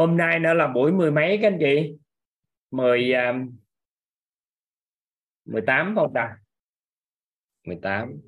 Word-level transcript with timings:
hôm 0.00 0.16
nay 0.16 0.38
nó 0.38 0.54
là 0.54 0.68
buổi 0.68 0.92
mười 0.92 1.10
mấy 1.10 1.38
các 1.42 1.48
anh 1.48 1.58
chị? 1.60 1.96
Mười 2.70 3.12
um, 3.12 3.56
mười 5.44 5.62
tám 5.66 5.94
không 5.96 6.12
ta? 6.14 6.38
Mười 7.64 7.78
tám. 7.82 8.20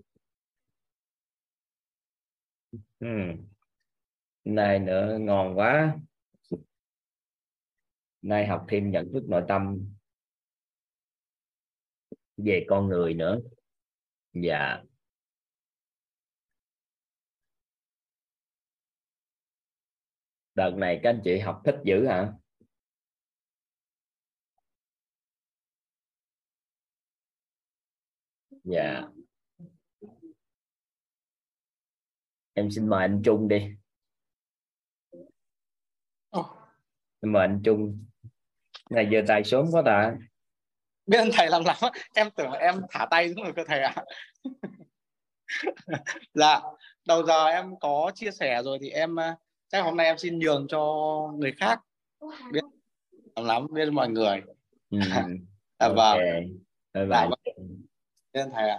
Này 4.45 4.79
nữa 4.79 5.19
ngon 5.21 5.59
quá. 5.59 5.97
Nay 8.23 8.47
học 8.47 8.65
thêm 8.69 8.91
nhận 8.91 9.13
thức 9.13 9.25
nội 9.29 9.45
tâm. 9.49 9.93
Về 12.37 12.67
con 12.69 12.89
người 12.89 13.15
nữa. 13.15 13.39
Dạ 14.33 14.83
đợt 20.55 20.71
này 20.77 21.01
các 21.03 21.11
anh 21.11 21.21
chị 21.25 21.39
học 21.39 21.63
thích 21.65 21.77
dữ 21.85 22.07
hả? 22.07 22.33
Dạ. 28.65 29.03
Em 32.55 32.71
xin 32.71 32.89
mời 32.89 33.01
anh 33.01 33.23
Trung 33.25 33.49
đi. 33.49 33.69
Oh. 36.39 36.47
mời 37.23 37.47
anh 37.47 37.61
Trung. 37.65 38.05
Ngày 38.91 39.09
giờ 39.13 39.23
tài 39.29 39.45
sớm 39.45 39.67
quá 39.73 39.83
ta. 39.87 40.17
Biết 41.07 41.19
ơn 41.19 41.29
thầy 41.33 41.49
làm 41.49 41.63
lắm 41.65 41.77
em 42.15 42.31
tưởng 42.37 42.53
em 42.53 42.81
thả 42.91 43.07
tay 43.11 43.35
xuống 43.35 43.45
rồi 43.45 43.53
cơ 43.57 43.65
thầy 43.67 43.81
ạ. 43.81 43.95
À. 43.95 44.05
dạ 46.35 46.61
đầu 47.07 47.27
giờ 47.27 47.47
em 47.47 47.75
có 47.81 48.13
chia 48.15 48.31
sẻ 48.31 48.63
rồi 48.65 48.79
thì 48.81 48.91
em 48.91 49.17
chắc 49.73 49.83
hôm 49.83 49.97
nay 49.97 50.07
em 50.07 50.19
xin 50.19 50.39
nhường 50.39 50.67
cho 50.69 50.81
người 51.39 51.53
khác 51.57 51.81
biết 52.53 52.61
làm 53.37 53.47
lắm 53.47 53.67
biết 53.75 53.91
mọi 53.93 54.09
người. 54.09 54.43
Ừ. 54.91 54.99
à, 55.79 55.89
okay. 55.89 55.97
vâng. 55.97 56.19
Bye 56.95 57.07
bye. 57.07 57.27
biết 58.33 58.41
ơn 58.41 58.51
thầy 58.55 58.69
ạ. 58.69 58.79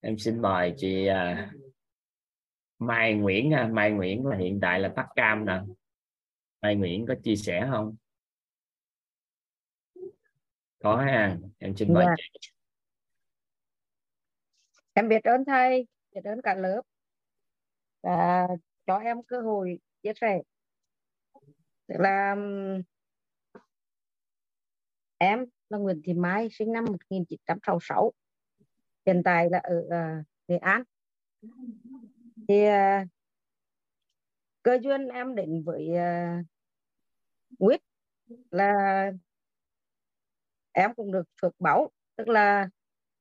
Em 0.00 0.18
xin 0.18 0.42
mời 0.42 0.74
chị 0.76 1.08
uh, 1.10 1.62
Mai 2.78 3.14
Nguyễn 3.14 3.50
ha. 3.50 3.68
Mai 3.72 3.90
Nguyễn 3.90 4.26
là 4.26 4.36
hiện 4.36 4.58
tại 4.62 4.80
là 4.80 4.92
tắt 4.96 5.06
cam 5.16 5.46
nè. 5.46 5.60
Mai 6.62 6.76
Nguyễn 6.76 7.06
có 7.08 7.14
chia 7.24 7.36
sẻ 7.36 7.68
không? 7.70 7.96
Có 10.82 10.96
ha. 10.96 11.36
Em 11.58 11.76
xin 11.76 11.94
mời 11.94 12.04
Dạ. 12.04 12.14
chị 12.40 12.51
em 14.92 15.08
biết 15.08 15.24
ơn 15.24 15.44
thầy 15.44 15.86
biết 16.14 16.20
ơn 16.24 16.42
cả 16.42 16.54
lớp. 16.54 16.82
Và 18.02 18.46
cho 18.86 18.98
em 18.98 19.22
cơ 19.22 19.40
hội 19.40 19.78
chia 20.02 20.12
sẻ. 20.20 20.42
Tức 21.86 21.94
là 21.98 22.36
em 25.18 25.44
là 25.68 25.78
Nguyễn 25.78 26.00
Thị 26.04 26.12
Mai 26.14 26.48
sinh 26.50 26.72
năm 26.72 26.84
1966 26.84 28.12
hiện 29.06 29.22
tại 29.24 29.48
là 29.50 29.58
ở 29.58 29.78
uh, 29.78 30.26
Nghệ 30.48 30.56
An. 30.56 30.82
Thì 32.48 32.66
uh, 32.68 33.08
cơ 34.62 34.78
duyên 34.82 35.08
em 35.08 35.34
đến 35.34 35.62
với 35.64 35.96
à, 35.96 36.38
uh, 36.40 36.46
Quyết 37.58 37.80
là 38.50 39.12
em 40.72 40.94
cũng 40.94 41.12
được 41.12 41.24
phước 41.42 41.60
báu 41.60 41.90
tức 42.16 42.28
là 42.28 42.68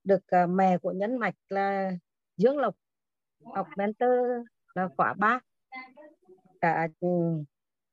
được 0.04 0.22
uh, 0.44 0.50
mẹ 0.50 0.78
của 0.78 0.92
nhân 0.92 1.18
mạch 1.18 1.36
là 1.50 1.92
Dương 2.38 2.58
Lộc 2.58 2.76
học 3.46 3.68
mentor 3.78 4.20
là 4.76 4.90
khóa 4.98 5.14
3 5.14 5.40
cả 6.62 6.88
ừ, 7.00 7.08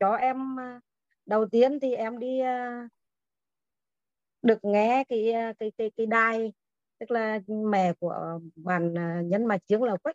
cho 0.01 0.12
em 0.12 0.56
ờ, 0.56 0.81
đầu 1.27 1.48
tiên 1.48 1.81
thì 1.81 1.95
em 1.95 2.19
đi 2.19 2.41
uh, 2.41 2.91
được 4.42 4.58
nghe 4.63 5.05
cái 5.08 5.33
cái 5.58 5.73
cái 5.79 5.91
cái 5.96 6.07
đài 6.07 6.52
tức 6.98 7.11
là 7.11 7.41
mẹ 7.48 7.92
của 8.01 8.40
bạn 8.57 8.95
nhân 9.29 9.46
mạch 9.46 9.61
Dương 9.69 9.83
Lộc 9.83 10.02
ấy. 10.02 10.14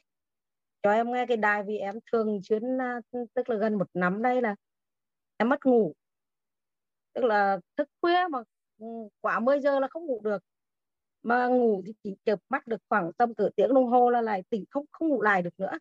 Cho 0.83 0.91
em 0.91 1.11
nghe 1.11 1.25
cái 1.25 1.37
đài 1.37 1.63
vì 1.63 1.77
em 1.77 1.95
thường 2.11 2.41
chuyến 2.43 2.63
tức 3.33 3.49
là 3.49 3.55
gần 3.55 3.77
một 3.77 3.87
năm 3.93 4.21
đây 4.21 4.41
là 4.41 4.55
em 5.37 5.49
mất 5.49 5.65
ngủ. 5.65 5.93
Tức 7.13 7.23
là 7.23 7.59
thức 7.77 7.89
khuya 8.01 8.27
mà 8.31 8.39
ừ, 8.77 8.85
quả 9.21 9.39
10 9.39 9.59
giờ 9.59 9.79
là 9.79 9.87
không 9.87 10.05
ngủ 10.05 10.21
được 10.23 10.43
mà 11.23 11.47
ngủ 11.47 11.81
thì 11.85 11.93
chỉ 12.03 12.15
chợp 12.25 12.39
mắt 12.49 12.67
được 12.67 12.81
khoảng 12.89 13.13
tầm 13.13 13.35
cỡ 13.35 13.49
tiếng 13.55 13.73
đồng 13.73 13.87
hồ 13.87 14.09
là 14.09 14.21
lại 14.21 14.43
tỉnh 14.49 14.65
không 14.69 14.85
không 14.91 15.09
ngủ 15.09 15.21
lại 15.21 15.41
được 15.41 15.59
nữa. 15.59 15.77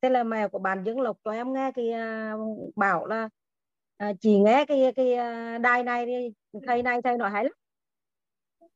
Thế 0.00 0.10
là 0.10 0.24
mẹ 0.24 0.48
của 0.48 0.58
bạn 0.58 0.84
Dương 0.84 1.00
Lộc 1.00 1.18
cho 1.24 1.30
em 1.30 1.52
nghe 1.52 1.72
cái 1.74 1.90
uh, 2.34 2.76
bảo 2.76 3.06
là 3.06 3.28
à, 3.96 4.08
uh, 4.08 4.16
chỉ 4.20 4.38
nghe 4.38 4.64
cái 4.68 4.92
cái 4.96 5.12
uh, 5.12 5.60
đài 5.62 5.82
này 5.82 6.06
đi 6.06 6.32
thầy 6.66 6.82
này 6.82 7.02
thầy 7.02 7.18
nói 7.18 7.30
hay 7.30 7.44
lắm. 7.44 7.52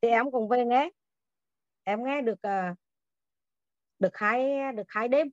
Thì 0.01 0.09
em 0.09 0.31
cũng 0.31 0.49
về 0.49 0.65
nghe. 0.65 0.91
Em 1.85 2.05
nghe 2.05 2.23
được 2.23 2.39
uh, 2.47 2.77
được 3.99 4.17
hai 4.17 4.73
được 4.73 4.87
hai 4.89 5.09
đêm. 5.09 5.31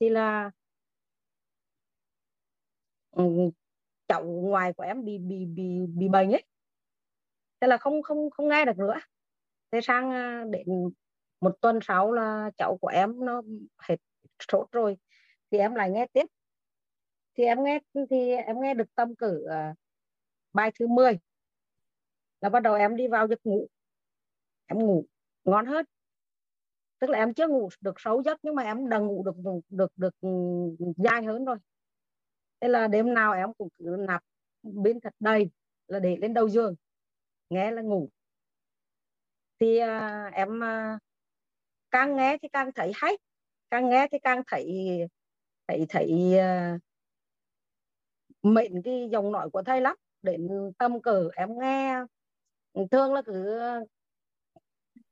Thì 0.00 0.08
là 0.08 0.50
um, 3.10 3.50
cháu 4.08 4.24
ngoài 4.24 4.72
của 4.72 4.82
em 4.82 5.04
bị 5.04 5.18
bị 5.18 5.46
bị 5.46 5.86
bị 5.86 6.08
bệnh 6.08 6.30
ấy. 6.30 6.44
Thế 7.60 7.68
là 7.68 7.76
không 7.76 8.02
không 8.02 8.30
không 8.30 8.48
nghe 8.48 8.64
được 8.64 8.78
nữa 8.78 8.94
thế 9.72 9.80
sang 9.80 10.10
ờ, 10.10 10.44
đến 10.50 10.66
một 11.40 11.54
tuần 11.60 11.78
sau 11.82 12.12
là 12.12 12.50
cháu 12.56 12.78
của 12.80 12.88
em 12.88 13.24
nó 13.24 13.42
hết 13.78 13.96
sốt 14.52 14.72
rồi 14.72 14.96
thì 15.50 15.58
em 15.58 15.74
lại 15.74 15.90
nghe 15.90 16.06
tiếp. 16.12 16.26
Thì 17.34 17.44
em 17.44 17.64
nghe 17.64 17.80
thì 18.10 18.30
em 18.30 18.60
nghe 18.60 18.74
được 18.74 18.94
tâm 18.94 19.14
cử 19.14 19.42
uh, 19.44 19.50
ờ, 19.50 19.74
bài 20.52 20.72
thứ 20.78 20.86
10 20.86 21.18
là 22.40 22.48
bắt 22.48 22.60
đầu 22.60 22.74
em 22.74 22.96
đi 22.96 23.08
vào 23.08 23.28
giấc 23.28 23.46
ngủ. 23.46 23.68
Em 24.66 24.78
ngủ 24.78 25.04
ngon 25.44 25.66
hết 25.66 25.86
tức 26.98 27.10
là 27.10 27.18
em 27.18 27.34
chưa 27.34 27.48
ngủ 27.48 27.68
được 27.80 27.94
sâu 27.96 28.22
giấc 28.22 28.38
nhưng 28.42 28.54
mà 28.54 28.62
em 28.62 28.88
đã 28.88 28.98
ngủ 28.98 29.22
được 29.24 29.36
được 29.68 29.92
được, 29.96 30.14
được 30.20 30.92
dài 30.96 31.24
hơn 31.24 31.44
rồi. 31.44 31.56
Thế 32.60 32.68
là 32.68 32.88
đêm 32.88 33.14
nào 33.14 33.32
em 33.32 33.54
cũng 33.58 33.68
cứ 33.78 33.96
nạp 33.98 34.22
bên 34.62 35.00
thật 35.00 35.14
đầy 35.20 35.50
là 35.86 35.98
để 35.98 36.16
lên 36.16 36.34
đầu 36.34 36.48
giường 36.48 36.74
nghe 37.50 37.70
là 37.70 37.82
ngủ 37.82 38.08
thì 39.62 39.80
uh, 39.82 40.32
em 40.32 40.60
uh, 40.60 41.00
càng 41.90 42.16
nghe 42.16 42.38
thì 42.42 42.48
càng 42.48 42.72
thấy 42.74 42.92
hay 42.94 43.18
càng 43.70 43.88
nghe 43.90 44.08
thì 44.12 44.18
càng 44.18 44.42
thấy 44.46 44.66
thấy 45.68 45.86
thấy 45.88 46.38
à, 46.38 46.74
uh, 46.74 46.80
mệnh 48.42 48.82
cái 48.82 49.08
dòng 49.12 49.32
nói 49.32 49.50
của 49.50 49.62
thầy 49.62 49.80
lắm. 49.80 49.96
Đến 50.22 50.48
tâm 50.78 51.02
cờ 51.02 51.28
em 51.36 51.58
nghe 51.58 52.00
thường 52.90 53.12
là 53.14 53.22
cứ 53.26 53.60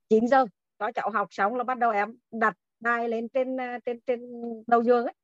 9 0.08 0.28
giờ 0.28 0.46
có 0.78 0.92
cháu 0.94 1.10
học 1.10 1.28
xong 1.30 1.56
là 1.56 1.64
bắt 1.64 1.78
đầu 1.78 1.90
em 1.90 2.16
đặt 2.30 2.56
đài 2.80 3.08
lên 3.08 3.28
trên 3.28 3.56
trên 3.86 4.00
trên 4.00 4.20
đầu 4.66 4.82
giường 4.82 5.04
ấy. 5.04 5.14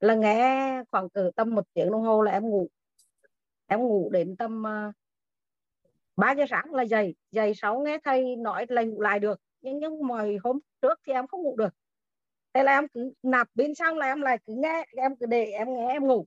Là 0.00 0.14
nghe 0.14 0.82
khoảng 0.90 1.10
cỡ 1.10 1.30
tầm 1.36 1.54
một 1.54 1.64
tiếng 1.72 1.90
đồng 1.92 2.02
hồ 2.02 2.22
là 2.22 2.32
em 2.32 2.42
ngủ. 2.42 2.68
Em 3.66 3.80
ngủ 3.80 4.10
đến 4.12 4.36
tầm 4.36 4.62
uh, 4.88 4.94
ba 6.20 6.32
giờ 6.32 6.44
sáng 6.50 6.74
là 6.74 6.82
dậy 6.82 7.14
dậy 7.30 7.52
sáu 7.54 7.80
nghe 7.80 7.98
thầy 8.04 8.36
nói 8.36 8.66
là 8.68 8.82
ngủ 8.82 9.00
lại 9.00 9.18
được. 9.18 9.40
Nhưng 9.60 9.78
nhưng 9.78 10.06
mọi 10.06 10.36
hôm 10.44 10.58
trước 10.82 11.00
thì 11.06 11.12
em 11.12 11.26
không 11.26 11.42
ngủ 11.42 11.56
được. 11.56 11.74
Thế 12.54 12.62
là 12.62 12.72
em 12.72 12.88
cứ 12.88 13.12
nạp 13.22 13.48
pin 13.56 13.74
xong 13.74 13.98
là 13.98 14.06
em 14.06 14.20
lại 14.20 14.38
cứ 14.46 14.54
nghe 14.56 14.86
em 14.96 15.16
cứ 15.16 15.26
để 15.26 15.44
em 15.44 15.76
nghe 15.76 15.88
em 15.88 16.06
ngủ. 16.06 16.26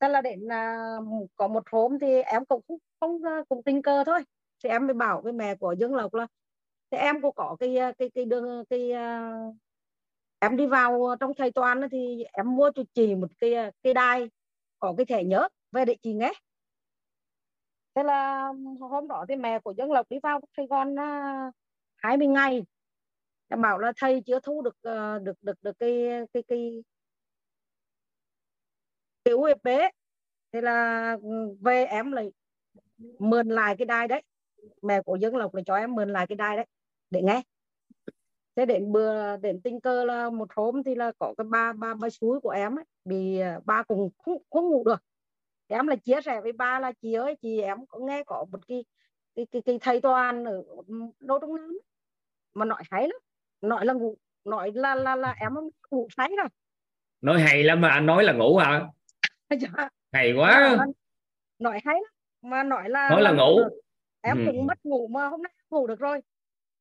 Thế 0.00 0.08
là 0.08 0.20
đến 0.20 0.44
uh, 0.44 1.30
có 1.36 1.48
một 1.48 1.62
hôm 1.70 1.98
thì 1.98 2.22
em 2.22 2.44
cũng 2.44 2.62
không, 2.68 2.78
không 3.00 3.22
à, 3.24 3.42
cũng 3.48 3.62
tình 3.62 3.82
cờ 3.82 4.04
thôi. 4.04 4.20
Thì 4.64 4.68
em 4.68 4.86
mới 4.86 4.94
bảo 4.94 5.20
với 5.20 5.32
mẹ 5.32 5.54
của 5.54 5.72
Dương 5.72 5.94
Lộc 5.94 6.14
là 6.14 6.26
thì 6.90 6.98
em 6.98 7.20
cũng 7.22 7.34
có 7.34 7.56
cái 7.60 7.76
à, 7.76 7.92
cái 7.98 8.10
cái 8.14 8.24
đường 8.24 8.64
cái 8.70 8.92
uh, 8.92 9.56
em 10.38 10.56
đi 10.56 10.66
vào 10.66 11.16
trong 11.20 11.34
thầy 11.34 11.50
toán 11.50 11.80
thì 11.92 12.24
em 12.32 12.56
mua 12.56 12.70
cho 12.74 12.82
chị 12.94 13.14
một 13.14 13.28
cái 13.38 13.54
cái 13.82 13.94
đai 13.94 14.30
có 14.78 14.94
cái 14.96 15.06
thẻ 15.06 15.24
nhớ 15.24 15.48
về 15.72 15.84
để 15.84 15.96
chị 16.02 16.12
nghe 16.12 16.32
thế 17.94 18.02
là 18.02 18.48
hôm 18.80 19.08
đó 19.08 19.24
thì 19.28 19.36
mẹ 19.36 19.58
của 19.58 19.74
Dương 19.78 19.92
Lộc 19.92 20.08
đi 20.10 20.16
vào 20.22 20.40
Sài 20.56 20.66
Gòn 20.66 20.98
à, 20.98 21.50
hai 21.96 22.16
mươi 22.16 22.26
ngày. 22.26 22.64
Em 23.48 23.62
bảo 23.62 23.78
là 23.78 23.92
thầy 23.96 24.22
chưa 24.26 24.40
thu 24.40 24.62
được 24.62 24.76
ờ, 24.82 25.18
được 25.18 25.42
được 25.42 25.62
được 25.62 25.78
cái 25.78 26.08
cái 26.32 26.42
cái 26.48 26.82
cái 29.24 29.34
USB 29.34 29.68
thế 30.52 30.60
là 30.60 31.12
ừ, 31.22 31.56
về 31.60 31.84
em 31.84 32.12
lại 32.12 32.32
mượn 33.18 33.48
lại 33.48 33.76
cái 33.78 33.86
đai 33.86 34.08
đấy. 34.08 34.22
Mẹ 34.82 35.02
của 35.02 35.16
Dương 35.16 35.36
Lộc 35.36 35.54
là 35.54 35.62
cho 35.66 35.74
em 35.76 35.94
mượn 35.94 36.08
lại 36.08 36.26
cái 36.26 36.36
đai 36.36 36.56
đấy 36.56 36.66
để 37.10 37.22
nghe. 37.22 37.42
Thế 38.56 38.66
đến 38.66 38.92
bữa 38.92 39.36
đến 39.36 39.60
tình 39.62 39.80
cờ 39.80 40.04
là 40.04 40.30
một 40.30 40.48
hôm 40.56 40.82
thì 40.82 40.94
là 40.94 41.12
có 41.18 41.34
cái 41.38 41.44
ba 41.50 41.72
ba 41.72 41.94
ba 41.94 42.10
suối 42.10 42.40
của 42.40 42.50
em 42.50 42.78
ấy, 42.78 42.84
bị 43.04 43.38
ờ, 43.38 43.60
ba 43.64 43.82
cùng 43.82 44.10
không, 44.18 44.42
không 44.50 44.68
ngủ 44.68 44.84
được 44.84 45.02
em 45.68 45.86
là 45.86 45.96
chia 45.96 46.20
sẻ 46.24 46.40
với 46.40 46.52
ba 46.52 46.78
là 46.78 46.92
chị 46.92 47.12
ơi 47.12 47.36
chị 47.42 47.60
em 47.60 47.86
có 47.86 47.98
nghe 47.98 48.22
có 48.26 48.46
một 48.52 48.58
cái 48.68 48.84
cái 49.34 49.46
cái, 49.50 49.62
cái 49.62 49.78
thầy 49.80 50.00
toàn 50.00 50.44
ở 50.44 50.62
đô 51.20 51.38
trung 51.38 51.56
nam 51.56 51.78
mà 52.54 52.64
nói 52.64 52.82
hay 52.90 53.02
lắm 53.02 53.20
nói 53.60 53.86
là 53.86 53.92
ngủ 53.92 54.16
nói 54.44 54.72
là 54.74 54.94
là 54.94 55.16
là 55.16 55.34
em 55.40 55.54
ngủ 55.90 56.08
say 56.16 56.28
rồi. 56.36 56.48
Nói 57.20 57.40
hay 57.40 57.62
lắm 57.62 57.80
mà 57.80 57.88
anh 57.88 58.06
nói 58.06 58.24
là 58.24 58.32
ngủ 58.32 58.56
hả? 58.56 58.86
Dạ. 59.60 59.88
hay 60.12 60.32
quá. 60.32 60.76
Nói 61.58 61.80
hay 61.84 61.94
lắm 61.94 62.12
mà 62.42 62.62
nói 62.62 62.88
là 62.88 63.10
nói 63.10 63.22
là, 63.22 63.30
là 63.30 63.36
ngủ. 63.36 63.60
em 64.20 64.36
ừ. 64.36 64.42
cũng 64.46 64.66
mất 64.66 64.86
ngủ 64.86 65.08
mà 65.08 65.28
hôm 65.28 65.42
nay 65.42 65.52
ngủ 65.70 65.86
được 65.86 65.98
rồi. 65.98 66.20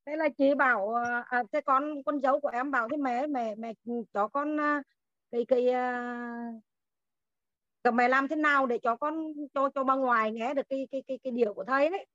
Thế 0.06 0.16
là 0.16 0.30
chị 0.38 0.56
bảo 0.56 0.94
à, 0.94 1.24
à 1.28 1.44
thế 1.52 1.62
con 1.62 2.04
con 2.04 2.22
dâu 2.22 2.40
của 2.40 2.50
em 2.50 2.72
bảo 2.72 2.90
thế 2.90 2.98
mẹ 2.98 3.28
mẹ 3.28 3.56
mẹ 3.56 3.74
cho 4.14 4.28
con 4.28 4.60
à, 4.60 4.84
cái 5.32 5.46
cái 5.46 5.68
rồi 7.84 7.92
mày 7.92 8.10
làm 8.10 8.28
thế 8.28 8.36
nào 8.36 8.66
để 8.66 8.78
cho 8.84 8.96
con 8.96 9.34
cho 9.54 9.70
cho 9.76 9.84
bà 9.84 9.96
ngoài 9.96 10.32
nghe 10.32 10.54
được 10.54 10.70
cái 10.70 10.88
cái 10.92 11.04
cái 11.08 11.20
cái 11.24 11.32
điều 11.32 11.54
của 11.54 11.64
thầy 11.64 11.90
đấy? 11.90 12.06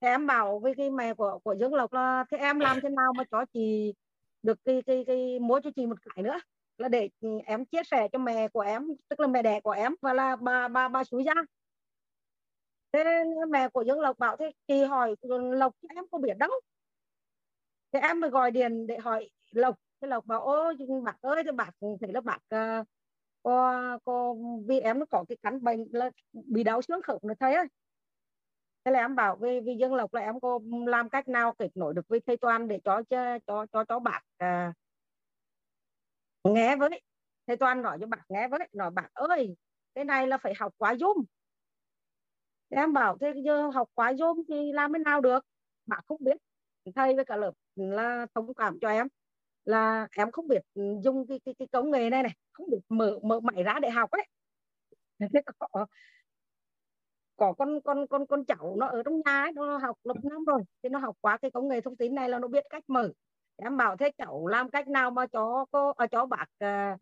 Thì 0.00 0.08
em 0.08 0.26
bảo 0.26 0.58
với 0.58 0.74
cái 0.74 0.90
mẹ 0.90 1.14
của 1.14 1.38
của 1.44 1.52
Dương 1.60 1.74
Lộc 1.74 1.92
là 1.92 2.24
thế 2.30 2.36
em 2.36 2.60
làm 2.60 2.80
thế 2.82 2.88
nào 2.88 3.12
mà 3.16 3.24
cho 3.30 3.44
chị 3.52 3.94
được 4.42 4.58
cái 4.64 4.82
cái 4.86 5.04
cái 5.06 5.38
mua 5.38 5.60
cho 5.60 5.70
chị 5.76 5.86
một 5.86 5.96
cái 6.04 6.22
nữa? 6.24 6.40
Là 6.78 6.88
để 6.88 7.08
ừ, 7.20 7.28
em 7.46 7.64
chia 7.64 7.82
sẻ 7.90 8.08
cho 8.12 8.18
mẹ 8.18 8.48
của 8.48 8.60
em 8.60 8.88
tức 9.08 9.20
là 9.20 9.26
mẹ 9.26 9.42
đẻ 9.42 9.60
của 9.60 9.70
em 9.70 9.94
và 10.00 10.14
là 10.14 10.36
bà 10.36 10.68
bà 10.68 10.88
bà 10.88 11.04
chú 11.04 11.18
gia 11.18 11.34
thế 12.92 13.24
mẹ 13.48 13.68
của 13.68 13.82
Dương 13.82 14.00
Lộc 14.00 14.18
bảo 14.18 14.36
thế 14.36 14.52
chị 14.68 14.82
hỏi 14.84 15.16
Lộc 15.52 15.74
em 15.96 16.04
có 16.10 16.18
biết 16.18 16.38
đâu. 16.38 16.50
Thế 17.92 18.00
em 18.00 18.20
mới 18.20 18.30
gọi 18.30 18.50
điện 18.50 18.86
để 18.86 18.98
hỏi 18.98 19.30
Lộc. 19.50 19.78
Thế 20.00 20.08
Lộc 20.08 20.26
bảo 20.26 20.40
ôi 20.40 20.76
bác 21.04 21.22
ơi 21.22 21.42
thì 21.44 21.50
bác 21.52 21.70
thấy 21.80 22.12
là 22.12 22.20
bác 22.20 22.38
uh, 22.54 22.86
cô, 23.42 23.72
cô 24.04 24.36
vì 24.66 24.80
em 24.80 24.98
nó 24.98 25.06
có 25.10 25.24
cái 25.28 25.36
căn 25.42 25.64
bệnh 25.64 25.84
là 25.92 26.10
bị 26.32 26.62
đau 26.62 26.82
xương 26.82 27.02
khớp 27.02 27.24
nữa 27.24 27.34
thầy 27.40 27.54
ơi. 27.54 27.66
Thế 28.84 28.92
là 28.92 28.98
em 28.98 29.14
bảo 29.14 29.36
vì 29.36 29.60
vì 29.60 29.76
Dương 29.80 29.94
Lộc 29.94 30.14
là 30.14 30.20
em 30.20 30.40
có 30.40 30.60
làm 30.86 31.08
cách 31.08 31.28
nào 31.28 31.54
kết 31.58 31.76
nối 31.76 31.94
được 31.94 32.08
với 32.08 32.20
thầy 32.26 32.36
Toàn 32.36 32.68
để 32.68 32.80
cho 32.84 33.02
cho 33.10 33.38
cho 33.46 33.66
cho, 33.72 33.84
cho 33.84 33.98
bác 33.98 34.20
à, 34.38 34.72
nghe 36.44 36.76
với? 36.76 37.00
Thầy 37.46 37.56
Toàn 37.56 37.82
nói 37.82 37.98
cho 38.00 38.06
bác 38.06 38.22
nghe 38.28 38.48
với 38.48 38.60
nói 38.72 38.90
bác 38.90 39.14
ơi 39.14 39.56
cái 39.94 40.04
này 40.04 40.26
là 40.26 40.38
phải 40.38 40.52
học 40.58 40.74
quá 40.78 40.94
zoom. 40.94 41.24
Em 42.68 42.92
bảo 42.92 43.18
thế 43.20 43.32
giờ 43.44 43.70
học 43.74 43.88
quá 43.94 44.12
zoom 44.12 44.42
thì 44.48 44.72
làm 44.72 44.92
thế 44.92 44.98
nào 44.98 45.20
được? 45.20 45.46
Bác 45.86 46.00
không 46.06 46.24
biết. 46.24 46.36
Thầy 46.94 47.16
với 47.16 47.24
cả 47.24 47.36
lớp 47.36 47.52
là 47.76 48.26
thông 48.34 48.54
cảm 48.54 48.78
cho 48.80 48.88
em 48.88 49.08
là 49.64 50.08
em 50.16 50.30
không 50.30 50.48
biết 50.48 50.62
ừ, 50.74 50.82
dùng 51.04 51.26
cái 51.28 51.40
cái, 51.44 51.54
cái 51.58 51.68
công 51.72 51.90
nghệ 51.90 52.10
này 52.10 52.22
này 52.22 52.32
không 52.52 52.70
biết 52.70 52.78
mở 52.88 53.18
mở 53.22 53.40
máy 53.40 53.62
ra 53.62 53.78
để 53.82 53.90
học 53.90 54.10
ấy. 54.10 54.26
Thế 55.20 55.40
có, 55.58 55.86
có 57.36 57.52
con 57.58 57.80
con 57.84 58.06
con 58.06 58.26
con 58.26 58.44
cháu 58.44 58.76
nó 58.78 58.86
ở 58.86 59.02
trong 59.02 59.20
nhà 59.26 59.42
ấy, 59.42 59.52
nó 59.52 59.78
học 59.78 59.96
lớp 60.04 60.14
năm 60.30 60.44
rồi 60.44 60.62
thì 60.82 60.88
nó 60.88 60.98
học 60.98 61.16
qua 61.20 61.38
cái 61.42 61.50
công 61.50 61.68
nghệ 61.68 61.80
thông 61.80 61.96
tin 61.96 62.14
này 62.14 62.28
là 62.28 62.38
nó 62.38 62.48
biết 62.48 62.64
cách 62.70 62.84
mở. 62.88 63.12
Em 63.56 63.76
bảo 63.76 63.96
thế 63.96 64.10
cháu 64.18 64.46
làm 64.46 64.70
cách 64.70 64.88
nào 64.88 65.10
mà 65.10 65.26
cho 65.26 65.64
cô 65.70 65.92
à, 65.92 66.06
cho 66.06 66.26
bác 66.26 66.46
à, 66.58 66.96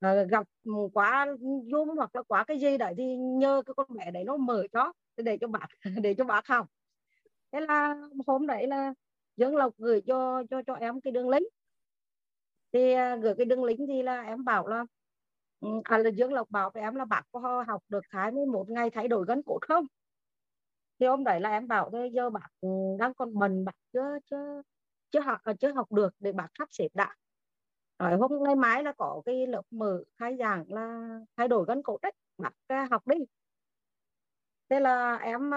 à, 0.00 0.14
gặp 0.30 0.46
quá 0.92 1.26
zoom 1.40 1.94
hoặc 1.96 2.16
là 2.16 2.22
quá 2.22 2.44
cái 2.44 2.58
gì 2.60 2.78
đấy 2.78 2.94
thì 2.98 3.16
nhờ 3.16 3.62
cái 3.66 3.74
con 3.76 3.86
mẹ 3.90 4.10
đấy 4.10 4.24
nó 4.24 4.36
mở 4.36 4.66
cho 4.72 4.92
để 5.16 5.38
cho 5.40 5.48
bác 5.48 5.66
để 6.02 6.14
cho 6.14 6.24
bác 6.24 6.46
học. 6.46 6.66
Thế 7.52 7.60
là 7.60 7.94
hôm 8.26 8.46
đấy 8.46 8.66
là 8.66 8.94
Dương 9.36 9.56
Lộc 9.56 9.74
gửi 9.78 10.00
cho 10.06 10.42
cho 10.50 10.62
cho 10.66 10.74
em 10.74 11.00
cái 11.00 11.12
đường 11.12 11.28
link 11.28 11.57
thì 12.72 12.92
à, 12.92 13.16
gửi 13.16 13.34
cái 13.38 13.46
đường 13.46 13.64
link 13.64 13.80
thì 13.88 14.02
là 14.02 14.22
em 14.22 14.44
bảo 14.44 14.66
là 14.66 14.84
ừ, 15.60 15.68
à 15.84 15.98
là 15.98 16.10
Dương 16.10 16.32
Lộc 16.32 16.50
bảo 16.50 16.70
với 16.74 16.82
em 16.82 16.94
là 16.94 17.04
bác 17.04 17.22
có 17.32 17.64
học 17.68 17.82
được 17.88 18.00
21 18.10 18.68
ngày 18.68 18.90
thay 18.90 19.08
đổi 19.08 19.24
gân 19.28 19.42
cốt 19.46 19.58
không? 19.68 19.86
Thì 21.00 21.06
hôm 21.06 21.24
đấy 21.24 21.40
là 21.40 21.50
em 21.50 21.68
bảo 21.68 21.90
thôi, 21.92 22.10
giờ 22.12 22.30
bác 22.30 22.48
ừ, 22.60 22.68
đang 22.98 23.14
còn 23.14 23.38
bận, 23.38 23.64
bác 23.64 23.72
chưa 23.92 24.18
chưa 24.30 24.62
chưa 25.10 25.20
học 25.20 25.40
à, 25.44 25.52
chưa 25.60 25.72
học 25.72 25.92
được 25.92 26.14
để 26.20 26.32
bác 26.32 26.48
sắp 26.58 26.68
xếp 26.70 26.88
đã. 26.94 27.14
Rồi 27.98 28.16
hôm 28.16 28.44
nay 28.44 28.56
mai 28.56 28.82
là 28.84 28.92
có 28.98 29.22
cái 29.26 29.46
lớp 29.46 29.62
mở 29.70 30.04
khai 30.16 30.36
giảng 30.38 30.64
là 30.68 31.18
thay 31.36 31.48
đổi 31.48 31.64
gân 31.68 31.82
cốt 31.82 31.98
đấy, 32.02 32.12
bác 32.38 32.52
à, 32.66 32.88
học 32.90 33.06
đi. 33.06 33.16
Thế 34.70 34.80
là 34.80 35.16
em 35.16 35.50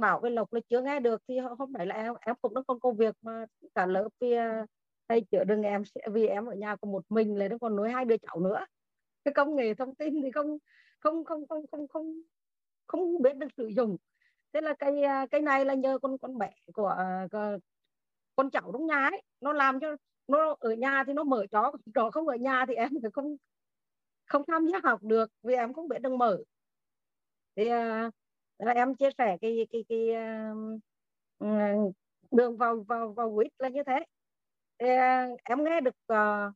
bảo 0.00 0.20
với 0.20 0.30
lộc 0.30 0.52
là 0.52 0.60
chưa 0.68 0.80
nghe 0.82 1.00
được 1.00 1.22
thì 1.28 1.38
hôm 1.38 1.72
đấy 1.72 1.86
là 1.86 1.94
em 1.94 2.14
em 2.20 2.36
cũng 2.42 2.54
đang 2.54 2.64
còn 2.64 2.80
công 2.80 2.96
việc 2.96 3.14
mà 3.22 3.46
cả 3.74 3.86
lớp 3.86 4.08
thì 4.20 4.34
thầy 5.10 5.24
chữa 5.30 5.44
đừng 5.44 5.62
em 5.62 5.84
sẽ 5.84 6.00
vì 6.12 6.26
em 6.26 6.46
ở 6.46 6.54
nhà 6.54 6.76
có 6.76 6.88
một 6.90 7.04
mình 7.08 7.38
là 7.38 7.48
nó 7.48 7.58
còn 7.60 7.76
nuôi 7.76 7.90
hai 7.90 8.04
đứa 8.04 8.16
cháu 8.16 8.40
nữa. 8.40 8.64
Cái 9.24 9.34
công 9.34 9.56
nghệ 9.56 9.74
thông 9.74 9.94
tin 9.94 10.22
thì 10.22 10.30
không 10.30 10.58
không 11.00 11.24
không 11.24 11.46
không 11.48 11.66
không 11.70 11.88
không 11.88 12.14
không 12.86 13.22
biết 13.22 13.36
được 13.36 13.48
sử 13.56 13.66
dụng. 13.66 13.96
Thế 14.52 14.60
là 14.60 14.74
cái 14.78 15.02
à, 15.02 15.26
cái 15.30 15.40
này 15.40 15.64
là 15.64 15.74
nhờ 15.74 15.98
con 16.02 16.18
con 16.18 16.38
bé 16.38 16.50
của, 16.74 16.86
à, 16.88 17.26
của 17.32 17.58
con 18.36 18.50
cháu 18.50 18.70
trong 18.72 18.86
nhà 18.86 18.96
ấy. 18.96 19.22
Nó 19.40 19.52
làm 19.52 19.80
cho 19.80 19.96
nó 20.28 20.56
ở 20.60 20.74
nhà 20.74 21.04
thì 21.06 21.12
nó 21.12 21.24
mở 21.24 21.46
chó 21.50 21.72
chó 21.94 22.10
không 22.10 22.28
ở 22.28 22.36
nhà 22.36 22.64
thì 22.68 22.74
em 22.74 22.90
thì 23.02 23.08
không 23.12 23.36
không 24.26 24.42
tham 24.48 24.66
gia 24.66 24.80
học 24.84 25.02
được 25.02 25.30
vì 25.42 25.54
em 25.54 25.72
không 25.72 25.88
biết 25.88 26.02
được 26.02 26.12
mở. 26.12 26.38
Thì 27.56 27.68
à, 27.68 28.10
là 28.58 28.72
em 28.72 28.94
chia 28.94 29.10
sẻ 29.18 29.36
cái 29.40 29.66
cái 29.72 29.84
cái 29.88 30.12
cái 30.12 30.14
đường 32.30 32.56
vào 32.56 32.84
vào 32.88 33.12
vào 33.12 33.34
quýt 33.34 33.52
là 33.58 33.68
như 33.68 33.82
thế 33.86 34.04
em 35.44 35.64
nghe 35.64 35.80
được 35.80 35.96
uh, 36.12 36.54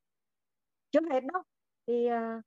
trước 0.90 1.04
hết 1.10 1.20
đó 1.32 1.44
thì 1.86 2.08
uh, 2.10 2.44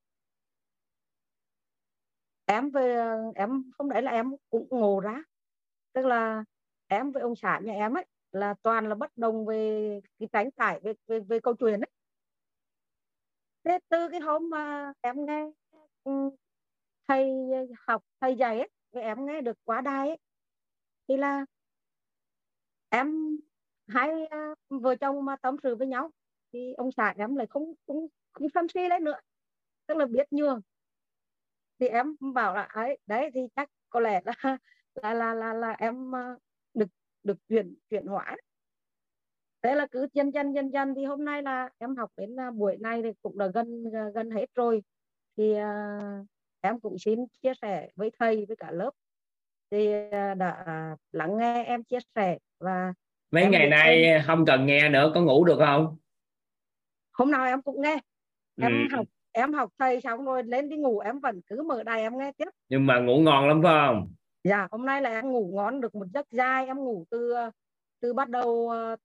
em 2.45 2.69
về 2.69 2.95
ờ, 2.95 3.31
em 3.35 3.71
không 3.77 3.89
đấy 3.89 4.01
là 4.01 4.11
em 4.11 4.31
cũng 4.49 4.67
ngộ 4.69 4.99
ra. 4.99 5.23
Tức 5.93 6.05
là 6.05 6.43
em 6.87 7.11
với 7.11 7.21
ông 7.21 7.35
xã 7.35 7.59
nhà 7.63 7.73
em 7.73 7.93
ấy 7.93 8.05
là 8.31 8.55
toàn 8.61 8.89
là 8.89 8.95
bất 8.95 9.17
đồng 9.17 9.45
về 9.45 9.99
cái 10.19 10.29
tránh 10.33 10.51
cãi 10.51 10.79
về, 10.83 10.93
về 11.07 11.19
về 11.19 11.39
câu 11.39 11.53
chuyện 11.55 11.81
ấy. 11.81 11.89
Thế 13.63 13.79
từ 13.89 14.09
cái 14.09 14.19
hôm 14.19 14.49
mà 14.49 14.93
em 15.01 15.25
nghe 15.25 15.45
ừ, 16.03 16.11
thầy 17.07 17.31
học 17.87 18.03
thầy 18.21 18.35
dạy 18.35 18.57
ấy 18.59 18.69
em 18.91 19.25
nghe 19.25 19.41
được 19.41 19.57
quá 19.63 19.81
đài 19.81 20.07
ấy. 20.07 20.17
Thì 21.07 21.17
là 21.17 21.45
em 22.89 23.37
hai 23.87 24.25
à, 24.25 24.53
vợ 24.69 24.95
chồng 24.95 25.25
mà 25.25 25.35
tâm 25.35 25.55
sự 25.63 25.75
với 25.75 25.87
nhau 25.87 26.11
thì 26.53 26.73
ông 26.73 26.91
xã 26.91 27.13
em 27.17 27.35
lại 27.35 27.47
không 27.47 27.73
không 27.87 28.07
không 28.31 28.47
sân 28.53 28.67
si 28.73 28.89
đấy 28.89 28.99
nữa. 28.99 29.19
Tức 29.87 29.97
là 29.97 30.05
biết 30.05 30.33
nhường. 30.33 30.61
Thì 31.79 31.87
em 31.87 32.15
bảo 32.33 32.55
là 32.55 32.61
ấy 32.61 32.97
đấy 33.05 33.29
thì 33.33 33.41
chắc 33.55 33.69
có 33.89 33.99
lẽ 33.99 34.21
là 34.25 34.33
là 35.03 35.13
là 35.13 35.33
là, 35.33 35.53
là 35.53 35.71
em 35.71 36.15
à, 36.15 36.35
được 36.73 36.87
được 37.23 37.37
chuyển 37.49 37.75
chuyển 37.89 38.05
hóa. 38.05 38.35
Thế 39.61 39.75
là 39.75 39.87
cứ 39.91 40.07
dần 40.13 40.31
dần 40.31 40.53
dần 40.53 40.71
dần 40.71 40.95
thì 40.95 41.05
hôm 41.05 41.25
nay 41.25 41.43
là 41.43 41.69
em 41.77 41.95
học 41.95 42.11
đến 42.17 42.39
à, 42.39 42.51
buổi 42.51 42.77
này 42.77 43.01
thì 43.03 43.09
cũng 43.21 43.39
là 43.39 43.47
gần 43.47 43.83
gần 44.15 44.31
hết 44.31 44.45
rồi. 44.55 44.83
Thì 45.37 45.53
uh, 45.53 46.27
em 46.61 46.79
cũng 46.79 46.99
xin 46.99 47.19
chia 47.41 47.53
sẻ 47.61 47.89
với 47.95 48.11
thầy 48.19 48.45
với 48.45 48.55
cả 48.55 48.71
lớp. 48.71 48.91
Thì 49.71 49.89
uh, 50.07 50.37
đã 50.37 50.65
lắng 51.11 51.37
nghe 51.37 51.63
em 51.63 51.83
chia 51.83 51.99
sẻ 52.15 52.37
và 52.59 52.93
mấy 53.31 53.47
ngày 53.47 53.67
nay 53.69 54.03
em... 54.03 54.21
không 54.25 54.45
cần 54.45 54.65
nghe 54.65 54.89
nữa 54.89 55.11
có 55.15 55.21
ngủ 55.21 55.45
được 55.45 55.57
không? 55.59 55.97
Hôm 57.11 57.31
nào 57.31 57.45
em 57.45 57.61
cũng 57.61 57.81
nghe. 57.81 57.97
Em 58.61 58.71
ừ. 58.71 58.95
học 58.95 59.05
em 59.31 59.53
học 59.53 59.69
thầy 59.79 60.01
xong 60.01 60.25
rồi 60.25 60.43
lên 60.43 60.69
đi 60.69 60.77
ngủ 60.77 60.99
em 60.99 61.19
vẫn 61.19 61.41
cứ 61.47 61.63
mở 61.63 61.83
đài 61.83 62.01
em 62.01 62.17
nghe 62.17 62.31
tiếp. 62.37 62.49
Nhưng 62.69 62.85
mà 62.85 62.99
ngủ 62.99 63.17
ngon 63.17 63.47
lắm 63.47 63.61
phải 63.63 63.87
không? 63.87 64.13
Dạ 64.43 64.67
hôm 64.71 64.85
nay 64.85 65.01
là 65.01 65.09
em 65.09 65.31
ngủ 65.31 65.51
ngon 65.53 65.81
được 65.81 65.95
một 65.95 66.05
giấc 66.13 66.25
dài 66.31 66.65
em 66.65 66.77
ngủ 66.77 67.05
từ 67.09 67.33
từ 68.01 68.13
bắt 68.13 68.29
đầu 68.29 68.49
uh, 68.49 68.99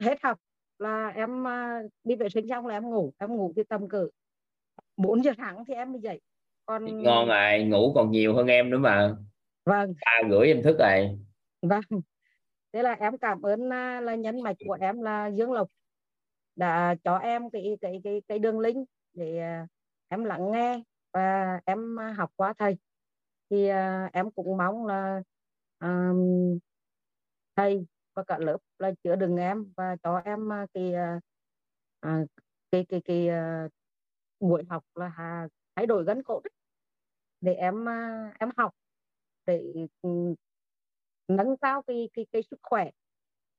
hết 0.00 0.18
học 0.22 0.38
là 0.78 1.08
em 1.08 1.42
uh, 1.42 1.90
đi 2.04 2.16
vệ 2.16 2.28
sinh 2.28 2.48
xong 2.48 2.66
là 2.66 2.76
em 2.76 2.90
ngủ. 2.90 3.12
Em 3.18 3.36
ngủ 3.36 3.52
từ 3.56 3.62
tầm 3.62 3.88
cỡ 3.88 4.06
4 4.96 5.24
giờ 5.24 5.32
sáng 5.36 5.64
thì 5.68 5.74
em 5.74 5.92
mới 5.92 6.00
dậy. 6.00 6.20
Còn 6.66 7.02
ngon 7.02 7.28
rồi 7.28 7.62
ngủ 7.62 7.92
còn 7.94 8.10
nhiều 8.10 8.34
hơn 8.34 8.46
em 8.46 8.70
nữa 8.70 8.78
mà. 8.78 9.16
Vâng. 9.64 9.94
Ba 10.06 10.28
gửi 10.30 10.46
em 10.46 10.62
thức 10.62 10.76
rồi. 10.78 11.18
Vâng 11.62 12.00
thế 12.74 12.82
là 12.82 12.92
em 12.92 13.18
cảm 13.18 13.42
ơn 13.42 13.72
à, 13.72 14.00
là 14.00 14.14
nhân 14.14 14.40
mạch 14.40 14.56
của 14.66 14.76
em 14.80 15.02
là 15.02 15.26
Dương 15.26 15.52
Lộc 15.52 15.68
đã 16.56 16.94
cho 17.04 17.16
em 17.16 17.50
cái 17.50 17.78
cái 17.80 18.00
cái 18.04 18.22
cái 18.28 18.38
đường 18.38 18.58
link 18.58 18.88
để 19.12 19.38
à, 19.38 19.66
em 20.08 20.24
lắng 20.24 20.52
nghe 20.52 20.82
và 21.12 21.60
em 21.66 21.96
học 22.16 22.30
qua 22.36 22.54
thầy. 22.58 22.78
Thì 23.50 23.68
à, 23.68 24.10
em 24.12 24.30
cũng 24.30 24.56
mong 24.56 24.86
là 24.86 25.22
um, 25.80 26.58
thầy 27.56 27.86
và 28.14 28.24
cả 28.24 28.38
lớp 28.38 28.58
là 28.78 28.92
chữa 29.04 29.16
đừng 29.16 29.36
em 29.36 29.72
và 29.76 29.96
cho 30.02 30.16
em 30.24 30.50
cái 30.74 30.92
uh, 32.06 32.28
cái 32.70 32.86
cái 32.88 33.00
cái 33.04 33.28
uh, 33.28 33.70
buổi 34.40 34.64
học 34.68 34.84
là 34.94 35.48
thay 35.76 35.86
đổi 35.86 36.04
gân 36.04 36.22
cốt 36.22 36.42
để 37.40 37.54
em 37.54 37.82
uh, 37.82 38.38
em 38.38 38.50
học 38.56 38.74
để 39.46 39.86
ừ, 40.02 40.34
nâng 41.28 41.56
cao 41.56 41.82
cái 41.82 42.08
cái 42.12 42.26
cái 42.32 42.42
sức 42.42 42.60
khỏe. 42.62 42.90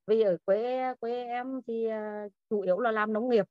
Vì 0.08 0.22
ở 0.22 0.38
quê 0.46 0.94
quê 1.00 1.26
em 1.26 1.62
thì 1.68 1.88
uh, 1.88 2.32
chủ 2.50 2.62
yếu 2.62 2.80
là 2.80 2.92
làm 2.92 3.14
nông 3.14 3.30
nghiệp. 3.30 3.46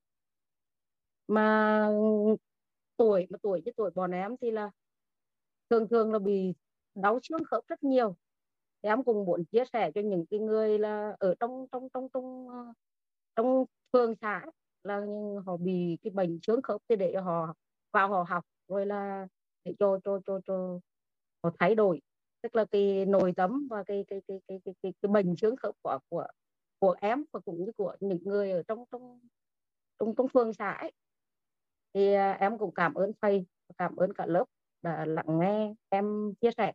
Mà 1.28 1.88
tuổi 2.96 3.26
mà 3.30 3.38
tuổi 3.42 3.62
với 3.64 3.74
tuổi 3.76 3.90
bọn 3.94 4.10
em 4.10 4.36
thì 4.40 4.50
là 4.50 4.70
thường 5.70 5.88
thường 5.88 6.12
là 6.12 6.18
bị 6.18 6.54
đau 6.94 7.20
xương 7.22 7.44
khớp 7.44 7.66
rất 7.68 7.84
nhiều. 7.84 8.16
Thì 8.82 8.88
em 8.88 9.04
cũng 9.04 9.24
muốn 9.24 9.44
chia 9.44 9.64
sẻ 9.72 9.90
cho 9.94 10.00
những 10.00 10.26
cái 10.30 10.40
người 10.40 10.78
là 10.78 11.16
ở 11.18 11.34
trong 11.40 11.66
trong 11.72 11.88
trong 11.94 12.08
trong 12.12 12.48
à, 12.50 12.58
trong 13.36 13.64
phường 13.92 14.14
xã 14.20 14.46
là 14.82 15.00
họ 15.46 15.56
bị 15.56 15.98
cái 16.02 16.10
bệnh 16.10 16.38
xương 16.42 16.62
khớp 16.62 16.80
thì 16.88 16.96
để 16.96 17.14
họ 17.16 17.54
vào 17.92 18.08
họ 18.08 18.24
học 18.28 18.44
rồi 18.68 18.86
là 18.86 19.26
để 19.64 19.74
cho 19.78 19.98
cho 20.04 20.20
cho 20.26 20.40
cho 20.46 20.78
họ 21.42 21.50
thay 21.58 21.74
đổi 21.74 22.00
tức 22.44 22.56
là 22.56 22.64
cái 22.70 23.06
nội 23.06 23.32
tấm 23.36 23.68
và 23.70 23.82
cái 23.82 24.04
cái 24.08 24.20
cái 24.28 24.40
cái 24.48 24.60
cái, 24.64 24.74
cái, 24.82 24.92
cái 25.02 25.08
bệnh 25.12 25.36
chướng 25.36 25.56
khớp 25.56 25.74
của 25.82 25.98
của 26.08 26.26
của 26.78 26.96
em 27.00 27.24
và 27.32 27.40
cũng 27.40 27.64
như 27.64 27.72
của 27.76 27.96
những 28.00 28.18
người 28.24 28.50
ở 28.50 28.62
trong 28.68 28.84
trong 28.92 29.20
trong 29.98 30.14
trong 30.16 30.28
phường 30.28 30.52
xã 30.52 30.70
ấy. 30.70 30.92
thì 31.94 32.12
à, 32.12 32.32
em 32.40 32.58
cũng 32.58 32.74
cảm 32.74 32.94
ơn 32.94 33.12
thầy 33.22 33.46
cảm 33.78 33.96
ơn 33.96 34.12
cả 34.12 34.26
lớp 34.26 34.44
đã 34.82 35.04
lắng 35.04 35.38
nghe 35.40 35.74
em 35.88 36.34
chia 36.40 36.50
sẻ 36.56 36.72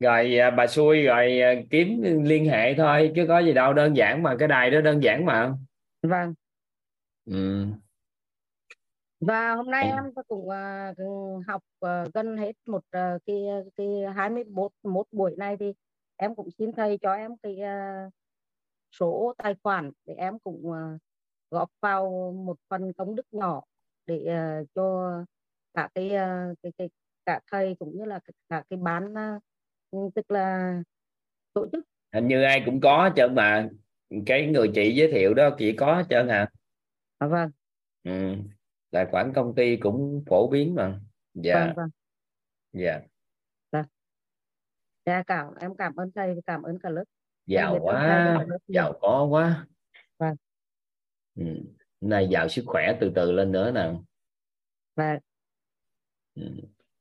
rồi 0.00 0.38
à, 0.38 0.50
bà 0.50 0.66
xui 0.66 1.02
rồi 1.02 1.40
à, 1.40 1.54
kiếm 1.70 2.02
liên 2.24 2.44
hệ 2.44 2.74
thôi 2.74 3.12
chứ 3.16 3.24
có 3.28 3.38
gì 3.38 3.52
đâu 3.52 3.72
đơn 3.72 3.96
giản 3.96 4.22
mà 4.22 4.36
cái 4.38 4.48
đài 4.48 4.70
đó 4.70 4.80
đơn 4.80 5.02
giản 5.02 5.26
mà 5.26 5.52
vâng 6.02 6.34
ừ. 7.24 7.66
Và 9.26 9.54
hôm 9.54 9.70
nay 9.70 9.84
em. 9.84 10.14
cũng 10.28 10.48
uh, 10.48 11.46
học 11.46 11.62
uh, 11.86 12.14
gần 12.14 12.36
hết 12.36 12.52
một 12.66 12.84
uh, 12.96 13.22
cái 13.26 13.44
cái 13.76 13.86
21 14.14 14.72
một 14.82 15.06
buổi 15.12 15.34
này 15.36 15.56
thì 15.60 15.72
em 16.16 16.34
cũng 16.34 16.50
xin 16.58 16.72
thầy 16.72 16.98
cho 17.02 17.12
em 17.12 17.36
cái 17.42 17.52
uh, 17.52 18.12
số 18.92 19.34
tài 19.38 19.54
khoản 19.62 19.90
để 20.06 20.14
em 20.14 20.38
cũng 20.38 20.66
uh, 20.66 21.00
góp 21.50 21.70
vào 21.80 22.32
một 22.46 22.56
phần 22.68 22.92
công 22.92 23.14
đức 23.14 23.26
nhỏ 23.30 23.62
để 24.06 24.16
uh, 24.16 24.68
cho 24.74 25.10
cả 25.74 25.88
cái, 25.94 26.06
uh, 26.06 26.58
cái 26.62 26.72
cái 26.78 26.90
cả 27.26 27.40
thầy 27.50 27.76
cũng 27.78 27.98
như 27.98 28.04
là 28.04 28.20
cả 28.48 28.62
cái 28.70 28.78
bán 28.82 29.14
uh, 29.92 30.14
tức 30.14 30.30
là 30.30 30.76
tổ 31.52 31.66
chức. 31.72 31.84
Hình 32.12 32.28
như 32.28 32.42
ai 32.42 32.62
cũng 32.66 32.80
có 32.80 33.10
chứ 33.16 33.28
mà 33.28 33.68
cái 34.26 34.46
người 34.46 34.70
chị 34.74 34.94
giới 34.94 35.12
thiệu 35.12 35.34
đó 35.34 35.50
chỉ 35.58 35.72
có 35.72 36.02
trơn 36.10 36.28
hả? 36.28 36.48
À, 37.18 37.26
vâng. 37.26 37.50
Ừ. 38.04 38.36
tài 38.92 39.06
khoản 39.10 39.32
công 39.34 39.54
ty 39.54 39.76
cũng 39.76 40.24
phổ 40.26 40.48
biến 40.48 40.74
mà. 40.74 41.00
Dạ. 41.34 41.66
Vâng, 41.66 41.74
vâng. 41.76 41.90
dạ. 42.72 43.00
Vâng. 43.70 43.84
dạ 45.06 45.22
cảm 45.26 45.46
em 45.60 45.76
cảm 45.76 45.96
ơn 45.96 46.10
thầy 46.14 46.34
cảm 46.46 46.62
ơn 46.62 46.78
cả 46.78 46.90
lớp. 46.90 47.04
Giàu 47.46 47.78
quá 47.80 48.46
giàu 48.68 48.98
có 49.00 49.24
quá. 49.30 49.66
Vâng. 50.18 50.36
Ừ. 51.34 51.44
này 52.00 52.28
giàu 52.30 52.48
sức 52.48 52.62
khỏe 52.66 52.96
từ 53.00 53.12
từ 53.14 53.32
lên 53.32 53.52
nữa 53.52 53.70
nè. 53.70 53.92
Vâng 54.96 55.18
ừ. 56.34 56.42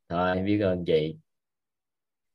thôi 0.10 0.40
biết 0.46 0.60
ơn 0.60 0.84
chị. 0.86 1.16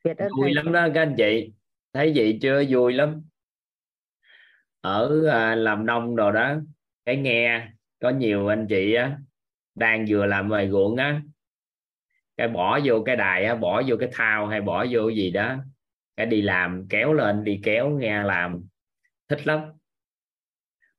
Biết 0.05 0.19
ơn 0.19 0.29
vui 0.39 0.45
thầy. 0.45 0.55
lắm 0.55 0.73
đó 0.73 0.89
các 0.95 1.03
anh 1.03 1.15
chị. 1.19 1.53
Thấy 1.93 2.13
chị 2.15 2.39
chưa? 2.43 2.65
Vui 2.69 2.93
lắm. 2.93 3.23
Ở 4.81 5.27
à, 5.31 5.55
làm 5.55 5.87
nông 5.87 6.17
rồi 6.17 6.33
đó. 6.33 6.55
Cái 7.05 7.17
nghe 7.17 7.69
có 7.99 8.11
nhiều 8.11 8.49
anh 8.49 8.67
chị 8.69 8.95
á 8.95 9.19
đang 9.77 10.05
vừa 10.09 10.27
làm 10.27 10.49
ngoài 10.49 10.69
ruộng 10.71 10.97
á, 10.97 11.21
cái 12.37 12.49
bỏ 12.49 12.81
vô 12.85 13.03
cái 13.07 13.17
đài 13.17 13.45
á, 13.45 13.55
bỏ 13.55 13.83
vô 13.87 13.97
cái 14.01 14.09
thao 14.13 14.47
hay 14.47 14.61
bỏ 14.61 14.87
vô 14.91 15.09
gì 15.09 15.31
đó, 15.31 15.57
cái 16.17 16.27
đi 16.27 16.43
làm, 16.43 16.87
kéo 16.91 17.13
lên, 17.13 17.45
đi 17.45 17.61
kéo 17.65 17.91
nghe 17.91 18.23
làm, 18.23 18.65
thích 19.29 19.47
lắm. 19.47 19.61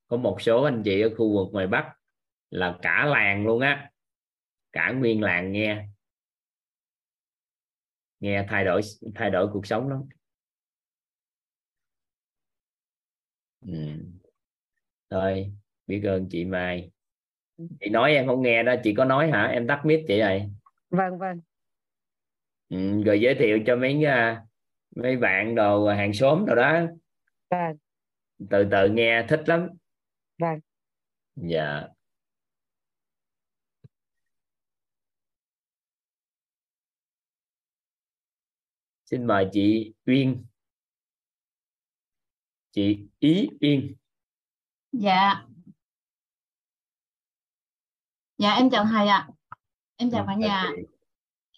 Có 0.08 0.16
một 0.16 0.40
số 0.42 0.62
anh 0.62 0.82
chị 0.84 1.00
ở 1.00 1.10
khu 1.16 1.34
vực 1.34 1.52
ngoài 1.52 1.66
bắc 1.66 1.92
là 2.50 2.78
cả 2.82 3.06
làng 3.06 3.46
luôn 3.46 3.60
á, 3.60 3.90
cả 4.72 4.92
nguyên 4.92 5.22
làng 5.22 5.52
nghe 5.52 5.86
nghe 8.20 8.46
thay 8.48 8.64
đổi 8.64 8.80
thay 9.14 9.30
đổi 9.30 9.48
cuộc 9.52 9.66
sống 9.66 9.88
lắm. 9.88 10.02
Ừ. 13.60 13.72
thôi, 15.10 15.52
biết 15.86 16.02
ơn 16.04 16.28
chị 16.30 16.44
Mai 16.44 16.90
chị 17.58 17.88
nói 17.90 18.12
em 18.14 18.26
không 18.26 18.42
nghe 18.42 18.62
đó 18.62 18.74
chị 18.84 18.94
có 18.94 19.04
nói 19.04 19.30
hả? 19.30 19.46
Em 19.46 19.66
tắt 19.66 19.80
mic 19.84 20.04
chị 20.08 20.18
này. 20.18 20.50
Vâng 20.90 21.18
vâng. 21.18 21.40
Ừ, 22.68 23.02
rồi 23.02 23.20
giới 23.20 23.34
thiệu 23.34 23.58
cho 23.66 23.76
mấy 23.76 24.04
uh, 24.04 24.38
mấy 24.96 25.16
bạn 25.16 25.54
đồ 25.54 25.88
hàng 25.88 26.12
xóm 26.12 26.44
đồ 26.46 26.54
đó. 26.54 26.80
Vâng. 27.50 27.76
Từ 28.50 28.68
từ 28.70 28.88
nghe 28.88 29.26
thích 29.28 29.42
lắm. 29.46 29.68
Vâng. 30.38 30.60
Dạ. 31.36 31.88
Xin 39.04 39.24
mời 39.24 39.48
chị 39.52 39.92
Uyên. 40.06 40.44
Chị 42.70 42.98
Ý 43.18 43.48
Uyên. 43.60 43.94
Dạ 44.92 45.44
dạ 48.38 48.50
em 48.50 48.70
chào 48.70 48.84
thầy 48.84 49.08
ạ. 49.08 49.28
Em 49.96 50.10
chào 50.10 50.26
cả 50.26 50.34
nhà. 50.34 50.70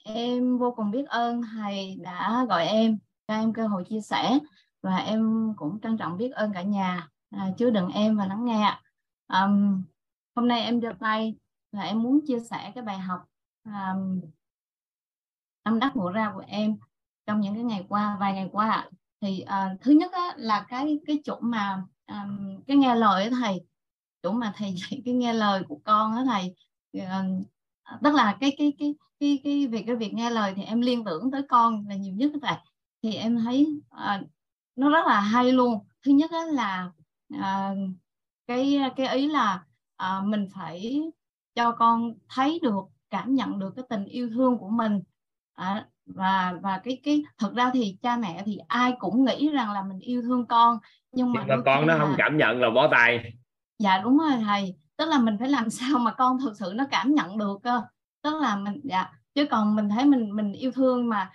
em 0.04 0.58
vô 0.58 0.74
cùng 0.76 0.90
biết 0.90 1.04
ơn 1.08 1.42
thầy 1.42 1.96
đã 2.00 2.46
gọi 2.48 2.66
em 2.66 2.98
cho 3.28 3.34
em 3.34 3.52
cơ 3.52 3.66
hội 3.66 3.84
chia 3.84 4.00
sẻ. 4.00 4.38
Và 4.82 4.96
em 4.96 5.52
cũng 5.56 5.80
trân 5.80 5.98
trọng 5.98 6.16
biết 6.16 6.30
ơn 6.30 6.52
cả 6.52 6.62
nhà. 6.62 7.08
À, 7.30 7.50
chứa 7.58 7.70
đựng 7.70 7.88
em 7.88 8.16
và 8.16 8.26
lắng 8.26 8.44
nghe 8.44 8.78
um, 9.28 9.82
hôm 10.34 10.48
nay 10.48 10.60
em 10.60 10.80
giơ 10.80 10.92
tay 11.00 11.34
là 11.72 11.82
em 11.82 12.02
muốn 12.02 12.20
chia 12.26 12.40
sẻ 12.50 12.72
cái 12.74 12.84
bài 12.84 12.98
học 12.98 13.20
um, 13.64 14.20
tâm 15.64 15.78
đắc 15.78 15.96
ngộ 15.96 16.10
ra 16.10 16.32
của 16.34 16.44
em 16.46 16.76
trong 17.26 17.40
những 17.40 17.54
cái 17.54 17.64
ngày 17.64 17.86
qua 17.88 18.16
vài 18.20 18.32
ngày 18.32 18.48
qua 18.52 18.88
thì 19.20 19.44
uh, 19.44 19.80
thứ 19.80 19.92
nhất 19.92 20.12
á, 20.12 20.32
là 20.36 20.66
cái 20.68 20.98
cái 21.06 21.20
chỗ 21.24 21.38
mà 21.40 21.82
um, 22.06 22.62
cái 22.66 22.76
nghe 22.76 22.94
lời 22.94 23.22
ấy 23.22 23.30
thầy. 23.30 23.66
Chỗ 24.22 24.32
mà 24.32 24.52
thầy 24.56 24.74
dạy 24.76 25.02
cái 25.04 25.14
nghe 25.14 25.32
lời 25.32 25.62
của 25.68 25.80
con 25.84 26.16
á 26.16 26.22
thầy 26.26 26.54
tức 28.02 28.14
là 28.14 28.36
cái 28.40 28.54
cái 28.58 28.72
cái 28.78 28.94
cái 29.20 29.40
cái 29.44 29.66
việc 29.66 29.84
cái 29.86 29.96
việc 29.96 30.14
nghe 30.14 30.30
lời 30.30 30.52
thì 30.56 30.62
em 30.62 30.80
liên 30.80 31.04
tưởng 31.04 31.30
tới 31.30 31.42
con 31.48 31.84
là 31.88 31.94
nhiều 31.94 32.14
nhất 32.14 32.32
thầy 32.42 32.56
thì 33.02 33.14
em 33.14 33.38
thấy 33.38 33.66
uh, 33.94 34.28
nó 34.76 34.90
rất 34.90 35.06
là 35.06 35.20
hay 35.20 35.52
luôn. 35.52 35.86
Thứ 36.04 36.12
nhất 36.12 36.30
là 36.52 36.90
uh, 37.34 37.78
cái 38.46 38.80
cái 38.96 39.16
ý 39.16 39.28
là 39.28 39.64
uh, 40.02 40.26
mình 40.26 40.48
phải 40.54 41.02
cho 41.54 41.72
con 41.72 42.14
thấy 42.28 42.58
được 42.62 42.84
cảm 43.10 43.34
nhận 43.34 43.58
được 43.58 43.72
cái 43.76 43.84
tình 43.88 44.04
yêu 44.04 44.30
thương 44.34 44.58
của 44.58 44.68
mình. 44.68 45.02
À, 45.54 45.86
và 46.06 46.58
và 46.62 46.78
cái 46.84 47.00
cái 47.02 47.22
thực 47.38 47.54
ra 47.54 47.70
thì 47.74 47.96
cha 48.02 48.16
mẹ 48.16 48.42
thì 48.46 48.58
ai 48.68 48.92
cũng 48.98 49.24
nghĩ 49.24 49.48
rằng 49.48 49.72
là 49.72 49.82
mình 49.82 49.98
yêu 49.98 50.22
thương 50.22 50.46
con 50.46 50.78
nhưng 51.12 51.32
mà 51.32 51.44
con 51.64 51.86
nó 51.86 51.94
là... 51.94 51.98
không 51.98 52.14
cảm 52.18 52.36
nhận 52.36 52.60
là 52.60 52.70
bó 52.70 52.88
tay. 52.90 53.32
Dạ 53.78 54.00
đúng 54.04 54.18
rồi 54.18 54.32
thầy 54.46 54.76
tức 55.00 55.06
là 55.06 55.18
mình 55.18 55.36
phải 55.38 55.48
làm 55.48 55.70
sao 55.70 55.98
mà 55.98 56.12
con 56.12 56.38
thực 56.40 56.56
sự 56.58 56.72
nó 56.74 56.84
cảm 56.90 57.14
nhận 57.14 57.38
được 57.38 57.58
cơ. 57.62 57.82
Tức 58.22 58.40
là 58.42 58.56
mình 58.56 58.80
dạ 58.84 59.12
chứ 59.34 59.46
còn 59.50 59.76
mình 59.76 59.88
thấy 59.88 60.04
mình 60.04 60.36
mình 60.36 60.52
yêu 60.52 60.72
thương 60.72 61.08
mà 61.08 61.30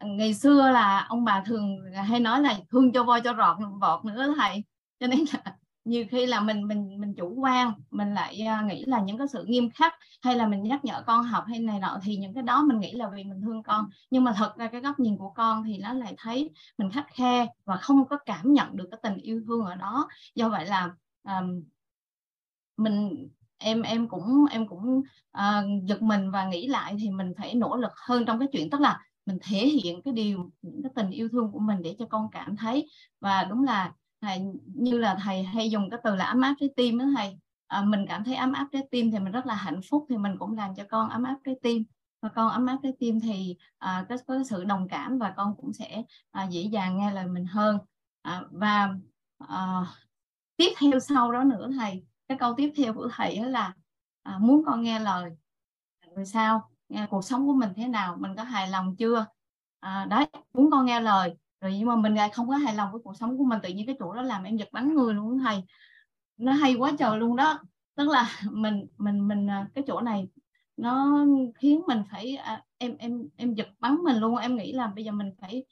ngày 0.00 0.34
xưa 0.34 0.70
là 0.70 1.06
ông 1.08 1.24
bà 1.24 1.42
thường 1.46 1.78
hay 2.08 2.20
nói 2.20 2.42
là 2.42 2.58
thương 2.70 2.92
cho 2.92 3.04
voi 3.04 3.20
cho 3.20 3.34
rọt 3.34 3.56
vọt 3.80 4.04
nữa 4.04 4.34
thầy. 4.36 4.64
Cho 5.00 5.06
nên 5.06 5.20
là 5.32 5.56
nhiều 5.84 6.04
khi 6.10 6.26
là 6.26 6.40
mình 6.40 6.68
mình 6.68 7.00
mình 7.00 7.14
chủ 7.14 7.34
quan 7.38 7.72
mình 7.90 8.14
lại 8.14 8.40
à, 8.46 8.62
nghĩ 8.62 8.84
là 8.84 9.00
những 9.00 9.18
cái 9.18 9.28
sự 9.28 9.44
nghiêm 9.44 9.70
khắc 9.70 9.94
hay 10.22 10.36
là 10.36 10.46
mình 10.46 10.62
nhắc 10.62 10.84
nhở 10.84 11.02
con 11.06 11.22
học 11.24 11.44
hay 11.48 11.58
này 11.58 11.78
nọ 11.78 11.98
thì 12.02 12.16
những 12.16 12.34
cái 12.34 12.42
đó 12.42 12.62
mình 12.62 12.80
nghĩ 12.80 12.92
là 12.92 13.08
vì 13.14 13.24
mình 13.24 13.40
thương 13.42 13.62
con. 13.62 13.90
Nhưng 14.10 14.24
mà 14.24 14.32
thật 14.36 14.56
ra 14.56 14.68
cái 14.68 14.80
góc 14.80 15.00
nhìn 15.00 15.16
của 15.16 15.30
con 15.30 15.64
thì 15.64 15.78
nó 15.78 15.92
lại 15.92 16.14
thấy 16.18 16.50
mình 16.78 16.90
khắc 16.90 17.06
khe 17.14 17.46
và 17.64 17.76
không 17.76 18.08
có 18.08 18.18
cảm 18.26 18.52
nhận 18.52 18.76
được 18.76 18.88
cái 18.90 19.00
tình 19.02 19.16
yêu 19.16 19.42
thương 19.46 19.64
ở 19.64 19.74
đó. 19.74 20.08
Do 20.34 20.48
vậy 20.48 20.66
là 20.66 20.90
um, 21.24 21.62
mình 22.78 23.28
em 23.58 23.82
em 23.82 24.08
cũng 24.08 24.44
em 24.50 24.68
cũng 24.68 25.02
uh, 25.38 25.84
giật 25.84 26.02
mình 26.02 26.30
và 26.30 26.44
nghĩ 26.44 26.66
lại 26.66 26.94
thì 26.98 27.10
mình 27.10 27.32
phải 27.38 27.54
nỗ 27.54 27.76
lực 27.76 27.92
hơn 27.96 28.24
trong 28.26 28.38
cái 28.38 28.48
chuyện 28.52 28.70
tức 28.70 28.80
là 28.80 29.00
mình 29.28 29.38
thể 29.42 29.58
hiện 29.58 30.02
cái 30.02 30.14
điều 30.14 30.50
những 30.62 30.82
cái 30.82 30.92
tình 30.94 31.10
yêu 31.10 31.28
thương 31.32 31.52
của 31.52 31.58
mình 31.58 31.82
để 31.82 31.96
cho 31.98 32.06
con 32.06 32.28
cảm 32.32 32.56
thấy. 32.56 32.88
Và 33.20 33.44
đúng 33.44 33.64
là 33.64 33.92
thầy, 34.20 34.40
như 34.74 34.98
là 34.98 35.16
thầy 35.22 35.42
hay 35.42 35.70
dùng 35.70 35.90
cái 35.90 36.00
từ 36.04 36.14
là 36.14 36.24
ấm 36.24 36.40
áp 36.40 36.54
trái 36.60 36.68
tim 36.76 36.98
đó 36.98 37.04
thầy. 37.16 37.38
À, 37.66 37.82
mình 37.82 38.06
cảm 38.08 38.24
thấy 38.24 38.34
ấm 38.34 38.52
áp 38.52 38.68
trái 38.72 38.82
tim 38.90 39.10
thì 39.10 39.18
mình 39.18 39.32
rất 39.32 39.46
là 39.46 39.54
hạnh 39.54 39.80
phúc 39.90 40.06
thì 40.08 40.16
mình 40.16 40.36
cũng 40.38 40.56
làm 40.56 40.74
cho 40.74 40.84
con 40.90 41.08
ấm 41.08 41.22
áp 41.22 41.36
trái 41.44 41.54
tim. 41.62 41.84
Và 42.22 42.28
con 42.28 42.50
ấm 42.50 42.66
áp 42.66 42.78
trái 42.82 42.92
tim 42.98 43.20
thì 43.20 43.56
à, 43.78 44.06
có, 44.08 44.16
có 44.26 44.44
sự 44.44 44.64
đồng 44.64 44.88
cảm 44.88 45.18
và 45.18 45.34
con 45.36 45.54
cũng 45.56 45.72
sẽ 45.72 46.02
à, 46.30 46.44
dễ 46.44 46.62
dàng 46.62 46.98
nghe 46.98 47.12
lời 47.12 47.26
mình 47.26 47.46
hơn. 47.46 47.78
À, 48.22 48.42
và 48.50 48.94
à, 49.38 49.86
tiếp 50.56 50.72
theo 50.80 51.00
sau 51.00 51.32
đó 51.32 51.44
nữa 51.44 51.68
thầy 51.78 52.04
cái 52.28 52.38
câu 52.38 52.54
tiếp 52.56 52.72
theo 52.76 52.94
của 52.94 53.08
thầy 53.16 53.40
là 53.40 53.74
à, 54.22 54.38
muốn 54.38 54.64
con 54.66 54.82
nghe 54.82 55.00
lời 55.00 55.30
rồi 56.16 56.26
sao? 56.26 56.70
Nghe 56.88 57.06
cuộc 57.10 57.24
sống 57.24 57.46
của 57.46 57.54
mình 57.54 57.70
thế 57.76 57.88
nào? 57.88 58.16
Mình 58.20 58.36
có 58.36 58.42
hài 58.42 58.68
lòng 58.68 58.96
chưa? 58.96 59.26
À, 59.80 60.06
đấy 60.10 60.26
muốn 60.52 60.70
con 60.70 60.86
nghe 60.86 61.00
lời. 61.00 61.36
Rồi 61.60 61.76
nhưng 61.78 61.88
mà 61.88 61.96
mình 61.96 62.14
lại 62.14 62.30
không 62.30 62.48
có 62.48 62.56
hài 62.56 62.74
lòng 62.74 62.92
với 62.92 63.00
cuộc 63.04 63.16
sống 63.16 63.38
của 63.38 63.44
mình 63.44 63.58
tự 63.62 63.68
nhiên 63.68 63.86
cái 63.86 63.96
chỗ 63.98 64.14
đó 64.14 64.22
làm 64.22 64.44
em 64.44 64.56
giật 64.56 64.68
bắn 64.72 64.94
người 64.94 65.14
luôn 65.14 65.38
thầy. 65.38 65.64
Nó 66.36 66.52
hay 66.52 66.74
quá 66.74 66.92
trời 66.98 67.18
luôn 67.18 67.36
đó. 67.36 67.58
Tức 67.96 68.08
là 68.08 68.30
mình 68.52 68.86
mình 68.98 69.28
mình 69.28 69.50
à, 69.50 69.68
cái 69.74 69.84
chỗ 69.86 70.00
này 70.00 70.28
nó 70.76 71.24
khiến 71.54 71.82
mình 71.86 72.02
phải 72.10 72.36
à, 72.36 72.64
em 72.78 72.96
em 72.98 73.28
em 73.36 73.54
giật 73.54 73.68
bắn 73.78 73.96
mình 74.04 74.16
luôn. 74.16 74.36
Em 74.36 74.56
nghĩ 74.56 74.72
là 74.72 74.86
bây 74.86 75.04
giờ 75.04 75.12
mình 75.12 75.32
phải 75.40 75.64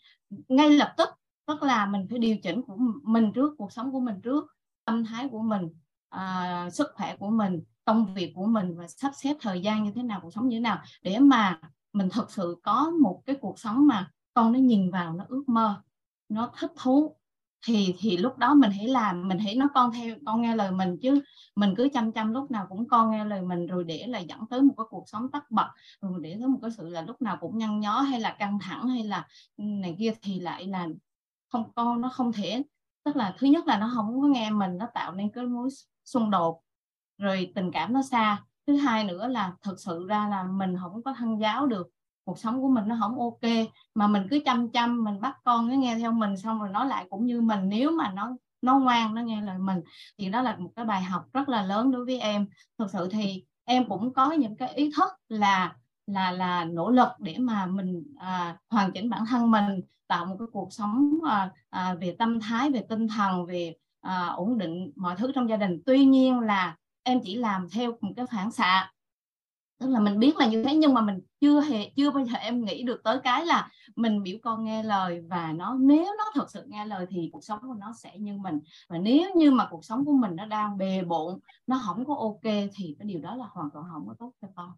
ngay 0.49 0.71
lập 0.71 0.95
tức 0.97 1.09
tức 1.47 1.63
là 1.63 1.87
mình 1.87 2.07
phải 2.11 2.19
điều 2.19 2.37
chỉnh 2.43 2.63
của 2.63 2.77
mình 3.03 3.33
trước 3.35 3.55
cuộc 3.59 3.73
sống 3.73 3.93
của 3.93 4.01
mình 4.01 4.21
trước 4.21 4.47
tâm 4.85 5.05
thái 5.05 5.29
của 5.29 5.43
mình 5.43 5.69
à, 6.17 6.71
sức 6.71 6.89
khỏe 6.95 7.17
của 7.17 7.31
mình 7.31 7.63
công 7.85 8.15
việc 8.15 8.33
của 8.35 8.47
mình 8.47 8.77
và 8.77 8.89
sắp 8.89 9.13
xếp 9.17 9.37
thời 9.41 9.61
gian 9.61 9.85
như 9.85 9.93
thế 9.95 10.03
nào 10.03 10.21
cuộc 10.23 10.33
sống 10.35 10.49
như 10.49 10.57
thế 10.57 10.61
nào 10.61 10.79
để 11.03 11.19
mà 11.19 11.61
mình 11.93 12.09
thực 12.13 12.31
sự 12.31 12.57
có 12.63 12.91
một 13.03 13.23
cái 13.27 13.37
cuộc 13.41 13.59
sống 13.59 13.87
mà 13.87 14.11
con 14.35 14.53
nó 14.53 14.59
nhìn 14.59 14.91
vào 14.91 15.13
nó 15.13 15.25
ước 15.29 15.45
mơ 15.47 15.83
nó 16.29 16.53
thích 16.61 16.73
thú. 16.77 17.17
Thì 17.67 17.95
thì 17.99 18.17
lúc 18.17 18.39
đó 18.39 18.55
mình 18.55 18.71
hãy 18.71 18.89
làm 18.89 19.29
mình 19.29 19.39
hãy 19.39 19.55
nói 19.55 19.69
con 19.75 19.93
theo 19.93 20.17
con 20.27 20.43
nghe 20.43 20.57
lời 20.57 20.71
mình 20.71 20.97
chứ 21.03 21.21
mình 21.57 21.75
cứ 21.77 21.89
chăm 21.93 22.13
chăm 22.13 22.33
lúc 22.33 22.51
nào 22.51 22.67
cũng 22.69 22.89
con 22.89 23.11
nghe 23.11 23.25
lời 23.25 23.43
mình 23.43 23.67
rồi 23.67 23.85
để 23.85 24.05
là 24.07 24.19
dẫn 24.19 24.41
tới 24.51 24.63
một 24.63 24.75
cái 24.77 24.85
cuộc 24.91 25.05
sống 25.09 25.31
tắc 25.31 25.51
bật 25.51 25.69
rồi 26.01 26.19
để 26.23 26.37
tới 26.39 26.49
một 26.49 26.59
cái 26.63 26.71
sự 26.71 26.89
là 26.89 27.03
lúc 27.03 27.23
nào 27.23 27.39
cũng 27.41 27.59
nhăn 27.59 27.81
nhó 27.81 28.01
hay 28.01 28.21
là 28.21 28.37
căng 28.39 28.59
thẳng 28.59 28.89
hay 28.89 29.05
là 29.05 29.27
ừ, 29.57 29.63
này 29.65 29.97
kia 29.99 30.15
thì 30.23 30.41
lại 30.41 30.67
là 30.67 30.89
không 31.49 31.73
con 31.75 32.01
nó 32.01 32.09
không 32.09 32.33
thể 32.33 32.63
tức 33.07 33.17
là 33.17 33.35
thứ 33.39 33.47
nhất 33.47 33.67
là 33.67 33.79
nó 33.79 33.91
không 33.95 34.21
có 34.21 34.29
nghe 34.29 34.51
mình, 34.51 34.79
nó 34.79 34.87
tạo 34.95 35.13
nên 35.13 35.31
cái 35.31 35.45
mối 35.45 35.69
xung 36.05 36.31
đột, 36.31 36.61
rồi 37.19 37.53
tình 37.55 37.71
cảm 37.73 37.93
nó 37.93 38.03
xa. 38.03 38.43
Thứ 38.67 38.77
hai 38.77 39.05
nữa 39.05 39.29
là 39.29 39.53
thực 39.63 39.81
sự 39.81 40.07
ra 40.09 40.29
là 40.29 40.43
mình 40.43 40.77
không 40.81 41.03
có 41.03 41.13
thân 41.13 41.41
giáo 41.41 41.67
được, 41.67 41.87
cuộc 42.25 42.39
sống 42.39 42.63
của 42.63 42.69
mình 42.69 42.89
nó 42.89 42.97
không 43.01 43.19
ok, 43.21 43.53
mà 43.95 44.07
mình 44.07 44.27
cứ 44.31 44.41
chăm 44.45 44.71
chăm, 44.71 45.05
mình 45.05 45.21
bắt 45.21 45.37
con 45.45 45.69
nó 45.69 45.75
nghe 45.75 45.99
theo 45.99 46.13
mình 46.13 46.37
xong 46.37 46.61
rồi 46.61 46.69
nói 46.69 46.87
lại 46.87 47.07
cũng 47.11 47.27
như 47.27 47.41
mình. 47.41 47.69
Nếu 47.69 47.91
mà 47.91 48.13
nó 48.13 48.37
nó 48.63 48.79
ngoan, 48.79 49.15
nó 49.15 49.23
nghe 49.23 49.43
lời 49.43 49.59
mình, 49.59 49.81
thì 50.19 50.29
đó 50.29 50.43
là 50.43 50.57
một 50.57 50.71
cái 50.77 50.85
bài 50.85 51.03
học 51.03 51.25
rất 51.33 51.49
là 51.49 51.63
lớn 51.63 51.91
đối 51.91 52.05
với 52.05 52.21
em. 52.21 52.47
Thực 52.79 52.91
sự 52.91 53.09
thì 53.13 53.45
em 53.65 53.89
cũng 53.89 54.13
có 54.13 54.33
những 54.33 54.57
cái 54.57 54.75
ý 54.75 54.91
thức 54.97 55.09
là 55.29 55.77
là 56.07 56.33
là 56.33 56.65
nỗ 56.65 56.91
lực 56.91 57.09
để 57.19 57.37
mà 57.39 57.67
mình 57.67 58.15
à, 58.19 58.59
hoàn 58.71 58.93
chỉnh 58.93 59.11
bản 59.11 59.25
thân 59.29 59.51
mình 59.51 59.81
tạo 60.07 60.25
một 60.25 60.37
cái 60.39 60.49
cuộc 60.53 60.73
sống 60.73 61.19
à, 61.29 61.51
à, 61.71 61.95
về 61.95 62.17
tâm 62.19 62.41
thái 62.41 62.71
về 62.71 62.85
tinh 62.89 63.09
thần 63.09 63.47
về 63.47 63.75
à, 64.01 64.27
ổn 64.27 64.59
định 64.59 64.93
mọi 64.97 65.17
thứ 65.17 65.33
trong 65.35 65.49
gia 65.49 65.57
đình. 65.57 65.83
Tuy 65.87 66.05
nhiên 66.05 66.41
là 66.41 66.77
em 67.03 67.21
chỉ 67.25 67.35
làm 67.35 67.69
theo 67.71 67.93
một 68.01 68.13
cái 68.17 68.27
phản 68.31 68.51
xạ 68.51 68.93
tức 69.79 69.89
là 69.89 70.01
mình 70.01 70.19
biết 70.19 70.37
là 70.37 70.47
như 70.47 70.65
thế 70.65 70.77
nhưng 70.77 70.95
mà 70.95 71.01
mình 71.01 71.21
chưa 71.41 71.61
hề 71.61 71.91
chưa 71.97 72.11
bao 72.11 72.25
giờ 72.25 72.35
em 72.39 72.65
nghĩ 72.65 72.83
được 72.83 73.01
tới 73.05 73.19
cái 73.25 73.47
là 73.47 73.69
mình 73.97 74.23
biểu 74.23 74.39
con 74.43 74.65
nghe 74.65 74.83
lời 74.83 75.21
và 75.29 75.53
nó 75.53 75.77
nếu 75.81 76.05
nó 76.19 76.25
thật 76.35 76.51
sự 76.51 76.65
nghe 76.67 76.87
lời 76.87 77.07
thì 77.11 77.31
cuộc 77.33 77.45
sống 77.45 77.59
của 77.63 77.75
nó 77.75 77.93
sẽ 77.93 78.19
như 78.19 78.39
mình. 78.39 78.61
Và 78.89 78.99
nếu 78.99 79.35
như 79.35 79.51
mà 79.51 79.69
cuộc 79.71 79.85
sống 79.85 80.05
của 80.05 80.13
mình 80.13 80.37
nó 80.37 80.47
đang 80.47 80.79
bề 80.79 81.03
bộn 81.03 81.39
nó 81.67 81.81
không 81.85 82.05
có 82.05 82.15
ok 82.15 82.53
thì 82.75 82.97
cái 82.99 83.09
điều 83.09 83.21
đó 83.21 83.35
là 83.35 83.47
hoàn 83.51 83.71
toàn 83.71 83.85
không 83.93 84.07
có 84.07 84.15
tốt 84.19 84.33
cho 84.43 84.49
con 84.57 84.73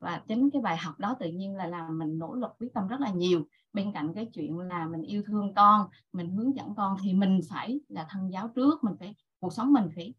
và 0.00 0.22
chính 0.28 0.50
cái 0.50 0.62
bài 0.62 0.76
học 0.76 0.98
đó 0.98 1.16
tự 1.20 1.26
nhiên 1.26 1.56
là 1.56 1.66
làm 1.66 1.98
mình 1.98 2.18
nỗ 2.18 2.34
lực 2.34 2.50
quyết 2.58 2.68
tâm 2.74 2.88
rất 2.88 3.00
là 3.00 3.10
nhiều. 3.10 3.42
Bên 3.72 3.92
cạnh 3.92 4.14
cái 4.14 4.30
chuyện 4.34 4.58
là 4.58 4.86
mình 4.86 5.02
yêu 5.02 5.22
thương 5.26 5.54
con 5.54 5.88
mình 6.12 6.30
hướng 6.30 6.56
dẫn 6.56 6.74
con 6.74 6.96
thì 7.02 7.12
mình 7.12 7.40
phải 7.50 7.80
là 7.88 8.06
thân 8.10 8.32
giáo 8.32 8.48
trước 8.54 8.84
mình 8.84 8.94
phải 8.98 9.14
cuộc 9.40 9.52
sống 9.52 9.72
mình 9.72 9.88
phải 9.94 10.14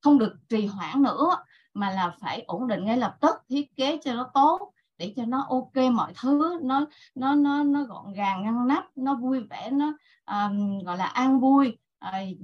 không 0.00 0.18
được 0.18 0.34
trì 0.48 0.66
hoãn 0.66 1.02
nữa 1.02 1.36
mà 1.74 1.90
là 1.90 2.14
phải 2.20 2.44
ổn 2.46 2.68
định 2.68 2.84
ngay 2.84 2.96
lập 2.96 3.16
tức 3.20 3.36
thiết 3.48 3.76
kế 3.76 4.00
cho 4.04 4.14
nó 4.14 4.30
tốt 4.34 4.72
để 4.98 5.12
cho 5.16 5.24
nó 5.24 5.46
ok 5.48 5.92
mọi 5.92 6.12
thứ 6.20 6.58
nó 6.62 6.86
nó 7.14 7.34
nó 7.34 7.62
nó 7.64 7.84
gọn 7.84 8.12
gàng 8.12 8.42
ngăn 8.42 8.68
nắp 8.68 8.84
nó 8.96 9.14
vui 9.14 9.40
vẻ 9.40 9.70
nó 9.70 9.92
um, 10.26 10.78
gọi 10.84 10.96
là 10.96 11.04
an 11.04 11.40
vui 11.40 11.78
uh, 12.04 12.38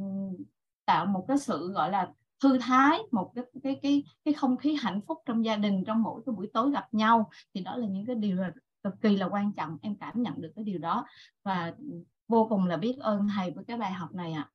tạo 0.84 1.06
một 1.06 1.24
cái 1.28 1.38
sự 1.38 1.72
gọi 1.72 1.90
là 1.90 2.12
thư 2.40 2.58
thái 2.58 2.98
một 3.12 3.32
cái 3.34 3.44
cái 3.62 3.78
cái 3.82 4.04
cái 4.24 4.34
không 4.34 4.56
khí 4.56 4.76
hạnh 4.80 5.00
phúc 5.06 5.18
trong 5.26 5.44
gia 5.44 5.56
đình 5.56 5.84
trong 5.86 6.02
mỗi 6.02 6.22
cái 6.26 6.34
buổi 6.34 6.50
tối 6.52 6.70
gặp 6.70 6.94
nhau 6.94 7.30
thì 7.54 7.60
đó 7.60 7.76
là 7.76 7.86
những 7.86 8.06
cái 8.06 8.16
điều 8.16 8.36
là 8.36 8.52
cực 8.82 8.94
kỳ 9.00 9.16
là 9.16 9.26
quan 9.26 9.52
trọng 9.52 9.78
em 9.82 9.96
cảm 9.96 10.22
nhận 10.22 10.40
được 10.40 10.52
cái 10.56 10.64
điều 10.64 10.78
đó 10.78 11.06
và 11.44 11.74
vô 12.28 12.46
cùng 12.50 12.66
là 12.66 12.76
biết 12.76 12.96
ơn 13.00 13.28
thầy 13.36 13.50
với 13.50 13.64
cái 13.64 13.76
bài 13.76 13.92
học 13.92 14.14
này 14.14 14.32
ạ 14.32 14.50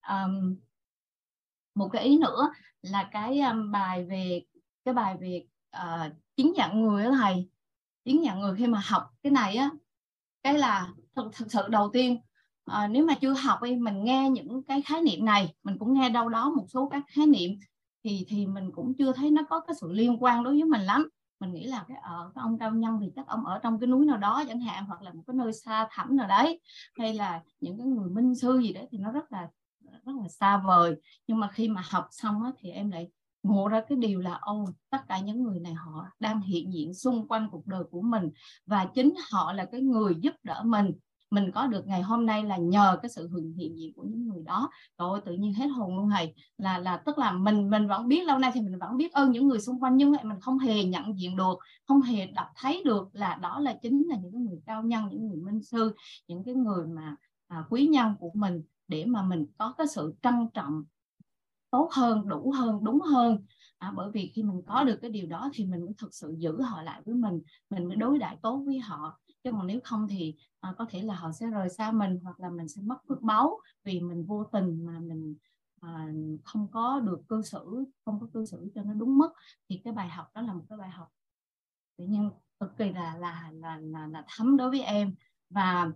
à. 0.00 0.22
um, 0.22 0.56
một 1.74 1.88
cái 1.92 2.04
ý 2.04 2.18
nữa 2.18 2.52
là 2.82 3.08
cái 3.12 3.40
um, 3.40 3.70
bài 3.72 4.04
về 4.04 4.42
cái 4.84 4.94
bài 4.94 5.16
về 5.20 5.46
uh, 5.76 6.12
chứng 6.36 6.52
nhận 6.52 6.80
người 6.80 7.04
đó 7.04 7.10
thầy 7.10 7.48
chứng 8.04 8.20
nhận 8.22 8.40
người 8.40 8.56
khi 8.56 8.66
mà 8.66 8.82
học 8.84 9.10
cái 9.22 9.30
này 9.30 9.56
á 9.56 9.70
cái 10.42 10.58
là 10.58 10.88
thật 11.14 11.30
thật 11.32 11.46
sự 11.48 11.68
đầu 11.68 11.90
tiên 11.92 12.20
à, 12.70 12.88
nếu 12.88 13.04
mà 13.06 13.14
chưa 13.14 13.32
học 13.32 13.62
đi 13.62 13.76
mình 13.76 14.04
nghe 14.04 14.30
những 14.30 14.62
cái 14.62 14.82
khái 14.82 15.02
niệm 15.02 15.24
này 15.24 15.54
mình 15.62 15.78
cũng 15.78 15.94
nghe 15.94 16.10
đâu 16.10 16.28
đó 16.28 16.50
một 16.50 16.64
số 16.68 16.88
các 16.88 17.02
khái 17.08 17.26
niệm 17.26 17.50
thì 18.04 18.26
thì 18.28 18.46
mình 18.46 18.70
cũng 18.72 18.94
chưa 18.98 19.12
thấy 19.12 19.30
nó 19.30 19.42
có 19.50 19.60
cái 19.60 19.74
sự 19.80 19.92
liên 19.92 20.22
quan 20.22 20.44
đối 20.44 20.52
với 20.52 20.64
mình 20.64 20.80
lắm. 20.80 21.08
Mình 21.40 21.52
nghĩ 21.52 21.66
là 21.66 21.84
cái 21.88 21.96
ở 22.02 22.32
cái 22.34 22.42
ông 22.42 22.58
cao 22.58 22.70
nhân 22.70 22.98
thì 23.00 23.12
chắc 23.16 23.26
ông 23.26 23.44
ở 23.46 23.58
trong 23.62 23.80
cái 23.80 23.86
núi 23.86 24.06
nào 24.06 24.16
đó 24.16 24.44
chẳng 24.48 24.60
hạn 24.60 24.84
hoặc 24.84 25.02
là 25.02 25.12
một 25.12 25.22
cái 25.26 25.34
nơi 25.34 25.52
xa 25.52 25.88
thẳm 25.90 26.16
nào 26.16 26.28
đấy 26.28 26.60
hay 26.98 27.14
là 27.14 27.42
những 27.60 27.78
cái 27.78 27.86
người 27.86 28.10
minh 28.10 28.34
sư 28.34 28.58
gì 28.58 28.72
đấy 28.72 28.86
thì 28.90 28.98
nó 28.98 29.12
rất 29.12 29.32
là 29.32 29.48
rất 30.06 30.12
là 30.22 30.28
xa 30.28 30.56
vời. 30.66 30.96
Nhưng 31.26 31.40
mà 31.40 31.48
khi 31.52 31.68
mà 31.68 31.82
học 31.90 32.08
xong 32.10 32.42
á, 32.42 32.50
thì 32.58 32.70
em 32.70 32.90
lại 32.90 33.08
ngộ 33.42 33.68
ra 33.68 33.82
cái 33.88 33.98
điều 33.98 34.20
là 34.20 34.38
ô 34.40 34.64
tất 34.90 34.98
cả 35.08 35.18
những 35.18 35.42
người 35.42 35.60
này 35.60 35.74
họ 35.74 36.06
đang 36.20 36.40
hiện 36.40 36.72
diện 36.72 36.94
xung 36.94 37.28
quanh 37.28 37.48
cuộc 37.50 37.66
đời 37.66 37.84
của 37.90 38.02
mình 38.02 38.30
và 38.66 38.84
chính 38.94 39.14
họ 39.30 39.52
là 39.52 39.64
cái 39.72 39.80
người 39.80 40.14
giúp 40.20 40.34
đỡ 40.42 40.62
mình 40.64 40.92
mình 41.30 41.50
có 41.54 41.66
được 41.66 41.86
ngày 41.86 42.02
hôm 42.02 42.26
nay 42.26 42.44
là 42.44 42.56
nhờ 42.56 42.98
cái 43.02 43.08
sự 43.08 43.28
hiện 43.28 43.52
hiện 43.52 43.78
diện 43.78 43.92
của 43.96 44.02
những 44.02 44.26
người 44.28 44.42
đó. 44.42 44.70
Rồi 44.98 45.20
tự 45.26 45.32
nhiên 45.32 45.54
hết 45.54 45.66
hồn 45.66 45.96
luôn 45.96 46.10
thầy. 46.10 46.34
Là 46.58 46.78
là 46.78 46.96
tức 46.96 47.18
là 47.18 47.32
mình 47.32 47.70
mình 47.70 47.88
vẫn 47.88 48.08
biết 48.08 48.24
lâu 48.26 48.38
nay 48.38 48.50
thì 48.54 48.60
mình 48.60 48.78
vẫn 48.78 48.96
biết 48.96 49.12
ơn 49.12 49.30
những 49.30 49.48
người 49.48 49.60
xung 49.60 49.80
quanh 49.80 49.96
nhưng 49.96 50.12
mà 50.12 50.18
mình 50.22 50.40
không 50.40 50.58
hề 50.58 50.84
nhận 50.84 51.18
diện 51.18 51.36
được 51.36 51.58
không 51.86 52.02
hề 52.02 52.26
đọc 52.26 52.46
thấy 52.56 52.82
được 52.84 53.08
là 53.12 53.34
đó 53.34 53.60
là 53.60 53.76
chính 53.82 54.08
là 54.08 54.16
những 54.22 54.32
cái 54.32 54.40
người 54.40 54.58
cao 54.66 54.82
nhân 54.82 55.08
những 55.10 55.28
người 55.28 55.36
minh 55.36 55.62
sư 55.62 55.94
những 56.28 56.44
cái 56.44 56.54
người 56.54 56.86
mà 56.86 57.16
à, 57.48 57.64
quý 57.70 57.86
nhân 57.86 58.14
của 58.20 58.30
mình 58.34 58.62
để 58.88 59.04
mà 59.04 59.22
mình 59.22 59.46
có 59.58 59.74
cái 59.78 59.86
sự 59.86 60.14
trân 60.22 60.34
trọng 60.54 60.82
tốt 61.70 61.88
hơn 61.92 62.28
đủ 62.28 62.52
hơn 62.56 62.84
đúng 62.84 63.00
hơn. 63.00 63.44
À, 63.78 63.92
bởi 63.96 64.10
vì 64.10 64.32
khi 64.34 64.42
mình 64.42 64.62
có 64.66 64.84
được 64.84 64.98
cái 65.02 65.10
điều 65.10 65.26
đó 65.26 65.50
thì 65.54 65.66
mình 65.66 65.80
mới 65.80 65.94
thực 65.98 66.14
sự 66.14 66.34
giữ 66.38 66.62
họ 66.62 66.82
lại 66.82 67.02
với 67.04 67.14
mình 67.14 67.40
mình 67.70 67.88
mới 67.88 67.96
đối 67.96 68.18
đãi 68.18 68.36
tốt 68.42 68.62
với 68.66 68.78
họ 68.78 69.18
chứ 69.44 69.52
còn 69.52 69.66
nếu 69.66 69.80
không 69.84 70.08
thì 70.08 70.36
à, 70.60 70.74
có 70.78 70.86
thể 70.90 71.02
là 71.02 71.14
họ 71.14 71.32
sẽ 71.32 71.46
rời 71.46 71.68
xa 71.68 71.92
mình 71.92 72.18
hoặc 72.22 72.40
là 72.40 72.50
mình 72.50 72.68
sẽ 72.68 72.82
mất 72.82 72.98
phước 73.08 73.22
báu 73.22 73.60
vì 73.84 74.00
mình 74.00 74.24
vô 74.24 74.44
tình 74.44 74.86
mà 74.86 74.98
mình 75.00 75.36
à, 75.80 76.08
không 76.44 76.68
có 76.72 77.00
được 77.00 77.20
cư 77.28 77.42
xử 77.42 77.84
không 78.04 78.20
có 78.20 78.26
cư 78.32 78.44
xử 78.44 78.70
cho 78.74 78.82
nó 78.82 78.94
đúng 78.94 79.18
mức. 79.18 79.30
Thì 79.68 79.80
cái 79.84 79.92
bài 79.92 80.08
học 80.08 80.26
đó 80.34 80.40
là 80.42 80.52
một 80.52 80.64
cái 80.68 80.78
bài 80.78 80.90
học 80.90 81.08
tự 81.96 82.04
nhiên 82.04 82.30
cực 82.60 82.76
kỳ 82.76 82.92
là 82.92 83.16
là 83.16 83.50
là 83.52 83.78
là, 83.78 84.06
là 84.06 84.24
thấm 84.28 84.56
đối 84.56 84.70
với 84.70 84.82
em. 84.82 85.14
Và 85.50 85.90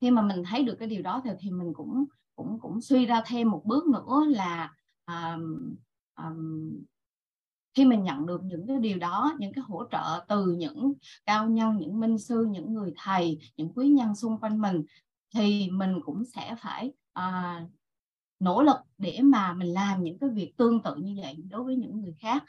khi 0.00 0.10
mà 0.10 0.22
mình 0.22 0.42
thấy 0.46 0.64
được 0.64 0.76
cái 0.78 0.88
điều 0.88 1.02
đó 1.02 1.20
thì, 1.24 1.30
thì 1.40 1.50
mình 1.50 1.74
cũng 1.74 2.04
cũng 2.36 2.60
cũng 2.60 2.80
suy 2.80 3.06
ra 3.06 3.22
thêm 3.26 3.50
một 3.50 3.62
bước 3.64 3.86
nữa 3.86 4.24
là 4.28 4.74
um, 5.06 5.76
um, 6.16 6.82
khi 7.74 7.84
mình 7.84 8.02
nhận 8.02 8.26
được 8.26 8.40
những 8.44 8.66
cái 8.66 8.76
điều 8.76 8.98
đó 8.98 9.32
những 9.38 9.52
cái 9.52 9.64
hỗ 9.68 9.84
trợ 9.92 10.24
từ 10.28 10.46
những 10.58 10.92
cao 11.26 11.48
nhân 11.48 11.76
những 11.76 12.00
minh 12.00 12.18
sư 12.18 12.46
những 12.50 12.74
người 12.74 12.92
thầy 12.96 13.38
những 13.56 13.72
quý 13.74 13.88
nhân 13.88 14.14
xung 14.14 14.40
quanh 14.40 14.60
mình 14.60 14.82
thì 15.34 15.70
mình 15.70 16.00
cũng 16.04 16.24
sẽ 16.24 16.54
phải 16.60 16.92
à, 17.12 17.60
nỗ 18.40 18.62
lực 18.62 18.76
để 18.98 19.18
mà 19.22 19.52
mình 19.52 19.72
làm 19.72 20.02
những 20.02 20.18
cái 20.18 20.30
việc 20.30 20.56
tương 20.56 20.82
tự 20.82 20.94
như 20.96 21.16
vậy 21.22 21.36
đối 21.50 21.64
với 21.64 21.76
những 21.76 22.00
người 22.00 22.14
khác. 22.20 22.44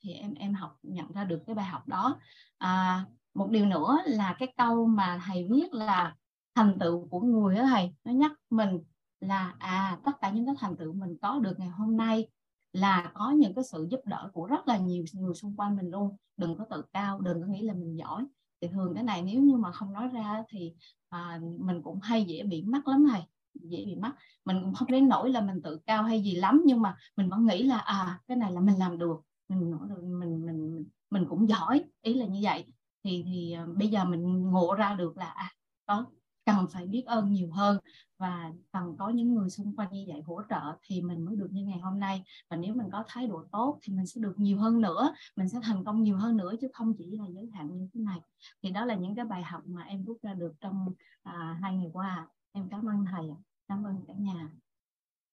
Thì 0.00 0.12
em 0.12 0.34
em 0.34 0.54
học 0.54 0.78
nhận 0.82 1.12
ra 1.12 1.24
được 1.24 1.42
cái 1.46 1.54
bài 1.54 1.66
học 1.66 1.88
đó. 1.88 2.20
À, 2.58 3.04
một 3.34 3.50
điều 3.50 3.66
nữa 3.66 3.98
là 4.06 4.36
cái 4.38 4.52
câu 4.56 4.86
mà 4.86 5.20
thầy 5.26 5.48
viết 5.50 5.74
là 5.74 6.14
thành 6.54 6.78
tựu 6.78 7.08
của 7.08 7.20
người 7.20 7.54
đó 7.54 7.62
thầy 7.70 7.94
nó 8.04 8.12
nhắc 8.12 8.32
mình 8.50 8.78
là 9.20 9.54
à 9.58 9.98
tất 10.04 10.12
cả 10.20 10.30
những 10.30 10.46
cái 10.46 10.54
thành 10.58 10.76
tựu 10.76 10.92
mình 10.92 11.16
có 11.22 11.38
được 11.38 11.58
ngày 11.58 11.68
hôm 11.68 11.96
nay 11.96 12.28
là 12.72 13.10
có 13.14 13.30
những 13.30 13.54
cái 13.54 13.64
sự 13.64 13.86
giúp 13.90 14.00
đỡ 14.04 14.30
của 14.32 14.46
rất 14.46 14.68
là 14.68 14.76
nhiều 14.78 15.04
người 15.14 15.34
xung 15.34 15.56
quanh 15.56 15.76
mình 15.76 15.90
luôn. 15.90 16.16
Đừng 16.36 16.56
có 16.58 16.64
tự 16.70 16.82
cao 16.92 17.20
đừng 17.20 17.40
có 17.40 17.46
nghĩ 17.46 17.62
là 17.62 17.74
mình 17.74 17.96
giỏi. 17.98 18.26
Thì 18.60 18.68
thường 18.68 18.94
cái 18.94 19.04
này 19.04 19.22
nếu 19.22 19.42
như 19.42 19.56
mà 19.56 19.72
không 19.72 19.92
nói 19.92 20.08
ra 20.08 20.44
thì 20.48 20.72
à, 21.08 21.40
mình 21.58 21.82
cũng 21.82 22.00
hay 22.02 22.24
dễ 22.24 22.42
bị 22.42 22.62
mắc 22.62 22.88
lắm 22.88 23.06
này, 23.06 23.26
dễ 23.54 23.84
bị 23.86 23.96
mắc. 23.96 24.14
Mình 24.44 24.62
cũng 24.62 24.74
không 24.74 24.88
đến 24.90 25.08
nỗi 25.08 25.30
là 25.30 25.40
mình 25.40 25.62
tự 25.62 25.78
cao 25.86 26.02
hay 26.02 26.22
gì 26.22 26.34
lắm 26.34 26.62
nhưng 26.66 26.82
mà 26.82 26.96
mình 27.16 27.28
vẫn 27.30 27.46
nghĩ 27.46 27.62
là 27.62 27.78
à 27.78 28.20
cái 28.26 28.36
này 28.36 28.52
là 28.52 28.60
mình 28.60 28.78
làm 28.78 28.98
được 28.98 29.20
mình 29.48 29.70
mình 29.88 30.20
mình 30.20 30.46
mình, 30.46 30.84
mình 31.10 31.26
cũng 31.28 31.48
giỏi 31.48 31.84
ý 32.02 32.14
là 32.14 32.26
như 32.26 32.40
vậy. 32.42 32.64
Thì 33.04 33.22
thì 33.26 33.52
à, 33.52 33.66
bây 33.76 33.88
giờ 33.88 34.04
mình 34.04 34.42
ngộ 34.50 34.74
ra 34.74 34.94
được 34.94 35.16
là 35.16 35.26
à 35.26 35.52
có 35.86 36.04
cần 36.46 36.66
phải 36.72 36.86
biết 36.86 37.02
ơn 37.06 37.32
nhiều 37.32 37.50
hơn 37.52 37.78
và 38.20 38.52
cần 38.72 38.96
có 38.98 39.08
những 39.08 39.34
người 39.34 39.50
xung 39.50 39.76
quanh 39.76 39.88
như 39.92 40.04
vậy 40.08 40.22
hỗ 40.26 40.42
trợ 40.50 40.60
thì 40.82 41.02
mình 41.02 41.24
mới 41.24 41.36
được 41.36 41.48
như 41.50 41.64
ngày 41.64 41.78
hôm 41.78 42.00
nay. 42.00 42.24
Và 42.50 42.56
nếu 42.56 42.74
mình 42.74 42.86
có 42.92 43.04
thái 43.06 43.26
độ 43.26 43.44
tốt 43.52 43.78
thì 43.82 43.92
mình 43.92 44.06
sẽ 44.06 44.20
được 44.20 44.34
nhiều 44.36 44.58
hơn 44.58 44.80
nữa. 44.80 45.14
Mình 45.36 45.48
sẽ 45.48 45.58
thành 45.62 45.84
công 45.84 46.02
nhiều 46.02 46.16
hơn 46.16 46.36
nữa 46.36 46.52
chứ 46.60 46.68
không 46.72 46.94
chỉ 46.98 47.10
là 47.10 47.24
giới 47.28 47.50
hạn 47.54 47.68
như 47.72 47.88
thế 47.94 48.00
này. 48.00 48.20
Thì 48.62 48.70
đó 48.70 48.84
là 48.84 48.94
những 48.94 49.14
cái 49.14 49.24
bài 49.24 49.42
học 49.42 49.62
mà 49.66 49.82
em 49.82 50.04
rút 50.04 50.18
ra 50.22 50.34
được 50.34 50.52
trong 50.60 50.88
à, 51.22 51.58
hai 51.62 51.74
ngày 51.74 51.90
qua. 51.92 52.28
Em 52.52 52.68
cảm 52.70 52.88
ơn 52.88 53.04
thầy 53.10 53.30
cảm 53.68 53.84
ơn 53.84 53.96
cả 54.08 54.14
nhà. 54.18 54.48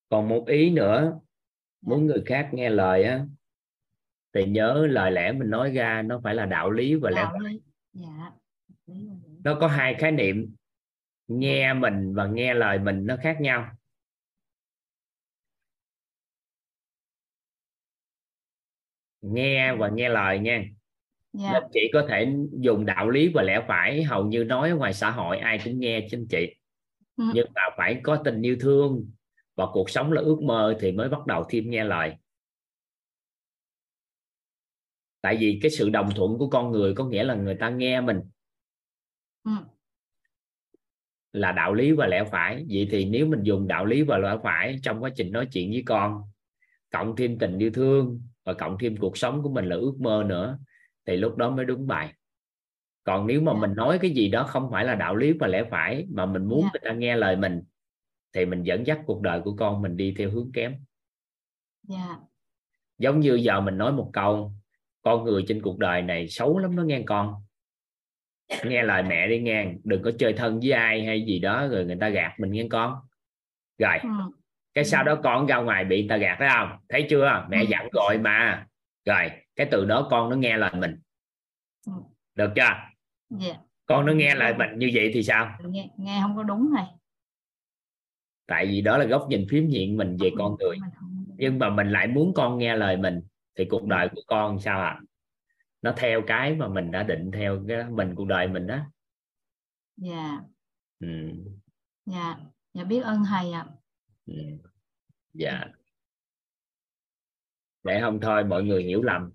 Còn 0.09 0.29
một 0.29 0.43
ý 0.47 0.69
nữa. 0.69 1.11
Dạ. 1.11 1.19
muốn 1.81 2.05
người 2.05 2.23
khác 2.25 2.49
nghe 2.53 2.69
lời 2.69 3.03
á 3.03 3.25
thì 4.33 4.45
nhớ 4.45 4.87
lời 4.89 5.11
lẽ 5.11 5.31
mình 5.31 5.49
nói 5.49 5.71
ra 5.71 6.01
nó 6.01 6.19
phải 6.23 6.35
là 6.35 6.45
đạo 6.45 6.71
lý 6.71 6.95
và 6.95 7.11
đạo 7.15 7.39
lẽ 7.39 7.49
lý. 7.49 7.61
Dạ. 7.93 8.31
nó 9.43 9.57
có 9.59 9.67
hai 9.67 9.95
khái 9.99 10.11
niệm 10.11 10.55
nghe 11.27 11.73
mình 11.73 12.13
và 12.15 12.27
nghe 12.27 12.53
lời 12.53 12.79
mình 12.79 13.05
nó 13.05 13.17
khác 13.21 13.37
nhau. 13.41 13.69
Nghe 19.21 19.75
và 19.75 19.89
nghe 19.89 20.09
lời 20.09 20.39
nha. 20.39 20.63
Dạ. 21.33 21.49
Nên 21.53 21.63
chị 21.73 21.79
có 21.93 22.05
thể 22.09 22.33
dùng 22.51 22.85
đạo 22.85 23.09
lý 23.09 23.31
và 23.33 23.43
lẽ 23.43 23.65
phải 23.67 24.03
hầu 24.03 24.25
như 24.25 24.43
nói 24.43 24.69
ở 24.69 24.75
ngoài 24.75 24.93
xã 24.93 25.11
hội 25.11 25.37
ai 25.37 25.59
cũng 25.65 25.79
nghe 25.79 26.07
trên 26.11 26.27
chị. 26.29 26.55
Ừ. 27.17 27.23
nhưng 27.33 27.47
mà 27.55 27.61
phải 27.77 27.99
có 28.03 28.21
tình 28.25 28.41
yêu 28.41 28.57
thương 28.59 29.11
và 29.55 29.65
cuộc 29.73 29.89
sống 29.89 30.11
là 30.11 30.21
ước 30.21 30.41
mơ 30.41 30.77
thì 30.79 30.91
mới 30.91 31.09
bắt 31.09 31.25
đầu 31.27 31.45
thêm 31.49 31.69
nghe 31.69 31.83
lời. 31.83 32.15
Tại 35.21 35.37
vì 35.39 35.59
cái 35.61 35.71
sự 35.71 35.89
đồng 35.89 36.09
thuận 36.15 36.37
của 36.37 36.49
con 36.49 36.71
người 36.71 36.93
có 36.95 37.05
nghĩa 37.05 37.23
là 37.23 37.35
người 37.35 37.55
ta 37.55 37.69
nghe 37.69 38.01
mình. 38.01 38.21
Ừ. 39.43 39.51
là 41.39 41.51
đạo 41.51 41.73
lý 41.73 41.91
và 41.91 42.07
lẽ 42.07 42.23
phải. 42.23 42.65
Vậy 42.69 42.87
thì 42.91 43.05
nếu 43.05 43.25
mình 43.27 43.43
dùng 43.43 43.67
đạo 43.67 43.85
lý 43.85 44.01
và 44.01 44.17
lẽ 44.17 44.37
phải 44.43 44.79
trong 44.83 45.03
quá 45.03 45.09
trình 45.15 45.31
nói 45.31 45.45
chuyện 45.53 45.71
với 45.71 45.83
con 45.85 46.21
cộng 46.89 47.15
thêm 47.15 47.37
tình 47.39 47.57
yêu 47.59 47.71
thương 47.73 48.21
và 48.45 48.53
cộng 48.53 48.77
thêm 48.79 48.97
cuộc 48.97 49.17
sống 49.17 49.41
của 49.43 49.49
mình 49.49 49.65
là 49.65 49.75
ước 49.75 49.93
mơ 49.99 50.23
nữa 50.27 50.59
thì 51.05 51.17
lúc 51.17 51.37
đó 51.37 51.49
mới 51.49 51.65
đúng 51.65 51.87
bài. 51.87 52.13
Còn 53.03 53.27
nếu 53.27 53.41
mà 53.41 53.53
Dạ. 53.53 53.59
mình 53.59 53.75
nói 53.75 53.99
cái 54.01 54.11
gì 54.11 54.29
đó 54.29 54.43
không 54.43 54.69
phải 54.71 54.85
là 54.85 54.95
đạo 54.95 55.15
lý 55.15 55.31
và 55.33 55.47
lẽ 55.47 55.63
phải 55.71 56.05
mà 56.09 56.25
mình 56.25 56.45
muốn 56.45 56.61
Dạ. 56.61 56.69
người 56.73 56.91
ta 56.91 56.97
nghe 56.97 57.15
lời 57.15 57.35
mình 57.35 57.61
thì 58.33 58.45
mình 58.45 58.63
dẫn 58.63 58.87
dắt 58.87 58.99
cuộc 59.05 59.21
đời 59.21 59.41
của 59.41 59.55
con 59.55 59.81
mình 59.81 59.97
đi 59.97 60.13
theo 60.17 60.29
hướng 60.31 60.51
kém. 60.51 60.75
Dạ. 61.83 62.17
Giống 62.97 63.19
như 63.19 63.35
giờ 63.35 63.61
mình 63.61 63.77
nói 63.77 63.91
một 63.91 64.09
câu 64.13 64.51
con 65.01 65.23
người 65.23 65.43
trên 65.47 65.61
cuộc 65.61 65.77
đời 65.79 66.01
này 66.01 66.27
xấu 66.27 66.57
lắm 66.57 66.75
nó 66.75 66.83
nghe 66.83 67.03
con 67.05 67.33
nghe 68.63 68.83
lời 68.83 69.03
mẹ 69.03 69.27
đi 69.27 69.39
nghe 69.39 69.73
đừng 69.83 70.01
có 70.03 70.11
chơi 70.19 70.33
thân 70.33 70.59
với 70.59 70.71
ai 70.71 71.05
hay 71.05 71.25
gì 71.25 71.39
đó 71.39 71.67
rồi 71.67 71.85
người 71.85 71.97
ta 72.01 72.09
gạt 72.09 72.33
mình 72.39 72.51
nghe 72.51 72.67
con. 72.69 72.95
Rồi 73.77 73.97
ừ. 74.03 74.09
cái 74.73 74.85
sau 74.85 75.03
đó 75.03 75.15
con 75.23 75.45
ra 75.47 75.57
ngoài 75.57 75.85
bị 75.85 76.01
người 76.01 76.09
ta 76.09 76.17
gạt 76.17 76.35
phải 76.39 76.49
không? 76.53 76.69
Thấy 76.89 77.07
chưa? 77.09 77.45
Mẹ 77.49 77.59
Ừ. 77.61 77.65
dặn 77.69 77.87
rồi 77.93 78.17
mà. 78.17 78.65
Rồi 79.05 79.31
cái 79.55 79.67
từ 79.71 79.85
đó 79.85 80.07
con 80.11 80.29
nó 80.29 80.35
nghe 80.35 80.57
lời 80.57 80.71
mình. 80.75 80.95
Ừ. 81.85 81.93
được 82.35 82.51
chưa? 82.55 82.63
Dạ. 83.29 83.53
Con 83.85 84.05
nó 84.05 84.13
nghe 84.13 84.35
lời 84.35 84.53
mình 84.57 84.69
như 84.79 84.91
vậy 84.93 85.11
thì 85.13 85.23
sao? 85.23 85.57
Nghe 85.65 85.89
nghe 85.97 86.19
không 86.21 86.35
có 86.35 86.43
đúng 86.43 86.73
này. 86.73 86.85
Tại 88.47 88.65
vì 88.65 88.81
đó 88.81 88.97
là 88.97 89.05
góc 89.05 89.25
nhìn 89.29 89.45
phiếm 89.49 89.67
diện 89.67 89.97
mình 89.97 90.17
về 90.19 90.29
con 90.37 90.55
người. 90.59 90.77
nhưng 91.37 91.59
mà 91.59 91.69
mình 91.69 91.89
lại 91.91 92.07
muốn 92.07 92.33
con 92.33 92.57
nghe 92.57 92.75
lời 92.75 92.97
mình 92.97 93.21
thì 93.57 93.65
cuộc 93.65 93.85
đời 93.87 94.09
của 94.15 94.21
con 94.27 94.59
sao 94.59 94.81
ạ 94.81 94.99
nó 95.81 95.93
theo 95.97 96.21
cái 96.27 96.55
mà 96.55 96.67
mình 96.67 96.91
đã 96.91 97.03
định 97.03 97.31
theo 97.33 97.63
cái 97.67 97.83
mình 97.89 98.15
cuộc 98.15 98.25
đời 98.25 98.47
mình 98.47 98.67
đó. 98.67 98.79
Dạ. 99.97 100.41
Ừ. 100.99 101.07
dạ. 102.05 102.37
Dạ 102.73 102.83
biết 102.83 103.01
ơn 103.03 103.23
thầy 103.29 103.51
ạ. 103.51 103.65
Ừ. 104.25 104.33
dạ. 105.33 105.65
Để 107.83 108.01
không 108.01 108.19
thôi 108.21 108.43
mọi 108.43 108.63
người 108.63 108.83
hiểu 108.83 109.03
lầm. 109.03 109.31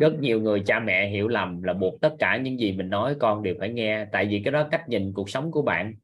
Rất 0.00 0.14
nhiều 0.20 0.40
người 0.40 0.62
cha 0.66 0.80
mẹ 0.80 1.10
hiểu 1.10 1.28
lầm 1.28 1.62
là 1.62 1.72
buộc 1.72 2.00
tất 2.00 2.16
cả 2.18 2.36
những 2.36 2.60
gì 2.60 2.72
mình 2.72 2.90
nói 2.90 3.16
con 3.20 3.42
đều 3.42 3.54
phải 3.58 3.68
nghe. 3.72 4.06
Tại 4.12 4.26
vì 4.26 4.42
cái 4.44 4.52
đó 4.52 4.68
cách 4.70 4.88
nhìn 4.88 5.12
cuộc 5.12 5.30
sống 5.30 5.50
của 5.50 5.62
bạn. 5.62 5.94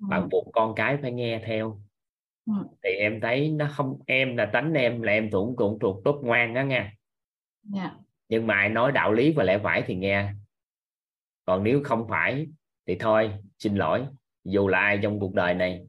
Ừ. 0.00 0.06
bạn 0.10 0.28
buộc 0.30 0.44
con 0.52 0.74
cái 0.74 0.98
phải 1.02 1.12
nghe 1.12 1.42
theo. 1.46 1.80
Ừ. 2.46 2.52
thì 2.82 2.90
em 2.90 3.20
thấy 3.20 3.50
nó 3.50 3.68
không 3.70 3.98
em 4.06 4.36
là 4.36 4.50
tánh 4.52 4.72
em 4.72 5.02
là 5.02 5.12
em 5.12 5.30
cũng 5.30 5.56
cũng 5.56 5.78
thuộc 5.78 6.04
tốt 6.04 6.20
ngoan 6.22 6.54
đó 6.54 6.62
nha 6.62 6.92
dạ 7.62 7.96
nhưng 8.28 8.46
mà 8.46 8.54
ai 8.54 8.68
nói 8.68 8.92
đạo 8.92 9.12
lý 9.12 9.32
và 9.32 9.44
lẽ 9.44 9.58
phải 9.58 9.82
thì 9.86 9.94
nghe. 9.94 10.32
Còn 11.44 11.64
nếu 11.64 11.80
không 11.84 12.06
phải 12.08 12.46
thì 12.86 12.96
thôi 13.00 13.32
xin 13.58 13.74
lỗi 13.74 14.06
dù 14.44 14.68
là 14.68 14.78
ai 14.78 14.98
trong 15.02 15.20
cuộc 15.20 15.34
đời 15.34 15.54
này. 15.54 15.86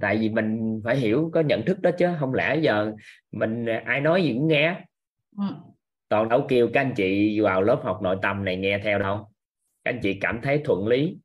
Tại 0.00 0.18
vì 0.18 0.28
mình 0.28 0.80
phải 0.84 0.96
hiểu 0.96 1.30
có 1.34 1.40
nhận 1.40 1.64
thức 1.64 1.80
đó 1.80 1.90
chứ 1.98 2.06
không 2.20 2.34
lẽ 2.34 2.56
giờ 2.62 2.92
mình 3.32 3.66
ai 3.84 4.00
nói 4.00 4.22
gì 4.22 4.32
cũng 4.34 4.48
nghe. 4.48 4.84
Ừ. 5.38 5.44
toàn 6.08 6.28
đâu 6.28 6.46
kêu 6.48 6.68
các 6.72 6.80
anh 6.80 6.92
chị 6.96 7.40
vào 7.40 7.62
lớp 7.62 7.80
học 7.84 7.98
nội 8.02 8.16
tâm 8.22 8.44
này 8.44 8.56
nghe 8.56 8.80
theo 8.84 8.98
đâu. 8.98 9.30
Các 9.84 9.90
anh 9.90 10.00
chị 10.02 10.18
cảm 10.20 10.40
thấy 10.42 10.62
thuận 10.64 10.86
lý 10.86 11.18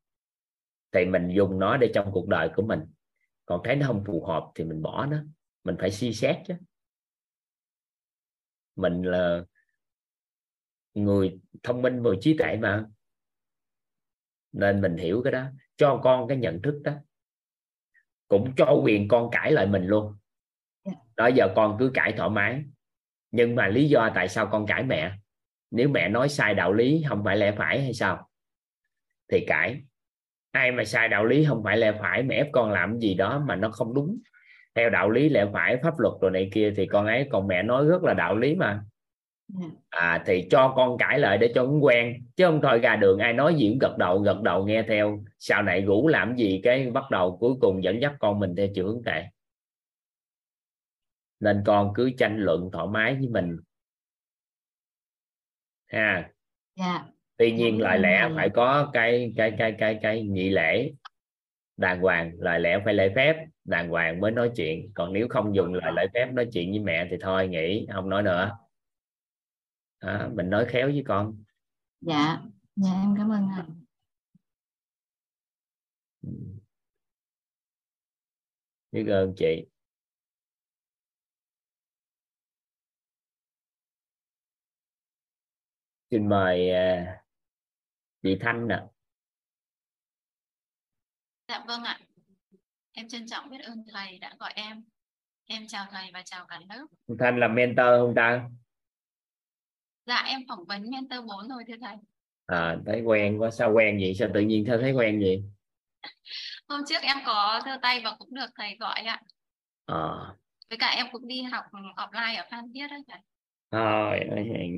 thì 0.92 1.06
mình 1.06 1.30
dùng 1.30 1.60
nó 1.60 1.78
để 1.78 1.92
trong 1.94 2.12
cuộc 2.12 2.28
đời 2.28 2.50
của 2.56 2.62
mình. 2.62 2.80
Còn 3.46 3.62
thấy 3.64 3.76
nó 3.76 3.88
không 3.88 4.04
phù 4.06 4.26
hợp 4.26 4.52
thì 4.56 4.64
mình 4.64 4.82
bỏ 4.82 5.06
nó. 5.06 5.18
Mình 5.64 5.76
phải 5.80 5.92
suy 5.92 6.14
xét 6.14 6.36
chứ 6.48 6.54
mình 8.76 9.04
là 9.04 9.44
người 10.94 11.40
thông 11.64 11.82
minh 11.82 12.04
và 12.04 12.12
trí 12.22 12.38
tuệ 12.38 12.58
mà. 12.58 12.86
Nên 14.52 14.82
mình 14.82 14.98
hiểu 14.98 15.22
cái 15.24 15.34
đó. 15.34 15.46
Cho 15.76 16.00
con 16.04 16.28
cái 16.28 16.38
nhận 16.38 16.62
thức 16.62 16.82
đó. 16.84 16.94
Cũng 18.28 18.54
cho 18.58 18.82
quyền 18.84 19.08
con 19.08 19.30
cãi 19.32 19.52
lại 19.52 19.68
mình 19.68 19.86
luôn. 19.86 20.18
Dạ. 20.86 20.92
đó 21.16 21.28
giờ 21.28 21.54
con 21.56 21.76
cứ 21.80 21.92
cãi 21.94 22.14
thoải 22.18 22.30
mái. 22.30 22.64
Nhưng 23.32 23.56
mà 23.56 23.68
lý 23.68 23.90
do 23.90 24.12
tại 24.16 24.30
sao 24.30 24.48
con 24.52 24.66
cãi 24.66 24.84
mẹ? 24.84 25.12
Nếu 25.72 25.90
mẹ 25.90 26.10
nói 26.10 26.30
sai 26.30 26.54
đạo 26.54 26.74
lý 26.74 27.04
không 27.10 27.24
phải 27.24 27.38
lẽ 27.38 27.52
phải 27.58 27.82
hay 27.82 27.94
sao? 27.94 28.30
Thì 29.28 29.46
cãi. 29.48 29.82
Ai 30.52 30.72
mà 30.72 30.86
sai 30.86 31.10
đạo 31.10 31.26
lý 31.26 31.46
không 31.46 31.64
phải 31.64 31.78
lẽ 31.78 31.98
phải 32.00 32.24
mà 32.24 32.36
ép 32.36 32.48
con 32.52 32.72
làm 32.72 33.00
gì 33.00 33.14
đó 33.14 33.44
mà 33.48 33.56
nó 33.56 33.72
không 33.72 33.94
đúng 33.94 34.20
theo 34.76 34.90
đạo 34.90 35.10
lý 35.10 35.30
lẽ 35.30 35.46
phải 35.54 35.78
pháp 35.84 36.00
luật 36.00 36.14
rồi 36.22 36.32
này 36.32 36.50
kia 36.54 36.74
thì 36.78 36.86
con 36.86 37.06
ấy 37.06 37.28
còn 37.32 37.48
mẹ 37.48 37.64
nói 37.64 37.86
rất 37.86 38.04
là 38.04 38.14
đạo 38.14 38.36
lý 38.36 38.56
mà. 38.56 38.84
Dạ. 39.48 39.68
à 39.90 40.24
thì 40.26 40.48
cho 40.52 40.74
con 40.76 40.98
cãi 40.98 41.20
lại 41.20 41.38
để 41.38 41.52
cho 41.56 41.64
nó 41.64 41.72
quen 41.72 42.26
chứ 42.36 42.46
không 42.46 42.62
thôi 42.62 42.80
ra 42.80 42.96
đường 42.96 43.20
ai 43.20 43.34
nói 43.34 43.56
gì 43.56 43.70
cũng 43.70 43.80
gật 43.80 43.98
đầu 43.98 44.20
gật 44.20 44.42
đầu 44.42 44.66
nghe 44.66 44.84
theo. 44.88 45.24
Sau 45.40 45.64
này 45.64 45.82
rủ 45.82 46.08
làm 46.08 46.36
gì 46.36 46.62
cái 46.64 46.92
bắt 46.92 47.04
đầu 47.12 47.38
cuối 47.38 47.54
cùng 47.62 47.84
dẫn 47.84 48.02
dắt 48.02 48.14
con 48.20 48.40
mình 48.40 48.56
theo 48.56 48.68
chiều 48.76 48.88
hướng 48.88 49.04
tệ 49.06 49.24
nên 51.40 51.64
con 51.66 51.94
cứ 51.96 52.12
tranh 52.18 52.38
luận 52.38 52.70
thoải 52.74 52.88
mái 52.88 53.16
với 53.16 53.28
mình. 53.28 53.58
Ha. 55.88 56.30
Dạ. 56.76 57.06
Tuy 57.38 57.52
nhiên 57.52 57.80
Dạ, 57.80 57.88
lời 57.88 58.00
lẽ 58.00 58.30
phải 58.36 58.50
có 58.50 58.90
cái 58.94 59.34
cái 59.38 59.54
cái 59.58 59.76
cái 59.80 60.00
cái 60.02 60.24
nhị 60.24 60.50
lễ 60.50 60.92
đàng 61.78 62.02
hoàng 62.02 62.32
lời 62.40 62.60
lẽ 62.60 62.80
phải 62.86 62.94
lễ 62.94 63.12
phép 63.16 63.46
đàng 63.64 63.90
hoàng 63.90 64.22
mới 64.22 64.32
nói 64.32 64.52
chuyện. 64.56 64.92
Còn 64.94 65.14
nếu 65.14 65.28
không 65.30 65.56
dùng 65.56 65.74
lời 65.74 65.92
lễ 65.96 66.08
phép 66.14 66.32
nói 66.34 66.48
chuyện 66.54 66.72
với 66.72 66.80
mẹ 66.80 67.08
thì 67.12 67.18
thôi 67.22 67.48
nghỉ. 67.48 67.88
Không 67.94 68.10
nói 68.10 68.24
nữa. 68.24 68.58
Đó, 70.02 70.30
mình 70.34 70.50
nói 70.50 70.66
khéo 70.70 70.88
với 70.88 71.04
con. 71.08 71.44
Dạ. 72.02 72.42
Dạ 72.76 72.92
em 72.92 73.16
cảm 73.18 73.32
ơn 73.32 73.48
thầy 73.56 73.66
biết 78.92 79.06
ơn 79.08 79.34
chị. 79.38 79.66
Xin 86.12 86.30
mời 86.30 86.72
à, 86.72 87.24
chị 88.24 88.38
Thanh 88.42 88.68
nè. 88.68 88.84
Dạ 91.48 91.64
vâng 91.68 91.84
ạ. 91.84 92.00
Em 93.02 93.08
trân 93.08 93.28
trọng 93.28 93.50
biết 93.50 93.58
ơn 93.64 93.84
thầy 93.94 94.20
đã 94.20 94.34
gọi 94.40 94.54
em. 94.56 94.84
Em 95.46 95.68
chào 95.68 95.86
thầy 95.92 96.12
và 96.14 96.22
chào 96.26 96.46
cả 96.46 96.60
lớp. 96.70 96.86
Thanh 97.20 97.40
là 97.40 97.48
mentor 97.48 97.86
không 98.00 98.16
ta 98.16 98.50
Dạ 100.06 100.24
em 100.28 100.42
phỏng 100.48 100.66
vấn 100.68 100.90
mentor 100.92 101.20
4 101.28 101.48
rồi 101.48 101.64
thưa 101.68 101.74
thầy. 101.82 101.96
à, 102.46 102.78
thấy 102.86 103.02
quen 103.02 103.42
quá 103.42 103.52
sao 103.52 103.74
quen 103.74 103.98
vậy 104.02 104.14
sao 104.16 104.30
tự 104.34 104.40
nhiên 104.40 104.64
sao 104.68 104.78
thấy 104.78 104.92
quen 104.92 105.20
vậy 105.20 105.44
Hôm 106.68 106.82
trước 106.88 107.02
em 107.02 107.18
có 107.26 107.62
thơ 107.66 107.78
tay 107.82 108.02
và 108.04 108.16
cũng 108.20 108.34
được 108.34 108.50
thầy 108.56 108.78
gọi 108.80 109.00
ạ. 109.02 109.22
à, 109.86 109.96
Với 110.70 110.78
cả 110.78 110.88
em 110.88 111.06
cũng 111.12 111.28
đi 111.28 111.42
học 111.44 111.64
offline 111.96 112.38
ở 112.38 112.48
Phan 112.52 112.74
Thiết 112.74 112.88
đấy 112.90 113.00
thầy. 113.08 113.20
thôi 113.72 114.20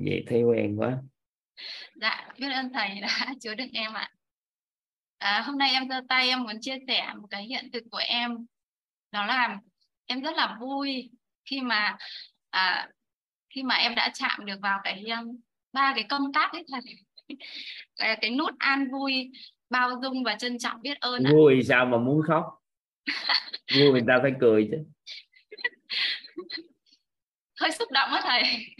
vậy 0.05 0.23
thấy 0.27 0.43
quen 0.43 0.79
quá 0.79 1.01
Dạ 2.01 2.29
biết 2.39 2.49
ơn 2.53 2.73
thầy 2.73 3.01
đã 3.01 3.07
chứa 3.41 3.55
đựng 3.55 3.71
em 3.73 3.93
ạ. 3.93 4.12
À, 5.23 5.43
hôm 5.45 5.57
nay 5.57 5.71
em 5.71 5.89
giơ 5.89 5.95
tay 6.09 6.27
em 6.27 6.43
muốn 6.43 6.62
chia 6.62 6.77
sẻ 6.88 7.13
một 7.21 7.27
cái 7.29 7.43
hiện 7.43 7.69
thực 7.73 7.83
của 7.91 8.01
em. 8.07 8.45
Đó 9.12 9.25
là 9.25 9.57
em 10.05 10.21
rất 10.21 10.36
là 10.36 10.57
vui 10.59 11.09
khi 11.45 11.62
mà 11.62 11.97
à, 12.49 12.89
khi 13.49 13.63
mà 13.63 13.75
em 13.75 13.95
đã 13.95 14.12
chạm 14.13 14.45
được 14.45 14.59
vào 14.62 14.79
cái 14.83 15.03
um, 15.03 15.39
ba 15.73 15.93
cái 15.95 16.03
công 16.09 16.33
tác 16.33 16.51
ấy 16.51 16.65
thầy. 16.71 16.81
cái, 17.95 18.17
cái 18.21 18.31
nút 18.31 18.53
an 18.59 18.91
vui 18.91 19.31
bao 19.69 19.89
dung 20.01 20.23
và 20.23 20.36
trân 20.36 20.59
trọng 20.59 20.81
biết 20.81 20.99
ơn 20.99 21.23
vui 21.31 21.63
sao 21.63 21.86
mà 21.86 21.97
muốn 21.97 22.21
khóc 22.27 22.43
vui 23.77 23.91
người 23.91 24.03
ta 24.07 24.19
phải 24.21 24.31
cười 24.39 24.69
chứ 24.71 24.77
hơi 27.59 27.71
xúc 27.71 27.91
động 27.91 28.09
á 28.09 28.21
thầy 28.23 28.43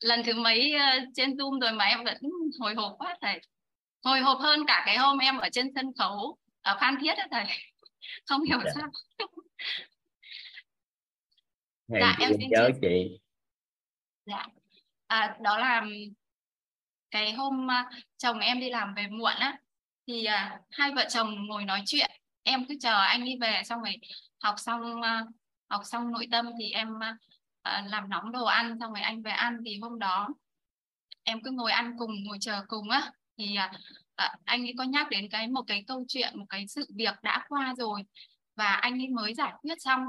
lần 0.00 0.22
thứ 0.26 0.34
mấy 0.34 0.72
ờ, 0.72 0.98
trên 1.14 1.30
zoom 1.30 1.60
rồi 1.60 1.72
mà 1.72 1.84
em 1.84 2.04
vẫn 2.04 2.16
hồi 2.60 2.74
hộp 2.74 2.94
quá 2.98 3.16
thầy. 3.20 3.40
Hồi 4.04 4.20
hộp 4.20 4.38
hơn 4.40 4.60
cả 4.66 4.82
cái 4.86 4.98
hôm 4.98 5.18
em 5.18 5.38
ở 5.38 5.48
trên 5.52 5.66
sân 5.74 5.86
khấu 5.98 6.36
ở 6.62 6.76
phan 6.80 6.94
thiết 7.00 7.14
á 7.18 7.26
thầy. 7.30 7.44
Không 8.26 8.42
hiểu 8.42 8.58
Dạ. 8.64 8.70
sao. 8.74 8.88
Hèn 11.92 12.00
Dạ, 12.00 12.16
em 12.20 12.30
xin 12.38 12.48
chia- 12.50 12.78
chị. 12.82 13.20
Dạ. 14.26 14.46
À, 15.06 15.36
đó 15.40 15.58
là 15.58 15.84
cái 17.10 17.32
hôm 17.32 17.66
uh, 17.66 18.02
chồng 18.16 18.38
em 18.38 18.60
đi 18.60 18.70
làm 18.70 18.94
về 18.94 19.06
muộn 19.06 19.32
á 19.38 19.58
thì 20.06 20.26
uh, 20.28 20.60
hai 20.70 20.92
vợ 20.92 21.04
chồng 21.10 21.46
ngồi 21.46 21.64
nói 21.64 21.82
chuyện. 21.86 22.10
Em 22.42 22.64
cứ 22.68 22.74
chờ 22.80 23.00
anh 23.00 23.24
đi 23.24 23.36
về 23.40 23.62
xong 23.64 23.80
rồi 23.82 23.94
học 24.42 24.54
xong 24.58 25.00
học 25.68 25.80
xong 25.84 26.12
nội 26.12 26.26
tâm 26.30 26.46
thì 26.60 26.70
em 26.70 26.88
Ờ, 27.62 27.80
làm 27.86 28.08
nóng 28.08 28.32
đồ 28.32 28.44
ăn 28.44 28.76
xong 28.80 28.92
rồi 28.92 29.00
anh 29.02 29.22
về 29.22 29.30
ăn 29.30 29.58
thì 29.66 29.78
hôm 29.82 29.98
đó 29.98 30.28
em 31.22 31.42
cứ 31.44 31.50
ngồi 31.50 31.72
ăn 31.72 31.96
cùng 31.98 32.24
ngồi 32.24 32.38
chờ 32.40 32.64
cùng 32.68 32.90
á. 32.90 33.12
Thì 33.38 33.56
à, 33.56 33.72
à, 34.16 34.34
anh 34.44 34.62
ấy 34.66 34.74
có 34.78 34.84
nhắc 34.84 35.06
đến 35.10 35.28
cái 35.30 35.48
một 35.48 35.62
cái 35.66 35.84
câu 35.86 36.04
chuyện 36.08 36.38
một 36.38 36.46
cái 36.48 36.64
sự 36.68 36.86
việc 36.96 37.14
đã 37.22 37.44
qua 37.48 37.74
rồi 37.78 38.02
và 38.56 38.66
anh 38.74 38.98
ấy 39.02 39.08
mới 39.08 39.34
giải 39.34 39.52
quyết 39.62 39.74
xong. 39.78 40.00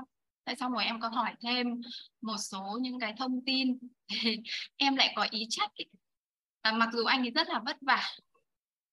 Tại 0.43 0.55
xong 0.55 0.71
rồi 0.71 0.83
em 0.85 0.99
có 0.99 1.07
hỏi 1.09 1.33
thêm 1.43 1.67
một 2.21 2.37
số 2.39 2.79
những 2.81 2.99
cái 2.99 3.13
thông 3.17 3.45
tin 3.45 3.77
thì 4.23 4.37
em 4.77 4.95
lại 4.95 5.13
có 5.15 5.27
ý 5.31 5.45
trách. 5.49 5.71
À, 6.61 6.71
mặc 6.71 6.89
dù 6.93 7.05
anh 7.05 7.21
ấy 7.21 7.31
rất 7.31 7.49
là 7.49 7.59
vất 7.65 7.77
vả 7.81 8.03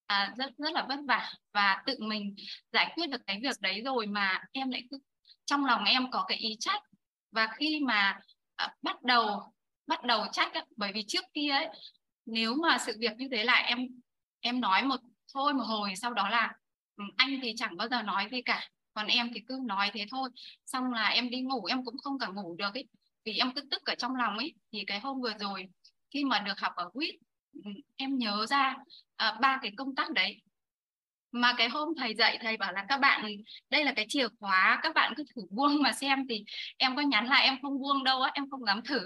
à, 0.06 0.34
rất 0.38 0.50
rất 0.58 0.72
là 0.72 0.86
vất 0.88 0.98
vả 1.08 1.32
và 1.52 1.82
tự 1.86 1.96
mình 2.00 2.34
giải 2.72 2.92
quyết 2.94 3.06
được 3.06 3.20
cái 3.26 3.40
việc 3.42 3.60
đấy 3.60 3.82
rồi 3.84 4.06
mà 4.06 4.40
em 4.52 4.70
lại 4.70 4.82
cứ 4.90 4.98
trong 5.44 5.64
lòng 5.64 5.84
em 5.84 6.10
có 6.10 6.24
cái 6.28 6.38
ý 6.38 6.56
trách. 6.60 6.82
Và 7.32 7.48
khi 7.56 7.80
mà 7.86 8.18
à, 8.58 8.74
bắt 8.82 9.02
đầu 9.02 9.42
bắt 9.86 10.04
đầu 10.04 10.24
trách 10.32 10.52
bởi 10.76 10.92
vì 10.94 11.04
trước 11.08 11.24
kia 11.34 11.50
ấy 11.50 11.68
nếu 12.26 12.54
mà 12.54 12.78
sự 12.78 12.92
việc 12.98 13.12
như 13.16 13.28
thế 13.32 13.44
là 13.44 13.54
em 13.54 13.78
em 14.40 14.60
nói 14.60 14.82
một 14.82 15.00
thôi 15.34 15.54
một 15.54 15.64
hồi 15.64 15.96
sau 15.96 16.14
đó 16.14 16.28
là 16.28 16.52
ừ, 16.96 17.04
anh 17.16 17.38
thì 17.42 17.52
chẳng 17.56 17.76
bao 17.76 17.88
giờ 17.88 18.02
nói 18.02 18.28
gì 18.32 18.42
cả 18.42 18.68
còn 18.98 19.06
em 19.06 19.30
thì 19.34 19.40
cứ 19.46 19.58
nói 19.66 19.90
thế 19.94 20.06
thôi. 20.10 20.30
Xong 20.66 20.92
là 20.92 21.08
em 21.08 21.30
đi 21.30 21.40
ngủ 21.40 21.64
em 21.64 21.84
cũng 21.84 21.98
không 21.98 22.18
cả 22.18 22.26
ngủ 22.26 22.56
được 22.58 22.74
ấy 22.74 22.84
vì 23.24 23.38
em 23.38 23.52
cứ 23.54 23.62
tức 23.70 23.82
ở 23.84 23.94
trong 23.94 24.16
lòng 24.16 24.38
ấy. 24.38 24.54
Thì 24.72 24.84
cái 24.86 25.00
hôm 25.00 25.20
vừa 25.20 25.34
rồi 25.40 25.68
khi 26.10 26.24
mà 26.24 26.38
được 26.38 26.58
học 26.58 26.72
ở 26.76 26.90
quýt 26.92 27.14
ừ, 27.52 27.70
em 27.96 28.18
nhớ 28.18 28.46
ra 28.46 28.76
à, 29.16 29.38
ba 29.40 29.58
cái 29.62 29.72
công 29.76 29.94
tác 29.94 30.10
đấy 30.10 30.40
mà 31.32 31.54
cái 31.58 31.68
hôm 31.68 31.88
thầy 31.98 32.14
dạy 32.14 32.38
thầy 32.42 32.56
bảo 32.56 32.72
là 32.72 32.84
các 32.88 33.00
bạn 33.00 33.26
đây 33.70 33.84
là 33.84 33.92
cái 33.96 34.06
chìa 34.08 34.28
khóa 34.40 34.80
các 34.82 34.94
bạn 34.94 35.14
cứ 35.16 35.24
thử 35.34 35.42
buông 35.50 35.82
mà 35.82 35.92
xem 35.92 36.26
thì 36.28 36.44
em 36.76 36.96
có 36.96 37.02
nhắn 37.02 37.26
lại 37.26 37.44
em 37.44 37.58
không 37.62 37.78
buông 37.80 38.04
đâu 38.04 38.22
á 38.22 38.30
em 38.34 38.50
không 38.50 38.64
dám 38.64 38.82
thử. 38.82 39.00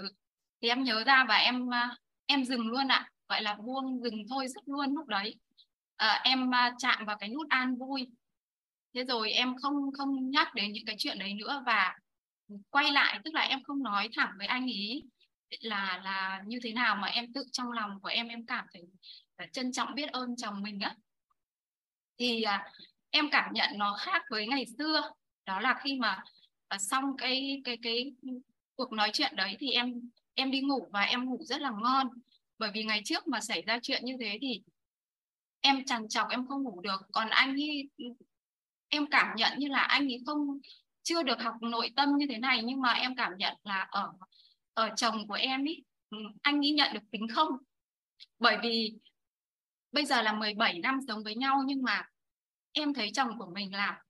Thì 0.61 0.69
em 0.69 0.83
nhớ 0.83 1.03
ra 1.03 1.25
và 1.29 1.35
em 1.35 1.73
à, 1.73 1.95
em 2.25 2.45
dừng 2.45 2.67
luôn 2.67 2.87
ạ 2.87 2.97
à. 2.97 3.09
gọi 3.29 3.41
là 3.41 3.55
buông 3.55 4.03
dừng 4.03 4.23
thôi 4.29 4.47
rất 4.47 4.63
luôn 4.65 4.95
lúc 4.95 5.07
đấy. 5.07 5.35
Ờ, 5.95 6.07
à, 6.07 6.21
em 6.23 6.51
chạm 6.77 7.05
vào 7.05 7.17
cái 7.19 7.29
nút 7.29 7.49
an 7.49 7.75
vui. 7.75 8.07
Thế 8.95 9.03
rồi 9.03 9.31
em 9.31 9.55
không 9.61 9.73
không 9.97 10.29
nhắc 10.29 10.55
đến 10.55 10.71
những 10.71 10.85
cái 10.85 10.95
chuyện 10.99 11.19
đấy 11.19 11.33
nữa 11.33 11.63
và 11.65 11.95
quay 12.69 12.91
lại 12.91 13.19
tức 13.25 13.33
là 13.33 13.41
em 13.41 13.63
không 13.63 13.83
nói 13.83 14.09
thẳng 14.15 14.31
với 14.37 14.47
anh 14.47 14.65
ý 14.65 15.01
là 15.61 16.01
là 16.03 16.41
như 16.47 16.59
thế 16.63 16.73
nào 16.73 16.95
mà 16.95 17.07
em 17.07 17.33
tự 17.33 17.43
trong 17.51 17.71
lòng 17.71 18.01
của 18.01 18.09
em 18.09 18.27
em 18.27 18.45
cảm 18.45 18.65
thấy 18.73 18.83
trân 19.51 19.71
trọng 19.71 19.95
biết 19.95 20.09
ơn 20.11 20.35
chồng 20.37 20.61
mình 20.61 20.79
á 20.79 20.95
thì 22.17 22.41
à, 22.41 22.71
em 23.09 23.29
cảm 23.31 23.53
nhận 23.53 23.69
nó 23.77 23.97
khác 23.99 24.21
với 24.29 24.47
ngày 24.47 24.65
xưa. 24.77 25.11
Đó 25.45 25.59
là 25.59 25.79
khi 25.83 25.97
mà 25.99 26.23
à, 26.67 26.77
xong 26.77 27.03
cái 27.17 27.61
cái 27.63 27.77
cái 27.81 28.11
cuộc 28.75 28.91
nói 28.93 29.09
chuyện 29.13 29.35
đấy 29.35 29.55
thì 29.59 29.71
em 29.71 30.09
em 30.33 30.51
đi 30.51 30.61
ngủ 30.61 30.87
và 30.91 31.01
em 31.01 31.25
ngủ 31.25 31.37
rất 31.43 31.61
là 31.61 31.71
ngon. 31.81 32.07
Bởi 32.57 32.71
vì 32.73 32.83
ngày 32.83 33.01
trước 33.05 33.27
mà 33.27 33.41
xảy 33.41 33.61
ra 33.61 33.79
chuyện 33.83 34.05
như 34.05 34.13
thế 34.19 34.37
thì 34.41 34.61
em 35.61 35.85
trằn 35.85 36.07
trọc 36.07 36.29
em 36.29 36.47
không 36.47 36.63
ngủ 36.63 36.81
được. 36.81 37.01
Còn 37.11 37.29
anh 37.29 37.53
ấy 37.53 37.89
em 38.89 39.05
cảm 39.11 39.35
nhận 39.35 39.51
như 39.57 39.67
là 39.67 39.79
anh 39.79 40.07
ấy 40.07 40.19
không 40.25 40.59
chưa 41.03 41.23
được 41.23 41.41
học 41.41 41.55
nội 41.61 41.89
tâm 41.95 42.09
như 42.17 42.25
thế 42.29 42.37
này 42.37 42.61
nhưng 42.63 42.81
mà 42.81 42.91
em 42.93 43.15
cảm 43.15 43.31
nhận 43.37 43.57
là 43.63 43.87
ở 43.91 44.13
ở 44.73 44.89
chồng 44.95 45.27
của 45.27 45.33
em 45.33 45.65
ý 45.65 45.83
ừ, 46.09 46.17
anh 46.41 46.65
ấy 46.65 46.71
nhận 46.71 46.93
được 46.93 47.11
tính 47.11 47.27
không? 47.27 47.49
Bởi 48.39 48.57
vì 48.63 48.93
bây 49.93 50.05
giờ 50.05 50.21
là 50.21 50.33
17 50.33 50.79
năm 50.79 50.99
sống 51.07 51.23
với 51.23 51.35
nhau, 51.35 51.61
nhưng 51.65 51.83
mà 51.83 52.03
em 52.71 52.93
thấy 52.93 53.11
chồng 53.13 53.39
của 53.39 53.51
mình 53.53 53.73
là 53.73 54.01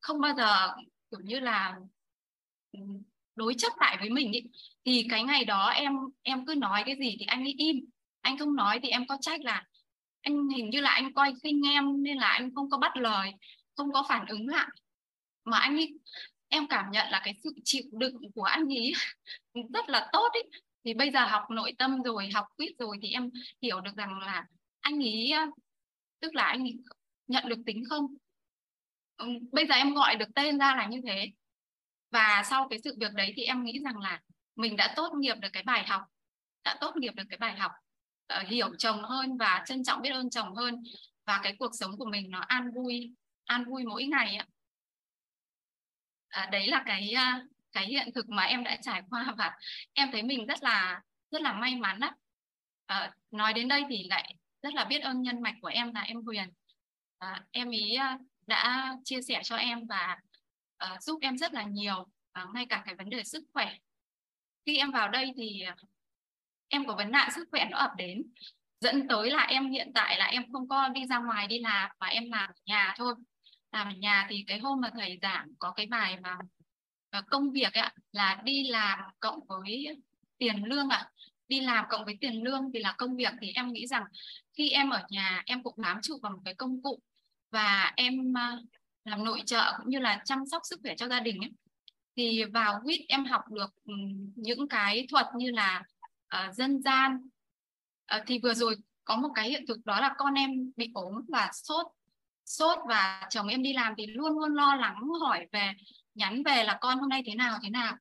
không 0.00 0.20
bao 0.20 0.34
giờ, 0.36 0.74
kiểu 1.10 1.20
như 1.20 1.40
là 1.40 1.76
ừ, 2.72 2.80
đối 3.36 3.54
chất 3.58 3.72
lại 3.80 3.96
với 4.00 4.10
mình 4.10 4.32
ý. 4.32 4.40
thì 4.84 5.06
cái 5.10 5.24
ngày 5.24 5.44
đó 5.44 5.68
em 5.68 5.92
em 6.22 6.46
cứ 6.46 6.54
nói 6.54 6.82
cái 6.86 6.96
gì 7.00 7.16
thì 7.18 7.24
anh 7.26 7.44
ấy 7.44 7.54
im. 7.58 7.76
Anh 8.20 8.38
không 8.38 8.56
nói 8.56 8.80
thì 8.82 8.88
em 8.88 9.06
có 9.06 9.18
trách 9.20 9.40
là 9.40 9.64
anh 10.20 10.48
hình 10.48 10.70
như 10.70 10.80
là 10.80 10.90
anh 10.90 11.14
coi 11.14 11.34
khinh 11.42 11.62
em 11.66 12.02
nên 12.02 12.16
là 12.16 12.28
anh 12.28 12.54
không 12.54 12.70
có 12.70 12.78
bắt 12.78 12.96
lời, 12.96 13.32
không 13.76 13.92
có 13.92 14.04
phản 14.08 14.26
ứng 14.26 14.46
lại. 14.48 14.68
Mà 15.44 15.58
anh 15.58 15.76
ấy, 15.76 15.98
em 16.48 16.66
cảm 16.68 16.90
nhận 16.90 17.06
là 17.10 17.20
cái 17.24 17.34
sự 17.44 17.50
chịu 17.64 17.82
đựng 17.92 18.16
của 18.34 18.42
anh 18.42 18.68
ấy 18.68 18.92
rất 19.74 19.88
là 19.88 20.08
tốt 20.12 20.28
ấy 20.32 20.50
thì 20.84 20.94
bây 20.94 21.10
giờ 21.10 21.26
học 21.26 21.42
nội 21.50 21.72
tâm 21.78 22.02
rồi, 22.02 22.30
học 22.34 22.46
quyết 22.56 22.72
rồi 22.78 22.98
thì 23.02 23.10
em 23.10 23.30
hiểu 23.62 23.80
được 23.80 23.96
rằng 23.96 24.18
là 24.18 24.46
anh 24.80 24.98
ấy 25.02 25.30
ờ, 25.30 25.46
tức 26.20 26.34
là 26.34 26.42
anh 26.44 26.60
ấy 26.60 26.78
nhận 27.26 27.48
được 27.48 27.58
tính 27.66 27.84
không? 27.90 28.06
Ừ, 29.16 29.26
bây 29.52 29.66
giờ 29.66 29.74
em 29.74 29.94
gọi 29.94 30.16
được 30.16 30.28
tên 30.34 30.58
ra 30.58 30.76
là 30.76 30.86
như 30.86 31.00
thế. 31.06 31.32
Và 32.10 32.42
sau 32.50 32.68
cái 32.70 32.78
sự 32.84 32.96
việc 33.00 33.12
đấy 33.14 33.32
thì 33.36 33.42
em 33.44 33.64
nghĩ 33.64 33.80
rằng 33.84 33.98
là 33.98 34.20
mình 34.56 34.76
đã 34.76 34.92
tốt 34.96 35.12
nghiệp 35.14 35.34
được 35.40 35.48
cái 35.52 35.62
bài 35.62 35.86
học 35.86 36.02
đã 36.64 36.76
tốt 36.80 36.96
nghiệp 36.96 37.14
được 37.14 37.22
cái 37.28 37.38
bài 37.38 37.56
học 37.56 37.72
uh, 38.40 38.48
hiểu 38.48 38.74
chồng 38.78 39.02
hơn 39.02 39.36
và 39.36 39.64
trân 39.66 39.84
trọng 39.84 40.02
biết 40.02 40.10
ơn 40.10 40.30
chồng 40.30 40.54
hơn. 40.54 40.82
Và 41.24 41.40
cái 41.42 41.56
cuộc 41.58 41.70
sống 41.72 41.98
của 41.98 42.04
mình 42.04 42.30
nó 42.30 42.40
an 42.40 42.70
vui 42.74 43.14
an 43.44 43.64
vui 43.64 43.84
mỗi 43.84 44.04
ngày 44.04 44.36
ạ. 44.36 44.46
À, 46.28 46.48
đấy 46.52 46.66
là 46.66 46.82
cái 46.86 47.10
ờ, 47.12 47.24
cái 47.72 47.86
hiện 47.86 48.08
thực 48.14 48.28
mà 48.28 48.42
em 48.42 48.64
đã 48.64 48.78
trải 48.82 49.02
qua 49.10 49.34
và 49.38 49.56
em 49.92 50.08
thấy 50.12 50.22
mình 50.22 50.46
rất 50.46 50.62
là 50.62 51.02
rất 51.30 51.42
là 51.42 51.52
may 51.52 51.76
mắn 51.76 52.00
á. 52.00 52.14
À, 52.86 53.14
nói 53.30 53.52
đến 53.54 53.68
đây 53.68 53.84
thì 53.90 54.06
lại 54.08 54.34
rất 54.62 54.74
là 54.74 54.84
biết 54.84 54.98
ơn 54.98 55.22
nhân 55.22 55.42
mạch 55.42 55.54
của 55.62 55.68
em 55.68 55.94
là 55.94 56.00
em 56.00 56.22
Huyền. 56.22 56.48
À, 57.18 57.44
em 57.50 57.70
ý 57.70 57.94
à, 57.94 58.18
đã 58.46 58.94
chia 59.04 59.22
sẻ 59.22 59.40
cho 59.44 59.56
em 59.56 59.86
và 59.86 60.18
uh, 60.84 61.02
giúp 61.02 61.18
em 61.22 61.38
rất 61.38 61.52
là 61.54 61.62
nhiều 61.62 62.06
à, 62.32 62.46
ngay 62.54 62.66
cả 62.66 62.82
cái 62.86 62.94
vấn 62.94 63.10
đề 63.10 63.24
sức 63.24 63.44
khỏe. 63.52 63.74
Khi 64.66 64.76
em 64.76 64.90
vào 64.90 65.08
đây 65.08 65.32
thì 65.36 65.60
à, 65.60 65.76
em 66.68 66.86
có 66.86 66.94
vấn 66.94 67.10
nạn 67.10 67.30
sức 67.34 67.48
khỏe 67.50 67.68
nó 67.70 67.78
ập 67.78 67.90
đến. 67.96 68.22
Dẫn 68.80 69.08
tới 69.08 69.30
là 69.30 69.42
em 69.42 69.70
hiện 69.70 69.92
tại 69.94 70.18
là 70.18 70.26
em 70.26 70.52
không 70.52 70.68
có 70.68 70.88
đi 70.88 71.06
ra 71.06 71.18
ngoài 71.18 71.46
đi 71.46 71.58
làm 71.58 71.90
mà 72.00 72.06
em 72.06 72.30
làm 72.30 72.50
ở 72.50 72.54
nhà 72.66 72.94
thôi. 72.96 73.14
Làm 73.72 73.88
ở 73.88 73.92
nhà 73.96 74.26
thì 74.30 74.44
cái 74.46 74.58
hôm 74.58 74.80
mà 74.80 74.90
thầy 74.94 75.18
giảng 75.22 75.48
có 75.58 75.72
cái 75.72 75.86
bài 75.86 76.16
mà 76.20 76.38
công 77.30 77.50
việc 77.50 77.72
ạ 77.72 77.94
là 78.12 78.40
đi 78.44 78.68
làm 78.68 78.98
cộng 79.20 79.40
với 79.48 79.86
tiền 80.38 80.64
lương 80.64 80.88
ạ. 80.88 80.96
à 80.98 81.10
đi 81.50 81.60
làm 81.60 81.84
cộng 81.88 82.04
với 82.04 82.18
tiền 82.20 82.42
lương 82.44 82.70
thì 82.74 82.80
là 82.80 82.94
công 82.98 83.16
việc 83.16 83.32
thì 83.40 83.52
em 83.54 83.72
nghĩ 83.72 83.86
rằng 83.86 84.04
khi 84.52 84.70
em 84.70 84.90
ở 84.90 85.02
nhà 85.10 85.42
em 85.46 85.62
cũng 85.62 85.74
bám 85.76 86.00
trụ 86.02 86.18
vào 86.22 86.32
một 86.32 86.38
cái 86.44 86.54
công 86.54 86.82
cụ 86.82 87.00
và 87.50 87.92
em 87.96 88.34
ờ, 88.34 88.62
làm 89.04 89.24
nội 89.24 89.42
trợ 89.46 89.72
cũng 89.78 89.90
như 89.90 89.98
là 89.98 90.22
chăm 90.24 90.46
sóc 90.46 90.62
sức 90.64 90.80
khỏe 90.82 90.94
cho 90.96 91.08
gia 91.08 91.20
đình 91.20 91.40
ấy. 91.40 91.50
thì 92.16 92.44
vào 92.44 92.80
quýt 92.84 93.00
em 93.08 93.24
học 93.24 93.42
được 93.50 93.70
ừ, 93.84 93.94
những 94.36 94.68
cái 94.68 95.06
thuật 95.10 95.26
như 95.36 95.50
là 95.50 95.82
uh, 96.36 96.54
dân 96.54 96.82
gian 96.82 97.28
uh, 98.16 98.22
thì 98.26 98.38
vừa 98.42 98.54
rồi 98.54 98.76
có 99.04 99.16
một 99.16 99.28
cái 99.34 99.50
hiện 99.50 99.64
thực 99.68 99.78
đó 99.84 100.00
là 100.00 100.14
con 100.18 100.34
em 100.34 100.72
bị 100.76 100.90
ốm 100.94 101.14
và 101.28 101.50
sốt 101.52 101.86
sốt 102.44 102.78
và 102.88 103.26
chồng 103.30 103.48
em 103.48 103.62
đi 103.62 103.72
làm 103.72 103.94
thì 103.98 104.06
luôn 104.06 104.38
luôn 104.38 104.54
lo 104.54 104.76
lắng 104.76 105.08
hỏi 105.20 105.46
về 105.52 105.72
nhắn 106.14 106.42
về 106.42 106.64
là 106.64 106.78
con 106.80 106.98
hôm 106.98 107.08
nay 107.08 107.22
thế 107.26 107.34
nào 107.34 107.58
thế 107.62 107.70
nào 107.70 107.96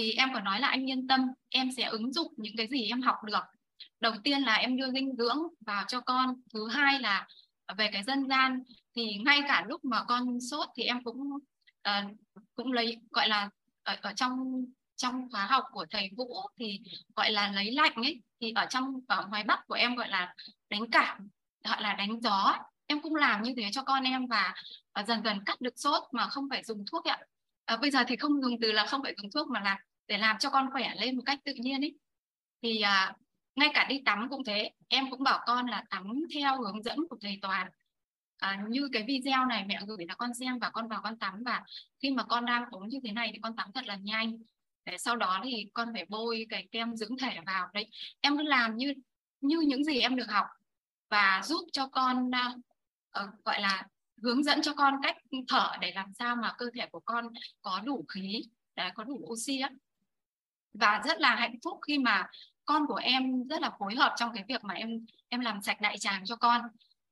thì 0.00 0.12
em 0.12 0.30
có 0.34 0.40
nói 0.40 0.60
là 0.60 0.68
anh 0.68 0.90
yên 0.90 1.06
tâm 1.06 1.20
em 1.48 1.72
sẽ 1.76 1.82
ứng 1.82 2.12
dụng 2.12 2.32
những 2.36 2.56
cái 2.56 2.68
gì 2.68 2.88
em 2.88 3.02
học 3.02 3.16
được. 3.24 3.40
Đầu 4.00 4.12
tiên 4.24 4.42
là 4.42 4.54
em 4.54 4.76
đưa 4.76 4.90
dinh 4.92 5.16
dưỡng 5.16 5.38
vào 5.60 5.84
cho 5.88 6.00
con. 6.00 6.34
Thứ 6.54 6.68
hai 6.68 7.00
là 7.00 7.28
về 7.76 7.90
cái 7.92 8.02
dân 8.02 8.28
gian 8.28 8.62
thì 8.96 9.14
ngay 9.24 9.42
cả 9.48 9.64
lúc 9.68 9.84
mà 9.84 10.04
con 10.04 10.40
sốt 10.40 10.68
thì 10.76 10.82
em 10.82 11.04
cũng 11.04 11.20
uh, 11.88 12.16
cũng 12.54 12.72
lấy 12.72 12.96
gọi 13.10 13.28
là 13.28 13.50
ở, 13.82 13.96
ở 14.02 14.12
trong 14.12 14.64
trong 14.96 15.30
khóa 15.30 15.46
học 15.46 15.64
của 15.72 15.86
thầy 15.90 16.10
Vũ 16.16 16.40
thì 16.58 16.80
gọi 17.16 17.30
là 17.30 17.52
lấy 17.52 17.72
lạnh 17.72 17.94
ấy. 17.94 18.20
Thì 18.40 18.52
ở 18.54 18.66
trong 18.70 19.00
ở 19.08 19.26
ngoài 19.26 19.44
Bắc 19.44 19.66
của 19.66 19.74
em 19.74 19.96
gọi 19.96 20.08
là 20.08 20.34
đánh 20.70 20.90
cảm 20.90 21.28
gọi 21.64 21.82
là 21.82 21.94
đánh 21.94 22.20
gió 22.20 22.58
em 22.86 23.02
cũng 23.02 23.14
làm 23.14 23.42
như 23.42 23.54
thế 23.56 23.68
cho 23.72 23.82
con 23.82 24.04
em 24.04 24.26
và, 24.26 24.54
uh, 25.00 25.06
dần 25.06 25.22
dần 25.24 25.44
cắt 25.46 25.60
được 25.60 25.74
sốt 25.76 26.02
mà 26.12 26.28
không 26.28 26.48
phải 26.50 26.64
dùng 26.64 26.84
thuốc 26.90 27.04
ạ. 27.04 27.18
À, 27.70 27.76
bây 27.76 27.90
giờ 27.90 28.04
thì 28.08 28.16
không 28.16 28.42
dùng 28.42 28.60
từ 28.60 28.72
là 28.72 28.86
không 28.86 29.02
phải 29.02 29.14
dùng 29.16 29.30
thuốc 29.30 29.48
mà 29.48 29.60
là 29.60 29.78
để 30.10 30.18
làm 30.18 30.38
cho 30.38 30.50
con 30.50 30.70
khỏe 30.72 30.94
lên 31.00 31.16
một 31.16 31.22
cách 31.26 31.38
tự 31.44 31.52
nhiên 31.54 31.80
ấy. 31.80 31.98
Thì 32.62 32.80
à, 32.80 33.14
ngay 33.56 33.70
cả 33.74 33.86
đi 33.88 34.02
tắm 34.04 34.26
cũng 34.30 34.44
thế 34.44 34.70
em 34.88 35.10
cũng 35.10 35.22
bảo 35.22 35.40
con 35.46 35.66
là 35.66 35.84
tắm 35.90 36.22
theo 36.34 36.62
hướng 36.62 36.82
dẫn 36.82 36.98
của 37.10 37.16
thầy 37.20 37.38
toàn. 37.42 37.70
À, 38.38 38.64
như 38.68 38.88
cái 38.92 39.04
video 39.08 39.44
này 39.44 39.64
mẹ 39.66 39.80
gửi 39.86 40.06
là 40.08 40.14
con 40.14 40.34
xem 40.34 40.58
và 40.58 40.70
con 40.70 40.88
vào 40.88 41.00
con 41.02 41.18
tắm 41.18 41.42
và 41.44 41.62
khi 42.02 42.10
mà 42.10 42.22
con 42.24 42.46
đang 42.46 42.64
ốm 42.70 42.88
như 42.88 42.98
thế 43.04 43.12
này 43.12 43.30
thì 43.32 43.38
con 43.42 43.56
tắm 43.56 43.72
thật 43.74 43.86
là 43.86 43.96
nhanh. 43.96 44.38
Để 44.84 44.98
sau 44.98 45.16
đó 45.16 45.40
thì 45.44 45.66
con 45.74 45.88
phải 45.92 46.04
bôi 46.08 46.46
cái 46.50 46.68
kem 46.72 46.96
dưỡng 46.96 47.16
thể 47.18 47.38
vào. 47.46 47.68
Đấy 47.74 47.90
em 48.20 48.36
cứ 48.36 48.42
làm 48.42 48.76
như 48.76 48.94
như 49.40 49.60
những 49.60 49.84
gì 49.84 50.00
em 50.00 50.16
được 50.16 50.30
học 50.30 50.46
và 51.08 51.40
giúp 51.44 51.68
cho 51.72 51.86
con 51.86 52.30
uh, 53.20 53.44
gọi 53.44 53.60
là 53.60 53.86
hướng 54.22 54.44
dẫn 54.44 54.62
cho 54.62 54.74
con 54.74 54.94
cách 55.02 55.16
thở 55.48 55.72
để 55.80 55.92
làm 55.94 56.12
sao 56.12 56.36
mà 56.36 56.54
cơ 56.58 56.66
thể 56.74 56.86
của 56.86 57.00
con 57.00 57.28
có 57.62 57.80
đủ 57.84 58.04
khí 58.08 58.42
đấy, 58.76 58.90
có 58.94 59.04
đủ 59.04 59.26
oxy 59.32 59.58
á 59.58 59.70
và 60.74 61.02
rất 61.04 61.20
là 61.20 61.34
hạnh 61.34 61.54
phúc 61.64 61.78
khi 61.86 61.98
mà 61.98 62.26
con 62.64 62.86
của 62.86 63.00
em 63.02 63.48
rất 63.48 63.62
là 63.62 63.70
phối 63.78 63.94
hợp 63.94 64.14
trong 64.16 64.30
cái 64.34 64.44
việc 64.48 64.64
mà 64.64 64.74
em 64.74 65.06
em 65.28 65.40
làm 65.40 65.62
sạch 65.62 65.80
đại 65.80 65.98
tràng 65.98 66.24
cho 66.26 66.36
con. 66.36 66.60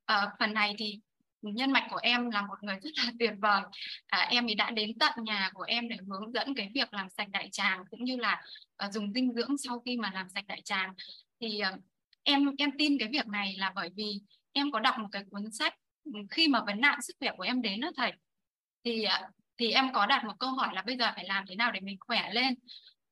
À, 0.05 0.31
phần 0.39 0.55
này 0.55 0.75
thì 0.79 1.01
nhân 1.43 1.73
mạch 1.73 1.87
của 1.91 2.01
em 2.03 2.31
là 2.31 2.43
một 2.43 2.63
người 2.63 2.77
rất 2.83 2.91
là 2.97 3.13
tuyệt 3.19 3.33
vời. 3.41 3.63
À, 4.07 4.29
em 4.31 4.47
thì 4.49 4.55
đã 4.55 4.71
đến 4.71 4.99
tận 4.99 5.13
nhà 5.25 5.51
của 5.55 5.63
em 5.63 5.89
để 5.89 5.97
hướng 6.09 6.33
dẫn 6.33 6.55
cái 6.55 6.71
việc 6.75 6.95
làm 6.95 7.09
sạch 7.11 7.29
đại 7.31 7.49
tràng 7.53 7.85
cũng 7.91 8.05
như 8.05 8.17
là 8.17 8.43
uh, 8.87 8.93
dùng 8.93 9.13
dinh 9.13 9.33
dưỡng 9.33 9.59
sau 9.59 9.81
khi 9.81 9.97
mà 9.97 10.11
làm 10.15 10.29
sạch 10.29 10.45
đại 10.47 10.61
tràng. 10.65 10.95
Thì 11.41 11.61
uh, 11.75 11.81
em 12.23 12.55
em 12.59 12.71
tin 12.79 12.99
cái 12.99 13.09
việc 13.13 13.27
này 13.27 13.55
là 13.59 13.73
bởi 13.75 13.91
vì 13.97 14.21
em 14.53 14.73
có 14.73 14.81
đọc 14.81 14.99
một 14.99 15.09
cái 15.13 15.25
cuốn 15.31 15.51
sách 15.53 15.75
ừ, 16.05 16.13
khi 16.31 16.49
mà 16.49 16.61
vấn 16.67 16.81
nạn 16.81 17.03
sức 17.03 17.17
khỏe 17.21 17.31
của 17.37 17.43
em 17.43 17.63
đến 17.63 17.81
đó 17.81 17.91
thầy. 17.97 18.13
Thì 18.85 19.05
uh, 19.05 19.31
thì 19.57 19.73
em 19.73 19.93
có 19.93 20.07
đặt 20.07 20.25
một 20.25 20.35
câu 20.39 20.51
hỏi 20.51 20.69
là 20.75 20.83
bây 20.83 20.97
giờ 20.97 21.13
phải 21.15 21.25
làm 21.25 21.45
thế 21.49 21.55
nào 21.55 21.73
để 21.73 21.81
mình 21.81 21.97
khỏe 22.01 22.33
lên? 22.33 22.55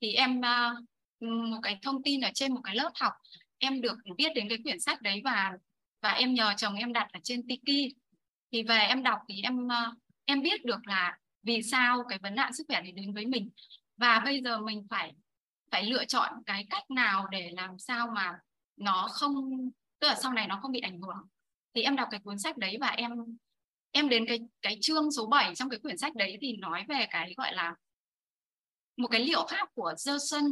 Thì 0.00 0.12
em 0.12 0.40
ờ, 0.40 0.74
một 1.20 1.58
cái 1.62 1.78
thông 1.82 2.02
tin 2.02 2.20
ở 2.20 2.30
trên 2.34 2.54
một 2.54 2.60
cái 2.64 2.76
lớp 2.76 2.90
học, 3.00 3.12
em 3.58 3.80
được 3.80 3.96
biết 4.16 4.32
đến 4.34 4.48
cái 4.48 4.58
quyển 4.62 4.80
sách 4.80 5.02
đấy 5.02 5.20
và 5.24 5.52
và 6.02 6.10
em 6.10 6.34
nhờ 6.34 6.54
chồng 6.56 6.74
em 6.74 6.92
đặt 6.92 7.08
ở 7.12 7.20
trên 7.22 7.46
Tiki. 7.48 7.94
Thì 8.52 8.62
về 8.62 8.78
em 8.78 9.02
đọc 9.02 9.18
thì 9.28 9.42
em 9.42 9.68
ờ, 9.68 9.94
em 10.24 10.42
biết 10.42 10.64
được 10.64 10.86
là 10.86 11.18
vì 11.42 11.62
sao 11.62 12.04
cái 12.08 12.18
vấn 12.18 12.34
nạn 12.34 12.52
sức 12.52 12.64
khỏe 12.68 12.80
này 12.80 12.92
đến 12.92 13.14
với 13.14 13.26
mình. 13.26 13.50
Và 13.96 14.22
bây 14.24 14.42
giờ 14.42 14.58
mình 14.60 14.86
phải 14.90 15.12
phải 15.70 15.84
lựa 15.84 16.04
chọn 16.04 16.32
cái 16.46 16.66
cách 16.70 16.90
nào 16.90 17.26
để 17.30 17.50
làm 17.52 17.78
sao 17.78 18.08
mà 18.14 18.32
nó 18.76 19.08
không, 19.10 19.34
tức 20.00 20.08
là 20.08 20.14
sau 20.14 20.32
này 20.32 20.46
nó 20.46 20.58
không 20.62 20.72
bị 20.72 20.80
ảnh 20.80 21.00
hưởng. 21.00 21.28
Thì 21.74 21.82
em 21.82 21.96
đọc 21.96 22.08
cái 22.10 22.20
cuốn 22.20 22.38
sách 22.38 22.56
đấy 22.56 22.76
và 22.80 22.88
em 22.88 23.12
em 23.92 24.08
đến 24.08 24.24
cái 24.28 24.38
cái 24.62 24.78
chương 24.80 25.10
số 25.10 25.26
7 25.26 25.54
trong 25.54 25.68
cái 25.68 25.80
quyển 25.80 25.98
sách 25.98 26.14
đấy 26.14 26.38
thì 26.40 26.56
nói 26.56 26.84
về 26.88 27.06
cái, 27.10 27.34
gọi 27.36 27.54
là 27.54 27.74
một 28.96 29.08
cái 29.08 29.24
liệu 29.24 29.46
pháp 29.50 29.68
của 29.74 29.94
Gerson 30.06 30.44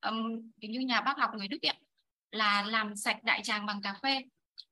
um, 0.00 0.50
như 0.56 0.80
nhà 0.80 1.00
bác 1.00 1.18
học 1.18 1.30
người 1.36 1.48
Đức 1.48 1.62
ấy, 1.62 1.76
là 2.30 2.62
làm 2.62 2.96
sạch 2.96 3.24
đại 3.24 3.40
tràng 3.44 3.66
bằng 3.66 3.82
cà 3.82 3.94
phê. 4.02 4.22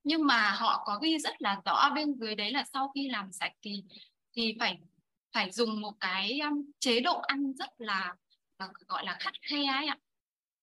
Nhưng 0.05 0.27
mà 0.27 0.51
họ 0.51 0.83
có 0.87 0.99
ghi 1.03 1.19
rất 1.19 1.43
là 1.43 1.61
rõ 1.65 1.91
bên 1.95 2.15
dưới 2.15 2.35
đấy 2.35 2.51
là 2.51 2.65
sau 2.73 2.93
khi 2.95 3.09
làm 3.09 3.33
sạch 3.33 3.53
thì 3.63 3.85
thì 4.37 4.57
phải 4.61 4.79
phải 5.33 5.51
dùng 5.51 5.81
một 5.81 5.93
cái 6.01 6.41
um, 6.41 6.71
chế 6.79 7.01
độ 7.01 7.19
ăn 7.19 7.53
rất 7.53 7.71
là 7.79 8.15
gọi 8.89 9.05
là 9.05 9.17
khắt 9.21 9.35
khe 9.43 9.65
ấy 9.65 9.87
ạ. 9.87 9.99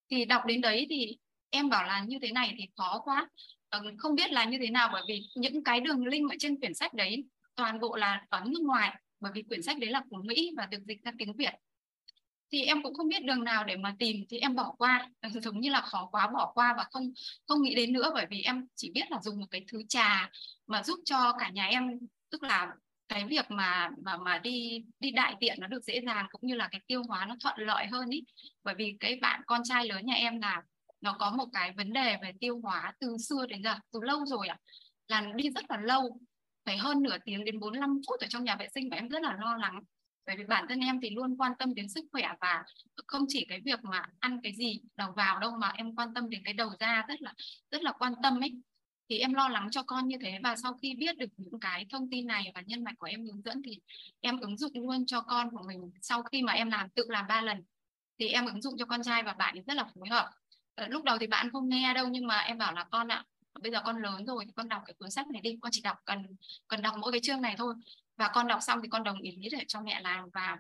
Thì 0.10 0.26
đọc 0.26 0.46
đến 0.46 0.62
đấy 0.62 0.88
thì 0.90 1.18
em 1.50 1.70
bảo 1.70 1.84
là 1.84 2.04
như 2.04 2.20
thế 2.22 2.32
này 2.32 2.56
thì 2.58 2.68
khó 2.78 3.02
quá. 3.04 3.30
Không 3.98 4.16
biết 4.16 4.32
là 4.32 4.46
như 4.46 4.58
thế 4.62 4.70
nào 4.70 4.90
bởi 4.94 5.02
vì 5.08 5.22
những 5.36 5.64
cái 5.64 5.80
đường 5.80 6.06
link 6.06 6.32
ở 6.32 6.36
trên 6.40 6.60
quyển 6.60 6.74
sách 6.74 6.94
đấy 6.94 7.24
toàn 7.56 7.80
bộ 7.80 7.96
là 7.96 8.26
ở 8.30 8.44
nước 8.46 8.62
ngoài 8.62 9.02
bởi 9.20 9.32
vì 9.36 9.42
quyển 9.42 9.62
sách 9.62 9.78
đấy 9.80 9.90
là 9.90 10.04
của 10.10 10.22
Mỹ 10.24 10.52
và 10.58 10.66
được 10.66 10.80
dịch 10.88 11.04
ra 11.04 11.12
tiếng 11.18 11.34
Việt 11.34 11.54
thì 12.52 12.64
em 12.64 12.84
cũng 12.84 12.94
không 12.94 13.08
biết 13.08 13.24
đường 13.24 13.44
nào 13.44 13.64
để 13.64 13.76
mà 13.76 13.96
tìm 14.00 14.26
thì 14.30 14.38
em 14.38 14.56
bỏ 14.56 14.76
qua. 14.78 15.10
Ờ, 15.22 15.30
giống 15.30 15.60
như 15.60 15.70
là 15.70 15.82
khó 15.82 16.10
quá 16.12 16.28
bỏ 16.28 16.52
qua 16.56 16.74
và 16.78 16.86
không 16.92 17.12
không 17.48 17.62
nghĩ 17.62 17.76
đến 17.76 17.94
nữa 17.94 18.12
bởi 18.14 18.26
vì 18.30 18.42
em 18.42 18.68
chỉ 18.76 18.92
biết 18.92 19.12
là 19.12 19.20
dùng 19.22 19.40
một 19.40 19.48
cái 19.52 19.66
thứ 19.72 19.84
trà 19.90 20.30
mà 20.68 20.84
giúp 20.84 21.00
cho 21.06 21.34
cả 21.40 21.50
nhà 21.50 21.66
em 21.66 22.00
tức 22.30 22.44
là 22.44 22.68
cái 23.08 23.26
việc 23.26 23.52
mà 23.52 23.90
mà 24.04 24.18
mà 24.18 24.38
đi 24.38 24.84
đi 25.00 25.12
đại 25.12 25.36
tiện 25.40 25.58
nó 25.60 25.68
được 25.68 25.84
dễ 25.84 26.02
dàng 26.06 26.28
cũng 26.32 26.42
như 26.44 26.56
là 26.56 26.68
cái 26.72 26.82
tiêu 26.88 27.04
hóa 27.08 27.26
nó 27.26 27.36
thuận 27.40 27.56
lợi 27.60 27.88
hơn 27.88 28.10
ý. 28.10 28.24
Bởi 28.64 28.76
vì 28.78 28.98
cái 29.00 29.20
bạn 29.22 29.42
con 29.48 29.62
trai 29.64 29.88
lớn 29.88 30.06
nhà 30.06 30.16
em 30.16 30.42
là 30.42 30.62
nó 31.02 31.16
có 31.20 31.32
một 31.32 31.46
cái 31.54 31.74
vấn 31.78 31.94
đề 31.94 32.18
về 32.22 32.32
tiêu 32.40 32.60
hóa 32.64 32.94
từ 33.00 33.18
xưa 33.18 33.46
đến 33.46 33.64
giờ 33.64 33.76
từ 33.94 34.00
lâu 34.04 34.26
rồi 34.26 34.48
ạ. 34.48 34.58
À, 35.08 35.22
là 35.22 35.34
đi 35.36 35.50
rất 35.50 35.66
là 35.70 35.78
lâu 35.78 36.20
phải 36.66 36.78
hơn 36.78 37.04
nửa 37.04 37.18
tiếng 37.26 37.46
đến 37.46 37.60
45 37.60 38.02
phút 38.08 38.20
ở 38.20 38.28
trong 38.30 38.44
nhà 38.44 38.56
vệ 38.56 38.68
sinh 38.76 38.90
và 38.90 38.98
em 38.98 39.08
rất 39.10 39.22
là 39.22 39.38
lo 39.42 39.58
lắng 39.58 39.80
bởi 40.28 40.36
vì 40.38 40.44
bản 40.44 40.66
thân 40.70 40.80
em 40.80 41.00
thì 41.02 41.10
luôn 41.10 41.38
quan 41.38 41.52
tâm 41.60 41.74
đến 41.76 41.90
sức 41.90 42.06
khỏe 42.12 42.34
và 42.42 42.64
không 43.08 43.26
chỉ 43.28 43.46
cái 43.50 43.62
việc 43.66 43.80
mà 43.84 44.06
ăn 44.20 44.40
cái 44.44 44.54
gì 44.56 44.82
đầu 44.96 45.12
vào 45.12 45.40
đâu 45.40 45.52
mà 45.62 45.70
em 45.70 45.96
quan 45.96 46.14
tâm 46.14 46.30
đến 46.30 46.42
cái 46.46 46.54
đầu 46.54 46.70
ra 46.80 47.06
rất 47.08 47.22
là 47.22 47.34
rất 47.72 47.84
là 47.84 47.92
quan 47.92 48.14
tâm 48.24 48.44
ấy. 48.44 48.62
Thì 49.10 49.20
em 49.20 49.34
lo 49.34 49.50
lắng 49.50 49.68
cho 49.72 49.84
con 49.84 50.08
như 50.08 50.18
thế 50.22 50.40
và 50.44 50.56
sau 50.56 50.74
khi 50.82 50.96
biết 50.96 51.18
được 51.18 51.30
những 51.38 51.60
cái 51.60 51.86
thông 51.90 52.10
tin 52.10 52.28
này 52.28 52.52
và 52.56 52.62
nhân 52.66 52.84
mạch 52.84 52.98
của 53.00 53.08
em 53.08 53.26
hướng 53.26 53.42
dẫn 53.42 53.62
thì 53.66 53.80
em 54.20 54.40
ứng 54.40 54.58
dụng 54.58 54.72
luôn 54.74 55.06
cho 55.06 55.22
con 55.22 55.50
của 55.52 55.64
mình. 55.68 55.92
Sau 56.02 56.24
khi 56.24 56.42
mà 56.42 56.54
em 56.54 56.70
làm, 56.70 56.90
tự 56.90 57.06
làm 57.10 57.28
ba 57.28 57.42
lần 57.42 57.64
thì 58.20 58.28
em 58.28 58.46
ứng 58.46 58.62
dụng 58.62 58.74
cho 58.78 58.86
con 58.86 59.04
trai 59.04 59.24
và 59.24 59.34
bạn 59.34 59.56
ấy 59.56 59.64
rất 59.68 59.74
là 59.74 59.88
phối 59.96 60.10
hợp. 60.10 60.30
Ờ, 60.76 60.88
lúc 60.88 61.04
đầu 61.04 61.18
thì 61.18 61.28
bạn 61.28 61.50
không 61.52 61.70
nghe 61.70 61.94
đâu 61.94 62.08
nhưng 62.08 62.28
mà 62.28 62.40
em 62.40 62.58
bảo 62.58 62.74
là 62.74 62.84
con 62.92 63.08
ạ, 63.08 63.26
bây 63.62 63.72
giờ 63.72 63.82
con 63.86 64.02
lớn 64.02 64.26
rồi 64.26 64.46
thì 64.46 64.52
con 64.56 64.70
đọc 64.70 64.82
cái 64.86 64.94
cuốn 65.00 65.12
sách 65.12 65.28
này 65.28 65.42
đi, 65.42 65.58
con 65.62 65.72
chỉ 65.72 65.82
đọc, 65.82 65.98
cần 66.06 66.26
cần 66.68 66.82
đọc 66.82 66.96
mỗi 67.00 67.12
cái 67.12 67.22
chương 67.24 67.42
này 67.42 67.56
thôi 67.58 67.76
và 68.18 68.28
con 68.34 68.48
đọc 68.48 68.60
xong 68.62 68.80
thì 68.84 68.90
con 68.90 69.04
đồng 69.04 69.22
ý 69.22 69.38
để 69.52 69.64
cho 69.68 69.82
mẹ 69.82 70.02
làm 70.02 70.30
và 70.34 70.58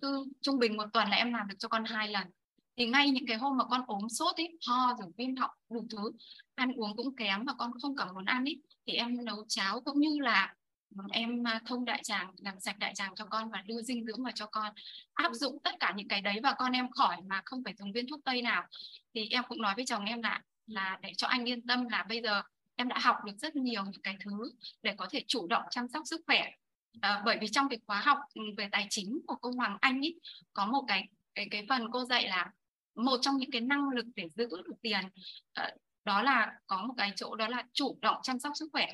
cứ 0.00 0.26
trung 0.40 0.58
bình 0.58 0.76
một 0.76 0.86
tuần 0.92 1.08
là 1.08 1.16
em 1.16 1.32
làm 1.32 1.48
được 1.48 1.56
cho 1.58 1.68
con 1.68 1.84
hai 1.84 2.08
lần. 2.08 2.26
Thì 2.76 2.86
ngay 2.86 3.10
những 3.10 3.26
cái 3.26 3.36
hôm 3.36 3.56
mà 3.56 3.64
con 3.64 3.84
ốm 3.86 4.08
sốt 4.08 4.36
ấy 4.36 4.58
ho 4.66 4.94
rồi 5.00 5.10
viêm 5.16 5.36
họng 5.36 5.50
đủ 5.70 5.86
thứ, 5.90 6.12
ăn 6.54 6.72
uống 6.72 6.96
cũng 6.96 7.16
kém 7.16 7.44
và 7.44 7.52
con 7.58 7.70
không 7.82 7.96
cảm 7.96 8.08
muốn 8.14 8.24
ăn 8.24 8.44
ấy 8.44 8.62
thì 8.86 8.92
em 8.92 9.24
nấu 9.24 9.44
cháo 9.48 9.80
cũng 9.80 10.00
như 10.00 10.18
là 10.20 10.54
em 11.10 11.48
à, 11.48 11.60
thông 11.66 11.84
đại 11.84 12.00
tràng, 12.02 12.34
làm 12.38 12.60
sạch 12.60 12.78
đại 12.78 12.94
tràng 12.94 13.14
cho 13.14 13.24
con 13.24 13.50
và 13.50 13.62
đưa 13.66 13.82
dinh 13.82 14.04
dưỡng 14.04 14.22
vào 14.22 14.32
cho 14.34 14.46
con. 14.46 14.74
Áp 15.14 15.32
dụng 15.32 15.58
tất 15.64 15.74
cả 15.80 15.92
những 15.96 16.08
cái 16.08 16.20
đấy 16.20 16.40
và 16.42 16.54
con 16.58 16.72
em 16.72 16.90
khỏi 16.90 17.16
mà 17.26 17.42
không 17.44 17.64
phải 17.64 17.74
dùng 17.78 17.92
viên 17.92 18.08
thuốc 18.08 18.20
tây 18.24 18.42
nào. 18.42 18.64
Thì 19.14 19.28
em 19.30 19.44
cũng 19.48 19.62
nói 19.62 19.74
với 19.76 19.86
chồng 19.86 20.04
em 20.04 20.22
là 20.22 20.42
là 20.66 20.98
để 21.02 21.12
cho 21.16 21.26
anh 21.26 21.48
yên 21.48 21.66
tâm 21.66 21.88
là 21.88 22.02
bây 22.08 22.22
giờ 22.22 22.42
em 22.76 22.88
đã 22.88 22.98
học 22.98 23.16
được 23.24 23.32
rất 23.38 23.56
nhiều 23.56 23.84
những 23.84 24.02
cái 24.02 24.16
thứ 24.20 24.52
để 24.82 24.94
có 24.98 25.06
thể 25.10 25.24
chủ 25.26 25.46
động 25.46 25.62
chăm 25.70 25.88
sóc 25.88 26.02
sức 26.06 26.20
khỏe 26.26 26.50
à, 27.00 27.22
bởi 27.24 27.38
vì 27.40 27.46
trong 27.48 27.68
cái 27.68 27.78
khóa 27.86 28.00
học 28.00 28.18
ừ, 28.34 28.42
về 28.56 28.68
tài 28.72 28.86
chính 28.90 29.20
của 29.26 29.34
cô 29.34 29.50
Hoàng 29.56 29.76
Anh 29.80 30.00
ý 30.00 30.14
có 30.52 30.66
một 30.66 30.84
cái 30.88 31.08
cái 31.34 31.48
cái 31.50 31.66
phần 31.68 31.82
cô 31.92 32.04
dạy 32.04 32.28
là 32.28 32.50
một 32.94 33.16
trong 33.20 33.36
những 33.36 33.50
cái 33.50 33.60
năng 33.60 33.88
lực 33.88 34.06
để 34.16 34.28
giữ 34.28 34.48
được 34.48 34.74
tiền 34.82 35.00
à, 35.52 35.70
đó 36.04 36.22
là 36.22 36.52
có 36.66 36.84
một 36.86 36.94
cái 36.96 37.12
chỗ 37.16 37.34
đó 37.34 37.48
là 37.48 37.64
chủ 37.72 37.98
động 38.02 38.16
chăm 38.22 38.38
sóc 38.38 38.52
sức 38.54 38.68
khỏe. 38.72 38.86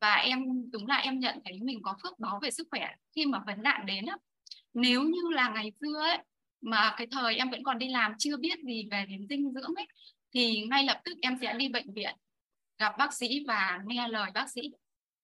Và 0.00 0.14
em 0.14 0.70
đúng 0.70 0.86
là 0.86 0.96
em 0.96 1.18
nhận 1.18 1.38
thấy 1.44 1.58
mình 1.62 1.82
có 1.82 1.96
phước 2.02 2.18
báo 2.18 2.38
về 2.42 2.50
sức 2.50 2.68
khỏe 2.70 2.88
khi 3.16 3.26
mà 3.26 3.42
vấn 3.46 3.62
nạn 3.62 3.86
đến 3.86 4.06
á. 4.06 4.16
Nếu 4.74 5.02
như 5.02 5.20
là 5.30 5.48
ngày 5.48 5.72
xưa 5.80 6.00
ấy 6.00 6.18
mà 6.60 6.94
cái 6.96 7.06
thời 7.10 7.36
em 7.36 7.50
vẫn 7.50 7.62
còn 7.62 7.78
đi 7.78 7.88
làm 7.88 8.12
chưa 8.18 8.36
biết 8.36 8.58
gì 8.64 8.88
về 8.90 9.06
đến 9.08 9.26
dinh 9.28 9.52
dưỡng 9.52 9.74
ấy 9.76 9.86
thì 10.34 10.66
ngay 10.70 10.84
lập 10.84 11.00
tức 11.04 11.18
em 11.22 11.38
sẽ 11.40 11.54
đi 11.54 11.68
bệnh 11.68 11.92
viện 11.92 12.16
gặp 12.78 12.92
bác 12.98 13.14
sĩ 13.14 13.44
và 13.48 13.80
nghe 13.86 14.08
lời 14.08 14.30
bác 14.34 14.50
sĩ 14.50 14.60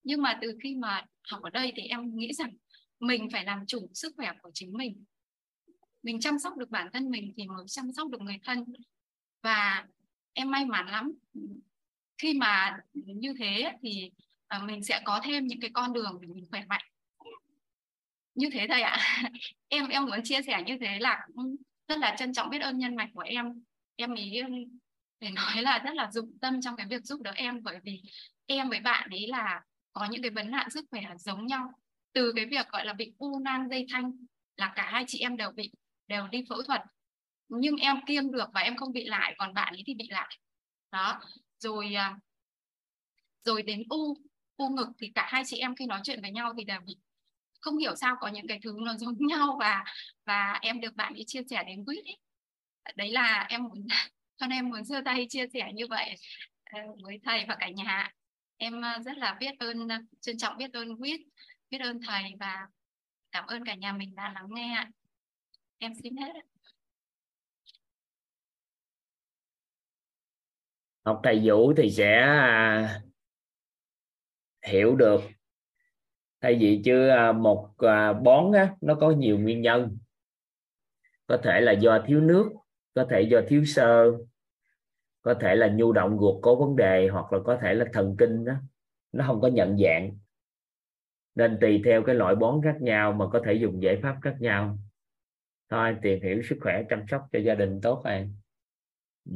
nhưng 0.05 0.21
mà 0.21 0.37
từ 0.41 0.57
khi 0.63 0.75
mà 0.75 1.05
học 1.31 1.41
ở 1.43 1.49
đây 1.49 1.73
thì 1.75 1.83
em 1.83 2.15
nghĩ 2.15 2.33
rằng 2.33 2.51
mình 2.99 3.29
phải 3.31 3.45
làm 3.45 3.65
chủ 3.67 3.89
sức 3.93 4.13
khỏe 4.15 4.31
của 4.41 4.51
chính 4.53 4.73
mình. 4.73 5.03
Mình 6.03 6.19
chăm 6.19 6.39
sóc 6.39 6.57
được 6.57 6.69
bản 6.69 6.89
thân 6.93 7.09
mình 7.09 7.33
thì 7.37 7.47
mới 7.47 7.65
chăm 7.67 7.91
sóc 7.93 8.09
được 8.09 8.21
người 8.21 8.39
thân. 8.43 8.63
Và 9.41 9.87
em 10.33 10.51
may 10.51 10.65
mắn 10.65 10.87
lắm. 10.87 11.11
Khi 12.17 12.33
mà 12.33 12.77
như 12.93 13.33
thế 13.39 13.71
thì 13.81 14.11
à, 14.47 14.59
mình 14.59 14.83
sẽ 14.83 15.01
có 15.05 15.21
thêm 15.23 15.47
những 15.47 15.59
cái 15.59 15.69
con 15.73 15.93
đường 15.93 16.17
để 16.21 16.27
mình 16.27 16.45
khỏe 16.51 16.65
mạnh. 16.69 16.85
Như 18.35 18.49
thế 18.53 18.67
thầy 18.69 18.81
ạ. 18.81 18.97
Em 19.67 19.87
em 19.87 20.05
muốn 20.05 20.23
chia 20.23 20.41
sẻ 20.41 20.63
như 20.65 20.77
thế 20.81 20.99
là 20.99 21.27
rất 21.87 21.97
là 21.97 22.15
trân 22.19 22.33
trọng 22.33 22.49
biết 22.49 22.61
ơn 22.61 22.77
nhân 22.77 22.95
mạch 22.95 23.09
của 23.13 23.23
em. 23.25 23.63
Em 23.95 24.13
ý 24.13 24.41
để 25.19 25.29
nói 25.29 25.61
là 25.61 25.79
rất 25.79 25.93
là 25.93 26.11
dụng 26.11 26.37
tâm 26.41 26.61
trong 26.61 26.75
cái 26.75 26.87
việc 26.89 27.03
giúp 27.03 27.21
đỡ 27.21 27.31
em 27.35 27.63
bởi 27.63 27.79
vì 27.83 28.01
em 28.45 28.69
với 28.69 28.79
bạn 28.79 29.09
ấy 29.09 29.27
là 29.27 29.61
có 29.95 30.07
những 30.11 30.21
cái 30.21 30.31
vấn 30.31 30.51
nạn 30.51 30.69
sức 30.69 30.85
khỏe 30.91 31.01
giống 31.19 31.45
nhau. 31.47 31.71
Từ 32.13 32.33
cái 32.35 32.45
việc, 32.45 32.69
gọi 32.69 32.85
là, 32.85 32.93
bị 32.93 33.13
u 33.17 33.39
nang 33.39 33.69
dây 33.69 33.85
thanh 33.91 34.11
là 34.57 34.73
cả 34.75 34.89
hai 34.91 35.05
chị 35.07 35.19
em 35.19 35.37
đều 35.37 35.51
bị, 35.51 35.71
đều 36.07 36.27
đi 36.27 36.43
phẫu 36.49 36.63
thuật. 36.63 36.81
Nhưng 37.49 37.75
em 37.77 37.97
kiêng 38.07 38.31
được 38.31 38.49
và 38.53 38.61
em 38.61 38.77
không 38.77 38.93
bị 38.93 39.05
lại, 39.05 39.35
còn 39.37 39.53
bạn 39.53 39.73
ấy 39.73 39.83
thì 39.87 39.93
bị 39.93 40.07
lại. 40.09 40.37
Đó. 40.91 41.19
Rồi 41.59 41.93
à, 41.95 42.19
rồi 43.45 43.63
đến 43.63 43.83
u 43.89 44.15
u 44.57 44.69
ngực 44.69 44.87
thì 45.01 45.11
cả 45.15 45.27
hai 45.29 45.43
chị 45.45 45.57
em 45.57 45.75
khi 45.75 45.85
nói 45.85 46.01
chuyện 46.03 46.21
với 46.21 46.31
nhau 46.31 46.53
thì 46.57 46.63
đều 46.63 46.79
bị, 46.87 46.97
không 47.61 47.77
hiểu 47.77 47.95
sao 47.95 48.15
có 48.19 48.27
những 48.27 48.47
cái 48.47 48.59
thứ 48.63 48.73
nó 48.85 48.93
giống 48.97 49.27
nhau 49.27 49.57
và 49.59 49.83
và 50.25 50.59
em 50.61 50.81
được 50.81 50.95
bạn 50.95 51.13
ấy 51.13 51.23
chia 51.27 51.41
sẻ 51.49 51.63
đến 51.67 51.85
quýt 51.85 52.05
ấy. 52.05 52.17
Đấy 52.95 53.11
là 53.11 53.47
em 53.49 53.63
muốn, 53.63 53.87
cho 54.37 54.47
nên 54.47 54.57
em 54.59 54.69
muốn 54.69 54.85
giơ 54.85 55.01
tay 55.05 55.27
chia 55.29 55.47
sẻ 55.53 55.71
như 55.73 55.87
vậy 55.89 56.15
ờ, 56.63 56.79
với 57.03 57.19
thầy 57.23 57.45
và 57.47 57.55
cả 57.59 57.69
nhà 57.69 58.11
em 58.57 58.81
ờ, 58.81 58.99
rất 59.05 59.17
là 59.17 59.37
biết 59.39 59.59
ơn 59.59 59.87
ờ, 59.87 59.95
trân 60.19 60.37
trọng 60.37 60.57
biết 60.57 60.73
ơn 60.73 61.01
quyết 61.01 61.21
biết 61.69 61.81
ơn 61.81 61.99
thầy 62.07 62.23
và 62.39 62.67
cảm 63.31 63.45
ơn 63.47 63.65
cả 63.65 63.75
nhà 63.75 63.93
mình 63.93 64.15
đã 64.15 64.31
lắng 64.35 64.47
nghe 64.49 64.73
ạ. 64.75 64.91
em 65.77 65.93
xin 66.03 66.17
hết 66.17 66.33
học 71.05 71.19
thầy 71.23 71.41
vũ 71.43 71.73
thì 71.77 71.91
sẽ 71.91 72.19
à, 72.21 73.01
hiểu 74.67 74.95
được. 74.95 75.21
Thay 76.41 76.55
vì 76.59 76.81
chứ 76.85 77.07
à, 77.09 77.31
một 77.31 77.69
à, 77.77 78.13
bón 78.13 78.51
á, 78.51 78.75
nó 78.81 78.95
có 78.95 79.11
nhiều 79.11 79.39
nguyên 79.39 79.61
nhân. 79.61 79.97
Có 81.27 81.37
thể 81.43 81.61
là 81.61 81.71
do 81.71 82.03
thiếu 82.07 82.21
nước 82.21 82.49
có 82.93 83.07
thể 83.09 83.21
do 83.21 83.41
thiếu 83.47 83.65
sơ 83.65 84.11
có 85.25 85.33
thể 85.41 85.55
là 85.55 85.67
nhu 85.67 85.91
động 85.91 86.17
ruột 86.19 86.43
có 86.43 86.55
vấn 86.55 86.75
đề 86.75 87.07
hoặc 87.07 87.33
là 87.33 87.39
có 87.45 87.57
thể 87.61 87.73
là 87.73 87.85
thần 87.93 88.15
kinh 88.19 88.45
đó, 88.45 88.53
nó 89.11 89.27
không 89.27 89.41
có 89.41 89.47
nhận 89.47 89.77
dạng. 89.77 90.17
Nên 91.35 91.57
tùy 91.61 91.81
theo 91.85 92.03
cái 92.03 92.15
loại 92.15 92.35
bón 92.35 92.61
khác 92.63 92.77
nhau 92.81 93.13
mà 93.13 93.25
có 93.33 93.41
thể 93.45 93.53
dùng 93.53 93.83
giải 93.83 93.99
pháp 94.03 94.17
khác 94.21 94.35
nhau. 94.39 94.77
Thôi, 95.69 95.97
tìm 96.01 96.23
hiểu 96.23 96.41
sức 96.49 96.57
khỏe, 96.61 96.83
chăm 96.89 97.05
sóc 97.07 97.27
cho 97.31 97.39
gia 97.39 97.55
đình 97.55 97.79
tốt 97.81 98.01
em 98.05 98.35
ừ. 99.25 99.35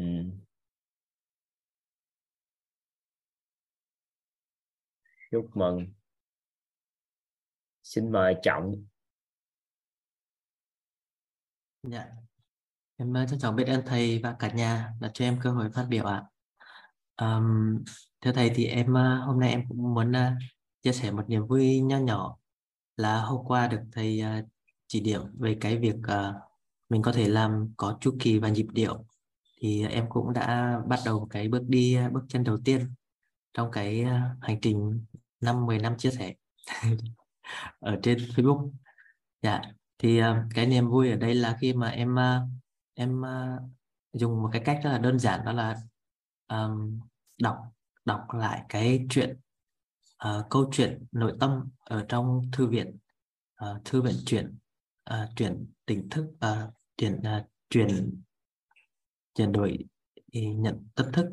chúc 5.31 5.49
mừng. 5.53 5.87
Xin 7.83 8.11
mời 8.11 8.35
trọng. 8.43 8.85
Dạ 11.83 12.28
em 12.99 13.13
ờ, 13.13 13.25
trân 13.25 13.39
trọng 13.39 13.55
biết 13.55 13.67
ơn 13.67 13.81
thầy 13.85 14.19
và 14.23 14.35
cả 14.39 14.51
nhà 14.51 14.93
đã 14.99 15.11
cho 15.13 15.25
em 15.25 15.39
cơ 15.43 15.51
hội 15.51 15.69
phát 15.71 15.85
biểu 15.89 16.05
ạ. 16.05 16.23
Um, 17.21 17.77
thưa 18.21 18.31
thầy 18.31 18.51
thì 18.55 18.65
em 18.65 18.93
ờ, 18.93 19.15
hôm 19.15 19.39
nay 19.39 19.49
em 19.49 19.63
cũng 19.69 19.93
muốn 19.93 20.11
uh, 20.11 20.33
chia 20.81 20.91
sẻ 20.91 21.11
một 21.11 21.29
niềm 21.29 21.47
vui 21.47 21.79
nho 21.79 21.97
nhỏ 21.97 22.37
là 22.97 23.21
hôm 23.21 23.45
qua 23.45 23.67
được 23.67 23.79
thầy 23.91 24.23
uh, 24.39 24.45
chỉ 24.87 24.99
điểm 24.99 25.21
về 25.39 25.57
cái 25.61 25.77
việc 25.77 25.95
uh, 25.95 26.35
mình 26.89 27.01
có 27.01 27.11
thể 27.11 27.27
làm 27.27 27.73
có 27.77 27.97
chu 28.01 28.15
kỳ 28.19 28.39
và 28.39 28.49
nhịp 28.49 28.67
điệu. 28.71 29.05
Thì 29.61 29.85
em 29.87 30.05
cũng 30.09 30.33
đã 30.33 30.79
bắt 30.87 30.99
đầu 31.05 31.27
cái 31.29 31.47
bước 31.47 31.63
đi 31.67 31.97
bước 32.11 32.23
chân 32.29 32.43
đầu 32.43 32.57
tiên 32.65 32.93
trong 33.53 33.71
cái 33.71 34.05
hành 34.41 34.61
trình 34.61 35.05
năm 35.41 35.65
10 35.65 35.79
năm 35.79 35.97
chia 35.97 36.11
sẻ 36.11 36.33
ở 37.79 37.99
trên 38.03 38.17
Facebook. 38.17 38.71
Dạ 39.41 39.61
thì 39.97 40.21
cái 40.55 40.65
niềm 40.65 40.89
vui 40.89 41.09
ở 41.11 41.15
đây 41.15 41.35
là 41.35 41.57
khi 41.61 41.73
mà 41.73 41.89
em 41.89 42.15
em 42.99 43.21
ờ, 43.21 43.59
dùng 44.13 44.41
một 44.41 44.49
cái 44.53 44.61
cách 44.65 44.79
rất 44.83 44.89
là 44.89 44.97
đơn 44.97 45.19
giản 45.19 45.45
đó 45.45 45.51
là 45.51 45.75
um, 46.47 46.99
đọc 47.41 47.57
đọc 48.05 48.21
lại 48.33 48.63
cái 48.69 49.05
chuyện 49.09 49.39
uh, 50.27 50.45
câu 50.49 50.69
chuyện 50.71 51.05
nội 51.11 51.33
tâm 51.39 51.69
ở 51.79 52.05
trong 52.09 52.41
thư 52.51 52.67
viện 52.67 52.97
uh, 53.65 53.85
thư 53.85 54.01
viện 54.01 54.15
truyện 54.25 54.57
uh, 55.09 55.29
truyện 55.35 55.65
tỉnh 55.85 56.09
thức 56.09 56.25
uh, 56.25 56.73
chuyển 56.97 57.19
uh, 57.19 57.45
chuyển 57.69 58.19
chuyển 59.33 59.51
đổi 59.51 59.77
nhận 60.33 60.87
tâm 60.95 61.11
thức 61.11 61.25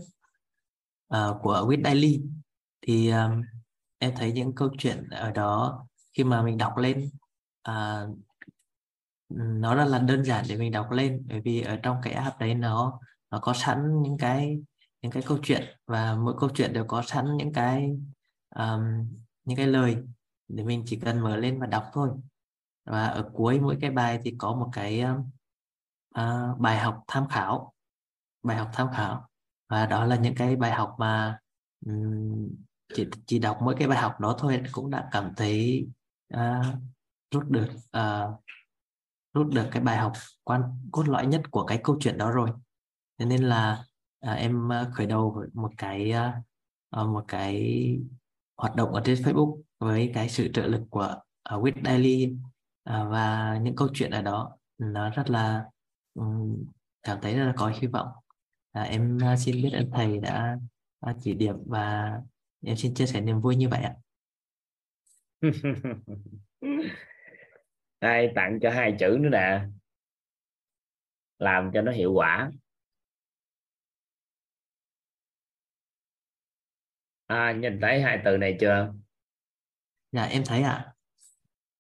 uh, 1.14 1.36
của 1.42 1.66
Whit 1.68 1.84
Daily 1.84 2.22
thì 2.80 3.10
um, 3.10 3.42
em 3.98 4.12
thấy 4.16 4.32
những 4.32 4.54
câu 4.54 4.68
chuyện 4.78 5.08
ở 5.10 5.30
đó 5.30 5.86
khi 6.12 6.24
mà 6.24 6.42
mình 6.42 6.58
đọc 6.58 6.76
lên 6.76 7.10
uh, 7.70 8.18
nó 9.28 9.74
rất 9.74 9.84
là 9.84 9.98
đơn 9.98 10.24
giản 10.24 10.44
để 10.48 10.56
mình 10.56 10.72
đọc 10.72 10.90
lên 10.90 11.24
bởi 11.28 11.40
vì 11.40 11.60
ở 11.60 11.76
trong 11.82 11.96
cái 12.02 12.12
app 12.12 12.38
đấy 12.38 12.54
nó 12.54 13.00
nó 13.30 13.38
có 13.38 13.52
sẵn 13.52 14.02
những 14.02 14.18
cái 14.18 14.58
những 15.02 15.12
cái 15.12 15.22
câu 15.26 15.38
chuyện 15.42 15.62
và 15.86 16.14
mỗi 16.14 16.34
câu 16.40 16.50
chuyện 16.54 16.72
đều 16.72 16.84
có 16.84 17.02
sẵn 17.02 17.36
những 17.36 17.52
cái 17.52 17.90
um, 18.56 18.82
những 19.44 19.56
cái 19.56 19.66
lời 19.66 19.96
để 20.48 20.64
mình 20.64 20.82
chỉ 20.86 21.00
cần 21.00 21.20
mở 21.20 21.36
lên 21.36 21.60
và 21.60 21.66
đọc 21.66 21.84
thôi. 21.92 22.10
Và 22.84 23.06
ở 23.06 23.30
cuối 23.32 23.60
mỗi 23.60 23.78
cái 23.80 23.90
bài 23.90 24.20
thì 24.24 24.34
có 24.38 24.54
một 24.54 24.68
cái 24.72 25.04
uh, 26.20 26.58
bài 26.58 26.78
học 26.78 27.04
tham 27.08 27.28
khảo 27.28 27.72
bài 28.42 28.56
học 28.56 28.70
tham 28.72 28.88
khảo. 28.92 29.28
Và 29.68 29.86
đó 29.86 30.04
là 30.04 30.16
những 30.16 30.34
cái 30.34 30.56
bài 30.56 30.72
học 30.72 30.96
mà 30.98 31.38
um, 31.86 32.48
chỉ 32.94 33.06
chỉ 33.26 33.38
đọc 33.38 33.58
mỗi 33.60 33.74
cái 33.78 33.88
bài 33.88 33.98
học 33.98 34.20
đó 34.20 34.36
thôi 34.38 34.62
cũng 34.72 34.90
đã 34.90 35.08
cảm 35.12 35.32
thấy 35.36 35.86
uh, 36.34 36.66
rút 37.30 37.44
được 37.48 37.68
uh, 37.96 38.40
rút 39.36 39.54
được 39.54 39.68
cái 39.70 39.82
bài 39.82 39.96
học 39.96 40.12
quan 40.44 40.62
cốt 40.92 41.08
lõi 41.08 41.26
nhất 41.26 41.42
của 41.50 41.64
cái 41.64 41.80
câu 41.84 41.96
chuyện 42.00 42.18
đó 42.18 42.30
rồi. 42.30 42.50
Nên 43.18 43.42
là 43.42 43.84
à, 44.20 44.32
em 44.32 44.72
à, 44.72 44.86
khởi 44.94 45.06
đầu 45.06 45.30
với 45.36 45.48
một 45.54 45.72
cái 45.78 46.10
à, 46.10 46.42
à, 46.90 47.02
một 47.04 47.24
cái 47.28 47.86
hoạt 48.56 48.76
động 48.76 48.92
ở 48.92 49.02
trên 49.04 49.18
Facebook 49.18 49.62
với 49.78 50.10
cái 50.14 50.28
sự 50.28 50.50
trợ 50.52 50.66
lực 50.66 50.82
của 50.90 51.20
ở 51.42 51.60
With 51.60 51.84
Daily 51.84 52.36
à, 52.84 53.04
và 53.04 53.58
những 53.62 53.76
câu 53.76 53.88
chuyện 53.94 54.10
ở 54.10 54.22
đó. 54.22 54.56
Nó 54.78 55.10
rất 55.10 55.30
là 55.30 55.64
um, 56.14 56.64
cảm 57.02 57.18
thấy 57.22 57.36
rất 57.36 57.44
là 57.44 57.52
có 57.56 57.72
hy 57.80 57.86
vọng. 57.86 58.08
À, 58.72 58.82
em 58.82 59.18
xin 59.38 59.62
biết 59.62 59.70
ơn 59.72 59.90
thầy 59.92 60.18
đã 60.18 60.58
chỉ 61.20 61.34
điểm 61.34 61.56
và 61.66 62.12
em 62.64 62.76
xin 62.76 62.94
chia 62.94 63.06
sẻ 63.06 63.20
niềm 63.20 63.40
vui 63.40 63.56
như 63.56 63.68
vậy 63.68 63.82
ạ. 63.82 63.94
đây 68.06 68.32
tặng 68.34 68.58
cho 68.62 68.70
hai 68.70 68.96
chữ 68.98 69.18
nữa 69.20 69.28
nè. 69.28 69.64
Làm 71.38 71.70
cho 71.74 71.82
nó 71.82 71.92
hiệu 71.92 72.12
quả. 72.12 72.50
À, 77.26 77.52
nhìn 77.52 77.78
thấy 77.82 78.00
hai 78.00 78.20
từ 78.24 78.36
này 78.36 78.56
chưa? 78.60 78.94
Dạ 80.12 80.22
em 80.22 80.42
thấy 80.46 80.62
ạ. 80.62 80.94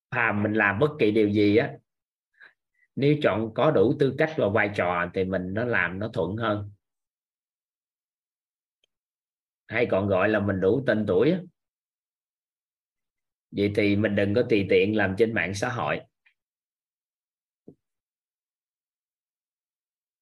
À. 0.08 0.28
à 0.28 0.32
mình 0.32 0.52
làm 0.52 0.78
bất 0.78 0.90
kỳ 0.98 1.10
điều 1.10 1.28
gì 1.28 1.56
á 1.56 1.72
nếu 2.96 3.16
chọn 3.22 3.54
có 3.54 3.70
đủ 3.70 3.94
tư 3.98 4.14
cách 4.18 4.34
và 4.36 4.48
vai 4.48 4.70
trò 4.76 5.10
thì 5.14 5.24
mình 5.24 5.54
nó 5.54 5.64
làm 5.64 5.98
nó 5.98 6.08
thuận 6.12 6.36
hơn. 6.36 6.70
Hay 9.66 9.86
còn 9.90 10.06
gọi 10.06 10.28
là 10.28 10.40
mình 10.40 10.60
đủ 10.60 10.82
tên 10.86 11.04
tuổi 11.08 11.36
vậy 13.50 13.72
thì 13.76 13.96
mình 13.96 14.16
đừng 14.16 14.34
có 14.34 14.42
tùy 14.50 14.66
tiện 14.70 14.96
làm 14.96 15.14
trên 15.18 15.34
mạng 15.34 15.54
xã 15.54 15.68
hội 15.68 16.00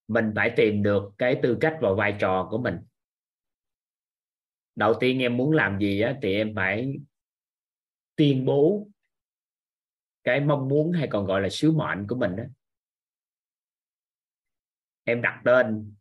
mình 0.09 0.33
phải 0.37 0.53
tìm 0.57 0.83
được 0.83 1.13
cái 1.19 1.41
tư 1.43 1.59
cách 1.61 1.77
và 1.81 1.93
vai 1.93 2.17
trò 2.21 2.49
của 2.51 2.59
mình. 2.59 2.79
Đầu 4.77 4.95
tiên 5.01 5.19
em 5.19 5.37
muốn 5.37 5.53
làm 5.53 5.79
gì 5.79 6.01
á, 6.01 6.17
thì 6.23 6.35
em 6.35 6.53
phải 6.57 6.97
tuyên 8.17 8.45
bố 8.45 8.89
cái 10.25 10.41
mong 10.41 10.69
muốn 10.69 10.93
hay 10.93 11.09
còn 11.11 11.27
gọi 11.27 11.41
là 11.41 11.49
sứ 11.49 11.73
mệnh 11.73 12.07
của 12.09 12.17
mình 12.17 12.37
đó 12.37 12.45
em 15.05 15.23
đặt 15.23 15.43
tên 15.45 15.95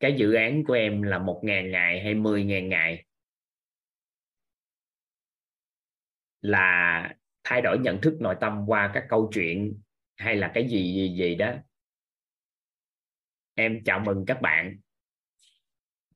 cái 0.00 0.14
dự 0.18 0.34
án 0.34 0.64
của 0.64 0.72
em 0.72 1.02
là 1.02 1.18
một 1.18 1.40
ngàn 1.44 1.70
ngày 1.70 2.02
hay 2.04 2.14
mười 2.14 2.44
ngàn 2.44 2.68
ngày. 2.68 3.04
Là 6.40 7.14
thay 7.44 7.60
đổi 7.62 7.78
nhận 7.78 8.00
thức 8.00 8.16
nội 8.20 8.36
tâm 8.40 8.64
qua 8.66 8.90
các 8.94 9.06
câu 9.08 9.30
chuyện 9.34 9.80
hay 10.16 10.36
là 10.36 10.50
cái 10.54 10.68
gì 10.68 10.94
gì 10.94 11.16
gì 11.18 11.34
đó 11.34 11.54
em 13.54 13.84
chào 13.84 14.00
mừng 14.00 14.24
các 14.26 14.42
bạn. 14.42 14.76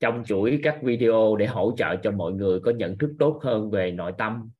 Trong 0.00 0.24
chuỗi 0.26 0.60
các 0.62 0.78
video 0.82 1.36
để 1.36 1.46
hỗ 1.46 1.74
trợ 1.76 1.96
cho 2.02 2.10
mọi 2.10 2.32
người 2.32 2.60
có 2.60 2.70
nhận 2.70 2.98
thức 2.98 3.10
tốt 3.18 3.40
hơn 3.42 3.70
về 3.70 3.90
nội 3.90 4.12
tâm 4.18 4.50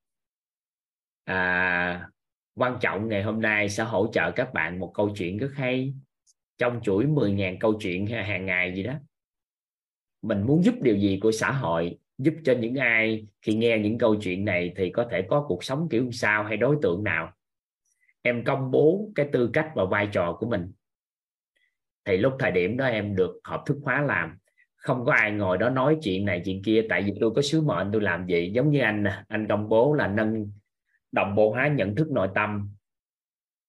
à, 1.23 2.09
quan 2.55 2.77
trọng 2.81 3.09
ngày 3.09 3.23
hôm 3.23 3.41
nay 3.41 3.69
sẽ 3.69 3.83
hỗ 3.83 4.07
trợ 4.13 4.31
các 4.31 4.53
bạn 4.53 4.79
một 4.79 4.91
câu 4.93 5.09
chuyện 5.15 5.37
rất 5.37 5.51
hay. 5.53 5.93
Trong 6.57 6.81
chuỗi 6.83 7.05
10.000 7.05 7.57
câu 7.59 7.73
chuyện 7.79 8.07
hàng 8.07 8.45
ngày 8.45 8.75
gì 8.75 8.83
đó 8.83 8.93
mình 10.21 10.41
muốn 10.41 10.63
giúp 10.63 10.75
điều 10.81 10.95
gì 10.95 11.19
của 11.21 11.31
xã 11.31 11.51
hội 11.51 11.97
giúp 12.17 12.33
cho 12.43 12.53
những 12.59 12.75
ai 12.75 13.27
khi 13.41 13.55
nghe 13.55 13.79
những 13.79 13.97
câu 13.97 14.15
chuyện 14.21 14.45
này 14.45 14.73
thì 14.75 14.89
có 14.89 15.07
thể 15.11 15.21
có 15.29 15.45
cuộc 15.47 15.63
sống 15.63 15.87
kiểu 15.91 16.11
sao 16.11 16.43
hay 16.43 16.57
đối 16.57 16.77
tượng 16.81 17.03
nào. 17.03 17.33
Em 18.21 18.43
công 18.43 18.71
bố 18.71 19.09
cái 19.15 19.29
tư 19.31 19.49
cách 19.53 19.71
và 19.75 19.85
vai 19.85 20.07
trò 20.11 20.37
của 20.39 20.49
mình 20.49 20.71
thì 22.05 22.17
lúc 22.17 22.33
thời 22.39 22.51
điểm 22.51 22.77
đó 22.77 22.85
em 22.85 23.15
được 23.15 23.39
hợp 23.43 23.63
thức 23.65 23.77
hóa 23.83 24.01
làm, 24.01 24.37
không 24.75 25.05
có 25.05 25.13
ai 25.13 25.31
ngồi 25.31 25.57
đó 25.57 25.69
nói 25.69 25.97
chuyện 26.03 26.25
này 26.25 26.41
chuyện 26.45 26.61
kia, 26.63 26.85
tại 26.89 27.03
vì 27.03 27.13
tôi 27.19 27.31
có 27.35 27.41
sứ 27.41 27.61
mệnh 27.61 27.89
tôi 27.93 28.01
làm 28.01 28.25
vậy. 28.29 28.51
Giống 28.53 28.71
như 28.71 28.79
anh 28.79 29.03
anh 29.27 29.47
công 29.47 29.69
bố 29.69 29.93
là 29.93 30.07
nâng 30.07 30.51
đồng 31.11 31.35
bộ 31.35 31.49
hóa 31.51 31.67
nhận 31.67 31.95
thức 31.95 32.11
nội 32.11 32.29
tâm. 32.35 32.69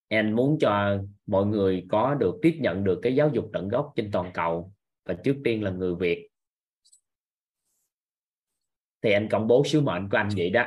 Anh 0.08 0.32
muốn 0.32 0.58
cho 0.60 0.98
mọi 1.26 1.46
người 1.46 1.86
có 1.90 2.14
được, 2.14 2.34
tiếp 2.42 2.58
nhận 2.60 2.84
được 2.84 2.98
cái 3.02 3.14
giáo 3.14 3.30
dục 3.32 3.50
tận 3.52 3.68
gốc 3.68 3.92
trên 3.96 4.10
toàn 4.10 4.30
cầu 4.34 4.72
và 5.04 5.14
trước 5.24 5.36
tiên 5.44 5.62
là 5.64 5.70
người 5.70 5.94
Việt. 5.94 6.28
Thì 9.02 9.12
anh 9.12 9.28
công 9.28 9.46
bố 9.46 9.64
sứ 9.64 9.80
mệnh 9.80 10.08
của 10.10 10.16
anh 10.16 10.28
vậy 10.36 10.50
đó. 10.50 10.66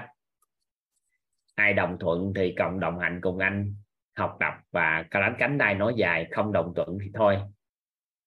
Ai 1.56 1.74
đồng 1.74 1.98
thuận 2.00 2.34
thì 2.36 2.54
cộng 2.58 2.80
đồng 2.80 3.00
hành 3.00 3.20
cùng 3.22 3.40
anh 3.40 3.76
học 4.16 4.38
tập 4.40 4.54
và 4.72 5.06
cánh 5.12 5.36
cánh 5.40 5.58
tay 5.60 5.76
nói 5.76 5.94
dài, 5.98 6.28
không 6.32 6.54
đồng 6.54 6.74
thuận 6.76 6.98
thì 7.04 7.12
thôi 7.14 7.38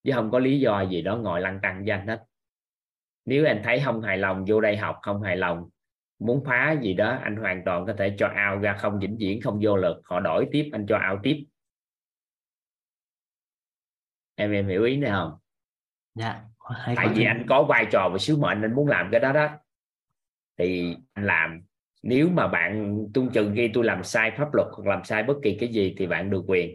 chứ 0.07 0.13
không 0.15 0.31
có 0.31 0.39
lý 0.39 0.61
do 0.61 0.83
gì 0.83 1.03
đó 1.03 1.17
ngồi 1.17 1.41
lăn 1.41 1.59
tăng 1.63 1.85
với 1.85 1.91
anh 1.91 2.07
hết. 2.07 2.25
Nếu 3.25 3.47
anh 3.47 3.61
thấy 3.65 3.83
không 3.85 4.03
hài 4.03 4.19
lòng 4.19 4.45
vô 4.49 4.61
đây 4.61 4.77
học 4.77 4.99
không 5.03 5.23
hài 5.23 5.37
lòng 5.37 5.69
muốn 6.19 6.45
phá 6.47 6.77
gì 6.83 6.95
đó 6.95 7.19
anh 7.23 7.37
hoàn 7.37 7.63
toàn 7.65 7.87
có 7.87 7.95
thể 7.99 8.15
cho 8.19 8.29
ao 8.29 8.59
ra 8.59 8.77
không 8.79 8.99
vĩnh 9.01 9.17
viễn 9.19 9.41
không 9.41 9.61
vô 9.63 9.77
lực. 9.77 10.03
Họ 10.05 10.21
đổi 10.21 10.49
tiếp 10.53 10.71
anh 10.73 10.87
cho 10.89 10.97
ao 10.97 11.19
tiếp. 11.23 11.45
Em 14.35 14.53
em 14.53 14.69
hiểu 14.69 14.85
ý 14.85 14.97
này 14.97 15.11
không? 15.11 15.33
Dạ 16.15 16.41
tại 16.97 17.09
vì 17.15 17.25
anh 17.25 17.47
có 17.49 17.63
vai 17.63 17.87
trò 17.93 18.09
và 18.13 18.19
sứ 18.19 18.37
mệnh 18.37 18.63
anh 18.63 18.75
muốn 18.75 18.89
làm 18.89 19.09
cái 19.13 19.21
đó 19.21 19.33
đó. 19.33 19.49
Thì 20.59 20.97
anh 21.13 21.27
làm. 21.27 21.63
Nếu 22.03 22.29
mà 22.29 22.49
bạn 22.49 22.99
tung 23.15 23.31
chừng 23.33 23.53
khi 23.57 23.71
tôi 23.75 23.85
làm 23.85 24.05
sai 24.05 24.31
pháp 24.37 24.55
luật 24.55 24.69
hoặc 24.73 24.87
làm 24.87 25.05
sai 25.05 25.23
bất 25.23 25.35
kỳ 25.43 25.57
cái 25.61 25.69
gì 25.69 25.95
thì 25.99 26.07
bạn 26.07 26.31
được 26.31 26.45
quyền. 26.47 26.75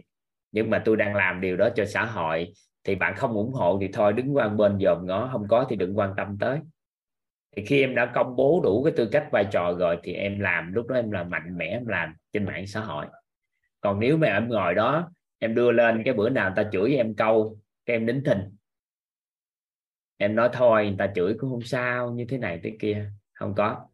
Nhưng 0.52 0.70
mà 0.70 0.82
tôi 0.84 0.96
đang 0.96 1.14
làm 1.14 1.40
điều 1.40 1.56
đó 1.56 1.68
cho 1.76 1.86
xã 1.86 2.04
hội 2.04 2.52
thì 2.84 2.94
bạn 2.94 3.14
không 3.16 3.32
ủng 3.32 3.52
hộ 3.52 3.78
thì 3.80 3.88
thôi, 3.92 4.12
đứng 4.12 4.36
qua 4.36 4.48
bên 4.48 4.78
dòm 4.80 5.06
ngó, 5.06 5.28
không 5.32 5.48
có 5.48 5.66
thì 5.68 5.76
đừng 5.76 5.98
quan 5.98 6.14
tâm 6.16 6.38
tới. 6.40 6.58
Thì 7.56 7.64
khi 7.64 7.80
em 7.80 7.94
đã 7.94 8.12
công 8.14 8.36
bố 8.36 8.60
đủ 8.64 8.84
cái 8.84 8.92
tư 8.96 9.08
cách 9.12 9.28
vai 9.32 9.46
trò 9.50 9.74
rồi 9.78 9.98
thì 10.02 10.12
em 10.12 10.40
làm, 10.40 10.72
lúc 10.72 10.86
đó 10.86 10.96
em 10.96 11.10
là 11.10 11.24
mạnh 11.24 11.58
mẽ 11.58 11.66
em 11.66 11.86
làm 11.86 12.14
trên 12.32 12.44
mạng 12.44 12.66
xã 12.66 12.80
hội. 12.80 13.06
Còn 13.80 14.00
nếu 14.00 14.16
mà 14.16 14.26
em 14.26 14.48
ngồi 14.48 14.74
đó, 14.74 15.10
em 15.38 15.54
đưa 15.54 15.72
lên 15.72 16.02
cái 16.04 16.14
bữa 16.14 16.28
nào 16.28 16.50
người 16.50 16.64
ta 16.64 16.70
chửi 16.72 16.96
em 16.96 17.14
câu, 17.14 17.58
cái 17.86 17.96
em 17.96 18.06
đính 18.06 18.22
thình. 18.24 18.56
Em 20.16 20.34
nói 20.34 20.48
thôi, 20.52 20.84
người 20.84 20.96
ta 20.98 21.12
chửi 21.14 21.34
cũng 21.38 21.50
không 21.50 21.62
sao, 21.62 22.10
như 22.10 22.24
thế 22.28 22.38
này 22.38 22.60
thế 22.62 22.76
kia, 22.80 23.10
không 23.32 23.54
có. 23.54 23.86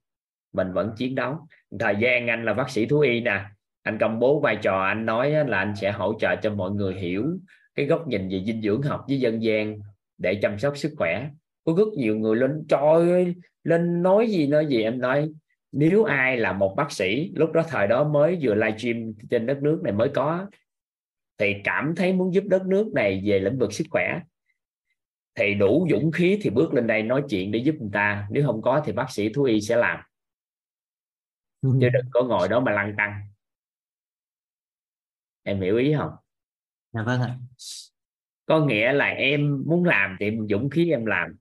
Mình 0.52 0.72
vẫn 0.72 0.94
chiến 0.96 1.14
đấu. 1.14 1.38
Thời 1.80 1.96
gian 1.96 2.26
anh 2.26 2.44
là 2.44 2.54
bác 2.54 2.70
sĩ 2.70 2.86
thú 2.86 3.00
y 3.00 3.20
nè, 3.20 3.44
anh 3.82 3.98
công 3.98 4.18
bố 4.18 4.40
vai 4.40 4.56
trò, 4.62 4.80
anh 4.80 5.06
nói 5.06 5.30
là 5.30 5.58
anh 5.58 5.76
sẽ 5.76 5.92
hỗ 5.92 6.18
trợ 6.20 6.36
cho 6.42 6.54
mọi 6.54 6.70
người 6.70 6.94
hiểu 6.94 7.38
cái 7.78 7.86
góc 7.86 8.08
nhìn 8.08 8.28
về 8.28 8.42
dinh 8.46 8.62
dưỡng 8.62 8.82
học 8.82 9.04
với 9.08 9.20
dân 9.20 9.42
gian 9.42 9.78
để 10.18 10.38
chăm 10.42 10.58
sóc 10.58 10.76
sức 10.76 10.94
khỏe. 10.96 11.30
Có 11.64 11.74
rất 11.78 11.88
nhiều 11.96 12.18
người 12.18 12.36
lên 12.36 12.66
trời 12.68 13.10
ơi 13.10 13.34
lên 13.64 14.02
nói 14.02 14.26
gì 14.26 14.46
nói 14.46 14.66
gì? 14.66 14.82
Em 14.82 15.00
nói 15.00 15.30
nếu 15.72 16.04
ai 16.04 16.36
là 16.36 16.52
một 16.52 16.74
bác 16.76 16.92
sĩ 16.92 17.32
lúc 17.34 17.52
đó 17.52 17.62
thời 17.68 17.86
đó 17.86 18.08
mới 18.08 18.38
vừa 18.42 18.54
livestream 18.54 19.12
trên 19.30 19.46
đất 19.46 19.62
nước 19.62 19.80
này 19.84 19.92
mới 19.92 20.10
có 20.14 20.46
thì 21.38 21.54
cảm 21.64 21.94
thấy 21.96 22.12
muốn 22.12 22.34
giúp 22.34 22.44
đất 22.46 22.66
nước 22.66 22.92
này 22.94 23.22
về 23.24 23.38
lĩnh 23.38 23.58
vực 23.58 23.72
sức 23.72 23.84
khỏe 23.90 24.20
thì 25.34 25.54
đủ 25.54 25.88
dũng 25.90 26.12
khí 26.12 26.38
thì 26.42 26.50
bước 26.50 26.74
lên 26.74 26.86
đây 26.86 27.02
nói 27.02 27.22
chuyện 27.30 27.52
để 27.52 27.58
giúp 27.58 27.74
người 27.80 27.90
ta. 27.92 28.28
Nếu 28.30 28.46
không 28.46 28.62
có 28.62 28.82
thì 28.84 28.92
bác 28.92 29.10
sĩ 29.10 29.28
thú 29.32 29.42
y 29.42 29.60
sẽ 29.60 29.76
làm. 29.76 30.00
Chứ 31.62 31.88
đừng 31.92 32.06
có 32.10 32.22
ngồi 32.24 32.48
đó 32.48 32.60
mà 32.60 32.72
lăn 32.72 32.94
tăng. 32.96 33.20
Em 35.42 35.60
hiểu 35.60 35.76
ý 35.76 35.94
không 35.98 36.10
dạ 36.98 37.04
vâng 37.04 37.20
ạ. 37.20 37.36
Có 38.46 38.60
nghĩa 38.60 38.92
là 38.92 39.06
em 39.06 39.62
muốn 39.66 39.84
làm 39.84 40.16
thì 40.20 40.26
em 40.26 40.46
dũng 40.48 40.70
khí 40.70 40.90
em 40.90 41.06
làm. 41.06 41.36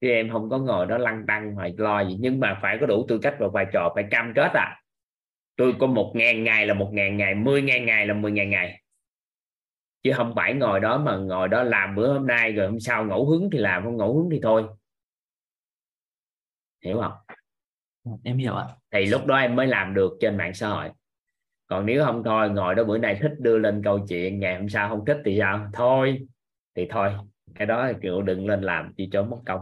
Chứ 0.00 0.08
em 0.08 0.30
không 0.32 0.50
có 0.50 0.58
ngồi 0.58 0.86
đó 0.86 0.98
lăn 0.98 1.24
tăng 1.26 1.54
hoặc 1.54 1.70
lo 1.76 2.00
gì. 2.00 2.16
Nhưng 2.20 2.40
mà 2.40 2.58
phải 2.62 2.78
có 2.80 2.86
đủ 2.86 3.06
tư 3.08 3.18
cách 3.22 3.34
và 3.38 3.48
vai 3.48 3.66
trò 3.72 3.92
phải 3.94 4.04
cam 4.10 4.32
kết 4.36 4.50
à 4.54 4.76
tôi 5.56 5.74
có 5.78 5.86
một 5.86 6.12
ngàn 6.14 6.44
ngày 6.44 6.66
là 6.66 6.74
một 6.74 6.90
ngàn 6.92 7.16
ngày 7.16 7.34
mười 7.34 7.62
ngàn 7.62 7.86
ngày 7.86 8.06
là 8.06 8.14
mười 8.14 8.32
ngàn 8.32 8.50
ngày. 8.50 8.82
Chứ 10.02 10.12
không 10.16 10.32
phải 10.36 10.54
ngồi 10.54 10.80
đó 10.80 10.98
mà 10.98 11.16
ngồi 11.16 11.48
đó 11.48 11.62
làm 11.62 11.94
bữa 11.94 12.12
hôm 12.12 12.26
nay 12.26 12.52
rồi 12.52 12.66
hôm 12.66 12.80
sau 12.80 13.04
ngẫu 13.04 13.30
hứng 13.30 13.50
thì 13.52 13.58
làm 13.58 13.84
không 13.84 13.96
ngẫu 13.96 14.16
hứng 14.16 14.28
thì 14.30 14.40
thôi. 14.42 14.64
Hiểu 16.84 17.00
không? 17.00 17.12
Dạ, 18.04 18.12
em 18.24 18.38
hiểu 18.38 18.54
ạ. 18.54 18.66
Thì 18.90 19.06
lúc 19.06 19.26
đó 19.26 19.36
em 19.36 19.56
mới 19.56 19.66
làm 19.66 19.94
được 19.94 20.12
trên 20.20 20.36
mạng 20.36 20.54
xã 20.54 20.68
hội 20.68 20.90
còn 21.70 21.86
nếu 21.86 22.04
không 22.04 22.22
thôi 22.24 22.50
ngồi 22.50 22.74
đó 22.74 22.84
bữa 22.84 22.98
nay 22.98 23.18
thích 23.22 23.32
đưa 23.38 23.58
lên 23.58 23.82
câu 23.84 24.06
chuyện 24.08 24.40
ngày 24.40 24.58
hôm 24.58 24.68
sau 24.68 24.88
không 24.88 25.04
thích 25.06 25.16
thì 25.24 25.36
sao? 25.40 25.70
Thôi 25.72 26.26
thì 26.74 26.86
thôi. 26.90 27.12
Cái 27.54 27.66
đó 27.66 27.88
thì 27.88 27.98
kiểu 28.02 28.22
đừng 28.22 28.46
lên 28.46 28.62
làm 28.62 28.92
chỉ 28.96 29.08
cho 29.12 29.22
mất 29.22 29.36
công. 29.46 29.60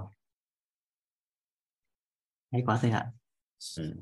Hay 2.52 2.62
quá 2.66 2.78
thầy 2.82 2.90
ạ. 2.90 3.06
Ừ. 3.78 3.94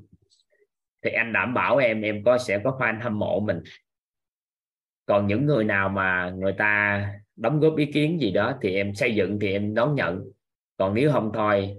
thì 1.03 1.11
anh 1.11 1.33
đảm 1.33 1.55
bảo 1.55 1.77
em 1.77 2.03
em 2.03 2.25
có 2.25 2.39
sẽ 2.39 2.61
có 2.65 2.77
fan 2.81 3.03
hâm 3.03 3.19
mộ 3.19 3.41
mình. 3.41 3.63
Còn 5.07 5.27
những 5.27 5.47
người 5.47 5.65
nào 5.65 5.89
mà 5.89 6.31
người 6.31 6.53
ta 6.59 7.03
đóng 7.37 7.61
góp 7.61 7.77
ý 7.77 7.93
kiến 7.93 8.21
gì 8.21 8.31
đó 8.31 8.59
thì 8.63 8.75
em 8.75 8.95
xây 8.95 9.15
dựng 9.15 9.39
thì 9.41 9.53
em 9.53 9.75
đón 9.75 9.95
nhận. 9.95 10.25
Còn 10.77 10.95
nếu 10.95 11.13
không 11.13 11.31
thôi 11.35 11.77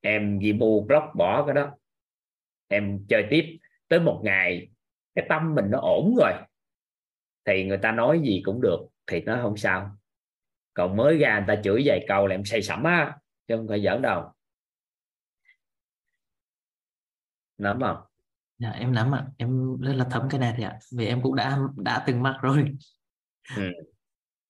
em 0.00 0.38
ghi 0.38 0.52
bu 0.52 0.84
block 0.84 1.04
bỏ 1.16 1.46
cái 1.46 1.54
đó. 1.54 1.70
Em 2.68 3.06
chơi 3.08 3.26
tiếp 3.30 3.58
tới 3.88 4.00
một 4.00 4.20
ngày 4.24 4.73
cái 5.14 5.26
tâm 5.28 5.54
mình 5.54 5.64
nó 5.70 5.78
ổn 5.78 6.14
rồi 6.18 6.32
thì 7.44 7.64
người 7.64 7.78
ta 7.78 7.92
nói 7.92 8.20
gì 8.24 8.42
cũng 8.44 8.60
được 8.60 8.78
thì 9.06 9.20
nó 9.20 9.38
không 9.42 9.56
sao. 9.56 9.96
Còn 10.74 10.96
mới 10.96 11.18
ra 11.18 11.38
người 11.38 11.56
ta 11.56 11.62
chửi 11.62 11.82
vài 11.84 12.04
câu 12.08 12.26
là 12.26 12.34
em 12.34 12.44
say 12.44 12.62
sẩm 12.62 12.84
á 12.84 13.18
chứ 13.48 13.56
không 13.56 13.68
phải 13.68 13.82
giỡn 13.82 14.02
đâu. 14.02 14.32
Nắm 17.58 17.80
không? 17.80 17.96
Dạ 18.58 18.70
em 18.70 18.94
nắm 18.94 19.14
ạ. 19.14 19.26
Em 19.36 19.80
rất 19.80 19.92
là 19.92 20.06
thấm 20.10 20.28
cái 20.30 20.40
này 20.40 20.54
thì 20.56 20.64
ạ. 20.64 20.78
Vì 20.96 21.06
em 21.06 21.22
cũng 21.22 21.34
đã 21.34 21.58
đã 21.76 22.04
từng 22.06 22.22
mắc 22.22 22.36
rồi. 22.42 22.64
Ừ. 23.56 23.62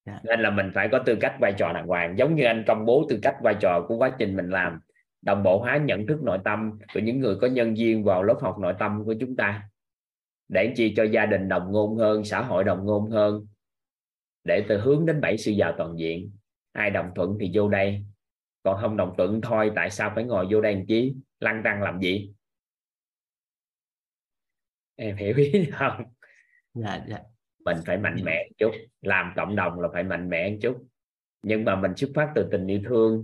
dạ. 0.05 0.21
nên 0.25 0.41
là 0.41 0.51
mình 0.51 0.71
phải 0.75 0.89
có 0.93 1.03
tư 1.07 1.17
cách 1.21 1.37
vai 1.41 1.55
trò 1.59 1.73
đàng 1.73 1.87
hoàng. 1.87 2.19
Giống 2.19 2.35
như 2.35 2.45
anh 2.45 2.65
công 2.67 2.85
bố 2.87 3.07
tư 3.09 3.19
cách 3.23 3.37
vai 3.43 3.57
trò 3.61 3.85
của 3.89 3.97
quá 3.97 4.13
trình 4.19 4.37
mình 4.37 4.51
làm 4.51 4.81
đồng 5.23 5.43
bộ 5.43 5.59
hóa 5.59 5.77
nhận 5.77 6.07
thức 6.07 6.23
nội 6.23 6.39
tâm 6.45 6.79
của 6.95 7.01
những 7.01 7.21
người 7.21 7.37
có 7.41 7.47
nhân 7.47 7.75
viên 7.75 8.05
vào 8.05 8.23
lớp 8.23 8.39
học 8.43 8.59
nội 8.59 8.75
tâm 8.79 9.05
của 9.05 9.15
chúng 9.21 9.37
ta 9.37 9.63
để 10.49 10.73
chi 10.77 10.95
cho 10.97 11.05
gia 11.05 11.27
đình 11.27 11.49
đồng 11.49 11.73
ngôn 11.73 11.97
hơn 11.97 12.25
xã 12.25 12.43
hội 12.43 12.65
đồng 12.65 12.85
ngôn 12.85 13.11
hơn. 13.11 13.47
Để 14.45 14.65
từ 14.69 14.81
hướng 14.81 15.07
đến 15.07 15.21
bảy 15.21 15.39
sự 15.39 15.51
giàu 15.51 15.75
toàn 15.79 15.99
diện. 15.99 16.31
Ai 16.73 16.91
đồng 16.91 17.11
thuận 17.15 17.37
thì 17.41 17.51
vô 17.55 17.69
đây. 17.69 18.05
Còn 18.63 18.81
không 18.81 18.97
đồng 18.97 19.15
thuận 19.17 19.41
thôi 19.41 19.73
tại 19.77 19.91
sao 19.91 20.13
phải 20.15 20.25
ngồi 20.25 20.47
vô 20.51 20.61
đây 20.61 20.85
chí 20.89 21.15
lăn 21.41 21.61
tăng 21.65 21.83
làm 21.83 22.01
gì? 22.01 22.33
Em 24.97 25.17
hiểu 25.17 25.37
ý 25.37 25.71
không? 25.73 26.03
Dạ 26.75 27.05
dạ. 27.09 27.19
Mình 27.65 27.77
phải 27.87 27.97
mạnh 27.97 28.17
mẽ 28.25 28.47
một 28.49 28.55
chút. 28.59 28.71
Làm 29.01 29.33
cộng 29.37 29.57
đồng 29.57 29.81
là 29.81 29.89
phải 29.93 30.03
mạnh 30.03 30.29
mẽ 30.29 30.51
một 30.51 30.57
chút. 30.63 30.87
Nhưng 31.43 31.65
mà 31.65 31.77
mình 31.77 31.97
xuất 31.97 32.11
phát 32.15 32.33
từ 32.35 32.49
tình 32.51 32.67
yêu 32.67 32.81
thương. 32.89 33.23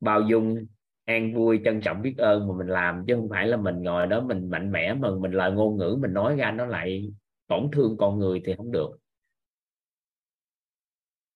Bao 0.00 0.20
dung 0.20 0.66
an 1.04 1.34
vui 1.34 1.60
trân 1.64 1.80
trọng 1.80 2.02
biết 2.02 2.14
ơn 2.18 2.48
mà 2.48 2.54
mình 2.58 2.66
làm 2.66 3.04
chứ 3.06 3.14
không 3.16 3.28
phải 3.28 3.46
là 3.46 3.56
mình 3.56 3.82
ngồi 3.82 4.06
đó 4.06 4.20
mình 4.20 4.50
mạnh 4.50 4.72
mẽ 4.72 4.94
mà 4.94 5.08
mình 5.20 5.32
lời 5.32 5.52
ngôn 5.52 5.76
ngữ 5.76 5.98
mình 6.00 6.12
nói 6.12 6.36
ra 6.36 6.50
nó 6.50 6.66
lại 6.66 7.12
tổn 7.46 7.70
thương 7.72 7.96
con 7.98 8.18
người 8.18 8.42
thì 8.44 8.54
không 8.56 8.72
được 8.72 8.90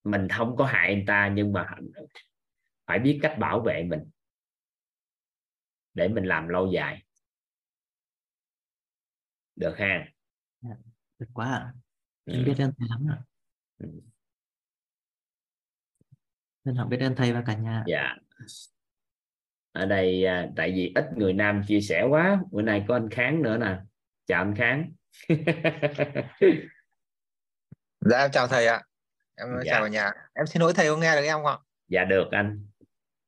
mình 0.04 0.28
không 0.28 0.56
có 0.56 0.64
hại 0.64 0.94
người 0.94 1.04
ta 1.06 1.32
nhưng 1.34 1.52
mà 1.52 1.66
phải 2.86 2.98
biết 2.98 3.18
cách 3.22 3.36
bảo 3.40 3.60
vệ 3.60 3.82
mình 3.82 4.00
để 5.94 6.08
mình 6.08 6.24
làm 6.24 6.48
lâu 6.48 6.66
dài 6.72 7.04
được 9.56 9.74
ha 9.78 10.08
dạ, 10.60 10.70
được 11.18 11.26
quá 11.34 11.74
em 12.24 12.38
ừ. 12.38 12.44
biết 12.46 12.54
ơn 12.58 12.72
thầy 12.78 12.88
lắm 12.88 13.06
ạ 13.10 13.18
ừ. 13.78 14.00
Xin 16.64 16.76
học 16.76 16.88
biết 16.88 17.00
ơn 17.00 17.14
thầy 17.16 17.32
và 17.32 17.42
cả 17.46 17.54
nhà. 17.56 17.84
Dạ. 17.86 18.16
Ở 19.76 19.86
đây 19.86 20.24
à, 20.24 20.48
tại 20.56 20.72
vì 20.76 20.92
ít 20.94 21.04
người 21.16 21.32
nam 21.32 21.62
chia 21.68 21.80
sẻ 21.80 22.04
quá, 22.10 22.40
bữa 22.50 22.62
nay 22.62 22.84
có 22.88 22.94
anh 22.96 23.10
Kháng 23.10 23.42
nữa 23.42 23.56
nè. 23.56 23.76
Chào 24.26 24.42
anh 24.42 24.54
Kháng. 24.56 24.92
dạ 28.00 28.18
em 28.18 28.30
chào 28.30 28.48
thầy 28.48 28.66
ạ. 28.66 28.82
Em 29.34 29.48
dạ. 29.64 29.72
chào 29.72 29.88
nhà. 29.88 30.12
Em 30.34 30.46
xin 30.46 30.62
lỗi 30.62 30.72
thầy 30.74 30.88
có 30.88 30.96
nghe 30.96 31.16
được 31.16 31.22
em 31.26 31.32
không 31.32 31.46
ạ? 31.46 31.58
Dạ 31.88 32.04
được 32.04 32.28
anh. 32.30 32.66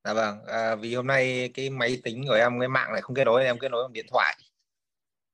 Dạ 0.05 0.13
vâng, 0.13 0.45
à, 0.47 0.75
vì 0.77 0.95
hôm 0.95 1.07
nay 1.07 1.51
cái 1.55 1.71
máy 1.71 2.01
tính 2.05 2.25
của 2.29 2.35
em 2.35 2.61
cái 2.61 2.69
mạng 2.69 2.93
lại 2.93 3.03
không 3.03 3.17
kết 3.17 3.25
nối 3.25 3.45
em 3.45 3.59
kết 3.59 3.71
nối 3.71 3.85
bằng 3.85 3.93
điện 3.93 4.07
thoại. 4.11 4.37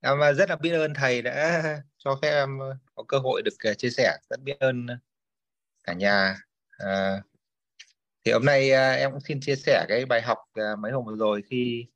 Em 0.00 0.22
à, 0.22 0.32
rất 0.32 0.50
là 0.50 0.56
biết 0.56 0.72
ơn 0.72 0.94
thầy 0.94 1.22
đã 1.22 1.62
cho 1.98 2.18
phép 2.22 2.30
em 2.30 2.58
có 2.94 3.04
cơ 3.08 3.18
hội 3.18 3.42
được 3.42 3.54
à, 3.58 3.74
chia 3.74 3.90
sẻ. 3.90 4.16
Rất 4.30 4.40
biết 4.40 4.58
ơn 4.58 4.86
cả 5.84 5.92
nhà. 5.92 6.36
À, 6.78 7.22
thì 8.24 8.32
hôm 8.32 8.44
nay 8.44 8.70
à, 8.70 8.92
em 8.92 9.10
cũng 9.12 9.20
xin 9.20 9.40
chia 9.40 9.56
sẻ 9.56 9.86
cái 9.88 10.06
bài 10.06 10.22
học 10.22 10.38
à, 10.52 10.76
mấy 10.76 10.92
hôm 10.92 11.04
vừa 11.04 11.16
rồi 11.16 11.42
khi 11.50 11.86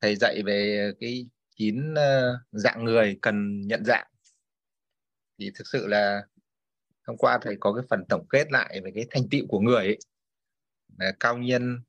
thầy 0.00 0.16
dạy 0.16 0.42
về 0.42 0.90
cái 1.00 1.26
chín 1.56 1.94
à, 1.94 2.32
dạng 2.52 2.84
người 2.84 3.18
cần 3.22 3.60
nhận 3.60 3.84
dạng 3.84 4.06
thì 5.38 5.50
thực 5.54 5.66
sự 5.66 5.86
là 5.86 6.22
hôm 7.06 7.16
qua 7.16 7.38
thầy 7.42 7.56
có 7.60 7.72
cái 7.72 7.84
phần 7.90 8.04
tổng 8.08 8.26
kết 8.28 8.52
lại 8.52 8.80
về 8.84 8.90
cái 8.94 9.06
thành 9.10 9.22
tựu 9.30 9.46
của 9.48 9.60
người 9.60 9.76
ấy. 9.76 9.98
Là 10.98 11.12
cao 11.20 11.38
nhân 11.38 11.80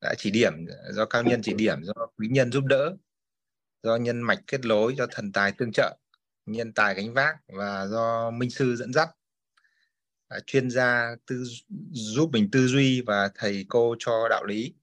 đã 0.00 0.14
chỉ 0.18 0.30
điểm, 0.30 0.52
do 0.92 1.06
cao 1.06 1.22
nhân 1.22 1.40
chỉ 1.42 1.54
điểm, 1.54 1.82
do 1.82 1.92
quý 2.16 2.28
nhân 2.30 2.52
giúp 2.52 2.64
đỡ, 2.64 2.96
do 3.82 3.96
nhân 3.96 4.20
mạch 4.20 4.38
kết 4.46 4.60
nối, 4.64 4.94
do 4.94 5.06
thần 5.10 5.32
tài 5.32 5.52
tương 5.52 5.72
trợ, 5.72 5.98
nhân 6.46 6.72
tài 6.72 6.94
gánh 6.94 7.14
vác 7.14 7.36
và 7.48 7.86
do 7.86 8.30
minh 8.30 8.50
sư 8.50 8.76
dẫn 8.76 8.92
dắt 8.92 9.08
chuyên 10.46 10.70
gia 10.70 11.16
tư 11.26 11.44
giúp 11.90 12.30
mình 12.32 12.48
tư 12.52 12.66
duy 12.66 13.02
và 13.06 13.30
thầy 13.34 13.64
cô 13.68 13.94
cho 13.98 14.28
đạo 14.30 14.44
lý 14.44 14.74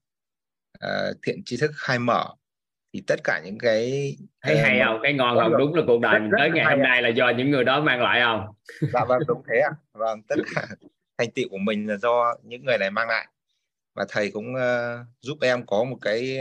à, 0.80 1.12
thiện 1.24 1.44
tri 1.46 1.58
thức 1.58 1.72
khai 1.76 2.00
mở. 2.00 2.26
Thì 2.94 3.04
tất 3.08 3.20
cả 3.24 3.42
những 3.46 3.58
cái 3.58 4.16
thấy 4.42 4.58
hay 4.58 4.80
không? 4.86 5.00
Cái 5.04 5.14
ngon 5.14 5.38
không? 5.38 5.58
đúng 5.58 5.74
là 5.74 5.82
cuộc 5.88 6.02
đời 6.02 6.20
mình 6.20 6.32
tới 6.38 6.50
ngày 6.54 6.66
hôm 6.66 6.80
nay 6.80 7.02
là 7.02 7.10
do 7.10 7.30
những 7.30 7.52
người 7.52 7.64
đó 7.64 7.82
mang 7.82 8.02
lại 8.02 8.22
không? 8.24 8.56
Dạ 8.94 9.06
vâng 9.06 9.22
đúng 9.28 9.44
thế 9.50 9.60
ạ. 9.60 9.72
Vâng 9.94 10.22
tất 10.28 10.36
cả 10.56 10.68
thành 11.18 11.32
tựu 11.32 11.50
của 11.50 11.58
mình 11.58 11.88
là 11.88 11.98
do 11.98 12.36
những 12.44 12.66
người 12.66 12.78
này 12.78 12.92
mang 12.92 13.08
lại. 13.08 13.28
Và 13.96 14.06
thầy 14.10 14.32
cũng 14.32 14.54
uh, 14.54 15.08
giúp 15.22 15.38
em 15.42 15.66
có 15.66 15.84
một 15.84 15.98
cái 16.02 16.38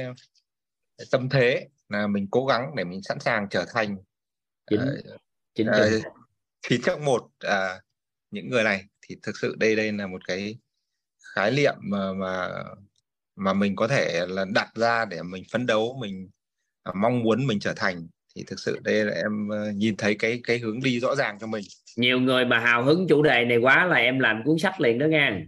tâm 1.11 1.29
thế 1.29 1.69
là 1.89 2.07
mình 2.07 2.29
cố 2.31 2.47
gắng 2.47 2.73
để 2.77 2.85
mình 2.85 3.03
sẵn 3.03 3.21
sàng 3.21 3.49
trở 3.51 3.65
thành 3.75 3.97
chính 4.71 4.81
uh, 4.81 5.21
chính 5.55 5.69
uh, 5.69 6.03
chín 6.69 6.81
trong 6.85 7.05
một 7.05 7.23
uh, 7.47 7.83
những 8.31 8.51
người 8.51 8.65
này 8.65 8.85
thì 9.09 9.17
thực 9.23 9.37
sự 9.37 9.57
đây 9.59 9.77
đây 9.77 9.93
là 9.93 10.07
một 10.07 10.21
cái 10.27 10.59
khái 11.35 11.51
niệm 11.51 11.75
mà 11.81 12.13
mà 12.13 12.49
mà 13.37 13.53
mình 13.53 13.77
có 13.77 13.89
thể 13.89 14.27
là 14.29 14.45
đặt 14.55 14.69
ra 14.75 15.05
để 15.05 15.23
mình 15.23 15.45
phấn 15.53 15.67
đấu 15.67 15.97
mình 16.01 16.29
à, 16.83 16.93
mong 16.97 17.23
muốn 17.23 17.47
mình 17.47 17.61
trở 17.61 17.73
thành. 17.77 18.07
Thì 18.37 18.45
thực 18.47 18.59
sự 18.59 18.79
đây 18.85 19.05
là 19.05 19.13
em 19.13 19.49
ờ, 19.49 19.71
nhìn 19.73 19.97
thấy 19.97 20.17
cái 20.19 20.41
cái 20.45 20.59
hướng 20.59 20.83
đi 20.83 21.01
rõ 21.01 21.15
ràng 21.15 21.39
cho 21.41 21.47
mình. 21.47 21.65
Nhiều 21.97 22.21
người 22.21 22.45
mà 22.45 22.59
hào 22.59 22.85
hứng 22.85 23.07
chủ 23.09 23.23
đề 23.23 23.45
này 23.45 23.59
quá 23.59 23.85
là 23.85 23.97
em 23.97 24.19
làm 24.19 24.43
cuốn 24.45 24.59
sách 24.59 24.81
liền 24.81 24.99
đó 24.99 25.07
nha 25.07 25.41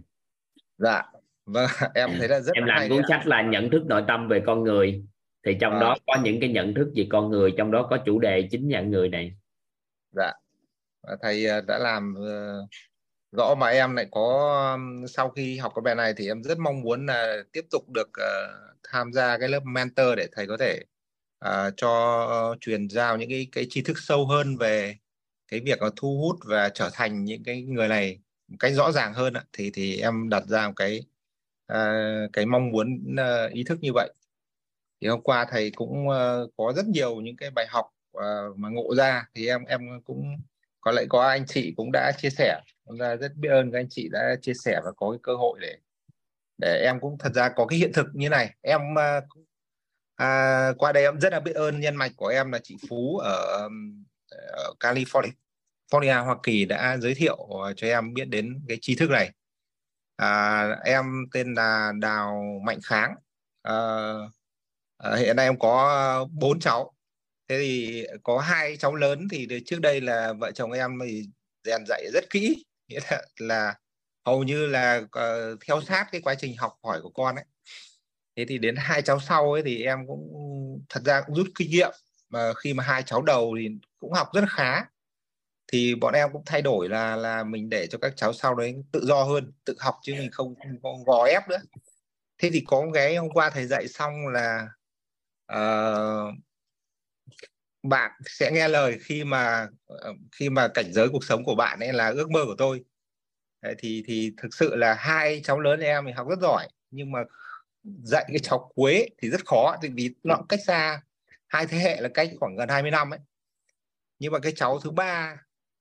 dạ 0.77 1.03
vâng 1.45 1.67
em 1.95 2.09
thấy 2.19 2.27
là 2.27 2.39
rất 2.39 2.53
em 2.55 2.65
làm 2.65 2.89
cuốn 2.89 3.01
sách 3.09 3.27
là 3.27 3.41
nhận 3.41 3.69
thức 3.69 3.85
nội 3.85 4.03
tâm 4.07 4.27
về 4.27 4.41
con 4.45 4.63
người. 4.63 5.03
Thì 5.45 5.57
trong 5.61 5.73
à. 5.73 5.79
đó 5.79 5.97
có 6.07 6.17
những 6.23 6.39
cái 6.39 6.49
nhận 6.49 6.73
thức 6.73 6.91
về 6.95 7.07
con 7.09 7.29
người 7.29 7.53
trong 7.57 7.71
đó 7.71 7.87
có 7.89 7.97
chủ 8.05 8.19
đề 8.19 8.47
chính 8.51 8.67
nhận 8.67 8.91
người 8.91 9.09
này. 9.09 9.33
Dạ 10.11 10.33
thầy 11.21 11.45
ờ, 11.45 11.61
đã 11.61 11.77
làm 11.77 12.15
gõ 13.31 13.55
mà 13.55 13.67
em 13.67 13.95
lại 13.95 14.07
có 14.11 14.77
sau 15.07 15.29
khi 15.29 15.57
học 15.57 15.71
cái 15.75 15.81
bài 15.81 15.95
này 15.95 16.13
thì 16.17 16.27
em 16.27 16.43
rất 16.43 16.59
mong 16.59 16.81
muốn 16.81 17.05
là 17.05 17.43
tiếp 17.51 17.65
tục 17.71 17.89
được 17.89 18.09
uh, 18.09 18.77
tham 18.83 19.13
gia 19.13 19.37
cái 19.37 19.49
lớp 19.49 19.63
mentor 19.65 20.07
để 20.17 20.27
thầy 20.31 20.47
có 20.47 20.57
thể 20.57 20.79
uh, 21.45 21.73
cho 21.77 22.55
truyền 22.61 22.89
giao 22.89 23.17
những 23.17 23.29
cái 23.29 23.47
cái 23.51 23.65
tri 23.69 23.81
thức 23.81 23.97
sâu 23.99 24.27
hơn 24.27 24.57
về 24.57 24.97
cái 25.47 25.59
việc 25.59 25.79
thu 25.95 26.17
hút 26.21 26.39
và 26.45 26.69
trở 26.69 26.89
thành 26.93 27.25
những 27.25 27.43
cái 27.43 27.61
người 27.61 27.87
này 27.87 28.19
một 28.47 28.57
cách 28.59 28.73
rõ 28.73 28.91
ràng 28.91 29.13
hơn 29.13 29.33
thì 29.53 29.71
thì 29.73 30.01
em 30.01 30.29
đặt 30.29 30.43
ra 30.47 30.67
một 30.67 30.73
cái 30.75 31.03
uh, 31.73 32.33
cái 32.33 32.45
mong 32.45 32.69
muốn 32.71 33.15
uh, 33.19 33.51
ý 33.51 33.63
thức 33.63 33.79
như 33.81 33.91
vậy. 33.93 34.13
Thì 35.01 35.07
hôm 35.07 35.21
qua 35.21 35.45
thầy 35.51 35.71
cũng 35.71 36.07
uh, 36.07 36.51
có 36.57 36.73
rất 36.75 36.85
nhiều 36.85 37.21
những 37.21 37.37
cái 37.37 37.49
bài 37.51 37.65
học 37.69 37.85
uh, 38.17 38.57
mà 38.57 38.69
ngộ 38.69 38.95
ra. 38.95 39.29
Thì 39.35 39.47
em 39.47 39.65
em 39.65 40.01
cũng 40.05 40.37
có 40.81 40.91
lẽ 40.91 41.05
có 41.09 41.27
anh 41.27 41.45
chị 41.47 41.73
cũng 41.77 41.89
đã 41.93 42.11
chia 42.17 42.29
sẻ 42.29 42.61
em 42.89 42.97
ra 42.97 43.15
rất 43.15 43.35
biết 43.35 43.49
ơn 43.49 43.71
các 43.71 43.79
anh 43.79 43.89
chị 43.89 44.09
đã 44.11 44.35
chia 44.41 44.53
sẻ 44.53 44.81
và 44.85 44.91
có 44.97 45.11
cái 45.11 45.19
cơ 45.23 45.35
hội 45.35 45.59
để 45.61 45.77
để 46.57 46.81
em 46.85 46.99
cũng 46.99 47.17
thật 47.17 47.33
ra 47.33 47.49
có 47.49 47.65
cái 47.65 47.79
hiện 47.79 47.91
thực 47.93 48.07
như 48.13 48.29
này. 48.29 48.55
Em 48.61 48.81
à, 48.99 49.21
à 50.15 50.73
qua 50.77 50.91
đây 50.91 51.03
em 51.03 51.19
rất 51.19 51.33
là 51.33 51.39
biết 51.39 51.55
ơn 51.55 51.79
nhân 51.79 51.95
mạch 51.95 52.11
của 52.15 52.27
em 52.27 52.51
là 52.51 52.59
chị 52.63 52.75
Phú 52.89 53.17
ở, 53.17 53.63
um, 53.63 54.03
ở 54.31 54.73
California 54.79 55.31
California 55.91 56.25
Hoa 56.25 56.35
Kỳ 56.43 56.65
đã 56.65 56.97
giới 56.97 57.13
thiệu 57.15 57.37
cho 57.75 57.87
em 57.87 58.13
biết 58.13 58.25
đến 58.25 58.61
cái 58.67 58.77
tri 58.81 58.95
thức 58.95 59.09
này. 59.09 59.31
À, 60.15 60.67
em 60.85 61.05
tên 61.31 61.53
là 61.53 61.91
Đào 61.99 62.43
Mạnh 62.65 62.79
Kháng. 62.83 63.15
À, 63.61 63.75
à, 64.97 65.15
hiện 65.15 65.35
nay 65.35 65.45
em 65.45 65.59
có 65.59 66.27
bốn 66.31 66.59
cháu. 66.59 66.93
Thế 67.47 67.57
thì 67.59 68.05
có 68.23 68.39
hai 68.39 68.77
cháu 68.77 68.95
lớn 68.95 69.27
thì 69.31 69.47
trước 69.65 69.79
đây 69.81 70.01
là 70.01 70.33
vợ 70.33 70.51
chồng 70.51 70.71
em 70.71 70.99
thì 71.05 71.23
rèn 71.63 71.81
dạy 71.87 72.03
rất 72.13 72.29
kỹ 72.29 72.65
nghĩa 72.89 72.99
là, 73.11 73.21
là 73.37 73.75
hầu 74.25 74.43
như 74.43 74.67
là 74.67 74.97
uh, 74.97 75.59
theo 75.67 75.81
sát 75.81 76.07
cái 76.11 76.21
quá 76.21 76.35
trình 76.35 76.57
học 76.57 76.73
hỏi 76.83 76.99
của 77.01 77.09
con 77.09 77.35
ấy. 77.35 77.45
Thế 78.37 78.45
thì 78.49 78.57
đến 78.57 78.75
hai 78.77 79.01
cháu 79.01 79.19
sau 79.19 79.51
ấy 79.51 79.61
thì 79.65 79.83
em 79.83 80.07
cũng 80.07 80.29
thật 80.89 81.01
ra 81.05 81.21
cũng 81.21 81.35
rút 81.35 81.47
kinh 81.55 81.71
nghiệm 81.71 81.91
mà 82.29 82.53
khi 82.53 82.73
mà 82.73 82.83
hai 82.83 83.03
cháu 83.03 83.21
đầu 83.21 83.55
thì 83.59 83.69
cũng 83.99 84.13
học 84.13 84.27
rất 84.33 84.43
khá. 84.49 84.83
Thì 85.71 85.95
bọn 85.95 86.13
em 86.13 86.29
cũng 86.33 86.43
thay 86.45 86.61
đổi 86.61 86.89
là 86.89 87.15
là 87.15 87.43
mình 87.43 87.69
để 87.69 87.87
cho 87.87 87.97
các 87.97 88.13
cháu 88.15 88.33
sau 88.33 88.55
đấy 88.55 88.75
tự 88.91 89.05
do 89.05 89.23
hơn 89.23 89.51
tự 89.65 89.75
học 89.79 89.95
chứ 90.01 90.13
mình 90.19 90.31
không, 90.31 90.55
không 90.55 90.81
có 90.83 90.97
gò 91.05 91.25
ép 91.25 91.49
nữa. 91.49 91.59
Thế 92.37 92.49
thì 92.53 92.63
có 92.67 92.85
cái 92.93 93.15
hôm 93.15 93.29
qua 93.29 93.49
thầy 93.49 93.65
dạy 93.65 93.87
xong 93.87 94.13
là 94.27 94.67
uh, 95.53 96.33
bạn 97.83 98.11
sẽ 98.25 98.51
nghe 98.51 98.67
lời 98.67 98.97
khi 99.01 99.23
mà 99.23 99.67
ờ, 99.87 100.13
khi 100.31 100.49
mà 100.49 100.67
cảnh 100.67 100.93
giới 100.93 101.09
cuộc 101.09 101.23
sống 101.23 101.43
của 101.43 101.55
bạn 101.55 101.79
ấy 101.79 101.93
là 101.93 102.09
ước 102.09 102.31
mơ 102.31 102.45
của 102.45 102.55
tôi. 102.57 102.83
Thì 103.77 104.03
thì 104.07 104.33
thực 104.41 104.53
sự 104.53 104.75
là 104.75 104.93
hai 104.93 105.41
cháu 105.43 105.59
lớn 105.59 105.79
em 105.79 106.05
thì 106.05 106.11
học 106.11 106.27
rất 106.29 106.39
giỏi 106.41 106.67
nhưng 106.91 107.11
mà 107.11 107.19
dạy 108.03 108.25
cái 108.27 108.39
cháu 108.39 108.71
cuối 108.75 109.09
thì 109.17 109.29
rất 109.29 109.45
khó 109.45 109.77
vì 109.95 110.13
nó 110.23 110.37
cách 110.49 110.59
xa 110.67 111.01
hai 111.47 111.65
thế 111.67 111.77
hệ 111.77 112.01
là 112.01 112.09
cách 112.13 112.29
khoảng 112.39 112.55
gần 112.55 112.69
20 112.69 112.91
năm 112.91 113.13
ấy. 113.13 113.19
Nhưng 114.19 114.31
mà 114.31 114.39
cái 114.39 114.51
cháu 114.55 114.79
thứ 114.79 114.91
ba 114.91 115.37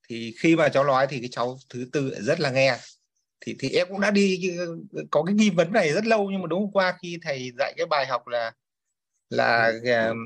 thì 0.08 0.34
khi 0.38 0.56
mà 0.56 0.68
cháu 0.68 0.84
nói 0.84 1.06
thì 1.10 1.18
cái 1.20 1.28
cháu 1.32 1.58
thứ 1.68 1.88
tư 1.92 2.14
rất 2.20 2.40
là 2.40 2.50
nghe. 2.50 2.76
Thì 3.40 3.56
thì 3.58 3.70
em 3.70 3.88
cũng 3.90 4.00
đã 4.00 4.10
đi 4.10 4.56
có 5.10 5.22
cái 5.22 5.34
nghi 5.34 5.50
vấn 5.50 5.72
này 5.72 5.92
rất 5.92 6.06
lâu 6.06 6.30
nhưng 6.30 6.42
mà 6.42 6.46
đúng 6.46 6.60
hôm 6.60 6.72
qua 6.72 6.96
khi 7.02 7.18
thầy 7.22 7.52
dạy 7.58 7.74
cái 7.76 7.86
bài 7.86 8.06
học 8.06 8.28
là 8.28 8.52
là 9.30 9.72
uh, 10.10 10.16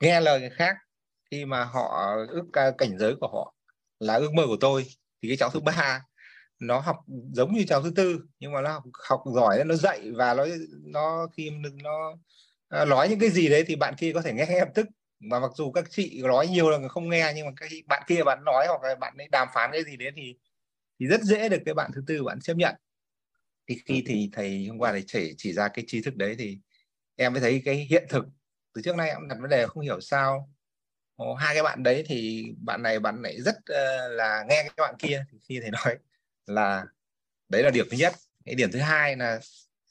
nghe 0.00 0.20
lời 0.20 0.40
người 0.40 0.50
khác 0.50 0.76
khi 1.30 1.44
mà 1.44 1.64
họ 1.64 2.16
ước 2.28 2.72
cảnh 2.78 2.98
giới 2.98 3.14
của 3.20 3.28
họ 3.28 3.54
là 3.98 4.14
ước 4.14 4.32
mơ 4.34 4.46
của 4.46 4.56
tôi 4.60 4.84
thì 5.22 5.28
cái 5.28 5.36
cháu 5.36 5.50
thứ 5.50 5.60
ba 5.60 6.02
nó 6.58 6.78
học 6.78 6.96
giống 7.32 7.52
như 7.52 7.64
cháu 7.68 7.82
thứ 7.82 7.92
tư 7.96 8.20
nhưng 8.38 8.52
mà 8.52 8.60
nó 8.60 8.72
học, 8.72 8.82
học 9.08 9.22
giỏi 9.34 9.64
nó 9.64 9.74
dạy 9.74 10.10
và 10.16 10.34
nó 10.34 10.46
nó 10.84 11.28
khi 11.36 11.50
nó 11.82 12.16
à, 12.68 12.84
nói 12.84 13.08
những 13.08 13.18
cái 13.18 13.30
gì 13.30 13.48
đấy 13.48 13.64
thì 13.66 13.76
bạn 13.76 13.94
kia 13.98 14.12
có 14.12 14.22
thể 14.22 14.32
nghe 14.32 14.46
ngay 14.46 14.58
lập 14.58 14.68
tức. 14.74 14.86
Mà 15.20 15.40
mặc 15.40 15.50
dù 15.56 15.72
các 15.72 15.84
chị 15.90 16.22
nói 16.22 16.48
nhiều 16.48 16.70
là 16.70 16.88
không 16.88 17.08
nghe 17.08 17.32
nhưng 17.36 17.46
mà 17.46 17.52
các 17.56 17.70
bạn 17.86 18.02
kia 18.06 18.22
bạn 18.24 18.44
nói 18.44 18.66
hoặc 18.68 18.82
là 18.82 18.94
bạn 18.94 19.14
ấy 19.18 19.28
đàm 19.32 19.48
phán 19.54 19.70
cái 19.72 19.84
gì 19.84 19.96
đấy 19.96 20.10
thì 20.16 20.36
thì 21.00 21.06
rất 21.06 21.20
dễ 21.22 21.48
được 21.48 21.58
cái 21.64 21.74
bạn 21.74 21.90
thứ 21.94 22.02
tư 22.06 22.24
bạn 22.24 22.40
chấp 22.40 22.54
nhận. 22.54 22.74
Thì 23.68 23.78
khi 23.86 24.02
thì 24.06 24.30
thầy 24.32 24.66
hôm 24.68 24.78
qua 24.78 24.92
thầy 24.92 25.04
chỉ 25.06 25.34
chỉ 25.36 25.52
ra 25.52 25.68
cái 25.68 25.84
tri 25.88 26.02
thức 26.02 26.16
đấy 26.16 26.36
thì 26.38 26.58
em 27.16 27.32
mới 27.32 27.40
thấy 27.40 27.62
cái 27.64 27.74
hiện 27.90 28.06
thực 28.08 28.24
từ 28.74 28.82
trước 28.84 28.96
nay 28.96 29.08
em 29.08 29.28
đặt 29.28 29.36
vấn 29.40 29.50
đề 29.50 29.66
không 29.66 29.82
hiểu 29.82 30.00
sao 30.00 30.48
Ồ, 31.20 31.34
hai 31.34 31.54
cái 31.54 31.62
bạn 31.62 31.82
đấy 31.82 32.04
thì 32.06 32.46
bạn 32.58 32.82
này 32.82 33.00
bạn 33.00 33.22
này 33.22 33.40
rất 33.40 33.56
uh, 33.56 34.12
là 34.12 34.44
nghe 34.48 34.62
cái 34.62 34.72
bạn 34.76 34.94
kia. 34.98 35.24
Thì 35.32 35.38
khi 35.48 35.60
thầy 35.60 35.70
nói 35.70 35.96
là 36.46 36.86
đấy 37.48 37.62
là 37.62 37.70
điểm 37.70 37.86
thứ 37.90 37.96
nhất. 37.96 38.14
Cái 38.44 38.54
điểm 38.54 38.70
thứ 38.72 38.78
hai 38.78 39.16
là 39.16 39.40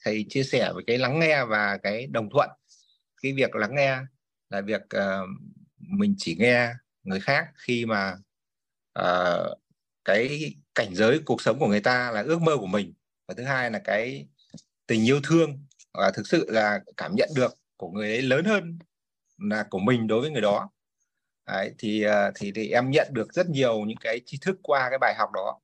thầy 0.05 0.25
chia 0.29 0.43
sẻ 0.43 0.71
với 0.73 0.83
cái 0.87 0.97
lắng 0.97 1.19
nghe 1.19 1.45
và 1.45 1.77
cái 1.83 2.07
đồng 2.07 2.29
thuận. 2.29 2.49
Cái 3.21 3.33
việc 3.33 3.55
lắng 3.55 3.75
nghe 3.75 3.97
là 4.49 4.61
việc 4.61 4.81
uh, 4.81 5.29
mình 5.77 6.15
chỉ 6.17 6.35
nghe 6.39 6.73
người 7.03 7.19
khác 7.19 7.47
khi 7.55 7.85
mà 7.85 8.15
uh, 8.99 9.57
cái 10.05 10.55
cảnh 10.75 10.95
giới 10.95 11.21
cuộc 11.25 11.41
sống 11.41 11.59
của 11.59 11.67
người 11.67 11.81
ta 11.81 12.11
là 12.11 12.21
ước 12.21 12.41
mơ 12.41 12.57
của 12.57 12.67
mình. 12.67 12.93
Và 13.27 13.33
thứ 13.37 13.43
hai 13.43 13.71
là 13.71 13.79
cái 13.83 14.27
tình 14.87 15.05
yêu 15.05 15.19
thương 15.23 15.65
và 15.93 16.11
thực 16.11 16.27
sự 16.27 16.45
là 16.49 16.79
cảm 16.97 17.15
nhận 17.15 17.29
được 17.35 17.53
của 17.79 17.89
người 17.89 18.09
ấy 18.09 18.21
lớn 18.21 18.45
hơn 18.45 18.79
là 19.37 19.65
của 19.69 19.79
mình 19.79 20.07
đối 20.07 20.21
với 20.21 20.31
người 20.31 20.41
đó. 20.41 20.69
Đấy, 21.47 21.73
thì 21.77 22.03
à, 22.03 22.31
thì 22.35 22.51
thì 22.55 22.69
em 22.69 22.91
nhận 22.91 23.07
được 23.13 23.33
rất 23.33 23.49
nhiều 23.49 23.79
những 23.85 23.97
cái 23.97 24.21
tri 24.25 24.37
thức 24.41 24.59
qua 24.63 24.89
cái 24.89 24.99
bài 25.01 25.15
học 25.17 25.29
đó. 25.33 25.59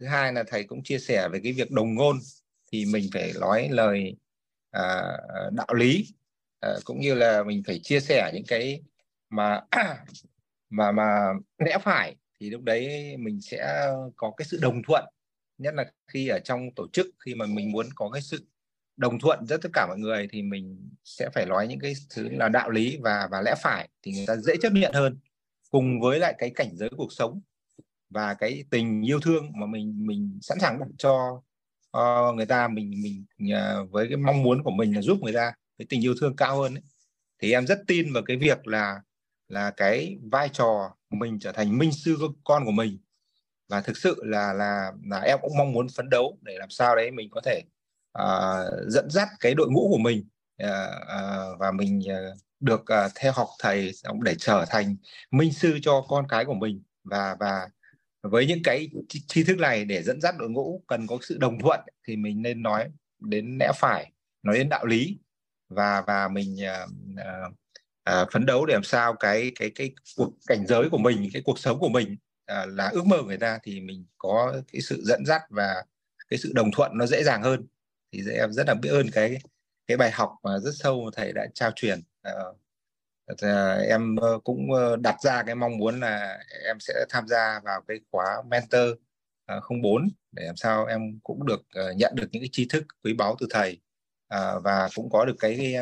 Thứ 0.00 0.06
hai 0.06 0.32
là 0.32 0.44
thầy 0.48 0.64
cũng 0.64 0.82
chia 0.82 0.98
sẻ 0.98 1.28
về 1.28 1.40
cái 1.44 1.52
việc 1.52 1.70
đồng 1.70 1.94
ngôn 1.94 2.16
thì 2.72 2.84
mình 2.86 3.08
phải 3.12 3.32
nói 3.40 3.68
lời 3.72 4.16
à, 4.70 4.82
à 5.34 5.50
đạo 5.52 5.74
lý 5.74 6.06
à, 6.60 6.70
cũng 6.84 7.00
như 7.00 7.14
là 7.14 7.42
mình 7.42 7.62
phải 7.66 7.80
chia 7.82 8.00
sẻ 8.00 8.30
những 8.34 8.44
cái 8.48 8.82
mà 9.30 9.60
mà 10.70 10.92
mà 10.92 11.32
lẽ 11.58 11.78
phải 11.82 12.16
thì 12.40 12.50
lúc 12.50 12.62
đấy 12.62 13.16
mình 13.16 13.40
sẽ 13.40 13.92
có 14.16 14.32
cái 14.36 14.46
sự 14.50 14.58
đồng 14.62 14.82
thuận 14.86 15.04
nhất 15.58 15.74
là 15.74 15.92
khi 16.06 16.28
ở 16.28 16.38
trong 16.44 16.74
tổ 16.76 16.86
chức 16.92 17.06
khi 17.18 17.34
mà 17.34 17.46
mình 17.46 17.72
muốn 17.72 17.86
có 17.94 18.10
cái 18.10 18.22
sự 18.22 18.46
đồng 18.96 19.18
thuận 19.18 19.46
giữa 19.46 19.56
tất 19.56 19.68
cả 19.72 19.86
mọi 19.86 19.98
người 19.98 20.28
thì 20.30 20.42
mình 20.42 20.90
sẽ 21.04 21.28
phải 21.34 21.46
nói 21.46 21.68
những 21.68 21.80
cái 21.80 21.92
thứ 22.14 22.28
là 22.28 22.48
đạo 22.48 22.70
lý 22.70 22.98
và 23.02 23.28
và 23.30 23.40
lẽ 23.40 23.54
phải 23.62 23.88
thì 24.02 24.12
người 24.12 24.26
ta 24.26 24.36
dễ 24.36 24.54
chấp 24.62 24.72
nhận 24.72 24.92
hơn 24.92 25.18
cùng 25.70 26.00
với 26.00 26.18
lại 26.18 26.34
cái 26.38 26.50
cảnh 26.50 26.76
giới 26.76 26.90
cuộc 26.96 27.12
sống 27.12 27.40
và 28.10 28.34
cái 28.34 28.64
tình 28.70 29.02
yêu 29.06 29.20
thương 29.20 29.52
mà 29.54 29.66
mình 29.66 30.06
mình 30.06 30.38
sẵn 30.42 30.58
sàng 30.60 30.78
đặt 30.80 30.86
cho 30.98 31.42
uh, 31.98 32.34
người 32.36 32.46
ta 32.46 32.68
mình 32.68 33.02
mình 33.02 33.26
uh, 33.52 33.90
với 33.90 34.08
cái 34.08 34.16
mong 34.16 34.42
muốn 34.42 34.62
của 34.62 34.70
mình 34.70 34.94
là 34.94 35.02
giúp 35.02 35.18
người 35.22 35.32
ta 35.32 35.52
cái 35.78 35.86
tình 35.88 36.04
yêu 36.04 36.14
thương 36.20 36.36
cao 36.36 36.62
hơn 36.62 36.74
ấy. 36.74 36.82
thì 37.38 37.52
em 37.52 37.66
rất 37.66 37.78
tin 37.86 38.12
vào 38.12 38.22
cái 38.26 38.36
việc 38.36 38.66
là 38.66 39.00
là 39.48 39.70
cái 39.70 40.18
vai 40.32 40.48
trò 40.48 40.96
mình 41.10 41.38
trở 41.38 41.52
thành 41.52 41.78
minh 41.78 41.92
sư 41.92 42.16
con 42.44 42.64
của 42.64 42.70
mình 42.70 42.98
và 43.68 43.80
thực 43.80 43.96
sự 43.96 44.22
là 44.24 44.52
là 44.52 44.92
là 45.04 45.20
em 45.20 45.38
cũng 45.42 45.58
mong 45.58 45.72
muốn 45.72 45.86
phấn 45.96 46.10
đấu 46.10 46.38
để 46.42 46.54
làm 46.58 46.70
sao 46.70 46.96
đấy 46.96 47.10
mình 47.10 47.28
có 47.30 47.40
thể 47.44 47.62
À, 48.12 48.64
dẫn 48.88 49.10
dắt 49.10 49.28
cái 49.40 49.54
đội 49.54 49.68
ngũ 49.70 49.88
của 49.90 49.98
mình 49.98 50.24
uh, 50.62 50.68
uh, 51.02 51.58
và 51.58 51.70
mình 51.70 51.98
uh, 51.98 52.38
được 52.60 52.80
uh, 52.80 53.12
theo 53.14 53.32
học 53.32 53.48
thầy 53.58 53.92
để 54.22 54.34
trở 54.38 54.64
thành 54.68 54.96
minh 55.30 55.52
sư 55.52 55.78
cho 55.82 56.04
con 56.08 56.28
cái 56.28 56.44
của 56.44 56.54
mình. 56.54 56.82
Và 57.04 57.36
và 57.40 57.68
với 58.22 58.46
những 58.46 58.62
cái 58.64 58.88
tri 59.26 59.44
thức 59.44 59.58
này 59.58 59.84
để 59.84 60.02
dẫn 60.02 60.20
dắt 60.20 60.34
đội 60.38 60.50
ngũ 60.50 60.82
cần 60.86 61.06
có 61.06 61.18
sự 61.22 61.38
đồng 61.38 61.58
thuận 61.58 61.80
thì 62.06 62.16
mình 62.16 62.42
nên 62.42 62.62
nói 62.62 62.88
đến 63.18 63.56
lẽ 63.60 63.72
phải 63.76 64.12
nói 64.42 64.58
đến 64.58 64.68
đạo 64.68 64.86
lý. 64.86 65.18
Và 65.68 66.02
và 66.06 66.28
mình 66.28 66.56
uh, 66.84 66.90
uh, 68.10 68.28
phấn 68.32 68.46
đấu 68.46 68.66
để 68.66 68.74
làm 68.74 68.84
sao 68.84 69.14
cái 69.14 69.52
cái 69.54 69.70
cái 69.74 69.94
cuộc 70.16 70.32
cảnh 70.46 70.66
giới 70.66 70.90
của 70.90 70.98
mình 70.98 71.28
cái 71.32 71.42
cuộc 71.44 71.58
sống 71.58 71.78
của 71.78 71.88
mình 71.88 72.16
uh, 72.52 72.68
là 72.68 72.88
ước 72.88 73.06
mơ 73.06 73.16
của 73.20 73.26
người 73.26 73.38
ta 73.38 73.58
thì 73.62 73.80
mình 73.80 74.04
có 74.18 74.54
cái 74.72 74.82
sự 74.82 75.02
dẫn 75.04 75.26
dắt 75.26 75.42
và 75.50 75.74
cái 76.28 76.38
sự 76.38 76.52
đồng 76.54 76.70
thuận 76.72 76.98
nó 76.98 77.06
dễ 77.06 77.22
dàng 77.22 77.42
hơn 77.42 77.66
thì 78.12 78.22
em 78.32 78.52
rất 78.52 78.66
là 78.66 78.74
biết 78.74 78.90
ơn 78.90 79.10
cái 79.12 79.38
cái 79.86 79.96
bài 79.96 80.10
học 80.10 80.34
mà 80.42 80.58
rất 80.58 80.70
sâu 80.74 81.10
thầy 81.16 81.32
đã 81.32 81.46
trao 81.54 81.70
truyền. 81.76 82.00
Uh, 82.28 82.56
em 83.88 84.16
ờ, 84.16 84.38
cũng 84.44 84.72
ờ, 84.72 84.96
đặt 84.96 85.16
ra 85.22 85.42
cái 85.42 85.54
mong 85.54 85.78
muốn 85.78 86.00
là 86.00 86.38
em 86.66 86.76
sẽ 86.80 87.04
tham 87.08 87.28
gia 87.28 87.60
vào 87.64 87.80
cái 87.88 88.00
khóa 88.10 88.24
mentor 88.50 88.90
04 89.82 90.08
để 90.32 90.44
làm 90.46 90.56
sao 90.56 90.86
em 90.86 91.20
cũng 91.22 91.46
được 91.46 91.62
nhận 91.96 92.12
được 92.16 92.28
những 92.32 92.42
cái 92.42 92.48
tri 92.52 92.66
thức 92.68 92.84
quý 93.04 93.14
báu 93.14 93.36
từ 93.40 93.46
thầy. 93.50 93.80
Và 94.64 94.88
cũng 94.94 95.10
có 95.10 95.24
được 95.24 95.34
cái 95.38 95.56
cái, 95.58 95.74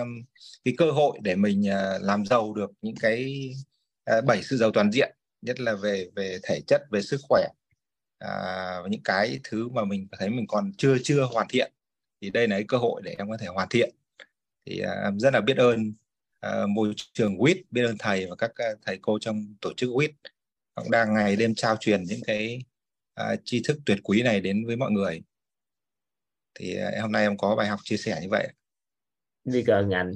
cái 0.65 0.75
cơ 0.79 0.91
hội 0.91 1.19
để 1.23 1.35
mình 1.37 1.71
làm 2.01 2.27
giàu 2.27 2.55
được 2.55 2.71
những 2.83 2.95
cái 3.01 3.51
bảy 4.27 4.43
sự 4.43 4.57
giàu 4.57 4.71
toàn 4.73 4.93
diện 4.93 5.17
nhất 5.43 5.61
là 5.61 5.75
về 5.75 6.09
về 6.17 6.39
thể 6.43 6.61
chất 6.67 6.83
về 6.91 7.03
sức 7.03 7.21
khỏe. 7.29 7.49
Và 8.21 8.83
những 8.91 9.03
cái 9.03 9.41
thứ 9.45 9.69
mà 9.69 9.85
mình 9.85 10.09
thấy 10.19 10.31
mình 10.31 10.47
còn 10.49 10.73
chưa 10.79 10.97
chưa 11.03 11.23
hoàn 11.33 11.49
thiện 11.49 11.73
thì 12.21 12.31
đây 12.31 12.49
là 12.49 12.57
cái 12.57 12.65
cơ 12.69 12.77
hội 12.77 13.03
để 13.05 13.15
em 13.19 13.31
có 13.31 13.37
thể 13.37 13.47
hoàn 13.47 13.69
thiện. 13.69 13.95
Thì 14.67 14.81
em 15.05 15.21
rất 15.21 15.35
là 15.35 15.41
biết 15.41 15.57
ơn 15.57 15.93
uh, 16.47 16.69
môi 16.69 16.93
trường 17.13 17.37
WIT 17.37 17.63
biết 17.71 17.83
ơn 17.87 17.97
thầy 17.99 18.27
và 18.31 18.37
các 18.37 18.51
uh, 18.51 18.79
thầy 18.83 18.99
cô 19.03 19.19
trong 19.19 19.55
tổ 19.61 19.73
chức 19.77 19.91
WIT 19.91 20.13
cũng 20.75 20.91
đang 20.91 21.15
ngày 21.15 21.37
đêm 21.37 21.55
trao 21.55 21.77
truyền 21.77 22.03
những 22.03 22.21
cái 22.27 22.65
tri 23.45 23.63
thức 23.65 23.79
tuyệt 23.87 23.99
quý 24.03 24.23
này 24.23 24.41
đến 24.41 24.67
với 24.67 24.77
mọi 24.77 24.91
người. 24.91 25.23
Thì 26.55 26.79
hôm 27.01 27.13
nay 27.13 27.23
em 27.23 27.37
có 27.37 27.57
bài 27.57 27.69
học 27.69 27.81
chia 27.85 27.97
sẻ 27.97 28.19
như 28.23 28.29
vậy 28.31 28.49
đi 29.45 29.65
cờ 29.67 29.83
ngành 29.83 30.13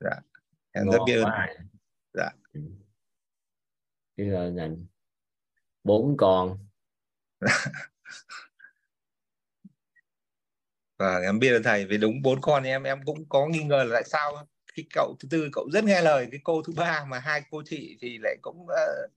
dạ. 0.00 0.20
em 0.72 0.90
rất 0.90 0.98
biết 1.06 1.14
ơn. 1.14 1.30
Dạ. 2.14 2.30
Biết 4.16 4.30
ơn 4.32 4.56
anh 4.56 4.86
bốn 5.84 6.16
con 6.16 6.58
và 10.98 11.18
em 11.18 11.38
biết 11.38 11.52
ơn 11.52 11.62
thầy 11.62 11.86
vì 11.86 11.98
đúng 11.98 12.22
bốn 12.22 12.40
con 12.40 12.62
em 12.62 12.82
em 12.82 13.00
cũng 13.04 13.28
có 13.28 13.46
nghi 13.46 13.62
ngờ 13.62 13.84
là 13.84 13.90
tại 13.92 14.04
sao 14.06 14.46
cái 14.76 14.84
cậu 14.94 15.16
thứ 15.20 15.28
tư 15.30 15.48
cậu 15.52 15.68
rất 15.72 15.84
nghe 15.84 16.02
lời 16.02 16.28
cái 16.30 16.40
cô 16.44 16.62
thứ 16.62 16.72
ba 16.76 17.04
mà 17.08 17.18
hai 17.18 17.42
cô 17.50 17.62
chị 17.66 17.96
thì 18.00 18.18
lại 18.18 18.36
cũng 18.42 18.56
uh, 18.60 19.10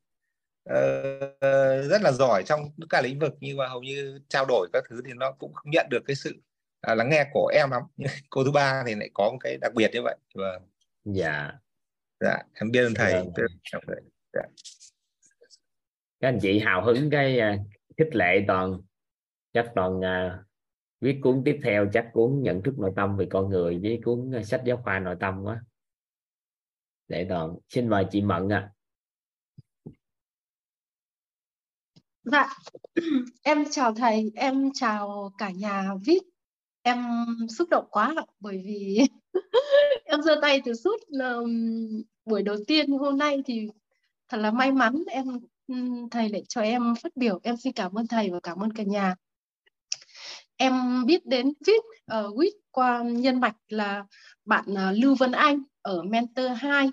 uh, 0.69 1.89
rất 1.89 2.01
là 2.01 2.11
giỏi 2.11 2.43
trong 2.45 2.71
tất 2.81 2.87
cả 2.89 3.01
lĩnh 3.01 3.19
vực 3.19 3.33
nhưng 3.39 3.57
mà 3.57 3.67
hầu 3.67 3.81
như 3.81 4.19
trao 4.29 4.45
đổi 4.45 4.69
các 4.73 4.83
thứ 4.89 5.01
thì 5.05 5.13
nó 5.13 5.31
cũng 5.31 5.53
không 5.53 5.71
nhận 5.71 5.87
được 5.89 6.03
cái 6.05 6.15
sự 6.15 6.41
uh, 6.91 6.97
lắng 6.97 7.09
nghe 7.09 7.29
của 7.33 7.51
em 7.53 7.71
lắm. 7.71 7.81
Cô 8.29 8.43
thứ 8.43 8.51
ba 8.51 8.83
thì 8.87 8.95
lại 8.95 9.09
có 9.13 9.29
một 9.31 9.37
cái 9.39 9.57
đặc 9.61 9.71
biệt 9.75 9.91
như 9.93 10.01
vậy. 10.01 10.17
Và 10.35 10.59
dạ. 11.05 11.51
Dạ 12.19 12.37
em 12.53 12.71
biết 12.71 12.83
ơn 12.83 12.93
thầy. 12.93 13.11
Dạ. 13.13 13.43
dạ. 14.33 14.41
các 16.19 16.27
anh 16.27 16.39
chị 16.41 16.59
hào 16.59 16.85
hứng 16.85 17.09
cái 17.09 17.39
à, 17.39 17.57
khích 17.97 18.15
lệ 18.15 18.43
toàn 18.47 18.81
chắc 19.53 19.71
toàn 19.75 20.01
à, 20.01 20.43
viết 21.01 21.19
cuốn 21.23 21.41
tiếp 21.45 21.59
theo 21.63 21.89
chắc 21.93 22.09
cuốn 22.13 22.41
nhận 22.41 22.63
thức 22.63 22.79
nội 22.79 22.91
tâm 22.95 23.17
về 23.17 23.27
con 23.29 23.49
người 23.49 23.79
với 23.79 24.01
cuốn 24.05 24.31
ờ, 24.31 24.43
sách 24.43 24.61
giáo 24.65 24.81
khoa 24.83 24.99
nội 24.99 25.15
tâm 25.19 25.43
quá 25.43 25.61
để 27.07 27.25
toàn 27.29 27.55
xin 27.69 27.89
mời 27.89 28.05
chị 28.11 28.21
mận 28.21 28.49
ạ 28.49 28.71
Dạ, 32.23 32.49
em 33.43 33.63
chào 33.71 33.93
thầy, 33.93 34.31
em 34.35 34.69
chào 34.73 35.31
cả 35.37 35.51
nhà 35.51 35.93
viết. 36.05 36.19
Em 36.81 37.05
xúc 37.49 37.69
động 37.69 37.85
quá 37.91 38.15
bởi 38.39 38.61
vì 38.65 38.99
em 40.05 40.21
giơ 40.21 40.35
tay 40.41 40.61
từ 40.65 40.73
suốt 40.73 40.97
um, 41.07 41.49
buổi 42.25 42.43
đầu 42.43 42.55
tiên 42.67 42.91
hôm 42.91 43.17
nay 43.17 43.37
thì 43.45 43.67
thật 44.27 44.37
là 44.37 44.51
may 44.51 44.71
mắn 44.71 45.03
em 45.07 45.25
thầy 46.11 46.29
lại 46.29 46.43
cho 46.49 46.61
em 46.61 46.93
phát 47.03 47.15
biểu. 47.15 47.39
Em 47.43 47.57
xin 47.57 47.73
cảm 47.73 47.93
ơn 47.93 48.07
thầy 48.07 48.29
và 48.29 48.39
cảm 48.43 48.63
ơn 48.63 48.73
cả 48.73 48.83
nhà. 48.83 49.15
Em 50.59 51.05
biết 51.05 51.25
đến 51.25 51.53
viết 51.67 51.81
uh, 52.19 52.35
quýt 52.35 52.53
qua 52.71 53.03
nhân 53.03 53.39
mạch 53.39 53.55
là 53.67 54.05
bạn 54.45 54.65
uh, 54.71 54.97
Lưu 54.97 55.15
Vân 55.15 55.31
Anh 55.31 55.63
ở 55.81 56.03
Mentor 56.03 56.51
2 56.57 56.89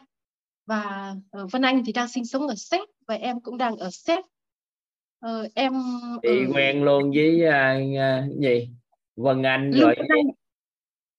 và 0.67 1.15
uh, 1.43 1.53
Vân 1.53 1.63
Anh 1.63 1.83
thì 1.87 1.93
đang 1.93 2.09
sinh 2.09 2.25
sống 2.27 2.49
ở 2.49 2.55
Séc 2.57 2.89
và 3.07 3.15
em 3.15 3.41
cũng 3.41 3.59
đang 3.59 3.77
ở 3.77 3.91
Séc 3.93 4.25
Ờ, 5.21 5.49
em 5.55 5.73
chị 6.23 6.29
ở 6.29 6.53
quen 6.55 6.85
luôn 6.85 7.11
với 7.11 7.45
à, 7.47 7.79
à, 7.99 8.27
gì 8.41 8.69
Vân 9.17 9.43
Anh 9.43 9.71
Lưu 9.71 9.83
rồi 9.83 9.95
Vân 9.99 10.07
Anh. 10.09 10.27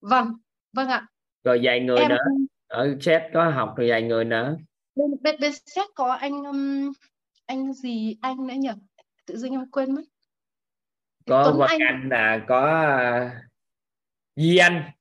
Vâng, 0.02 0.34
vâng 0.74 0.88
ạ. 0.88 1.08
rồi 1.44 1.60
vài 1.64 1.80
người 1.80 1.98
Em 1.98 2.10
nữa 2.10 2.18
ở 2.68 2.98
set 3.02 3.22
có 3.34 3.50
học 3.50 3.74
rồi 3.78 3.90
vài 3.90 4.02
người 4.02 4.26
nữa 4.26 4.58
bên 4.96 5.12
bên, 5.22 5.36
bên 5.40 5.52
xét 5.66 5.86
có 5.96 6.12
anh 6.12 6.44
um, 6.44 6.92
anh 7.46 7.74
gì 7.74 8.18
anh 8.22 8.48
nữa 8.48 8.54
nhỉ? 8.58 8.70
Tự 9.26 9.38
dưng 9.38 9.52
em 9.52 9.72
quên 9.72 9.96
mất. 9.96 10.02
Có 11.28 11.44
Tuấn 11.46 11.58
Vân 11.58 11.68
Anh, 11.70 11.80
Anh 11.88 12.10
là 12.10 12.46
có 12.48 12.66
à, 12.68 13.42
Duy 14.36 14.58
Anh 14.58 14.92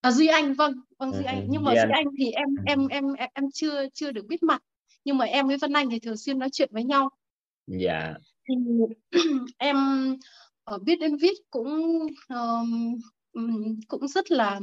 à, 0.00 0.10
Duy 0.10 0.26
Anh 0.26 0.54
vâng, 0.54 0.72
vâng 0.98 1.12
Duy 1.12 1.18
Ừ, 1.18 1.26
Anh. 1.26 1.40
ừ, 1.40 1.46
Nhưng 1.50 1.64
mà 1.64 1.70
Duy 1.70 1.76
Duy 1.76 1.80
Anh. 1.82 1.90
Anh 1.92 2.06
thì 2.18 2.30
em 2.30 2.48
em 2.66 2.88
em 2.88 3.12
em 3.12 3.28
em 3.34 3.44
chưa 3.54 3.86
chưa 3.94 4.12
được 4.12 4.26
biết 4.28 4.42
mặt. 4.42 4.62
Nhưng 5.04 5.18
mà 5.18 5.24
em 5.24 5.46
với 5.46 5.56
Vân 5.56 5.72
Anh 5.72 5.90
thì 5.90 5.98
thường 5.98 6.16
xuyên 6.16 6.38
nói 6.38 6.48
chuyện 6.52 6.68
với 6.72 6.84
nhau. 6.84 7.10
dạ 7.66 8.14
thì 8.48 8.54
em 9.58 9.76
ở 10.64 10.78
biết 10.78 10.96
đến 11.00 11.16
viết 11.16 11.34
cũng 11.50 11.98
um, 12.28 12.98
cũng 13.88 14.08
rất 14.08 14.30
là 14.30 14.60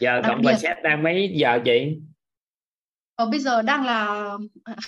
giờ 0.00 0.20
đặc 0.20 0.24
cộng 0.32 0.42
biệt. 0.42 0.54
set 0.58 0.76
đang 0.84 1.02
mấy 1.02 1.32
giờ 1.36 1.58
chị 1.64 1.98
ở 3.14 3.26
bây 3.30 3.40
giờ 3.40 3.62
đang 3.62 3.84
là 3.84 4.28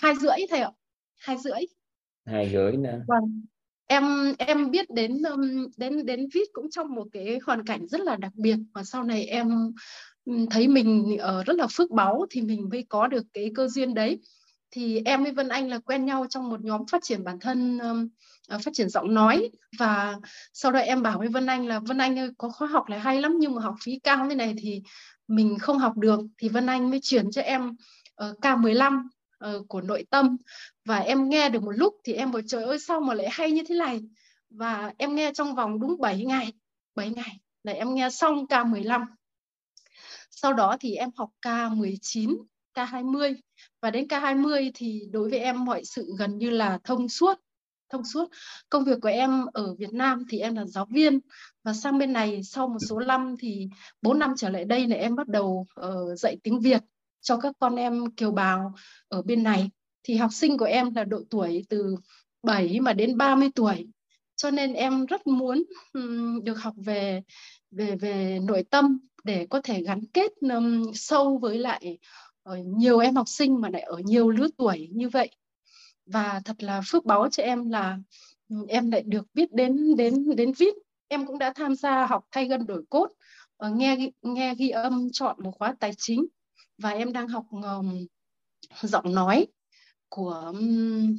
hai 0.02 0.14
rưỡi 0.16 0.36
thầy 0.50 0.60
ạ 0.60 0.70
hai 1.18 1.36
rưỡi 1.38 1.60
hai 2.26 2.50
rưỡi 2.52 2.72
nữa 2.72 3.00
vâng 3.06 3.44
em 3.86 4.34
em 4.38 4.70
biết 4.70 4.90
đến 4.90 5.22
đến 5.76 6.06
đến 6.06 6.28
viết 6.34 6.48
cũng 6.52 6.70
trong 6.70 6.94
một 6.94 7.06
cái 7.12 7.38
hoàn 7.46 7.64
cảnh 7.64 7.86
rất 7.88 8.00
là 8.00 8.16
đặc 8.16 8.32
biệt 8.34 8.56
và 8.74 8.84
sau 8.84 9.04
này 9.04 9.26
em 9.26 9.72
thấy 10.50 10.68
mình 10.68 11.18
ở 11.18 11.44
rất 11.44 11.56
là 11.56 11.66
phước 11.72 11.90
báu 11.90 12.26
thì 12.30 12.40
mình 12.40 12.68
mới 12.70 12.86
có 12.88 13.06
được 13.06 13.22
cái 13.32 13.50
cơ 13.54 13.68
duyên 13.68 13.94
đấy. 13.94 14.18
Thì 14.70 15.02
em 15.04 15.22
với 15.22 15.32
Vân 15.32 15.48
Anh 15.48 15.68
là 15.68 15.78
quen 15.78 16.04
nhau 16.04 16.26
trong 16.30 16.48
một 16.48 16.64
nhóm 16.64 16.86
phát 16.86 17.02
triển 17.02 17.24
bản 17.24 17.40
thân 17.40 17.78
ờ, 18.48 18.58
phát 18.58 18.70
triển 18.74 18.88
giọng 18.88 19.14
nói. 19.14 19.50
Và 19.78 20.16
sau 20.52 20.72
đó 20.72 20.78
em 20.78 21.02
bảo 21.02 21.18
với 21.18 21.28
Vân 21.28 21.46
Anh 21.46 21.66
là, 21.66 21.78
Vân 21.78 21.98
Anh 21.98 22.18
ơi, 22.18 22.30
có 22.38 22.48
khóa 22.48 22.68
học 22.68 22.84
này 22.90 23.00
hay 23.00 23.20
lắm, 23.20 23.36
nhưng 23.38 23.54
mà 23.54 23.62
học 23.62 23.74
phí 23.82 23.98
cao 24.02 24.26
thế 24.28 24.34
này 24.34 24.54
thì 24.58 24.82
mình 25.28 25.58
không 25.58 25.78
học 25.78 25.96
được. 25.96 26.20
Thì 26.38 26.48
Vân 26.48 26.66
Anh 26.66 26.90
mới 26.90 27.00
chuyển 27.02 27.30
cho 27.30 27.42
em 27.42 27.76
ờ, 28.14 28.34
K15 28.42 29.02
uh, 29.44 29.68
của 29.68 29.80
nội 29.80 30.06
tâm. 30.10 30.36
Và 30.84 30.98
em 30.98 31.28
nghe 31.28 31.48
được 31.48 31.62
một 31.62 31.72
lúc 31.72 31.94
thì 32.04 32.12
em 32.12 32.32
bảo 32.32 32.42
trời 32.46 32.64
ơi 32.64 32.78
sao 32.78 33.00
mà 33.00 33.14
lại 33.14 33.28
hay 33.30 33.52
như 33.52 33.62
thế 33.68 33.74
này? 33.74 34.00
Và 34.50 34.92
em 34.98 35.14
nghe 35.14 35.32
trong 35.34 35.54
vòng 35.54 35.80
đúng 35.80 36.00
7 36.00 36.24
ngày 36.24 36.52
7 36.94 37.10
ngày 37.10 37.40
là 37.62 37.72
em 37.72 37.94
nghe 37.94 38.10
xong 38.10 38.46
K15 38.46 39.04
sau 40.30 40.52
đó 40.52 40.76
thì 40.80 40.94
em 40.94 41.10
học 41.16 41.30
K19 41.42 42.36
K20 42.74 43.34
và 43.80 43.90
đến 43.90 44.06
K20 44.06 44.70
thì 44.74 45.02
đối 45.10 45.30
với 45.30 45.38
em 45.38 45.64
mọi 45.64 45.84
sự 45.84 46.14
gần 46.18 46.38
như 46.38 46.50
là 46.50 46.78
thông 46.84 47.08
suốt 47.08 47.40
thông 47.94 48.04
suốt. 48.04 48.28
Công 48.68 48.84
việc 48.84 48.98
của 49.02 49.08
em 49.08 49.46
ở 49.52 49.74
Việt 49.74 49.92
Nam 49.92 50.24
thì 50.30 50.38
em 50.38 50.54
là 50.54 50.64
giáo 50.64 50.86
viên. 50.90 51.20
Và 51.62 51.72
sang 51.72 51.98
bên 51.98 52.12
này 52.12 52.42
sau 52.42 52.68
một 52.68 52.78
số 52.88 52.98
năm 52.98 53.36
thì 53.40 53.68
4 54.02 54.18
năm 54.18 54.34
trở 54.36 54.48
lại 54.48 54.64
đây 54.64 54.86
là 54.86 54.96
em 54.96 55.16
bắt 55.16 55.28
đầu 55.28 55.66
uh, 55.80 56.18
dạy 56.18 56.36
tiếng 56.42 56.60
Việt 56.60 56.82
cho 57.24 57.36
các 57.36 57.56
con 57.58 57.76
em 57.76 58.10
kiều 58.10 58.30
bào 58.30 58.74
ở 59.08 59.22
bên 59.22 59.42
này. 59.42 59.70
Thì 60.02 60.16
học 60.16 60.30
sinh 60.32 60.58
của 60.58 60.64
em 60.64 60.94
là 60.94 61.04
độ 61.04 61.20
tuổi 61.30 61.64
từ 61.68 61.96
7 62.42 62.80
mà 62.80 62.92
đến 62.92 63.16
30 63.16 63.48
tuổi. 63.54 63.88
Cho 64.36 64.50
nên 64.50 64.72
em 64.72 65.06
rất 65.06 65.26
muốn 65.26 65.62
um, 65.92 66.44
được 66.44 66.54
học 66.54 66.74
về 66.76 67.22
về 67.70 67.96
về 67.96 68.38
nội 68.42 68.64
tâm 68.70 68.98
để 69.24 69.46
có 69.50 69.60
thể 69.64 69.82
gắn 69.82 70.06
kết 70.06 70.32
um, 70.40 70.92
sâu 70.94 71.38
với 71.38 71.58
lại 71.58 71.98
ờ, 72.42 72.56
nhiều 72.56 72.98
em 72.98 73.16
học 73.16 73.28
sinh 73.28 73.60
mà 73.60 73.68
lại 73.68 73.82
ở 73.82 73.98
nhiều 74.04 74.30
lứa 74.30 74.46
tuổi 74.56 74.88
như 74.92 75.08
vậy. 75.08 75.30
Và 76.06 76.40
thật 76.44 76.62
là 76.62 76.80
phước 76.86 77.04
báu 77.04 77.28
cho 77.30 77.42
em 77.42 77.70
là 77.70 77.98
em 78.68 78.90
lại 78.90 79.02
được 79.06 79.26
biết 79.34 79.52
đến 79.52 79.96
đến 79.96 80.36
đến 80.36 80.52
viết. 80.58 80.74
Em 81.08 81.26
cũng 81.26 81.38
đã 81.38 81.52
tham 81.52 81.74
gia 81.74 82.06
học 82.06 82.24
thay 82.30 82.48
gân 82.48 82.66
đổi 82.66 82.82
cốt 82.90 83.08
ờ, 83.56 83.70
nghe 83.70 84.10
nghe 84.22 84.54
ghi 84.54 84.68
âm 84.68 85.08
chọn 85.12 85.36
một 85.42 85.50
khóa 85.58 85.74
tài 85.80 85.92
chính 85.98 86.26
và 86.78 86.90
em 86.90 87.12
đang 87.12 87.28
học 87.28 87.44
um, 87.50 88.06
giọng 88.82 89.14
nói 89.14 89.46
của 90.08 90.30
um, 90.30 91.16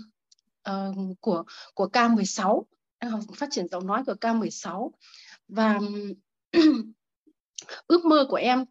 uh, 0.70 1.18
của 1.22 1.44
của 1.74 1.88
K16 1.94 2.64
đang 3.02 3.12
học 3.12 3.22
phát 3.36 3.50
triển 3.52 3.68
giọng 3.68 3.88
nói 3.88 4.04
của 4.06 4.16
K16 4.22 4.92
và 5.48 5.80
ước 7.88 8.06
mơ 8.06 8.26
của 8.30 8.36
em 8.36 8.66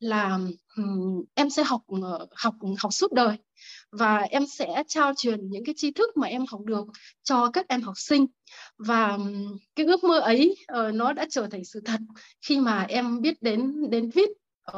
là 0.00 0.38
um, 0.76 1.24
em 1.34 1.50
sẽ 1.50 1.62
học 1.64 1.82
uh, 1.92 2.28
học 2.36 2.54
học 2.78 2.92
suốt 2.94 3.12
đời. 3.12 3.36
Và 3.92 4.18
em 4.18 4.46
sẽ 4.46 4.82
trao 4.88 5.12
truyền 5.16 5.50
những 5.50 5.64
cái 5.64 5.74
tri 5.78 5.90
thức 5.90 6.16
mà 6.16 6.26
em 6.26 6.44
học 6.48 6.60
được 6.64 6.84
cho 7.22 7.50
các 7.52 7.68
em 7.68 7.82
học 7.82 7.94
sinh. 7.98 8.26
Và 8.78 9.08
um, 9.08 9.58
cái 9.74 9.86
ước 9.86 10.04
mơ 10.04 10.18
ấy 10.18 10.56
uh, 10.72 10.94
nó 10.94 11.12
đã 11.12 11.26
trở 11.30 11.46
thành 11.50 11.64
sự 11.64 11.80
thật 11.84 12.00
khi 12.40 12.60
mà 12.60 12.82
em 12.88 13.20
biết 13.20 13.42
đến 13.42 13.90
đến 13.90 14.10
viết 14.10 14.28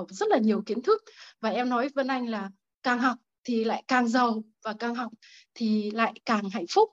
rất 0.09 0.29
là 0.29 0.39
nhiều 0.39 0.63
kiến 0.67 0.83
thức. 0.83 1.03
Và 1.41 1.51
em 1.51 1.69
nói 1.69 1.83
với 1.83 1.91
Vân 1.95 2.07
Anh 2.07 2.29
là 2.29 2.51
càng 2.83 2.99
học 2.99 3.17
thì 3.45 3.65
lại 3.65 3.85
càng 3.89 4.09
giàu 4.09 4.43
và 4.65 4.75
càng 4.79 4.95
học 4.95 5.13
thì 5.55 5.91
lại 5.91 6.13
càng 6.27 6.51
hạnh 6.51 6.67
phúc. 6.71 6.91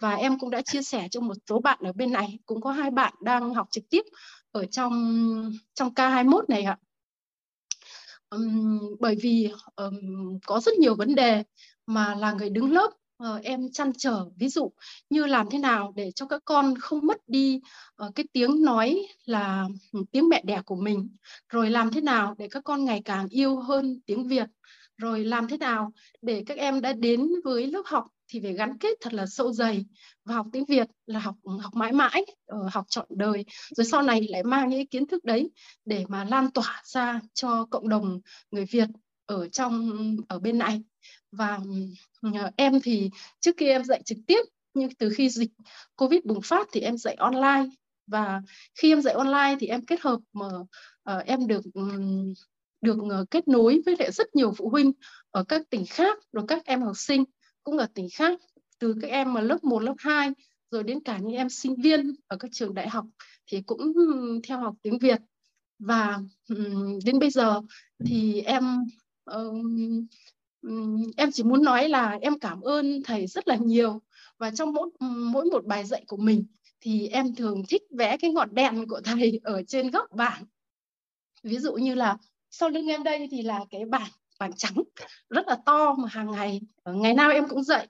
Và 0.00 0.14
em 0.14 0.38
cũng 0.38 0.50
đã 0.50 0.62
chia 0.62 0.82
sẻ 0.82 1.08
cho 1.10 1.20
một 1.20 1.34
số 1.48 1.60
bạn 1.60 1.78
ở 1.82 1.92
bên 1.92 2.12
này 2.12 2.38
cũng 2.46 2.60
có 2.60 2.72
hai 2.72 2.90
bạn 2.90 3.14
đang 3.22 3.54
học 3.54 3.66
trực 3.70 3.84
tiếp 3.90 4.02
ở 4.52 4.64
trong 4.66 4.92
trong 5.74 5.94
K21 5.94 6.44
này 6.48 6.62
ạ. 6.62 6.78
Um, 8.30 8.96
bởi 9.00 9.16
vì 9.22 9.50
um, 9.76 9.98
có 10.46 10.60
rất 10.60 10.74
nhiều 10.74 10.94
vấn 10.94 11.14
đề 11.14 11.42
mà 11.86 12.14
là 12.14 12.32
người 12.32 12.50
đứng 12.50 12.72
lớp 12.72 12.90
uh, 13.20 13.42
em 13.42 13.72
chăn 13.72 13.92
trở 13.98 14.24
ví 14.36 14.48
dụ 14.48 14.72
như 15.10 15.26
làm 15.26 15.46
thế 15.50 15.58
nào 15.58 15.92
để 15.96 16.10
cho 16.14 16.26
các 16.26 16.42
con 16.44 16.74
không 16.78 17.06
mất 17.06 17.28
đi 17.28 17.60
uh, 18.06 18.14
cái 18.14 18.26
tiếng 18.32 18.64
nói 18.64 19.06
là 19.24 19.68
ừ, 19.92 20.00
tiếng 20.12 20.28
mẹ 20.28 20.42
đẻ 20.44 20.62
của 20.66 20.76
mình. 20.76 21.08
Rồi 21.48 21.70
làm 21.70 21.90
thế 21.90 22.00
nào 22.00 22.34
để 22.38 22.48
các 22.50 22.64
con 22.64 22.84
ngày 22.84 23.02
càng 23.04 23.28
yêu 23.28 23.56
hơn 23.56 24.00
tiếng 24.06 24.28
Việt. 24.28 24.48
Rồi 24.96 25.24
làm 25.24 25.48
thế 25.48 25.56
nào 25.56 25.92
để 26.22 26.42
các 26.46 26.58
em 26.58 26.80
đã 26.80 26.92
đến 26.92 27.28
với 27.44 27.66
lớp 27.66 27.82
học 27.84 28.04
thì 28.28 28.40
phải 28.40 28.52
gắn 28.52 28.78
kết 28.78 28.98
thật 29.00 29.14
là 29.14 29.26
sâu 29.26 29.52
dày 29.52 29.84
và 30.24 30.34
học 30.34 30.46
tiếng 30.52 30.64
Việt 30.64 30.86
là 31.06 31.20
học 31.20 31.34
ừ, 31.42 31.52
học 31.62 31.74
mãi 31.74 31.92
mãi 31.92 32.24
ờ, 32.46 32.58
học 32.72 32.84
trọn 32.88 33.06
đời. 33.10 33.44
Rồi 33.76 33.84
sau 33.84 34.02
này 34.02 34.26
lại 34.28 34.42
mang 34.42 34.68
những 34.68 34.86
kiến 34.86 35.06
thức 35.06 35.24
đấy 35.24 35.50
để 35.84 36.04
mà 36.08 36.24
lan 36.24 36.50
tỏa 36.50 36.82
ra 36.84 37.20
cho 37.34 37.66
cộng 37.70 37.88
đồng 37.88 38.20
người 38.50 38.64
Việt 38.64 38.88
ở 39.30 39.48
trong 39.48 39.90
ở 40.28 40.38
bên 40.38 40.58
này. 40.58 40.82
Và 41.32 41.58
ừ, 42.22 42.30
em 42.56 42.80
thì 42.82 43.10
trước 43.40 43.54
khi 43.56 43.68
em 43.68 43.84
dạy 43.84 44.02
trực 44.04 44.18
tiếp 44.26 44.40
nhưng 44.74 44.90
từ 44.98 45.10
khi 45.16 45.28
dịch 45.28 45.50
Covid 45.96 46.20
bùng 46.24 46.42
phát 46.42 46.68
thì 46.72 46.80
em 46.80 46.96
dạy 46.96 47.14
online. 47.14 47.66
Và 48.06 48.42
khi 48.74 48.92
em 48.92 49.02
dạy 49.02 49.14
online 49.14 49.56
thì 49.60 49.66
em 49.66 49.84
kết 49.84 50.00
hợp 50.00 50.18
mà 50.32 50.46
uh, 51.12 51.26
em 51.26 51.46
được 51.46 51.64
um, 51.74 52.32
được 52.80 52.96
uh, 52.96 53.30
kết 53.30 53.48
nối 53.48 53.80
với 53.86 53.96
lại 53.98 54.12
rất 54.12 54.34
nhiều 54.34 54.52
phụ 54.56 54.68
huynh 54.68 54.92
ở 55.30 55.44
các 55.44 55.70
tỉnh 55.70 55.84
khác 55.86 56.18
rồi 56.32 56.44
các 56.48 56.64
em 56.64 56.82
học 56.82 56.96
sinh 56.96 57.24
cũng 57.64 57.78
ở 57.78 57.86
tỉnh 57.94 58.08
khác 58.14 58.40
từ 58.78 58.94
các 59.02 59.10
em 59.10 59.32
mà 59.32 59.40
lớp 59.40 59.64
1, 59.64 59.78
lớp 59.78 59.94
2 59.98 60.30
rồi 60.70 60.82
đến 60.82 61.00
cả 61.00 61.18
những 61.18 61.36
em 61.36 61.48
sinh 61.48 61.74
viên 61.82 62.14
ở 62.26 62.36
các 62.36 62.50
trường 62.52 62.74
đại 62.74 62.88
học 62.88 63.04
thì 63.46 63.62
cũng 63.66 63.92
ừ, 63.94 64.40
theo 64.48 64.58
học 64.58 64.74
tiếng 64.82 64.98
Việt. 64.98 65.20
Và 65.78 66.18
um, 66.48 66.98
đến 67.04 67.18
bây 67.18 67.30
giờ 67.30 67.60
thì 68.06 68.40
em 68.40 68.84
em 71.16 71.32
chỉ 71.32 71.42
muốn 71.42 71.64
nói 71.64 71.88
là 71.88 72.18
em 72.20 72.38
cảm 72.38 72.60
ơn 72.60 73.02
thầy 73.02 73.26
rất 73.26 73.48
là 73.48 73.56
nhiều. 73.56 74.02
Và 74.38 74.50
trong 74.50 74.72
mỗi 74.72 74.90
mỗi 75.00 75.44
một 75.44 75.66
bài 75.66 75.84
dạy 75.84 76.04
của 76.06 76.16
mình 76.16 76.44
thì 76.80 77.08
em 77.08 77.34
thường 77.34 77.62
thích 77.68 77.82
vẽ 77.90 78.16
cái 78.16 78.30
ngọn 78.30 78.54
đèn 78.54 78.88
của 78.88 79.00
thầy 79.04 79.40
ở 79.44 79.62
trên 79.62 79.90
góc 79.90 80.04
bảng. 80.12 80.44
Ví 81.42 81.58
dụ 81.58 81.74
như 81.74 81.94
là 81.94 82.16
sau 82.50 82.68
lưng 82.68 82.86
em 82.86 83.02
đây 83.02 83.28
thì 83.30 83.42
là 83.42 83.60
cái 83.70 83.84
bảng 83.84 84.10
bảng 84.38 84.52
trắng 84.56 84.74
rất 85.30 85.48
là 85.48 85.56
to 85.66 85.94
mà 85.94 86.08
hàng 86.08 86.30
ngày 86.30 86.60
ờ, 86.82 86.92
ngày 86.92 87.14
nào 87.14 87.30
em 87.30 87.48
cũng 87.48 87.62
dậy. 87.62 87.86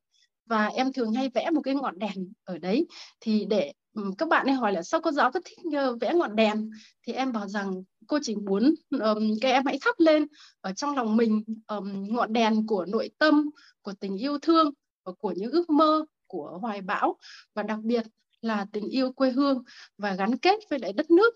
Và 0.46 0.66
em 0.66 0.92
thường 0.92 1.12
hay 1.12 1.28
vẽ 1.28 1.50
một 1.50 1.60
cái 1.64 1.74
ngọn 1.74 1.98
đèn 1.98 2.32
ở 2.44 2.58
đấy. 2.58 2.86
Thì 3.20 3.44
để 3.44 3.72
các 4.18 4.28
bạn 4.28 4.46
ấy 4.46 4.54
hỏi 4.54 4.72
là 4.72 4.82
sao 4.82 5.00
cô 5.00 5.10
giáo 5.10 5.32
cứ 5.32 5.40
thích 5.44 5.58
ờ, 5.72 5.96
vẽ 5.96 6.14
ngọn 6.14 6.36
đèn? 6.36 6.70
Thì 7.06 7.12
em 7.12 7.32
bảo 7.32 7.48
rằng 7.48 7.82
cô 8.10 8.18
chỉ 8.22 8.34
muốn 8.34 8.74
um, 8.90 9.38
các 9.40 9.48
em 9.48 9.66
hãy 9.66 9.78
thắp 9.80 9.94
lên 9.98 10.26
ở 10.60 10.72
trong 10.72 10.96
lòng 10.96 11.16
mình 11.16 11.44
um, 11.66 12.14
ngọn 12.14 12.32
đèn 12.32 12.66
của 12.66 12.84
nội 12.84 13.10
tâm 13.18 13.50
của 13.82 13.92
tình 14.00 14.16
yêu 14.16 14.38
thương 14.38 14.70
và 15.04 15.12
của 15.12 15.32
những 15.36 15.50
ước 15.50 15.70
mơ 15.70 16.04
của 16.26 16.58
hoài 16.60 16.80
bão. 16.80 17.16
Và 17.54 17.62
đặc 17.62 17.78
biệt 17.82 18.06
là 18.42 18.66
tình 18.72 18.88
yêu 18.88 19.12
quê 19.12 19.30
hương 19.30 19.62
và 19.98 20.14
gắn 20.14 20.38
kết 20.38 20.58
với 20.70 20.78
lại 20.78 20.92
đất 20.92 21.10
nước. 21.10 21.34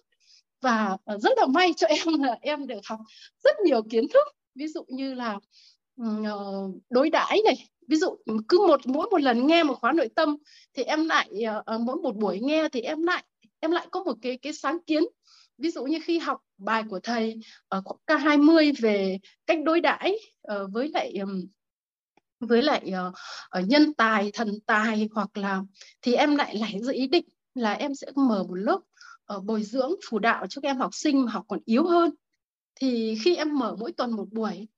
Và 0.60 0.96
uh, 1.14 1.22
rất 1.22 1.38
là 1.38 1.46
may 1.46 1.72
cho 1.76 1.86
em 2.06 2.22
là 2.22 2.38
em 2.40 2.66
được 2.66 2.80
học 2.84 3.00
rất 3.44 3.56
nhiều 3.64 3.82
kiến 3.90 4.06
thức. 4.14 4.28
Ví 4.54 4.68
dụ 4.68 4.84
như 4.88 5.14
là 5.14 5.38
uh, 6.02 6.74
đối 6.90 7.10
đãi 7.10 7.40
này. 7.44 7.68
Ví 7.88 7.96
dụ 7.96 8.16
cứ 8.48 8.58
một 8.68 8.80
mỗi 8.86 9.08
một 9.10 9.20
lần 9.20 9.46
nghe 9.46 9.62
một 9.62 9.74
khóa 9.80 9.92
nội 9.92 10.08
tâm 10.16 10.36
thì 10.74 10.82
em 10.82 11.06
lại 11.08 11.30
uh, 11.74 11.80
mỗi 11.80 11.96
một 11.96 12.16
buổi 12.16 12.40
nghe 12.40 12.68
thì 12.68 12.80
em 12.80 13.02
lại 13.02 13.24
em 13.60 13.70
lại 13.70 13.86
có 13.90 14.02
một 14.02 14.14
cái 14.22 14.36
cái 14.36 14.52
sáng 14.52 14.78
kiến 14.86 15.04
ví 15.58 15.70
dụ 15.70 15.84
như 15.84 15.98
khi 16.04 16.18
học 16.18 16.40
bài 16.58 16.82
của 16.90 17.00
thầy 17.02 17.40
ờ, 17.68 17.82
ở 17.84 17.96
K20 18.06 18.72
về 18.80 19.18
cách 19.46 19.58
đối 19.64 19.80
đãi 19.80 20.14
ờ, 20.42 20.66
với 20.72 20.88
lại 20.88 21.14
với 22.40 22.62
lại 22.62 22.90
ờ, 23.48 23.60
nhân 23.60 23.94
tài 23.94 24.30
thần 24.34 24.48
tài 24.66 25.08
hoặc 25.14 25.36
là 25.36 25.62
thì 26.02 26.14
em 26.14 26.36
lại 26.36 26.58
nảy 26.60 26.80
ra 26.82 26.92
ý 26.92 27.06
định 27.06 27.24
là 27.54 27.72
em 27.72 27.94
sẽ 27.94 28.06
mở 28.14 28.44
một 28.48 28.54
lớp 28.54 28.80
bồi 29.44 29.62
dưỡng 29.62 29.92
phụ 30.10 30.18
đạo 30.18 30.46
cho 30.46 30.60
các 30.60 30.68
em 30.68 30.76
học 30.76 30.90
sinh 30.94 31.24
mà 31.24 31.32
học 31.32 31.44
còn 31.48 31.58
yếu 31.64 31.86
hơn. 31.86 32.10
Thì 32.74 33.18
khi 33.22 33.36
em 33.36 33.58
mở 33.58 33.76
mỗi 33.78 33.92
tuần 33.92 34.10
một 34.12 34.32
buổi 34.32 34.68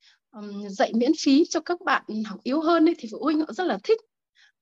dạy 0.68 0.93
miễn 0.95 1.12
phí 1.24 1.45
cho 1.45 1.61
các 1.61 1.81
bạn 1.81 2.03
học 2.27 2.41
yếu 2.43 2.61
hơn 2.61 2.89
ấy, 2.89 2.95
thì 2.99 3.09
phụ 3.12 3.18
huynh 3.22 3.41
họ 3.41 3.53
rất 3.53 3.64
là 3.64 3.79
thích. 3.85 4.01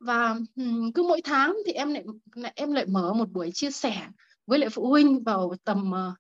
Và 0.01 0.37
cứ 0.95 1.03
mỗi 1.03 1.21
tháng 1.25 1.57
thì 1.67 1.73
em 1.73 1.95
lại 2.35 2.53
em 2.57 2.73
lại 2.73 2.87
mở 2.87 3.13
một 3.13 3.31
buổi 3.31 3.51
chia 3.55 3.71
sẻ 3.71 4.07
với 4.47 4.59
lại 4.59 4.71
phụ 4.71 4.89
huynh 4.89 5.23
vào 5.23 5.55
tầm 5.65 5.93
ờ, 5.93 6.15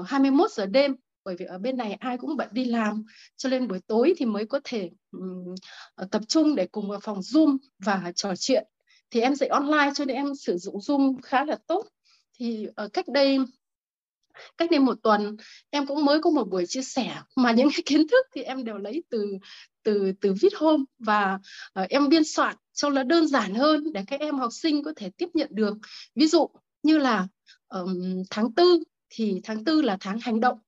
uh, 0.00 0.06
21 0.08 0.50
giờ 0.50 0.66
đêm. 0.66 0.96
Bởi 1.24 1.36
vì 1.38 1.44
ở 1.44 1.58
bên 1.58 1.76
này 1.76 1.92
ai 1.92 2.18
cũng 2.18 2.36
bận 2.36 2.48
đi 2.52 2.64
làm 2.64 3.04
cho 3.36 3.48
nên 3.48 3.68
buổi 3.68 3.80
tối 3.86 4.14
thì 4.16 4.26
mới 4.26 4.46
có 4.46 4.60
thể 4.64 4.90
um, 5.10 5.54
tập 6.10 6.22
trung 6.28 6.54
để 6.54 6.66
cùng 6.66 6.88
vào 6.88 7.00
phòng 7.02 7.20
Zoom 7.20 7.56
và 7.78 8.12
trò 8.14 8.34
chuyện. 8.36 8.66
Thì 9.10 9.20
em 9.20 9.34
dạy 9.34 9.48
online 9.48 9.90
cho 9.94 10.04
nên 10.04 10.16
em 10.16 10.34
sử 10.34 10.56
dụng 10.56 10.78
Zoom 10.78 11.16
khá 11.22 11.44
là 11.44 11.58
tốt. 11.66 11.86
Thì 12.38 12.66
uh, 12.84 12.92
cách 12.92 13.08
đây 13.08 13.38
cách 14.56 14.70
đây 14.70 14.80
một 14.80 14.98
tuần 15.02 15.36
em 15.70 15.86
cũng 15.86 16.04
mới 16.04 16.20
có 16.20 16.30
một 16.30 16.48
buổi 16.48 16.66
chia 16.66 16.82
sẻ. 16.82 17.16
Mà 17.36 17.52
những 17.52 17.68
cái 17.72 17.82
kiến 17.86 18.08
thức 18.08 18.26
thì 18.34 18.42
em 18.42 18.64
đều 18.64 18.78
lấy 18.78 19.02
từ 19.10 19.38
từ 19.82 20.12
từ 20.20 20.34
viết 20.40 20.54
hôm. 20.56 20.84
Và 20.98 21.38
uh, 21.80 21.88
em 21.88 22.08
biên 22.08 22.24
soạn 22.24 22.56
cho 22.72 22.90
nó 22.90 23.02
đơn 23.02 23.28
giản 23.28 23.54
hơn 23.54 23.92
để 23.92 24.04
các 24.06 24.20
em 24.20 24.38
học 24.38 24.52
sinh 24.52 24.82
có 24.82 24.92
thể 24.96 25.10
tiếp 25.10 25.28
nhận 25.34 25.48
được. 25.52 25.74
Ví 26.14 26.26
dụ 26.26 26.48
như 26.82 26.98
là 26.98 27.26
um, 27.68 28.22
tháng 28.30 28.52
tư 28.52 28.82
thì 29.10 29.40
tháng 29.44 29.64
tư 29.64 29.82
là 29.82 29.96
tháng 30.00 30.18
hành 30.20 30.40
động. 30.40 30.58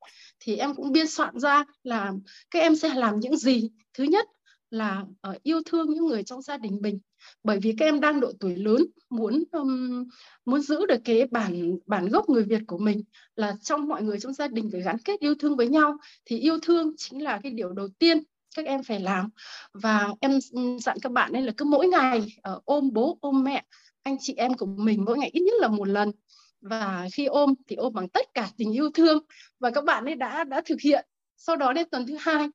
Thì 0.41 0.57
em 0.57 0.75
cũng 0.75 0.93
biên 0.93 1.09
soạn 1.09 1.39
ra 1.39 1.65
là 1.83 2.13
các 2.51 2.59
em 2.59 2.77
sẽ 2.77 2.95
làm 2.95 3.21
những 3.21 3.37
gì. 3.37 3.71
Thứ 3.95 4.05
nhất 4.05 4.27
là 4.71 5.05
uh, 5.29 5.43
yêu 5.43 5.61
thương 5.67 5.91
những 5.91 6.07
người 6.07 6.23
trong 6.23 6.43
gia 6.43 6.59
đình 6.59 6.79
mình. 6.83 6.99
Bởi 7.43 7.59
vì 7.63 7.75
các 7.79 7.85
em 7.85 8.01
đang 8.01 8.21
độ 8.21 8.33
tuổi 8.41 8.57
lớn 8.57 8.87
muốn 9.11 9.45
um, 9.53 10.05
muốn 10.45 10.61
giữ 10.61 10.87
được 10.87 10.99
cái 11.05 11.27
bản 11.31 11.79
bản 11.87 12.09
gốc 12.09 12.29
người 12.29 12.43
Việt 12.43 12.63
của 12.67 12.79
mình 12.79 13.03
là 13.37 13.57
trong 13.63 13.89
mọi 13.89 14.03
người 14.03 14.21
trong 14.21 14.33
gia 14.33 14.49
đình 14.49 14.69
phải 14.73 14.83
gắn 14.83 14.99
kết 14.99 15.21
yêu 15.21 15.35
thương 15.35 15.57
với 15.57 15.69
nhau. 15.69 15.97
Thì 16.25 16.39
yêu 16.39 16.59
thương 16.63 16.93
chính 16.97 17.23
là 17.23 17.41
cái 17.43 17.53
điều 17.53 17.73
đầu 17.73 17.89
tiên 17.99 18.23
các 18.57 18.67
em 18.67 18.83
phải 18.83 19.01
làm. 19.01 19.29
Và 19.73 20.09
em 20.21 20.39
dặn 20.81 20.97
các 21.03 21.13
bạn 21.13 21.33
ấy 21.33 21.43
là 21.43 21.53
cứ 21.57 21.65
mỗi 21.65 21.87
ngày 21.87 22.19
uh, 22.55 22.65
ôm 22.65 22.91
bố 22.93 23.19
ôm 23.21 23.45
mẹ 23.45 23.65
anh 24.03 24.17
chị 24.21 24.35
em 24.37 24.55
của 24.55 24.67
mình 24.67 25.05
mỗi 25.05 25.19
ngày 25.19 25.31
ít 25.33 25.41
nhất 25.41 25.55
là 25.61 25.69
một 25.69 25.89
lần 25.89 26.13
và 26.61 27.09
khi 27.13 27.27
ôm 27.27 27.55
thì 27.69 27.77
ôm 27.77 27.93
bằng 27.93 28.09
tất 28.09 28.35
cả 28.35 28.49
tình 28.57 28.73
yêu 28.73 28.91
thương. 28.91 29.19
Và 29.61 29.71
các 29.71 29.85
bạn 29.85 30.05
ấy 30.05 30.15
đã 30.15 30.45
đã 30.45 30.63
thực 30.65 30.81
hiện. 30.81 31.07
Sau 31.37 31.57
đó 31.57 31.73
đến 31.73 31.89
tuần 31.91 32.07
thứ 32.07 32.17
hai 32.21 32.49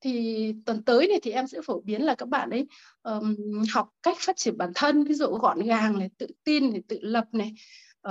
thì 0.00 0.54
tuần 0.66 0.82
tới 0.82 1.08
này 1.08 1.20
thì 1.22 1.30
em 1.30 1.46
sẽ 1.46 1.58
phổ 1.64 1.80
biến 1.80 2.02
là 2.02 2.14
các 2.14 2.28
bạn 2.28 2.50
ấy 2.50 2.66
um, 3.02 3.36
học 3.72 3.88
cách 4.02 4.16
phát 4.20 4.36
triển 4.36 4.56
bản 4.56 4.72
thân. 4.74 5.04
Ví 5.04 5.14
dụ 5.14 5.26
gọn 5.26 5.60
gàng 5.60 5.98
này 5.98 6.10
tự 6.18 6.26
tin 6.44 6.70
này 6.70 6.82
tự 6.88 6.98
lập 7.02 7.24
này. 7.32 7.52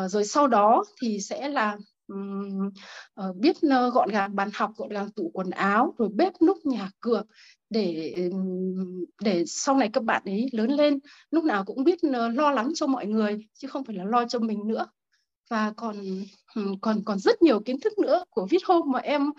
Uh, 0.04 0.12
rồi 0.12 0.26
sau 0.26 0.48
đó 0.48 0.84
thì 1.02 1.20
sẽ 1.20 1.50
là 1.50 1.78
um, 2.08 2.70
uh, 3.22 3.36
biết 3.36 3.56
uh, 3.58 3.94
gọn 3.94 4.10
gàng 4.10 4.36
bàn 4.36 4.50
học 4.54 4.72
gọn 4.78 4.90
gàng 4.90 5.12
tủ 5.12 5.32
quần 5.34 5.50
áo 5.50 5.96
rồi 5.98 6.10
bếp 6.14 6.42
núc 6.42 6.66
nhà 6.66 6.90
cửa 7.00 7.24
để 7.70 8.16
để 9.22 9.44
sau 9.48 9.76
này 9.76 9.90
các 9.94 10.04
bạn 10.04 10.22
ấy 10.26 10.50
lớn 10.52 10.72
lên. 10.72 11.00
Lúc 11.32 11.44
nào 11.44 11.66
cũng 11.66 11.84
biết 11.84 12.00
uh, 12.08 12.36
lo 12.36 12.52
lắng 12.52 12.72
cho 12.76 12.88
mọi 12.88 13.06
người 13.06 13.48
chứ 13.54 13.68
không 13.68 13.84
phải 13.84 13.96
là 13.96 14.04
lo 14.04 14.26
cho 14.28 14.40
mình 14.40 14.68
nữa 14.68 14.88
và 15.50 15.74
còn 15.78 16.02
ừ, 16.56 16.74
còn 16.82 17.04
còn 17.06 17.20
rất 17.20 17.42
nhiều 17.42 17.60
kiến 17.60 17.80
thức 17.80 18.00
nữa 18.00 18.24
của 18.30 18.48
viết 18.50 18.64
hôm 18.66 18.92
mà 18.92 19.00
em 19.00 19.32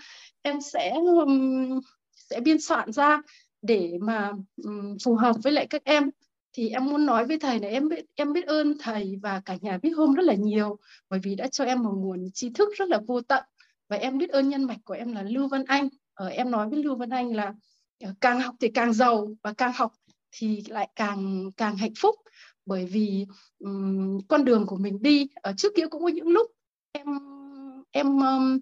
em 0.43 0.61
sẽ 0.61 0.91
um, 0.91 1.81
sẽ 2.15 2.41
biên 2.41 2.61
soạn 2.61 2.93
ra 2.93 3.23
để 3.63 3.93
mà 4.01 4.33
um, 4.65 4.97
phù 5.05 5.15
hợp 5.15 5.37
với 5.45 5.53
lại 5.53 5.67
các 5.67 5.85
em. 5.85 6.11
Thì 6.53 6.69
em 6.69 6.87
muốn 6.87 7.07
nói 7.07 7.27
với 7.27 7.39
thầy 7.39 7.61
là 7.61 7.69
em 7.69 7.89
biết 7.89 8.05
em 8.15 8.33
biết 8.33 8.47
ơn 8.47 8.75
thầy 8.79 9.17
và 9.23 9.41
cả 9.45 9.57
nhà 9.61 9.79
viết 9.83 9.91
hôm 9.91 10.15
rất 10.15 10.23
là 10.23 10.35
nhiều 10.35 10.79
bởi 11.11 11.21
vì 11.23 11.35
đã 11.35 11.47
cho 11.49 11.65
em 11.65 11.83
một 11.83 11.93
nguồn 11.97 12.31
tri 12.35 12.51
thức 12.51 12.69
rất 12.79 12.89
là 12.89 13.01
vô 13.07 13.21
tận. 13.21 13.45
Và 13.89 13.97
em 13.97 14.19
biết 14.19 14.31
ơn 14.31 14.49
nhân 14.49 14.65
mạch 14.65 14.79
của 14.85 14.95
em 14.95 15.13
là 15.13 15.23
Lưu 15.23 15.49
Văn 15.49 15.65
Anh. 15.67 15.89
Ở 16.15 16.29
em 16.29 16.51
nói 16.51 16.69
với 16.69 16.83
Lưu 16.83 16.97
Văn 16.97 17.11
Anh 17.11 17.37
là 17.37 17.55
ờ, 18.05 18.15
càng 18.21 18.41
học 18.41 18.55
thì 18.61 18.69
càng 18.69 18.93
giàu 18.93 19.29
và 19.43 19.53
càng 19.53 19.73
học 19.75 19.93
thì 20.33 20.63
lại 20.69 20.89
càng 20.97 21.51
càng 21.57 21.77
hạnh 21.77 21.95
phúc 21.99 22.15
bởi 22.71 22.85
vì 22.85 23.27
um, 23.59 24.19
con 24.29 24.45
đường 24.45 24.67
của 24.67 24.77
mình 24.77 25.03
đi 25.03 25.29
ở 25.35 25.53
trước 25.57 25.73
kia 25.77 25.87
cũng 25.91 26.03
có 26.03 26.09
những 26.09 26.29
lúc 26.29 26.51
em 26.93 27.07
em 27.91 28.07
um, 28.07 28.59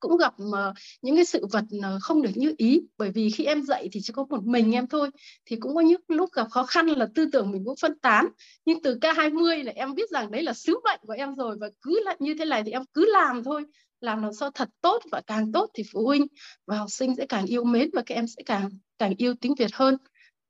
cũng 0.00 0.16
gặp 0.16 0.34
uh, 0.42 0.74
những 1.02 1.16
cái 1.16 1.24
sự 1.24 1.46
vật 1.52 1.64
uh, 1.76 2.02
không 2.02 2.22
được 2.22 2.30
như 2.34 2.54
ý. 2.58 2.80
Bởi 2.98 3.10
vì 3.10 3.30
khi 3.30 3.44
em 3.44 3.62
dạy 3.62 3.88
thì 3.92 4.00
chỉ 4.02 4.12
có 4.12 4.26
một 4.30 4.44
mình 4.44 4.72
em 4.72 4.86
thôi. 4.86 5.10
Thì 5.46 5.56
cũng 5.56 5.74
có 5.74 5.80
những 5.80 6.00
lúc 6.08 6.32
gặp 6.32 6.46
khó 6.50 6.62
khăn 6.62 6.86
là 6.86 7.06
tư 7.14 7.28
tưởng 7.32 7.50
mình 7.50 7.64
cũng 7.64 7.76
phân 7.80 7.98
tán. 7.98 8.26
Nhưng 8.64 8.82
từ 8.82 8.94
K20 9.00 9.64
là 9.64 9.72
em 9.74 9.94
biết 9.94 10.10
rằng 10.10 10.30
đấy 10.30 10.42
là 10.42 10.52
sứ 10.52 10.80
mệnh 10.84 11.00
của 11.06 11.12
em 11.12 11.34
rồi 11.34 11.56
và 11.60 11.70
cứ 11.80 12.00
là 12.04 12.16
như 12.18 12.34
thế 12.38 12.44
này 12.44 12.62
thì 12.66 12.72
em 12.72 12.82
cứ 12.94 13.12
làm 13.12 13.44
thôi. 13.44 13.64
Làm 14.00 14.22
làm 14.22 14.32
sao 14.32 14.50
thật 14.50 14.68
tốt 14.80 15.02
và 15.12 15.20
càng 15.26 15.52
tốt 15.52 15.70
thì 15.74 15.82
phụ 15.92 16.06
huynh 16.06 16.26
và 16.66 16.76
học 16.76 16.90
sinh 16.90 17.16
sẽ 17.16 17.26
càng 17.26 17.46
yêu 17.46 17.64
mến 17.64 17.90
và 17.92 18.02
các 18.06 18.14
em 18.14 18.26
sẽ 18.26 18.42
càng 18.46 18.68
càng 18.98 19.14
yêu 19.18 19.34
tiếng 19.40 19.54
Việt 19.54 19.70
hơn 19.72 19.96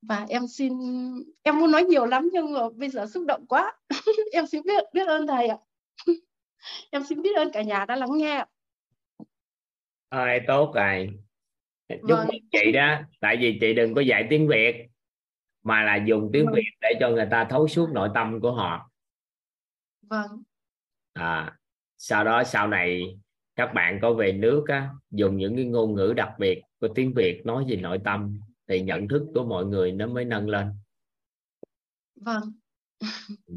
và 0.02 0.26
em 0.28 0.46
xin 0.46 0.72
em 1.42 1.58
muốn 1.58 1.70
nói 1.70 1.84
nhiều 1.84 2.06
lắm 2.06 2.28
nhưng 2.32 2.52
mà 2.52 2.60
bây 2.76 2.88
giờ 2.88 3.06
xúc 3.06 3.24
động 3.26 3.46
quá. 3.46 3.76
Em 4.32 4.46
xin 4.46 4.62
biết 4.62 4.84
biết 4.92 5.06
ơn 5.06 5.26
thầy 5.26 5.48
ạ. 5.48 5.56
Em 6.90 7.04
xin 7.04 7.22
biết 7.22 7.36
ơn 7.36 7.50
cả 7.52 7.62
nhà 7.62 7.84
đã 7.84 7.96
lắng 7.96 8.10
nghe 8.12 8.44
ơi 10.08 10.40
tốt 10.46 10.72
rồi. 10.74 11.10
Chúc 11.88 12.00
vâng. 12.02 12.28
chị 12.50 12.72
đó 12.72 13.00
tại 13.20 13.36
vì 13.40 13.58
chị 13.60 13.74
đừng 13.74 13.94
có 13.94 14.00
dạy 14.00 14.26
tiếng 14.30 14.48
việt 14.48 14.86
mà 15.62 15.82
là 15.82 15.96
dùng 15.96 16.30
tiếng 16.32 16.46
vâng. 16.46 16.54
việt 16.54 16.70
để 16.80 16.88
cho 17.00 17.10
người 17.10 17.28
ta 17.30 17.46
thấu 17.50 17.68
suốt 17.68 17.90
nội 17.90 18.08
tâm 18.14 18.40
của 18.40 18.52
họ. 18.52 18.90
Vâng. 20.02 20.42
À 21.12 21.58
sau 21.98 22.24
đó 22.24 22.44
sau 22.44 22.68
này 22.68 23.18
các 23.56 23.74
bạn 23.74 23.98
có 24.02 24.12
về 24.12 24.32
nước 24.32 24.64
á 24.68 24.90
dùng 25.10 25.36
những 25.36 25.56
cái 25.56 25.64
ngôn 25.64 25.94
ngữ 25.94 26.12
đặc 26.16 26.30
biệt 26.38 26.62
của 26.80 26.88
tiếng 26.94 27.12
việt 27.14 27.46
nói 27.46 27.64
về 27.68 27.76
nội 27.76 27.98
tâm 28.04 28.40
thì 28.68 28.80
nhận 28.82 29.08
thức 29.08 29.22
của 29.34 29.44
mọi 29.44 29.66
người 29.66 29.92
nó 29.92 30.06
mới 30.06 30.24
nâng 30.24 30.48
lên. 30.48 30.66
Vâng. 32.20 32.42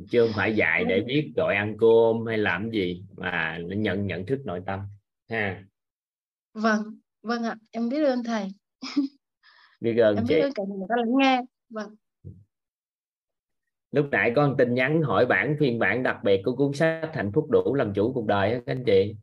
Chứ 0.10 0.26
không 0.26 0.36
phải 0.36 0.56
dạy 0.56 0.86
để 0.90 1.04
biết 1.08 1.32
gọi 1.36 1.56
ăn 1.56 1.78
cơm 1.80 2.26
hay 2.28 2.38
làm 2.38 2.70
gì 2.72 3.04
mà 3.18 3.60
nhận 3.68 4.08
nhận 4.08 4.26
thức 4.26 4.40
nội 4.46 4.62
tâm 4.66 4.80
ha. 5.30 5.64
Vâng 6.54 7.00
vâng 7.22 7.44
ạ. 7.44 7.56
Em 7.72 7.90
biết 7.90 8.04
ơn 8.04 8.24
thầy. 8.24 8.48
Biết 9.82 9.98
ơn 9.98 10.16
em 10.16 10.26
chị. 10.28 10.36
biết 10.36 10.42
ơn 10.42 10.52
cả 10.56 10.64
người 10.68 10.88
ta 10.90 10.96
lắng 10.98 11.18
nghe. 11.18 11.42
Vâng. 11.70 11.96
Lúc 13.92 14.08
nãy 14.12 14.34
một 14.36 14.56
tin 14.58 14.74
nhắn 14.74 15.02
hỏi 15.02 15.26
bản 15.26 15.56
phiên 15.60 15.80
bản 15.80 16.04
đặc 16.04 16.18
biệt 16.24 16.42
của 16.46 16.56
cuốn 16.56 16.74
sách 16.74 17.10
hạnh 17.14 17.32
phúc 17.34 17.48
đủ 17.50 17.74
làm 17.74 17.94
chủ 17.94 18.14
cuộc 18.14 18.26
đời 18.26 18.52
các 18.52 18.72
anh 18.72 18.84
chị. 18.86 19.16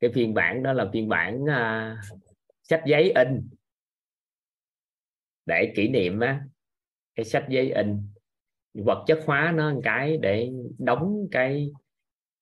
Cái 0.00 0.10
phiên 0.14 0.34
bản 0.34 0.62
đó 0.62 0.72
là 0.72 0.90
phiên 0.92 1.08
bản 1.08 1.42
uh, 1.42 2.04
sách 2.62 2.82
giấy 2.86 3.12
in 3.12 3.48
để 5.46 5.72
kỷ 5.76 5.88
niệm 5.88 6.20
á 6.20 6.44
cái 7.14 7.24
sách 7.24 7.46
giấy 7.48 7.70
in. 7.72 8.08
Vật 8.74 9.04
chất 9.06 9.20
hóa 9.26 9.52
nó 9.56 9.74
một 9.74 9.80
cái 9.84 10.16
để 10.16 10.50
đóng 10.78 11.28
cái 11.30 11.70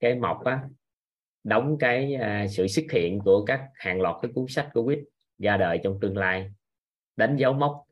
cái 0.00 0.14
mọc 0.14 0.44
á 0.44 0.68
đóng 1.44 1.76
cái 1.80 2.14
à, 2.14 2.46
sự 2.50 2.66
xuất 2.68 2.84
hiện 2.92 3.18
của 3.24 3.44
các 3.44 3.70
hàng 3.74 4.00
loạt 4.00 4.16
cái 4.22 4.30
cuốn 4.34 4.46
sách 4.48 4.70
của 4.72 4.84
quýt 4.84 4.98
ra 5.38 5.56
đời 5.56 5.80
trong 5.84 5.98
tương 6.00 6.16
lai. 6.16 6.52
Đánh 7.16 7.36
dấu 7.36 7.52
mốc. 7.52 7.84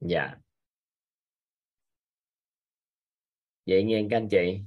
Dạ. 0.00 0.34
Vậy 3.66 3.84
nghe 3.84 4.06
các 4.10 4.16
anh 4.16 4.28
chị. 4.28 4.60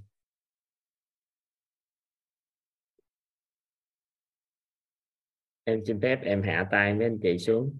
Em 5.64 5.86
xin 5.86 6.02
phép 6.02 6.20
em 6.24 6.42
hạ 6.42 6.68
tay 6.72 6.94
mấy 6.94 7.06
anh 7.06 7.20
chị 7.22 7.38
xuống. 7.38 7.80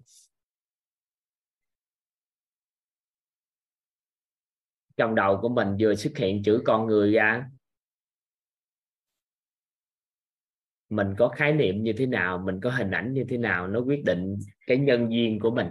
Trong 5.00 5.14
đầu 5.14 5.38
của 5.42 5.48
mình 5.48 5.76
vừa 5.80 5.94
xuất 5.94 6.16
hiện 6.16 6.42
chữ 6.42 6.62
con 6.64 6.86
người 6.86 7.12
ra, 7.12 7.50
mình 10.88 11.14
có 11.18 11.28
khái 11.28 11.52
niệm 11.52 11.82
như 11.82 11.92
thế 11.96 12.06
nào, 12.06 12.38
mình 12.38 12.60
có 12.62 12.70
hình 12.70 12.90
ảnh 12.90 13.12
như 13.12 13.24
thế 13.28 13.38
nào, 13.38 13.68
nó 13.68 13.80
quyết 13.80 14.04
định 14.04 14.38
cái 14.66 14.78
nhân 14.78 15.08
duyên 15.10 15.38
của 15.40 15.50
mình. 15.50 15.66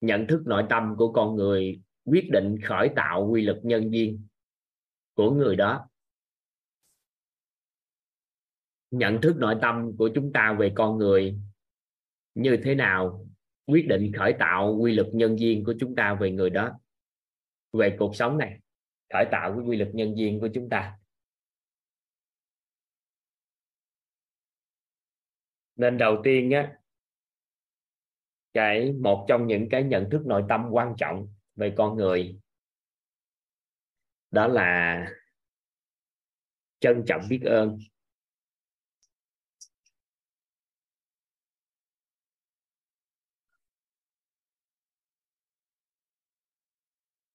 Nhận 0.00 0.26
thức 0.26 0.42
nội 0.46 0.64
tâm 0.70 0.94
của 0.98 1.12
con 1.12 1.34
người 1.36 1.82
quyết 2.04 2.28
định 2.32 2.56
khởi 2.64 2.90
tạo 2.96 3.28
quy 3.30 3.42
luật 3.42 3.58
nhân 3.62 3.90
duyên 3.90 4.26
của 5.14 5.30
người 5.30 5.56
đó. 5.56 5.88
Nhận 8.90 9.20
thức 9.22 9.36
nội 9.36 9.56
tâm 9.62 9.96
của 9.96 10.10
chúng 10.14 10.32
ta 10.32 10.56
về 10.58 10.72
con 10.74 10.98
người 10.98 11.38
như 12.34 12.56
thế 12.64 12.74
nào 12.74 13.26
quyết 13.66 13.86
định 13.88 14.12
khởi 14.18 14.34
tạo 14.38 14.76
quy 14.80 14.94
luật 14.94 15.08
nhân 15.12 15.36
viên 15.36 15.64
của 15.64 15.74
chúng 15.80 15.94
ta 15.94 16.14
về 16.14 16.30
người 16.30 16.50
đó. 16.50 16.80
Về 17.72 17.96
cuộc 17.98 18.16
sống 18.16 18.38
này, 18.38 18.60
khởi 19.12 19.24
tạo 19.32 19.52
cái 19.56 19.66
quy 19.66 19.76
luật 19.76 19.94
nhân 19.94 20.14
viên 20.16 20.40
của 20.40 20.48
chúng 20.54 20.68
ta. 20.68 20.98
Nên 25.76 25.98
đầu 25.98 26.20
tiên 26.24 26.50
á, 26.50 26.78
cái, 28.52 28.92
một 28.92 29.26
trong 29.28 29.46
những 29.46 29.68
cái 29.70 29.82
nhận 29.82 30.08
thức 30.10 30.26
nội 30.26 30.44
tâm 30.48 30.68
quan 30.70 30.94
trọng 30.98 31.34
về 31.56 31.74
con 31.76 31.96
người, 31.96 32.38
đó 34.30 34.46
là 34.46 35.06
trân 36.80 37.04
trọng 37.06 37.22
biết 37.28 37.40
ơn. 37.44 37.78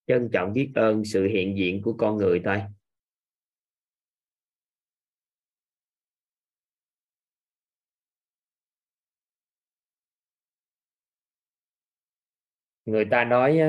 Trân 0.08 0.30
trọng 0.34 0.54
biết 0.54 0.72
ơn 0.76 1.06
sự 1.06 1.28
hiện 1.28 1.58
diện 1.58 1.82
của 1.82 1.94
con 1.98 2.18
người 2.18 2.42
thôi. 2.46 2.64
Người 12.86 13.06
ta 13.12 13.24
nói 13.24 13.60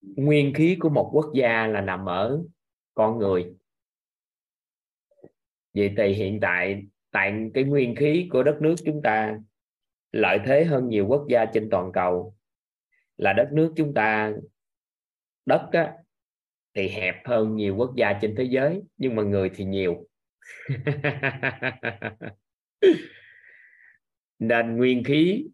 nguyên 0.00 0.54
khí 0.54 0.76
của 0.80 0.88
một 0.88 1.10
quốc 1.12 1.32
gia 1.34 1.66
là 1.66 1.80
nằm 1.80 2.08
ở 2.08 2.42
con 2.94 3.18
người. 3.18 3.54
Vậy 5.74 5.94
thì 5.96 6.12
hiện 6.12 6.38
tại 6.42 6.86
tại 7.10 7.50
cái 7.54 7.64
nguyên 7.64 7.96
khí 7.96 8.28
của 8.32 8.42
đất 8.42 8.58
nước 8.60 8.74
chúng 8.84 9.00
ta, 9.02 9.38
lợi 10.12 10.38
thế 10.46 10.64
hơn 10.64 10.88
nhiều 10.88 11.06
quốc 11.08 11.26
gia 11.28 11.44
trên 11.54 11.68
toàn 11.70 11.92
cầu. 11.92 12.34
Là 13.16 13.32
đất 13.32 13.48
nước 13.52 13.72
chúng 13.76 13.94
ta 13.94 14.32
đất 15.46 15.68
á, 15.72 15.94
thì 16.74 16.88
hẹp 16.88 17.14
hơn 17.24 17.56
nhiều 17.56 17.76
quốc 17.76 17.92
gia 17.96 18.18
trên 18.22 18.34
thế 18.38 18.44
giới 18.44 18.82
nhưng 18.96 19.16
mà 19.16 19.22
người 19.22 19.50
thì 19.54 19.64
nhiều 19.64 20.06
nên 24.38 24.76
nguyên 24.76 25.04
khí 25.04 25.46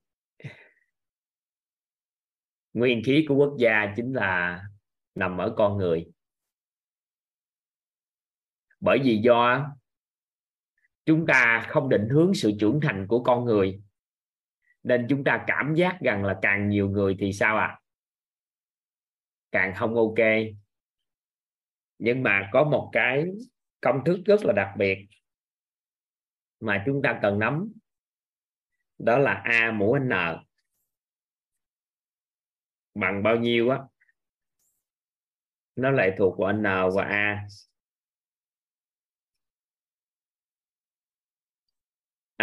nguyên 2.73 3.03
khí 3.07 3.25
của 3.29 3.35
quốc 3.35 3.57
gia 3.59 3.93
chính 3.97 4.13
là 4.13 4.63
nằm 5.15 5.39
ở 5.39 5.55
con 5.57 5.79
người 5.79 6.07
bởi 8.81 8.99
vì 9.05 9.17
do 9.17 9.67
chúng 11.05 11.27
ta 11.27 11.67
không 11.69 11.89
định 11.89 12.09
hướng 12.11 12.35
sự 12.35 12.53
trưởng 12.61 12.81
thành 12.83 13.07
của 13.09 13.23
con 13.23 13.45
người 13.45 13.81
nên 14.83 15.07
chúng 15.09 15.25
ta 15.25 15.45
cảm 15.47 15.75
giác 15.75 15.99
rằng 16.01 16.25
là 16.25 16.39
càng 16.43 16.69
nhiều 16.69 16.89
người 16.91 17.17
thì 17.19 17.33
sao 17.33 17.57
ạ 17.57 17.67
à? 17.67 17.79
Càng 19.53 19.75
không 19.77 19.95
ok. 19.95 20.27
Nhưng 21.99 22.23
mà 22.23 22.49
có 22.53 22.65
một 22.65 22.91
cái 22.93 23.25
công 23.81 24.05
thức 24.05 24.19
rất 24.27 24.45
là 24.45 24.53
đặc 24.53 24.75
biệt 24.79 25.07
mà 26.61 26.83
chúng 26.87 27.03
ta 27.03 27.19
cần 27.23 27.39
nắm. 27.39 27.73
Đó 28.99 29.19
là 29.19 29.33
a 29.33 29.73
mũ 29.73 29.97
n. 29.99 30.11
Bằng 32.95 33.23
bao 33.23 33.37
nhiêu 33.37 33.71
á? 33.71 33.79
Nó 35.77 35.91
lại 35.91 36.15
thuộc 36.19 36.39
vào 36.39 36.53
n 36.53 36.63
và 36.95 37.05
a. 37.05 37.47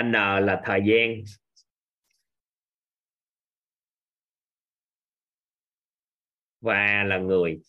N 0.01 0.11
là 0.45 0.61
thời 0.65 0.81
gian. 0.85 1.23
Và 6.63 7.03
là 7.03 7.17
người. 7.17 7.59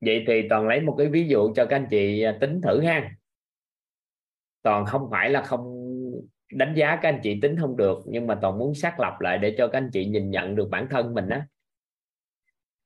Vậy 0.00 0.24
thì 0.26 0.48
toàn 0.50 0.68
lấy 0.68 0.80
một 0.80 0.94
cái 0.98 1.06
ví 1.06 1.28
dụ 1.28 1.52
cho 1.56 1.66
các 1.66 1.76
anh 1.76 1.86
chị 1.90 2.22
à, 2.22 2.38
tính 2.40 2.60
thử 2.60 2.80
ha. 2.80 3.10
Toàn 4.62 4.86
không 4.86 5.08
phải 5.10 5.30
là 5.30 5.42
không 5.42 5.90
đánh 6.52 6.74
giá 6.76 6.98
các 7.02 7.08
anh 7.08 7.20
chị 7.22 7.38
tính 7.42 7.56
không 7.60 7.76
được, 7.76 7.98
nhưng 8.06 8.26
mà 8.26 8.38
toàn 8.42 8.58
muốn 8.58 8.74
xác 8.74 9.00
lập 9.00 9.20
lại 9.20 9.38
để 9.38 9.54
cho 9.58 9.68
các 9.68 9.78
anh 9.78 9.90
chị 9.92 10.06
nhìn 10.06 10.30
nhận 10.30 10.54
được 10.56 10.68
bản 10.70 10.86
thân 10.90 11.14
mình 11.14 11.28
á. 11.28 11.46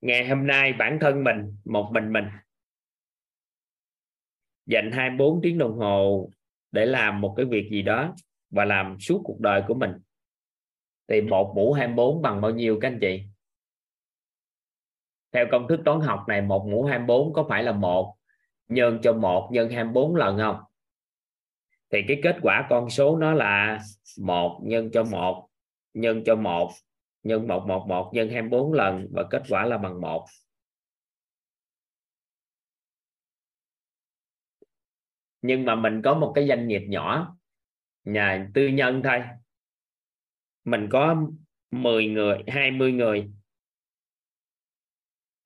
Ngày 0.00 0.28
hôm 0.28 0.46
nay 0.46 0.72
bản 0.72 0.98
thân 1.00 1.24
mình, 1.24 1.56
một 1.64 1.90
mình 1.92 2.12
mình. 2.12 2.24
Dành 4.66 4.90
24 4.92 5.40
tiếng 5.42 5.58
đồng 5.58 5.78
hồ 5.78 6.30
để 6.72 6.86
làm 6.86 7.20
một 7.20 7.34
cái 7.36 7.46
việc 7.46 7.68
gì 7.70 7.82
đó 7.82 8.14
và 8.54 8.64
làm 8.64 9.00
suốt 9.00 9.20
cuộc 9.24 9.40
đời 9.40 9.62
của 9.68 9.74
mình. 9.74 9.90
Thì 11.08 11.20
một 11.20 11.52
mũ 11.56 11.72
24 11.72 12.22
bằng 12.22 12.40
bao 12.40 12.50
nhiêu 12.50 12.78
các 12.80 12.88
anh 12.88 12.98
chị? 13.00 13.22
Theo 15.32 15.46
công 15.50 15.68
thức 15.68 15.80
toán 15.84 16.00
học 16.00 16.24
này 16.28 16.42
một 16.42 16.66
mũ 16.66 16.84
24 16.84 17.32
có 17.32 17.46
phải 17.48 17.62
là 17.62 17.72
một 17.72 18.16
nhân 18.68 18.98
cho 19.02 19.12
một 19.12 19.48
nhân 19.52 19.70
24 19.70 20.16
lần 20.16 20.38
không? 20.38 20.56
Thì 21.90 21.98
cái 22.08 22.20
kết 22.22 22.36
quả 22.42 22.66
con 22.70 22.90
số 22.90 23.16
nó 23.16 23.32
là 23.32 23.78
một 24.20 24.60
nhân 24.64 24.90
cho 24.92 25.04
một 25.04 25.48
nhân 25.94 26.22
cho 26.26 26.36
một 26.36 26.70
nhân 27.22 27.48
một 27.48 27.64
một 27.66 27.86
một 27.88 28.10
nhân 28.14 28.30
24 28.30 28.72
lần 28.72 29.08
và 29.12 29.24
kết 29.30 29.42
quả 29.48 29.64
là 29.64 29.78
bằng 29.78 30.00
một. 30.00 30.26
Nhưng 35.42 35.64
mà 35.64 35.74
mình 35.74 36.02
có 36.04 36.14
một 36.14 36.32
cái 36.34 36.48
doanh 36.48 36.68
nghiệp 36.68 36.82
nhỏ 36.88 37.36
nhà 38.04 38.48
tư 38.54 38.68
nhân 38.68 39.00
thôi. 39.04 39.22
Mình 40.64 40.88
có 40.90 41.16
10 41.70 42.06
người 42.06 42.38
20 42.46 42.92
người. 42.92 43.30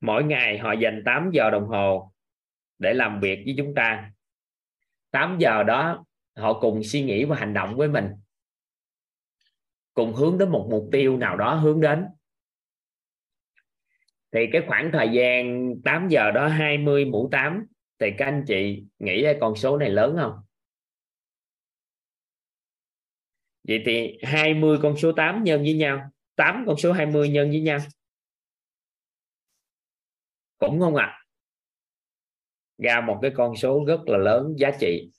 Mỗi 0.00 0.24
ngày 0.24 0.58
họ 0.58 0.72
dành 0.72 1.02
8 1.04 1.30
giờ 1.32 1.50
đồng 1.50 1.68
hồ 1.68 2.12
để 2.78 2.94
làm 2.94 3.20
việc 3.20 3.42
với 3.44 3.54
chúng 3.58 3.74
ta. 3.74 4.12
8 5.10 5.38
giờ 5.38 5.62
đó, 5.62 6.04
họ 6.36 6.60
cùng 6.60 6.84
suy 6.84 7.02
nghĩ 7.02 7.24
và 7.24 7.36
hành 7.36 7.54
động 7.54 7.76
với 7.76 7.88
mình. 7.88 8.08
Cùng 9.94 10.14
hướng 10.14 10.38
đến 10.38 10.50
một 10.50 10.68
mục 10.70 10.88
tiêu 10.92 11.16
nào 11.16 11.36
đó 11.36 11.54
hướng 11.54 11.80
đến. 11.80 12.06
Thì 14.32 14.46
cái 14.52 14.62
khoảng 14.66 14.90
thời 14.92 15.08
gian 15.12 15.74
8 15.84 16.08
giờ 16.08 16.30
đó 16.30 16.48
20 16.48 17.04
mũ 17.04 17.28
8 17.32 17.66
thì 17.98 18.10
các 18.18 18.24
anh 18.24 18.44
chị 18.46 18.84
nghĩ 18.98 19.22
cái 19.22 19.36
con 19.40 19.56
số 19.56 19.78
này 19.78 19.90
lớn 19.90 20.16
không? 20.20 20.32
Vậy 23.68 23.82
thì 23.86 24.18
20 24.22 24.78
con 24.82 24.96
số 24.96 25.12
8 25.12 25.44
nhân 25.44 25.62
với 25.62 25.74
nhau 25.74 26.10
8 26.36 26.64
con 26.66 26.76
số 26.76 26.92
20 26.92 27.28
nhân 27.28 27.50
với 27.50 27.60
nhau. 27.60 27.78
Cũng 30.58 30.80
không 30.80 30.96
ạ? 30.96 31.04
À? 31.06 31.18
ra 32.78 33.00
một 33.00 33.18
cái 33.22 33.30
con 33.36 33.56
số 33.56 33.84
rất 33.86 34.00
là 34.06 34.18
lớn, 34.18 34.54
giá 34.58 34.70
trị. 34.80 35.10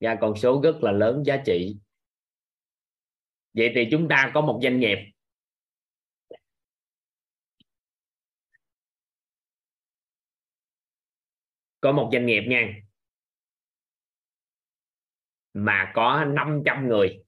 Ra 0.00 0.16
con 0.20 0.36
số 0.36 0.60
rất 0.62 0.76
là 0.82 0.92
lớn, 0.92 1.22
giá 1.26 1.42
trị. 1.46 1.76
Vậy 3.52 3.72
thì 3.74 3.88
chúng 3.90 4.08
ta 4.08 4.30
có 4.34 4.40
một 4.40 4.60
doanh 4.62 4.80
nghiệp. 4.80 5.13
Có 11.84 11.92
một 11.92 12.10
doanh 12.12 12.26
nghiệp 12.26 12.42
nha. 12.48 12.74
Mà 15.54 15.92
có 15.94 16.24
500 16.24 16.88
người. 16.88 17.24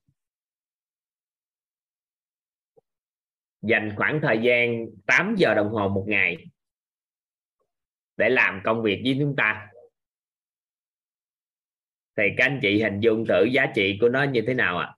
Dành 3.62 3.94
khoảng 3.96 4.20
thời 4.22 4.38
gian 4.42 4.86
8 5.06 5.34
giờ 5.38 5.54
đồng 5.54 5.70
hồ 5.70 5.88
một 5.88 6.04
ngày 6.08 6.36
để 8.16 8.28
làm 8.28 8.60
công 8.64 8.82
việc 8.82 9.00
với 9.04 9.16
chúng 9.20 9.34
ta. 9.36 9.68
Thì 12.16 12.22
các 12.36 12.44
anh 12.44 12.58
chị 12.62 12.82
hình 12.82 13.00
dung 13.00 13.24
thử 13.28 13.44
giá 13.44 13.66
trị 13.74 13.98
của 14.00 14.08
nó 14.08 14.22
như 14.22 14.40
thế 14.46 14.54
nào 14.54 14.78
ạ? 14.78 14.86
À? 14.86 14.96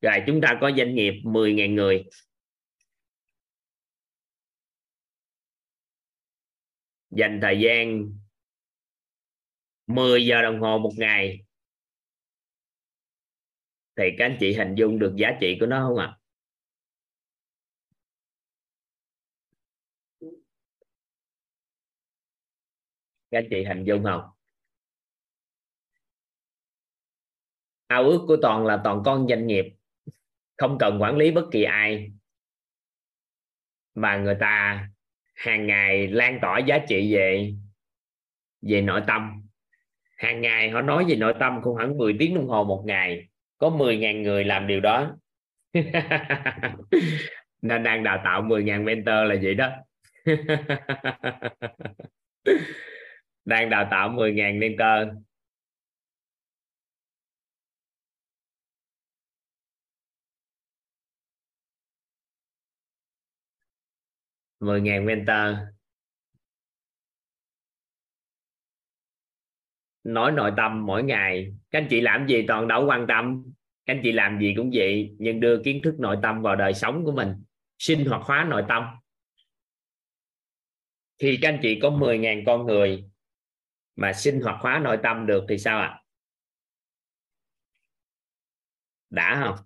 rồi 0.00 0.24
chúng 0.26 0.40
ta 0.40 0.58
có 0.60 0.70
doanh 0.76 0.94
nghiệp 0.94 1.12
10.000 1.24 1.74
người. 1.74 2.04
Dành 7.10 7.38
thời 7.42 7.60
gian 7.60 8.12
10 9.86 10.26
giờ 10.26 10.42
đồng 10.42 10.60
hồ 10.60 10.78
một 10.78 10.92
ngày. 10.96 11.44
Thì 13.96 14.04
các 14.18 14.24
anh 14.24 14.36
chị 14.40 14.54
hình 14.54 14.74
dung 14.74 14.98
được 14.98 15.14
giá 15.16 15.28
trị 15.40 15.56
của 15.60 15.66
nó 15.66 15.88
không 15.88 15.98
ạ? 15.98 16.06
À? 16.06 16.20
các 23.30 23.38
anh 23.38 23.46
chị 23.50 23.64
hình 23.64 23.84
dung 23.84 24.04
không? 24.04 24.22
Ao 27.86 28.04
ước 28.04 28.24
của 28.28 28.36
toàn 28.42 28.66
là 28.66 28.80
toàn 28.84 29.02
con 29.04 29.26
doanh 29.28 29.46
nghiệp, 29.46 29.64
không 30.56 30.76
cần 30.80 31.02
quản 31.02 31.16
lý 31.16 31.30
bất 31.30 31.44
kỳ 31.52 31.62
ai. 31.62 32.12
Mà 33.94 34.16
người 34.16 34.36
ta 34.40 34.88
hàng 35.40 35.66
ngày 35.66 36.08
lan 36.08 36.38
tỏa 36.42 36.58
giá 36.58 36.78
trị 36.88 37.14
về 37.14 37.52
về 38.62 38.80
nội 38.80 39.00
tâm. 39.06 39.42
Hàng 40.16 40.40
ngày 40.40 40.70
họ 40.70 40.82
nói 40.82 41.04
về 41.08 41.16
nội 41.16 41.34
tâm 41.40 41.60
cũng 41.62 41.76
hẳn 41.76 41.98
10 41.98 42.16
tiếng 42.18 42.34
đồng 42.34 42.48
hồ 42.48 42.64
một 42.64 42.82
ngày. 42.86 43.28
Có 43.58 43.70
10.000 43.70 44.22
người 44.22 44.44
làm 44.44 44.66
điều 44.66 44.80
đó. 44.80 45.16
Nên 47.62 47.82
đang 47.82 48.02
đào 48.02 48.20
tạo 48.24 48.42
10.000 48.42 48.84
mentor 48.84 49.14
là 49.28 49.36
vậy 49.42 49.54
đó. 49.54 49.70
Đang 53.44 53.70
đào 53.70 53.88
tạo 53.90 54.08
10.000 54.08 54.58
mentor. 54.58 55.08
Mười 64.60 64.80
ngàn 64.80 65.06
mentor 65.06 65.56
nói 70.04 70.32
nội 70.32 70.52
tâm 70.56 70.86
mỗi 70.86 71.02
ngày. 71.02 71.54
Các 71.70 71.78
anh 71.78 71.86
chị 71.90 72.00
làm 72.00 72.26
gì 72.26 72.44
toàn 72.48 72.68
đâu 72.68 72.86
quan 72.86 73.06
tâm. 73.08 73.44
Các 73.86 73.94
anh 73.94 74.00
chị 74.04 74.12
làm 74.12 74.40
gì 74.40 74.54
cũng 74.56 74.70
vậy, 74.74 75.14
nhưng 75.18 75.40
đưa 75.40 75.62
kiến 75.64 75.80
thức 75.84 75.94
nội 75.98 76.16
tâm 76.22 76.42
vào 76.42 76.56
đời 76.56 76.74
sống 76.74 77.04
của 77.04 77.12
mình, 77.12 77.44
sinh 77.78 78.04
hoạt 78.06 78.22
hóa 78.22 78.46
nội 78.50 78.64
tâm. 78.68 78.84
Khi 81.18 81.38
các 81.42 81.48
anh 81.48 81.58
chị 81.62 81.78
có 81.82 81.90
10.000 81.90 82.42
con 82.46 82.66
người 82.66 83.04
mà 83.96 84.12
sinh 84.12 84.40
hoạt 84.40 84.60
hóa 84.60 84.78
nội 84.78 84.98
tâm 85.02 85.26
được 85.26 85.44
thì 85.48 85.58
sao 85.58 85.78
ạ? 85.78 85.86
À? 85.86 86.00
đã 89.10 89.40
không? 89.44 89.64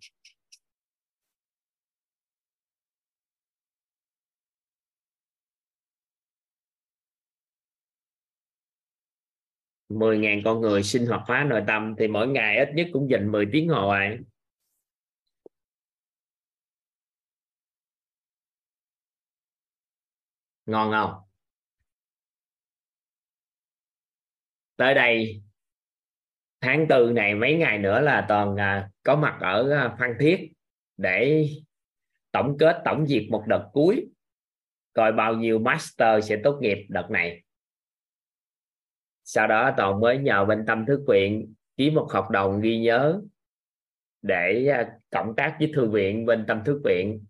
10.000 9.89 10.43
con 10.45 10.61
người 10.61 10.83
sinh 10.83 11.07
hoạt 11.07 11.21
hóa 11.27 11.45
nội 11.45 11.63
tâm 11.67 11.95
thì 11.99 12.09
mỗi 12.09 12.29
ngày 12.29 12.59
ít 12.59 12.69
nhất 12.75 12.87
cũng 12.93 13.11
dành 13.11 13.33
10 13.33 13.47
tiếng 13.53 13.69
hồ 13.69 13.89
à. 13.89 14.17
ngon 20.67 20.91
không? 20.93 21.25
Tới 24.77 24.95
đây 24.95 25.43
tháng 26.61 26.87
tư 26.89 27.13
này 27.15 27.35
mấy 27.35 27.55
ngày 27.55 27.79
nữa 27.79 28.01
là 28.01 28.25
toàn 28.29 28.57
à, 28.57 28.91
có 29.03 29.17
mặt 29.17 29.39
ở 29.41 29.71
à, 29.71 29.97
Phan 29.99 30.17
Thiết 30.21 30.53
để 30.97 31.49
tổng 32.33 32.57
kết 32.59 32.83
tổng 32.85 33.07
duyệt 33.07 33.23
một 33.31 33.45
đợt 33.49 33.71
cuối. 33.73 34.07
Coi 34.93 35.13
bao 35.13 35.35
nhiêu 35.35 35.59
master 35.59 36.29
sẽ 36.29 36.41
tốt 36.45 36.59
nghiệp 36.61 36.87
đợt 36.89 37.11
này 37.11 37.43
sau 39.25 39.47
đó 39.47 39.75
toàn 39.77 40.01
mới 40.01 40.19
nhờ 40.19 40.45
bên 40.45 40.67
tâm 40.67 40.87
thức 40.87 41.05
viện 41.09 41.55
ký 41.77 41.91
một 41.91 42.09
hợp 42.13 42.31
đồng 42.31 42.61
ghi 42.61 42.79
nhớ 42.79 43.21
để 44.23 44.67
à, 44.67 44.99
cộng 45.11 45.35
tác 45.37 45.57
với 45.59 45.73
thư 45.75 45.91
viện 45.91 46.27
bên 46.27 46.45
tâm 46.47 46.65
thức 46.65 46.81
viện 46.85 47.25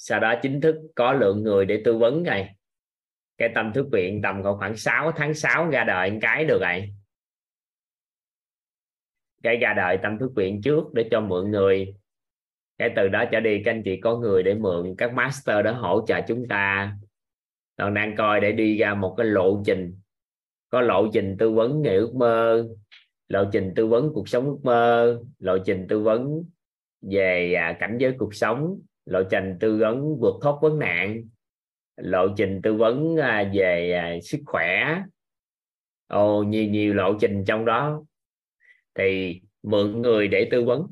sau 0.00 0.20
đó 0.20 0.34
chính 0.42 0.60
thức 0.60 0.76
có 0.94 1.12
lượng 1.12 1.42
người 1.42 1.64
để 1.64 1.82
tư 1.84 1.98
vấn 1.98 2.22
này. 2.22 2.54
Cái 3.38 3.48
tâm 3.54 3.72
thức 3.72 3.88
viện 3.92 4.22
tầm 4.22 4.42
khoảng 4.58 4.76
6 4.76 5.12
tháng 5.12 5.34
6 5.34 5.70
ra 5.70 5.84
đời 5.84 6.18
cái 6.20 6.44
được 6.44 6.58
rồi. 6.60 6.94
Cái 9.42 9.56
ra 9.56 9.74
đời 9.76 9.98
tâm 10.02 10.18
thức 10.18 10.32
viện 10.36 10.62
trước 10.62 10.84
để 10.94 11.08
cho 11.10 11.20
mượn 11.20 11.50
người. 11.50 11.94
Cái 12.78 12.90
từ 12.96 13.08
đó 13.08 13.24
trở 13.32 13.40
đi 13.40 13.62
các 13.64 13.70
anh 13.70 13.82
chị 13.84 14.00
có 14.00 14.16
người 14.16 14.42
để 14.42 14.54
mượn, 14.54 14.94
các 14.98 15.12
master 15.12 15.64
đó 15.64 15.72
hỗ 15.72 16.04
trợ 16.06 16.20
chúng 16.28 16.48
ta. 16.48 16.96
Còn 17.76 17.94
đang 17.94 18.16
coi 18.16 18.40
để 18.40 18.52
đi 18.52 18.78
ra 18.78 18.94
một 18.94 19.14
cái 19.16 19.26
lộ 19.26 19.62
trình 19.66 20.00
có 20.70 20.80
lộ 20.80 21.08
trình 21.12 21.36
tư 21.38 21.50
vấn 21.50 21.82
nghề 21.82 21.96
ước 21.96 22.14
mơ, 22.14 22.68
lộ 23.28 23.44
trình 23.52 23.72
tư 23.76 23.86
vấn 23.86 24.10
cuộc 24.14 24.28
sống 24.28 24.46
ước 24.46 24.58
mơ, 24.62 25.18
lộ 25.38 25.58
trình 25.58 25.86
tư 25.88 26.00
vấn 26.00 26.44
về 27.00 27.54
à, 27.54 27.76
cảnh 27.80 27.96
giới 28.00 28.14
cuộc 28.18 28.34
sống, 28.34 28.80
lộ 29.04 29.22
trình 29.30 29.56
tư 29.60 29.76
vấn 29.76 30.18
vượt 30.20 30.34
thoát 30.42 30.54
vấn 30.62 30.78
nạn, 30.78 31.28
lộ 31.96 32.26
trình 32.36 32.60
tư 32.62 32.74
vấn 32.74 33.16
à, 33.16 33.50
về 33.54 33.92
à, 33.92 34.16
sức 34.22 34.40
khỏe. 34.46 35.02
Ồ, 36.06 36.42
nhiều 36.42 36.64
nhiều 36.64 36.94
lộ 36.94 37.18
trình 37.20 37.44
trong 37.46 37.64
đó. 37.64 38.04
Thì 38.94 39.40
mượn 39.62 40.02
người 40.02 40.28
để 40.28 40.48
tư 40.50 40.64
vấn. 40.64 40.86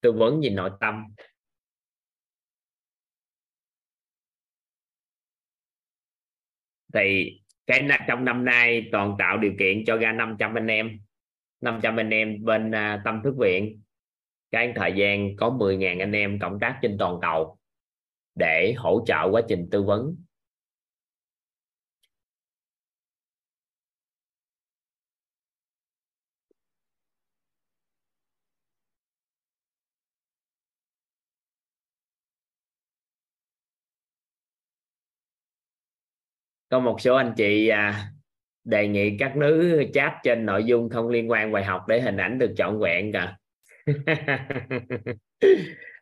Tư 0.00 0.12
vấn 0.12 0.40
về 0.40 0.50
nội 0.50 0.70
tâm. 0.80 1.04
Thì 6.94 7.41
cái 7.66 7.88
trong 8.08 8.24
năm 8.24 8.44
nay 8.44 8.88
toàn 8.92 9.16
tạo 9.18 9.38
điều 9.38 9.52
kiện 9.58 9.84
cho 9.84 9.96
ra 9.96 10.12
500 10.12 10.54
anh 10.54 10.66
em. 10.66 10.98
500 11.60 11.96
anh 11.96 12.10
em 12.10 12.44
bên 12.44 12.70
uh, 12.70 13.00
tâm 13.04 13.20
thức 13.24 13.34
viện. 13.38 13.82
Cái 14.50 14.72
thời 14.76 14.92
gian 14.92 15.36
có 15.36 15.50
10.000 15.50 16.00
anh 16.00 16.12
em 16.12 16.38
cộng 16.38 16.60
tác 16.60 16.78
trên 16.82 16.96
toàn 16.98 17.18
cầu 17.22 17.58
để 18.34 18.74
hỗ 18.76 19.04
trợ 19.06 19.28
quá 19.30 19.42
trình 19.48 19.68
tư 19.70 19.82
vấn. 19.82 20.16
Có 36.72 36.80
một 36.80 37.00
số 37.00 37.14
anh 37.14 37.32
chị 37.36 37.68
à, 37.68 38.10
đề 38.64 38.88
nghị 38.88 39.16
các 39.18 39.36
nữ 39.36 39.82
chat 39.94 40.12
trên 40.22 40.46
nội 40.46 40.64
dung 40.64 40.90
không 40.90 41.08
liên 41.08 41.30
quan 41.30 41.52
bài 41.52 41.64
học 41.64 41.84
để 41.88 42.00
hình 42.00 42.16
ảnh 42.16 42.38
được 42.38 42.54
trọn 42.56 42.80
vẹn 42.80 43.12
cả. 43.12 43.36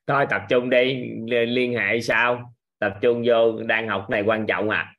Thôi 0.06 0.26
tập 0.30 0.42
trung 0.48 0.70
đi 0.70 1.10
liên 1.47 1.74
hệ 1.74 2.01
sao 2.01 2.55
tập 2.78 2.98
trung 3.01 3.22
vô 3.26 3.62
đang 3.62 3.88
học 3.88 4.10
này 4.10 4.22
quan 4.22 4.47
trọng 4.47 4.70
à. 4.70 4.94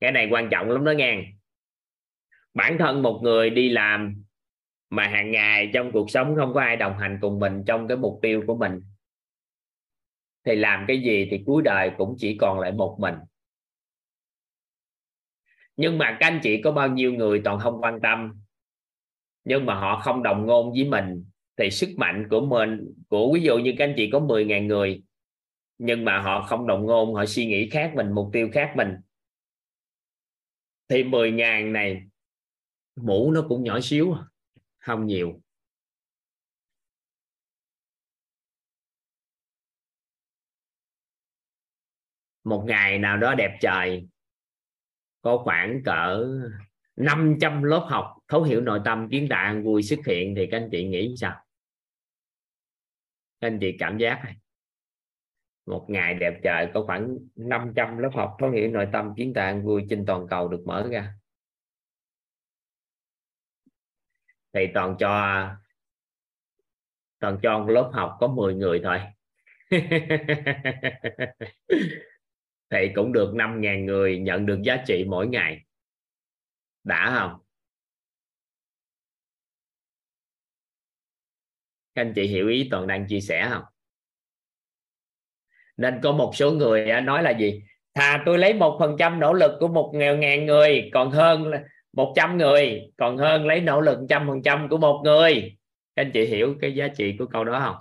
Cái 0.00 0.12
này 0.12 0.28
quan 0.30 0.48
trọng 0.50 0.70
lắm 0.70 0.84
đó 0.84 0.92
nghe. 0.92 1.24
Bản 2.54 2.78
thân 2.78 3.02
một 3.02 3.20
người 3.22 3.50
đi 3.50 3.68
làm 3.68 4.22
mà 4.90 5.06
hàng 5.06 5.30
ngày 5.30 5.70
trong 5.74 5.92
cuộc 5.92 6.10
sống 6.10 6.36
không 6.36 6.54
có 6.54 6.60
ai 6.60 6.76
đồng 6.76 6.98
hành 6.98 7.18
cùng 7.20 7.38
mình 7.38 7.64
trong 7.66 7.88
cái 7.88 7.96
mục 7.96 8.18
tiêu 8.22 8.42
của 8.46 8.56
mình 8.56 8.80
thì 10.46 10.56
làm 10.56 10.84
cái 10.88 11.02
gì 11.02 11.28
thì 11.30 11.42
cuối 11.46 11.62
đời 11.62 11.90
cũng 11.98 12.14
chỉ 12.18 12.36
còn 12.40 12.60
lại 12.60 12.72
một 12.72 12.96
mình 13.00 13.14
nhưng 15.80 15.98
mà 15.98 16.16
các 16.20 16.26
anh 16.26 16.40
chị 16.42 16.60
có 16.62 16.72
bao 16.72 16.88
nhiêu 16.88 17.12
người 17.12 17.40
toàn 17.44 17.58
không 17.58 17.80
quan 17.82 18.00
tâm? 18.02 18.32
Nhưng 19.44 19.66
mà 19.66 19.74
họ 19.74 20.00
không 20.00 20.22
đồng 20.22 20.46
ngôn 20.46 20.72
với 20.72 20.84
mình, 20.84 21.24
thì 21.56 21.70
sức 21.70 21.88
mạnh 21.96 22.26
của 22.30 22.40
mình, 22.40 22.94
của 23.08 23.32
ví 23.34 23.42
dụ 23.42 23.58
như 23.58 23.74
các 23.78 23.84
anh 23.84 23.94
chị 23.96 24.10
có 24.12 24.18
10.000 24.18 24.66
người, 24.66 25.02
nhưng 25.78 26.04
mà 26.04 26.20
họ 26.20 26.42
không 26.42 26.66
đồng 26.66 26.86
ngôn, 26.86 27.14
họ 27.14 27.26
suy 27.26 27.46
nghĩ 27.46 27.68
khác 27.68 27.92
mình, 27.96 28.12
mục 28.12 28.30
tiêu 28.32 28.48
khác 28.52 28.72
mình. 28.76 28.88
Thì 30.88 31.04
10.000 31.04 31.72
này, 31.72 32.02
mũ 32.96 33.32
nó 33.32 33.44
cũng 33.48 33.62
nhỏ 33.62 33.80
xíu, 33.80 34.14
không 34.78 35.06
nhiều. 35.06 35.40
Một 42.44 42.64
ngày 42.66 42.98
nào 42.98 43.16
đó 43.16 43.34
đẹp 43.34 43.58
trời 43.60 44.09
có 45.22 45.38
khoảng 45.44 45.82
cỡ 45.84 46.26
500 46.96 47.62
lớp 47.62 47.86
học 47.88 48.16
thấu 48.28 48.42
hiểu 48.42 48.60
nội 48.60 48.80
tâm 48.84 49.08
kiến 49.10 49.26
tạo 49.30 49.54
vui 49.64 49.82
xuất 49.82 49.98
hiện, 50.06 50.34
thì 50.36 50.48
các 50.50 50.56
anh 50.56 50.68
chị 50.72 50.84
nghĩ 50.84 51.14
sao? 51.16 51.44
Các 53.40 53.48
anh 53.48 53.58
chị 53.60 53.76
cảm 53.78 53.98
giác 53.98 54.20
này. 54.24 54.36
Một 55.66 55.86
ngày 55.88 56.14
đẹp 56.14 56.40
trời 56.42 56.68
có 56.74 56.84
khoảng 56.86 57.16
500 57.36 57.98
lớp 57.98 58.10
học 58.14 58.36
thấu 58.38 58.50
hiểu 58.50 58.70
nội 58.70 58.88
tâm 58.92 59.14
kiến 59.16 59.32
tạng 59.34 59.64
vui 59.64 59.86
trên 59.90 60.06
toàn 60.06 60.26
cầu 60.30 60.48
được 60.48 60.62
mở 60.66 60.88
ra. 60.90 61.14
Thì 64.52 64.66
toàn 64.74 64.96
cho 64.98 65.46
toàn 67.18 67.38
cho 67.42 67.66
lớp 67.68 67.90
học 67.92 68.16
có 68.20 68.26
10 68.26 68.54
người 68.54 68.80
thôi. 68.84 68.98
thì 72.70 72.90
cũng 72.94 73.12
được 73.12 73.34
5.000 73.34 73.84
người 73.84 74.18
nhận 74.18 74.46
được 74.46 74.58
giá 74.62 74.84
trị 74.86 75.04
mỗi 75.08 75.26
ngày. 75.26 75.60
Đã 76.84 77.16
không? 77.18 77.40
Các 81.94 82.02
anh 82.02 82.12
chị 82.14 82.26
hiểu 82.26 82.48
ý 82.48 82.68
toàn 82.70 82.86
đang 82.86 83.06
chia 83.08 83.20
sẻ 83.20 83.48
không? 83.50 83.62
Nên 85.76 86.00
có 86.02 86.12
một 86.12 86.32
số 86.34 86.52
người 86.52 87.00
nói 87.02 87.22
là 87.22 87.30
gì? 87.30 87.62
Thà 87.94 88.22
tôi 88.26 88.38
lấy 88.38 88.54
một 88.54 88.76
phần 88.80 88.96
trăm 88.98 89.20
nỗ 89.20 89.32
lực 89.32 89.56
của 89.60 89.68
một 89.68 89.92
ngàn 89.94 90.46
người, 90.46 90.90
còn 90.92 91.10
hơn 91.10 91.46
là 91.46 91.64
một 91.92 92.12
trăm 92.16 92.38
người, 92.38 92.92
còn 92.96 93.16
hơn 93.16 93.46
lấy 93.46 93.60
nỗ 93.60 93.80
lực 93.80 93.98
trăm 94.08 94.26
phần 94.28 94.42
trăm 94.42 94.68
của 94.68 94.78
một 94.78 95.02
người. 95.04 95.56
Các 95.96 96.02
anh 96.02 96.10
chị 96.14 96.26
hiểu 96.26 96.54
cái 96.60 96.74
giá 96.74 96.88
trị 96.88 97.16
của 97.18 97.26
câu 97.26 97.44
đó 97.44 97.60
không? 97.64 97.76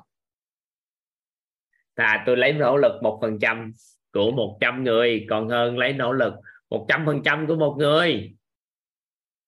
Thà 1.96 2.24
tôi 2.26 2.38
lấy 2.38 2.54
nỗ 2.54 2.78
lực 2.78 3.00
một 3.04 3.20
phần 3.22 3.40
trăm 3.40 3.74
của 4.14 4.32
một 4.32 4.58
trăm 4.62 4.84
người, 4.84 5.26
còn 5.30 5.50
hơn 5.50 5.78
lấy 5.78 5.94
nỗ 5.94 6.14
lực 6.14 6.34
một 6.70 6.86
trăm 6.90 7.06
phần 7.06 7.22
trăm 7.26 7.48
của 7.48 7.56
một 7.56 7.76
người. 7.80 8.34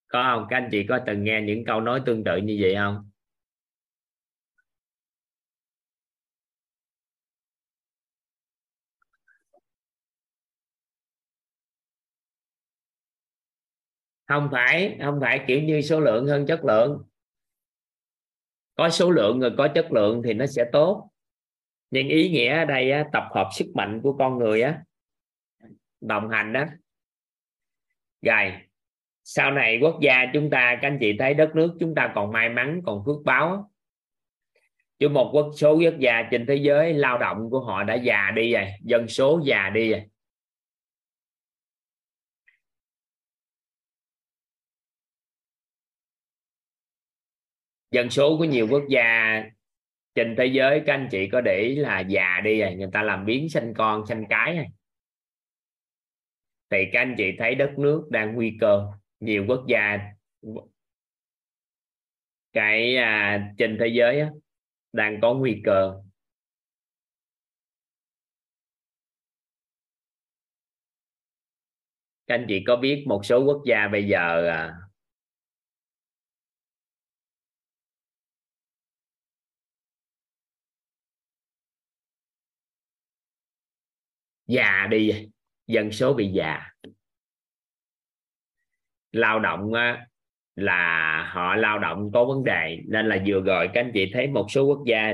Có 0.07 0.23
không? 0.23 0.47
Các 0.49 0.57
anh 0.57 0.69
chị 0.71 0.85
có 0.89 0.99
từng 1.05 1.23
nghe 1.23 1.41
những 1.41 1.65
câu 1.65 1.81
nói 1.81 2.01
tương 2.05 2.23
tự 2.23 2.38
như 2.38 2.57
vậy 2.61 2.75
không? 2.75 3.11
Không 14.27 14.49
phải 14.51 14.97
không 15.03 15.19
phải, 15.21 15.39
kiểu 15.47 15.61
như 15.61 15.81
số 15.81 15.99
lượng 15.99 16.27
hơn 16.27 16.45
chất 16.45 16.65
lượng. 16.65 17.03
Có 18.75 18.89
số 18.89 19.11
lượng 19.11 19.39
rồi 19.39 19.51
có 19.57 19.67
chất 19.75 19.91
lượng 19.91 20.21
thì 20.25 20.33
nó 20.33 20.45
sẽ 20.45 20.65
tốt 20.71 21.10
nhưng 21.91 22.07
ý 22.07 22.30
nghĩa 22.30 22.57
ở 22.57 22.65
đây 22.65 22.91
á, 22.91 23.05
tập 23.13 23.23
hợp 23.35 23.49
sức 23.53 23.65
mạnh 23.76 23.99
của 24.03 24.13
con 24.18 24.38
người 24.38 24.61
á 24.61 24.84
đồng 26.01 26.30
hành 26.30 26.53
đó. 26.53 26.65
Rồi 28.22 28.51
sau 29.23 29.51
này 29.51 29.80
quốc 29.81 29.99
gia 30.01 30.26
chúng 30.34 30.49
ta 30.49 30.77
các 30.81 30.88
anh 30.88 30.97
chị 31.01 31.15
thấy 31.19 31.34
đất 31.34 31.55
nước 31.55 31.77
chúng 31.80 31.95
ta 31.95 32.11
còn 32.15 32.31
may 32.31 32.49
mắn 32.49 32.81
còn 32.85 33.03
phước 33.05 33.18
báo. 33.26 33.72
Chứ 34.99 35.09
một 35.09 35.30
quốc 35.34 35.51
số 35.57 35.73
quốc 35.77 35.99
gia 35.99 36.23
trên 36.31 36.45
thế 36.45 36.55
giới 36.55 36.93
lao 36.93 37.18
động 37.18 37.49
của 37.49 37.59
họ 37.59 37.84
đã 37.84 37.95
già 37.95 38.31
đi 38.35 38.53
rồi 38.53 38.68
dân 38.84 39.07
số 39.07 39.41
già 39.45 39.69
đi 39.69 39.91
rồi. 39.91 40.01
Dân 47.91 48.09
số 48.09 48.38
của 48.38 48.45
nhiều 48.45 48.68
quốc 48.72 48.84
gia 48.89 49.43
trên 50.15 50.35
thế 50.38 50.45
giới 50.45 50.81
các 50.85 50.93
anh 50.93 51.07
chị 51.11 51.29
có 51.31 51.41
để 51.41 51.61
ý 51.61 51.75
là 51.75 51.99
già 51.99 52.41
đi 52.43 52.61
rồi 52.61 52.75
người 52.75 52.89
ta 52.93 53.03
làm 53.03 53.25
biến 53.25 53.49
sinh 53.49 53.73
con 53.77 54.05
sinh 54.07 54.23
cái 54.29 54.55
rồi. 54.55 54.65
Thì 56.69 56.77
các 56.93 56.99
anh 56.99 57.15
chị 57.17 57.31
thấy 57.38 57.55
đất 57.55 57.71
nước 57.77 58.07
đang 58.09 58.35
nguy 58.35 58.57
cơ. 58.59 58.88
Nhiều 59.19 59.45
quốc 59.47 59.65
gia 59.67 59.99
cái 62.53 62.97
à, 62.97 63.53
trên 63.57 63.77
thế 63.79 63.88
giới 63.88 64.19
á, 64.19 64.29
đang 64.93 65.21
có 65.21 65.33
nguy 65.33 65.61
cơ. 65.65 66.01
Các 72.27 72.35
anh 72.35 72.45
chị 72.47 72.63
có 72.67 72.75
biết 72.75 73.03
một 73.07 73.25
số 73.25 73.43
quốc 73.45 73.61
gia 73.65 73.88
bây 73.88 74.07
giờ 74.07 74.47
à, 74.47 74.73
già 84.51 84.87
đi, 84.91 85.29
dân 85.67 85.91
số 85.91 86.13
bị 86.13 86.27
già. 86.27 86.61
Lao 89.11 89.39
động 89.39 89.71
là 90.55 91.23
họ 91.33 91.55
lao 91.55 91.79
động 91.79 92.11
có 92.13 92.25
vấn 92.25 92.43
đề, 92.43 92.79
nên 92.87 93.09
là 93.09 93.23
vừa 93.25 93.41
rồi 93.41 93.69
các 93.73 93.81
anh 93.81 93.91
chị 93.93 94.11
thấy 94.13 94.27
một 94.27 94.45
số 94.49 94.65
quốc 94.65 94.83
gia 94.85 95.13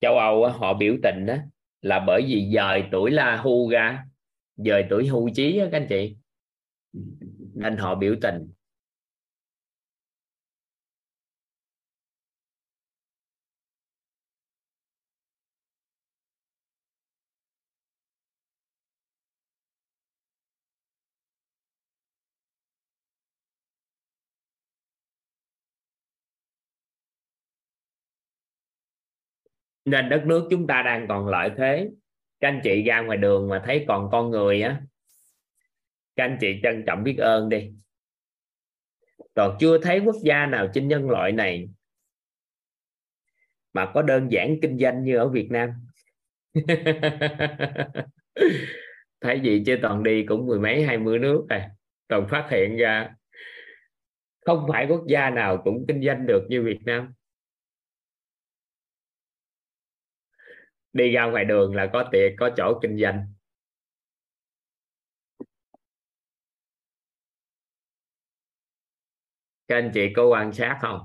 châu 0.00 0.18
Âu 0.18 0.48
họ 0.48 0.74
biểu 0.74 0.96
tình 1.02 1.26
đó 1.26 1.36
là 1.82 2.04
bởi 2.06 2.22
vì 2.28 2.50
dời 2.54 2.84
tuổi 2.92 3.10
la 3.10 3.36
hưu 3.36 3.70
ra, 3.70 4.04
dời 4.56 4.86
tuổi 4.90 5.06
hưu 5.06 5.28
trí 5.34 5.58
các 5.58 5.72
anh 5.72 5.86
chị. 5.88 6.16
Nên 7.54 7.76
họ 7.76 7.94
biểu 7.94 8.14
tình. 8.20 8.52
Nên 29.90 30.08
đất 30.08 30.22
nước 30.26 30.46
chúng 30.50 30.66
ta 30.66 30.82
đang 30.82 31.08
còn 31.08 31.28
lợi 31.28 31.50
thế. 31.56 31.88
Các 32.40 32.48
anh 32.48 32.60
chị 32.64 32.82
ra 32.82 33.00
ngoài 33.00 33.18
đường 33.18 33.48
mà 33.48 33.62
thấy 33.66 33.84
còn 33.88 34.08
con 34.12 34.30
người 34.30 34.62
á, 34.62 34.80
các 36.16 36.24
anh 36.24 36.38
chị 36.40 36.60
trân 36.62 36.84
trọng 36.86 37.04
biết 37.04 37.16
ơn 37.18 37.48
đi. 37.48 37.70
Còn 39.34 39.56
chưa 39.60 39.78
thấy 39.78 40.00
quốc 40.00 40.16
gia 40.22 40.46
nào 40.46 40.68
trên 40.74 40.88
nhân 40.88 41.10
loại 41.10 41.32
này 41.32 41.68
mà 43.72 43.90
có 43.94 44.02
đơn 44.02 44.32
giản 44.32 44.56
kinh 44.62 44.78
doanh 44.78 45.04
như 45.04 45.16
ở 45.16 45.28
Việt 45.28 45.48
Nam. 45.50 45.70
Thấy 49.20 49.40
gì 49.40 49.62
chứ, 49.66 49.78
toàn 49.82 50.02
đi 50.02 50.24
cũng 50.26 50.46
mười 50.46 50.58
mấy, 50.58 50.82
hai 50.82 50.98
mươi 50.98 51.18
nước 51.18 51.46
rồi 51.50 51.60
toàn 52.08 52.26
phát 52.30 52.48
hiện 52.50 52.76
ra 52.76 53.14
không 54.48 54.66
phải 54.68 54.86
quốc 54.88 55.04
gia 55.08 55.30
nào 55.30 55.62
cũng 55.64 55.84
kinh 55.88 56.02
doanh 56.02 56.26
được 56.26 56.46
như 56.48 56.62
Việt 56.62 56.78
Nam. 56.84 57.12
Đi 60.92 61.10
ra 61.10 61.24
ngoài 61.26 61.44
đường 61.44 61.74
là 61.74 61.90
có 61.92 62.08
tiệc, 62.12 62.32
có 62.38 62.50
chỗ 62.56 62.78
kinh 62.82 62.98
doanh. 62.98 63.26
Các 69.68 69.74
anh 69.76 69.90
chị 69.94 70.12
có 70.16 70.26
quan 70.26 70.52
sát 70.52 70.78
không? 70.82 71.00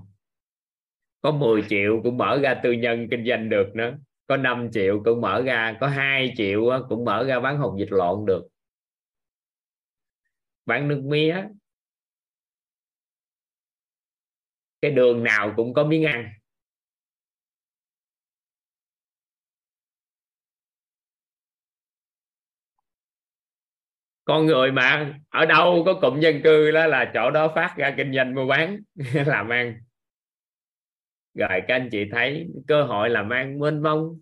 Có 1.22 1.31
10 1.31 1.64
triệu 1.69 2.01
cũng 2.03 2.18
mở 2.18 2.39
ra 2.43 2.60
tư 2.64 2.72
nhân 2.72 3.07
kinh 3.11 3.26
doanh 3.26 3.49
được 3.49 3.72
nữa. 3.76 3.97
Có 4.27 4.38
5 4.38 4.69
triệu 4.72 5.01
cũng 5.05 5.22
mở 5.22 5.41
ra, 5.45 5.77
có 5.81 5.88
2 5.88 6.34
triệu 6.38 6.61
cũng 6.89 7.05
mở 7.05 7.23
ra 7.27 7.39
bán 7.39 7.57
hồng 7.57 7.80
dịch 7.80 7.91
lộn 7.91 8.26
được. 8.26 8.47
Bán 10.65 10.88
nước 10.88 11.01
mía. 11.05 11.47
Cái 14.81 14.91
đường 14.91 15.23
nào 15.23 15.53
cũng 15.55 15.73
có 15.73 15.84
miếng 15.85 16.05
ăn. 16.05 16.34
Con 24.26 24.45
người 24.45 24.72
mà, 24.72 25.14
ở 25.30 25.45
đâu 25.45 25.84
có 25.86 26.00
cụm 26.02 26.20
dân 26.20 26.41
cư 26.44 26.72
đó 26.72 26.86
là 26.88 27.12
chỗ 27.14 27.32
đó 27.32 27.52
phát 27.56 27.74
ra 27.78 27.94
kinh 27.98 28.14
doanh 28.16 28.36
mua 28.36 28.45
bán, 28.45 28.80
làm 29.26 29.50
ăn. 29.50 29.80
Rồi 31.34 31.62
các 31.68 31.76
anh 31.76 31.90
chị 31.91 32.06
thấy 32.12 32.48
cơ 32.68 32.84
hội 32.84 33.10
làm 33.10 33.30
ăn 33.30 33.60
mênh 33.60 33.84
mông. 33.84 34.20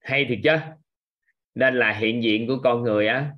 Hay 0.00 0.26
thiệt 0.28 0.38
chứ, 0.44 0.56
nên 1.54 1.74
là 1.74 1.92
hiện 1.92 2.22
diện 2.22 2.46
của 2.46 2.58
con 2.64 2.82
người 2.82 3.06
á, 3.06 3.30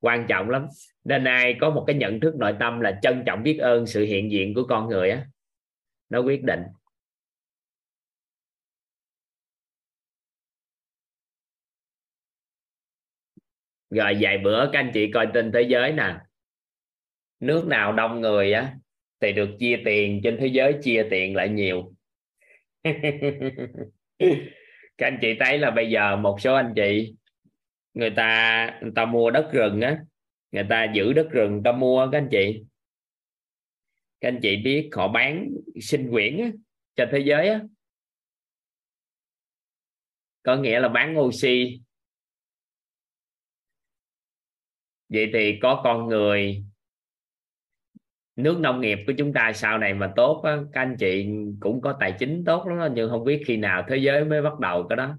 quan 0.00 0.26
trọng 0.28 0.50
lắm. 0.50 0.66
Nên 1.04 1.24
ai 1.24 1.56
có 1.60 1.70
một 1.70 1.84
cái 1.86 1.96
nhận 1.96 2.20
thức 2.20 2.34
nội 2.36 2.54
tâm 2.60 2.80
là 2.80 2.98
trân 3.02 3.22
trọng 3.26 3.42
biết 3.42 3.58
ơn 3.58 3.86
sự 3.86 4.04
hiện 4.04 4.30
diện 4.30 4.54
của 4.54 4.66
con 4.68 4.88
người 4.88 5.10
á, 5.10 5.26
nó 6.08 6.20
quyết 6.20 6.42
định. 6.42 6.60
Rồi 13.94 14.16
vài 14.20 14.38
bữa 14.38 14.70
các 14.72 14.78
anh 14.78 14.90
chị 14.94 15.10
coi 15.10 15.28
trên 15.34 15.52
thế 15.52 15.62
giới 15.62 15.92
nè. 15.92 16.16
Nước 17.40 17.66
nào 17.66 17.92
đông 17.92 18.20
người 18.20 18.52
á 18.52 18.74
thì 19.20 19.32
được 19.32 19.48
chia 19.58 19.82
tiền 19.84 20.20
trên 20.24 20.36
thế 20.40 20.46
giới 20.46 20.78
chia 20.82 21.06
tiền 21.10 21.36
lại 21.36 21.48
nhiều. 21.48 21.94
Các 24.98 25.06
anh 25.06 25.18
chị 25.20 25.34
thấy 25.40 25.58
là 25.58 25.70
bây 25.70 25.90
giờ 25.90 26.16
một 26.16 26.40
số 26.40 26.54
anh 26.54 26.72
chị 26.76 27.14
người 27.94 28.10
ta 28.10 28.78
người 28.82 28.92
ta 28.94 29.04
mua 29.04 29.30
đất 29.30 29.48
rừng 29.52 29.80
á 29.80 29.98
người 30.54 30.66
ta 30.68 30.92
giữ 30.94 31.12
đất 31.12 31.28
rừng 31.30 31.52
người 31.52 31.62
ta 31.64 31.72
mua 31.72 32.08
các 32.12 32.18
anh 32.18 32.28
chị. 32.30 32.64
Các 34.20 34.28
anh 34.28 34.38
chị 34.42 34.56
biết 34.56 34.88
họ 34.92 35.08
bán 35.08 35.50
sinh 35.80 36.10
quyển 36.10 36.38
á, 36.38 36.50
cho 36.96 37.06
thế 37.12 37.18
giới 37.18 37.48
á. 37.48 37.60
Có 40.42 40.56
nghĩa 40.56 40.80
là 40.80 40.88
bán 40.88 41.18
oxy. 41.18 41.80
Vậy 45.14 45.30
thì 45.32 45.58
có 45.62 45.80
con 45.84 46.08
người 46.08 46.64
nước 48.36 48.58
nông 48.60 48.80
nghiệp 48.80 48.98
của 49.06 49.12
chúng 49.18 49.32
ta 49.32 49.52
sau 49.54 49.78
này 49.78 49.94
mà 49.94 50.12
tốt 50.16 50.42
á, 50.44 50.58
các 50.72 50.80
anh 50.80 50.96
chị 50.98 51.28
cũng 51.60 51.80
có 51.80 51.96
tài 52.00 52.16
chính 52.18 52.44
tốt 52.46 52.66
lắm 52.66 52.78
đó, 52.78 52.88
nhưng 52.94 53.10
không 53.10 53.24
biết 53.24 53.42
khi 53.46 53.56
nào 53.56 53.84
thế 53.88 53.96
giới 53.96 54.24
mới 54.24 54.42
bắt 54.42 54.58
đầu 54.60 54.86
cái 54.88 54.96
đó. 54.96 55.18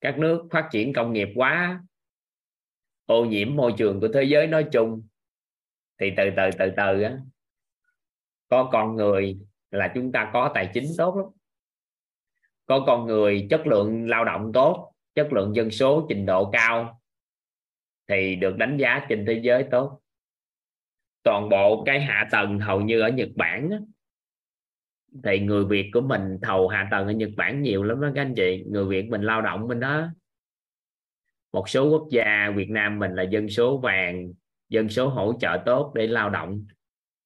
Các 0.00 0.18
nước 0.18 0.48
phát 0.50 0.68
triển 0.72 0.92
công 0.92 1.12
nghiệp 1.12 1.28
quá 1.34 1.82
ô 3.06 3.24
nhiễm 3.24 3.56
môi 3.56 3.74
trường 3.78 4.00
của 4.00 4.08
thế 4.14 4.22
giới 4.22 4.46
nói 4.46 4.66
chung 4.72 5.02
thì 6.00 6.12
từ 6.16 6.24
từ 6.36 6.50
từ 6.58 6.70
từ 6.76 7.02
á 7.02 7.18
có 8.48 8.68
con 8.72 8.96
người 8.96 9.38
là 9.70 9.92
chúng 9.94 10.12
ta 10.12 10.30
có 10.32 10.50
tài 10.54 10.70
chính 10.74 10.84
tốt 10.98 11.16
lắm. 11.16 11.26
Có 12.66 12.84
con 12.86 13.06
người 13.06 13.46
chất 13.50 13.66
lượng 13.66 14.08
lao 14.08 14.24
động 14.24 14.50
tốt 14.54 14.92
chất 15.14 15.32
lượng 15.32 15.56
dân 15.56 15.70
số 15.70 16.06
trình 16.08 16.26
độ 16.26 16.50
cao 16.50 16.97
thì 18.08 18.36
được 18.36 18.56
đánh 18.56 18.76
giá 18.76 19.06
trên 19.08 19.24
thế 19.26 19.40
giới 19.42 19.64
tốt. 19.70 20.00
Toàn 21.22 21.48
bộ 21.48 21.82
cái 21.86 22.00
hạ 22.00 22.28
tầng 22.30 22.58
hầu 22.58 22.80
như 22.80 23.00
ở 23.00 23.08
Nhật 23.08 23.28
Bản 23.36 23.70
á, 23.70 23.78
thì 25.24 25.38
người 25.38 25.64
Việt 25.64 25.90
của 25.92 26.00
mình 26.00 26.38
thầu 26.42 26.68
hạ 26.68 26.88
tầng 26.90 27.06
ở 27.06 27.12
Nhật 27.12 27.30
Bản 27.36 27.62
nhiều 27.62 27.82
lắm 27.82 28.00
đó 28.00 28.08
các 28.14 28.22
anh 28.22 28.34
chị. 28.34 28.64
Người 28.66 28.84
Việt 28.84 29.08
mình 29.08 29.22
lao 29.22 29.42
động 29.42 29.68
bên 29.68 29.80
đó. 29.80 30.08
Một 31.52 31.68
số 31.68 31.90
quốc 31.90 32.08
gia 32.10 32.50
Việt 32.56 32.70
Nam 32.70 32.98
mình 32.98 33.14
là 33.14 33.22
dân 33.22 33.48
số 33.48 33.78
vàng 33.78 34.32
dân 34.68 34.88
số 34.88 35.08
hỗ 35.08 35.32
trợ 35.40 35.62
tốt 35.66 35.92
để 35.94 36.06
lao 36.06 36.30
động 36.30 36.66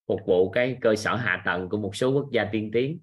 phục 0.06 0.20
vụ 0.26 0.50
cái 0.50 0.76
cơ 0.80 0.96
sở 0.96 1.16
hạ 1.16 1.42
tầng 1.44 1.68
của 1.68 1.76
một 1.76 1.96
số 1.96 2.10
quốc 2.10 2.28
gia 2.32 2.44
tiên 2.44 2.70
tiến. 2.72 2.98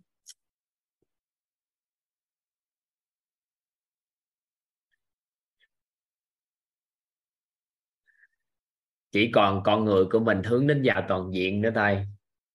Chỉ 9.11 9.31
còn 9.31 9.63
con 9.63 9.85
người 9.85 10.05
của 10.05 10.19
mình 10.19 10.43
hướng 10.43 10.67
đến 10.67 10.81
giàu 10.81 11.05
toàn 11.07 11.31
diện 11.33 11.61
nữa 11.61 11.71
thôi. 11.75 12.05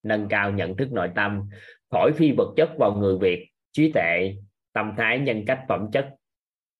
Nâng 0.02 0.28
cao 0.28 0.52
nhận 0.52 0.76
thức 0.76 0.92
nội 0.92 1.10
tâm 1.14 1.48
khỏi 1.90 2.12
phi 2.16 2.32
vật 2.32 2.54
chất 2.56 2.70
vào 2.78 2.92
người 2.92 3.18
Việt 3.20 3.48
trí 3.72 3.92
tệ, 3.94 4.34
tâm 4.72 4.94
thái 4.96 5.18
nhân 5.18 5.44
cách 5.46 5.60
phẩm 5.68 5.88
chất 5.92 6.08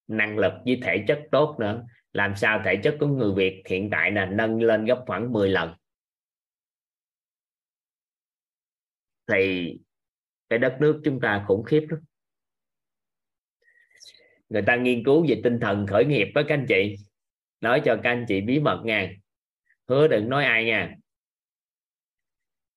năng 0.09 0.39
lực 0.39 0.53
với 0.65 0.81
thể 0.83 1.05
chất 1.09 1.21
tốt 1.33 1.57
nữa. 1.61 1.85
Làm 2.13 2.37
sao 2.37 2.63
thể 2.65 2.77
chất 2.77 2.97
của 3.01 3.07
người 3.07 3.33
Việt 3.35 3.63
hiện 3.69 3.91
tại 3.91 4.11
là 4.11 4.27
nâng 4.27 4.63
lên 4.63 4.85
gấp 4.85 5.05
khoảng 5.07 5.33
10 5.33 5.49
lần. 5.49 5.75
Thì 9.33 9.73
cái 10.49 10.59
đất 10.59 10.77
nước 10.81 11.01
chúng 11.05 11.21
ta 11.21 11.45
khủng 11.49 11.65
khiếp 11.65 11.87
lắm. 11.89 12.01
Người 14.49 14.63
ta 14.63 14.77
nghiên 14.77 15.05
cứu 15.05 15.27
về 15.29 15.41
tinh 15.45 15.59
thần 15.61 15.87
khởi 15.87 16.05
nghiệp 16.05 16.29
với 16.35 16.45
các 16.49 16.55
anh 16.55 16.67
chị. 16.69 16.97
Nói 17.61 17.83
cho 17.85 17.97
các 18.03 18.11
anh 18.11 18.25
chị 18.29 18.41
bí 18.41 18.61
mật 18.61 18.83
nha 18.85 19.15
hứa 19.89 20.09
đừng 20.09 20.29
nói 20.29 20.45
ai 20.45 20.65
nha. 20.65 20.95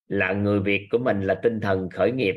Là 0.08 0.34
người 0.34 0.60
Việt 0.60 0.88
của 0.92 0.98
mình 0.98 1.22
là 1.22 1.40
tinh 1.44 1.60
thần 1.62 1.90
khởi 1.90 2.12
nghiệp 2.12 2.36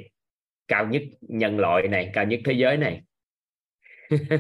cao 0.69 0.87
nhất 0.87 1.03
nhân 1.21 1.59
loại 1.59 1.89
này, 1.89 2.11
cao 2.15 2.25
nhất 2.25 2.41
thế 2.45 2.53
giới 2.53 2.77
này. 2.77 3.03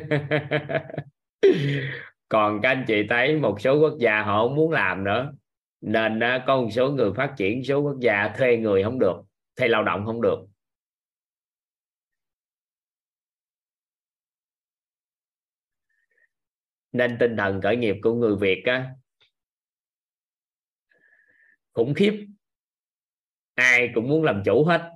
Còn 2.28 2.60
các 2.62 2.68
anh 2.68 2.84
chị 2.88 3.06
thấy 3.08 3.36
một 3.36 3.60
số 3.60 3.80
quốc 3.80 3.98
gia 4.00 4.22
họ 4.22 4.42
không 4.42 4.56
muốn 4.56 4.70
làm 4.72 5.04
nữa, 5.04 5.32
nên 5.80 6.20
có 6.46 6.56
một 6.60 6.68
số 6.72 6.90
người 6.90 7.12
phát 7.16 7.34
triển 7.36 7.64
số 7.64 7.80
quốc 7.80 7.96
gia 8.00 8.28
thuê 8.38 8.56
người 8.56 8.82
không 8.82 8.98
được, 8.98 9.22
thuê 9.56 9.68
lao 9.68 9.84
động 9.84 10.06
không 10.06 10.22
được. 10.22 10.46
Nên 16.92 17.16
tinh 17.20 17.36
thần 17.36 17.60
khởi 17.60 17.76
nghiệp 17.76 17.96
của 18.02 18.14
người 18.14 18.36
Việt 18.36 18.62
á 18.66 18.94
khủng 21.72 21.94
khiếp. 21.94 22.26
Ai 23.54 23.90
cũng 23.94 24.08
muốn 24.08 24.22
làm 24.22 24.42
chủ 24.44 24.64
hết. 24.64 24.90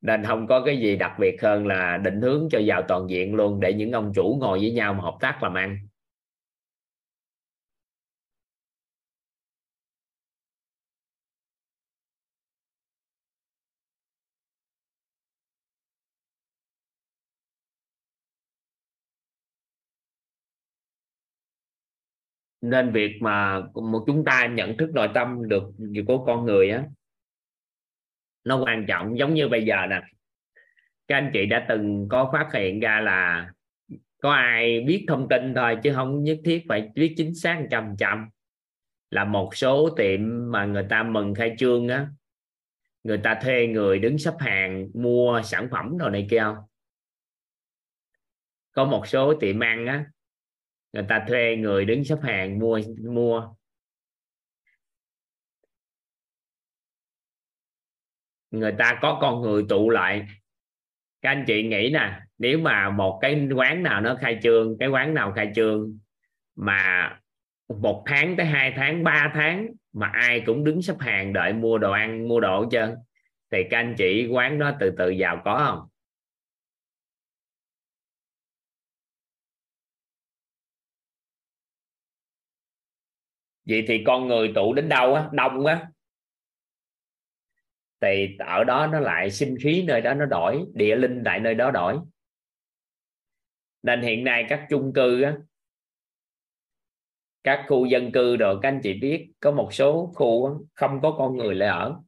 Nên 0.00 0.24
không 0.24 0.46
có 0.46 0.62
cái 0.64 0.78
gì 0.78 0.96
đặc 0.96 1.12
biệt 1.18 1.42
hơn 1.42 1.66
là 1.66 1.96
định 1.96 2.20
hướng 2.20 2.48
cho 2.50 2.58
giàu 2.58 2.82
toàn 2.88 3.10
diện 3.10 3.34
luôn 3.34 3.60
để 3.60 3.74
những 3.74 3.92
ông 3.92 4.12
chủ 4.14 4.36
ngồi 4.40 4.58
với 4.58 4.72
nhau 4.72 4.94
mà 4.94 5.00
hợp 5.02 5.16
tác 5.20 5.42
làm 5.42 5.54
ăn. 5.54 5.78
Nên 22.60 22.92
việc 22.92 23.18
mà 23.20 23.60
một 23.74 24.04
chúng 24.06 24.24
ta 24.24 24.46
nhận 24.46 24.76
thức 24.76 24.90
nội 24.94 25.08
tâm 25.14 25.48
được 25.48 25.64
của 26.06 26.24
con 26.24 26.44
người 26.44 26.70
á, 26.70 26.84
nó 28.44 28.64
quan 28.64 28.84
trọng. 28.88 29.18
Giống 29.18 29.34
như 29.34 29.48
bây 29.48 29.64
giờ 29.64 29.86
nè, 29.90 30.02
các 31.08 31.16
anh 31.16 31.30
chị 31.32 31.46
đã 31.46 31.66
từng 31.68 32.08
có 32.10 32.30
phát 32.32 32.48
hiện 32.54 32.80
ra 32.80 33.00
là 33.00 33.50
có 34.22 34.32
ai 34.32 34.80
biết 34.80 35.04
thông 35.08 35.28
tin 35.28 35.54
thôi, 35.54 35.76
chứ 35.82 35.92
không 35.94 36.22
nhất 36.24 36.38
thiết 36.44 36.64
phải 36.68 36.90
biết 36.94 37.14
chính 37.16 37.34
xác 37.34 37.62
trăm 37.70 37.94
trăm. 37.98 38.28
Là 39.10 39.24
một 39.24 39.56
số 39.56 39.90
tiệm 39.96 40.20
mà 40.50 40.64
người 40.64 40.86
ta 40.90 41.02
mừng 41.02 41.34
khai 41.34 41.54
trương 41.58 41.88
á, 41.88 42.08
người 43.04 43.18
ta 43.18 43.40
thuê 43.42 43.66
người 43.66 43.98
đứng 43.98 44.18
xếp 44.18 44.34
hàng 44.38 44.88
mua 44.94 45.42
sản 45.44 45.68
phẩm 45.70 45.98
đồ 45.98 46.08
này 46.08 46.26
kia. 46.30 46.40
Không 46.40 46.64
có 48.72 48.84
một 48.84 49.06
số 49.06 49.34
tiệm 49.34 49.60
ăn 49.60 49.86
á 49.86 50.04
người 50.92 51.04
ta 51.08 51.24
thuê 51.28 51.56
người 51.56 51.84
đứng 51.84 52.04
xếp 52.04 52.16
hàng 52.22 52.58
mua 52.58 52.80
mua. 53.08 53.54
Người 58.50 58.74
ta 58.78 58.98
có 59.02 59.18
con 59.20 59.42
người 59.42 59.64
tụ 59.68 59.90
lại. 59.90 60.26
Các 61.22 61.30
anh 61.30 61.44
chị 61.46 61.62
nghĩ 61.62 61.90
nè, 61.92 62.20
nếu 62.38 62.58
mà 62.58 62.90
một 62.90 63.18
cái 63.22 63.48
quán 63.56 63.82
nào 63.82 64.00
nó 64.00 64.16
khai 64.20 64.38
trương, 64.42 64.78
cái 64.78 64.88
quán 64.88 65.14
nào 65.14 65.32
khai 65.32 65.52
trương 65.54 65.98
mà 66.56 67.10
một 67.68 68.02
tháng 68.06 68.36
tới 68.36 68.46
hai 68.46 68.72
tháng, 68.76 69.04
ba 69.04 69.30
tháng 69.34 69.66
mà 69.92 70.10
ai 70.14 70.42
cũng 70.46 70.64
đứng 70.64 70.82
xếp 70.82 70.94
hàng 71.00 71.32
đợi 71.32 71.52
mua 71.52 71.78
đồ 71.78 71.92
ăn, 71.92 72.28
mua 72.28 72.40
đồ 72.40 72.60
hết 72.60 72.66
trơn, 72.70 72.94
thì 73.52 73.58
các 73.70 73.78
anh 73.78 73.94
chị 73.98 74.26
quán 74.30 74.58
đó 74.58 74.72
từ 74.80 74.94
từ 74.98 75.10
giàu 75.10 75.42
có 75.44 75.58
không? 75.66 75.89
Vậy 83.70 83.84
thì 83.88 84.04
con 84.06 84.28
người 84.28 84.52
tụ 84.54 84.74
đến 84.74 84.88
đâu 84.88 85.14
á? 85.14 85.28
Đông 85.32 85.66
á. 85.66 85.86
Thì 88.00 88.36
ở 88.38 88.64
đó 88.64 88.86
nó 88.86 89.00
lại 89.00 89.30
sinh 89.30 89.56
khí 89.62 89.84
nơi 89.86 90.00
đó 90.00 90.14
nó 90.14 90.26
đổi 90.26 90.64
địa 90.74 90.96
linh 90.96 91.22
tại 91.24 91.40
nơi 91.40 91.54
đó 91.54 91.70
đổi. 91.70 91.98
Nên 93.82 94.02
hiện 94.02 94.24
nay 94.24 94.46
các 94.48 94.66
chung 94.70 94.92
cư 94.92 95.22
á 95.22 95.36
các 97.44 97.64
khu 97.68 97.86
dân 97.86 98.12
cư 98.12 98.36
rồi 98.36 98.58
các 98.62 98.68
anh 98.68 98.80
chị 98.82 98.98
biết 99.00 99.32
có 99.40 99.50
một 99.50 99.74
số 99.74 100.12
khu 100.14 100.46
á, 100.46 100.52
không 100.74 101.00
có 101.02 101.14
con 101.18 101.36
người 101.36 101.54
lại 101.54 101.68
ở. 101.68 102.00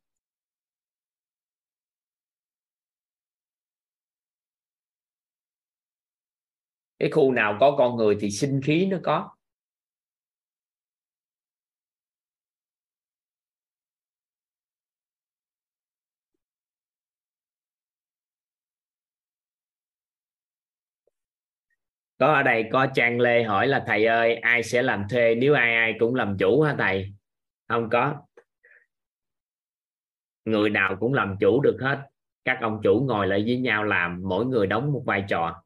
Cái 6.98 7.10
khu 7.10 7.32
nào 7.32 7.56
có 7.60 7.74
con 7.78 7.96
người 7.96 8.16
thì 8.20 8.30
sinh 8.30 8.60
khí 8.64 8.86
nó 8.86 8.98
có. 9.02 9.30
Có 22.22 22.32
ở 22.32 22.42
đây 22.42 22.68
có 22.72 22.86
trang 22.94 23.20
lê 23.20 23.42
hỏi 23.42 23.66
là, 23.66 23.84
thầy 23.86 24.06
ơi, 24.06 24.34
ai 24.34 24.62
sẽ 24.62 24.82
làm 24.82 25.04
thuê 25.10 25.34
nếu 25.34 25.54
ai 25.54 25.76
ai 25.76 25.94
cũng 25.98 26.14
làm 26.14 26.36
chủ 26.38 26.62
hả 26.62 26.74
thầy? 26.78 27.12
Không 27.68 27.90
có. 27.90 28.14
Người 30.44 30.70
nào 30.70 30.96
cũng 31.00 31.14
làm 31.14 31.36
chủ 31.40 31.60
được 31.60 31.76
hết. 31.80 31.98
Các 32.44 32.58
ông 32.60 32.80
chủ 32.82 33.04
ngồi 33.08 33.26
lại 33.26 33.42
với 33.46 33.56
nhau 33.56 33.84
làm, 33.84 34.22
mỗi 34.24 34.46
người 34.46 34.66
đóng 34.66 34.92
một 34.92 35.02
vai 35.06 35.24
trò. 35.28 35.61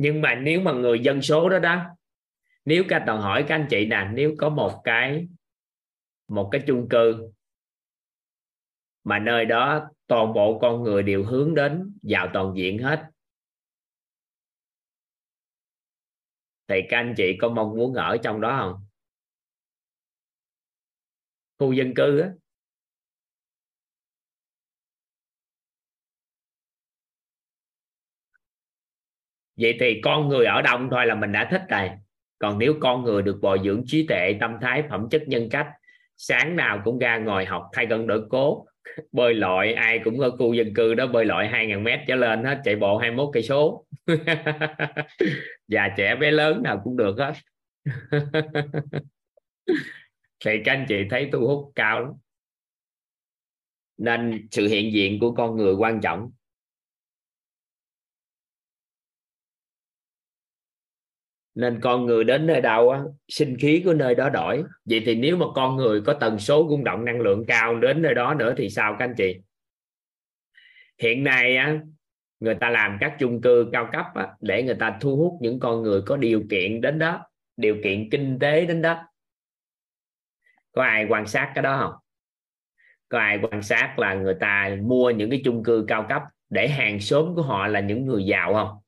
Nhưng 0.00 0.20
mà 0.20 0.34
nếu 0.34 0.60
mà 0.60 0.72
người 0.72 1.00
dân 1.00 1.22
số 1.22 1.48
đó 1.48 1.58
đó, 1.58 1.84
nếu 2.64 2.84
các 2.88 3.02
toàn 3.06 3.20
hỏi 3.20 3.44
các 3.48 3.54
anh 3.54 3.66
chị 3.70 3.86
nè, 3.86 4.08
nếu 4.12 4.34
có 4.38 4.48
một 4.48 4.80
cái 4.84 5.28
một 6.28 6.48
cái 6.52 6.62
chung 6.66 6.88
cư 6.88 7.30
mà 9.04 9.18
nơi 9.18 9.44
đó 9.44 9.90
toàn 10.06 10.32
bộ 10.32 10.58
con 10.58 10.82
người 10.82 11.02
đều 11.02 11.24
hướng 11.24 11.54
đến, 11.54 11.98
vào 12.02 12.30
toàn 12.32 12.52
diện 12.56 12.78
hết, 12.78 13.02
thì 16.68 16.80
các 16.88 16.96
anh 16.96 17.14
chị 17.16 17.36
có 17.40 17.48
mong 17.48 17.76
muốn 17.76 17.94
ở 17.94 18.16
trong 18.22 18.40
đó 18.40 18.56
không? 18.60 18.86
Khu 21.58 21.72
dân 21.72 21.94
cư 21.94 22.20
á. 22.20 22.30
Vậy 29.60 29.76
thì 29.80 30.00
con 30.00 30.28
người 30.28 30.46
ở 30.46 30.62
đông 30.62 30.88
thôi 30.90 31.06
là 31.06 31.14
mình 31.14 31.32
đã 31.32 31.48
thích 31.50 31.62
rồi. 31.68 31.90
Còn 32.38 32.58
nếu 32.58 32.74
con 32.80 33.04
người 33.04 33.22
được 33.22 33.38
bồi 33.42 33.58
dưỡng 33.64 33.82
trí 33.86 34.06
tuệ, 34.06 34.36
tâm 34.40 34.56
thái, 34.60 34.82
phẩm 34.90 35.08
chất 35.10 35.22
nhân 35.26 35.48
cách, 35.50 35.66
sáng 36.16 36.56
nào 36.56 36.82
cũng 36.84 36.98
ra 36.98 37.18
ngồi 37.18 37.44
học, 37.44 37.68
thay 37.72 37.86
cân 37.86 38.06
đổi 38.06 38.22
cố, 38.30 38.66
bơi 39.12 39.34
lội, 39.34 39.72
ai 39.72 40.00
cũng 40.04 40.20
ở 40.20 40.30
khu 40.30 40.52
dân 40.52 40.74
cư 40.74 40.94
đó 40.94 41.06
bơi 41.06 41.24
lội 41.24 41.44
2.000 41.44 41.82
mét 41.82 42.00
trở 42.06 42.14
lên 42.14 42.44
hết, 42.44 42.60
chạy 42.64 42.76
bộ 42.76 42.98
21 42.98 43.30
cây 43.32 43.42
số. 43.42 43.86
Già 45.68 45.88
trẻ 45.96 46.16
bé 46.16 46.30
lớn 46.30 46.62
nào 46.62 46.80
cũng 46.84 46.96
được 46.96 47.16
hết. 47.18 47.32
Thì 50.44 50.62
các 50.64 50.72
anh 50.72 50.86
chị 50.88 51.04
thấy 51.10 51.28
thu 51.32 51.46
hút 51.46 51.72
cao 51.74 52.00
lắm. 52.00 52.12
Nên 53.98 54.48
sự 54.50 54.66
hiện 54.66 54.92
diện 54.92 55.20
của 55.20 55.34
con 55.34 55.56
người 55.56 55.74
quan 55.74 56.00
trọng. 56.00 56.30
Nên 61.54 61.80
con 61.80 62.06
người 62.06 62.24
đến 62.24 62.46
nơi 62.46 62.60
đâu 62.60 62.90
á, 62.90 63.00
sinh 63.28 63.56
khí 63.60 63.82
của 63.84 63.94
nơi 63.94 64.14
đó 64.14 64.28
đổi. 64.28 64.62
Vậy 64.84 65.02
thì 65.06 65.14
nếu 65.14 65.36
mà 65.36 65.46
con 65.54 65.76
người 65.76 66.00
có 66.00 66.12
tần 66.12 66.38
số 66.38 66.66
rung 66.70 66.84
động 66.84 67.04
năng 67.04 67.20
lượng 67.20 67.44
cao 67.46 67.78
đến 67.78 68.02
nơi 68.02 68.14
đó 68.14 68.34
nữa 68.34 68.54
thì 68.56 68.70
sao 68.70 68.96
các 68.98 69.04
anh 69.04 69.14
chị? 69.16 69.36
Hiện 70.98 71.24
nay 71.24 71.56
á, 71.56 71.80
người 72.40 72.54
ta 72.54 72.70
làm 72.70 72.96
các 73.00 73.16
chung 73.18 73.40
cư 73.40 73.68
cao 73.72 73.88
cấp 73.92 74.06
á, 74.14 74.28
để 74.40 74.62
người 74.62 74.74
ta 74.74 74.98
thu 75.00 75.16
hút 75.16 75.38
những 75.40 75.60
con 75.60 75.82
người 75.82 76.02
có 76.06 76.16
điều 76.16 76.42
kiện 76.50 76.80
đến 76.80 76.98
đó 76.98 77.26
điều 77.56 77.76
kiện 77.84 78.10
kinh 78.10 78.38
tế 78.38 78.66
đến 78.66 78.82
đó. 78.82 79.02
Có 80.72 80.82
ai 80.82 81.06
quan 81.08 81.26
sát 81.26 81.52
cái 81.54 81.62
đó 81.62 81.78
không? 81.80 81.92
Có 83.08 83.18
ai 83.18 83.38
quan 83.42 83.62
sát 83.62 83.98
là 83.98 84.14
người 84.14 84.34
ta 84.40 84.76
mua 84.82 85.10
những 85.10 85.30
cái 85.30 85.40
chung 85.44 85.62
cư 85.64 85.84
cao 85.88 86.06
cấp 86.08 86.22
để 86.48 86.68
hàng 86.68 87.00
xóm 87.00 87.34
của 87.34 87.42
họ 87.42 87.66
là 87.66 87.80
những 87.80 88.06
người 88.06 88.24
giàu 88.24 88.54
không? 88.54 88.78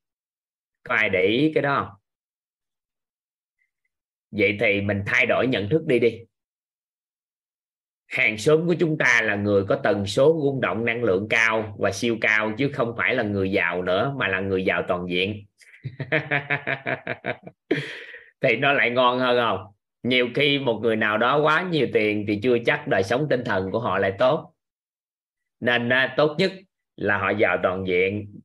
Có 0.83 0.95
ai 0.95 1.09
để 1.09 1.23
ý 1.23 1.53
cái 1.55 1.63
đó 1.63 1.85
không? 1.85 2.02
Vậy 4.33 4.57
thì 4.61 4.81
mình 4.81 5.03
thay 5.07 5.27
đổi 5.27 5.47
nhận 5.47 5.69
thức 5.69 5.87
đi 5.87 5.99
đi. 5.99 6.21
Hàng 8.07 8.39
xóm 8.39 8.67
của 8.67 8.75
chúng 8.79 8.99
ta 8.99 9.21
là 9.25 9.35
người 9.35 9.65
có 9.65 9.77
tần 9.77 10.07
số 10.07 10.41
rung 10.43 10.61
động 10.61 10.85
năng 10.85 11.05
lượng 11.05 11.27
cao 11.31 11.77
và 11.79 11.93
siêu 11.93 12.17
cao 12.21 12.53
chứ 12.59 12.71
không 12.75 12.95
phải 12.97 13.15
là 13.15 13.23
người 13.23 13.53
giàu 13.53 13.83
nữa, 13.83 14.15
mà 14.17 14.29
là 14.29 14.41
người 14.41 14.65
giàu 14.65 14.83
toàn 14.89 15.07
diện. 15.09 15.47
Thì 18.41 18.57
nó 18.57 18.73
lại 18.73 18.91
ngon 18.91 19.19
hơn 19.19 19.39
không? 19.39 19.67
Nhiều 20.03 20.29
khi 20.35 20.59
một 20.59 20.81
người 20.83 20.97
nào 20.97 21.19
đó 21.19 21.41
quá 21.43 21.63
nhiều 21.71 21.87
tiền 21.93 22.25
thì 22.29 22.41
chưa 22.43 22.57
chắc 22.67 22.89
đời 22.89 23.03
sống 23.03 23.27
tinh 23.31 23.43
thần 23.45 23.71
của 23.71 23.81
họ 23.81 23.99
lại 23.99 24.13
tốt. 24.19 24.55
Nên 25.61 25.89
à, 25.89 26.15
tốt 26.17 26.35
nhất 26.39 26.53
là 26.97 27.19
họ 27.19 27.31
giàu 27.31 27.59
toàn 27.63 27.87
diện. 27.87 28.41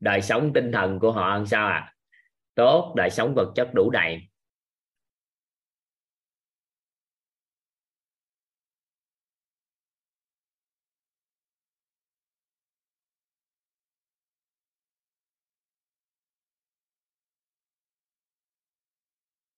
Đời 0.00 0.22
sống 0.22 0.52
tinh 0.52 0.72
thần 0.72 0.98
của 0.98 1.12
họ 1.12 1.34
làm 1.34 1.46
sao 1.46 1.68
à 1.68 1.92
tốt, 2.54 2.92
đời 2.96 3.10
sống 3.10 3.34
vật 3.34 3.52
chất 3.54 3.74
đủ 3.74 3.90
đầy. 3.90 4.28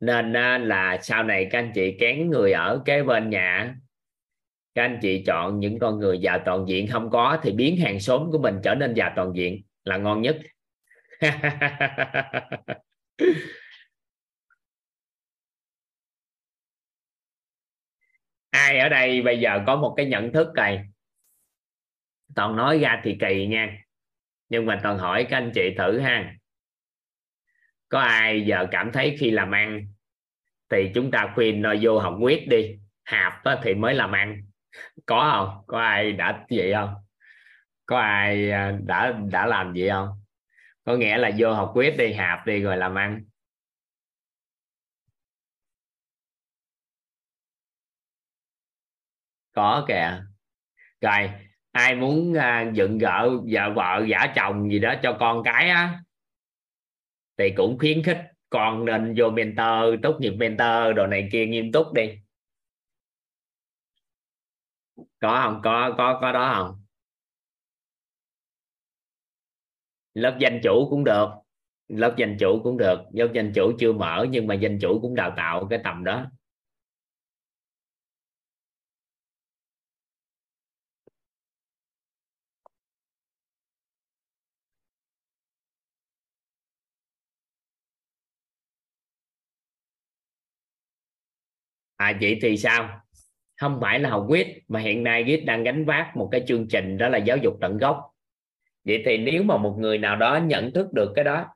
Nên 0.01 0.33
là 0.69 0.99
sau 1.03 1.25
này 1.25 1.49
các 1.51 1.59
anh 1.59 1.73
chị 1.75 1.97
kén 2.01 2.31
người 2.31 2.53
ở 2.53 2.83
kế 2.85 3.03
bên 3.03 3.31
nhà. 3.31 3.75
Các 4.75 4.83
anh 4.83 4.99
chị 5.03 5.23
chọn 5.27 5.61
những 5.61 5.79
con 5.79 5.99
người 5.99 6.19
già 6.19 6.39
toàn 6.39 6.69
diện 6.69 6.87
không 6.87 7.11
có 7.11 7.39
thì 7.43 7.53
biến 7.53 7.77
hàng 7.77 8.01
xóm 8.01 8.31
của 8.33 8.39
mình 8.39 8.61
trở 8.63 8.75
nên 8.75 8.95
già 8.95 9.13
toàn 9.17 9.33
diện 9.37 9.63
là 9.85 9.97
ngon 9.97 10.23
nhất. 10.23 10.39
Ai 18.51 18.79
ở 18.79 18.89
đây 18.89 19.23
bây 19.23 19.41
giờ 19.41 19.63
có 19.67 19.77
một 19.77 19.95
cái 19.97 20.07
nhận 20.07 20.33
thức 20.33 20.49
này? 20.55 20.85
Toàn 22.35 22.57
nói 22.57 22.79
ra 22.79 23.01
thì 23.05 23.17
kỳ 23.21 23.47
nha. 23.47 23.79
Nhưng 24.49 24.67
mà 24.67 24.81
toàn 24.83 24.99
hỏi 24.99 25.27
các 25.31 25.37
anh 25.37 25.51
chị 25.55 25.75
thử 25.79 25.99
ha 25.99 26.38
có 27.89 28.01
ai 28.01 28.45
giờ 28.47 28.67
cảm 28.71 28.93
thấy 28.93 29.17
khi 29.21 29.31
làm 29.31 29.51
ăn 29.51 29.87
thì 30.71 30.91
chúng 30.95 31.11
ta 31.11 31.33
khuyên 31.35 31.63
nó 31.63 31.75
vô 31.83 31.99
học 31.99 32.17
quyết 32.21 32.49
đi 32.49 32.79
hạp 33.05 33.33
thì 33.63 33.75
mới 33.75 33.95
làm 33.95 34.13
ăn. 34.13 34.43
Có 35.07 35.31
không? 35.33 35.65
Có 35.67 35.81
ai 35.81 36.13
đã 36.13 36.47
vậy 36.51 36.73
không? 36.75 36.95
Có 37.87 37.99
ai 37.99 38.51
à, 38.51 38.79
đã 38.87 39.13
đã 39.33 39.47
làm 39.47 39.73
vậy 39.77 39.91
không? 39.91 40.09
Có 40.85 40.97
nghĩa 40.97 41.19
là 41.19 41.31
vô 41.39 41.55
học 41.55 41.73
quyết 41.75 41.95
đi 41.99 42.13
hạp 42.13 42.47
đi 42.47 42.61
rồi 42.63 42.77
làm 42.77 42.95
ăn. 42.95 43.25
Có 49.53 49.85
kìa. 49.89 50.23
Rồi 51.01 51.31
ai 51.73 51.95
muốn 51.97 52.33
uh, 52.33 52.75
dựng 52.75 52.99
vợ 53.01 53.31
vợ 53.53 53.73
vợ 53.77 54.05
giả 54.09 54.33
chồng 54.37 54.71
gì 54.73 54.79
đó 54.79 54.95
cho 55.03 55.17
con 55.21 55.43
cái 55.45 55.69
á 55.71 56.01
thì 57.39 57.51
cũng 57.57 57.79
khuyến 57.79 58.03
khích 58.03 58.19
con 58.51 58.85
nên 58.85 59.15
vô 59.17 59.31
mentor, 59.31 59.95
tốt 60.03 60.17
nghiệp 60.21 60.31
mentor, 60.31 60.97
đồ 60.97 61.07
này 61.07 61.29
kia 61.33 61.47
nghiêm 61.47 61.73
túc 61.73 61.93
đi. 61.93 62.19
Có 65.21 65.41
không? 65.45 65.61
Có 65.65 65.95
có 65.99 66.19
có 66.21 66.33
đó 66.33 66.53
không? 66.55 66.83
Lớp 70.15 70.37
danh 70.41 70.61
chủ 70.63 70.87
cũng 70.91 71.05
được. 71.05 71.29
Lớp 71.89 72.15
danh 72.19 72.37
chủ 72.41 72.61
cũng 72.65 72.79
được. 72.79 73.01
Lớp 73.13 73.29
danh 73.35 73.53
chủ 73.55 73.73
chưa 73.79 73.93
mở 73.93 74.27
nhưng 74.31 74.47
mà 74.47 74.55
danh 74.55 74.79
chủ 74.81 74.99
cũng 75.03 75.15
đào 75.15 75.35
tạo 75.37 75.67
cái 75.71 75.81
tầm 75.85 76.05
đó. 76.05 76.27
À 91.99 92.19
vậy 92.21 92.39
thì 92.43 92.57
sao? 92.57 93.01
Không 93.61 93.79
phải 93.81 93.99
là 93.99 94.11
học 94.11 94.27
quyết 94.29 94.63
mà 94.69 94.81
hiện 94.81 95.03
nay 95.03 95.25
quyết 95.27 95.45
đang 95.45 95.65
gánh 95.65 95.85
vác 95.85 96.17
một 96.17 96.29
cái 96.33 96.45
chương 96.47 96.69
trình 96.69 96.99
đó 96.99 97.09
là 97.09 97.19
giáo 97.19 97.37
dục 97.37 97.55
tận 97.61 97.79
gốc. 97.79 98.11
Vậy 98.85 99.03
thì 99.07 99.19
nếu 99.19 99.43
mà 99.43 99.57
một 99.57 99.77
người 99.79 99.99
nào 99.99 100.17
đó 100.17 100.37
nhận 100.37 100.73
thức 100.73 100.93
được 100.93 101.13
cái 101.17 101.25
đó, 101.25 101.47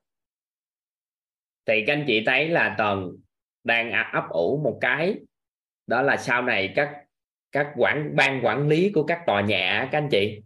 thì 1.66 1.85
các 1.86 1.93
anh 1.93 2.05
chị 2.06 2.23
thấy 2.27 2.48
là 2.48 2.74
toàn 2.78 3.10
đang 3.64 3.93
ấp 4.12 4.24
ủ 4.31 4.60
một 4.64 4.78
cái, 4.81 5.14
đó 5.86 6.02
là 6.02 6.16
sau 6.16 6.43
này 6.43 6.73
các 6.77 6.97
các 7.52 7.73
quản, 7.77 8.16
ban 8.16 8.44
quản 8.44 8.69
lý 8.69 8.93
của 8.93 9.02
các 9.02 9.20
tòa 9.27 9.40
nhà 9.40 9.89
các 9.93 9.98
anh 9.98 10.09
chị, 10.10 10.43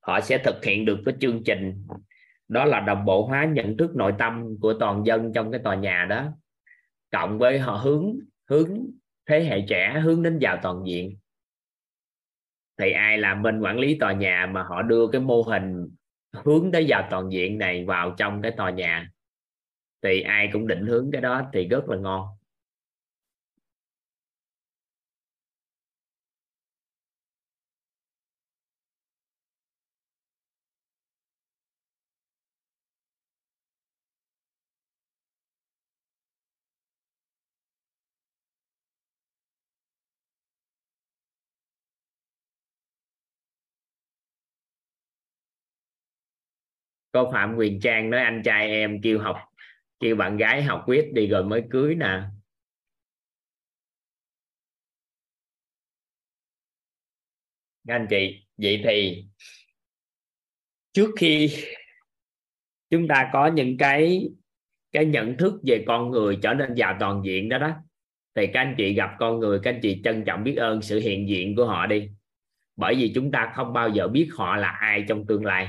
họ 0.00 0.20
sẽ 0.20 0.38
thực 0.38 0.64
hiện 0.64 0.84
được 0.84 0.98
cái 1.04 1.14
chương 1.20 1.42
trình. 1.44 1.86
Đó 2.48 2.64
là 2.64 2.80
đồng 2.80 3.04
bộ 3.04 3.26
hóa 3.26 3.44
nhận 3.44 3.76
thức 3.76 3.96
nội 3.96 4.14
tâm 4.18 4.56
của 4.60 4.74
toàn 4.80 5.06
dân 5.06 5.32
trong 5.32 5.52
cái 5.52 5.60
tòa 5.64 5.74
nhà 5.74 6.06
đó, 6.10 6.28
cộng 7.10 7.38
với 7.38 7.58
họ 7.58 7.76
hướng 7.76 8.16
hướng 8.50 8.86
thế 9.28 9.44
hệ 9.44 9.64
trẻ 9.68 10.00
hướng 10.04 10.22
đến 10.22 10.38
giàu 10.38 10.58
toàn 10.62 10.82
diện. 10.86 11.16
Thì 12.78 12.90
ai 12.90 13.18
làm 13.18 13.42
bên 13.42 13.60
quản 13.60 13.78
lý 13.78 13.98
tòa 13.98 14.12
nhà 14.12 14.46
mà 14.52 14.62
họ 14.62 14.82
đưa 14.82 15.08
cái 15.12 15.20
mô 15.20 15.42
hình 15.42 15.88
hướng 16.32 16.72
tới 16.72 16.86
giàu 16.86 17.08
toàn 17.10 17.32
diện 17.32 17.58
này 17.58 17.84
vào 17.84 18.14
trong 18.18 18.42
cái 18.42 18.52
tòa 18.56 18.70
nhà? 18.70 19.10
Thì 20.02 20.20
ai 20.20 20.50
cũng 20.52 20.66
định 20.66 20.86
hướng 20.86 21.10
cái 21.12 21.20
đó 21.20 21.42
thì 21.52 21.68
rất 21.68 21.88
là 21.88 21.96
ngon. 21.96 22.26
Cô 47.16 47.30
phạm 47.32 47.54
quyền 47.56 47.80
trang 47.80 48.10
nói, 48.10 48.20
anh 48.20 48.42
trai 48.44 48.68
em 48.68 49.00
kêu 49.02 49.18
học, 49.18 49.36
kêu 50.00 50.16
bạn 50.16 50.36
gái 50.36 50.62
học 50.62 50.82
quyết 50.86 51.12
đi 51.12 51.26
rồi 51.26 51.44
mới 51.44 51.62
cưới 51.70 51.94
nè. 51.94 52.22
Các 57.88 57.94
anh 57.94 58.06
chị, 58.10 58.46
vậy 58.56 58.80
thì 58.84 59.24
trước 60.92 61.10
khi 61.18 61.50
chúng 62.90 63.08
ta 63.08 63.30
có 63.32 63.46
những 63.46 63.76
cái 63.78 64.28
cái 64.92 65.04
nhận 65.04 65.36
thức 65.36 65.54
về 65.66 65.84
con 65.86 66.10
người 66.10 66.38
trở 66.42 66.54
nên 66.54 66.74
giàu 66.74 66.96
toàn 67.00 67.22
diện 67.24 67.48
đó 67.48 67.58
đó, 67.58 67.72
thì 68.34 68.46
các 68.46 68.60
anh 68.60 68.74
chị 68.78 68.94
gặp 68.94 69.10
con 69.18 69.38
người, 69.40 69.60
các 69.62 69.70
anh 69.70 69.80
chị 69.82 70.00
trân 70.04 70.24
trọng 70.24 70.44
biết 70.44 70.54
ơn 70.56 70.82
sự 70.82 71.00
hiện 71.00 71.28
diện 71.28 71.56
của 71.56 71.66
họ 71.66 71.86
đi. 71.86 72.08
Bởi 72.76 72.94
vì 72.94 73.12
chúng 73.14 73.30
ta 73.30 73.52
không 73.54 73.72
bao 73.72 73.88
giờ 73.88 74.08
biết 74.08 74.28
họ 74.36 74.56
là 74.56 74.68
ai 74.68 75.04
trong 75.08 75.26
tương 75.26 75.44
lai 75.44 75.68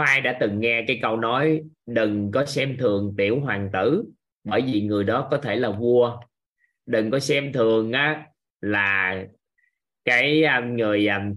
có 0.00 0.06
ai 0.06 0.20
đã 0.20 0.36
từng 0.40 0.60
nghe 0.60 0.84
cái 0.86 0.98
câu 1.02 1.16
nói, 1.16 1.62
đừng 1.86 2.30
có 2.32 2.46
xem 2.46 2.76
thường 2.78 3.14
tiểu 3.18 3.40
hoàng 3.40 3.70
tử, 3.72 4.04
bởi 4.44 4.62
vì 4.62 4.82
người 4.82 5.04
đó 5.04 5.28
có 5.30 5.38
thể 5.38 5.56
là 5.56 5.70
vua. 5.70 6.20
Đừng 6.86 7.10
có 7.10 7.18
xem 7.18 7.52
thường 7.52 7.92
á, 7.92 8.26
là 8.60 9.24
cái 10.04 10.44
à, 10.44 10.60
người 10.60 11.06
à, 11.06 11.30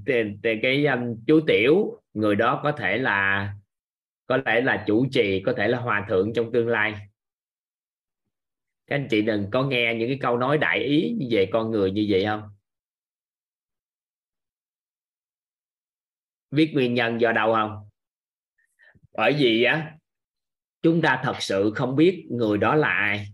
cái 0.61 0.85
à, 0.85 1.05
chú 1.27 1.39
tiểu, 1.47 2.01
người 2.13 2.35
đó 2.35 2.59
có 2.63 2.71
thể 2.71 2.97
là, 2.97 3.53
có 4.27 4.39
thể 4.45 4.61
là 4.61 4.83
chủ 4.87 5.05
trì, 5.11 5.43
có 5.45 5.53
thể 5.57 5.67
là 5.67 5.79
hòa 5.79 6.05
thượng 6.09 6.33
trong 6.33 6.51
tương 6.51 6.67
lai. 6.67 6.93
Các 8.87 8.95
anh 8.95 9.07
chị 9.09 9.21
đừng 9.21 9.47
có 9.51 9.63
nghe 9.63 9.95
những 9.95 10.09
cái 10.09 10.17
câu 10.21 10.37
nói 10.37 10.57
đại 10.57 10.79
ý 10.79 11.17
về 11.31 11.49
con 11.53 11.71
người 11.71 11.91
như 11.91 12.05
vậy 12.09 12.25
không? 12.25 12.41
Biết 16.51 16.71
nguyên 16.73 16.93
nhân 16.93 17.21
do 17.21 17.31
đâu 17.31 17.53
không? 17.53 17.92
Bởi 19.13 19.33
vì 19.33 19.63
á, 19.63 19.97
chúng 20.81 21.01
ta 21.01 21.21
thật 21.23 21.35
sự 21.39 21.71
không 21.75 21.95
biết 21.95 22.25
người 22.29 22.57
đó 22.57 22.75
là 22.75 22.89
ai. 22.89 23.27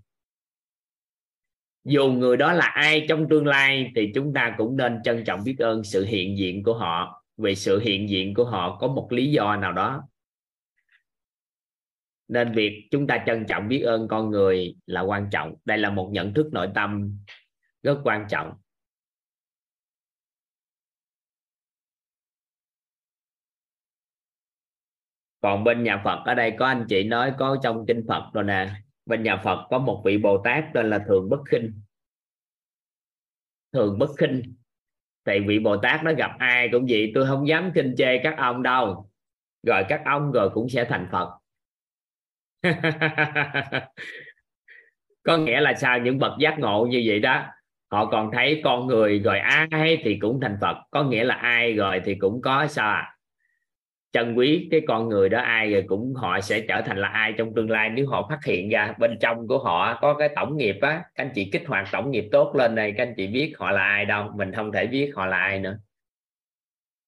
Dù 1.84 2.12
người 2.12 2.38
đó 2.38 2.54
là 2.54 2.66
ai 2.66 3.06
trong 3.10 3.30
tương 3.30 3.48
lai 3.48 3.92
thì 3.96 4.12
chúng 4.16 4.34
ta 4.34 4.56
cũng 4.58 4.78
nên 4.78 5.00
trân 5.04 5.24
trọng 5.26 5.44
biết 5.44 5.56
ơn 5.60 5.84
sự 5.84 6.06
hiện 6.06 6.38
diện 6.38 6.64
của 6.64 6.74
họ, 6.74 7.24
vì 7.38 7.56
sự 7.56 7.80
hiện 7.80 8.10
diện 8.10 8.34
của 8.34 8.46
họ 8.46 8.78
có 8.80 8.88
một 8.88 9.08
lý 9.12 9.32
do 9.32 9.56
nào 9.56 9.74
đó. 9.74 10.04
Nên 12.28 12.52
việc 12.52 12.88
chúng 12.92 13.08
ta 13.08 13.24
trân 13.26 13.46
trọng 13.48 13.68
biết 13.68 13.82
ơn 13.82 14.08
con 14.08 14.30
người 14.30 14.76
là 14.86 15.02
quan 15.02 15.30
trọng. 15.32 15.56
Đây 15.66 15.78
là 15.78 15.90
một 15.90 16.10
nhận 16.14 16.34
thức 16.34 16.48
nội 16.54 16.70
tâm 16.76 17.20
rất 17.84 18.00
quan 18.04 18.26
trọng. 18.30 18.54
Còn 25.42 25.64
bên 25.64 25.84
nhà 25.84 26.02
Phật 26.04 26.20
ở 26.26 26.34
đây 26.34 26.56
có 26.60 26.66
anh 26.66 26.86
chị 26.90 27.04
nói 27.04 27.34
có 27.38 27.58
trong 27.64 27.86
kinh 27.86 28.06
Phật 28.08 28.24
rồi 28.34 28.44
nè. 28.44 28.70
Bên 29.06 29.24
nhà 29.24 29.38
Phật 29.38 29.68
có 29.70 29.80
một 29.80 30.02
vị 30.06 30.18
Bồ 30.18 30.38
Tát 30.44 30.64
tên 30.74 30.90
là 30.90 31.00
Thường 31.08 31.30
Bất 31.30 31.40
Khinh. 31.50 31.82
Thường 33.74 34.00
Bất 34.00 34.10
Khinh. 34.18 34.42
Thì 35.26 35.40
vị 35.40 35.60
Bồ 35.60 35.78
Tát 35.78 36.04
nó 36.04 36.14
gặp 36.14 36.32
ai 36.40 36.70
cũng 36.72 36.86
vậy, 36.90 37.12
tôi 37.16 37.28
không 37.28 37.48
dám 37.48 37.72
kinh 37.76 37.96
chê 37.98 38.18
các 38.24 38.36
ông 38.38 38.64
đâu. 38.64 39.10
Rồi 39.68 39.84
các 39.90 40.02
ông 40.06 40.32
rồi 40.32 40.50
cũng 40.54 40.70
sẽ 40.70 40.86
thành 40.86 41.08
Phật. 41.12 41.40
Có 45.24 45.38
nghĩa 45.38 45.62
là 45.62 45.74
sao? 45.74 46.00
Những 46.00 46.20
bậc 46.20 46.32
giác 46.40 46.60
ngộ 46.60 46.88
như 46.90 47.04
vậy 47.06 47.20
đó, 47.20 47.46
họ 47.92 48.06
còn 48.06 48.32
thấy 48.34 48.62
con 48.64 48.88
người 48.88 49.20
rồi 49.20 49.40
ai 49.40 50.02
thì 50.04 50.18
cũng 50.22 50.40
thành 50.42 50.58
Phật. 50.62 50.78
Có 50.92 51.04
nghĩa 51.04 51.24
là 51.24 51.36
ai 51.36 51.74
rồi 51.74 52.02
thì 52.06 52.16
cũng 52.16 52.42
có 52.42 52.68
sao 52.68 52.90
à? 52.90 53.19
Trân 54.12 54.36
quý 54.36 54.68
cái 54.72 54.82
con 54.88 55.10
người 55.10 55.30
đó, 55.30 55.40
ai 55.40 55.72
rồi 55.72 55.84
cũng 55.88 56.14
họ 56.14 56.42
sẽ 56.42 56.66
trở 56.68 56.82
thành 56.82 56.98
là 56.98 57.08
ai 57.08 57.34
trong 57.38 57.54
tương 57.54 57.70
lai. 57.70 57.90
Nếu 57.90 58.08
họ 58.08 58.28
phát 58.30 58.40
hiện 58.46 58.70
ra 58.70 58.94
bên 59.00 59.18
trong 59.22 59.48
của 59.48 59.60
họ 59.60 59.98
có 60.02 60.14
cái 60.14 60.30
tổng 60.36 60.58
nghiệp 60.58 60.78
á, 60.82 61.04
các 61.16 61.24
anh 61.24 61.32
chị 61.36 61.50
kích 61.52 61.64
hoạt 61.68 61.88
tổng 61.92 62.12
nghiệp 62.12 62.26
tốt 62.32 62.56
lên 62.56 62.76
này 62.76 62.94
các 62.98 63.04
anh 63.04 63.14
chị 63.18 63.28
biết 63.28 63.54
họ 63.58 63.72
là 63.72 63.82
ai 63.82 64.06
đâu, 64.06 64.32
mình 64.36 64.52
không 64.54 64.72
thể 64.72 64.88
biết 64.88 65.12
họ 65.16 65.26
là 65.26 65.38
ai 65.38 65.60
nữa. 65.60 65.80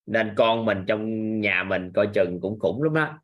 Nên 0.06 0.34
con 0.36 0.66
mình 0.66 0.84
trong 0.88 1.40
nhà 1.40 1.64
mình 1.64 1.92
coi 1.94 2.08
chừng 2.14 2.40
cũng 2.42 2.60
khủng 2.60 2.84
lắm 2.84 2.94
đó 2.94 3.20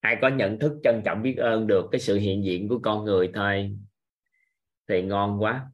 ai 0.00 0.16
có 0.22 0.28
nhận 0.28 0.58
thức 0.58 0.72
trân 0.84 1.02
trọng 1.04 1.22
biết 1.22 1.34
ơn 1.38 1.66
được 1.66 1.88
cái 1.92 2.00
sự 2.00 2.16
hiện 2.16 2.44
diện 2.44 2.68
của 2.68 2.78
con 2.82 3.04
người 3.04 3.30
thôi. 3.34 3.76
Thì 4.88 5.02
ngon 5.02 5.42
quá. 5.42 5.66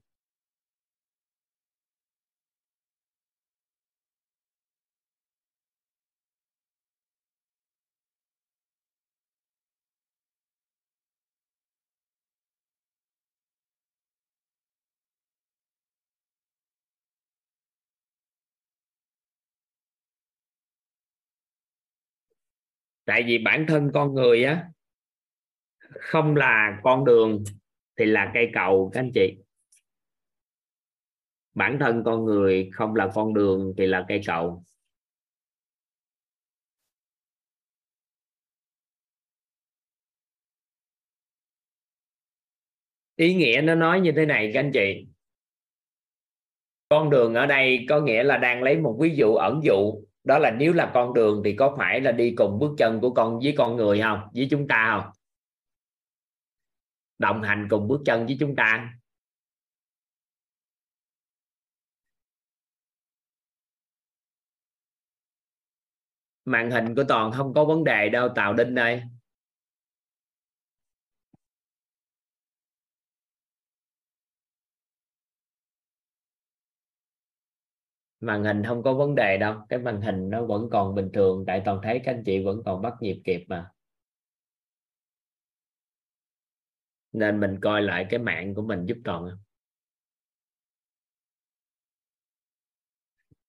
Tại 23.07 23.23
vì 23.27 23.39
bản 23.39 23.65
thân 23.69 23.91
con 23.95 24.15
người 24.15 24.45
á, 24.45 24.71
không 26.01 26.37
là 26.37 26.81
con 26.83 27.05
đường 27.05 27.45
thì 27.99 28.05
là 28.05 28.31
cây 28.35 28.51
cầu, 28.55 28.91
các 28.95 29.01
anh 29.01 29.11
chị. 29.15 29.37
Bản 31.55 31.79
thân 31.81 32.03
con 32.05 32.25
người 32.25 32.71
không 32.73 32.95
là 32.95 33.11
con 33.15 33.35
đường 33.35 33.75
thì 33.79 33.87
là 33.87 34.05
cây 34.09 34.21
cầu. 34.27 34.65
Ý 43.17 43.35
nghĩa 43.35 43.61
nó 43.65 43.75
nói 43.75 44.01
như 44.01 44.13
thế 44.17 44.27
này, 44.27 44.51
các 44.55 44.61
anh 44.61 44.71
chị. 44.75 45.07
Con 46.89 47.11
đường 47.11 47.35
ở 47.35 47.47
đây 47.47 47.87
có 47.89 48.01
nghĩa 48.01 48.23
là 48.23 48.39
đang 48.39 48.63
lấy 48.63 48.77
một 48.77 48.99
ví 49.01 49.15
dụ 49.17 49.35
ẩn 49.35 49.61
dụ 49.65 50.06
đó 50.27 50.39
là 50.39 50.51
nếu 50.51 50.73
là 50.73 50.91
con 50.95 51.15
đường 51.15 51.43
thì 51.45 51.57
có 51.57 51.75
phải 51.79 52.01
là 52.01 52.13
đi 52.13 52.35
cùng 52.37 52.59
bước 52.59 52.75
chân 52.79 53.01
của 53.01 53.11
con 53.15 53.41
với 53.41 53.55
con 53.59 53.77
người 53.77 54.01
không? 54.03 54.21
Với 54.35 54.49
chúng 54.51 54.69
ta 54.69 55.01
không? 55.03 55.13
Đồng 57.19 57.43
hành 57.43 57.67
cùng 57.71 57.89
bước 57.89 58.01
chân 58.07 58.27
với 58.27 58.37
chúng 58.41 58.57
ta. 58.57 58.93
Màn 66.45 66.71
hình 66.71 66.95
của 66.95 67.05
toàn 67.09 67.33
không 67.33 67.55
có 67.55 67.65
vấn 67.65 67.85
đề 67.85 68.09
đâu, 68.09 68.29
tào 68.35 68.55
đinh 68.55 68.75
đây 68.75 69.03
màn 78.21 78.45
hình 78.45 78.63
không 78.65 78.83
có 78.83 78.95
vấn 78.95 79.15
đề 79.15 79.39
đâu, 79.39 79.55
cái 79.69 79.79
màn 79.79 80.01
hình 80.01 80.31
nó 80.31 80.45
vẫn 80.47 80.69
còn 80.71 80.95
bình 80.95 81.11
thường, 81.13 81.45
tại 81.47 81.63
toàn 81.65 81.81
thấy 81.83 82.01
các 82.05 82.15
anh 82.15 82.23
chị 82.25 82.45
vẫn 82.45 82.63
còn 82.65 82.83
bắt 82.83 82.95
nhịp 83.01 83.21
kịp 83.25 83.45
mà. 83.49 83.71
Nên 87.13 87.41
mình 87.41 87.59
coi 87.61 87.83
lại 87.83 88.07
cái 88.11 88.19
mạng 88.19 88.55
của 88.55 88.63
mình 88.63 88.87
giúp 88.87 88.99
toàn. 89.05 89.29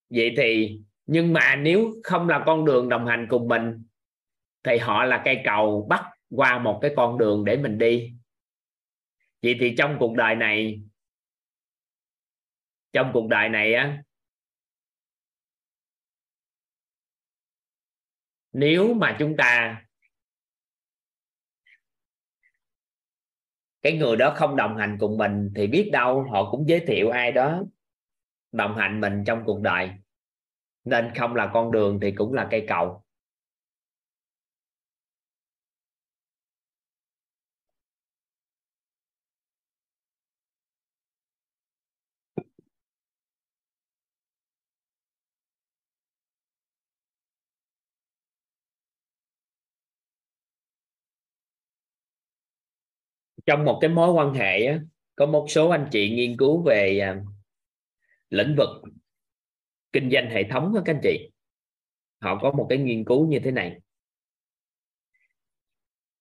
Vậy 0.09 0.33
thì, 0.37 0.79
nhưng 1.05 1.33
mà 1.33 1.55
nếu 1.55 1.93
không 2.03 2.29
là 2.29 2.43
con 2.45 2.65
đường 2.65 2.89
đồng 2.89 3.05
hành 3.05 3.27
cùng 3.29 3.47
mình, 3.47 3.83
thì 4.63 4.77
họ 4.77 5.03
là 5.03 5.21
cây 5.25 5.41
cầu 5.45 5.87
bắt 5.89 6.03
qua 6.29 6.59
một 6.59 6.79
cái 6.81 6.91
con 6.95 7.17
đường 7.17 7.45
để 7.45 7.57
mình 7.57 7.77
đi. 7.77 8.13
Vậy 9.41 9.55
thì 9.59 9.75
trong 9.77 9.97
cuộc 9.99 10.15
đời 10.15 10.35
này, 10.35 10.81
trong 12.93 13.11
cuộc 13.13 13.27
đời 13.27 13.49
này 13.49 13.73
á 13.73 14.03
nếu 18.57 18.93
mà 18.93 19.15
chúng 19.19 19.37
ta, 19.37 19.81
cái 23.81 23.97
người 23.97 24.15
đó 24.15 24.33
không 24.37 24.55
đồng 24.55 24.77
hành 24.77 24.97
cùng 24.99 25.17
mình 25.17 25.51
thì 25.55 25.67
biết 25.67 25.89
đâu 25.93 26.25
họ 26.31 26.51
cũng 26.51 26.69
giới 26.69 26.79
thiệu 26.79 27.09
ai 27.09 27.31
đó 27.31 27.63
đồng 28.51 28.75
hành 28.77 29.01
mình 29.01 29.23
trong 29.25 29.43
cuộc 29.45 29.61
đời. 29.61 29.91
Nên 30.83 31.11
không 31.15 31.35
là 31.35 31.51
con 31.53 31.71
đường 31.71 31.99
thì 32.01 32.11
cũng 32.11 32.33
là 32.33 32.47
cây 32.51 32.65
cầu. 32.67 33.03
Trong 53.47 53.65
một 53.65 53.77
cái 53.81 53.89
mối 53.89 54.11
quan 54.11 54.33
hệ 54.33 54.65
á, 54.65 54.79
có 55.15 55.25
một 55.25 55.45
số 55.49 55.69
anh 55.69 55.87
chị 55.91 56.09
nghiên 56.09 56.37
cứu 56.37 56.63
về 56.63 56.99
à, 56.99 57.21
lĩnh 58.29 58.55
vực 58.57 58.69
kinh 59.93 60.09
doanh 60.11 60.29
hệ 60.29 60.43
thống 60.43 60.73
đó 60.73 60.81
các 60.85 60.95
anh 60.95 61.01
chị. 61.03 61.29
Họ 62.21 62.39
có 62.41 62.51
một 62.51 62.67
cái 62.69 62.77
nghiên 62.77 63.05
cứu 63.05 63.27
như 63.27 63.39
thế 63.43 63.51
này. 63.51 63.79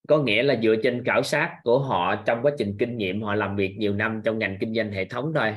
Có 0.09 0.23
nghĩa 0.23 0.43
là 0.43 0.61
dựa 0.63 0.75
trên 0.83 1.03
khảo 1.07 1.23
sát 1.23 1.59
của 1.65 1.79
họ 1.79 2.23
trong 2.27 2.43
quá 2.43 2.53
trình 2.59 2.77
kinh 2.79 2.97
nghiệm 2.97 3.23
họ 3.23 3.35
làm 3.35 3.57
việc 3.57 3.77
nhiều 3.79 3.95
năm 3.95 4.23
trong 4.25 4.39
ngành 4.39 4.57
kinh 4.61 4.75
doanh 4.75 4.93
hệ 4.93 5.05
thống 5.05 5.33
thôi. 5.35 5.57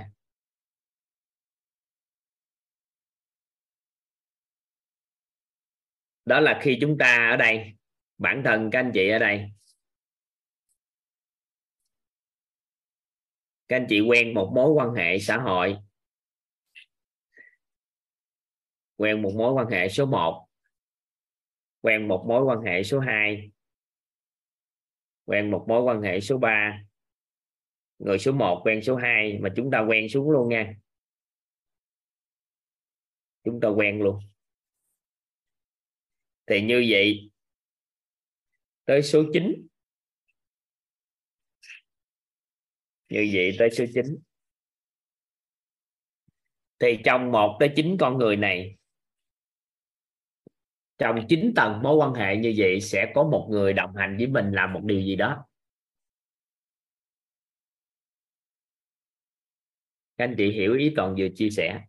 Đó 6.26 6.40
là 6.40 6.60
khi 6.62 6.78
chúng 6.82 6.98
ta 6.98 7.30
ở 7.32 7.38
đây 7.38 7.74
bản 8.18 8.42
thân 8.46 8.70
các 8.72 8.80
anh 8.80 8.92
chị 8.94 9.10
ở 9.10 9.20
đây 9.20 9.52
các 13.70 13.76
anh 13.76 13.86
chị 13.90 14.02
quen 14.02 14.34
một 14.34 14.52
mối 14.56 14.72
quan 14.72 14.94
hệ 14.94 15.20
xã 15.20 15.38
hội. 15.38 15.78
Quen 18.98 19.22
một 19.22 19.32
mối 19.36 19.54
quan 19.54 19.68
hệ 19.68 19.90
số 19.90 20.06
1 20.06 20.48
quen 21.82 22.08
một 22.08 22.26
mối 22.28 22.44
quan 22.44 22.62
hệ 22.62 22.84
số 22.84 23.00
2 23.00 23.52
quen 25.26 25.52
một 25.52 25.66
mối 25.68 25.82
quan 25.82 26.02
hệ 26.02 26.20
số 26.20 26.38
3 26.38 26.84
người 28.00 28.20
số 28.20 28.32
1 28.32 28.62
quen 28.66 28.82
số 28.82 28.96
2 28.96 29.38
mà 29.42 29.50
chúng 29.56 29.72
ta 29.72 29.80
quen 29.80 30.10
xuống 30.10 30.32
luôn 30.32 30.50
nha. 30.50 30.74
Chúng 33.44 33.60
ta 33.62 33.68
quen 33.68 34.02
luôn. 34.02 34.20
Thì 36.46 36.62
như 36.62 36.86
vậy, 36.90 37.32
tới 38.86 39.04
số 39.04 39.24
9 39.34 39.69
như 43.10 43.30
vậy 43.34 43.56
tới 43.60 43.70
số 43.72 43.86
9 43.94 44.18
thì 46.80 47.00
trong 47.06 47.32
một 47.32 47.58
tới 47.60 47.74
chín 47.76 47.98
con 48.00 48.18
người 48.18 48.36
này, 48.36 48.78
trong 50.98 51.26
chín 51.30 51.54
tầng 51.56 51.84
mối 51.84 51.96
quan 51.96 52.14
hệ 52.14 52.38
như 52.38 52.54
vậy 52.58 52.82
sẽ 52.82 53.12
có 53.16 53.24
một 53.24 53.48
người 53.52 53.74
đồng 53.74 53.96
hành 53.96 54.18
với 54.18 54.28
mình 54.28 54.52
làm 54.52 54.74
một 54.74 54.82
điều 54.84 55.02
gì 55.02 55.16
đó. 55.16 55.46
Các 60.18 60.26
anh 60.26 60.36
chị 60.38 60.52
hiểu 60.52 60.76
ý 60.78 60.94
toàn 60.96 61.16
vừa 61.18 61.28
chia 61.36 61.50
sẻ. 61.50 61.82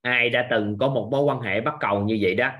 Ai 0.00 0.30
đã 0.30 0.48
từng 0.50 0.76
có 0.80 0.88
một 0.88 1.08
mối 1.12 1.22
quan 1.22 1.40
hệ 1.40 1.60
bắt 1.60 1.74
cầu 1.80 2.04
như 2.04 2.18
vậy 2.20 2.34
đó, 2.34 2.52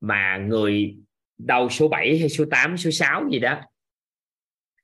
mà 0.00 0.38
người 0.48 0.96
đầu 1.38 1.68
số 1.68 1.88
7 1.88 2.18
hay 2.18 2.28
số 2.28 2.44
8 2.50 2.76
số 2.76 2.90
6 2.90 3.28
gì 3.30 3.38
đó. 3.38 3.60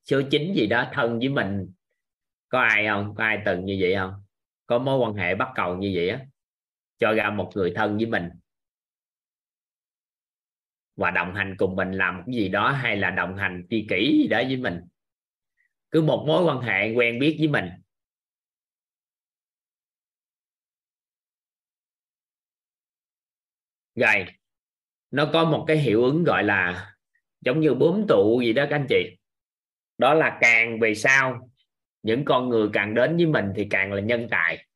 Số 0.05 0.23
9 0.31 0.55
gì 0.55 0.67
đó, 0.67 0.91
thân 0.93 1.19
với 1.19 1.29
mình. 1.29 1.73
Có 2.49 2.61
ai 2.61 2.87
không? 2.87 3.15
Có 3.15 3.25
ai 3.25 3.39
từng 3.47 3.65
như 3.65 3.79
vậy 3.81 3.95
không? 3.95 4.25
Có 4.67 4.79
mối 4.79 4.99
quan 4.99 5.15
hệ 5.15 5.35
bắt 5.35 5.49
cầu 5.55 5.77
như 5.77 5.93
vậy 5.95 6.09
á? 6.09 6.27
Cho 6.99 7.13
ra 7.13 7.31
một 7.31 7.51
người 7.55 7.73
thân 7.77 7.97
với 7.97 8.07
mình. 8.07 8.29
Và 10.97 11.11
đồng 11.11 11.35
hành 11.35 11.55
cùng 11.59 11.77
mình 11.77 11.93
làm 11.93 12.23
cái 12.27 12.35
gì 12.35 12.49
đó 12.49 12.71
hay 12.71 12.97
là 12.97 13.11
đồng 13.11 13.37
hành 13.37 13.67
chi 13.71 13.87
kỷ 13.91 14.19
gì 14.23 14.29
đó 14.29 14.39
với 14.47 14.57
mình. 14.57 14.81
Cứ 15.91 16.03
một 16.03 16.25
mối 16.27 16.45
quan 16.45 16.61
hệ 16.61 16.93
quen 16.93 17.19
biết 17.19 17.37
với 17.39 17.49
mình. 17.49 17.71
Rồi 23.95 24.40
nó 25.11 25.31
có 25.33 25.45
một 25.45 25.65
cái 25.69 25.79
hiệu 25.79 26.05
ứng 26.05 26.25
gọi 26.25 26.45
là 26.45 26.93
giống 27.41 27.61
như 27.61 27.75
bướm 27.75 28.05
tụ 28.09 28.41
gì 28.41 28.53
đó 28.53 28.65
các 28.71 28.77
anh 28.77 28.87
chị. 28.89 29.17
Đó 29.99 30.15
là 30.15 30.39
càng 30.41 30.81
về 30.81 30.95
sau, 30.95 31.51
những 32.03 32.25
con 32.25 32.49
người 32.49 32.69
càng 32.73 32.95
đến 32.95 33.17
với 33.17 33.27
mình 33.27 33.53
thì 33.57 33.67
càng 33.71 33.93
là 33.93 34.01
nhân 34.01 34.27
tài. 34.31 34.67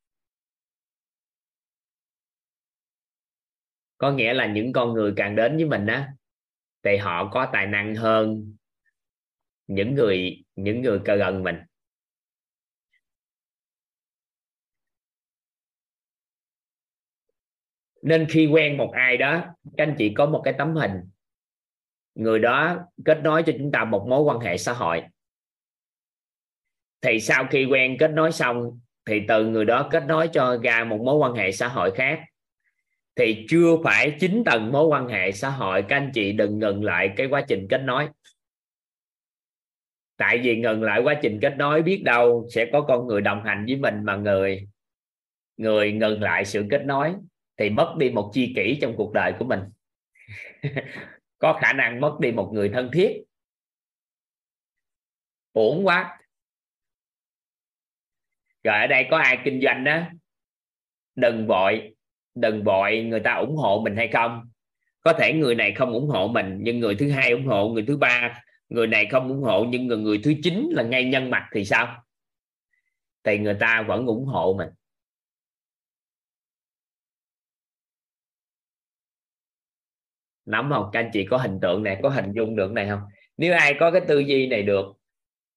Có 3.97 4.11
nghĩa 4.11 4.33
là 4.33 4.45
những 4.45 4.73
con 4.73 4.93
người 4.93 5.13
càng 5.15 5.35
đến 5.35 5.55
với 5.55 5.65
mình 5.65 5.87
á, 5.87 6.13
thì 6.83 6.97
họ 6.97 7.29
có 7.33 7.49
tài 7.53 7.67
năng 7.67 7.95
hơn 7.95 8.55
những 9.67 9.95
người 9.95 10.43
những 10.55 10.81
người 10.81 10.99
cơ 11.05 11.15
gần 11.15 11.43
mình. 11.43 11.55
Nên 18.05 18.27
khi 18.29 18.47
quen 18.47 18.77
một 18.77 18.91
ai 18.93 19.17
đó, 19.17 19.43
các 19.77 19.83
anh 19.83 19.95
chị 19.97 20.13
có 20.13 20.25
một 20.25 20.41
cái 20.45 20.53
tấm 20.57 20.75
hình. 20.75 20.91
Người 22.15 22.39
đó 22.39 22.77
kết 23.05 23.19
nối 23.23 23.43
cho 23.43 23.53
chúng 23.57 23.71
ta 23.71 23.85
một 23.85 24.05
mối 24.09 24.21
quan 24.21 24.39
hệ 24.39 24.57
xã 24.57 24.73
hội. 24.73 25.03
Thì 27.01 27.19
sau 27.19 27.47
khi 27.51 27.65
quen 27.65 27.97
kết 27.99 28.11
nối 28.11 28.31
xong, 28.31 28.79
thì 29.05 29.21
từ 29.27 29.45
người 29.45 29.65
đó 29.65 29.87
kết 29.91 30.03
nối 30.07 30.27
cho 30.27 30.57
ra 30.63 30.83
một 30.83 30.99
mối 31.05 31.15
quan 31.15 31.33
hệ 31.33 31.51
xã 31.51 31.67
hội 31.67 31.91
khác. 31.95 32.19
Thì 33.15 33.45
chưa 33.49 33.77
phải 33.83 34.17
chín 34.19 34.43
tầng 34.45 34.71
mối 34.71 34.85
quan 34.85 35.07
hệ 35.07 35.31
xã 35.31 35.49
hội, 35.49 35.85
các 35.87 35.95
anh 35.97 36.11
chị 36.13 36.31
đừng 36.31 36.59
ngừng 36.59 36.83
lại 36.83 37.13
cái 37.15 37.27
quá 37.27 37.45
trình 37.47 37.67
kết 37.69 37.81
nối. 37.81 38.07
Tại 40.17 40.37
vì 40.37 40.57
ngừng 40.57 40.83
lại 40.83 41.01
quá 41.03 41.19
trình 41.21 41.39
kết 41.41 41.57
nối 41.57 41.81
biết 41.81 42.01
đâu 42.03 42.47
sẽ 42.51 42.69
có 42.71 42.81
con 42.81 43.07
người 43.07 43.21
đồng 43.21 43.43
hành 43.43 43.65
với 43.65 43.75
mình 43.75 44.03
mà 44.03 44.15
người 44.15 44.67
người 45.57 45.91
ngừng 45.91 46.21
lại 46.21 46.45
sự 46.45 46.65
kết 46.71 46.85
nối 46.85 47.15
thì 47.57 47.69
mất 47.69 47.95
đi 47.97 48.09
một 48.09 48.31
chi 48.33 48.53
kỷ 48.55 48.77
trong 48.81 48.93
cuộc 48.97 49.13
đời 49.13 49.33
của 49.39 49.45
mình. 49.45 49.59
Có 51.37 51.59
khả 51.61 51.73
năng 51.73 52.01
mất 52.01 52.17
đi 52.19 52.31
một 52.31 52.49
người 52.53 52.69
thân 52.69 52.89
thiết. 52.93 53.23
Uổng 55.53 55.87
quá. 55.87 56.19
Rồi 58.63 58.75
ở 58.79 58.87
đây 58.87 59.07
có 59.11 59.17
ai 59.17 59.37
kinh 59.45 59.61
doanh 59.61 59.83
đó? 59.83 60.01
Đừng 61.15 61.47
vội. 61.47 61.95
Đừng 62.35 62.63
vội 62.63 63.01
người 63.01 63.19
ta 63.19 63.33
ủng 63.33 63.55
hộ 63.55 63.81
mình 63.83 63.95
hay 63.95 64.07
không? 64.13 64.49
Có 65.01 65.13
thể 65.13 65.33
người 65.33 65.55
này 65.55 65.73
không 65.73 65.93
ủng 65.93 66.09
hộ 66.09 66.27
mình 66.27 66.59
nhưng 66.61 66.79
người 66.79 66.95
thứ 66.95 67.11
hai 67.11 67.31
ủng 67.31 67.45
hộ 67.45 67.69
người 67.69 67.83
thứ 67.87 67.97
ba 67.97 68.41
người 68.69 68.87
này 68.87 69.07
không 69.11 69.27
ủng 69.27 69.41
hộ 69.41 69.65
nhưng 69.69 69.87
người, 69.87 69.97
người 69.97 70.19
thứ 70.23 70.33
chín 70.43 70.69
là 70.71 70.83
ngay 70.83 71.05
nhân 71.05 71.29
mặt 71.29 71.49
thì 71.51 71.65
sao? 71.65 72.03
Thì 73.23 73.37
người 73.37 73.57
ta 73.59 73.85
vẫn 73.87 74.05
ủng 74.05 74.25
hộ 74.25 74.55
mình. 74.57 74.69
Nắm 80.45 80.69
không? 80.73 80.89
Các 80.93 80.99
anh 80.99 81.09
chị 81.13 81.25
có 81.25 81.37
hình 81.37 81.59
tượng 81.61 81.83
này 81.83 81.99
có 82.03 82.09
hình 82.09 82.31
dung 82.31 82.55
được 82.55 82.71
này 82.71 82.87
không? 82.89 83.01
Nếu 83.37 83.53
ai 83.53 83.73
có 83.79 83.91
cái 83.91 84.01
tư 84.07 84.19
duy 84.19 84.47
này 84.47 84.63
được 84.63 84.85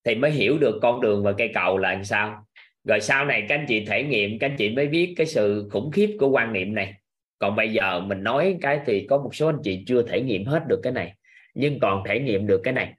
thì 0.05 0.15
mới 0.15 0.31
hiểu 0.31 0.59
được 0.59 0.79
con 0.83 1.01
đường 1.01 1.23
và 1.23 1.33
cây 1.33 1.51
cầu 1.55 1.79
là 1.79 1.93
làm 1.93 2.05
sao. 2.05 2.47
Rồi 2.85 3.01
sau 3.01 3.25
này 3.25 3.47
các 3.49 3.55
anh 3.55 3.67
chị 3.69 3.85
thể 3.85 4.03
nghiệm 4.03 4.39
các 4.39 4.51
anh 4.51 4.57
chị 4.57 4.71
mới 4.71 4.87
biết 4.87 5.15
cái 5.17 5.27
sự 5.27 5.69
khủng 5.73 5.91
khiếp 5.91 6.17
của 6.21 6.29
quan 6.29 6.53
niệm 6.53 6.75
này. 6.75 6.95
Còn 7.39 7.57
bây 7.57 7.73
giờ 7.73 8.01
mình 8.01 8.23
nói 8.23 8.59
cái 8.61 8.81
thì 8.87 9.07
có 9.11 9.19
một 9.19 9.35
số 9.35 9.47
anh 9.47 9.61
chị 9.63 9.85
chưa 9.87 10.03
thể 10.03 10.21
nghiệm 10.21 10.45
hết 10.45 10.63
được 10.69 10.81
cái 10.83 10.93
này 10.93 11.15
nhưng 11.55 11.81
còn 11.81 12.03
thể 12.07 12.21
nghiệm 12.21 12.47
được 12.47 12.61
cái 12.65 12.75
này. 12.75 12.95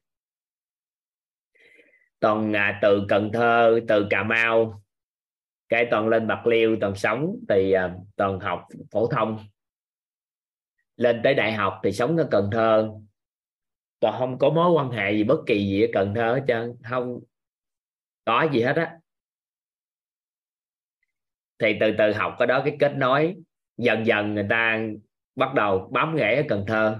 Toàn 2.19 2.53
à, 2.55 2.79
từ 2.81 3.05
Cần 3.07 3.31
Thơ 3.33 3.79
từ 3.87 4.07
Cà 4.09 4.23
Mau 4.23 4.83
cái 5.69 5.87
toàn 5.91 6.07
lên 6.07 6.27
Bạc 6.27 6.47
Liêu 6.47 6.77
toàn 6.81 6.95
sống 6.95 7.35
thì 7.49 7.71
à, 7.71 7.93
toàn 8.15 8.39
học 8.39 8.67
phổ 8.91 9.07
thông 9.07 9.39
lên 10.99 11.21
tới 11.23 11.33
đại 11.33 11.53
học 11.53 11.79
thì 11.83 11.91
sống 11.91 12.17
ở 12.17 12.27
Cần 12.31 12.49
Thơ. 12.51 12.91
Và 14.01 14.11
không 14.19 14.37
có 14.37 14.49
mối 14.49 14.71
quan 14.71 14.91
hệ 14.91 15.11
gì 15.11 15.23
bất 15.23 15.39
kỳ 15.47 15.67
gì 15.67 15.81
ở 15.81 15.87
Cần 15.93 16.13
Thơ 16.15 16.33
hết 16.33 16.43
trơn, 16.47 16.75
không 16.89 17.19
có 18.25 18.47
gì 18.53 18.61
hết 18.61 18.75
á. 18.75 18.97
Thì 21.59 21.77
từ 21.79 21.91
từ 21.97 22.13
học 22.13 22.35
cái 22.39 22.47
đó, 22.47 22.61
cái 22.65 22.77
kết 22.79 22.93
nối, 22.97 23.35
dần 23.77 24.05
dần 24.05 24.33
người 24.33 24.45
ta 24.49 24.79
bắt 25.35 25.53
đầu 25.53 25.89
bám 25.91 26.15
rễ 26.17 26.35
ở 26.35 26.43
Cần 26.49 26.63
Thơ. 26.67 26.99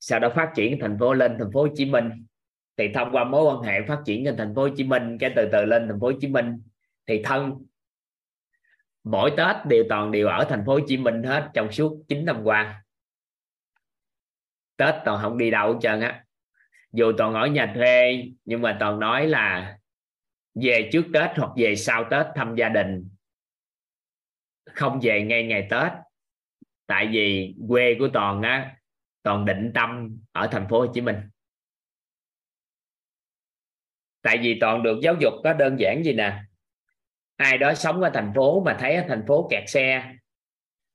Sau 0.00 0.20
đó 0.20 0.32
phát 0.36 0.52
triển 0.56 0.78
thành 0.80 0.96
phố 1.00 1.14
lên 1.14 1.36
thành 1.38 1.52
phố 1.52 1.62
Hồ 1.62 1.68
Chí 1.74 1.84
Minh. 1.84 2.10
Thì 2.76 2.88
thông 2.94 3.12
qua 3.12 3.24
mối 3.24 3.44
quan 3.44 3.62
hệ 3.62 3.86
phát 3.88 4.02
triển 4.06 4.24
lên 4.24 4.36
thành 4.36 4.54
phố 4.54 4.62
Hồ 4.62 4.68
Chí 4.76 4.84
Minh, 4.84 5.18
cái 5.18 5.32
từ 5.36 5.48
từ 5.52 5.64
lên 5.64 5.88
thành 5.88 6.00
phố 6.00 6.06
Hồ 6.06 6.12
Chí 6.20 6.28
Minh 6.28 6.62
thì 7.06 7.22
thân. 7.22 7.64
Mỗi 9.04 9.30
Tết 9.36 9.56
đều 9.66 9.84
toàn 9.88 10.10
đều 10.10 10.28
ở 10.28 10.44
thành 10.48 10.62
phố 10.66 10.72
Hồ 10.72 10.80
Chí 10.86 10.96
Minh 10.96 11.22
hết 11.22 11.50
trong 11.54 11.72
suốt 11.72 12.04
9 12.08 12.24
năm 12.24 12.40
qua. 12.44 12.83
Tết 14.76 14.94
toàn 15.04 15.22
không 15.22 15.38
đi 15.38 15.50
đâu 15.50 15.72
hết 15.72 15.78
trơn 15.82 16.00
á. 16.00 16.24
Dù 16.92 17.12
toàn 17.18 17.34
ở 17.34 17.46
nhà 17.46 17.72
thuê, 17.74 18.24
nhưng 18.44 18.62
mà 18.62 18.76
toàn 18.80 19.00
nói 19.00 19.26
là 19.26 19.78
về 20.54 20.88
trước 20.92 21.04
Tết 21.14 21.30
hoặc 21.36 21.50
về 21.56 21.76
sau 21.76 22.04
Tết 22.10 22.26
thăm 22.34 22.54
gia 22.54 22.68
đình. 22.68 23.08
Không 24.64 25.00
về 25.02 25.22
ngay 25.22 25.44
ngày 25.44 25.66
Tết. 25.70 25.92
Tại 26.86 27.08
vì 27.12 27.54
quê 27.68 27.96
của 27.98 28.08
toàn 28.12 28.42
á, 28.42 28.76
toàn 29.22 29.44
định 29.44 29.72
tâm 29.74 30.18
ở 30.32 30.46
thành 30.46 30.66
phố 30.70 30.80
Hồ 30.80 30.86
Chí 30.94 31.00
Minh. 31.00 31.16
Tại 34.22 34.38
vì 34.38 34.58
toàn 34.60 34.82
được 34.82 34.98
giáo 35.02 35.14
dục 35.20 35.32
có 35.44 35.52
đơn 35.52 35.76
giản 35.78 36.04
gì 36.04 36.12
nè. 36.12 36.42
Ai 37.36 37.58
đó 37.58 37.74
sống 37.74 38.00
ở 38.00 38.10
thành 38.14 38.32
phố 38.34 38.62
mà 38.64 38.76
thấy 38.80 38.94
ở 38.94 39.04
thành 39.08 39.24
phố 39.26 39.48
kẹt 39.50 39.64
xe, 39.66 40.14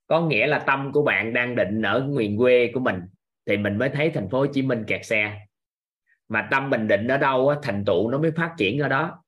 có 0.07 0.21
nghĩa 0.21 0.47
là 0.47 0.59
tâm 0.59 0.91
của 0.93 1.03
bạn 1.03 1.33
đang 1.33 1.55
định 1.55 1.81
ở 1.81 2.07
miền 2.07 2.37
quê 2.37 2.71
của 2.73 2.79
mình 2.79 3.01
thì 3.49 3.57
mình 3.57 3.77
mới 3.77 3.89
thấy 3.89 4.09
thành 4.09 4.29
phố 4.29 4.39
Hồ 4.39 4.45
Chí 4.45 4.61
Minh 4.61 4.83
kẹt 4.87 5.05
xe. 5.05 5.39
Mà 6.27 6.47
tâm 6.51 6.69
bình 6.69 6.87
định 6.87 7.07
ở 7.07 7.17
đâu 7.17 7.53
thành 7.63 7.85
tựu 7.85 8.11
nó 8.11 8.17
mới 8.17 8.31
phát 8.31 8.53
triển 8.57 8.79
ở 8.79 8.87
đó. 8.87 9.23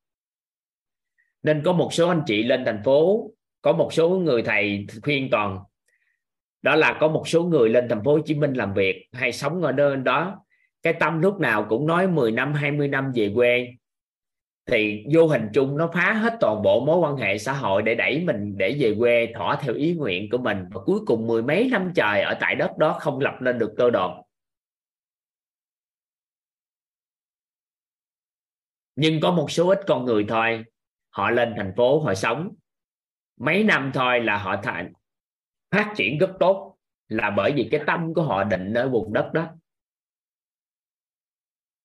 Nên 1.44 1.62
có 1.66 1.74
một 1.74 1.94
số 1.94 2.10
anh 2.10 2.22
chị 2.26 2.44
lên 2.44 2.66
thành 2.66 2.82
phố, 2.86 3.32
có 3.62 3.74
một 3.74 3.94
số 3.94 4.10
người 4.10 4.44
thầy 4.44 4.88
khuyên 5.04 5.28
toàn. 5.32 5.60
Đó 6.62 6.76
là 6.76 6.98
có 7.00 7.08
một 7.08 7.28
số 7.28 7.44
người 7.44 7.70
lên 7.70 7.90
thành 7.90 8.04
phố 8.04 8.12
Hồ 8.12 8.20
Chí 8.26 8.36
Minh 8.36 8.54
làm 8.54 8.74
việc 8.74 9.08
hay 9.14 9.32
sống 9.32 9.62
ở 9.62 9.72
nơi 9.72 9.98
đó. 9.98 10.46
Cái 10.84 10.94
tâm 10.94 11.22
lúc 11.22 11.40
nào 11.40 11.66
cũng 11.70 11.88
nói 11.88 12.08
10 12.08 12.32
năm 12.32 12.54
20 12.54 12.88
năm 12.88 13.12
về 13.16 13.32
quê 13.36 13.74
thì 14.66 15.06
vô 15.14 15.28
hình 15.28 15.50
chung 15.54 15.78
nó 15.78 15.90
phá 15.94 16.14
hết 16.14 16.38
toàn 16.40 16.62
bộ 16.62 16.86
mối 16.86 16.98
quan 16.98 17.18
hệ 17.18 17.38
xã 17.38 17.54
hội 17.54 17.82
để 17.82 17.96
đẩy 17.96 18.24
mình 18.26 18.58
để 18.58 18.78
về 18.80 18.96
quê 19.00 19.34
thỏa 19.36 19.56
theo 19.62 19.74
ý 19.74 19.94
nguyện 19.94 20.30
của 20.32 20.38
mình. 20.38 20.66
Và 20.72 20.82
cuối 20.86 21.00
cùng 21.06 21.28
mười 21.28 21.44
mấy 21.44 21.70
năm 21.72 21.92
trời 21.96 22.22
ở 22.22 22.38
tại 22.40 22.56
đất 22.56 22.78
đó 22.78 22.98
không 23.00 23.20
lập 23.20 23.38
lên 23.42 23.60
được 23.60 23.74
cơ 23.78 23.90
đồn. 23.90 24.22
Nhưng 28.96 29.20
có 29.22 29.32
một 29.32 29.52
số 29.52 29.70
ít 29.70 29.80
con 29.88 30.06
người 30.06 30.26
thôi, 30.28 30.64
họ 31.10 31.30
lên 31.30 31.54
thành 31.58 31.74
phố, 31.78 32.00
họ 32.00 32.14
sống. 32.14 32.54
Mấy 33.40 33.64
năm 33.64 33.92
thôi 33.94 34.20
là 34.20 34.38
họ 34.38 34.56
thành, 34.64 34.94
phát 35.72 35.94
triển 35.96 36.18
rất 36.18 36.32
tốt 36.40 36.78
là 37.08 37.30
bởi 37.30 37.52
vì 37.56 37.68
cái 37.72 37.82
tâm 37.88 38.14
của 38.14 38.24
họ 38.24 38.44
định 38.44 38.74
ở 38.74 38.90
vùng 38.90 39.14
đất 39.14 39.30
đó 39.34 39.48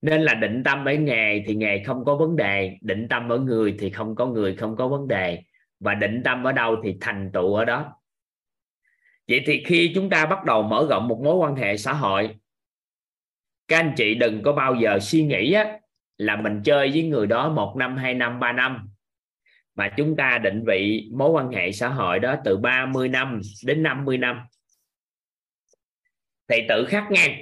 nên 0.03 0.23
là 0.23 0.35
định 0.35 0.63
tâm 0.65 0.85
ở 0.85 0.93
nghề 0.93 1.43
thì 1.47 1.55
nghề 1.55 1.83
không 1.85 2.05
có 2.05 2.17
vấn 2.17 2.37
đề 2.37 2.79
định 2.81 3.07
tâm 3.11 3.29
ở 3.29 3.39
người 3.39 3.77
thì 3.79 3.91
không 3.91 4.15
có 4.15 4.27
người 4.27 4.57
không 4.57 4.77
có 4.77 4.89
vấn 4.89 5.09
đề 5.09 5.43
và 5.81 5.95
định 5.95 6.23
tâm 6.25 6.45
ở 6.45 6.53
đâu 6.53 6.77
thì 6.85 6.97
thành 7.01 7.31
tựu 7.33 7.55
ở 7.55 7.65
đó. 7.65 7.93
Vậy 9.29 9.43
thì 9.47 9.65
khi 9.67 9.93
chúng 9.95 10.11
ta 10.11 10.27
bắt 10.27 10.45
đầu 10.45 10.63
mở 10.63 10.87
rộng 10.91 11.09
một 11.09 11.21
mối 11.25 11.37
quan 11.37 11.57
hệ 11.57 11.77
xã 11.77 11.93
hội 11.93 12.37
các 13.69 13.77
anh 13.77 13.95
chị 13.97 14.15
đừng 14.15 14.43
có 14.43 14.53
bao 14.53 14.75
giờ 14.75 14.99
suy 15.01 15.25
nghĩ 15.25 15.53
á, 15.53 15.79
là 16.19 16.37
mình 16.37 16.63
chơi 16.65 16.91
với 16.91 17.03
người 17.03 17.27
đó 17.27 17.49
một 17.49 17.75
năm 17.77 17.97
hai 17.97 18.15
năm 18.15 18.41
ba 18.41 18.53
năm. 18.53 18.89
Mà 19.75 19.95
chúng 19.97 20.17
ta 20.17 20.39
định 20.39 20.65
vị 20.67 21.11
mối 21.15 21.31
quan 21.31 21.51
hệ 21.51 21.73
xã 21.73 21.89
hội 21.89 22.19
đó 22.19 22.37
từ 22.45 22.57
30 22.57 23.09
năm 23.09 23.41
đến 23.65 23.83
50 23.83 24.19
năm. 24.19 24.41
Thì 26.49 26.57
tự 26.69 26.87
khắc 26.89 27.05
ngang 27.11 27.33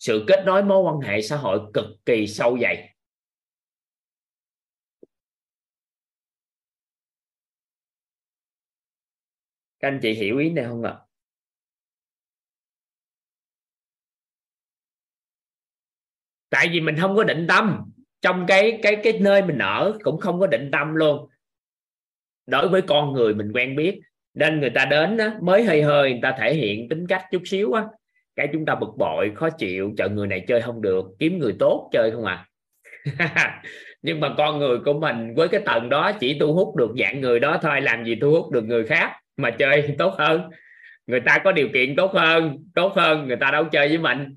sự 0.00 0.24
kết 0.28 0.42
nối 0.46 0.62
mối 0.62 0.82
quan 0.82 1.00
hệ 1.00 1.22
xã 1.22 1.36
hội 1.36 1.60
cực 1.74 1.84
kỳ 2.06 2.26
sâu 2.26 2.58
dày. 2.62 2.96
Các 9.80 9.88
anh 9.88 9.98
chị 10.02 10.12
hiểu 10.12 10.38
ý 10.38 10.50
này 10.50 10.64
không 10.64 10.82
ạ? 10.82 10.96
Tại 16.50 16.68
vì 16.72 16.80
mình 16.80 16.96
không 17.00 17.16
có 17.16 17.24
định 17.24 17.46
tâm. 17.48 17.92
Trong 18.20 18.44
cái 18.48 18.78
cái 18.82 19.00
cái 19.04 19.18
nơi 19.20 19.42
mình 19.42 19.58
ở 19.58 19.98
cũng 20.04 20.20
không 20.20 20.40
có 20.40 20.46
định 20.46 20.68
tâm 20.72 20.94
luôn. 20.94 21.28
Đối 22.46 22.68
với 22.68 22.82
con 22.88 23.12
người 23.12 23.34
mình 23.34 23.52
quen 23.54 23.76
biết. 23.76 24.00
Nên 24.34 24.60
người 24.60 24.70
ta 24.74 24.84
đến 24.84 25.16
đó, 25.16 25.28
mới 25.42 25.64
hơi 25.64 25.82
hơi 25.82 26.10
người 26.10 26.20
ta 26.22 26.36
thể 26.38 26.54
hiện 26.54 26.88
tính 26.88 27.06
cách 27.06 27.24
chút 27.30 27.42
xíu 27.46 27.72
á 27.72 27.86
cái 28.40 28.48
chúng 28.52 28.66
ta 28.66 28.74
bực 28.74 28.96
bội, 28.98 29.32
khó 29.34 29.50
chịu 29.50 29.92
chờ 29.96 30.08
người 30.08 30.26
này 30.26 30.44
chơi 30.48 30.60
không 30.60 30.82
được, 30.82 31.04
kiếm 31.18 31.38
người 31.38 31.56
tốt 31.58 31.90
chơi 31.92 32.10
không 32.10 32.24
à? 32.24 32.46
Nhưng 34.02 34.20
mà 34.20 34.34
con 34.36 34.58
người 34.58 34.78
của 34.84 34.92
mình 34.92 35.34
với 35.34 35.48
cái 35.48 35.60
tầng 35.66 35.88
đó 35.88 36.12
chỉ 36.20 36.38
thu 36.40 36.54
hút 36.54 36.76
được 36.76 36.90
dạng 36.98 37.20
người 37.20 37.40
đó 37.40 37.58
thôi, 37.62 37.80
làm 37.80 38.04
gì 38.04 38.14
thu 38.20 38.30
hút 38.30 38.50
được 38.50 38.64
người 38.64 38.86
khác 38.86 39.12
mà 39.36 39.50
chơi 39.50 39.94
tốt 39.98 40.14
hơn. 40.18 40.50
Người 41.06 41.20
ta 41.20 41.38
có 41.44 41.52
điều 41.52 41.68
kiện 41.74 41.96
tốt 41.96 42.12
hơn 42.14 42.58
tốt 42.74 42.92
hơn, 42.96 43.26
người 43.26 43.36
ta 43.36 43.50
đâu 43.50 43.64
chơi 43.64 43.88
với 43.88 43.98
mình. 43.98 44.36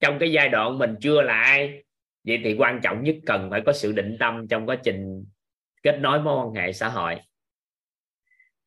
Trong 0.00 0.18
cái 0.18 0.32
giai 0.32 0.48
đoạn 0.48 0.78
mình 0.78 0.94
chưa 1.00 1.22
là 1.22 1.34
ai 1.34 1.82
vậy 2.26 2.40
thì 2.44 2.54
quan 2.58 2.80
trọng 2.82 3.02
nhất 3.02 3.16
cần 3.26 3.50
phải 3.50 3.60
có 3.66 3.72
sự 3.72 3.92
định 3.92 4.16
tâm 4.20 4.48
trong 4.48 4.66
quá 4.66 4.76
trình 4.76 5.24
kết 5.82 5.98
nối 6.00 6.20
mối 6.20 6.46
quan 6.46 6.54
hệ 6.54 6.72
xã 6.72 6.88
hội. 6.88 7.16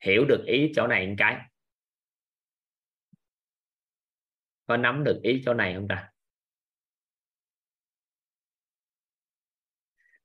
Hiểu 0.04 0.26
được 0.26 0.44
ý 0.46 0.72
chỗ 0.76 0.88
này 0.88 1.08
một 1.08 1.16
cái. 1.18 1.36
Có 4.68 4.78
nắm 4.78 5.04
được 5.04 5.20
ý 5.24 5.42
chỗ 5.46 5.54
này 5.54 5.74
không 5.76 5.88
ta? 5.88 6.10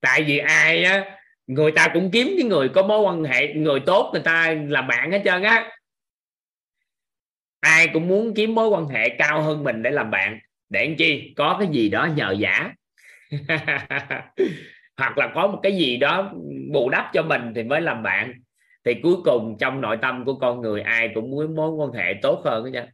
Tại 0.00 0.22
vì 0.22 0.38
ai 0.38 0.84
á, 0.84 1.04
người 1.46 1.72
ta 1.72 1.88
cũng 1.94 2.10
kiếm 2.10 2.28
cái 2.38 2.46
người 2.48 2.68
có 2.68 2.82
mối 2.82 3.00
quan 3.00 3.24
hệ, 3.24 3.54
người 3.54 3.80
tốt 3.86 4.10
người 4.12 4.22
ta 4.22 4.54
là 4.68 4.82
bạn 4.82 5.12
hết 5.12 5.22
trơn 5.24 5.42
á. 5.42 5.70
Ai 7.60 7.88
cũng 7.92 8.08
muốn 8.08 8.34
kiếm 8.34 8.54
mối 8.54 8.68
quan 8.68 8.86
hệ 8.88 9.08
cao 9.18 9.42
hơn 9.42 9.64
mình 9.64 9.82
để 9.82 9.90
làm 9.90 10.10
bạn. 10.10 10.38
Để 10.68 10.86
làm 10.86 10.96
chi? 10.96 11.32
Có 11.36 11.56
cái 11.60 11.68
gì 11.72 11.88
đó 11.88 12.08
nhờ 12.16 12.32
giả 12.38 12.72
hoặc 14.96 15.18
là 15.18 15.32
có 15.34 15.46
một 15.46 15.60
cái 15.62 15.76
gì 15.76 15.96
đó 15.96 16.32
bù 16.72 16.90
đắp 16.90 17.10
cho 17.12 17.22
mình 17.22 17.52
thì 17.54 17.62
mới 17.62 17.80
làm 17.80 18.02
bạn. 18.02 18.32
Thì 18.84 18.94
cuối 19.02 19.16
cùng 19.24 19.56
trong 19.60 19.80
nội 19.80 19.96
tâm 20.02 20.24
của 20.24 20.34
con 20.34 20.60
người, 20.60 20.80
ai 20.82 21.10
cũng 21.14 21.30
muốn 21.30 21.54
mối 21.56 21.70
quan 21.70 21.92
hệ 21.92 22.14
tốt 22.22 22.42
hơn 22.44 22.64
đó 22.64 22.68
nha 22.68 22.86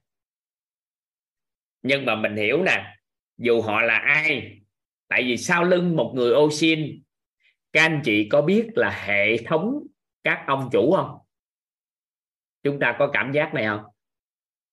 nhưng 1.82 2.04
mà 2.04 2.16
mình 2.16 2.36
hiểu 2.36 2.62
nè, 2.62 2.96
dù 3.36 3.62
họ 3.62 3.82
là 3.82 3.98
ai, 3.98 4.60
tại 5.08 5.22
vì 5.22 5.36
sau 5.36 5.64
lưng 5.64 5.96
một 5.96 6.12
người 6.16 6.32
ô 6.32 6.50
xin 6.52 7.02
các 7.72 7.80
anh 7.80 8.00
chị 8.04 8.28
có 8.30 8.42
biết 8.42 8.66
là 8.74 8.90
hệ 9.06 9.36
thống 9.46 9.86
các 10.24 10.44
ông 10.46 10.68
chủ 10.72 10.92
không? 10.96 11.18
Chúng 12.62 12.78
ta 12.80 12.96
có 12.98 13.10
cảm 13.12 13.32
giác 13.32 13.54
này 13.54 13.66
không? 13.66 13.82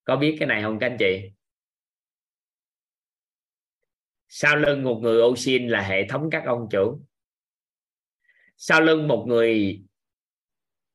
Có 0.03 0.15
biết 0.15 0.36
cái 0.40 0.48
này 0.48 0.61
không 0.61 0.80
các 0.80 0.88
anh 0.88 0.98
chị? 0.99 1.32
Sau 4.27 4.56
lưng 4.56 4.84
một 4.84 4.99
người 5.03 5.22
ô 5.22 5.36
xin 5.36 5.68
là 5.68 5.82
hệ 5.82 6.07
thống 6.07 6.30
các 6.32 6.44
ông 6.45 6.68
chủ. 6.72 7.02
Sau 8.57 8.82
lưng 8.82 9.07
một 9.07 9.26
người 9.27 9.82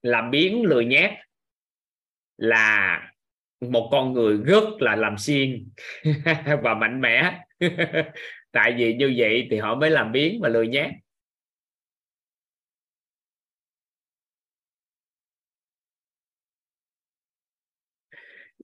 làm 0.02 0.30
biến 0.30 0.62
lười 0.62 0.84
nhát 0.84 1.10
là 2.36 3.09
một 3.60 3.88
con 3.92 4.12
người 4.12 4.36
rất 4.36 4.64
là 4.78 4.96
làm 4.96 5.18
xiên 5.18 5.68
và 6.62 6.74
mạnh 6.74 7.00
mẽ. 7.00 7.44
Tại 8.52 8.74
vì 8.78 8.94
như 8.94 9.14
vậy 9.16 9.48
thì 9.50 9.58
họ 9.58 9.74
mới 9.74 9.90
làm 9.90 10.12
biến 10.12 10.40
và 10.42 10.48
lười 10.48 10.68
nhát. 10.68 10.90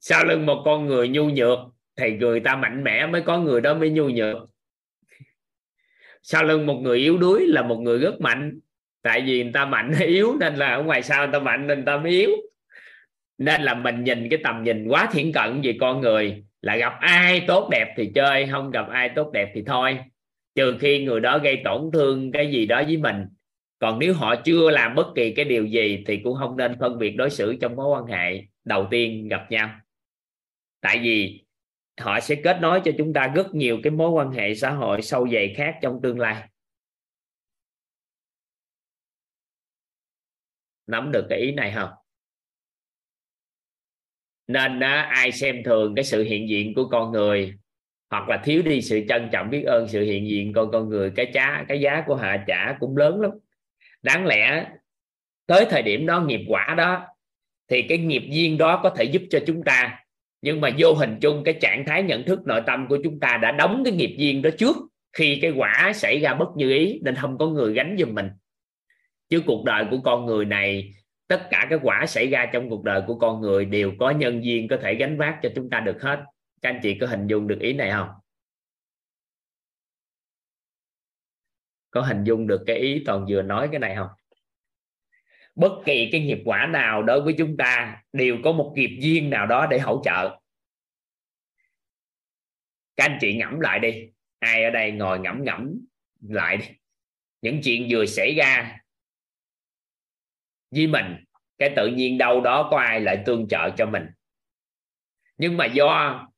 Sau 0.01 0.25
lưng 0.25 0.47
một 0.47 0.63
con 0.65 0.87
người 0.87 1.09
nhu 1.09 1.25
nhược 1.29 1.59
thì 1.97 2.11
người 2.17 2.41
ta 2.41 2.57
mạnh 2.57 2.85
mẽ 2.85 3.07
mới 3.07 3.23
có 3.23 3.39
người 3.39 3.61
đó 3.61 3.75
mới 3.75 3.91
nhu 3.91 4.09
nhược. 4.09 4.37
Sau 6.23 6.45
lưng 6.45 6.67
một 6.67 6.75
người 6.83 6.99
yếu 6.99 7.19
đuối 7.19 7.47
là 7.47 7.63
một 7.63 7.77
người 7.77 7.99
rất 7.99 8.21
mạnh. 8.21 8.61
Tại 9.03 9.23
vì 9.27 9.43
người 9.43 9.53
ta 9.53 9.67
mạnh 9.67 9.93
hay 9.95 10.07
yếu 10.17 10.37
nên 10.41 10.55
là 10.57 10.75
ở 10.75 10.83
ngoài 10.83 11.03
sau 11.03 11.27
người 11.27 11.33
ta 11.33 11.39
mạnh 11.39 11.67
nên 11.67 11.79
người 11.79 11.87
ta 11.87 11.97
mới 11.97 12.13
yếu 12.13 12.31
nên 13.39 13.63
là 13.63 13.75
mình 13.75 14.05
nhìn 14.05 14.29
cái 14.31 14.41
tầm 14.45 14.63
nhìn 14.63 14.89
quá 14.89 15.09
thiển 15.13 15.33
cận 15.33 15.61
về 15.63 15.77
con 15.81 16.01
người. 16.01 16.45
Là 16.63 16.77
gặp 16.77 16.93
ai 17.01 17.45
tốt 17.47 17.69
đẹp 17.71 17.95
thì 17.97 18.11
chơi, 18.15 18.47
không 18.51 18.71
gặp 18.71 18.89
ai 18.89 19.09
tốt 19.09 19.31
đẹp 19.33 19.53
thì 19.55 19.63
thôi. 19.67 19.99
Trừ 20.55 20.77
khi 20.81 21.05
người 21.05 21.21
đó 21.21 21.39
gây 21.39 21.61
tổn 21.65 21.91
thương 21.93 22.33
cái 22.33 22.53
gì 22.53 22.67
đó 22.67 22.83
với 22.87 22.97
mình. 22.97 23.27
Còn 23.79 23.99
nếu 23.99 24.15
họ 24.15 24.37
chưa 24.37 24.71
làm 24.71 24.95
bất 24.95 25.07
kỳ 25.15 25.35
cái 25.35 25.45
điều 25.45 25.67
gì 25.67 26.05
thì 26.07 26.21
cũng 26.25 26.37
không 26.39 26.57
nên 26.57 26.79
phân 26.81 26.99
biệt 26.99 27.11
đối 27.11 27.31
xử 27.31 27.57
trong 27.61 27.77
mối 27.77 27.89
quan 27.89 28.07
hệ 28.07 28.43
đầu 28.65 28.87
tiên 28.91 29.29
gặp 29.29 29.47
nhau. 29.51 29.71
Tại 30.81 30.99
vì 30.99 31.45
họ 32.01 32.21
sẽ 32.21 32.35
kết 32.35 32.59
nối 32.61 32.81
cho 32.85 32.93
chúng 32.99 33.13
ta 33.13 33.27
rất 33.27 33.55
nhiều 33.55 33.81
cái 33.83 33.91
mối 33.91 34.11
quan 34.11 34.31
hệ 34.31 34.55
xã 34.55 34.71
hội 34.71 35.03
sâu 35.03 35.29
dày 35.29 35.55
khác 35.57 35.79
trong 35.83 36.01
tương 36.03 36.21
lai. 36.21 36.49
Nắm 40.87 41.13
được 41.13 41.27
cái 41.29 41.39
ý 41.39 41.53
này 41.53 41.73
không? 41.75 41.91
Nên 44.49 44.81
á, 44.81 45.03
ai 45.03 45.33
xem 45.33 45.63
thường 45.65 45.95
cái 45.95 46.05
sự 46.05 46.23
hiện 46.23 46.49
diện 46.49 46.75
của 46.75 46.89
con 46.89 47.13
người 47.13 47.55
hoặc 48.11 48.29
là 48.29 48.41
thiếu 48.45 48.63
đi 48.63 48.83
sự 48.83 49.01
trân 49.09 49.29
trọng 49.33 49.51
biết 49.51 49.63
ơn 49.63 49.89
sự 49.89 50.03
hiện 50.05 50.29
diện 50.29 50.53
của 50.53 50.67
con 50.73 50.89
người 50.89 51.11
cái 51.17 51.31
giá 51.33 51.65
cái 51.69 51.81
giá 51.81 52.05
của 52.07 52.17
họ 52.17 52.37
trả 52.47 52.77
cũng 52.81 52.97
lớn 52.97 53.21
lắm. 53.21 53.31
Đáng 54.03 54.27
lẽ 54.27 54.67
tới 55.47 55.67
thời 55.71 55.83
điểm 55.83 56.07
đó 56.07 56.21
nghiệp 56.21 56.41
quả 56.49 56.75
đó 56.79 57.07
thì 57.69 57.83
cái 57.83 57.99
nghiệp 57.99 58.23
duyên 58.29 58.59
đó 58.59 58.81
có 58.83 58.91
thể 58.91 59.05
giúp 59.05 59.23
cho 59.31 59.39
chúng 59.47 59.63
ta. 59.63 60.05
Nhưng 60.43 60.61
mà 60.61 60.71
vô 60.79 60.93
hình 60.93 61.19
chung 61.21 61.45
cái 61.45 61.55
trạng 61.61 61.85
thái 61.87 62.03
nhận 62.03 62.25
thức 62.25 62.41
nội 62.47 62.63
tâm 62.67 62.87
của 62.89 62.99
chúng 63.05 63.21
ta 63.21 63.39
đã 63.43 63.53
đóng 63.53 63.83
cái 63.85 63.93
nghiệp 63.93 64.15
duyên 64.19 64.43
đó 64.43 64.51
trước 64.59 64.77
khi 65.13 65.39
cái 65.43 65.51
quả 65.51 65.93
xảy 65.95 66.19
ra 66.19 66.35
bất 66.35 66.49
như 66.57 66.71
ý 66.71 67.01
nên 67.03 67.15
không 67.15 67.39
có 67.39 67.47
người 67.47 67.73
gánh 67.73 67.97
giùm 67.99 68.15
mình. 68.15 68.29
Chứ 69.29 69.43
cuộc 69.47 69.65
đời 69.65 69.85
của 69.91 69.99
con 70.05 70.27
người 70.27 70.45
này 70.45 70.91
tất 71.27 71.49
cả 71.51 71.67
các 71.71 71.81
quả 71.83 72.07
xảy 72.07 72.27
ra 72.27 72.51
trong 72.53 72.71
cuộc 72.71 72.85
đời 72.85 73.03
của 73.07 73.19
con 73.19 73.41
người 73.41 73.65
đều 73.65 73.93
có 73.99 74.11
nhân 74.11 74.45
duyên 74.45 74.69
có 74.69 74.79
thể 74.83 74.95
gánh 74.95 75.19
vác 75.19 75.39
cho 75.43 75.49
chúng 75.55 75.71
ta 75.71 75.81
được 75.81 76.03
hết. 76.03 76.25
Các 76.63 76.71
anh 76.71 76.81
chị 76.83 76.99
có 77.01 77.07
hình 77.07 77.27
dung 77.27 77.47
được 77.47 77.59
ý 77.61 77.73
này 77.73 77.91
không? 77.91 78.09
Có 81.91 82.01
hình 82.03 82.25
dung 82.25 82.47
được 82.47 82.65
cái 82.67 82.77
ý 82.77 83.03
toàn 83.07 83.27
vừa 83.29 83.43
nói 83.43 83.69
cái 83.73 83.81
này 83.81 83.97
không? 83.97 84.09
Bất 85.55 85.73
kỳ 85.85 86.09
cái 86.13 86.21
nghiệp 86.21 86.39
quả 86.45 86.67
nào 86.67 87.03
đối 87.03 87.23
với 87.23 87.35
chúng 87.39 87.57
ta 87.57 88.03
đều 88.13 88.37
có 88.45 88.53
một 88.53 88.73
nghiệp 88.77 88.99
duyên 89.01 89.31
nào 89.31 89.47
đó 89.47 89.67
để 89.71 89.79
hỗ 89.79 90.03
trợ. 90.05 90.41
Các 92.97 93.05
anh 93.05 93.19
chị 93.21 93.37
ngẫm 93.37 93.61
lại 93.61 93.79
đi. 93.79 94.11
Ai 94.39 94.65
ở 94.65 94.71
đây 94.71 94.91
ngồi 94.91 95.19
ngẫm 95.19 95.45
ngẫm 95.45 95.81
lại 96.21 96.57
đi. 96.57 96.67
Những 97.43 97.61
chuyện 97.65 97.87
vừa 97.91 98.07
xảy 98.07 98.35
ra 98.35 98.79
với 100.71 100.87
mình, 100.87 101.17
cái 101.59 101.73
tự 101.77 101.87
nhiên 101.87 102.19
đâu 102.19 102.41
đó 102.41 102.69
có 102.71 102.79
ai 102.79 103.01
lại 103.01 103.23
tương 103.27 103.49
trợ 103.49 103.71
cho 103.71 103.87
mình. 103.87 104.07
Nhưng 105.39 105.57
mà 105.57 105.67
do, 105.67 106.29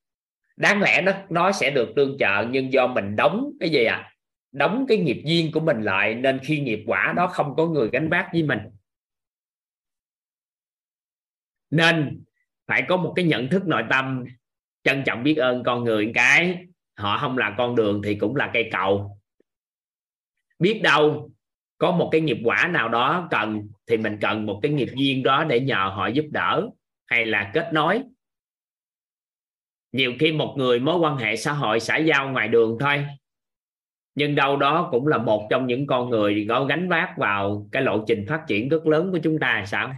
đáng 0.56 0.82
lẽ 0.82 1.02
nó 1.02 1.12
nó 1.28 1.52
sẽ 1.52 1.70
được 1.70 1.92
tương 1.96 2.18
trợ, 2.18 2.46
nhưng 2.50 2.72
do 2.72 2.86
mình 2.86 3.16
đóng 3.16 3.50
cái 3.60 3.70
gì 3.70 3.84
à 3.84 4.12
đóng 4.52 4.84
cái 4.88 4.98
nghiệp 4.98 5.22
duyên 5.24 5.52
của 5.52 5.60
mình 5.60 5.82
lại, 5.82 6.14
nên 6.14 6.38
khi 6.42 6.60
nghiệp 6.60 6.82
quả 6.86 7.12
đó 7.16 7.26
không 7.26 7.54
có 7.56 7.66
người 7.66 7.88
gánh 7.92 8.08
vác 8.08 8.28
với 8.32 8.42
mình. 8.42 8.58
Nên 11.70 12.24
phải 12.66 12.84
có 12.88 12.96
một 12.96 13.12
cái 13.16 13.24
nhận 13.24 13.48
thức 13.48 13.66
nội 13.66 13.82
tâm, 13.90 14.24
trân 14.82 15.02
trọng 15.06 15.22
biết 15.22 15.34
ơn 15.34 15.62
con 15.62 15.84
người 15.84 16.12
cái. 16.14 16.66
Họ 16.96 17.18
không 17.18 17.38
là 17.38 17.54
con 17.58 17.76
đường 17.76 18.02
thì 18.04 18.14
cũng 18.14 18.36
là 18.36 18.50
cây 18.54 18.68
cầu. 18.72 19.18
Biết 20.58 20.80
đâu 20.82 21.30
có 21.78 21.92
một 21.92 22.08
cái 22.12 22.20
nghiệp 22.20 22.38
quả 22.44 22.68
nào 22.72 22.88
đó 22.88 23.28
cần, 23.30 23.68
thì 23.86 23.96
mình 23.96 24.18
cần 24.20 24.46
một 24.46 24.60
cái 24.62 24.72
nghiệp 24.72 24.88
duyên 24.96 25.22
đó 25.22 25.44
để 25.44 25.60
nhờ 25.60 25.92
họ 25.94 26.06
giúp 26.06 26.24
đỡ 26.30 26.68
hay 27.06 27.26
là 27.26 27.50
kết 27.54 27.70
nối. 27.72 28.02
Nhiều 29.92 30.12
khi 30.18 30.32
một 30.32 30.54
người 30.58 30.80
mối 30.80 30.98
quan 30.98 31.16
hệ 31.16 31.36
xã 31.36 31.52
hội 31.52 31.80
xã 31.80 31.96
giao 31.96 32.30
ngoài 32.30 32.48
đường 32.48 32.76
thôi, 32.80 33.06
nhưng 34.14 34.34
đâu 34.34 34.56
đó 34.56 34.88
cũng 34.90 35.06
là 35.06 35.18
một 35.18 35.46
trong 35.50 35.66
những 35.66 35.86
con 35.86 36.10
người 36.10 36.46
có 36.48 36.64
gánh 36.64 36.88
vác 36.88 37.14
vào 37.18 37.68
cái 37.72 37.82
lộ 37.82 38.04
trình 38.06 38.24
phát 38.28 38.44
triển 38.48 38.68
rất 38.68 38.86
lớn 38.86 39.08
của 39.12 39.18
chúng 39.22 39.38
ta 39.40 39.64
sao? 39.66 39.94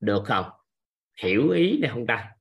Được 0.00 0.22
không? 0.24 0.46
Hiểu 1.22 1.50
ý 1.50 1.78
này 1.78 1.90
không 1.90 2.06
ta? 2.06 2.33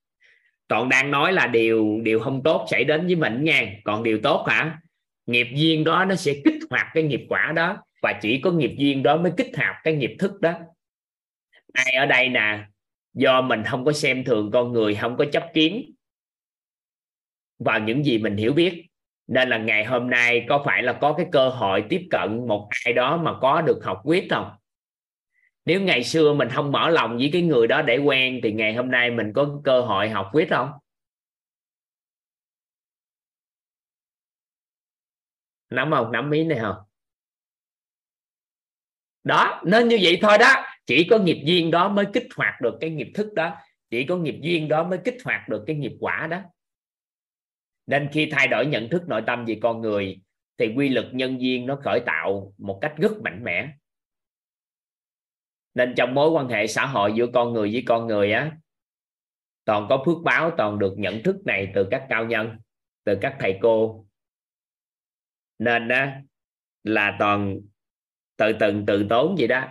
Còn 0.74 0.90
đang 0.90 1.12
nói 1.12 1.34
là 1.34 1.48
điều 1.48 2.02
điều 2.04 2.20
không 2.20 2.44
tốt 2.44 2.66
xảy 2.70 2.84
đến 2.84 3.06
với 3.06 3.16
mình 3.16 3.44
nha. 3.44 3.74
Còn 3.84 4.04
điều 4.04 4.20
tốt 4.24 4.45
hả? 4.48 4.78
Nghiệp 5.26 5.48
duyên 5.54 5.84
đó 5.84 6.06
nó 6.06 6.16
sẽ 6.16 6.34
kích 6.45 6.60
hoạt 6.70 6.88
cái 6.94 7.04
nghiệp 7.04 7.26
quả 7.30 7.52
đó. 7.56 7.78
Và 8.02 8.20
chỉ 8.22 8.41
có 8.41 8.52
nghiệp 8.52 8.76
duyên 8.78 9.04
đó 9.04 9.18
mới 9.18 9.32
kích 9.38 9.52
hoạt 9.58 9.76
cái 9.84 9.95
nghiệp 9.95 10.16
thức 10.20 10.41
đó. 10.41 10.54
Ai 11.74 11.94
ở 11.94 12.06
đây 12.06 12.30
nè? 12.30 12.60
Do 13.14 13.41
mình 13.41 13.64
không 13.64 13.86
có 13.86 13.91
xem 13.91 14.24
thường 14.24 14.52
con 14.52 14.72
người, 14.72 14.95
không 14.95 15.18
có 15.18 15.26
chấp 15.32 15.44
kiến 15.54 15.94
vào 17.60 17.80
những 17.80 18.06
gì 18.06 18.18
mình 18.18 18.38
hiểu 18.38 18.54
biết. 18.54 18.86
Nên 19.28 19.50
là 19.50 19.58
ngày 19.58 19.86
hôm 19.86 20.10
nay 20.10 20.45
có 20.50 20.64
phải 20.66 20.84
là 20.84 20.94
có 20.94 21.14
cái 21.14 21.26
cơ 21.32 21.50
hội 21.50 21.84
tiếp 21.90 22.08
cận 22.12 22.48
một 22.48 22.70
ai 22.86 22.94
đó 22.94 23.18
mà 23.18 23.34
có 23.41 23.62
được 23.62 23.80
học 23.84 24.02
quyết 24.04 24.28
không? 24.30 24.52
Nếu 25.65 25.81
ngày 25.81 26.03
xưa 26.03 26.34
mình 26.34 26.48
không 26.52 26.72
mở 26.72 26.90
lòng 26.90 27.18
với 27.18 27.30
cái 27.34 27.41
người 27.41 27.68
đó 27.68 27.81
để 27.81 27.98
quen, 27.98 28.40
thì 28.44 28.53
ngày 28.53 28.73
hôm 28.73 28.91
nay 28.91 29.11
mình 29.11 29.34
có 29.35 29.61
cơ 29.64 29.81
hội 29.81 30.10
học 30.10 30.30
quyết 30.34 30.49
không? 30.49 30.72
Nắm 35.69 35.91
không? 35.91 36.11
Nắm 36.11 36.31
ý 36.31 36.44
này 36.44 36.60
không? 36.60 36.76
Đó, 39.23 39.61
nên 39.65 39.88
như 39.88 39.99
vậy 40.02 40.19
thôi 40.22 40.38
đó. 40.38 40.65
Chỉ 40.85 41.07
có 41.10 41.18
nghiệp 41.18 41.41
duyên 41.45 41.72
đó 41.72 41.90
mới 41.90 42.06
kích 42.14 42.27
hoạt 42.35 42.61
được 42.61 42.77
cái 42.81 42.90
nghiệp 42.90 43.11
thức 43.14 43.34
đó. 43.34 43.56
Chỉ 43.90 44.06
có 44.06 44.18
nghiệp 44.18 44.35
duyên 44.41 44.68
đó 44.68 44.84
mới 44.84 44.99
kích 45.06 45.18
hoạt 45.23 45.49
được 45.49 45.64
cái 45.68 45.76
nghiệp 45.76 45.94
quả 45.99 46.27
đó. 46.27 46.41
Nên 47.85 48.10
khi 48.11 48.30
thay 48.31 48.48
đổi 48.48 48.65
nhận 48.65 48.90
thức 48.90 49.03
nội 49.07 49.22
tâm 49.27 49.45
về 49.45 49.60
con 49.61 49.81
người, 49.81 50.22
thì 50.57 50.73
quy 50.76 50.90
lực 50.90 51.06
nhân 51.11 51.41
duyên 51.41 51.65
nó 51.65 51.80
khởi 51.84 51.99
tạo 52.06 52.53
một 52.57 52.80
cách 52.81 52.94
rất 52.98 53.11
mạnh 53.23 53.44
mẽ 53.44 53.73
nên 55.76 55.94
trong 55.95 56.14
mối 56.14 56.30
quan 56.30 56.50
hệ 56.50 56.68
xã 56.68 56.86
hội 56.86 57.14
giữa 57.16 57.28
con 57.34 57.54
người 57.54 57.70
với 57.74 57.84
con 57.88 58.08
người 58.08 58.32
á, 58.32 58.52
toàn 59.66 59.86
có 59.90 60.04
phước 60.06 60.18
báo, 60.24 60.52
toàn 60.58 60.80
được 60.80 60.94
nhận 60.98 61.24
thức 61.24 61.36
này 61.45 61.72
từ 61.76 61.88
các 61.91 62.06
cao 62.10 62.26
nhân, 62.26 62.58
từ 63.04 63.18
các 63.22 63.36
thầy 63.40 63.60
cô. 63.62 64.06
Nên 65.60 65.90
á, 65.90 66.22
là 66.84 67.16
toàn 67.20 67.60
tự 68.38 68.54
từng 68.60 68.86
tự 68.86 69.06
tốn 69.10 69.36
vậy 69.38 69.48
đó. 69.48 69.68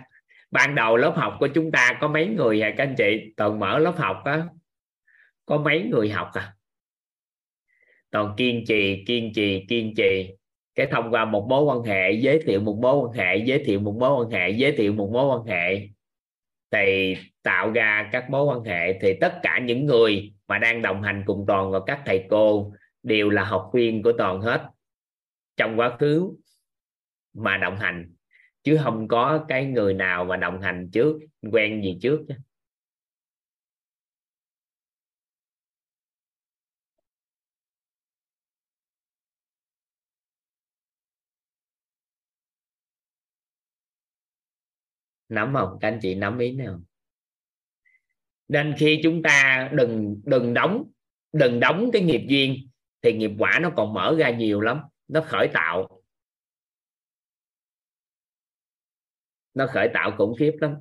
Ban 0.51 0.75
đầu 0.75 0.97
lớp 0.97 1.13
học 1.15 1.35
của 1.39 1.47
chúng 1.47 1.71
ta 1.71 1.97
có 2.01 2.07
mấy 2.07 2.27
người 2.27 2.61
à 2.61 2.73
các 2.77 2.83
anh 2.83 2.95
chị? 2.97 3.33
Toàn 3.37 3.59
mở 3.59 3.79
lớp 3.79 3.93
học 3.97 4.21
á, 4.25 4.45
có 5.45 5.57
mấy 5.57 5.83
người 5.91 6.09
học 6.09 6.29
à? 6.33 6.53
Toàn 8.11 8.33
kiên 8.37 8.63
trì 8.67 9.03
kiên 9.07 9.31
trì 9.35 9.65
kiên 9.69 9.93
trì. 9.97 10.35
Cái 10.75 10.87
thông 10.91 11.11
qua 11.11 11.25
một 11.25 11.45
mối 11.49 11.63
quan 11.63 11.83
hệ, 11.83 12.11
giới 12.11 12.39
thiệu 12.45 12.61
một 12.61 12.77
mối 12.81 12.95
quan 12.95 13.13
hệ, 13.13 13.37
giới 13.45 13.63
thiệu 13.65 13.79
một 13.79 13.95
mối 13.99 14.23
quan 14.23 14.31
hệ, 14.31 14.49
giới 14.49 14.71
thiệu 14.71 14.93
một 14.93 15.09
mối 15.13 15.25
quan 15.25 15.45
hệ 15.45 15.87
thì 16.73 17.17
tạo 17.43 17.71
ra 17.71 18.09
các 18.11 18.29
mối 18.29 18.43
quan 18.43 18.63
hệ. 18.63 18.99
Thì 19.01 19.13
tất 19.21 19.39
cả 19.43 19.59
những 19.59 19.85
người 19.85 20.33
mà 20.47 20.57
đang 20.57 20.81
đồng 20.81 21.03
hành 21.03 21.23
cùng 21.25 21.45
toàn 21.47 21.71
và 21.71 21.79
các 21.87 22.01
thầy 22.05 22.25
cô 22.29 22.73
đều 23.03 23.29
là 23.29 23.43
học 23.43 23.71
viên 23.73 24.03
của 24.03 24.11
toàn 24.17 24.41
hết 24.41 24.69
trong 25.57 25.79
quá 25.79 25.97
khứ 25.99 26.31
mà 27.33 27.57
đồng 27.57 27.77
hành. 27.77 28.13
Chứ 28.63 28.79
không 28.83 29.07
có 29.07 29.45
cái 29.47 29.65
người 29.65 29.93
nào 29.93 30.25
mà 30.25 30.37
đồng 30.37 30.61
hành 30.61 30.89
trước, 30.93 31.19
quen 31.51 31.83
gì 31.83 31.97
trước 32.01 32.19
nắm 45.33 45.53
không? 45.53 45.77
Các 45.81 45.87
anh 45.87 45.99
chị 46.01 46.15
nắm 46.15 46.39
ý 46.39 46.51
nào? 46.51 46.81
Nên 48.47 48.75
khi 48.77 48.99
chúng 49.03 49.23
ta 49.23 49.69
đừng 49.73 50.21
đừng 50.25 50.53
đóng 50.53 50.83
đừng 51.31 51.59
đóng 51.59 51.89
cái 51.93 52.01
nghiệp 52.01 52.21
duyên 52.27 52.69
thì 53.01 53.13
nghiệp 53.13 53.31
quả 53.39 53.59
nó 53.61 53.71
còn 53.75 53.93
mở 53.93 54.15
ra 54.19 54.29
nhiều 54.29 54.61
lắm. 54.61 54.81
Nó 55.07 55.21
khởi 55.21 55.47
tạo. 55.53 56.01
Nó 59.53 59.67
khởi 59.67 59.89
tạo 59.93 60.11
khủng 60.17 60.35
khiếp 60.39 60.51
lắm. 60.61 60.75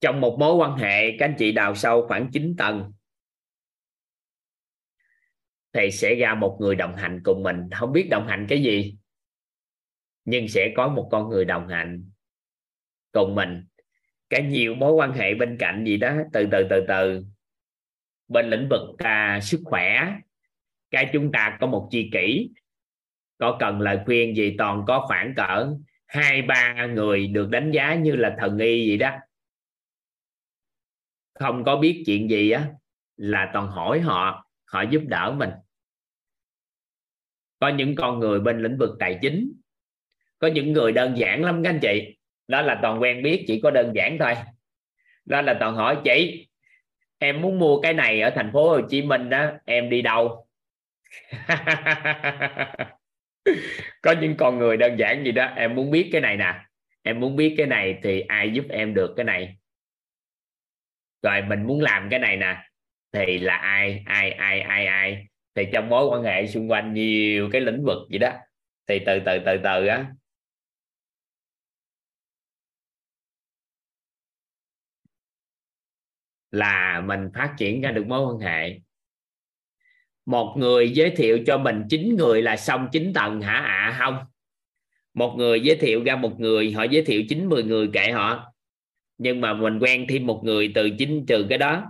Trong 0.00 0.20
một 0.20 0.36
mối 0.40 0.54
quan 0.54 0.78
hệ, 0.78 1.16
các 1.18 1.26
anh 1.26 1.34
chị 1.38 1.52
đào 1.52 1.74
sâu 1.74 2.06
khoảng 2.08 2.30
9 2.32 2.54
tầng, 2.58 2.92
thì 5.72 5.90
sẽ 5.90 6.14
ra 6.14 6.34
một 6.34 6.58
người 6.60 6.74
đồng 6.74 6.96
hành 6.96 7.20
cùng 7.24 7.42
mình. 7.42 7.56
Không 7.74 7.92
biết 7.92 8.08
đồng 8.10 8.28
hành 8.28 8.46
cái 8.48 8.62
gì 8.62 8.97
nhưng 10.30 10.48
sẽ 10.48 10.72
có 10.76 10.88
một 10.88 11.08
con 11.12 11.28
người 11.28 11.44
đồng 11.44 11.68
hành 11.68 12.10
cùng 13.12 13.34
mình. 13.34 13.64
Cái 14.30 14.42
nhiều 14.42 14.74
mối 14.74 14.92
quan 14.92 15.12
hệ 15.12 15.34
bên 15.34 15.56
cạnh 15.58 15.84
gì 15.84 15.96
đó 15.96 16.16
từ 16.32 16.48
từ 16.52 16.66
từ 16.70 16.84
từ. 16.88 17.24
Bên 18.28 18.50
lĩnh 18.50 18.68
vực 18.70 18.98
à, 18.98 19.40
sức 19.42 19.60
khỏe 19.64 20.14
cái 20.90 21.10
chúng 21.12 21.32
ta 21.32 21.58
có 21.60 21.66
một 21.66 21.88
chi 21.90 22.10
kỷ. 22.12 22.50
Có 23.38 23.56
cần 23.60 23.80
lời 23.80 24.00
khuyên 24.04 24.36
gì 24.36 24.54
toàn 24.58 24.84
có 24.86 25.04
khoảng 25.08 25.34
cỡ 25.36 25.74
hai 26.06 26.42
ba 26.42 26.86
người 26.86 27.26
được 27.26 27.50
đánh 27.50 27.70
giá 27.70 27.94
như 27.94 28.16
là 28.16 28.36
thần 28.38 28.58
y 28.58 28.86
gì 28.86 28.96
đó. 28.96 29.10
Không 31.34 31.64
có 31.64 31.76
biết 31.76 32.02
chuyện 32.06 32.30
gì 32.30 32.50
á 32.50 32.68
là 33.16 33.50
toàn 33.52 33.68
hỏi 33.68 34.00
họ 34.00 34.50
họ 34.64 34.82
giúp 34.82 35.02
đỡ 35.06 35.34
mình. 35.38 35.50
Có 37.60 37.68
những 37.68 37.94
con 37.94 38.18
người 38.18 38.40
bên 38.40 38.62
lĩnh 38.62 38.78
vực 38.78 38.96
tài 38.98 39.18
chính 39.22 39.57
có 40.38 40.48
những 40.48 40.72
người 40.72 40.92
đơn 40.92 41.18
giản 41.18 41.44
lắm 41.44 41.62
các 41.64 41.70
anh 41.70 41.78
chị. 41.82 42.16
Đó 42.48 42.62
là 42.62 42.78
toàn 42.82 43.02
quen 43.02 43.22
biết, 43.22 43.44
chỉ 43.46 43.60
có 43.60 43.70
đơn 43.70 43.92
giản 43.94 44.18
thôi. 44.18 44.34
Đó 45.24 45.42
là 45.42 45.56
toàn 45.60 45.74
hỏi, 45.74 45.96
chị, 46.04 46.46
em 47.18 47.40
muốn 47.40 47.58
mua 47.58 47.80
cái 47.80 47.94
này 47.94 48.20
ở 48.20 48.30
thành 48.30 48.50
phố 48.52 48.68
Hồ 48.68 48.80
Chí 48.88 49.02
Minh 49.02 49.30
đó 49.30 49.50
em 49.64 49.90
đi 49.90 50.02
đâu? 50.02 50.46
Có 54.02 54.14
những 54.20 54.36
con 54.36 54.58
người 54.58 54.76
đơn 54.76 54.98
giản 54.98 55.24
gì 55.24 55.32
đó, 55.32 55.52
em 55.56 55.74
muốn 55.74 55.90
biết 55.90 56.08
cái 56.12 56.20
này 56.20 56.36
nè. 56.36 56.54
Em 57.02 57.20
muốn 57.20 57.36
biết 57.36 57.54
cái 57.58 57.66
này 57.66 57.98
thì 58.02 58.20
ai 58.20 58.50
giúp 58.52 58.64
em 58.70 58.94
được 58.94 59.14
cái 59.16 59.24
này? 59.24 59.56
Rồi 61.22 61.42
mình 61.42 61.62
muốn 61.62 61.80
làm 61.80 62.08
cái 62.10 62.18
này 62.18 62.36
nè, 62.36 62.56
thì 63.12 63.38
là 63.38 63.56
ai 63.56 64.02
ai 64.06 64.30
ai 64.30 64.60
ai 64.60 64.86
ai? 64.86 65.26
Thì 65.54 65.66
trong 65.72 65.88
mối 65.88 66.06
quan 66.06 66.22
hệ 66.22 66.46
xung 66.46 66.70
quanh 66.70 66.94
nhiều 66.94 67.48
cái 67.52 67.60
lĩnh 67.60 67.84
vực 67.84 67.98
gì 68.10 68.18
đó. 68.18 68.32
Thì 68.86 68.98
từ 69.06 69.20
từ 69.26 69.38
từ 69.46 69.56
từ 69.64 69.86
á 69.86 70.06
là 76.50 77.02
mình 77.06 77.28
phát 77.34 77.54
triển 77.58 77.80
ra 77.80 77.90
được 77.90 78.06
mối 78.06 78.26
quan 78.26 78.38
hệ. 78.38 78.80
Một 80.26 80.54
người 80.58 80.90
giới 80.90 81.10
thiệu 81.10 81.38
cho 81.46 81.58
mình 81.58 81.82
chín 81.90 82.16
người 82.16 82.42
là 82.42 82.56
xong 82.56 82.88
chín 82.92 83.12
tầng 83.14 83.40
hả? 83.40 83.52
Ạ 83.52 83.90
à, 83.90 83.96
không. 83.98 84.18
Một 85.14 85.34
người 85.38 85.60
giới 85.60 85.76
thiệu 85.76 86.04
ra 86.04 86.16
một 86.16 86.40
người 86.40 86.72
họ 86.72 86.82
giới 86.82 87.02
thiệu 87.02 87.22
chín 87.28 87.48
mười 87.48 87.62
người 87.62 87.88
kệ 87.92 88.10
họ. 88.10 88.52
Nhưng 89.18 89.40
mà 89.40 89.54
mình 89.54 89.78
quen 89.78 90.06
thêm 90.08 90.26
một 90.26 90.40
người 90.44 90.72
từ 90.74 90.90
chín 90.98 91.26
trừ 91.26 91.46
cái 91.48 91.58
đó. 91.58 91.84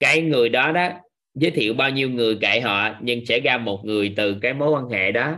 Cái 0.00 0.22
người 0.22 0.48
đó 0.48 0.72
đó 0.72 0.90
giới 1.34 1.50
thiệu 1.50 1.74
bao 1.74 1.90
nhiêu 1.90 2.10
người 2.10 2.38
kệ 2.40 2.60
họ 2.60 2.90
nhưng 3.00 3.26
sẽ 3.26 3.40
ra 3.40 3.58
một 3.58 3.82
người 3.84 4.14
từ 4.16 4.36
cái 4.42 4.54
mối 4.54 4.70
quan 4.70 4.88
hệ 4.88 5.12
đó. 5.12 5.36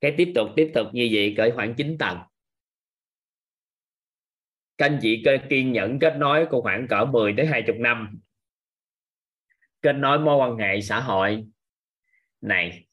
Cái 0.00 0.14
tiếp 0.16 0.32
tục 0.34 0.48
tiếp 0.56 0.70
tục 0.74 0.86
như 0.92 1.08
vậy 1.12 1.34
cỡ 1.36 1.50
khoảng 1.54 1.74
9 1.74 1.98
tầng 1.98 2.18
các 4.78 4.86
anh 4.86 4.98
chị 5.02 5.24
kiên 5.50 5.72
nhẫn 5.72 5.98
kết 5.98 6.16
nối 6.16 6.46
của 6.50 6.62
khoảng 6.62 6.86
cỡ 6.88 7.04
10 7.04 7.34
tới 7.36 7.46
20 7.46 7.78
năm. 7.78 8.20
Kết 9.82 9.92
nối 9.92 10.18
mối 10.18 10.36
quan 10.36 10.56
hệ 10.56 10.80
xã 10.80 11.00
hội 11.00 11.46
này, 12.40 12.86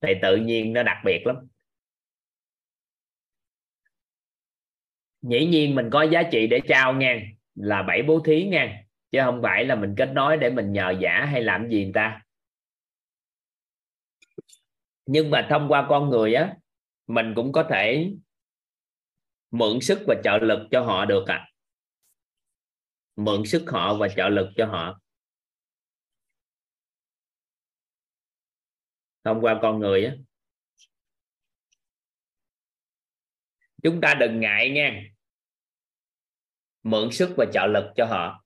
thì 0.00 0.12
tự 0.22 0.36
nhiên 0.36 0.72
nó 0.72 0.82
đặc 0.82 0.96
biệt 1.04 1.22
lắm. 1.26 1.36
Dĩ 5.22 5.46
nhiên 5.46 5.74
mình 5.74 5.90
có 5.92 6.02
giá 6.02 6.22
trị 6.32 6.46
để 6.46 6.60
trao 6.68 6.92
ngang 6.94 7.20
là 7.54 7.82
bảy 7.82 8.02
bố 8.02 8.20
thí 8.20 8.44
ngang 8.44 8.76
chứ 9.12 9.18
không 9.24 9.40
phải 9.42 9.64
là 9.64 9.74
mình 9.74 9.94
kết 9.96 10.12
nối 10.14 10.36
để 10.36 10.50
mình 10.50 10.72
nhờ 10.72 10.94
giả 11.00 11.24
hay 11.24 11.42
làm 11.42 11.68
gì 11.68 11.84
người 11.84 11.92
ta. 11.94 12.22
Nhưng 15.06 15.30
mà 15.30 15.46
thông 15.50 15.68
qua 15.68 15.86
con 15.88 16.10
người 16.10 16.34
á, 16.34 16.54
mình 17.06 17.32
cũng 17.36 17.52
có 17.52 17.66
thể 17.70 18.12
mượn 19.50 19.80
sức 19.80 20.04
và 20.06 20.14
trợ 20.24 20.38
lực 20.42 20.68
cho 20.70 20.84
họ 20.84 21.04
được 21.04 21.24
à 21.26 21.48
mượn 23.16 23.42
sức 23.46 23.64
họ 23.68 23.96
và 24.00 24.08
trợ 24.16 24.28
lực 24.28 24.52
cho 24.56 24.66
họ. 24.66 25.00
Thông 29.24 29.40
qua 29.40 29.58
con 29.62 29.78
người 29.78 30.04
á. 30.04 30.14
Chúng 33.82 34.00
ta 34.02 34.14
đừng 34.20 34.40
ngại 34.40 34.70
nha. 34.70 35.02
Mượn 36.82 37.12
sức 37.12 37.34
và 37.36 37.46
trợ 37.54 37.66
lực 37.66 37.92
cho 37.96 38.06
họ. 38.06 38.42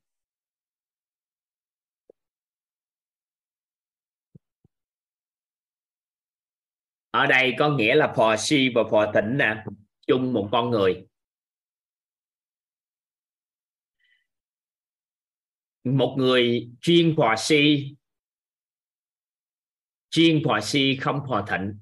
Ở 7.10 7.26
đây 7.26 7.54
có 7.58 7.68
nghĩa 7.68 7.94
là 7.94 8.12
phò 8.16 8.36
si 8.36 8.68
và 8.74 8.82
phò 8.90 9.12
thỉnh 9.14 9.38
nè 9.38 9.64
chung 10.10 10.32
một 10.32 10.48
con 10.52 10.70
người. 10.70 11.06
Một 15.84 16.14
người 16.18 16.70
chuyên 16.80 17.14
hòa 17.16 17.36
si 17.38 17.94
chuyên 20.10 20.42
hòa 20.44 20.60
si 20.60 20.96
không 21.00 21.20
hòa 21.20 21.44
thịnh. 21.48 21.78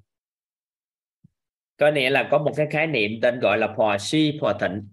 Có 1.77 1.91
nghĩa 1.91 2.09
là 2.09 2.27
có 2.31 2.37
một 2.37 2.53
cái 2.57 2.67
khái 2.71 2.87
niệm 2.87 3.11
tên 3.21 3.39
gọi 3.39 3.57
là 3.57 3.73
hòa 3.77 3.97
si 3.99 4.37
hòa 4.41 4.57
thịnh. 4.61 4.89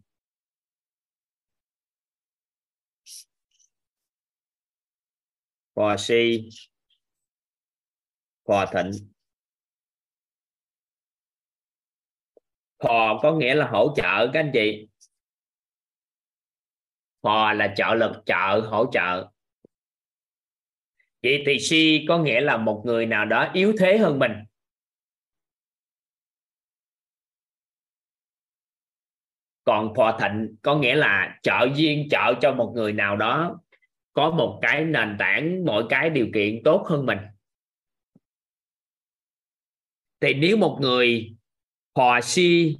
Hòa 5.75 5.97
si 5.99 6.49
hòa 8.45 8.67
thịnh. 8.73 9.16
Phò 12.79 13.21
có 13.23 13.33
nghĩa 13.33 13.55
là 13.55 13.69
hỗ 13.69 13.95
trợ 13.97 14.31
các 14.33 14.41
anh 14.41 14.51
chị. 14.55 14.89
Phò 17.23 17.53
là 17.53 17.75
trợ 17.77 17.95
lực, 17.95 18.23
trợ, 18.27 18.61
hỗ 18.71 18.91
trợ. 18.93 19.31
Vậy 21.23 21.43
thì 21.47 21.59
si 21.59 22.05
có 22.09 22.19
nghĩa 22.19 22.41
là 22.41 22.57
một 22.57 22.83
người 22.85 23.07
nào 23.07 23.25
đó 23.25 23.51
yếu 23.55 23.73
thế 23.79 23.99
hơn 23.99 24.19
mình. 24.19 24.33
Còn 29.65 29.95
phò 29.97 30.19
thịnh 30.21 30.57
có 30.63 30.77
nghĩa 30.77 30.95
là 30.95 31.39
trợ 31.43 31.69
duyên, 31.77 32.09
trợ 32.11 32.35
cho 32.41 32.55
một 32.55 32.73
người 32.75 32.93
nào 32.93 33.17
đó 33.17 33.61
có 34.13 34.31
một 34.31 34.59
cái 34.63 34.85
nền 34.85 35.17
tảng 35.19 35.65
mọi 35.65 35.85
cái 35.89 36.11
điều 36.11 36.29
kiện 36.35 36.61
tốt 36.65 36.87
hơn 36.89 37.07
mình. 37.07 37.19
Thì 40.21 40.35
nếu 40.35 40.57
một 40.57 40.79
người 40.81 41.36
hòa 41.97 42.21
si 42.21 42.77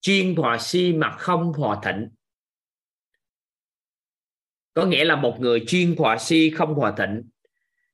chuyên 0.00 0.34
hòa 0.36 0.58
si 0.58 0.92
mà 0.92 1.10
không 1.10 1.52
hòa 1.52 1.80
thịnh. 1.84 2.08
Có 4.74 4.86
nghĩa 4.86 5.04
là 5.04 5.16
một 5.16 5.40
người 5.40 5.64
chuyên 5.66 5.94
hòa 5.98 6.18
si 6.18 6.50
không 6.50 6.74
hòa 6.74 6.94
thịnh 6.96 7.22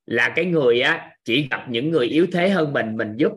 là 0.05 0.33
cái 0.35 0.45
người 0.45 0.81
á, 0.81 1.15
chỉ 1.23 1.47
gặp 1.51 1.65
những 1.69 1.89
người 1.89 2.07
yếu 2.07 2.27
thế 2.31 2.49
hơn 2.49 2.73
mình 2.73 2.97
mình 2.97 3.15
giúp. 3.17 3.31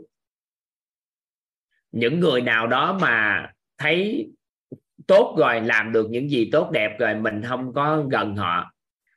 Những 1.91 2.21
người 2.21 2.41
nào 2.41 2.67
đó 2.67 2.99
mà 3.01 3.47
thấy 3.79 4.29
tốt 5.07 5.37
rồi, 5.39 5.61
làm 5.61 5.93
được 5.93 6.11
những 6.11 6.31
gì 6.31 6.49
tốt 6.53 6.71
đẹp 6.71 6.97
rồi, 6.99 7.15
mình 7.15 7.43
không 7.49 7.73
có 7.75 8.03
gần 8.11 8.37
họ. 8.37 8.73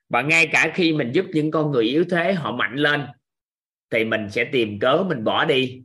Và 0.09 0.21
ngay 0.21 0.49
cả 0.51 0.71
khi 0.75 0.93
mình 0.93 1.11
giúp 1.11 1.25
những 1.33 1.51
con 1.51 1.71
người 1.71 1.83
yếu 1.83 2.05
thế 2.09 2.33
họ 2.33 2.51
mạnh 2.51 2.75
lên, 2.75 3.05
thì 3.89 4.05
mình 4.05 4.29
sẽ 4.29 4.45
tìm 4.51 4.79
cớ 4.79 5.03
mình 5.07 5.23
bỏ 5.23 5.45
đi 5.45 5.83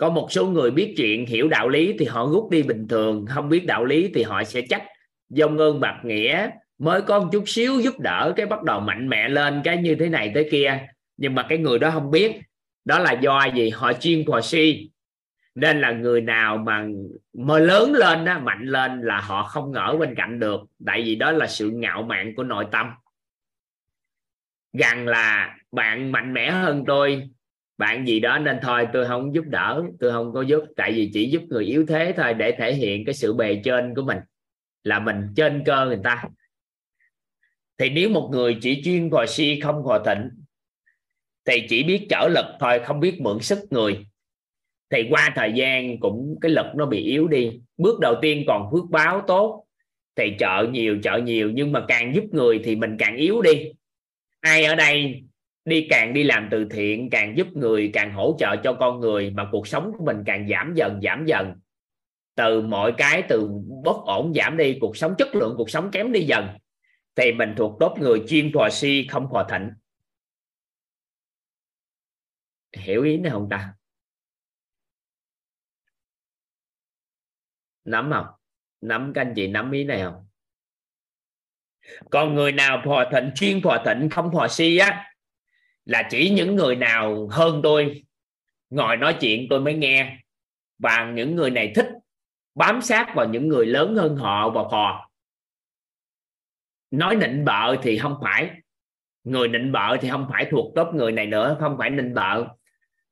có 0.00 0.10
một 0.10 0.32
số 0.32 0.46
người 0.46 0.70
biết 0.70 0.94
chuyện, 0.96 1.26
hiểu 1.26 1.48
đạo 1.48 1.68
lý 1.68 1.94
thì 1.98 2.04
họ 2.04 2.26
rút 2.26 2.50
đi 2.50 2.62
bình 2.62 2.88
thường. 2.88 3.26
Không 3.26 3.48
biết 3.48 3.66
đạo 3.66 3.84
lý 3.84 4.10
thì 4.14 4.22
họ 4.22 4.44
sẽ 4.44 4.62
trách 4.62 4.82
dông 5.28 5.58
ơn 5.58 5.80
bạc 5.80 6.00
nghĩa. 6.04 6.50
Mới 6.78 7.02
có 7.02 7.20
một 7.20 7.28
chút 7.32 7.44
xíu 7.46 7.80
giúp 7.80 7.98
đỡ, 7.98 8.32
cái 8.36 8.46
bắt 8.46 8.62
đầu 8.62 8.80
mạnh 8.80 9.08
mẽ 9.08 9.28
lên, 9.28 9.60
cái 9.64 9.76
như 9.76 9.94
thế 9.94 10.08
này 10.08 10.30
tới 10.34 10.48
kia. 10.50 10.86
Nhưng 11.16 11.34
mà 11.34 11.46
cái 11.48 11.58
người 11.58 11.78
đó 11.78 11.90
không 11.90 12.10
biết. 12.10 12.40
Đó 12.84 12.98
là 12.98 13.12
do 13.12 13.44
gì? 13.44 13.70
Họ 13.70 13.92
chuyên 13.92 14.24
phò 14.26 14.40
si. 14.40 14.90
Nên 15.54 15.80
là 15.80 15.92
người 15.92 16.20
nào 16.20 16.56
mà 16.56 16.86
mới 17.32 17.60
lớn 17.60 17.92
lên 17.92 18.24
đó 18.24 18.38
mạnh 18.38 18.62
lên 18.64 19.00
là 19.02 19.20
họ 19.20 19.42
không 19.42 19.72
ngỡ 19.72 19.96
bên 20.00 20.14
cạnh 20.14 20.40
được. 20.40 20.60
Tại 20.86 21.02
vì 21.02 21.14
đó 21.14 21.30
là 21.30 21.46
sự 21.46 21.70
ngạo 21.70 22.02
mạn 22.02 22.34
của 22.36 22.42
nội 22.44 22.66
tâm. 22.70 22.90
Rằng 24.78 25.06
là 25.06 25.56
bạn 25.72 26.12
mạnh 26.12 26.32
mẽ 26.32 26.50
hơn 26.50 26.84
tôi 26.86 27.30
bạn 27.80 28.06
gì 28.06 28.20
đó 28.20 28.38
nên 28.38 28.58
thôi, 28.62 28.88
tôi 28.92 29.06
không 29.06 29.34
giúp 29.34 29.44
đỡ, 29.46 29.82
tôi 30.00 30.12
không 30.12 30.32
có 30.32 30.42
giúp. 30.42 30.64
Tại 30.76 30.92
vì 30.92 31.10
chỉ 31.12 31.30
giúp 31.30 31.42
người 31.48 31.64
yếu 31.64 31.86
thế 31.88 32.14
thôi 32.16 32.34
để 32.34 32.52
thể 32.58 32.74
hiện 32.74 33.04
cái 33.04 33.14
sự 33.14 33.34
bề 33.34 33.60
trên 33.64 33.94
của 33.94 34.02
mình, 34.02 34.18
là 34.84 34.98
mình 34.98 35.16
trên 35.36 35.62
cơ 35.66 35.86
người 35.86 36.00
ta. 36.04 36.24
Thì 37.78 37.90
nếu 37.90 38.08
một 38.08 38.28
người 38.32 38.58
chỉ 38.60 38.82
chuyên 38.84 39.10
hòa 39.10 39.26
si 39.28 39.60
không 39.60 39.82
hòa 39.82 40.00
thịnh, 40.06 40.30
thì 41.44 41.66
chỉ 41.68 41.82
biết 41.82 42.06
trở 42.10 42.28
lực 42.28 42.46
thôi, 42.60 42.80
không 42.84 43.00
biết 43.00 43.20
mượn 43.20 43.40
sức 43.40 43.58
người, 43.70 44.06
thì 44.90 45.06
qua 45.10 45.32
thời 45.36 45.52
gian 45.52 46.00
cũng 46.00 46.36
cái 46.40 46.50
lực 46.50 46.66
nó 46.76 46.86
bị 46.86 47.02
yếu 47.02 47.28
đi. 47.28 47.60
Bước 47.76 48.00
đầu 48.00 48.14
tiên 48.22 48.44
còn 48.46 48.68
phước 48.72 48.84
báo 48.90 49.22
tốt, 49.26 49.66
thì 50.16 50.36
trợ 50.38 50.66
nhiều 50.70 50.98
trợ 51.02 51.16
nhiều, 51.16 51.50
nhưng 51.50 51.72
mà 51.72 51.84
càng 51.88 52.14
giúp 52.14 52.24
người 52.32 52.60
thì 52.64 52.76
mình 52.76 52.96
càng 52.98 53.16
yếu 53.16 53.42
đi. 53.42 53.72
Ai 54.40 54.64
ở 54.64 54.74
đây 54.74 55.22
đi 55.64 55.86
càng 55.90 56.14
đi 56.14 56.22
làm 56.22 56.48
từ 56.50 56.66
thiện, 56.70 57.10
càng 57.10 57.36
giúp 57.36 57.46
người, 57.54 57.90
càng 57.92 58.12
hỗ 58.12 58.36
trợ 58.38 58.56
cho 58.64 58.72
con 58.72 59.00
người, 59.00 59.30
mà 59.30 59.48
cuộc 59.52 59.68
sống 59.68 59.92
của 59.98 60.04
mình 60.04 60.22
càng 60.26 60.48
giảm 60.48 60.74
dần 60.74 61.00
giảm 61.02 61.24
dần. 61.26 61.54
Từ 62.34 62.60
mọi 62.62 62.94
cái, 62.98 63.22
từ 63.28 63.48
bất 63.84 63.96
ổn 64.04 64.32
giảm 64.34 64.56
đi, 64.56 64.78
cuộc 64.80 64.96
sống 64.96 65.14
chất 65.18 65.34
lượng, 65.34 65.54
cuộc 65.56 65.70
sống 65.70 65.90
kém 65.90 66.12
đi 66.12 66.20
dần. 66.20 66.48
Thì 67.16 67.32
mình 67.32 67.54
thuộc 67.56 67.76
tốt 67.80 67.96
người 68.00 68.22
chuyên 68.28 68.50
phò 68.54 68.68
si, 68.70 69.06
không 69.10 69.28
phò 69.32 69.46
thịnh 69.50 69.70
hiểu 72.76 73.02
ý 73.02 73.16
này 73.16 73.32
không 73.32 73.48
ta? 73.50 73.74
Nắm 77.84 78.10
không? 78.12 78.26
Nắm 78.80 79.12
các 79.14 79.20
anh 79.20 79.32
chị 79.36 79.48
nắm 79.48 79.70
ý 79.72 79.84
này 79.84 80.02
không? 80.02 80.26
Còn 82.10 82.34
người 82.34 82.52
nào 82.52 82.82
phò 82.84 83.04
thịnh 83.12 83.30
chuyên 83.34 83.60
phò 83.62 83.84
thịnh 83.84 84.08
không 84.10 84.30
phò 84.32 84.48
si 84.48 84.76
á 84.76 85.09
là 85.84 86.08
chỉ 86.10 86.30
những 86.30 86.56
người 86.56 86.76
nào 86.76 87.28
hơn 87.30 87.60
tôi 87.62 88.04
ngồi 88.70 88.96
nói 88.96 89.16
chuyện 89.20 89.46
tôi 89.50 89.60
mới 89.60 89.74
nghe. 89.74 90.16
Và 90.78 91.12
những 91.14 91.36
người 91.36 91.50
này 91.50 91.72
thích 91.74 91.88
bám 92.54 92.82
sát 92.82 93.12
vào 93.14 93.28
những 93.28 93.48
người 93.48 93.66
lớn 93.66 93.96
hơn 93.96 94.16
họ 94.16 94.50
và 94.50 94.62
phò 94.70 95.10
nói 96.90 97.16
nịnh 97.16 97.44
bợ 97.44 97.76
thì 97.82 97.98
không 97.98 98.16
phải. 98.22 98.50
Người 99.24 99.48
nịnh 99.48 99.72
bợ 99.72 99.96
thì 100.00 100.10
không 100.10 100.26
phải 100.32 100.46
thuộc 100.50 100.72
tốt 100.74 100.90
người 100.94 101.12
này 101.12 101.26
nữa, 101.26 101.56
không 101.60 101.76
phải 101.78 101.90
nịnh 101.90 102.14
bợ, 102.14 102.44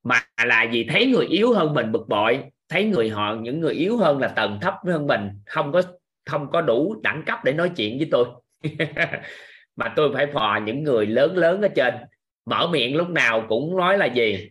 mà 0.02 0.20
là 0.44 0.66
vì 0.72 0.84
thấy 0.84 1.06
người 1.06 1.26
yếu 1.26 1.54
hơn 1.54 1.74
mình 1.74 1.92
bực 1.92 2.08
bội, 2.08 2.44
thấy 2.68 2.84
người 2.84 3.10
họ, 3.10 3.34
những 3.40 3.60
người 3.60 3.74
yếu 3.74 3.96
hơn 3.96 4.18
là 4.18 4.28
tầng 4.28 4.58
thấp 4.62 4.74
hơn 4.86 5.06
mình, 5.06 5.28
không 5.46 5.72
có 5.72 5.82
không 6.26 6.50
có 6.50 6.60
đủ 6.60 7.00
đẳng 7.02 7.22
cấp 7.26 7.38
để 7.44 7.52
nói 7.52 7.70
chuyện 7.76 7.98
với 7.98 8.08
tôi. 8.10 8.26
Mà 9.76 9.92
tôi 9.96 10.10
phải 10.14 10.26
phò 10.26 10.60
những 10.64 10.84
người 10.84 11.06
lớn 11.06 11.36
lớn 11.36 11.62
ở 11.62 11.68
trên 11.68 11.94
mở 12.48 12.68
miệng 12.72 12.96
lúc 12.96 13.08
nào 13.10 13.46
cũng 13.48 13.76
nói 13.76 13.98
là 13.98 14.06
gì? 14.06 14.48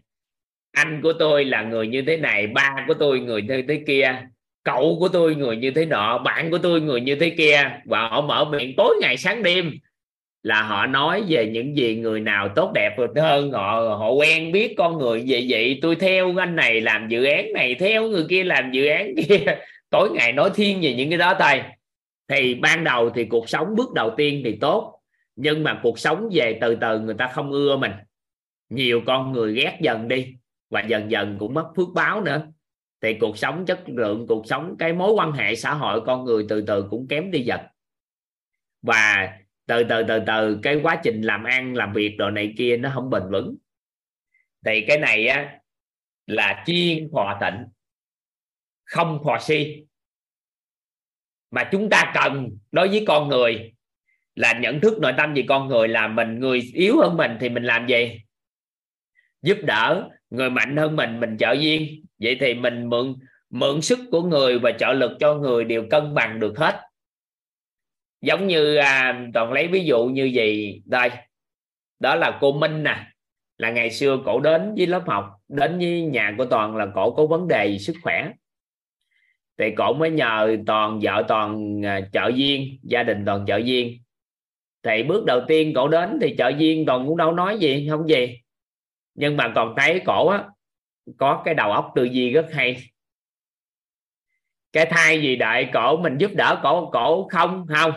Anh 0.72 1.02
của 1.04 1.14
tôi 1.14 1.46
là 1.46 1.62
người 1.62 1.88
như 1.88 2.02
thế 2.02 2.18
này, 2.18 2.48
ba 2.48 2.86
của 2.88 2.94
tôi 2.94 3.20
người 3.20 3.42
như 3.42 3.62
thế 3.68 3.84
kia, 3.88 4.22
cậu 4.64 4.98
của 5.00 5.08
tôi 5.08 5.36
người 5.36 5.58
như 5.58 5.72
thế 5.72 5.86
nọ, 5.86 6.18
bạn 6.18 6.52
của 6.52 6.58
tôi 6.58 6.82
người 6.82 7.02
như 7.02 7.16
thế 7.16 7.30
kia. 7.30 7.72
Và 7.86 8.08
họ 8.08 8.22
mở 8.22 8.46
miệng 8.46 8.76
tối 8.78 8.96
ngày 9.02 9.18
sáng 9.18 9.44
đêm 9.44 9.72
là 10.44 10.62
họ 10.62 10.86
nói 10.86 11.24
về 11.28 11.50
những 11.54 11.78
gì 11.78 11.96
người 11.96 12.20
nào 12.20 12.50
tốt 12.56 12.72
đẹp 12.76 12.96
hơn 13.16 13.52
họ 13.52 13.96
họ 14.00 14.12
quen 14.12 14.52
biết 14.52 14.74
con 14.78 14.98
người 14.98 15.24
vậy 15.28 15.46
vậy. 15.50 15.80
Tôi 15.82 15.96
theo 15.96 16.36
anh 16.38 16.56
này 16.56 16.82
làm 16.82 17.08
dự 17.08 17.24
án 17.24 17.54
này, 17.54 17.76
theo 17.76 18.04
người 18.10 18.26
kia 18.30 18.44
làm 18.44 18.72
dự 18.72 18.88
án 18.88 19.16
kia. 19.28 19.58
Tối 19.90 20.10
ngày 20.14 20.32
nói 20.32 20.50
thiên 20.56 20.82
về 20.82 20.94
những 20.94 21.10
cái 21.10 21.18
đó 21.18 21.34
thôi. 21.40 21.62
Thì 22.30 22.56
ban 22.56 22.84
đầu 22.84 23.10
thì 23.10 23.26
cuộc 23.26 23.50
sống 23.50 23.68
bước 23.76 23.94
đầu 23.94 24.14
tiên 24.18 24.42
thì 24.46 24.58
tốt 24.62 24.97
nhưng 25.38 25.64
mà 25.64 25.80
cuộc 25.84 26.00
sống 26.00 26.30
về 26.32 26.58
từ 26.62 26.78
từ 26.82 27.00
người 27.00 27.16
ta 27.18 27.28
không 27.28 27.52
ưa 27.52 27.78
mình. 27.78 27.92
Nhiều 28.70 29.02
con 29.06 29.32
người 29.32 29.54
ghét 29.54 29.78
dần 29.82 30.08
đi 30.08 30.36
và 30.70 30.82
dần 30.82 31.12
dần 31.12 31.38
cũng 31.40 31.54
mất 31.54 31.72
phước 31.76 31.88
báo 31.96 32.22
nữa. 32.22 32.48
Thì 33.02 33.14
cuộc 33.22 33.38
sống 33.38 33.66
chất 33.66 33.84
lượng, 33.86 34.28
cuộc 34.28 34.48
sống 34.48 34.76
cái 34.80 34.94
mối 34.94 35.12
quan 35.12 35.32
hệ 35.32 35.56
xã 35.56 35.74
hội 35.74 36.02
con 36.06 36.26
người 36.26 36.46
từ 36.50 36.62
từ 36.62 36.88
cũng 36.90 37.08
kém 37.08 37.32
đi 37.32 37.40
dần. 37.40 37.60
Và 38.82 39.38
từ 39.66 39.84
từ 39.84 40.04
từ 40.08 40.20
từ, 40.28 40.60
cái 40.64 40.80
quá 40.84 41.02
trình 41.04 41.22
làm 41.22 41.44
ăn, 41.44 41.76
làm 41.76 41.94
việc 41.94 42.16
đồ 42.18 42.30
này 42.30 42.54
kia 42.58 42.78
nó 42.78 42.92
không 42.94 43.10
bền 43.10 43.24
vững. 43.32 43.56
Thì 44.66 44.86
cái 44.88 44.98
này 44.98 45.28
á, 45.28 45.60
là 46.26 46.64
chiên 46.66 47.10
hòa 47.12 47.38
tịnh 47.42 47.66
không 48.84 49.20
hòa 49.24 49.40
si. 49.40 49.86
Mà 51.52 51.70
chúng 51.72 51.90
ta 51.90 52.12
cần 52.16 52.58
đối 52.72 52.88
với 52.88 53.04
con 53.08 53.28
người 53.28 53.74
là 54.38 54.60
nhận 54.60 54.80
thức 54.82 55.00
nội 55.02 55.14
tâm 55.18 55.34
về 55.34 55.46
con 55.48 55.68
người 55.68 55.88
là 55.88 56.08
mình 56.08 56.40
người 56.40 56.62
yếu 56.74 57.02
hơn 57.02 57.18
mình 57.18 57.38
thì 57.40 57.50
mình 57.50 57.64
làm 57.64 57.88
gì? 57.88 58.22
Giúp 59.42 59.58
đỡ 59.64 60.10
người 60.30 60.50
mạnh 60.50 60.78
hơn 60.78 60.96
mình 60.96 61.20
mình 61.20 61.38
trợ 61.38 61.52
duyên. 61.52 62.06
Vậy 62.20 62.38
thì 62.40 62.54
mình 62.54 62.90
mượn 62.90 63.16
mượn 63.50 63.82
sức 63.82 64.00
của 64.12 64.22
người 64.22 64.60
và 64.60 64.72
trợ 64.72 64.94
lực 64.94 65.12
cho 65.20 65.36
người 65.36 65.64
đều 65.64 65.84
cân 65.90 66.14
bằng 66.14 66.40
được 66.40 66.58
hết. 66.58 66.82
Giống 68.22 68.48
như 68.48 68.76
à, 68.76 69.28
toàn 69.34 69.54
lấy 69.54 69.68
ví 69.68 69.86
dụ 69.86 70.06
như 70.06 70.24
gì 70.24 70.82
đây. 70.86 71.10
Đó 72.00 72.16
là 72.16 72.38
cô 72.42 72.52
Minh 72.52 72.84
nè. 72.84 73.08
Là 73.58 73.72
ngày 73.72 73.92
xưa 73.92 74.18
cổ 74.26 74.40
đến 74.40 74.74
với 74.78 74.88
lớp 74.88 75.04
học 75.08 75.30
đến 75.48 75.78
với 75.78 76.02
nhà 76.02 76.36
của 76.38 76.46
toàn 76.46 76.76
là 76.76 76.88
cổ 76.96 77.12
có 77.12 77.26
vấn 77.26 77.48
đề 77.48 77.78
sức 77.78 77.96
khỏe. 78.04 78.32
Thì 79.58 79.66
cổ 79.78 79.94
mới 79.94 80.10
nhờ 80.10 80.58
toàn 80.68 81.00
vợ 81.00 81.24
toàn 81.28 81.82
à, 81.86 82.00
trợ 82.14 82.32
duyên 82.36 82.80
gia 82.84 83.04
đình 83.04 83.26
toàn 83.26 83.46
trợ 83.46 83.58
duyên 83.58 83.98
thì 84.88 85.04
bước 85.04 85.26
đầu 85.26 85.42
tiên 85.48 85.74
cổ 85.76 85.88
đến 85.88 86.20
thì 86.22 86.36
trợ 86.38 86.52
viên 86.58 86.86
còn 86.86 87.08
cũng 87.08 87.18
đâu 87.18 87.32
nói 87.32 87.58
gì, 87.58 87.88
không 87.90 88.10
gì. 88.10 88.40
Nhưng 89.14 89.38
mà 89.38 89.52
còn 89.56 89.74
thấy 89.78 90.02
cổ 90.06 90.28
á, 90.28 90.44
có 91.18 91.42
cái 91.46 91.54
đầu 91.54 91.72
óc 91.72 91.92
tư 91.96 92.04
duy 92.04 92.32
rất 92.32 92.48
hay. 92.52 92.78
Cái 94.74 94.86
thay 94.90 95.22
gì 95.22 95.36
đợi 95.36 95.68
cổ 95.74 95.98
mình 95.98 96.18
giúp 96.18 96.32
đỡ 96.36 96.60
cổ 96.64 96.90
cổ 96.94 97.28
không 97.32 97.66
không. 97.70 97.92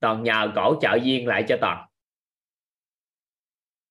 Toàn 0.00 0.22
nhờ 0.22 0.52
cổ 0.56 0.76
trợ 0.80 0.98
viên 1.02 1.26
lại 1.26 1.44
cho 1.48 1.56
toàn. 1.60 1.86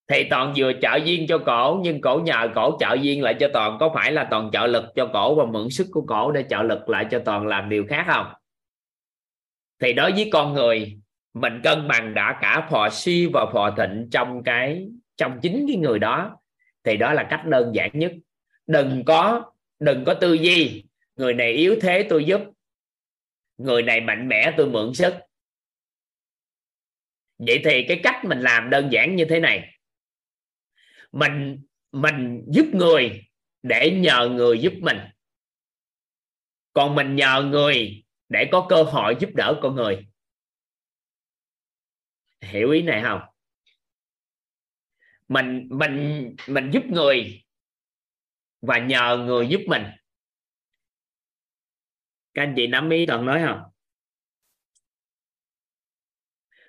Thì 0.07 0.23
toàn 0.29 0.53
vừa 0.57 0.71
trợ 0.81 0.99
viên 1.05 1.27
cho 1.27 1.37
cổ, 1.37 1.79
nhưng 1.83 2.01
cổ 2.01 2.19
nhờ 2.19 2.49
cổ 2.55 2.77
trợ 2.79 2.97
viên 3.01 3.23
lại 3.23 3.35
cho 3.39 3.47
toàn. 3.53 3.77
Có 3.79 3.91
phải 3.93 4.11
là 4.11 4.27
toàn 4.31 4.49
trợ 4.51 4.67
lực 4.67 4.85
cho 4.95 5.09
cổ 5.13 5.35
và 5.35 5.45
mượn 5.45 5.69
sức 5.69 5.87
của 5.91 6.05
cổ 6.07 6.31
để 6.31 6.45
trợ 6.49 6.61
lực 6.61 6.89
lại 6.89 7.05
cho 7.11 7.21
toàn 7.25 7.47
làm 7.47 7.69
điều 7.69 7.85
khác 7.89 8.05
không? 8.07 8.33
Thì 9.79 9.93
đối 9.93 10.11
với 10.11 10.29
con 10.33 10.53
người 10.53 11.02
mình 11.33 11.61
cân 11.63 11.87
bằng 11.87 12.13
đã 12.13 12.39
cả 12.41 12.67
phò 12.71 12.89
si 12.89 13.25
và 13.33 13.45
phò 13.53 13.75
thịnh 13.77 14.07
trong 14.11 14.43
cái, 14.43 14.87
trong 15.15 15.39
chính 15.41 15.65
cái 15.67 15.77
người 15.77 15.99
đó. 15.99 16.39
Thì 16.83 16.97
đó 16.97 17.13
là 17.13 17.27
cách 17.29 17.41
đơn 17.45 17.71
giản 17.75 17.89
nhất. 17.93 18.11
Đừng 18.67 19.03
có 19.05 19.51
đừng 19.79 20.05
có 20.05 20.13
tư 20.13 20.33
duy. 20.33 20.83
Người 21.15 21.33
này 21.33 21.51
yếu 21.51 21.75
thế 21.81 22.05
tôi 22.09 22.25
giúp. 22.25 22.41
Người 23.57 23.81
này 23.81 24.01
mạnh 24.01 24.27
mẽ 24.27 24.53
tôi 24.57 24.69
mượn 24.69 24.93
sức. 24.93 25.13
Vậy 27.37 27.61
thì 27.63 27.85
cái 27.87 27.99
cách 28.03 28.25
mình 28.25 28.39
làm 28.39 28.69
đơn 28.69 28.89
giản 28.91 29.15
như 29.15 29.25
thế 29.25 29.39
này. 29.39 29.79
Mình 31.11 31.61
mình 31.91 32.45
giúp 32.47 32.65
người 32.73 33.23
để 33.63 33.91
nhờ 33.91 34.29
người 34.33 34.59
giúp 34.59 34.73
mình. 34.81 34.97
Còn 36.73 36.95
mình 36.95 37.15
nhờ 37.15 37.41
người 37.41 38.03
để 38.29 38.49
có 38.51 38.65
cơ 38.69 38.83
hội 38.83 39.15
giúp 39.19 39.29
đỡ 39.33 39.59
con 39.61 39.75
người 39.75 40.07
hiểu 42.43 42.71
ý 42.71 42.81
này 42.81 43.01
không? 43.03 43.21
Mình 45.27 45.67
mình 45.71 46.35
mình 46.47 46.71
giúp 46.71 46.83
người 46.85 47.43
và 48.61 48.77
nhờ 48.77 49.17
người 49.17 49.47
giúp 49.47 49.61
mình. 49.67 49.83
Các 52.33 52.43
anh 52.43 52.53
chị 52.57 52.67
nắm 52.67 52.89
ý 52.89 53.05
toàn 53.05 53.25
nói 53.25 53.41
không? 53.45 53.61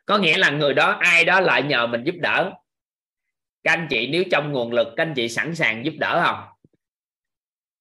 Có 0.06 0.18
nghĩa 0.18 0.38
là 0.38 0.50
người 0.50 0.74
đó, 0.74 0.90
ai 0.90 1.24
đó 1.24 1.40
lại 1.40 1.62
nhờ 1.62 1.86
mình 1.86 2.04
giúp 2.04 2.14
đỡ. 2.18 2.52
Các 3.62 3.72
anh 3.72 3.86
chị 3.90 4.08
nếu 4.12 4.24
trong 4.30 4.52
nguồn 4.52 4.72
lực, 4.72 4.88
các 4.96 5.02
anh 5.02 5.12
chị 5.16 5.28
sẵn 5.28 5.54
sàng 5.54 5.84
giúp 5.84 5.94
đỡ 5.98 6.22
không? 6.24 6.48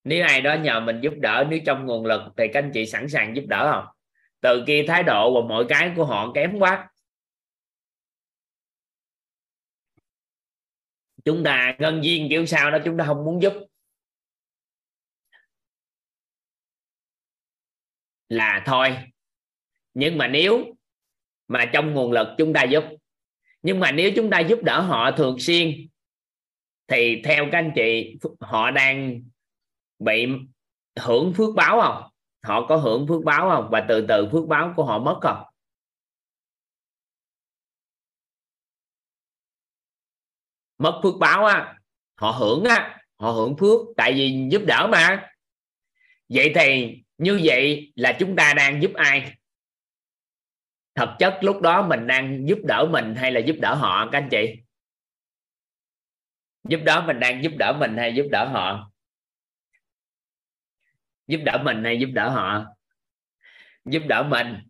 Nếu 0.04 0.26
ai 0.26 0.42
đó 0.42 0.54
nhờ 0.54 0.80
mình 0.80 1.02
giúp 1.02 1.14
đỡ, 1.18 1.46
nếu 1.50 1.60
trong 1.66 1.86
nguồn 1.86 2.06
lực 2.06 2.22
thì 2.38 2.48
các 2.54 2.64
anh 2.64 2.72
chị 2.74 2.86
sẵn 2.86 3.10
sàng 3.10 3.36
giúp 3.36 3.44
đỡ 3.48 3.72
không? 3.72 3.86
Từ 4.42 4.64
kia 4.68 4.86
thái 4.88 5.04
độ 5.04 5.42
và 5.42 5.48
mọi 5.48 5.66
cái 5.70 5.94
của 5.96 6.06
họ 6.06 6.32
kém 6.36 6.60
quá 6.60 6.93
chúng 11.26 11.44
ta 11.44 11.76
ngân 11.80 12.02
viên 12.02 12.30
kiểu 12.30 12.46
sao 12.46 12.72
đó, 12.72 12.78
chúng 12.86 12.98
ta 12.98 13.06
không 13.06 13.26
muốn 13.26 13.42
giúp. 13.42 13.54
Là 18.30 18.64
thôi, 18.66 18.98
nhưng 19.94 20.18
mà 20.18 20.28
nếu 20.28 20.66
mà 21.48 21.66
trong 21.74 21.94
nguồn 21.94 22.12
lực 22.12 22.28
chúng 22.38 22.54
ta 22.54 22.64
giúp, 22.64 22.84
nhưng 23.62 23.80
mà 23.80 23.92
nếu 23.92 24.12
chúng 24.16 24.30
ta 24.30 24.40
giúp 24.40 24.60
đỡ 24.64 24.82
họ 24.82 25.12
thường 25.12 25.40
xuyên, 25.40 25.88
thì 26.88 27.22
theo 27.26 27.46
các 27.52 27.58
anh 27.58 27.72
chị, 27.76 28.18
họ 28.40 28.72
đang 28.72 29.22
bị 30.00 30.28
hưởng 31.00 31.34
phước 31.34 31.56
báo 31.56 31.82
không? 31.82 32.12
Họ 32.44 32.68
có 32.68 32.78
hưởng 32.78 33.08
phước 33.08 33.24
báo 33.24 33.50
không? 33.50 33.70
Và 33.72 33.86
từ 33.90 34.06
từ 34.08 34.30
phước 34.32 34.48
báo 34.48 34.74
của 34.76 34.86
họ 34.86 35.00
mất 35.00 35.20
không? 35.22 35.53
Mất 40.84 41.00
phước 41.04 41.16
báo 41.20 41.46
á, 41.46 41.76
họ 42.16 42.32
hưởng 42.32 42.64
á, 42.64 43.00
họ 43.20 43.32
hưởng 43.32 43.58
phước, 43.58 43.80
tại 43.98 44.14
vì 44.14 44.48
giúp 44.52 44.62
đỡ 44.68 44.88
mà. 44.92 45.30
Vậy 46.30 46.52
thì 46.56 46.98
như 47.18 47.42
vậy 47.44 47.94
là 47.96 48.18
chúng 48.20 48.36
ta 48.36 48.54
đang 48.58 48.82
giúp 48.82 48.92
ai? 48.94 49.34
Thật 50.96 51.16
chất 51.20 51.38
lúc 51.42 51.62
đó 51.62 51.88
mình 51.88 52.08
đang 52.08 52.48
giúp 52.48 52.60
đỡ 52.68 52.86
mình 52.92 53.16
hay 53.16 53.32
là 53.32 53.40
giúp 53.40 53.56
đỡ 53.62 53.76
họ, 53.76 54.10
các 54.12 54.18
anh 54.18 54.30
chị? 54.32 54.56
Giúp 56.64 56.80
đỡ 56.86 57.04
mình 57.08 57.20
đang 57.20 57.44
giúp 57.44 57.52
đỡ 57.60 57.74
mình 57.80 57.98
hay 57.98 58.16
giúp 58.16 58.26
đỡ 58.32 58.46
họ? 58.46 58.92
Giúp 61.28 61.40
đỡ 61.46 61.62
mình 61.64 61.84
hay 61.84 62.00
giúp 62.00 62.10
đỡ 62.14 62.30
họ? 62.30 62.66
Giúp 63.86 64.04
đỡ 64.08 64.24
mình. 64.24 64.68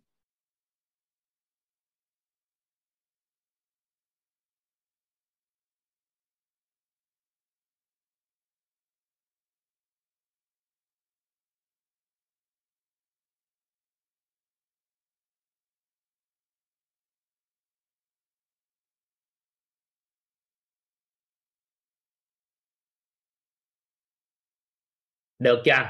Được 25.38 25.62
chưa? 25.64 25.86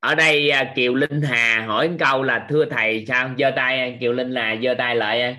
Ở 0.00 0.14
đây 0.14 0.50
à, 0.50 0.72
kiều 0.76 0.94
linh 0.94 1.22
hà 1.22 1.64
hỏi 1.66 1.88
một 1.88 1.96
câu 1.98 2.22
là 2.22 2.46
thưa 2.48 2.64
thầy 2.70 3.04
sao 3.08 3.30
giơ 3.38 3.50
tay 3.56 3.98
kiều 4.00 4.12
linh 4.12 4.30
là 4.30 4.56
giơ 4.62 4.74
tay 4.78 4.96
lại 4.96 5.36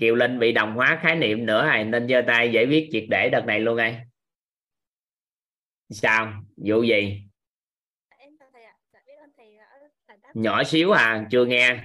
kiều 0.00 0.14
linh 0.14 0.38
bị 0.38 0.52
đồng 0.52 0.74
hóa 0.74 0.98
khái 1.02 1.16
niệm 1.16 1.46
nữa 1.46 1.66
này 1.66 1.84
nên 1.84 2.08
giơ 2.08 2.22
tay 2.26 2.52
giải 2.52 2.66
viết 2.66 2.88
triệt 2.92 3.04
để 3.10 3.28
đợt 3.32 3.44
này 3.46 3.60
luôn 3.60 3.76
ngay 3.76 4.00
sao? 5.92 6.32
Vụ 6.56 6.82
gì? 6.82 7.22
Nhỏ 10.34 10.64
xíu 10.64 10.90
à 10.90 11.26
chưa 11.30 11.44
nghe. 11.44 11.80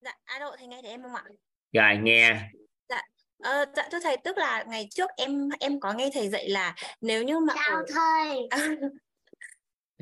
Dạ 0.00 0.12
alo 0.24 0.56
thầy 0.58 0.66
nghe 0.66 0.80
thì 0.82 0.88
em 0.88 1.02
không 1.02 1.14
ạ? 1.14 1.24
Rồi 1.72 1.96
nghe. 2.02 2.50
Dạ 2.88 3.02
ờ, 3.42 3.64
dạ 3.76 3.88
thưa 3.92 3.98
thầy 4.02 4.16
tức 4.24 4.38
là 4.38 4.64
ngày 4.68 4.88
trước 4.90 5.10
em 5.16 5.48
em 5.60 5.80
có 5.80 5.92
nghe 5.92 6.10
thầy 6.14 6.28
dạy 6.28 6.48
là 6.48 6.74
nếu 7.00 7.22
như 7.22 7.38
mà 7.38 7.54
chào 7.56 7.82
thầy 7.94 8.48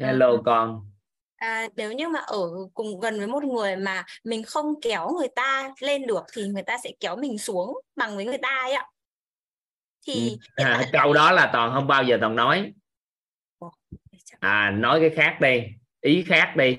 hello 0.01 0.37
con. 0.45 0.91
À, 1.37 1.69
nếu 1.77 1.93
như 1.93 2.09
mà 2.09 2.21
ở 2.21 2.51
cùng 2.75 3.01
gần 3.01 3.19
với 3.19 3.27
một 3.27 3.45
người 3.45 3.77
mà 3.77 4.05
mình 4.25 4.43
không 4.43 4.81
kéo 4.83 5.11
người 5.19 5.29
ta 5.37 5.75
lên 5.81 6.07
được 6.07 6.23
thì 6.33 6.43
người 6.49 6.63
ta 6.63 6.79
sẽ 6.85 6.91
kéo 7.01 7.17
mình 7.17 7.39
xuống 7.39 7.81
bằng 7.97 8.17
với 8.17 8.25
người 8.25 8.39
ta 8.39 8.59
ấy 8.63 8.73
ạ. 8.73 8.87
Thì 10.07 10.39
ừ. 10.57 10.65
à, 10.65 10.85
câu 10.93 11.13
đó 11.13 11.33
là 11.33 11.51
toàn 11.53 11.73
không 11.75 11.87
bao 11.87 12.05
giờ 12.05 12.19
toàn 12.21 12.37
nói. 12.37 12.73
À 14.41 14.71
nói 14.71 15.01
cái 15.01 15.11
khác 15.11 15.39
đi 15.41 15.63
ý 16.01 16.23
khác 16.23 16.55
đi. 16.57 16.77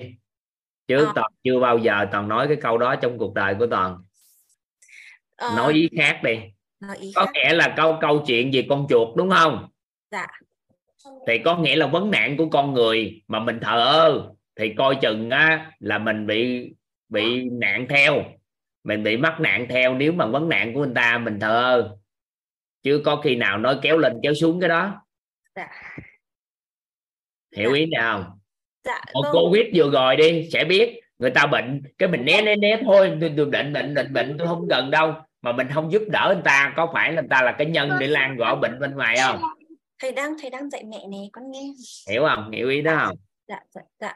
Chứ 0.86 1.04
à. 1.06 1.12
toàn 1.14 1.32
chưa 1.44 1.60
bao 1.60 1.78
giờ 1.78 2.06
toàn 2.12 2.28
nói 2.28 2.48
cái 2.48 2.56
câu 2.62 2.78
đó 2.78 2.96
trong 2.96 3.18
cuộc 3.18 3.34
đời 3.34 3.54
của 3.58 3.66
toàn. 3.66 3.98
À. 5.36 5.54
nói 5.56 5.72
ý 5.72 5.88
khác 5.96 6.20
đi. 6.22 6.38
Nói 6.80 6.96
ý 6.96 7.12
có 7.14 7.24
khác. 7.24 7.30
nghĩa 7.34 7.54
là 7.54 7.74
câu 7.76 7.98
câu 8.00 8.24
chuyện 8.26 8.50
về 8.52 8.66
con 8.68 8.86
chuột 8.88 9.16
đúng 9.16 9.30
không? 9.30 9.68
Dạ 10.10 10.26
thì 11.26 11.38
có 11.38 11.58
nghĩa 11.58 11.76
là 11.76 11.86
vấn 11.86 12.10
nạn 12.10 12.36
của 12.36 12.46
con 12.46 12.74
người 12.74 13.22
mà 13.28 13.40
mình 13.40 13.58
thờ 13.60 13.84
ơ 13.84 14.32
thì 14.56 14.74
coi 14.78 14.94
chừng 14.94 15.30
á, 15.30 15.72
là 15.80 15.98
mình 15.98 16.26
bị 16.26 16.72
bị 17.08 17.44
nạn 17.52 17.86
theo. 17.88 18.22
Mình 18.84 19.02
bị 19.02 19.16
mắc 19.16 19.40
nạn 19.40 19.66
theo 19.68 19.94
nếu 19.94 20.12
mà 20.12 20.26
vấn 20.26 20.48
nạn 20.48 20.74
của 20.74 20.80
người 20.84 20.94
ta 20.94 21.18
mình 21.18 21.40
thờ 21.40 21.48
ơ. 21.62 21.96
Chứ 22.82 23.02
có 23.04 23.16
khi 23.16 23.36
nào 23.36 23.58
nói 23.58 23.78
kéo 23.82 23.98
lên 23.98 24.20
kéo 24.22 24.34
xuống 24.34 24.60
cái 24.60 24.68
đó. 24.68 25.02
Dạ. 25.56 25.68
hiểu 27.56 27.70
Dạ. 27.70 27.78
ý 27.78 27.86
không? 28.00 28.24
Dạ 28.84 29.00
vâng. 29.14 29.32
covid 29.32 29.66
vừa 29.74 29.90
rồi 29.90 30.16
đi 30.16 30.48
sẽ 30.52 30.64
biết. 30.64 31.00
Người 31.18 31.30
ta 31.30 31.46
bệnh 31.46 31.82
cái 31.98 32.08
mình 32.08 32.24
né 32.24 32.42
né 32.42 32.56
né 32.56 32.80
thôi. 32.84 33.16
Tôi, 33.20 33.32
tôi 33.36 33.46
bệnh 33.46 33.72
bệnh 33.72 33.94
bệnh 33.94 34.12
bệnh 34.12 34.38
tôi 34.38 34.48
không 34.48 34.68
gần 34.68 34.90
đâu. 34.90 35.14
Mà 35.42 35.52
mình 35.52 35.66
không 35.74 35.92
giúp 35.92 36.02
đỡ 36.08 36.30
người 36.34 36.42
ta 36.44 36.72
có 36.76 36.90
phải 36.94 37.12
là 37.12 37.20
người 37.22 37.28
ta 37.28 37.42
là 37.42 37.52
cái 37.52 37.66
nhân 37.66 37.90
để 38.00 38.06
lan 38.06 38.36
rõ 38.36 38.54
bệnh 38.54 38.80
bên 38.80 38.94
ngoài 38.94 39.16
không 39.26 39.40
thầy 40.02 40.12
đang 40.12 40.38
thầy 40.38 40.50
đang 40.50 40.70
dạy 40.70 40.84
mẹ 40.84 41.06
nè 41.08 41.18
con 41.32 41.50
nghe. 41.50 41.62
Hiểu 42.10 42.22
không? 42.28 42.50
Hiểu 42.50 42.68
ý 42.68 42.82
đó 42.82 43.04
không? 43.06 43.16
dạ 43.48 43.60
dạ 43.74 43.80
dạ. 44.00 44.14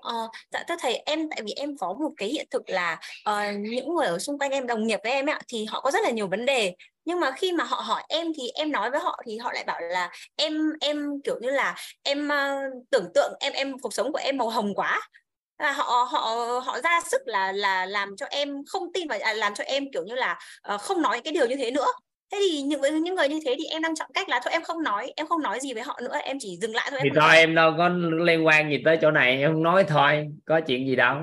Ờ, 0.00 0.28
dạ 0.50 0.64
thưa 0.68 0.74
thầy 0.80 1.02
em 1.06 1.28
tại 1.30 1.42
vì 1.44 1.52
em 1.52 1.76
có 1.76 1.92
một 1.92 2.10
cái 2.16 2.28
hiện 2.28 2.46
thực 2.50 2.70
là 2.70 3.00
ờ, 3.24 3.52
những 3.52 3.94
người 3.94 4.06
ở 4.06 4.18
xung 4.18 4.38
quanh 4.38 4.50
em 4.50 4.66
đồng 4.66 4.86
nghiệp 4.86 5.00
với 5.02 5.12
em 5.12 5.26
ạ, 5.26 5.38
thì 5.48 5.64
họ 5.64 5.80
có 5.80 5.90
rất 5.90 6.00
là 6.04 6.10
nhiều 6.10 6.28
vấn 6.28 6.46
đề. 6.46 6.74
Nhưng 7.04 7.20
mà 7.20 7.30
khi 7.30 7.52
mà 7.52 7.64
họ 7.64 7.76
hỏi 7.76 8.02
em 8.08 8.26
thì 8.36 8.48
em 8.54 8.72
nói 8.72 8.90
với 8.90 9.00
họ 9.00 9.22
thì 9.26 9.38
họ 9.38 9.52
lại 9.52 9.64
bảo 9.64 9.80
là 9.80 10.10
em 10.36 10.72
em 10.80 11.20
kiểu 11.24 11.38
như 11.40 11.50
là 11.50 11.74
em 12.02 12.28
ờ, 12.28 12.60
tưởng 12.90 13.06
tượng 13.14 13.32
em 13.40 13.52
em 13.52 13.78
cuộc 13.78 13.94
sống 13.94 14.12
của 14.12 14.20
em 14.22 14.36
màu 14.36 14.48
hồng 14.48 14.74
quá. 14.74 15.00
Là 15.58 15.72
họ 15.72 16.08
họ 16.10 16.20
họ 16.64 16.80
ra 16.80 17.00
sức 17.10 17.22
là 17.26 17.52
là 17.52 17.86
làm 17.86 18.16
cho 18.16 18.26
em 18.26 18.64
không 18.66 18.92
tin 18.92 19.08
và 19.08 19.18
à, 19.22 19.32
làm 19.32 19.54
cho 19.54 19.64
em 19.64 19.84
kiểu 19.92 20.04
như 20.04 20.14
là 20.14 20.38
ờ, 20.62 20.78
không 20.78 21.02
nói 21.02 21.20
cái 21.24 21.32
điều 21.32 21.46
như 21.46 21.56
thế 21.56 21.70
nữa 21.70 21.86
thế 22.32 22.38
thì 22.50 22.62
những 22.62 22.80
với 22.80 22.90
những 22.92 23.14
người 23.14 23.28
như 23.28 23.40
thế 23.46 23.54
thì 23.58 23.64
em 23.64 23.82
đang 23.82 23.94
chọn 23.94 24.10
cách 24.14 24.28
là 24.28 24.40
thôi 24.44 24.52
em 24.52 24.62
không 24.62 24.82
nói 24.82 25.12
em 25.16 25.26
không 25.26 25.42
nói 25.42 25.60
gì 25.60 25.74
với 25.74 25.82
họ 25.82 25.98
nữa 26.02 26.16
em 26.24 26.36
chỉ 26.40 26.56
dừng 26.62 26.74
lại 26.74 26.88
thôi 26.90 27.00
thì 27.02 27.08
em 27.08 27.14
thôi 27.14 27.28
nói. 27.28 27.36
em 27.36 27.54
đâu 27.54 27.74
có 27.78 27.88
liên 28.24 28.46
quan 28.46 28.70
gì 28.70 28.82
tới 28.84 28.98
chỗ 29.02 29.10
này 29.10 29.38
em 29.40 29.52
không 29.52 29.62
nói 29.62 29.84
thôi 29.88 30.28
có 30.44 30.60
chuyện 30.60 30.86
gì 30.86 30.96
đâu 30.96 31.16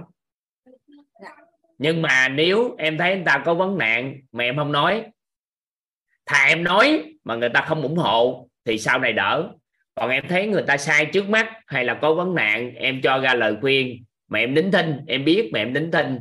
Dạ. 1.22 1.30
nhưng 1.78 2.02
mà 2.02 2.30
nếu 2.30 2.76
em 2.78 2.98
thấy 2.98 3.16
người 3.16 3.24
ta 3.26 3.42
có 3.46 3.54
vấn 3.54 3.78
nạn 3.78 4.16
mà 4.32 4.44
em 4.44 4.58
không 4.58 4.72
nói 4.72 5.04
thà 6.26 6.46
em 6.48 6.64
nói 6.64 7.04
mà 7.24 7.36
người 7.36 7.50
ta 7.50 7.62
không 7.62 7.82
ủng 7.82 7.98
hộ 7.98 8.48
thì 8.66 8.78
sau 8.78 9.00
này 9.00 9.14
đỡ 9.14 9.50
còn 9.96 10.10
em 10.10 10.24
thấy 10.30 10.48
người 10.48 10.64
ta 10.68 10.78
sai 10.78 11.06
trước 11.06 11.30
mắt 11.30 11.50
hay 11.68 11.86
là 11.86 12.00
có 12.02 12.14
vấn 12.14 12.36
nạn 12.36 12.76
em 12.76 13.02
cho 13.02 13.18
ra 13.18 13.34
lời 13.34 13.56
khuyên 13.62 14.04
mà 14.28 14.40
em 14.40 14.54
nín 14.54 14.72
thinh 14.72 14.98
em 15.08 15.26
biết 15.26 15.50
mà 15.54 15.60
em 15.60 15.74
nín 15.74 15.92
thinh 15.92 16.20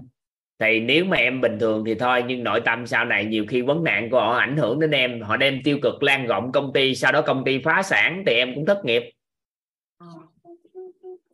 thì 0.60 0.80
nếu 0.80 1.04
mà 1.04 1.16
em 1.16 1.40
bình 1.40 1.58
thường 1.58 1.84
thì 1.84 1.94
thôi 1.94 2.24
nhưng 2.26 2.44
nội 2.44 2.60
tâm 2.60 2.86
sau 2.86 3.04
này 3.04 3.24
nhiều 3.24 3.44
khi 3.48 3.62
vấn 3.62 3.84
nạn 3.84 4.10
của 4.10 4.20
họ 4.20 4.36
ảnh 4.36 4.56
hưởng 4.56 4.80
đến 4.80 4.90
em 4.90 5.20
họ 5.20 5.36
đem 5.36 5.60
tiêu 5.64 5.78
cực 5.82 6.02
lan 6.02 6.26
rộng 6.26 6.52
công 6.52 6.72
ty 6.72 6.94
sau 6.94 7.12
đó 7.12 7.22
công 7.22 7.44
ty 7.44 7.58
phá 7.64 7.82
sản 7.82 8.22
thì 8.26 8.34
em 8.34 8.54
cũng 8.54 8.66
thất 8.66 8.84
nghiệp. 8.84 9.02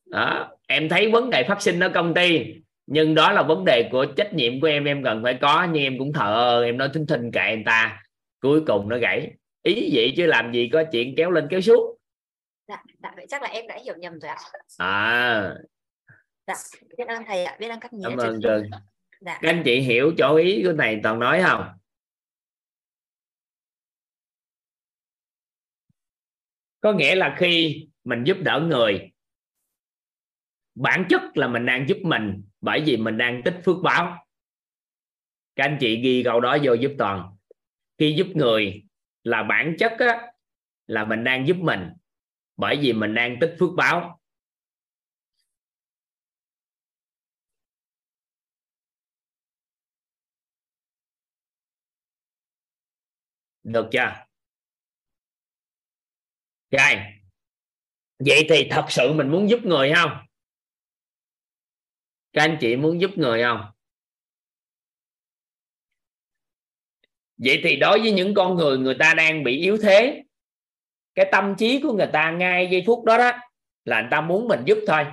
Đó 0.06 0.50
em 0.66 0.88
thấy 0.88 1.10
vấn 1.10 1.30
đề 1.30 1.44
phát 1.48 1.62
sinh 1.62 1.80
ở 1.80 1.88
công 1.88 2.14
ty 2.14 2.54
nhưng 2.86 3.14
đó 3.14 3.32
là 3.32 3.42
vấn 3.42 3.64
đề 3.64 3.88
của 3.92 4.06
trách 4.16 4.34
nhiệm 4.34 4.60
của 4.60 4.66
em 4.66 4.84
em 4.84 5.04
cần 5.04 5.22
phải 5.22 5.38
có 5.40 5.66
nhưng 5.72 5.82
em 5.82 5.98
cũng 5.98 6.12
thờ 6.12 6.62
em 6.64 6.78
nói 6.78 6.90
thinh 6.94 7.06
thinh 7.06 7.32
kệ 7.32 7.54
người 7.54 7.64
ta 7.66 8.02
cuối 8.40 8.60
cùng 8.66 8.88
nó 8.88 8.98
gãy. 8.98 9.30
Ý 9.62 9.90
vậy 9.92 10.14
chứ 10.16 10.26
làm 10.26 10.52
gì 10.52 10.70
có 10.72 10.84
chuyện 10.92 11.14
kéo 11.16 11.30
lên 11.30 11.46
kéo 11.50 11.60
xuống. 11.60 11.96
Dạ 12.68 12.82
dạ 13.02 13.12
vậy 13.16 13.26
chắc 13.28 13.42
là 13.42 13.48
em 13.48 13.66
đã 13.66 13.78
hiểu 13.84 13.94
nhầm 13.98 14.18
rồi 14.18 14.30
ạ. 14.30 14.38
À. 14.78 15.54
Dạ 16.46 16.54
biết 16.98 17.08
ơn 17.08 17.22
thầy 17.26 17.44
ạ 17.44 17.56
biết 17.60 17.68
ơn 17.68 17.80
các 17.80 17.92
nghĩa 17.92 18.08
cảm 18.10 18.18
ơn 18.18 18.40
dạ. 19.20 19.38
Các 19.42 19.48
anh 19.48 19.62
chị 19.64 19.80
hiểu 19.80 20.14
chỗ 20.18 20.36
ý 20.36 20.62
của 20.64 20.72
này 20.72 21.00
toàn 21.02 21.18
nói 21.18 21.42
không? 21.42 21.68
Có 26.80 26.92
nghĩa 26.92 27.14
là 27.14 27.36
khi 27.38 27.86
mình 28.04 28.24
giúp 28.24 28.36
đỡ 28.40 28.60
người 28.68 29.12
bản 30.74 31.06
chất 31.08 31.22
là 31.34 31.48
mình 31.48 31.66
đang 31.66 31.88
giúp 31.88 31.98
mình 32.02 32.42
bởi 32.60 32.82
vì 32.86 32.96
mình 32.96 33.18
đang 33.18 33.42
tích 33.44 33.60
phước 33.64 33.76
báo. 33.82 34.26
Các 35.56 35.64
anh 35.64 35.76
chị 35.80 36.00
ghi 36.00 36.22
câu 36.24 36.40
đó 36.40 36.58
vô 36.62 36.72
giúp 36.72 36.92
toàn. 36.98 37.36
Khi 37.98 38.14
giúp 38.18 38.26
người 38.34 38.84
là 39.22 39.42
bản 39.42 39.76
chất 39.78 39.92
á, 39.98 40.32
là 40.86 41.04
mình 41.04 41.24
đang 41.24 41.46
giúp 41.46 41.56
mình 41.56 41.88
bởi 42.56 42.78
vì 42.82 42.92
mình 42.92 43.14
đang 43.14 43.36
tích 43.40 43.56
phước 43.58 43.70
báo. 43.76 44.15
Được 53.66 53.86
chưa? 53.92 54.12
Rồi. 56.70 57.02
Vậy 58.18 58.46
thì 58.48 58.68
thật 58.70 58.86
sự 58.88 59.12
mình 59.12 59.28
muốn 59.28 59.50
giúp 59.50 59.60
người 59.64 59.92
không? 59.94 60.10
Các 62.32 62.42
anh 62.42 62.58
chị 62.60 62.76
muốn 62.76 63.00
giúp 63.00 63.10
người 63.16 63.42
không? 63.42 63.70
Vậy 67.36 67.60
thì 67.64 67.76
đối 67.76 68.00
với 68.00 68.12
những 68.12 68.34
con 68.34 68.54
người 68.54 68.78
người 68.78 68.96
ta 68.98 69.14
đang 69.14 69.44
bị 69.44 69.60
yếu 69.60 69.78
thế, 69.82 70.22
cái 71.14 71.28
tâm 71.32 71.54
trí 71.58 71.80
của 71.82 71.92
người 71.92 72.10
ta 72.12 72.30
ngay 72.30 72.68
giây 72.70 72.82
phút 72.86 73.04
đó 73.04 73.18
đó, 73.18 73.32
là 73.84 74.00
người 74.00 74.10
ta 74.10 74.20
muốn 74.20 74.48
mình 74.48 74.60
giúp 74.64 74.78
thôi. 74.86 75.04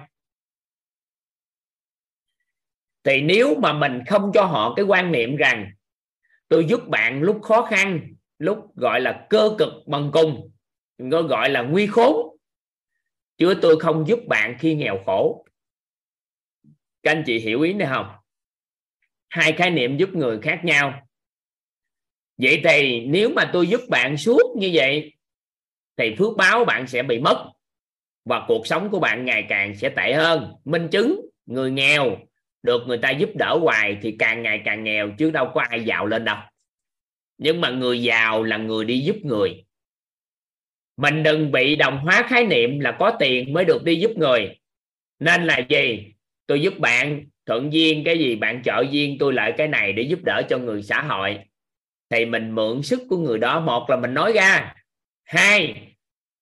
Thì 3.03 3.21
nếu 3.21 3.55
mà 3.55 3.73
mình 3.73 4.01
không 4.07 4.31
cho 4.33 4.45
họ 4.45 4.73
cái 4.75 4.85
quan 4.85 5.11
niệm 5.11 5.35
rằng, 5.35 5.71
tôi 6.47 6.65
giúp 6.69 6.87
bạn 6.87 7.21
lúc 7.21 7.39
khó 7.43 7.65
khăn 7.65 8.12
lúc 8.43 8.75
gọi 8.75 9.01
là 9.01 9.27
cơ 9.29 9.55
cực 9.57 9.73
bằng 9.87 10.09
cùng 10.13 10.51
gọi 10.97 11.49
là 11.49 11.61
nguy 11.61 11.87
khốn. 11.87 12.37
Chứ 13.37 13.53
tôi 13.61 13.79
không 13.79 14.07
giúp 14.07 14.19
bạn 14.27 14.55
khi 14.59 14.75
nghèo 14.75 14.97
khổ. 15.05 15.45
Các 17.03 17.11
anh 17.11 17.23
chị 17.25 17.39
hiểu 17.39 17.61
ý 17.61 17.73
này 17.73 17.87
không? 17.91 18.07
Hai 19.29 19.51
khái 19.51 19.71
niệm 19.71 19.97
giúp 19.97 20.09
người 20.13 20.39
khác 20.41 20.61
nhau. 20.63 21.07
Vậy 22.37 22.61
thì 22.63 23.05
nếu 23.05 23.29
mà 23.29 23.49
tôi 23.53 23.67
giúp 23.67 23.81
bạn 23.89 24.17
suốt 24.17 24.55
như 24.57 24.71
vậy, 24.73 25.13
thì 25.97 26.15
phước 26.17 26.37
báo 26.37 26.65
bạn 26.65 26.87
sẽ 26.87 27.03
bị 27.03 27.19
mất 27.19 27.51
và 28.25 28.45
cuộc 28.47 28.67
sống 28.67 28.89
của 28.89 28.99
bạn 28.99 29.25
ngày 29.25 29.45
càng 29.49 29.75
sẽ 29.75 29.89
tệ 29.89 30.13
hơn. 30.13 30.53
Minh 30.65 30.87
chứng, 30.91 31.29
người 31.45 31.71
nghèo, 31.71 32.17
được 32.63 32.81
người 32.87 32.97
ta 32.97 33.09
giúp 33.09 33.29
đỡ 33.35 33.57
hoài 33.61 33.97
thì 34.01 34.15
càng 34.19 34.43
ngày 34.43 34.61
càng 34.65 34.83
nghèo, 34.83 35.11
chứ 35.17 35.31
đâu 35.31 35.51
có 35.53 35.61
ai 35.69 35.83
giàu 35.83 36.05
lên 36.05 36.25
đâu 36.25 36.37
nhưng 37.43 37.61
mà 37.61 37.69
người 37.69 38.01
giàu 38.03 38.43
là 38.43 38.57
người 38.57 38.85
đi 38.85 38.99
giúp 38.99 39.15
người. 39.23 39.63
Mình 40.97 41.23
đừng 41.23 41.51
bị 41.51 41.75
đồng 41.75 41.97
hóa 41.97 42.23
khái 42.27 42.45
niệm 42.45 42.79
là 42.79 42.95
có 42.99 43.11
tiền 43.19 43.53
mới 43.53 43.65
được 43.65 43.83
đi 43.83 43.95
giúp 43.95 44.11
người. 44.15 44.59
Nên 45.19 45.43
là 45.43 45.59
gì? 45.69 46.13
Tôi 46.47 46.61
giúp 46.61 46.79
bạn, 46.79 47.25
thuận 47.45 47.73
duyên, 47.73 48.03
cái 48.05 48.19
gì 48.19 48.35
bạn 48.35 48.63
trợ 48.63 48.83
duyên, 48.91 49.17
tôi 49.19 49.33
lại 49.33 49.53
cái 49.57 49.67
này 49.67 49.93
để 49.93 50.03
giúp 50.03 50.19
đỡ 50.23 50.41
cho 50.49 50.57
người 50.57 50.83
xã 50.83 51.01
hội. 51.01 51.39
Thì 52.09 52.25
mình 52.25 52.55
mượn 52.55 52.81
sức 52.81 53.01
của 53.09 53.17
người 53.17 53.39
đó, 53.39 53.59
một 53.59 53.89
là 53.89 53.95
mình 53.97 54.13
nói 54.13 54.33
ra. 54.35 54.75
Hai 55.23 55.75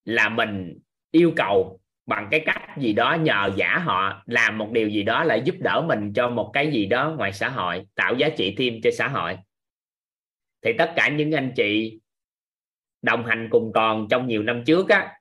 là 0.05 0.29
mình 0.29 0.79
yêu 1.11 1.33
cầu 1.35 1.79
bằng 2.05 2.27
cái 2.31 2.39
cách 2.45 2.61
gì 2.77 2.93
đó 2.93 3.17
nhờ 3.21 3.49
giả 3.55 3.77
họ, 3.77 4.23
làm 4.25 4.57
một 4.57 4.71
điều 4.71 4.89
gì 4.89 5.03
đó 5.03 5.23
lại 5.23 5.41
giúp 5.45 5.55
đỡ 5.59 5.85
mình 5.87 6.13
cho 6.13 6.29
một 6.29 6.49
cái 6.53 6.71
gì 6.71 6.85
đó 6.85 7.13
ngoài 7.17 7.33
xã 7.33 7.49
hội, 7.49 7.85
tạo 7.95 8.15
giá 8.15 8.29
trị 8.29 8.55
thêm 8.57 8.81
cho 8.83 8.91
xã 8.91 9.07
hội 9.07 9.37
thì 10.61 10.73
tất 10.77 10.93
cả 10.95 11.07
những 11.07 11.31
anh 11.31 11.51
chị 11.55 11.99
đồng 13.01 13.25
hành 13.25 13.47
cùng 13.51 13.71
còn 13.73 14.07
trong 14.09 14.27
nhiều 14.27 14.43
năm 14.43 14.63
trước 14.65 14.89
á, 14.89 15.13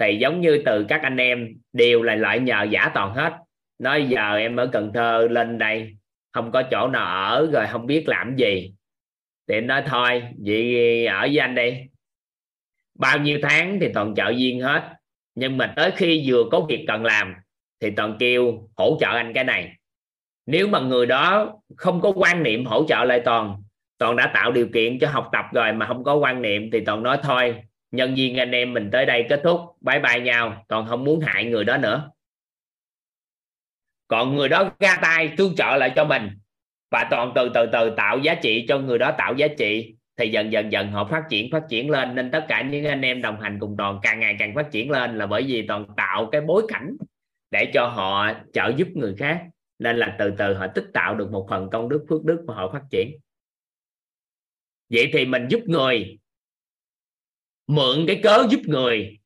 thì 0.00 0.18
giống 0.20 0.40
như 0.40 0.62
từ 0.66 0.84
các 0.88 1.02
anh 1.02 1.16
em 1.16 1.48
đều 1.72 2.02
là 2.02 2.14
lại 2.14 2.40
nhờ 2.40 2.62
giả 2.70 2.90
toàn 2.94 3.14
hết. 3.14 3.32
Nói 3.78 4.06
giờ 4.08 4.36
em 4.36 4.56
ở 4.56 4.66
Cần 4.72 4.90
Thơ 4.94 5.28
lên 5.30 5.58
đây, 5.58 5.96
không 6.32 6.52
có 6.52 6.62
chỗ 6.70 6.88
nào 6.88 7.34
ở 7.34 7.48
rồi 7.52 7.66
không 7.66 7.86
biết 7.86 8.08
làm 8.08 8.36
gì. 8.36 8.74
Thì 9.48 9.54
em 9.54 9.66
nói, 9.66 9.82
thôi, 9.86 10.22
vậy 10.46 11.06
ở 11.06 11.20
với 11.20 11.38
anh 11.38 11.54
đi. 11.54 11.80
Bao 12.98 13.18
nhiêu 13.18 13.38
tháng 13.42 13.78
thì 13.80 13.88
toàn 13.94 14.14
trợ 14.14 14.32
viên 14.36 14.60
hết. 14.60 14.94
Nhưng 15.34 15.56
mà 15.56 15.72
tới 15.76 15.90
khi 15.96 16.24
vừa 16.26 16.44
có 16.52 16.60
việc 16.60 16.84
cần 16.88 17.04
làm, 17.04 17.34
thì 17.80 17.90
toàn 17.90 18.16
kêu, 18.18 18.68
hỗ 18.76 18.96
trợ 19.00 19.06
anh 19.06 19.32
cái 19.34 19.44
này. 19.44 19.72
Nếu 20.46 20.68
mà 20.68 20.80
người 20.80 21.06
đó 21.06 21.54
không 21.76 22.00
có 22.00 22.12
quan 22.16 22.42
niệm 22.42 22.64
hỗ 22.64 22.86
trợ 22.88 23.04
lại 23.04 23.22
toàn 23.24 23.62
toàn 23.98 24.16
đã 24.16 24.30
tạo 24.34 24.52
điều 24.52 24.68
kiện 24.74 24.98
cho 24.98 25.08
học 25.08 25.28
tập 25.32 25.44
rồi 25.52 25.72
mà 25.72 25.86
không 25.86 26.04
có 26.04 26.14
quan 26.14 26.42
niệm 26.42 26.70
thì 26.72 26.80
toàn 26.80 27.02
nói 27.02 27.18
thôi. 27.22 27.62
Nhân 27.90 28.14
viên 28.14 28.36
anh 28.36 28.50
em 28.50 28.74
mình 28.74 28.90
tới 28.92 29.06
đây 29.06 29.26
kết 29.28 29.40
thúc. 29.44 29.60
Bye 29.80 29.98
bye 29.98 30.20
nhau. 30.20 30.64
Toàn 30.68 30.86
không 30.86 31.04
muốn 31.04 31.20
hại 31.20 31.44
người 31.44 31.64
đó 31.64 31.76
nữa. 31.76 32.10
Còn 34.08 34.36
người 34.36 34.48
đó 34.48 34.70
ra 34.80 34.98
tay 35.02 35.34
tương 35.36 35.54
trợ 35.54 35.76
lại 35.76 35.92
cho 35.96 36.04
mình. 36.04 36.30
Và 36.90 37.08
toàn 37.10 37.32
từ 37.34 37.50
từ 37.54 37.66
từ 37.72 37.90
tạo 37.90 38.18
giá 38.18 38.34
trị 38.34 38.64
cho 38.68 38.78
người 38.78 38.98
đó 38.98 39.12
tạo 39.18 39.34
giá 39.34 39.48
trị. 39.58 39.94
Thì 40.16 40.28
dần 40.28 40.52
dần 40.52 40.72
dần 40.72 40.92
họ 40.92 41.04
phát 41.04 41.22
triển 41.30 41.50
phát 41.52 41.62
triển 41.68 41.90
lên. 41.90 42.14
Nên 42.14 42.30
tất 42.30 42.44
cả 42.48 42.62
những 42.62 42.84
anh 42.84 43.02
em 43.02 43.22
đồng 43.22 43.40
hành 43.40 43.58
cùng 43.60 43.74
toàn 43.78 43.98
càng 44.02 44.20
ngày 44.20 44.36
càng 44.38 44.54
phát 44.54 44.70
triển 44.70 44.90
lên 44.90 45.18
là 45.18 45.26
bởi 45.26 45.42
vì 45.42 45.66
toàn 45.66 45.86
tạo 45.96 46.28
cái 46.32 46.40
bối 46.40 46.62
cảnh 46.68 46.96
để 47.50 47.70
cho 47.74 47.86
họ 47.86 48.32
trợ 48.52 48.72
giúp 48.76 48.88
người 48.94 49.14
khác. 49.18 49.42
Nên 49.78 49.96
là 49.96 50.16
từ 50.18 50.34
từ 50.38 50.54
họ 50.54 50.66
tích 50.66 50.86
tạo 50.92 51.14
được 51.14 51.30
một 51.30 51.46
phần 51.50 51.70
công 51.70 51.88
đức, 51.88 52.04
phước 52.08 52.24
đức 52.24 52.44
mà 52.46 52.54
họ 52.54 52.70
phát 52.72 52.82
triển 52.90 53.10
vậy 54.94 55.10
thì 55.12 55.26
mình 55.26 55.46
giúp 55.50 55.60
người, 55.66 56.18
mượn 57.66 58.04
cái 58.06 58.20
cớ 58.22 58.46
giúp 58.50 58.60
người. 58.64 59.18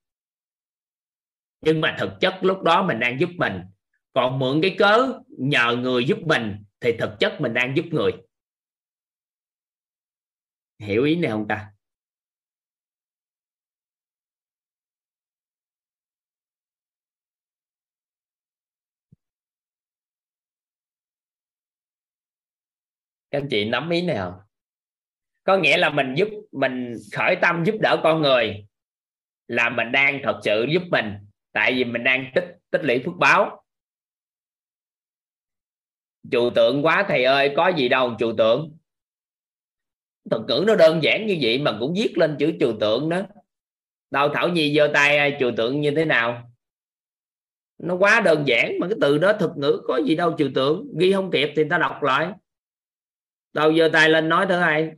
Nhưng 1.61 1.81
mà 1.81 1.97
thực 1.99 2.11
chất 2.21 2.35
lúc 2.43 2.63
đó 2.63 2.83
mình 2.87 3.01
đang 3.01 3.21
giúp 3.21 3.31
mình. 3.37 3.61
Còn 4.13 4.39
mượn 4.39 4.61
cái 4.63 4.77
cớ 4.79 5.13
nhờ 5.39 5.77
người 5.77 6.05
giúp 6.05 6.19
mình 6.27 6.65
thì 6.81 6.93
thực 6.99 7.11
chất 7.21 7.41
mình 7.41 7.55
đang 7.55 7.77
giúp 7.77 7.85
người. 7.91 8.13
Hiểu 10.79 11.05
ý 11.05 11.17
này 11.17 11.31
không 11.31 11.49
ta? 11.49 11.73
Các 23.31 23.39
anh 23.43 23.49
chị 23.51 23.65
nắm 23.65 23.91
ý 23.91 24.03
này 24.03 24.17
không? 24.17 24.48
Có 25.49 25.57
nghĩa 25.57 25.77
là 25.77 25.91
mình 25.91 26.15
giúp, 26.15 26.29
mình 26.53 26.95
khởi 27.13 27.37
tâm 27.43 27.65
giúp 27.65 27.75
đỡ 27.81 28.01
con 28.03 28.23
người 28.23 28.67
là 29.47 29.71
mình 29.71 29.93
đang 29.93 30.21
thật 30.23 30.41
sự 30.45 30.67
giúp 30.73 30.83
mình. 30.91 31.15
Tại 31.53 31.75
vì 31.75 31.85
mình 31.85 32.05
đang 32.05 32.31
tích 32.35 32.45
tích 32.71 32.85
lũy 32.85 33.03
phước 33.05 33.15
báo. 33.19 33.65
Trừu 36.31 36.51
tượng 36.55 36.85
quá 36.85 37.05
thầy 37.09 37.25
ơi, 37.25 37.53
có 37.57 37.69
gì 37.69 37.89
đâu 37.89 38.17
trừu 38.19 38.35
tượng. 38.39 38.77
Thuật 40.31 40.43
ngữ 40.49 40.65
nó 40.67 40.75
đơn 40.75 41.03
giản 41.03 41.27
như 41.27 41.39
vậy 41.41 41.59
mà 41.59 41.77
cũng 41.81 41.95
viết 41.97 42.19
lên 42.19 42.37
chữ 42.39 42.53
trừu 42.61 42.73
tượng 42.81 43.09
đó. 43.09 43.23
Đâu 44.11 44.29
thảo 44.35 44.49
nhi 44.49 44.75
giơ 44.77 44.91
tay 44.95 45.37
trừu 45.41 45.51
tượng 45.57 45.81
như 45.81 45.91
thế 45.97 46.05
nào? 46.05 46.51
Nó 47.79 47.97
quá 47.97 48.21
đơn 48.21 48.45
giản 48.47 48.79
mà 48.81 48.89
cái 48.89 48.99
từ 49.01 49.19
đó 49.19 49.33
thuật 49.33 49.57
ngữ 49.57 49.81
có 49.85 49.97
gì 49.97 50.17
đâu 50.17 50.35
trừu 50.39 50.49
tượng. 50.55 50.89
Ghi 50.99 51.13
không 51.13 51.31
kịp 51.31 51.53
thì 51.57 51.63
ta 51.71 51.79
đọc 51.79 52.03
lại. 52.03 52.33
Đâu 53.53 53.75
giơ 53.75 53.91
tay 53.93 54.09
lên 54.09 54.29
nói 54.29 54.47
thứ 54.49 54.59
hai 54.59 54.91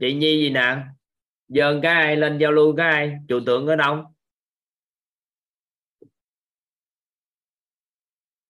chị 0.00 0.14
nhi 0.14 0.40
gì 0.40 0.50
nè? 0.50 0.76
Dơn 1.48 1.80
cái 1.82 1.92
ai, 1.92 2.16
lên 2.16 2.38
giao 2.38 2.52
lưu 2.52 2.76
cái 2.76 2.90
ai? 2.90 3.16
Chủ 3.28 3.40
tượng 3.46 3.66
ở 3.66 3.76
đâu? 3.76 4.14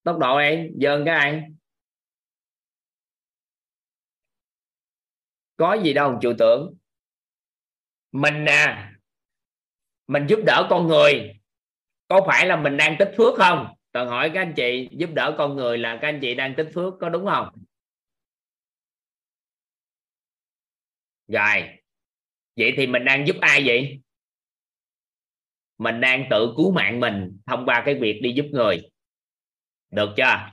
Tốc 0.02 0.18
độ 0.18 0.36
em, 0.36 0.68
dơn 0.80 1.04
cái 1.04 1.14
ai? 1.14 1.42
Có 5.56 5.74
gì 5.74 5.92
đâu, 5.92 6.18
chủ 6.22 6.32
tượng. 6.38 6.74
Mình 8.12 8.44
nè, 8.44 8.88
mình 10.06 10.26
giúp 10.28 10.38
đỡ 10.46 10.66
con 10.70 10.86
người. 10.86 11.32
Có 12.08 12.20
phải 12.26 12.46
là 12.46 12.56
mình 12.56 12.76
đang 12.76 12.96
tích 12.98 13.12
phước 13.16 13.34
không? 13.38 13.74
Toàn 13.92 14.08
hỏi 14.08 14.30
các 14.34 14.40
anh 14.40 14.52
chị, 14.56 14.88
giúp 14.92 15.10
đỡ 15.14 15.34
con 15.38 15.56
người 15.56 15.78
là 15.78 15.98
các 16.02 16.08
anh 16.08 16.18
chị 16.22 16.34
đang 16.34 16.54
tích 16.54 16.70
phước, 16.74 16.94
có 17.00 17.08
đúng 17.08 17.26
không? 17.26 17.48
Rồi, 21.28 21.68
vậy 22.56 22.72
thì 22.76 22.86
mình 22.86 23.04
đang 23.04 23.26
giúp 23.26 23.36
ai 23.40 23.62
vậy? 23.66 24.00
Mình 25.78 26.00
đang 26.00 26.26
tự 26.30 26.54
cứu 26.56 26.72
mạng 26.72 27.00
mình 27.00 27.38
thông 27.46 27.66
qua 27.66 27.82
cái 27.84 27.94
việc 27.94 28.20
đi 28.22 28.32
giúp 28.32 28.46
người. 28.52 28.90
Được 29.90 30.10
chưa? 30.16 30.50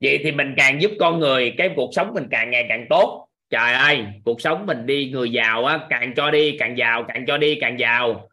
Vậy 0.00 0.20
thì 0.24 0.32
mình 0.32 0.54
càng 0.56 0.82
giúp 0.82 0.90
con 1.00 1.18
người, 1.18 1.54
cái 1.58 1.70
cuộc 1.76 1.90
sống 1.92 2.14
mình 2.14 2.26
càng 2.30 2.50
ngày 2.50 2.66
càng 2.68 2.86
tốt. 2.90 3.28
Trời 3.50 3.72
ơi, 3.72 4.04
cuộc 4.24 4.40
sống 4.40 4.66
mình 4.66 4.86
đi, 4.86 5.10
người 5.10 5.32
giàu 5.32 5.64
á, 5.64 5.86
càng 5.90 6.14
cho 6.16 6.30
đi, 6.30 6.56
càng 6.58 6.78
giàu, 6.78 7.04
càng 7.08 7.24
cho 7.26 7.38
đi, 7.38 7.58
càng 7.60 7.78
giàu. 7.78 8.28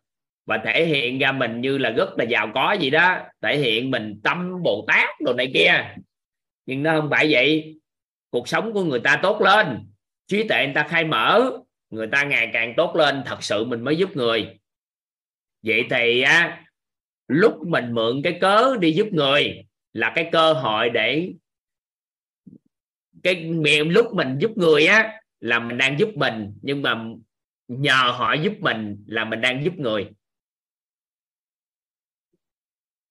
Và 0.46 0.62
thể 0.66 0.86
hiện 0.86 1.20
ra 1.20 1.32
mình 1.32 1.62
như 1.62 1.78
là 1.78 1.90
rất 1.90 2.10
là 2.18 2.24
giàu 2.24 2.52
có 2.54 2.74
gì 2.74 2.90
đó. 2.90 3.20
Thể 3.42 3.58
hiện 3.58 3.92
mình 3.92 4.20
tâm 4.24 4.64
bồ 4.64 4.86
tát 4.88 5.10
đồ 5.22 5.34
này 5.34 5.52
kia. 5.54 5.96
Nhưng 6.66 6.84
nó 6.84 7.00
không 7.00 7.10
phải 7.10 7.28
vậy. 7.32 7.76
Cuộc 8.30 8.48
sống 8.48 8.74
của 8.74 8.84
người 8.84 9.00
ta 9.00 9.20
tốt 9.24 9.42
lên 9.42 9.88
trí 10.28 10.48
tuệ 10.48 10.66
người 10.66 10.76
ta 10.76 10.88
khai 10.90 11.06
mở, 11.06 11.52
người 11.90 12.08
ta 12.12 12.24
ngày 12.24 12.50
càng 12.54 12.74
tốt 12.78 12.96
lên, 12.96 13.24
thật 13.26 13.44
sự 13.44 13.66
mình 13.66 13.82
mới 13.82 13.98
giúp 13.98 14.10
người. 14.16 14.60
Vậy 15.62 15.88
thì, 15.90 16.22
á, 16.22 16.66
lúc 17.28 17.68
mình 17.68 17.94
mượn 17.94 18.22
cái 18.24 18.38
cớ 18.42 18.78
đi 18.80 18.92
giúp 18.92 19.08
người 19.12 19.66
là 19.94 20.12
cái 20.16 20.30
cơ 20.32 20.54
hội 20.54 20.90
để 20.90 21.34
cái 23.24 23.46
miệng 23.46 23.90
lúc 23.90 24.14
mình 24.14 24.38
giúp 24.40 24.52
người 24.56 24.86
á, 24.86 25.22
là 25.40 25.60
mình 25.60 25.78
đang 25.78 26.00
giúp 26.00 26.10
mình, 26.16 26.54
nhưng 26.62 26.82
mà 26.82 27.06
nhờ 27.68 28.12
họ 28.18 28.34
giúp 28.34 28.54
mình 28.60 29.04
là 29.08 29.26
mình 29.26 29.42
đang 29.42 29.64
giúp 29.64 29.74
người. 29.74 30.10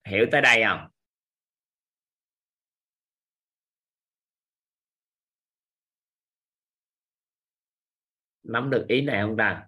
Hiểu 0.09 0.27
tới 0.33 0.41
đây 0.41 0.63
không? 0.65 0.94
Nắm 8.45 8.71
được 8.71 8.85
ý 8.89 9.01
này 9.01 9.23
không 9.23 9.37
ta? 9.37 9.63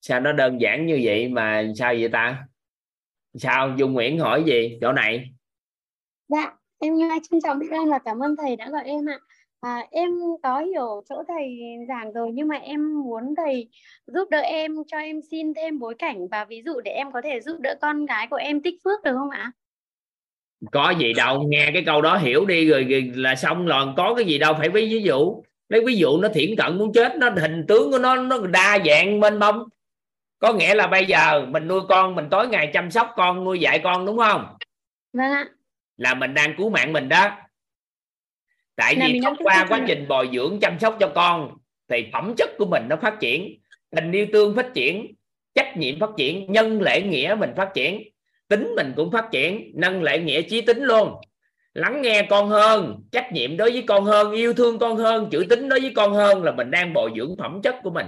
Sao 0.00 0.20
nó 0.20 0.32
đơn 0.32 0.60
giản 0.60 0.86
như 0.86 1.00
vậy 1.02 1.28
mà 1.28 1.64
sao 1.76 1.94
vậy 1.94 2.08
ta? 2.12 2.46
Sao 3.34 3.74
dung 3.78 3.92
nguyễn 3.92 4.18
hỏi 4.18 4.44
gì 4.46 4.78
chỗ 4.80 4.92
này? 4.92 5.30
Dạ 6.28 6.52
em 6.80 6.94
trân 7.30 7.40
trọng 7.44 7.58
biết 7.58 7.70
ơn 7.70 7.90
và 7.90 7.98
cảm 7.98 8.22
ơn 8.22 8.36
thầy 8.36 8.56
đã 8.56 8.70
gọi 8.70 8.84
em 8.84 9.08
ạ. 9.08 9.18
À, 9.60 9.86
em 9.90 10.10
có 10.42 10.58
hiểu 10.58 11.02
chỗ 11.08 11.22
thầy 11.28 11.58
giảng 11.88 12.12
rồi 12.12 12.30
nhưng 12.34 12.48
mà 12.48 12.56
em 12.56 13.02
muốn 13.02 13.34
thầy 13.36 13.68
giúp 14.06 14.30
đỡ 14.30 14.38
em 14.38 14.74
cho 14.86 14.98
em 14.98 15.20
xin 15.30 15.54
thêm 15.54 15.78
bối 15.78 15.94
cảnh 15.98 16.28
và 16.30 16.44
ví 16.44 16.62
dụ 16.66 16.80
để 16.80 16.90
em 16.90 17.12
có 17.12 17.20
thể 17.24 17.40
giúp 17.40 17.60
đỡ 17.60 17.74
con 17.80 18.06
gái 18.06 18.26
của 18.30 18.36
em 18.36 18.62
tích 18.62 18.74
phước 18.84 19.02
được 19.04 19.14
không 19.14 19.30
ạ? 19.30 19.52
Có 20.72 20.90
gì 20.90 21.12
đâu 21.12 21.42
nghe 21.48 21.70
cái 21.74 21.82
câu 21.86 22.02
đó 22.02 22.16
hiểu 22.16 22.46
đi 22.46 22.68
rồi, 22.68 22.84
rồi 22.84 23.12
là 23.14 23.34
xong 23.34 23.66
rồi 23.66 23.86
có 23.96 24.14
cái 24.14 24.26
gì 24.26 24.38
đâu 24.38 24.54
phải 24.58 24.68
ví 24.68 24.88
ví 24.88 25.02
dụ 25.02 25.42
lấy 25.72 25.80
ví 25.86 25.96
dụ 25.96 26.18
nó 26.18 26.28
thiển 26.28 26.56
cận 26.56 26.78
muốn 26.78 26.92
chết 26.92 27.16
nó 27.16 27.30
hình 27.30 27.64
tướng 27.68 27.90
của 27.90 27.98
nó 27.98 28.16
nó 28.16 28.38
đa 28.46 28.78
dạng 28.86 29.20
mênh 29.20 29.38
mông. 29.38 29.68
Có 30.38 30.52
nghĩa 30.52 30.74
là 30.74 30.86
bây 30.86 31.06
giờ 31.06 31.46
mình 31.48 31.68
nuôi 31.68 31.80
con 31.88 32.14
mình 32.14 32.28
tối 32.30 32.48
ngày 32.48 32.70
chăm 32.72 32.90
sóc 32.90 33.12
con 33.16 33.44
nuôi 33.44 33.60
dạy 33.60 33.80
con 33.84 34.06
đúng 34.06 34.18
không? 34.18 34.56
Vâng 35.12 35.32
ạ. 35.32 35.48
Là 35.96 36.14
mình 36.14 36.34
đang 36.34 36.54
cứu 36.56 36.70
mạng 36.70 36.92
mình 36.92 37.08
đó. 37.08 37.30
Tại 38.76 38.96
vì 39.00 39.20
thông 39.24 39.36
qua 39.42 39.66
quá 39.68 39.80
trình 39.86 40.08
bồi 40.08 40.28
dưỡng 40.32 40.60
chăm 40.60 40.78
sóc 40.78 40.96
cho 41.00 41.12
con 41.14 41.50
thì 41.88 42.08
phẩm 42.12 42.34
chất 42.36 42.50
của 42.58 42.66
mình 42.66 42.88
nó 42.88 42.96
phát 42.96 43.14
triển 43.20 43.58
tình 43.90 44.12
yêu 44.12 44.26
thương 44.32 44.56
phát 44.56 44.74
triển 44.74 45.14
trách 45.54 45.76
nhiệm 45.76 46.00
phát 46.00 46.10
triển 46.16 46.52
nhân 46.52 46.82
lễ 46.82 47.02
nghĩa 47.02 47.36
mình 47.38 47.50
phát 47.56 47.70
triển 47.74 48.02
tính 48.48 48.72
mình 48.76 48.92
cũng 48.96 49.10
phát 49.10 49.28
triển 49.32 49.72
nâng 49.74 50.02
lễ 50.02 50.18
nghĩa 50.18 50.42
trí 50.42 50.60
tính 50.60 50.82
luôn 50.82 51.14
lắng 51.74 52.02
nghe 52.02 52.26
con 52.30 52.48
hơn 52.48 53.02
trách 53.12 53.32
nhiệm 53.32 53.56
đối 53.56 53.70
với 53.70 53.84
con 53.86 54.04
hơn 54.04 54.32
yêu 54.32 54.54
thương 54.54 54.78
con 54.78 54.96
hơn 54.96 55.28
chữ 55.30 55.46
tính 55.50 55.68
đối 55.68 55.80
với 55.80 55.92
con 55.96 56.12
hơn 56.12 56.42
là 56.42 56.52
mình 56.52 56.70
đang 56.70 56.92
bồi 56.92 57.10
dưỡng 57.16 57.36
phẩm 57.38 57.60
chất 57.62 57.76
của 57.82 57.90
mình. 57.90 58.06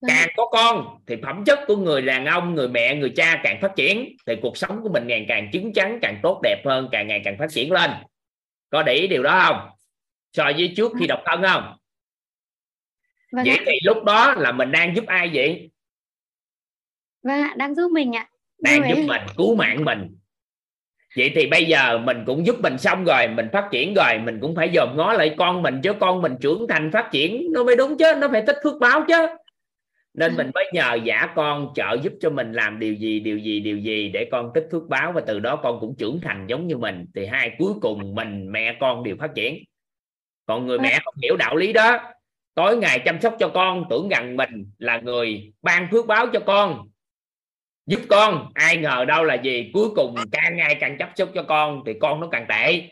Vâng. 0.00 0.08
càng 0.08 0.28
có 0.36 0.46
con 0.52 0.98
thì 1.06 1.16
phẩm 1.22 1.44
chất 1.46 1.58
của 1.66 1.76
người 1.76 2.02
đàn 2.02 2.26
ông 2.26 2.54
người 2.54 2.68
mẹ 2.68 2.94
người 2.94 3.12
cha 3.16 3.40
càng 3.44 3.58
phát 3.62 3.72
triển 3.76 4.16
thì 4.26 4.34
cuộc 4.42 4.56
sống 4.56 4.82
của 4.82 4.88
mình 4.88 5.06
ngày 5.06 5.24
càng 5.28 5.50
chứng 5.52 5.72
chắn 5.72 5.98
càng 6.02 6.20
tốt 6.22 6.40
đẹp 6.42 6.62
hơn 6.66 6.88
càng 6.92 7.06
ngày 7.06 7.22
càng 7.24 7.36
phát 7.38 7.50
triển 7.50 7.72
lên. 7.72 7.90
Có 8.70 8.82
để 8.82 8.94
ý 8.94 9.06
điều 9.06 9.22
đó 9.22 9.42
không? 9.46 9.70
So 10.32 10.44
với 10.44 10.72
trước 10.76 10.92
khi 11.00 11.06
độc 11.06 11.22
thân 11.26 11.42
không? 11.42 11.76
Vâng 13.32 13.44
vậy 13.44 13.56
ạ. 13.56 13.64
thì 13.66 13.72
lúc 13.82 14.04
đó 14.04 14.34
là 14.34 14.52
mình 14.52 14.72
đang 14.72 14.96
giúp 14.96 15.06
ai 15.06 15.30
vậy? 15.34 15.70
Vâng 17.22 17.42
ạ 17.42 17.54
đang 17.56 17.74
giúp 17.74 17.88
mình 17.92 18.16
ạ. 18.16 18.28
Đang 18.58 18.88
giúp 18.88 19.04
mình 19.08 19.22
cứu 19.36 19.54
mạng 19.54 19.84
mình 19.84 20.16
vậy 21.16 21.32
thì 21.34 21.46
bây 21.46 21.64
giờ 21.64 21.98
mình 21.98 22.22
cũng 22.26 22.46
giúp 22.46 22.56
mình 22.60 22.78
xong 22.78 23.04
rồi 23.04 23.28
mình 23.28 23.48
phát 23.52 23.68
triển 23.70 23.94
rồi 23.94 24.18
mình 24.18 24.38
cũng 24.40 24.54
phải 24.56 24.70
dòm 24.74 24.96
ngó 24.96 25.12
lại 25.12 25.34
con 25.38 25.62
mình 25.62 25.80
chứ 25.82 25.92
con 26.00 26.22
mình 26.22 26.36
trưởng 26.40 26.66
thành 26.68 26.90
phát 26.92 27.08
triển 27.12 27.52
nó 27.52 27.64
mới 27.64 27.76
đúng 27.76 27.98
chứ 27.98 28.14
nó 28.20 28.28
phải 28.28 28.42
tích 28.46 28.56
phước 28.64 28.80
báo 28.80 29.04
chứ. 29.08 29.26
Nên 30.14 30.36
mình 30.36 30.50
mới 30.54 30.70
nhờ 30.72 30.94
giả 31.04 31.28
con 31.34 31.68
trợ 31.74 31.96
giúp 32.02 32.12
cho 32.20 32.30
mình 32.30 32.52
làm 32.52 32.78
điều 32.78 32.94
gì 32.94 33.20
điều 33.20 33.38
gì 33.38 33.60
điều 33.60 33.78
gì 33.78 34.08
để 34.08 34.28
con 34.32 34.50
tích 34.54 34.68
phước 34.72 34.82
báo 34.88 35.12
và 35.12 35.20
từ 35.20 35.38
đó 35.38 35.56
con 35.56 35.80
cũng 35.80 35.94
trưởng 35.98 36.20
thành 36.22 36.46
giống 36.46 36.66
như 36.66 36.76
mình. 36.76 37.06
Thì 37.14 37.26
hai 37.26 37.50
cuối 37.58 37.72
cùng 37.80 38.14
mình 38.14 38.52
mẹ 38.52 38.76
con 38.80 39.04
đều 39.04 39.16
phát 39.20 39.34
triển. 39.34 39.64
Còn 40.46 40.66
người 40.66 40.78
mẹ 40.78 41.00
không 41.04 41.14
hiểu 41.22 41.36
đạo 41.36 41.56
lý 41.56 41.72
đó 41.72 41.98
tối 42.54 42.76
ngày 42.76 42.98
chăm 42.98 43.20
sóc 43.20 43.36
cho 43.38 43.48
con 43.48 43.84
tưởng 43.90 44.08
rằng 44.08 44.36
mình 44.36 44.66
là 44.78 44.98
người 44.98 45.52
ban 45.62 45.88
phước 45.90 46.06
báo 46.06 46.26
cho 46.32 46.40
con 46.40 46.88
giúp 47.86 48.00
con 48.10 48.50
ai 48.54 48.76
ngờ 48.76 49.04
đâu 49.08 49.24
là 49.24 49.34
gì? 49.34 49.70
Cuối 49.74 49.88
cùng 49.96 50.14
càng 50.32 50.56
ngày 50.56 50.76
càng 50.80 50.98
chấp 50.98 51.10
xúc 51.16 51.30
cho 51.34 51.44
con 51.48 51.82
thì 51.86 51.92
con 52.00 52.20
nó 52.20 52.28
càng 52.32 52.46
tệ. 52.48 52.88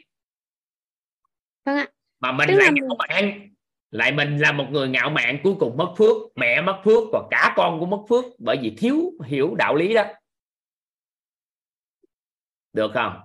Vâng 1.65 1.77
ạ. 1.77 1.87
mà 2.21 2.33
mình 2.33 2.49
Tức 2.49 2.55
lại 2.55 2.71
ngạo 2.73 2.97
mạn. 2.99 3.49
Lại 3.91 4.13
mình 4.13 4.39
là 4.39 4.53
một 4.53 4.67
người 4.71 4.89
ngạo 4.89 5.11
mạn 5.11 5.39
cuối 5.43 5.55
cùng 5.61 5.77
mất 5.77 5.95
phước 5.99 6.17
mẹ 6.37 6.61
mất 6.63 6.81
phước 6.85 7.03
và 7.13 7.23
cả 7.31 7.53
con 7.57 7.81
cũng 7.81 7.91
mất 7.91 8.03
phước 8.09 8.25
bởi 8.39 8.59
vì 8.63 8.75
thiếu 8.79 9.13
hiểu 9.27 9.55
đạo 9.55 9.75
lý 9.75 9.95
đó. 9.95 10.05
Được 12.73 12.91
không? 12.95 13.21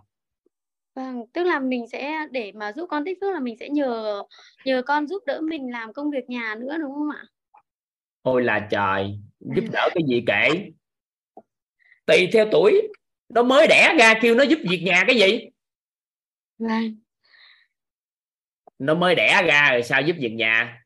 Vâng, 0.95 1.27
tức 1.34 1.44
là 1.44 1.60
mình 1.60 1.88
sẽ 1.88 2.27
để 2.31 2.52
mà 2.56 2.72
giúp 2.72 2.88
con 2.89 3.06
tích 3.06 3.18
phước 3.22 3.34
là 3.34 3.39
mình 3.39 3.57
sẽ 3.60 3.69
nhờ 3.69 4.22
nhờ 4.65 4.81
con 4.85 5.07
giúp 5.07 5.23
đỡ 5.26 5.41
mình 5.41 5.72
làm 5.72 5.94
công 5.94 6.10
việc 6.10 6.30
nhà 6.30 6.56
nữa 6.60 6.77
đúng 6.80 6.94
không 6.94 7.10
ạ? 7.10 7.23
Ôi 8.22 8.44
là 8.44 8.68
trời, 8.72 9.19
giúp 9.39 9.64
đỡ 9.72 9.89
cái 9.95 10.03
gì 10.07 10.23
kể 10.27 10.72
tùy 12.07 12.29
theo 12.34 12.47
tuổi. 12.51 12.81
Nó 13.29 13.43
mới 13.43 13.67
đẻ 13.67 13.95
ra 13.99 14.13
kêu 14.21 14.35
nó 14.35 14.43
giúp 14.43 14.59
việc 14.69 14.81
nhà 14.84 15.03
cái 15.07 15.15
gì? 15.15 15.49
Vâng. 16.57 16.95
Nó 18.79 18.93
mới 18.95 19.15
đẻ 19.15 19.43
ra 19.45 19.69
rồi 19.71 19.84
sao 19.84 20.01
giúp 20.01 20.15
việc 20.19 20.34
nhà? 20.34 20.84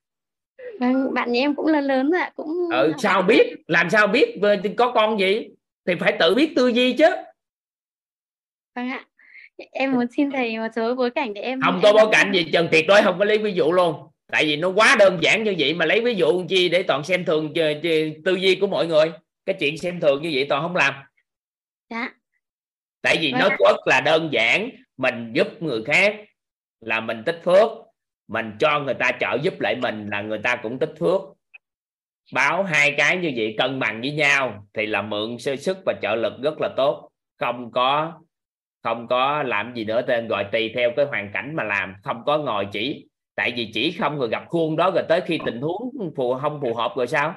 Vâng 0.79 1.13
bạn 1.13 1.31
nhà 1.31 1.41
em 1.41 1.55
cũng 1.55 1.67
lớn 1.67 1.83
lớn 1.83 2.11
rồi 2.11 2.21
cũng 2.35 2.69
ừ 2.71 2.93
sao 2.97 3.21
biết? 3.21 3.55
Làm 3.67 3.89
sao 3.89 4.07
biết? 4.07 4.35
Có 4.77 4.91
con 4.91 5.19
gì? 5.19 5.47
Thì 5.85 5.93
phải 5.99 6.15
tự 6.19 6.35
biết 6.35 6.53
tư 6.55 6.67
duy 6.67 6.93
chứ. 6.93 7.05
Vâng 8.75 8.89
ạ. 8.89 9.05
Em 9.71 9.91
muốn 9.91 10.05
xin 10.17 10.31
thầy 10.31 10.57
một 10.57 10.67
số 10.75 10.95
bối 10.95 11.09
cảnh 11.09 11.33
để 11.33 11.41
em 11.41 11.61
không 11.61 11.79
có 11.83 11.93
bối 11.93 12.09
cảnh 12.11 12.31
gì 12.33 12.49
trần 12.53 12.67
tuyệt 12.71 12.85
đối 12.87 13.01
không 13.01 13.19
có 13.19 13.25
lấy 13.25 13.37
ví 13.37 13.53
dụ 13.53 13.71
luôn. 13.71 13.95
Tại 14.31 14.45
vì 14.45 14.55
nó 14.55 14.69
quá 14.69 14.95
đơn 14.99 15.17
giản 15.21 15.43
như 15.43 15.55
vậy 15.59 15.73
mà 15.73 15.85
lấy 15.85 16.01
ví 16.01 16.15
dụ 16.15 16.45
chi 16.49 16.69
để 16.69 16.83
toàn 16.83 17.03
xem 17.03 17.25
thường 17.25 17.53
tư 18.25 18.35
duy 18.35 18.55
của 18.55 18.67
mọi 18.67 18.87
người. 18.87 19.11
Cái 19.45 19.55
chuyện 19.59 19.77
xem 19.77 19.99
thường 19.99 20.21
như 20.21 20.31
vậy 20.33 20.45
toàn 20.49 20.61
không 20.63 20.75
làm 20.75 20.93
dạ. 21.91 22.09
Tại 23.01 23.17
vì 23.21 23.31
Vâng 23.31 23.39
nói 23.39 23.49
ạ. 23.49 23.55
quốc 23.59 23.77
là 23.85 24.01
đơn 24.01 24.29
giản 24.31 24.69
mình 24.97 25.33
giúp 25.33 25.47
người 25.61 25.83
khác 25.83 26.15
là 26.79 26.99
mình 26.99 27.23
tích 27.25 27.41
phước 27.43 27.69
mình 28.27 28.51
cho 28.59 28.79
người 28.79 28.93
ta 28.93 29.11
trợ 29.19 29.37
giúp 29.41 29.53
lại 29.59 29.75
mình 29.75 30.09
là 30.11 30.21
người 30.21 30.39
ta 30.43 30.55
cũng 30.55 30.79
tích 30.79 30.93
phước. 30.99 31.21
Báo 32.33 32.63
hai 32.63 32.93
cái 32.97 33.17
như 33.17 33.31
vậy 33.35 33.55
cân 33.57 33.79
bằng 33.79 34.01
với 34.01 34.11
nhau 34.11 34.67
thì 34.73 34.85
là 34.85 35.01
mượn 35.01 35.37
sơ 35.39 35.55
sức 35.55 35.77
và 35.85 35.93
trợ 36.01 36.15
lực 36.15 36.33
rất 36.43 36.61
là 36.61 36.69
tốt. 36.77 37.09
Không 37.39 37.71
có 37.71 38.13
không 38.83 39.07
có 39.07 39.43
làm 39.43 39.73
gì 39.75 39.85
nữa 39.85 40.01
tên 40.01 40.27
gọi 40.27 40.45
tùy 40.51 40.71
theo 40.75 40.91
cái 40.95 41.05
hoàn 41.05 41.31
cảnh 41.33 41.55
mà 41.55 41.63
làm 41.63 41.95
không 42.03 42.23
có 42.25 42.37
ngồi 42.37 42.67
chỉ. 42.71 43.07
Tại 43.35 43.53
vì 43.55 43.71
chỉ 43.73 43.91
không 43.91 44.19
rồi 44.19 44.29
gặp 44.29 44.43
khuôn 44.47 44.75
đó 44.75 44.91
rồi 44.91 45.03
tới 45.09 45.21
khi 45.21 45.39
tình 45.45 45.61
huống 45.61 46.13
phù 46.15 46.35
không 46.35 46.61
phù 46.61 46.73
hợp 46.73 46.93
rồi 46.95 47.07
sao? 47.07 47.35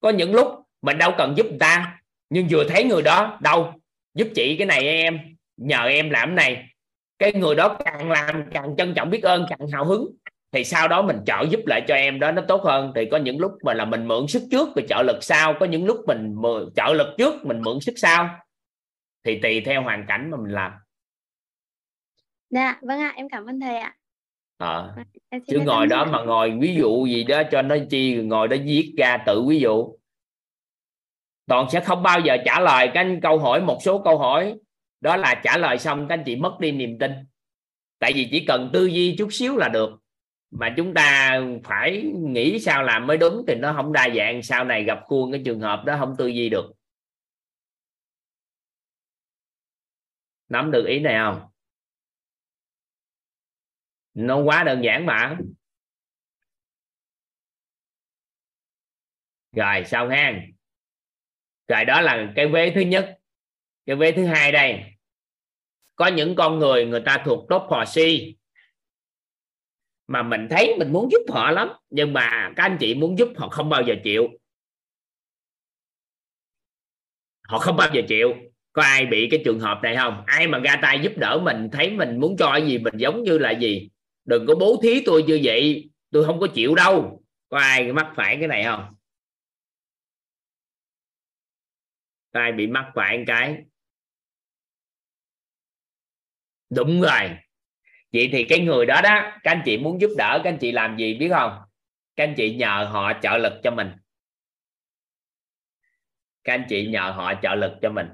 Có 0.00 0.10
những 0.10 0.32
lúc 0.32 0.48
mình 0.82 0.98
đâu 0.98 1.12
cần 1.18 1.34
giúp 1.36 1.46
người 1.46 1.58
ta 1.60 1.93
nhưng 2.30 2.46
vừa 2.50 2.64
thấy 2.68 2.84
người 2.84 3.02
đó 3.02 3.38
đâu 3.42 3.72
giúp 4.14 4.28
chị 4.34 4.56
cái 4.56 4.66
này 4.66 4.88
em 4.88 5.18
nhờ 5.56 5.84
em 5.86 6.10
làm 6.10 6.28
cái 6.28 6.36
này. 6.36 6.68
Cái 7.18 7.32
người 7.32 7.54
đó 7.54 7.76
càng 7.84 8.10
làm 8.10 8.44
càng 8.50 8.74
trân 8.76 8.94
trọng 8.94 9.10
biết 9.10 9.22
ơn 9.22 9.46
càng 9.48 9.68
hào 9.72 9.84
hứng 9.84 10.16
thì 10.52 10.64
sau 10.64 10.88
đó 10.88 11.02
mình 11.02 11.16
trợ 11.26 11.42
giúp 11.50 11.60
lại 11.66 11.82
cho 11.88 11.94
em 11.94 12.20
đó 12.20 12.32
nó 12.32 12.42
tốt 12.48 12.62
hơn. 12.64 12.92
Thì 12.94 13.08
có 13.10 13.16
những 13.16 13.38
lúc 13.38 13.52
mà 13.64 13.74
là 13.74 13.84
mình 13.84 14.08
mượn 14.08 14.26
sức 14.28 14.42
trước 14.50 14.68
rồi 14.76 14.86
trợ 14.88 15.02
lực 15.02 15.18
sau 15.20 15.54
có 15.60 15.66
những 15.66 15.86
lúc 15.86 16.04
mình 16.06 16.34
mượn, 16.36 16.70
trợ 16.76 16.92
lực 16.92 17.14
trước 17.18 17.44
mình 17.44 17.62
mượn 17.62 17.80
sức 17.80 17.94
sau. 17.96 18.28
Thì 19.24 19.38
tùy 19.42 19.60
theo 19.60 19.82
hoàn 19.82 20.04
cảnh 20.08 20.30
mà 20.30 20.36
mình 20.36 20.52
làm. 20.52 20.72
Dạ, 22.50 22.78
vâng 22.82 23.00
ạ, 23.00 23.12
em 23.16 23.28
cảm 23.28 23.46
ơn 23.46 23.60
thầy 23.60 23.76
ạ. 23.76 23.94
Ờ. 24.56 24.94
Xin 25.30 25.42
chứ 25.46 25.60
ngồi 25.60 25.86
đó 25.86 26.04
mà 26.04 26.22
ngồi 26.22 26.50
ví 26.60 26.74
dụ 26.74 27.06
gì 27.06 27.24
đó 27.24 27.42
cho 27.50 27.62
nó 27.62 27.76
chi 27.90 28.14
ngồi 28.14 28.48
đó 28.48 28.56
viết 28.64 28.94
ra 28.98 29.22
tự 29.26 29.42
ví 29.48 29.60
dụ 29.60 29.96
toàn 31.46 31.70
sẽ 31.70 31.80
không 31.80 32.02
bao 32.02 32.20
giờ 32.20 32.36
trả 32.44 32.60
lời 32.60 32.90
các 32.94 33.00
anh 33.00 33.20
câu 33.22 33.38
hỏi, 33.38 33.60
một 33.60 33.78
số 33.84 34.02
câu 34.04 34.18
hỏi. 34.18 34.58
Đó 35.00 35.16
là 35.16 35.40
trả 35.44 35.56
lời 35.56 35.78
xong, 35.78 36.08
các 36.08 36.14
anh 36.14 36.22
chị 36.26 36.36
mất 36.36 36.56
đi 36.60 36.72
niềm 36.72 36.98
tin. 36.98 37.12
Tại 37.98 38.12
vì 38.14 38.28
chỉ 38.30 38.44
cần 38.46 38.70
tư 38.72 38.86
duy 38.86 39.16
chút 39.18 39.28
xíu 39.32 39.56
là 39.56 39.68
được. 39.68 39.90
Mà 40.50 40.74
chúng 40.76 40.94
ta 40.94 41.40
phải 41.64 42.02
nghĩ 42.16 42.60
sao 42.60 42.82
làm 42.82 43.06
mới 43.06 43.16
đúng 43.16 43.44
thì 43.48 43.54
nó 43.54 43.72
không 43.72 43.92
đa 43.92 44.08
dạng. 44.16 44.42
Sau 44.42 44.64
này 44.64 44.84
gặp 44.84 45.00
khuôn 45.04 45.32
cái 45.32 45.42
trường 45.44 45.60
hợp 45.60 45.82
đó 45.86 45.96
không 45.98 46.14
tư 46.18 46.26
duy 46.26 46.48
được. 46.48 46.72
Nắm 50.48 50.70
được 50.70 50.86
ý 50.86 51.00
này 51.00 51.14
không? 51.18 51.50
Nó 54.14 54.38
quá 54.42 54.62
đơn 54.64 54.84
giản 54.84 55.06
mà. 55.06 55.38
Rồi 59.52 59.84
sao 59.84 60.08
hang 60.08 60.53
rồi 61.68 61.84
đó 61.84 62.00
là 62.00 62.32
cái 62.36 62.46
vế 62.46 62.72
thứ 62.74 62.80
nhất, 62.80 63.18
cái 63.86 63.96
vế 63.96 64.12
thứ 64.12 64.24
hai 64.24 64.52
đây. 64.52 64.82
Có 65.96 66.06
những 66.06 66.34
con 66.34 66.58
người 66.58 66.86
người 66.86 67.00
ta 67.00 67.22
thuộc 67.24 67.46
top 67.48 67.62
họ 67.70 67.84
si 67.84 68.34
mà 70.06 70.22
mình 70.22 70.46
thấy 70.50 70.74
mình 70.78 70.92
muốn 70.92 71.08
giúp 71.10 71.32
họ 71.32 71.50
lắm, 71.50 71.68
nhưng 71.90 72.12
mà 72.12 72.52
các 72.56 72.62
anh 72.62 72.76
chị 72.80 72.94
muốn 72.94 73.18
giúp 73.18 73.28
họ 73.36 73.48
không 73.48 73.68
bao 73.68 73.82
giờ 73.82 73.94
chịu. 74.04 74.28
Họ 77.48 77.58
không 77.58 77.76
bao 77.76 77.88
giờ 77.92 78.02
chịu. 78.08 78.34
Có 78.72 78.82
ai 78.82 79.06
bị 79.06 79.28
cái 79.30 79.42
trường 79.44 79.60
hợp 79.60 79.80
này 79.82 79.96
không? 79.96 80.22
Ai 80.26 80.46
mà 80.48 80.58
ra 80.58 80.78
tay 80.82 81.00
giúp 81.02 81.12
đỡ 81.16 81.40
mình, 81.42 81.68
thấy 81.72 81.90
mình 81.90 82.20
muốn 82.20 82.36
cho 82.36 82.56
gì, 82.56 82.78
mình 82.78 82.94
giống 82.96 83.22
như 83.22 83.38
là 83.38 83.50
gì? 83.50 83.88
Đừng 84.24 84.46
có 84.46 84.54
bố 84.54 84.80
thí 84.82 85.02
tôi 85.06 85.22
như 85.22 85.40
vậy, 85.42 85.90
tôi 86.10 86.24
không 86.24 86.40
có 86.40 86.46
chịu 86.46 86.74
đâu. 86.74 87.22
Có 87.48 87.58
ai 87.58 87.92
mắc 87.92 88.12
phải 88.16 88.36
cái 88.36 88.48
này 88.48 88.64
không? 88.64 88.94
Ai 92.34 92.52
bị 92.52 92.66
mắc 92.66 92.92
phải 92.94 93.18
một 93.18 93.24
cái. 93.26 93.64
Đúng 96.70 97.00
rồi. 97.00 97.36
Vậy 98.12 98.28
thì 98.32 98.44
cái 98.48 98.60
người 98.60 98.86
đó 98.86 99.00
đó, 99.04 99.38
các 99.42 99.50
anh 99.50 99.62
chị 99.64 99.78
muốn 99.78 100.00
giúp 100.00 100.10
đỡ, 100.18 100.40
các 100.44 100.50
anh 100.50 100.58
chị 100.60 100.72
làm 100.72 100.96
gì 100.96 101.14
biết 101.14 101.28
không? 101.30 101.60
Các 102.16 102.24
anh 102.24 102.34
chị 102.36 102.54
nhờ 102.54 102.88
họ 102.92 103.12
trợ 103.22 103.36
lực 103.36 103.60
cho 103.62 103.70
mình. 103.70 103.92
Các 106.44 106.52
anh 106.52 106.66
chị 106.68 106.86
nhờ 106.86 107.12
họ 107.16 107.34
trợ 107.42 107.54
lực 107.54 107.72
cho 107.82 107.90
mình. 107.90 108.06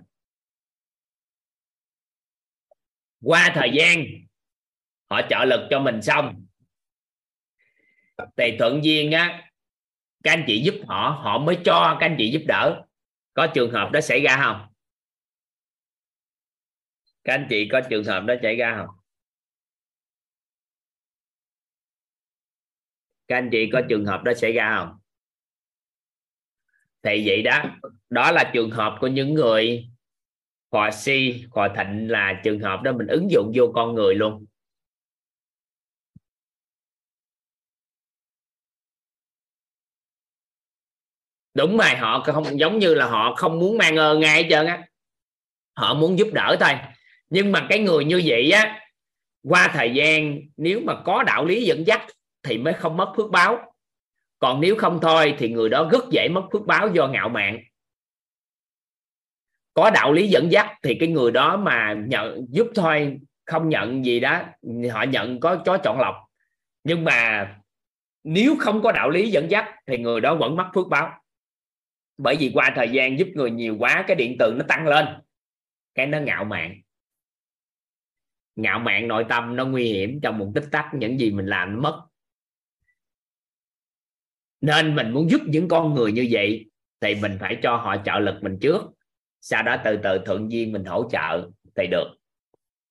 Qua 3.23 3.53
thời 3.55 3.71
gian, 3.71 4.05
họ 5.11 5.21
trợ 5.31 5.45
lực 5.45 5.69
cho 5.71 5.81
mình 5.81 6.03
xong. 6.03 6.47
Thì 8.37 8.57
thuận 8.59 8.85
duyên 8.85 9.13
á, 9.13 9.51
các 10.23 10.33
anh 10.33 10.45
chị 10.47 10.63
giúp 10.63 10.75
họ 10.87 11.21
họ 11.25 11.39
mới 11.39 11.59
cho 11.65 11.97
các 12.01 12.07
anh 12.07 12.15
chị 12.19 12.31
giúp 12.31 12.43
đỡ 12.49 12.83
có 13.35 13.47
trường 13.55 13.73
hợp 13.73 13.91
đó 13.93 14.01
xảy 14.01 14.21
ra 14.21 14.41
không? 14.45 14.67
Các 17.25 17.35
anh 17.35 17.47
chị 17.51 17.69
có 17.73 17.81
trường 17.91 18.05
hợp 18.05 18.25
đó 18.27 18.35
xảy 18.43 18.57
ra 18.57 18.75
không? 18.77 18.97
Các 23.29 23.37
anh 23.37 23.49
chị 23.53 23.71
có 23.73 23.83
trường 23.89 24.05
hợp 24.05 24.23
đó 24.25 24.35
xảy 24.35 24.53
ra 24.53 24.77
không? 24.77 24.99
Thì 27.03 27.23
vậy 27.27 27.43
đó 27.43 27.65
đó 28.11 28.31
là 28.33 28.51
trường 28.55 28.71
hợp 28.71 28.97
của 29.01 29.07
những 29.07 29.35
người 29.35 29.89
họ 30.73 30.91
si 30.91 31.45
họ 31.51 31.69
thịnh 31.77 32.11
là 32.11 32.41
trường 32.45 32.61
hợp 32.61 32.81
đó 32.83 32.93
mình 32.93 33.07
ứng 33.07 33.31
dụng 33.31 33.53
vô 33.55 33.73
con 33.75 33.95
người 33.95 34.15
luôn. 34.15 34.47
Đúng 41.61 41.77
rồi, 41.77 41.89
họ 41.89 42.21
không, 42.21 42.59
giống 42.61 42.79
như 42.79 42.95
là 42.95 43.07
họ 43.07 43.35
không 43.35 43.59
muốn 43.59 43.79
mang 43.79 43.97
ơn 43.97 44.21
ngay 44.21 44.43
hết 44.43 44.49
trơn 44.51 44.67
á. 44.67 44.83
Họ 45.77 45.95
muốn 45.95 46.19
giúp 46.19 46.29
đỡ 46.33 46.57
thôi. 46.61 46.73
Nhưng 47.31 47.53
mà 47.53 47.67
cái 47.69 47.79
người 47.79 48.05
như 48.05 48.23
vậy 48.25 48.51
á, 48.51 48.81
qua 49.49 49.71
thời 49.73 49.95
gian 49.95 50.41
nếu 50.57 50.81
mà 50.85 50.95
có 51.05 51.23
đạo 51.23 51.45
lý 51.45 51.65
dẫn 51.65 51.87
dắt 51.87 52.03
thì 52.43 52.59
mới 52.59 52.73
không 52.73 52.97
mất 52.97 53.13
phước 53.17 53.31
báo. 53.31 53.73
Còn 54.39 54.61
nếu 54.61 54.77
không 54.77 54.99
thôi 55.03 55.35
thì 55.39 55.49
người 55.49 55.69
đó 55.69 55.89
rất 55.93 56.05
dễ 56.11 56.29
mất 56.29 56.43
phước 56.53 56.67
báo 56.67 56.89
do 56.89 57.07
ngạo 57.07 57.29
mạn. 57.29 57.59
Có 59.75 59.91
đạo 59.91 60.13
lý 60.13 60.29
dẫn 60.29 60.53
dắt 60.53 60.71
thì 60.83 60.97
cái 61.01 61.09
người 61.09 61.31
đó 61.31 61.57
mà 61.57 61.95
nhận, 62.07 62.47
giúp 62.49 62.67
thôi, 62.75 63.19
không 63.47 63.69
nhận 63.69 64.05
gì 64.05 64.21
đó, 64.21 64.43
họ 64.93 65.03
nhận 65.03 65.41
có 65.41 65.57
có 65.67 65.79
chọn 65.79 66.01
lọc. 66.01 66.15
Nhưng 66.85 67.05
mà 67.05 67.49
nếu 68.25 68.57
không 68.59 68.83
có 68.83 68.93
đạo 68.93 69.11
lý 69.11 69.31
dẫn 69.31 69.51
dắt 69.51 69.75
thì 69.87 69.99
người 69.99 70.21
đó 70.21 70.35
vẫn 70.35 70.57
mất 70.57 70.67
phước 70.75 70.89
báo 70.89 71.21
bởi 72.23 72.37
vì 72.37 72.51
qua 72.55 72.73
thời 72.77 72.89
gian 72.89 73.19
giúp 73.19 73.29
người 73.35 73.51
nhiều 73.51 73.77
quá, 73.79 74.05
cái 74.07 74.17
điện 74.17 74.37
từ 74.39 74.55
nó 74.59 74.65
tăng 74.69 74.87
lên. 74.87 75.07
Cái 75.95 76.07
nó 76.07 76.19
ngạo 76.21 76.45
mạn. 76.45 76.81
Ngạo 78.57 78.79
mạn 78.79 79.09
nội 79.09 79.25
tâm 79.29 79.57
nó 79.57 79.67
nguy 79.67 79.93
hiểm 79.93 80.21
trong 80.23 80.39
một 80.39 80.53
tích 80.55 80.65
tắc, 80.73 80.87
những 80.95 81.21
gì 81.21 81.31
mình 81.31 81.47
làm 81.47 81.73
nó 81.75 81.81
mất. 81.81 82.07
Nên 84.61 84.97
mình 84.97 85.11
muốn 85.11 85.31
giúp 85.31 85.41
những 85.47 85.69
con 85.69 85.95
người 85.95 86.13
như 86.13 86.29
vậy, 86.31 86.71
thì 87.01 87.15
mình 87.15 87.37
phải 87.41 87.59
cho 87.63 87.77
họ 87.77 87.97
trợ 88.05 88.19
lực 88.19 88.43
mình 88.43 88.59
trước. 88.61 88.83
Sau 89.41 89.63
đó 89.63 89.77
từ 89.85 89.99
từ 90.03 90.19
thuận 90.27 90.53
duyên 90.53 90.73
mình 90.73 90.85
hỗ 90.85 91.09
trợ 91.13 91.49
thì 91.77 91.87
được. 91.91 92.17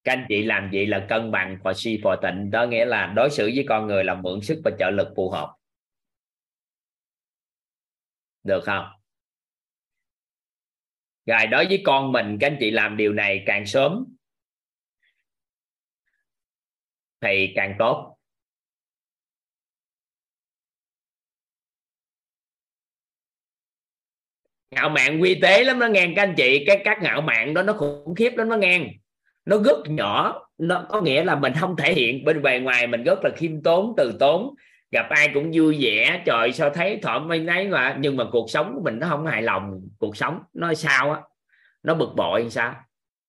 Các 0.04 0.12
anh 0.14 0.26
chị 0.30 0.44
làm 0.44 0.70
vậy 0.74 0.88
là 0.88 1.06
cân 1.10 1.32
bằng 1.32 1.58
và 1.64 1.74
suy 1.74 2.02
phò 2.04 2.16
tịnh. 2.16 2.52
Đó 2.52 2.66
nghĩa 2.66 2.86
là 2.86 3.14
đối 3.16 3.30
xử 3.30 3.52
với 3.56 3.66
con 3.70 3.88
người 3.88 4.04
là 4.04 4.16
mượn 4.16 4.42
sức 4.42 4.62
và 4.66 4.72
trợ 4.80 4.90
lực 4.90 5.08
phù 5.16 5.30
hợp. 5.30 5.56
Được 8.44 8.64
không? 8.64 8.99
Rồi, 11.30 11.48
đối 11.48 11.66
với 11.66 11.82
con 11.86 12.12
mình, 12.12 12.38
các 12.40 12.48
anh 12.48 12.58
chị 12.60 12.72
làm 12.72 12.98
điều 12.98 13.14
này 13.14 13.44
càng 13.46 13.66
sớm 13.66 14.06
thì 17.22 17.54
càng 17.56 17.76
tốt. 17.80 18.16
Ngạo 24.72 24.90
mạn 24.90 25.22
quy 25.22 25.40
tế 25.42 25.64
lắm 25.64 25.80
nó 25.80 25.88
ngang 25.88 26.14
các 26.16 26.24
anh 26.24 26.34
chị. 26.38 26.64
Cái 26.68 26.82
các 26.86 26.98
ngạo 27.02 27.22
mạn 27.22 27.54
đó, 27.54 27.64
nó 27.64 27.74
khủng 27.74 28.16
khiếp 28.16 28.32
lắm 28.36 28.50
nó 28.50 28.56
ngang 28.58 28.88
nó 29.46 29.58
rất 29.58 29.78
nhỏ. 29.88 30.46
Nó 30.58 30.86
có 30.90 31.02
nghĩa 31.02 31.24
là 31.24 31.36
mình 31.36 31.54
không 31.60 31.76
thể 31.78 31.94
hiện. 31.94 32.26
Bên 32.26 32.42
bề 32.42 32.60
ngoài 32.60 32.88
mình 32.88 33.04
rất 33.04 33.20
là 33.24 33.30
khiêm 33.38 33.64
tốn, 33.64 33.94
từ 33.98 34.18
tốn 34.20 34.56
gặp 34.92 35.06
ai 35.10 35.32
cũng 35.34 35.52
vui 35.54 35.78
vẻ, 35.82 36.24
trời 36.26 36.52
sao 36.52 36.70
thấy 36.70 37.00
thoải 37.02 37.20
mái 37.20 37.40
nấy 37.40 37.68
mà. 37.68 37.98
Nhưng 38.00 38.18
mà 38.18 38.24
cuộc 38.32 38.50
sống 38.50 38.76
của 38.76 38.82
mình 38.82 39.00
nó 39.00 39.08
không 39.08 39.26
hài 39.26 39.42
lòng. 39.42 39.82
Cuộc 39.98 40.18
sống 40.18 40.40
nó 40.54 40.74
sao 40.74 41.12
á? 41.12 41.22
Nó 41.84 41.96
bực 41.96 42.10
bội 42.16 42.50
sao? 42.50 42.76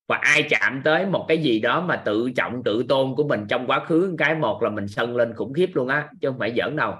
Và 0.08 0.16
ai 0.16 0.42
chạm 0.42 0.80
tới 0.84 1.06
một 1.06 1.24
cái 1.28 1.38
gì 1.38 1.60
đó 1.60 1.80
mà 1.80 1.96
tự 1.96 2.30
trọng, 2.36 2.62
tự 2.64 2.84
tôn 2.88 3.14
của 3.16 3.28
mình 3.28 3.46
trong 3.48 3.66
quá 3.66 3.84
khứ 3.84 4.14
cái 4.18 4.34
một 4.34 4.62
là 4.62 4.70
mình 4.70 4.88
sân 4.88 5.16
lên 5.16 5.34
khủng 5.34 5.52
khiếp 5.54 5.70
luôn 5.74 5.88
á, 5.88 6.08
chứ 6.20 6.28
không 6.28 6.38
phải 6.38 6.54
giỡn 6.56 6.76
đâu. 6.76 6.94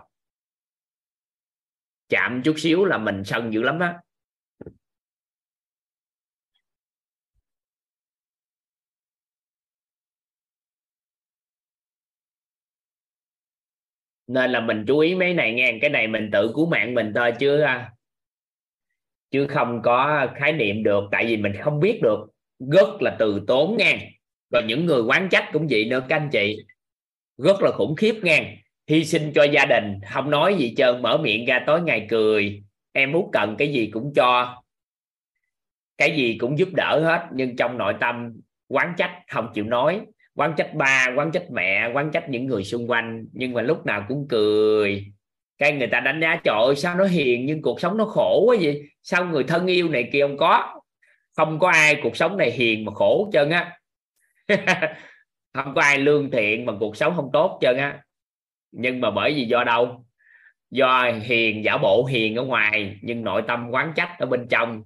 Chạm 2.09 2.43
chút 2.43 2.55
xíu 2.59 2.85
là 2.85 2.99
mình 2.99 3.25
sân 3.25 3.53
dữ 3.53 3.63
lắm 3.63 3.79
á. 3.79 3.95
Nên 14.33 14.51
là 14.51 14.61
mình 14.61 14.85
chú 14.87 14.99
ý 14.99 15.15
mấy 15.15 15.35
này 15.35 15.53
nghe, 15.53 15.79
cái 15.81 15.91
này 15.91 16.07
mình 16.07 16.31
tự 16.33 16.53
cứu 16.55 16.67
mạng 16.67 16.95
mình 16.95 17.13
thôi 17.15 17.33
chứ 17.33 17.61
à, 17.61 17.91
chứ 19.31 19.47
không 19.47 19.83
có 19.83 20.27
khái 20.35 20.53
niệm 20.53 20.83
được. 20.83 21.05
Tại 21.13 21.27
vì 21.27 21.37
mình 21.37 21.53
không 21.61 21.81
biết 21.81 22.01
được, 22.03 22.19
rất 22.73 23.03
là 23.03 23.17
từ 23.19 23.45
tốn 23.47 23.77
nghe. 23.79 24.11
Rồi 24.51 24.63
những 24.67 24.87
người 24.87 25.03
quán 25.03 25.29
trách 25.31 25.49
cũng 25.53 25.67
vậy 25.71 25.85
nữa, 25.85 26.01
các 26.09 26.17
anh 26.17 26.29
chị. 26.33 26.57
Rất 27.39 27.63
là 27.63 27.71
khủng 27.73 27.97
khiếp 27.97 28.15
nghe. 28.23 28.57
Hy 28.87 29.05
sinh 29.05 29.33
cho 29.35 29.43
gia 29.45 29.65
đình, 29.65 30.01
không 30.11 30.31
nói 30.31 30.55
gì 30.55 30.75
trơn, 30.77 31.03
mở 31.03 31.19
miệng 31.19 31.47
ra 31.47 31.65
tối 31.67 31.83
ngày 31.83 32.07
cười. 32.09 32.63
Em 32.93 33.13
muốn 33.13 33.31
cần 33.33 33.57
cái 33.59 33.73
gì 33.73 33.91
cũng 33.93 34.13
cho. 34.17 34.63
Cái 35.99 36.17
gì 36.17 36.37
cũng 36.39 36.59
giúp 36.59 36.69
đỡ 36.73 37.01
hết, 37.05 37.29
nhưng 37.35 37.57
trong 37.57 37.79
nội 37.79 37.95
tâm 38.01 38.41
quán 38.69 38.95
trách 38.97 39.19
không 39.29 39.51
chịu 39.55 39.65
nói 39.65 40.01
quán 40.37 40.55
trách 40.57 40.75
ba 40.75 41.13
quán 41.17 41.31
trách 41.33 41.51
mẹ 41.51 41.91
quán 41.95 42.11
trách 42.13 42.29
những 42.29 42.47
người 42.47 42.65
xung 42.65 42.91
quanh 42.91 43.27
nhưng 43.33 43.53
mà 43.53 43.63
lúc 43.63 43.87
nào 43.87 44.05
cũng 44.09 44.27
cười. 44.29 45.07
Cái 45.59 45.73
người 45.73 45.89
ta 45.89 46.01
đánh 46.01 46.21
giá 46.21 46.41
trời 46.45 46.57
ơi 46.67 46.77
sao 46.77 46.97
nó 46.97 47.05
hiền 47.05 47.47
nhưng 47.47 47.63
cuộc 47.63 47.81
sống 47.81 47.97
nó 47.97 48.05
khổ 48.05 48.45
quá 48.47 48.57
vậy, 48.61 48.83
sao 49.03 49.25
người 49.25 49.45
thân 49.45 49.67
yêu 49.67 49.89
này 49.89 50.09
kia 50.13 50.23
không 50.23 50.37
có? 50.37 50.81
Không 51.37 51.59
có 51.59 51.69
ai 51.71 52.01
cuộc 52.03 52.17
sống 52.17 52.37
này 52.37 52.51
hiền 52.51 52.85
mà 52.85 52.93
khổ 52.95 53.31
chân 53.33 53.51
á. 53.51 53.79
Không 55.55 55.75
có 55.75 55.83
ai 55.83 55.99
lương 55.99 56.31
thiện 56.31 56.67
mà 56.67 56.73
cuộc 56.81 56.97
sống 56.97 57.17
không 57.17 57.31
tốt 57.33 57.59
chân 57.61 57.79
á. 57.79 58.03
Nhưng 58.73 59.01
mà 59.01 59.11
bởi 59.11 59.35
vì 59.35 59.45
do 59.45 59.65
đâu? 59.65 60.07
Do 60.71 61.11
hiền 61.23 61.65
giả 61.65 61.79
bộ 61.79 62.05
hiền 62.05 62.37
ở 62.37 62.45
ngoài 62.45 62.99
nhưng 63.03 63.25
nội 63.25 63.43
tâm 63.49 63.71
quán 63.71 63.93
trách 63.97 64.17
ở 64.19 64.27
bên 64.27 64.47
trong. 64.51 64.83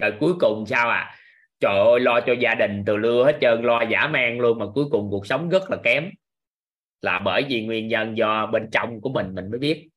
Rồi 0.00 0.12
cuối 0.20 0.34
cùng 0.40 0.66
sao 0.66 0.88
à? 0.88 1.16
Trời 1.60 1.78
ơi, 1.78 2.00
lo 2.00 2.20
cho 2.26 2.32
gia 2.40 2.54
đình 2.54 2.82
từ 2.86 2.96
lưa 2.96 3.24
hết 3.24 3.38
trơn, 3.40 3.62
lo 3.62 3.82
giả 3.90 4.06
mang 4.08 4.40
luôn 4.40 4.58
mà 4.58 4.66
cuối 4.74 4.84
cùng 4.90 5.08
cuộc 5.10 5.26
sống 5.26 5.48
rất 5.48 5.70
là 5.70 5.76
kém. 5.84 6.10
Là 7.02 7.18
bởi 7.24 7.44
vì 7.48 7.66
nguyên 7.66 7.88
nhân 7.88 8.18
do 8.18 8.46
bên 8.52 8.68
trong 8.72 9.00
của 9.00 9.10
mình 9.10 9.34
mình 9.34 9.50
mới 9.50 9.58
biết. 9.58 9.88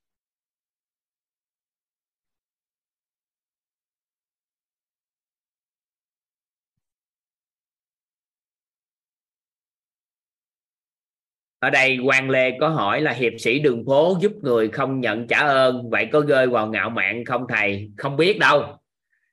Ở 11.59 11.69
đây 11.69 11.97
quan 12.05 12.29
lê 12.29 12.57
có 12.59 12.69
hỏi 12.69 13.01
là 13.01 13.11
hiệp 13.11 13.33
sĩ 13.39 13.59
đường 13.59 13.83
phố 13.85 14.17
giúp 14.21 14.31
người 14.41 14.69
không 14.69 14.99
nhận 15.01 15.27
trả 15.27 15.37
ơn, 15.39 15.89
vậy 15.89 16.07
có 16.11 16.21
rơi 16.27 16.47
vào 16.47 16.67
ngạo 16.67 16.89
mạn 16.89 17.25
không 17.25 17.45
thầy? 17.49 17.91
Không 17.97 18.17
biết 18.17 18.39
đâu 18.39 18.77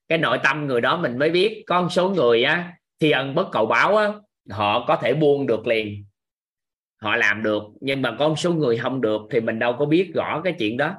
cái 0.09 0.19
nội 0.19 0.39
tâm 0.45 0.67
người 0.67 0.81
đó 0.81 0.97
mình 0.97 1.19
mới 1.19 1.31
biết, 1.31 1.65
có 1.67 1.83
một 1.83 1.89
số 1.91 2.11
người 2.11 2.45
á 2.45 2.73
thi 3.01 3.11
ân 3.11 3.35
bất 3.35 3.49
cầu 3.53 3.67
báo 3.67 3.97
á, 3.97 4.13
họ 4.51 4.85
có 4.87 4.97
thể 4.97 5.15
buông 5.15 5.47
được 5.47 5.67
liền. 5.67 6.05
Họ 6.97 7.17
làm 7.17 7.43
được, 7.43 7.63
nhưng 7.81 8.03
mà 8.03 8.17
có 8.19 8.29
một 8.29 8.39
số 8.39 8.53
người 8.53 8.79
không 8.79 9.01
được 9.01 9.21
thì 9.31 9.41
mình 9.41 9.59
đâu 9.59 9.77
có 9.79 9.87
biết 9.87 10.11
rõ 10.15 10.41
cái 10.45 10.55
chuyện 10.59 10.77
đó. 10.77 10.95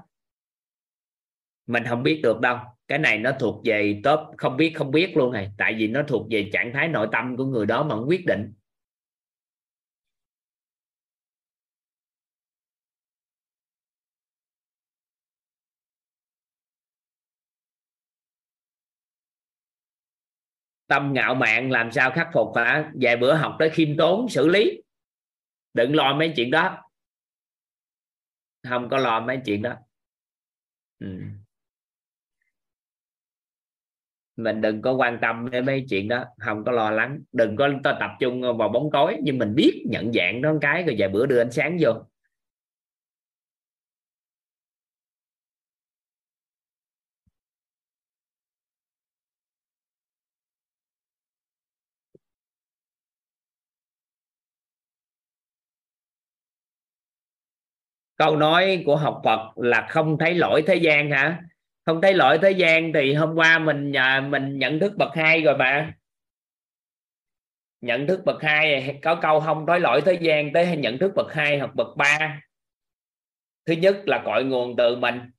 Mình 1.68 1.84
không 1.84 2.04
biết 2.04 2.20
được 2.24 2.40
đâu. 2.40 2.58
Cái 2.88 3.00
này 3.00 3.18
nó 3.18 3.32
thuộc 3.40 3.62
về 3.66 4.02
top, 4.04 4.20
không 4.38 4.58
biết 4.58 4.74
không 4.76 4.92
biết 4.92 5.18
luôn 5.18 5.32
này. 5.32 5.52
Tại 5.58 5.74
vì 5.74 5.88
nó 5.88 6.04
thuộc 6.08 6.28
về 6.30 6.50
trạng 6.54 6.74
thái 6.74 6.88
nội 6.88 7.08
tâm 7.12 7.38
của 7.38 7.46
người 7.46 7.66
đó 7.66 7.84
mà 7.84 7.96
quyết 7.96 8.26
định. 8.26 8.54
Tâm 20.88 21.14
ngạo 21.14 21.36
mạn 21.36 21.72
làm 21.72 21.92
sao 21.92 22.12
khắc 22.12 22.28
phục 22.34 22.56
hả? 22.56 22.92
Vài 23.02 23.18
bữa 23.18 23.34
học 23.34 23.56
tới 23.60 23.70
khiêm 23.70 23.98
tốn, 23.98 24.30
xử 24.30 24.48
lý. 24.48 24.82
Đừng 25.74 25.96
lo 25.96 26.14
mấy 26.14 26.34
chuyện 26.36 26.52
đó. 26.52 26.78
Không 28.70 28.90
có 28.90 28.98
lo 28.98 29.20
mấy 29.20 29.40
chuyện 29.46 29.62
đó. 29.62 29.76
Ừ. 31.00 31.08
mình 34.36 34.62
đừng 34.62 34.82
có 34.82 34.94
quan 34.94 35.18
tâm 35.22 35.50
đến 35.52 35.66
mấy 35.66 35.86
chuyện 35.90 36.08
đó. 36.08 36.26
Không 36.40 36.64
có 36.66 36.72
lo 36.72 36.92
lắng. 36.92 37.20
Đừng 37.32 37.56
có 37.56 37.70
tập 37.84 38.12
trung 38.20 38.42
vào 38.42 38.70
bóng 38.70 38.90
tối. 38.94 39.18
Nhưng 39.24 39.38
mình 39.38 39.56
biết 39.56 39.84
nhận 39.90 40.14
dạng 40.14 40.42
đó 40.42 40.54
cái, 40.62 40.84
rồi 40.84 40.96
vài 40.98 41.10
bữa 41.10 41.26
đưa 41.26 41.42
ánh 41.42 41.52
sáng 41.52 41.78
vô. 41.80 41.94
Câu 58.18 58.36
nói 58.36 58.84
của 58.86 58.96
học 58.96 59.22
Phật 59.24 59.58
là 59.58 59.88
không 59.90 60.18
thấy 60.18 60.34
lỗi 60.34 60.64
thế 60.68 60.76
gian 60.76 61.12
hả? 61.12 61.42
Không 61.86 62.02
thấy 62.02 62.14
lỗi 62.14 62.40
thế 62.42 62.52
gian 62.52 62.94
thì 62.94 63.14
hôm 63.14 63.36
qua 63.36 63.60
mình 63.60 63.92
nhà 63.92 64.22
mình 64.22 64.60
nhận 64.60 64.80
thức 64.80 64.94
bậc 64.98 65.16
hai 65.16 65.42
rồi 65.42 65.58
mà. 65.58 65.94
Nhận 67.82 68.08
thức 68.08 68.22
bậc 68.26 68.42
hai, 68.44 69.00
có 69.04 69.16
câu 69.16 69.40
không 69.40 69.66
thấy 69.66 69.80
lỗi 69.80 70.02
thế 70.06 70.14
gian 70.14 70.54
tới 70.54 70.78
nhận 70.78 70.98
thức 70.98 71.12
bậc 71.16 71.34
hai 71.34 71.60
hoặc 71.60 71.76
bậc 71.76 71.88
ba. 71.98 72.42
Thứ 73.66 73.74
nhất 73.74 73.98
là 74.06 74.22
cội 74.26 74.44
nguồn 74.44 74.76
từ 74.76 74.96
mình, 74.96 75.32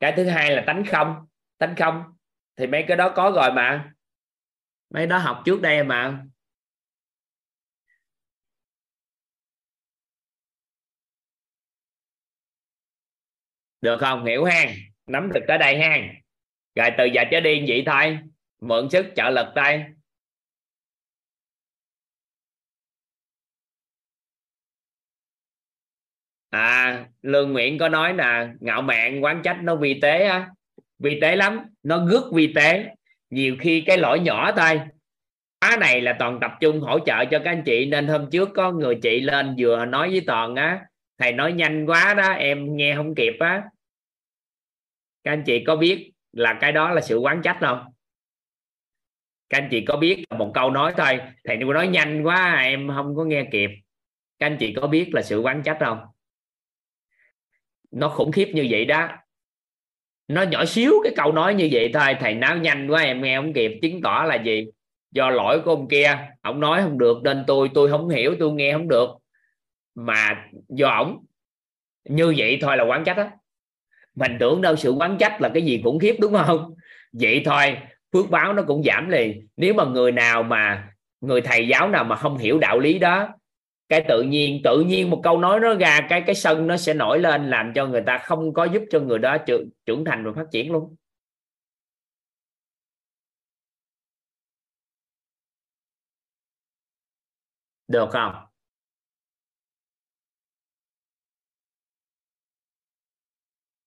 cái 0.00 0.12
thứ 0.16 0.24
hai 0.24 0.50
là 0.56 0.62
tánh 0.66 0.84
không. 0.84 1.26
Tánh 1.58 1.76
không 1.76 2.04
thì 2.56 2.66
mấy 2.66 2.84
cái 2.88 2.96
đó 2.96 3.08
có 3.08 3.32
rồi 3.36 3.52
mà. 3.52 3.92
Mấy 4.90 5.06
đó 5.06 5.18
học 5.18 5.42
trước 5.44 5.62
đây 5.62 5.84
mà. 5.84 6.24
Được 13.84 13.98
không? 14.00 14.24
Hiểu 14.24 14.44
ha 14.44 14.64
nắm 15.06 15.32
được 15.32 15.40
tới 15.48 15.58
đây 15.58 15.78
ha 15.78 15.98
rồi 16.74 16.88
từ 16.98 17.04
giờ 17.04 17.22
trở 17.30 17.40
đi 17.40 17.64
vậy 17.68 17.82
thôi. 17.86 18.18
Mượn 18.60 18.90
sức 18.90 19.06
trợ 19.16 19.30
lực 19.30 19.46
tay 19.54 19.84
à 26.50 27.06
lương 27.22 27.52
nguyễn 27.52 27.78
có 27.78 27.88
nói 27.88 28.14
là 28.14 28.54
ngạo 28.60 28.82
mạn 28.82 29.24
quán 29.24 29.40
trách 29.44 29.58
nó 29.62 29.76
vi 29.76 30.00
tế 30.00 30.24
á. 30.24 30.50
Vi 30.98 31.20
tế 31.20 31.36
lắm. 31.36 31.60
Nó 31.82 32.06
rất 32.10 32.24
vi 32.32 32.52
tế. 32.54 32.86
Nhiều 33.30 33.56
khi 33.60 33.80
cái 33.86 33.98
lỗi 33.98 34.20
nhỏ 34.20 34.52
thôi. 34.56 34.80
Á 35.58 35.76
này 35.76 36.00
là 36.00 36.16
toàn 36.18 36.38
tập 36.40 36.52
trung 36.60 36.80
hỗ 36.80 36.98
trợ 36.98 37.24
cho 37.24 37.38
các 37.38 37.50
anh 37.50 37.62
chị, 37.66 37.86
nên 37.86 38.06
hôm 38.06 38.30
trước 38.30 38.48
có 38.54 38.72
người 38.72 38.98
chị 39.02 39.20
lên 39.20 39.54
vừa 39.58 39.84
nói 39.84 40.10
với 40.10 40.22
toàn 40.26 40.54
á. 40.54 40.80
Thầy 41.18 41.32
nói 41.32 41.52
nhanh 41.52 41.86
quá 41.86 42.14
đó, 42.14 42.28
em 42.32 42.76
nghe 42.76 42.94
không 42.96 43.14
kịp 43.14 43.32
á 43.40 43.62
các 45.24 45.32
anh 45.32 45.42
chị 45.46 45.64
có 45.64 45.76
biết 45.76 46.12
là 46.32 46.58
cái 46.60 46.72
đó 46.72 46.90
là 46.90 47.00
sự 47.00 47.18
quán 47.18 47.42
trách 47.42 47.56
không? 47.60 47.84
Các 49.48 49.58
anh 49.58 49.68
chị 49.70 49.84
có 49.84 49.96
biết 49.96 50.24
một 50.38 50.50
câu 50.54 50.70
nói 50.70 50.94
thôi, 50.96 51.20
thầy 51.44 51.56
nói 51.56 51.88
nhanh 51.88 52.22
quá, 52.22 52.54
em 52.54 52.90
không 52.94 53.16
có 53.16 53.24
nghe 53.24 53.48
kịp. 53.52 53.70
Các 54.38 54.46
anh 54.46 54.56
chị 54.60 54.74
có 54.76 54.86
biết 54.86 55.10
là 55.12 55.22
sự 55.22 55.40
quán 55.40 55.62
trách 55.62 55.76
không? 55.80 55.98
Nó 57.90 58.08
khủng 58.08 58.32
khiếp 58.32 58.50
như 58.54 58.66
vậy 58.70 58.84
đó. 58.84 59.08
Nó 60.28 60.42
nhỏ 60.42 60.64
xíu 60.64 60.92
cái 61.04 61.12
câu 61.16 61.32
nói 61.32 61.54
như 61.54 61.68
vậy 61.72 61.90
thôi, 61.94 62.16
thầy 62.20 62.34
nói 62.34 62.58
nhanh 62.60 62.88
quá, 62.88 63.02
em 63.02 63.22
nghe 63.22 63.36
không 63.36 63.52
kịp. 63.52 63.78
Chứng 63.82 64.00
tỏ 64.02 64.24
là 64.28 64.42
gì? 64.42 64.66
Do 65.10 65.30
lỗi 65.30 65.60
của 65.64 65.70
ông 65.70 65.88
kia. 65.88 66.18
Ông 66.42 66.60
nói 66.60 66.82
không 66.82 66.98
được 66.98 67.18
nên 67.24 67.44
tôi 67.46 67.70
tôi 67.74 67.90
không 67.90 68.08
hiểu, 68.08 68.36
tôi 68.38 68.52
nghe 68.52 68.72
không 68.72 68.88
được. 68.88 69.08
Mà 69.94 70.48
do 70.68 70.88
ổng, 70.88 71.24
như 72.04 72.34
vậy 72.36 72.58
thôi 72.60 72.76
là 72.76 72.84
quán 72.84 73.04
trách 73.04 73.16
á 73.16 73.30
mình 74.14 74.36
tưởng 74.40 74.60
đâu 74.60 74.76
sự 74.76 74.92
quán 74.92 75.16
trách 75.20 75.40
là 75.40 75.48
cái 75.48 75.62
gì 75.62 75.80
khủng 75.84 75.98
khiếp 75.98 76.16
đúng 76.20 76.34
không? 76.46 76.74
Vậy 77.12 77.42
thôi 77.44 77.76
phước 78.12 78.30
báo 78.30 78.52
nó 78.52 78.62
cũng 78.66 78.82
giảm 78.82 79.08
liền. 79.08 79.46
Nếu 79.56 79.74
mà 79.74 79.84
người 79.84 80.12
nào 80.12 80.42
mà 80.42 80.88
người 81.20 81.40
thầy 81.40 81.68
giáo 81.68 81.88
nào 81.88 82.04
mà 82.04 82.16
không 82.16 82.38
hiểu 82.38 82.58
đạo 82.58 82.78
lý 82.78 82.98
đó 82.98 83.28
cái 83.88 84.04
tự 84.08 84.22
nhiên 84.22 84.60
tự 84.64 84.80
nhiên 84.80 85.10
một 85.10 85.20
câu 85.24 85.38
nói 85.38 85.60
nó 85.60 85.74
ra 85.74 86.06
cái 86.10 86.22
cái 86.26 86.34
sân 86.34 86.66
nó 86.66 86.76
sẽ 86.76 86.94
nổi 86.94 87.18
lên 87.20 87.50
làm 87.50 87.72
cho 87.74 87.86
người 87.86 88.02
ta 88.06 88.18
không 88.18 88.52
có 88.54 88.64
giúp 88.64 88.82
cho 88.90 89.00
người 89.00 89.18
đó 89.18 89.38
trưởng, 89.46 89.68
trưởng 89.86 90.04
thành 90.04 90.24
và 90.24 90.32
phát 90.36 90.46
triển 90.52 90.72
luôn. 90.72 90.96
Được 97.88 98.08
không? 98.12 98.53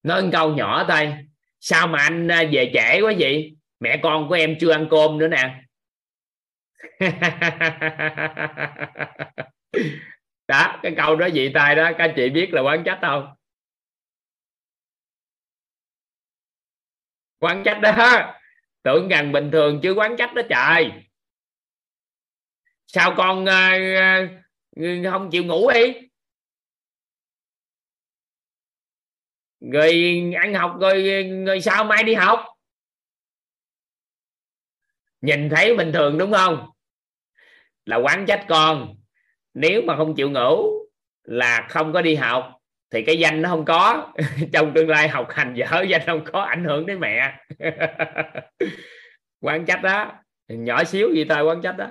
Nói 0.08 0.24
một 0.24 0.30
câu 0.32 0.54
nhỏ 0.54 0.86
thôi. 0.90 1.14
Sao 1.60 1.88
mà 1.88 2.00
anh 2.00 2.32
à, 2.32 2.44
về 2.52 2.72
trễ 2.74 3.02
quá 3.02 3.14
vậy? 3.20 3.56
Mẹ 3.80 4.00
con 4.04 4.30
của 4.30 4.36
em 4.36 4.56
chưa 4.60 4.72
ăn 4.72 4.88
cơm 4.92 5.18
nữa 5.18 5.28
nè. 5.28 5.62
Đó, 10.48 10.80
cái 10.84 10.94
câu 10.98 11.16
đó 11.16 11.28
dị 11.34 11.52
tai 11.54 11.76
đó, 11.76 11.92
các 11.98 12.14
chị 12.16 12.30
biết 12.30 12.50
là 12.54 12.62
quán 12.62 12.84
trách 12.84 13.00
không? 13.02 13.34
Quán 17.40 17.64
trách 17.66 17.80
đó, 17.82 18.34
tưởng 18.84 19.08
rằng 19.08 19.32
bình 19.32 19.52
thường 19.52 19.80
chứ 19.84 19.94
quán 19.94 20.16
trách 20.18 20.34
đó 20.34 20.42
trời. 20.50 20.92
Sao 22.88 23.14
con 23.18 23.46
à, 23.46 23.70
à, 24.00 24.28
không 25.12 25.30
chịu 25.32 25.44
ngủ 25.44 25.72
đi? 25.72 26.07
Rồi 29.60 30.24
ăn 30.42 30.54
học 30.54 30.78
rồi 30.82 31.24
rồi 31.46 31.62
sao 31.62 31.84
mai 31.84 32.04
đi 32.04 32.14
học? 32.14 32.46
Nhìn 35.22 35.50
thấy 35.50 35.76
bình 35.76 35.92
thường 35.94 36.18
đúng 36.18 36.32
không? 36.32 36.70
Là 37.86 37.96
quán 37.96 38.26
trách 38.26 38.46
con. 38.50 38.96
Nếu 39.54 39.82
mà 39.82 39.98
không 39.98 40.16
chịu 40.16 40.30
ngủ 40.30 40.72
là 41.24 41.68
không 41.70 41.94
có 41.94 42.02
đi 42.02 42.16
học 42.16 42.54
thì 42.92 43.04
cái 43.04 43.20
danh 43.20 43.42
nó 43.42 43.50
không 43.50 43.66
có. 43.66 44.14
Trong 44.54 44.74
tương 44.74 44.90
lai 44.90 45.08
học 45.08 45.28
hành 45.30 45.54
dở, 45.54 45.82
danh 45.82 46.02
không 46.06 46.26
có, 46.34 46.42
ảnh 46.42 46.64
hưởng 46.64 46.86
đến 46.86 47.00
mẹ. 47.00 47.46
Quán 49.42 49.66
trách 49.66 49.82
đó, 49.82 50.12
nhỏ 50.48 50.84
xíu 50.84 51.14
gì 51.14 51.26
thôi, 51.30 51.44
quán 51.44 51.62
trách 51.62 51.76
đó. 51.78 51.88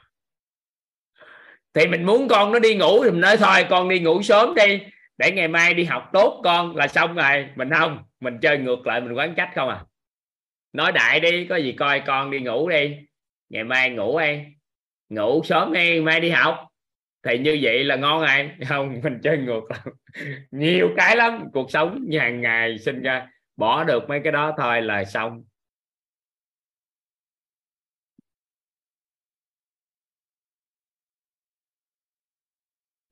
thì 1.74 1.88
mình 1.88 2.04
muốn 2.04 2.28
con 2.28 2.52
nó 2.52 2.60
đi 2.60 2.76
ngủ 2.76 3.04
thì 3.04 3.12
mình 3.12 3.22
nói 3.22 3.38
thôi, 3.38 3.66
con 3.70 3.90
đi 3.90 4.00
ngủ 4.00 4.22
sớm 4.22 4.56
đi, 4.56 4.80
để 5.18 5.32
ngày 5.32 5.48
mai 5.48 5.74
đi 5.74 5.84
học 5.84 6.10
tốt 6.14 6.42
con 6.44 6.76
là 6.76 6.88
xong 6.88 7.16
rồi. 7.16 7.48
Mình 7.56 7.70
không, 7.80 8.04
mình 8.20 8.38
chơi 8.42 8.58
ngược 8.58 8.88
lại, 8.88 9.02
mình 9.02 9.14
quán 9.14 9.34
trách 9.36 9.52
không 9.56 9.70
à. 9.70 9.84
Nói 10.74 10.92
đại 10.92 11.20
đi, 11.20 11.46
có 11.46 11.56
gì 11.56 11.72
coi 11.72 12.00
con 12.00 12.32
đi 12.32 12.40
ngủ 12.40 12.70
đi. 12.70 12.98
Ngày 13.50 13.64
mai 13.64 13.90
ngủ 13.90 14.20
đi. 14.20 14.40
Ngủ 15.10 15.44
sớm 15.44 15.74
đi, 15.74 16.02
mai 16.02 16.20
đi 16.20 16.30
học. 16.30 16.68
Thì 17.24 17.38
như 17.38 17.60
vậy 17.62 17.84
là 17.84 17.96
ngon 17.96 18.22
rồi. 18.22 18.50
Không, 18.70 19.02
mình 19.04 19.20
chơi 19.24 19.38
ngược 19.38 19.64
nhiều 20.52 20.90
cái 20.98 21.16
lắm, 21.16 21.44
cuộc 21.54 21.72
sống 21.72 22.06
hàng 22.20 22.42
ngày 22.42 22.78
sinh 22.80 23.02
ra. 23.02 23.28
Bỏ 23.58 23.84
được 23.84 24.10
mấy 24.10 24.20
cái 24.24 24.32
đó 24.32 24.54
thôi 24.58 24.82
là 24.82 25.06
xong. 25.06 25.44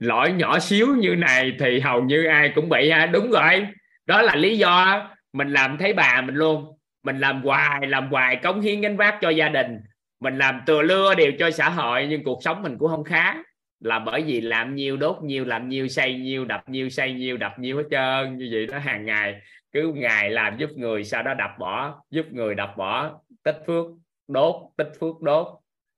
Lỗi 0.01 0.31
nhỏ 0.31 0.59
xíu 0.59 0.87
như 0.87 1.15
này 1.15 1.51
thì 1.59 1.79
hầu 1.79 2.03
như 2.03 2.25
ai 2.25 2.51
cũng 2.55 2.69
bị 2.69 2.89
ha. 2.89 3.05
Đúng 3.05 3.31
rồi. 3.31 3.67
Đó 4.05 4.21
là 4.21 4.35
lý 4.35 4.57
do 4.57 5.09
mình 5.33 5.53
làm 5.53 5.77
thấy 5.77 5.93
bà 5.93 6.21
mình 6.21 6.35
luôn. 6.35 6.77
Mình 7.03 7.19
làm 7.19 7.41
hoài 7.41 7.87
làm 7.87 8.09
hoài 8.09 8.35
cống 8.35 8.61
hiến 8.61 8.81
gánh 8.81 8.97
vác 8.97 9.15
cho 9.21 9.29
gia 9.29 9.49
đình. 9.49 9.79
Mình 10.19 10.37
làm 10.37 10.61
từa 10.65 10.81
lưa 10.81 11.15
đều 11.15 11.31
cho 11.39 11.51
xã 11.51 11.69
hội, 11.69 12.07
nhưng 12.09 12.23
cuộc 12.23 12.39
sống 12.43 12.61
mình 12.61 12.77
cũng 12.77 12.89
không 12.89 13.03
khá. 13.03 13.35
Là 13.79 13.99
bởi 13.99 14.21
vì 14.21 14.41
làm 14.41 14.75
nhiều, 14.75 14.97
đốt 14.97 15.17
nhiều, 15.23 15.45
làm 15.45 15.69
nhiều, 15.69 15.87
xây 15.87 16.13
nhiều, 16.13 16.45
đập 16.45 16.69
nhiều, 16.69 16.89
xây 16.89 17.13
nhiều, 17.13 17.37
đập 17.37 17.59
nhiều 17.59 17.77
hết 17.77 17.83
trơn. 17.91 18.37
Như 18.37 18.49
vậy 18.51 18.67
đó, 18.67 18.77
hàng 18.77 19.05
ngày 19.05 19.41
cứ 19.71 19.93
ngày 19.95 20.29
làm 20.29 20.57
giúp 20.57 20.69
người, 20.75 21.03
sau 21.03 21.23
đó 21.23 21.33
đập 21.33 21.51
bỏ, 21.59 22.01
giúp 22.09 22.25
người 22.31 22.55
đập 22.55 22.73
bỏ. 22.77 23.19
Tích 23.43 23.57
phước, 23.67 23.85
đốt, 24.27 24.55
tích 24.77 24.91
phước, 24.99 25.21
đốt. 25.21 25.47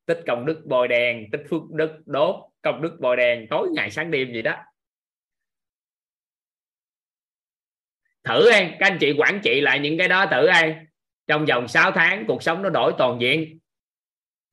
Tích 0.05 0.19
công 0.27 0.45
đức 0.45 0.61
bồi 0.65 0.87
đèn 0.87 1.31
tích 1.31 1.43
phước 1.49 1.61
đức, 1.71 1.91
đốt 2.05 2.35
công 2.63 2.81
đức 2.81 2.97
bồi 2.99 3.17
đèn 3.17 3.47
tối 3.49 3.69
ngày 3.73 3.91
sáng 3.91 4.11
đêm 4.11 4.33
gì 4.33 4.41
đó. 4.41 4.55
Thử 8.23 8.49
anh 8.49 8.75
các 8.79 8.91
anh 8.91 8.97
chị 8.99 9.13
quản 9.17 9.39
trị 9.43 9.61
lại 9.61 9.79
những 9.79 9.97
cái 9.97 10.07
đó 10.07 10.25
thử 10.31 10.45
anh 10.45 10.85
trong 11.27 11.45
vòng 11.45 11.67
6 11.67 11.91
tháng, 11.91 12.25
cuộc 12.27 12.43
sống 12.43 12.61
nó 12.61 12.69
đổi 12.69 12.93
toàn 12.97 13.21
diện. 13.21 13.59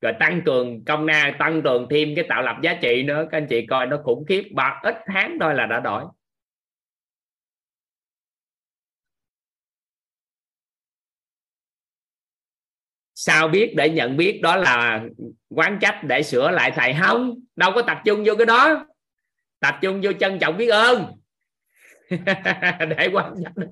Rồi 0.01 0.13
tăng 0.19 0.41
cường 0.45 0.85
công 0.85 1.05
na 1.05 1.35
tăng 1.39 1.61
cường 1.61 1.87
thêm 1.89 2.15
cái 2.15 2.25
tạo 2.29 2.41
lập 2.41 2.55
giá 2.63 2.73
trị 2.81 3.03
nữa. 3.03 3.27
Các 3.31 3.37
anh 3.37 3.47
chị 3.49 3.65
coi, 3.65 3.85
nó 3.85 3.97
khủng 4.03 4.25
khiếp, 4.25 4.49
ba, 4.55 4.79
ít 4.83 4.95
tháng 5.07 5.37
thôi 5.39 5.55
là 5.55 5.65
đã 5.65 5.79
đổi. 5.79 6.03
Sao 13.23 13.47
biết 13.47 13.73
để 13.75 13.89
nhận 13.89 14.17
biết 14.17 14.39
đó 14.41 14.55
là 14.55 15.03
quán 15.49 15.77
trách 15.81 16.03
để 16.03 16.23
sửa 16.23 16.51
lại 16.51 16.71
thầy 16.75 16.95
không? 17.01 17.39
Đâu 17.55 17.71
có 17.75 17.81
tập 17.81 18.01
trung 18.05 18.23
vô 18.25 18.35
cái 18.35 18.45
đó. 18.45 18.85
Tập 19.59 19.75
trung 19.81 20.01
vô 20.03 20.11
trân 20.13 20.39
trọng 20.39 20.57
biết 20.57 20.67
ơn. 20.67 21.05
Để 22.97 23.09
quán 23.13 23.33
trách. 23.43 23.67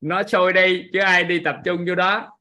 Nó 0.00 0.22
sôi 0.22 0.52
đi, 0.52 0.84
chứ 0.92 0.98
ai 0.98 1.24
đi 1.24 1.38
tập 1.38 1.56
trung 1.64 1.84
vô 1.88 1.94
đó. 1.94 2.35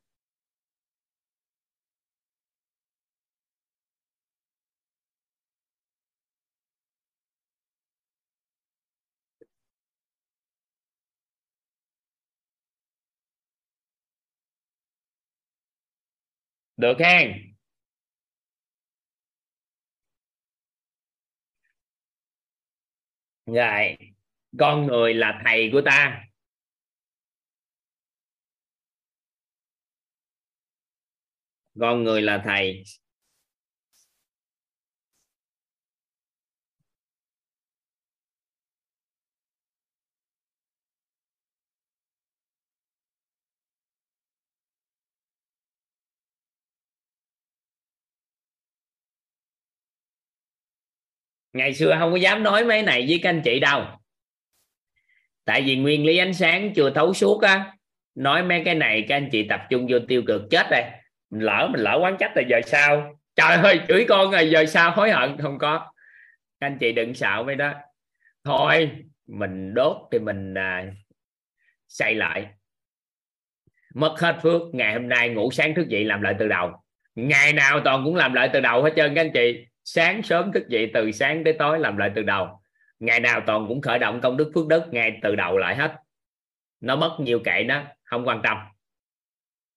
Được 16.77 16.97
hen. 16.99 17.55
Rồi 23.45 23.97
con 24.59 24.87
người 24.87 25.13
là 25.13 25.41
thầy 25.45 25.69
của 25.73 25.81
ta. 25.85 26.21
Con 31.79 32.03
người 32.03 32.21
là 32.21 32.41
thầy. 32.45 32.83
Ngày 51.55 51.73
xưa 51.73 51.95
không 51.99 52.11
có 52.11 52.17
dám 52.17 52.43
nói 52.43 52.65
mấy 52.65 52.83
này 52.83 53.05
với 53.07 53.19
các 53.23 53.29
anh 53.29 53.41
chị 53.41 53.59
đâu. 53.59 53.85
Tại 55.45 55.61
vì 55.61 55.75
nguyên 55.75 56.05
lý 56.05 56.17
ánh 56.17 56.33
sáng 56.33 56.73
chưa 56.73 56.89
thấu 56.89 57.13
suốt 57.13 57.41
á 57.41 57.73
nói 58.15 58.43
mấy 58.43 58.61
cái 58.65 58.75
này 58.75 59.05
các 59.07 59.15
anh 59.15 59.29
chị 59.31 59.47
tập 59.49 59.61
trung 59.69 59.87
vô 59.89 59.97
tiêu 60.07 60.23
cực 60.27 60.41
chết 60.51 60.67
đây 60.71 60.83
mình 61.29 61.41
lỡ 61.41 61.69
mình 61.71 61.81
lỡ 61.81 61.99
quán 62.01 62.17
trách 62.19 62.31
là 62.35 62.43
giờ 62.49 62.61
sao? 62.65 63.17
Trời 63.35 63.57
ơi 63.57 63.79
chửi 63.87 64.05
con 64.09 64.31
rồi 64.31 64.49
giờ 64.49 64.65
sao? 64.65 64.91
Hối 64.91 65.11
hận 65.11 65.37
không 65.37 65.57
có. 65.57 65.91
Các 66.59 66.67
anh 66.67 66.77
chị 66.77 66.91
đừng 66.91 67.13
sợ 67.13 67.43
mấy 67.45 67.55
đó. 67.55 67.73
Thôi 68.43 68.91
mình 69.27 69.73
đốt 69.73 69.97
thì 70.11 70.19
mình 70.19 70.53
à, 70.57 70.85
xây 71.87 72.15
lại. 72.15 72.45
Mất 73.93 74.15
hết 74.19 74.37
phước 74.43 74.61
ngày 74.73 74.93
hôm 74.93 75.09
nay 75.09 75.29
ngủ 75.29 75.51
sáng 75.51 75.75
thức 75.75 75.87
dậy 75.87 76.05
làm 76.05 76.21
lại 76.21 76.35
từ 76.39 76.47
đầu. 76.47 76.71
Ngày 77.15 77.53
nào 77.53 77.79
toàn 77.85 78.01
cũng 78.05 78.15
làm 78.15 78.33
lại 78.33 78.49
từ 78.53 78.59
đầu 78.59 78.83
hết 78.83 78.93
trơn 78.95 79.15
các 79.15 79.21
anh 79.21 79.31
chị 79.33 79.65
sáng 79.85 80.23
sớm 80.23 80.51
thức 80.51 80.67
dậy 80.69 80.91
từ 80.93 81.11
sáng 81.11 81.43
tới 81.43 81.55
tối 81.59 81.79
làm 81.79 81.97
lại 81.97 82.11
từ 82.15 82.23
đầu. 82.23 82.61
Ngày 82.99 83.19
nào 83.19 83.41
toàn 83.47 83.65
cũng 83.67 83.81
khởi 83.81 83.99
động 83.99 84.19
công 84.23 84.37
đức 84.37 84.51
phước 84.55 84.67
đức 84.67 84.83
ngay 84.91 85.19
từ 85.23 85.35
đầu 85.35 85.57
lại 85.57 85.75
hết. 85.75 85.95
Nó 86.81 86.95
mất 86.95 87.17
nhiều 87.19 87.39
kệ 87.43 87.63
đó, 87.63 87.83
không 88.03 88.27
quan 88.27 88.41
tâm. 88.43 88.57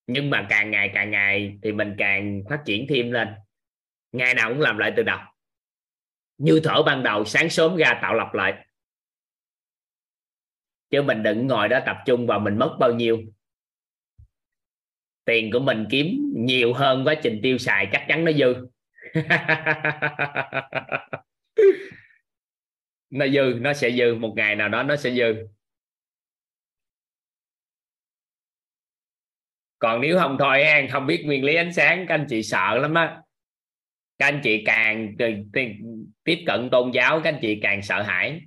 Nhưng 0.07 0.31
mà 0.31 0.47
càng 0.51 0.71
ngày 0.71 0.91
càng 0.95 1.11
ngày 1.11 1.59
thì 1.63 1.73
mình 1.73 1.95
càng 1.99 2.43
phát 2.51 2.63
triển 2.65 2.87
thêm 2.89 3.13
lên. 3.13 3.29
Ngày 4.13 4.35
nào 4.35 4.49
cũng 4.49 4.61
làm 4.61 4.79
lại 4.79 4.93
từ 4.97 5.03
đầu. 5.03 5.19
Như 6.39 6.61
thở 6.65 6.83
ban 6.83 7.03
đầu, 7.03 7.25
sáng 7.25 7.51
sớm 7.51 7.77
ra 7.77 7.99
tạo 8.03 8.15
lập 8.15 8.35
lại. 8.35 8.67
Chứ 10.91 11.03
mình 11.03 11.23
đừng 11.23 11.47
ngồi 11.47 11.69
đó 11.69 11.81
tập 11.87 11.97
trung 12.07 12.27
vào 12.27 12.41
mình 12.41 12.59
mất 12.59 12.77
bao 12.81 12.93
nhiêu. 12.93 13.19
Tiền 15.25 15.51
của 15.53 15.61
mình 15.61 15.87
kiếm 15.91 16.33
nhiều 16.37 16.75
hơn 16.75 17.05
quá, 17.05 17.15
trình 17.23 17.41
tiêu 17.43 17.59
xài 17.59 17.89
chắc 17.93 18.05
chắn 18.09 18.25
nó 18.25 18.33
dư. 18.33 18.55
nó 23.11 23.27
dư 23.29 23.55
nó 23.61 23.73
sẽ 23.73 23.91
dư. 23.91 24.15
Một 24.15 24.35
ngày 24.37 24.57
nào 24.57 24.69
đó 24.69 24.83
nó 24.83 24.97
sẽ 24.97 25.11
dư. 25.11 25.35
Còn 29.79 30.01
nếu 30.01 30.19
không 30.19 30.37
thôi 30.39 30.63
an 30.63 30.89
không 30.91 31.07
biết 31.07 31.23
nguyên 31.27 31.45
lý 31.45 31.55
ánh 31.55 31.73
sáng 31.73 32.07
các 32.09 32.15
anh 32.15 32.27
chị 32.29 32.43
sợ 32.43 32.79
lắm 32.79 32.95
á. 32.95 33.23
Các 34.19 34.27
anh 34.27 34.41
chị 34.45 34.63
càng 34.67 35.15
tiếp 36.25 36.45
cận 36.47 36.69
tôn 36.71 36.91
giáo 36.91 37.21
các 37.25 37.35
anh 37.35 37.39
chị 37.43 37.59
càng 37.63 37.83
sợ 37.83 38.03
hãi. 38.03 38.41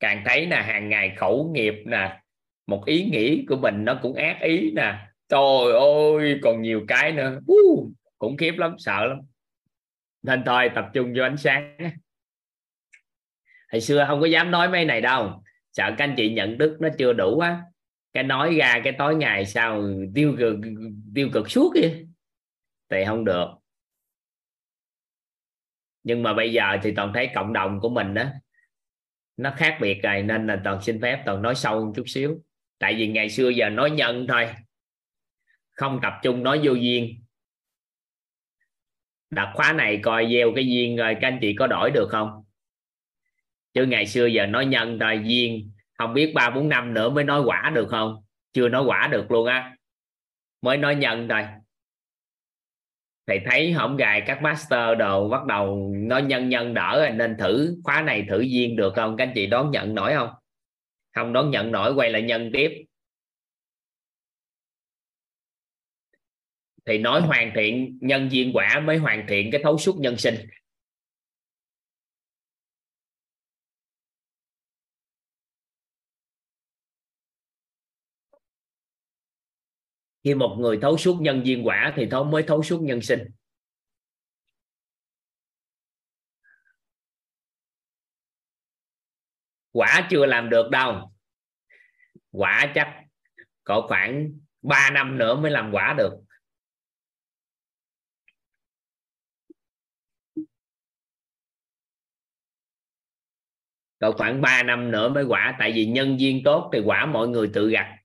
Càng 0.00 0.22
thấy 0.26 0.46
là 0.46 0.62
hàng 0.62 0.88
ngày 0.88 1.14
khẩu 1.16 1.50
nghiệp 1.54 1.74
nè 1.86 2.20
một 2.68 2.82
ý 2.86 3.04
nghĩ 3.04 3.44
của 3.48 3.56
mình 3.56 3.84
nó 3.84 3.98
cũng 4.02 4.14
ác 4.14 4.38
ý 4.40 4.72
nè. 4.76 4.94
Trời 5.28 5.72
ơi 5.80 6.38
còn 6.42 6.62
nhiều 6.62 6.84
cái 6.88 7.12
nữa. 7.12 7.40
Uh, 7.52 7.92
cũng 8.18 8.36
khiếp 8.36 8.54
lắm 8.58 8.74
sợ 8.78 9.06
lắm 9.06 9.18
nên 10.28 10.42
thôi, 10.46 10.70
tập 10.74 10.84
trung 10.94 11.12
vô 11.16 11.22
ánh 11.22 11.36
sáng 11.36 11.76
hồi 13.72 13.80
xưa 13.80 14.04
không 14.08 14.20
có 14.20 14.26
dám 14.26 14.50
nói 14.50 14.68
mấy 14.68 14.84
này 14.84 15.00
đâu. 15.00 15.42
Sợ 15.72 15.94
các 15.98 16.04
anh 16.04 16.14
chị 16.16 16.32
nhận 16.32 16.58
đức 16.58 16.76
nó 16.80 16.88
chưa 16.98 17.12
đủ 17.12 17.38
á. 17.38 17.62
Cái 18.12 18.22
nói 18.22 18.54
ra 18.54 18.80
cái 18.84 18.92
tối 18.98 19.14
ngày 19.14 19.46
sao 19.46 19.84
tiêu 20.14 20.36
cực 20.38 20.56
tiêu 21.14 21.28
cực 21.32 21.50
suốt 21.50 21.72
vậy? 21.74 22.06
Thì 22.90 23.04
không 23.06 23.24
được. 23.24 23.46
Nhưng 26.02 26.22
mà 26.22 26.34
bây 26.34 26.52
giờ 26.52 26.76
thì 26.82 26.92
toàn 26.96 27.12
thấy 27.14 27.30
cộng 27.34 27.52
đồng 27.52 27.80
của 27.80 27.88
mình 27.88 28.14
đó 28.14 28.24
nó 29.36 29.54
khác 29.56 29.78
biệt 29.80 30.02
rồi, 30.02 30.22
nên 30.22 30.46
là 30.46 30.60
toàn 30.64 30.82
xin 30.82 31.00
phép 31.02 31.22
toàn 31.26 31.42
nói 31.42 31.54
sâu 31.54 31.84
một 31.84 31.92
chút 31.96 32.04
xíu. 32.06 32.42
Tại 32.78 32.94
vì 32.94 33.08
ngày 33.08 33.30
xưa 33.30 33.48
giờ 33.48 33.70
nói 33.70 33.90
nhân 33.90 34.26
thôi. 34.28 34.48
Không 35.72 36.00
tập 36.02 36.12
trung 36.22 36.42
nói 36.42 36.60
vô 36.62 36.72
duyên 36.72 37.22
đặt 39.30 39.50
khóa 39.54 39.72
này 39.72 40.00
coi 40.02 40.28
gieo 40.32 40.52
cái 40.54 40.66
duyên 40.66 40.96
rồi 40.96 41.16
các 41.20 41.28
anh 41.28 41.38
chị 41.40 41.54
có 41.58 41.66
đổi 41.66 41.90
được 41.90 42.08
không? 42.10 42.44
Chứ 43.74 43.86
ngày 43.86 44.06
xưa 44.06 44.26
giờ 44.26 44.46
nói 44.46 44.66
nhân 44.66 44.98
rồi 44.98 45.20
duyên 45.24 45.72
không 45.98 46.14
biết 46.14 46.32
ba 46.34 46.50
bốn 46.50 46.68
năm 46.68 46.94
nữa 46.94 47.10
mới 47.10 47.24
nói 47.24 47.42
quả 47.44 47.72
được 47.74 47.88
không? 47.88 48.16
Chưa 48.52 48.68
nói 48.68 48.82
quả 48.86 49.08
được 49.12 49.30
luôn 49.30 49.46
á. 49.46 49.76
Mới 50.62 50.76
nói 50.76 50.94
nhân 50.94 51.28
rồi, 51.28 51.42
thầy 53.26 53.40
thấy 53.50 53.72
hổng 53.72 53.96
gài 53.96 54.22
các 54.26 54.42
master 54.42 54.98
đồ 54.98 55.28
bắt 55.28 55.44
đầu 55.46 55.92
nói 55.96 56.22
nhân 56.22 56.48
nhân 56.48 56.74
đỡ 56.74 57.00
rồi 57.06 57.10
nên 57.10 57.36
thử 57.38 57.76
khóa 57.84 58.02
này 58.02 58.26
thử 58.28 58.40
duyên 58.40 58.76
được 58.76 58.92
không? 58.96 59.16
Các 59.16 59.24
anh 59.26 59.32
chị 59.34 59.46
đón 59.46 59.70
nhận 59.70 59.94
nổi 59.94 60.14
không? 60.14 60.30
Không 61.14 61.32
đón 61.32 61.50
nhận 61.50 61.72
nổi 61.72 61.94
quay 61.94 62.10
lại 62.10 62.22
nhân 62.22 62.50
tiếp. 62.52 62.84
Thì 66.88 66.98
nói 66.98 67.20
hoàn 67.20 67.52
thiện 67.54 67.98
nhân 68.00 68.28
duyên 68.32 68.50
quả 68.54 68.80
mới 68.84 68.96
hoàn 68.96 69.26
thiện 69.28 69.48
cái 69.52 69.60
thấu 69.64 69.78
suốt 69.78 69.96
nhân 69.98 70.16
sinh. 70.18 70.34
Khi 80.24 80.34
một 80.34 80.56
người 80.60 80.78
thấu 80.82 80.98
suốt 80.98 81.18
nhân 81.20 81.42
duyên 81.44 81.66
quả 81.66 81.92
thì 81.96 82.06
thấu 82.10 82.24
mới 82.24 82.42
thấu 82.42 82.62
suốt 82.62 82.80
nhân 82.82 83.02
sinh. 83.02 83.20
Quả 89.72 90.08
chưa 90.10 90.26
làm 90.26 90.50
được 90.50 90.70
đâu. 90.70 91.12
Quả 92.30 92.72
chắc 92.74 92.88
có 93.64 93.86
khoảng 93.88 94.32
3 94.62 94.90
năm 94.90 95.18
nữa 95.18 95.34
mới 95.34 95.50
làm 95.50 95.70
quả 95.72 95.94
được. 95.98 96.27
Còn 103.98 104.16
khoảng 104.16 104.40
3 104.40 104.62
năm 104.62 104.90
nữa 104.90 105.08
mới 105.08 105.24
quả, 105.24 105.56
tại 105.58 105.72
vì 105.72 105.86
nhân 105.86 106.20
duyên 106.20 106.40
tốt 106.44 106.70
thì 106.72 106.80
quả 106.84 107.06
mọi 107.06 107.28
người 107.28 107.50
tự 107.54 107.70
gặt. 107.70 107.96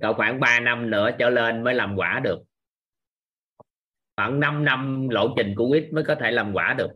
Còn 0.00 0.16
khoảng 0.16 0.40
3 0.40 0.60
năm 0.60 0.90
nữa 0.90 1.10
trở 1.18 1.30
lên 1.30 1.64
mới 1.64 1.74
làm 1.74 1.96
quả 1.96 2.20
được. 2.24 2.42
Khoảng 4.16 4.40
5 4.40 4.64
năm 4.64 5.08
lộ 5.08 5.34
trình 5.36 5.54
của 5.56 5.68
quýt 5.68 5.92
mới 5.92 6.04
có 6.04 6.14
thể 6.14 6.30
làm 6.30 6.52
quả 6.52 6.74
được. 6.78 6.90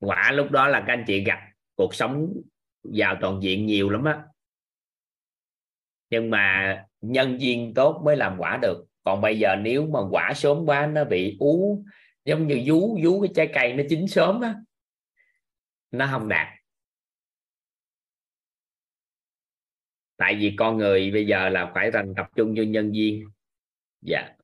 Quả 0.00 0.32
lúc 0.32 0.50
đó 0.50 0.68
là 0.68 0.84
các 0.86 0.92
anh 0.92 1.04
chị 1.06 1.24
gặp 1.24 1.38
cuộc 1.74 1.94
sống 1.94 2.32
giàu 2.84 3.16
toàn 3.20 3.42
diện 3.42 3.66
nhiều 3.66 3.90
lắm 3.90 4.04
á. 4.04 4.22
Nhưng 6.10 6.30
mà 6.30 6.84
nhân 7.00 7.40
duyên 7.40 7.72
tốt 7.74 8.02
mới 8.04 8.16
làm 8.16 8.36
quả 8.38 8.58
được. 8.62 8.84
Còn 9.04 9.20
bây 9.20 9.38
giờ 9.38 9.56
nếu 9.56 9.86
mà 9.86 10.00
quả 10.10 10.32
sớm 10.34 10.66
quá, 10.66 10.86
nó 10.86 11.04
bị 11.04 11.36
ú 11.40 11.84
giống 12.24 12.46
như 12.46 12.62
vú 12.66 12.98
vú 13.04 13.22
cái 13.22 13.30
trái 13.34 13.50
cây 13.54 13.72
nó 13.72 13.82
chín 13.90 14.08
sớm 14.08 14.40
á. 14.40 14.54
Nó 15.90 16.08
không 16.10 16.28
đạt. 16.28 16.46
Tại 20.16 20.34
vì 20.34 20.54
con 20.58 20.76
người 20.76 21.10
bây 21.10 21.26
giờ 21.26 21.48
là 21.48 21.72
phải 21.74 21.90
thành 21.92 22.14
tập 22.16 22.26
trung 22.36 22.54
cho 22.56 22.62
nhân 22.62 22.92
viên, 22.92 23.24
dạ. 24.00 24.34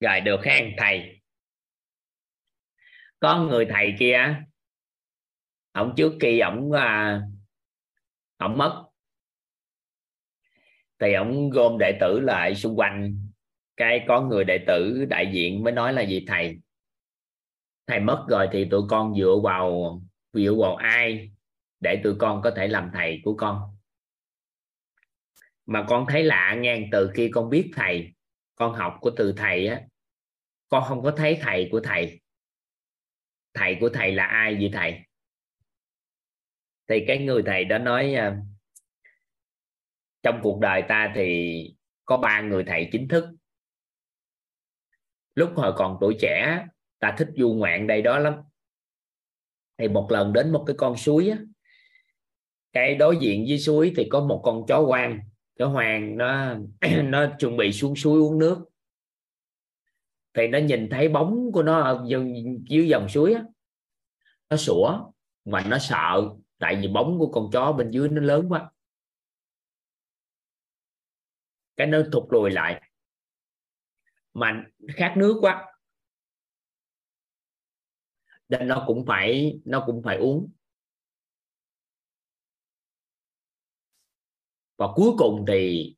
Rồi 0.00 0.20
được 0.20 0.40
khen 0.42 0.74
thầy. 0.78 1.20
Có 3.20 3.38
người 3.38 3.66
thầy 3.70 3.94
kia 3.98 4.44
ông 5.72 5.94
trước 5.96 6.12
khi 6.20 6.40
ổng 6.40 6.72
à, 6.72 7.20
ổng 8.36 8.58
mất 8.58 8.84
thì 10.98 11.14
ổng 11.14 11.50
gom 11.50 11.76
đệ 11.78 11.98
tử 12.00 12.20
lại 12.20 12.54
xung 12.54 12.76
quanh 12.76 13.23
cái 13.76 14.04
có 14.08 14.20
người 14.20 14.44
đệ 14.44 14.64
tử 14.66 15.04
đại 15.04 15.30
diện 15.34 15.62
mới 15.62 15.72
nói 15.72 15.92
là 15.92 16.02
gì? 16.02 16.24
Thầy 16.28 16.58
thầy 17.86 18.00
mất 18.00 18.26
rồi 18.28 18.48
thì 18.52 18.64
tụi 18.70 18.82
con 18.90 19.14
dựa 19.14 19.36
vào 19.44 20.00
dựa 20.32 20.54
vào 20.60 20.76
ai 20.76 21.30
để 21.80 22.00
tụi 22.04 22.14
con 22.18 22.42
có 22.42 22.50
thể 22.56 22.68
làm 22.68 22.90
thầy 22.94 23.20
của 23.24 23.34
con? 23.36 23.76
Mà 25.66 25.84
con 25.88 26.06
thấy 26.08 26.24
lạ 26.24 26.56
ngang 26.60 26.84
từ 26.92 27.10
khi 27.14 27.30
con 27.32 27.50
biết 27.50 27.70
thầy, 27.74 28.12
con 28.54 28.74
học 28.74 28.98
của 29.00 29.10
từ 29.16 29.34
thầy 29.36 29.66
á, 29.66 29.82
con 30.68 30.84
không 30.88 31.02
có 31.02 31.10
thấy 31.16 31.38
thầy 31.40 31.68
của 31.72 31.80
thầy. 31.80 32.20
Thầy 33.54 33.76
của 33.80 33.88
thầy 33.88 34.12
là 34.12 34.24
ai 34.24 34.54
vậy 34.54 34.70
thầy? 34.72 35.00
Thì 36.88 37.04
cái 37.06 37.18
người 37.18 37.42
thầy 37.46 37.64
đó 37.64 37.78
nói 37.78 38.14
à, 38.14 38.36
trong 40.22 40.40
cuộc 40.42 40.60
đời 40.60 40.82
ta 40.88 41.12
thì 41.14 41.58
có 42.04 42.16
ba 42.16 42.40
người 42.40 42.64
thầy 42.66 42.88
chính 42.92 43.08
thức 43.08 43.24
lúc 45.34 45.52
hồi 45.56 45.72
còn 45.76 45.96
tuổi 46.00 46.16
trẻ 46.20 46.66
ta 46.98 47.14
thích 47.18 47.28
du 47.36 47.52
ngoạn 47.54 47.86
đây 47.86 48.02
đó 48.02 48.18
lắm. 48.18 48.34
Thì 49.78 49.88
một 49.88 50.06
lần 50.10 50.32
đến 50.32 50.52
một 50.52 50.64
cái 50.66 50.76
con 50.78 50.96
suối 50.96 51.28
á, 51.28 51.38
cái 52.72 52.94
đối 52.94 53.16
diện 53.16 53.44
với 53.48 53.58
suối 53.58 53.92
thì 53.96 54.08
có 54.10 54.20
một 54.20 54.40
con 54.44 54.62
chó 54.68 54.80
hoang. 54.80 55.20
Chó 55.58 55.66
hoang 55.66 56.16
nó 56.16 56.54
nó 57.04 57.26
chuẩn 57.38 57.56
bị 57.56 57.72
xuống 57.72 57.96
suối 57.96 58.20
uống 58.20 58.38
nước. 58.38 58.64
Thì 60.34 60.46
nó 60.46 60.58
nhìn 60.58 60.88
thấy 60.90 61.08
bóng 61.08 61.52
của 61.52 61.62
nó 61.62 61.80
ở 61.80 62.04
dưới 62.68 62.88
dòng 62.88 63.08
suối 63.08 63.34
á, 63.34 63.42
nó 64.50 64.56
sủa 64.56 65.10
mà 65.44 65.64
nó 65.68 65.78
sợ 65.78 66.30
tại 66.58 66.76
vì 66.76 66.88
bóng 66.88 67.18
của 67.18 67.32
con 67.32 67.50
chó 67.52 67.72
bên 67.72 67.90
dưới 67.90 68.08
nó 68.08 68.22
lớn 68.22 68.46
quá. 68.48 68.70
Cái 71.76 71.86
nó 71.86 71.98
thụt 72.12 72.24
lùi 72.30 72.50
lại 72.50 72.82
mà 74.34 74.66
khát 74.96 75.14
nước 75.16 75.38
quá. 75.40 75.66
Nên 78.48 78.68
nó 78.68 78.84
cũng 78.86 79.04
phải, 79.06 79.60
nó 79.64 79.82
cũng 79.86 80.02
phải 80.04 80.16
uống. 80.16 80.50
Và 84.76 84.86
cuối 84.94 85.10
cùng 85.18 85.44
thì 85.48 85.94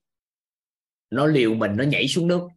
nó 1.11 1.27
liều 1.27 1.55
mình, 1.55 1.71
nó 1.77 1.85
nhảy 1.85 2.09
xuống 2.09 2.29
nước. 2.29 2.49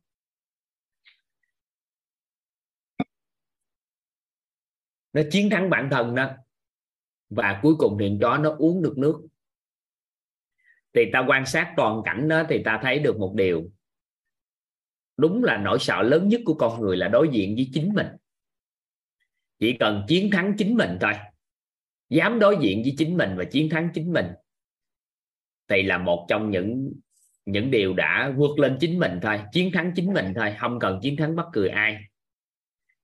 Nó 5.13 5.21
chiến 5.31 5.49
thắng 5.49 5.69
bản 5.69 5.87
thân 5.91 6.15
đó. 6.15 6.29
Và 7.29 7.59
cuối 7.63 7.75
cùng 7.79 7.97
thì 7.99 8.17
chó 8.21 8.37
nó 8.37 8.55
uống 8.59 8.81
được 8.81 8.93
nước. 8.97 9.27
Thì 10.93 11.01
ta 11.13 11.25
quan 11.27 11.45
sát 11.45 11.73
toàn 11.77 12.01
cảnh 12.05 12.27
đó 12.27 12.43
thì 12.49 12.61
ta 12.65 12.79
thấy 12.83 12.99
được 12.99 13.17
một 13.17 13.33
điều 13.35 13.71
đúng 15.19 15.43
là 15.43 15.57
nỗi 15.57 15.79
sợ 15.79 16.01
lớn 16.01 16.27
nhất 16.27 16.41
của 16.45 16.53
con 16.53 16.81
người 16.81 16.97
là 16.97 17.07
đối 17.07 17.29
diện 17.31 17.55
với 17.55 17.69
chính 17.73 17.93
mình. 17.93 18.07
Chỉ 19.59 19.77
cần 19.79 20.05
chiến 20.07 20.31
thắng 20.31 20.53
chính 20.57 20.75
mình 20.75 20.97
thôi. 21.01 21.13
Dám 22.09 22.39
đối 22.39 22.57
diện 22.61 22.81
với 22.83 22.95
chính 22.97 23.17
mình 23.17 23.35
và 23.37 23.43
chiến 23.43 23.69
thắng 23.69 23.89
chính 23.93 24.13
mình 24.13 24.25
thì 25.67 25.83
là 25.83 25.97
một 25.97 26.25
trong 26.29 26.51
những 26.51 26.93
những 27.45 27.71
điều 27.71 27.93
đã 27.93 28.33
vượt 28.37 28.59
lên 28.59 28.77
chính 28.79 28.99
mình 28.99 29.19
thôi. 29.21 29.41
Chiến 29.51 29.71
thắng 29.73 29.91
chính 29.95 30.13
mình 30.13 30.33
thôi, 30.35 30.55
không 30.59 30.79
cần 30.79 30.99
chiến 31.01 31.17
thắng 31.17 31.35
bất 31.35 31.45
cứ 31.53 31.67
ai. 31.67 31.97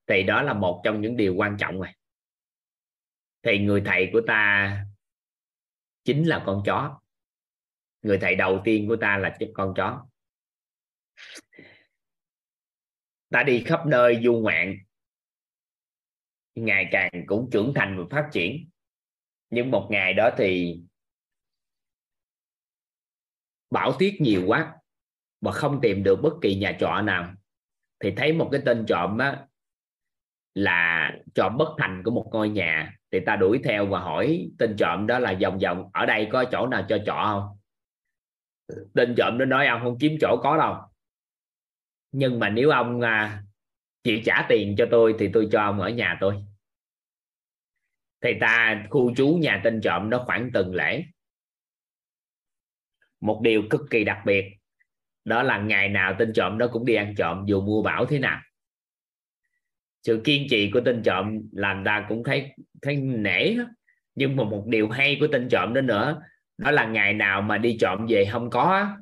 Thì 0.06 0.22
đó 0.22 0.42
là 0.42 0.52
một 0.52 0.80
trong 0.84 1.00
những 1.00 1.16
điều 1.16 1.34
quan 1.34 1.56
trọng 1.58 1.78
rồi. 1.78 1.88
Thì 3.42 3.58
người 3.58 3.82
thầy 3.84 4.10
của 4.12 4.20
ta 4.26 4.84
chính 6.04 6.24
là 6.24 6.42
con 6.46 6.62
chó. 6.66 7.00
Người 8.02 8.18
thầy 8.18 8.34
đầu 8.34 8.60
tiên 8.64 8.88
của 8.88 8.96
ta 8.96 9.16
là 9.16 9.36
con 9.54 9.74
chó 9.76 10.06
ta 13.30 13.42
đi 13.42 13.62
khắp 13.66 13.86
nơi 13.86 14.20
du 14.24 14.32
ngoạn. 14.32 14.76
Ngày 16.54 16.88
càng 16.90 17.10
cũng 17.26 17.48
trưởng 17.52 17.72
thành 17.74 17.98
và 17.98 18.04
phát 18.10 18.28
triển. 18.32 18.68
Nhưng 19.50 19.70
một 19.70 19.88
ngày 19.90 20.14
đó 20.14 20.30
thì 20.38 20.80
bảo 23.70 23.92
tiết 23.98 24.20
nhiều 24.20 24.44
quá 24.46 24.74
mà 25.40 25.52
không 25.52 25.80
tìm 25.82 26.02
được 26.02 26.16
bất 26.22 26.32
kỳ 26.42 26.56
nhà 26.56 26.76
trọ 26.80 27.00
nào. 27.00 27.34
Thì 28.00 28.12
thấy 28.16 28.32
một 28.32 28.48
cái 28.52 28.60
tên 28.64 28.84
trộm 28.88 29.18
á, 29.18 29.46
là 30.54 31.12
trộm 31.34 31.56
bất 31.58 31.68
thành 31.78 32.02
của 32.04 32.10
một 32.10 32.28
ngôi 32.32 32.48
nhà. 32.48 32.96
Thì 33.10 33.20
ta 33.26 33.36
đuổi 33.36 33.60
theo 33.64 33.86
và 33.86 34.00
hỏi 34.00 34.50
tên 34.58 34.76
trộm 34.78 35.06
đó 35.06 35.18
là 35.18 35.38
vòng 35.42 35.58
vòng, 35.58 35.90
ở 35.92 36.06
đây 36.06 36.28
có 36.32 36.44
chỗ 36.52 36.66
nào 36.66 36.86
cho 36.88 36.98
trọ 37.06 37.22
không? 37.24 37.58
Tên 38.94 39.14
trộm 39.16 39.38
nó 39.38 39.44
nói, 39.44 39.66
ông 39.66 39.80
không 39.82 39.96
kiếm 40.00 40.12
chỗ 40.20 40.40
có 40.42 40.56
đâu 40.56 40.74
nhưng 42.16 42.38
mà 42.38 42.48
nếu 42.48 42.70
ông 42.70 43.00
à, 43.00 43.42
chịu 44.04 44.18
trả 44.24 44.46
tiền 44.48 44.74
cho 44.78 44.86
tôi 44.90 45.14
thì 45.18 45.28
tôi 45.32 45.48
cho 45.52 45.60
ông 45.60 45.80
ở 45.80 45.88
nhà 45.88 46.16
tôi. 46.20 46.34
Thì 48.20 48.30
ta 48.40 48.86
khu 48.90 49.14
trú 49.14 49.28
nhà 49.28 49.60
tên 49.64 49.80
trộm 49.80 50.10
đó 50.10 50.22
khoảng 50.26 50.50
tuần 50.52 50.74
lễ. 50.74 51.04
Một 53.20 53.40
điều 53.44 53.62
cực 53.70 53.80
kỳ 53.90 54.04
đặc 54.04 54.18
biệt 54.26 54.44
đó 55.24 55.42
là 55.42 55.58
ngày 55.58 55.88
nào 55.88 56.16
tên 56.18 56.32
trộm 56.32 56.58
đó 56.58 56.66
cũng 56.72 56.84
đi 56.84 56.94
ăn 56.94 57.14
trộm 57.16 57.44
dù 57.46 57.60
mua 57.60 57.82
bảo 57.82 58.06
thế 58.06 58.18
nào. 58.18 58.40
Sự 60.02 60.20
kiên 60.24 60.46
trì 60.50 60.70
của 60.70 60.80
tên 60.84 61.02
trộm 61.02 61.40
làm 61.52 61.84
ta 61.84 62.06
cũng 62.08 62.24
thấy 62.24 62.52
thấy 62.82 62.96
nể 62.96 63.56
nhưng 64.14 64.36
mà 64.36 64.44
một 64.44 64.64
điều 64.66 64.88
hay 64.88 65.16
của 65.20 65.26
tên 65.32 65.48
trộm 65.50 65.74
đó 65.74 65.80
nữa 65.80 66.22
đó 66.58 66.70
là 66.70 66.84
ngày 66.84 67.12
nào 67.12 67.42
mà 67.42 67.58
đi 67.58 67.76
trộm 67.80 68.06
về 68.08 68.28
không 68.32 68.50
có 68.50 68.96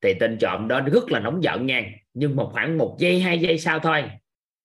thì 0.00 0.14
tên 0.20 0.38
trộm 0.40 0.68
đó 0.68 0.80
rất 0.80 1.10
là 1.10 1.20
nóng 1.20 1.42
giận 1.42 1.66
nha 1.66 2.01
nhưng 2.14 2.36
một 2.36 2.50
khoảng 2.52 2.78
một 2.78 2.96
giây, 2.98 3.20
hai 3.20 3.38
giây 3.38 3.58
sau 3.58 3.78
thôi. 3.78 4.02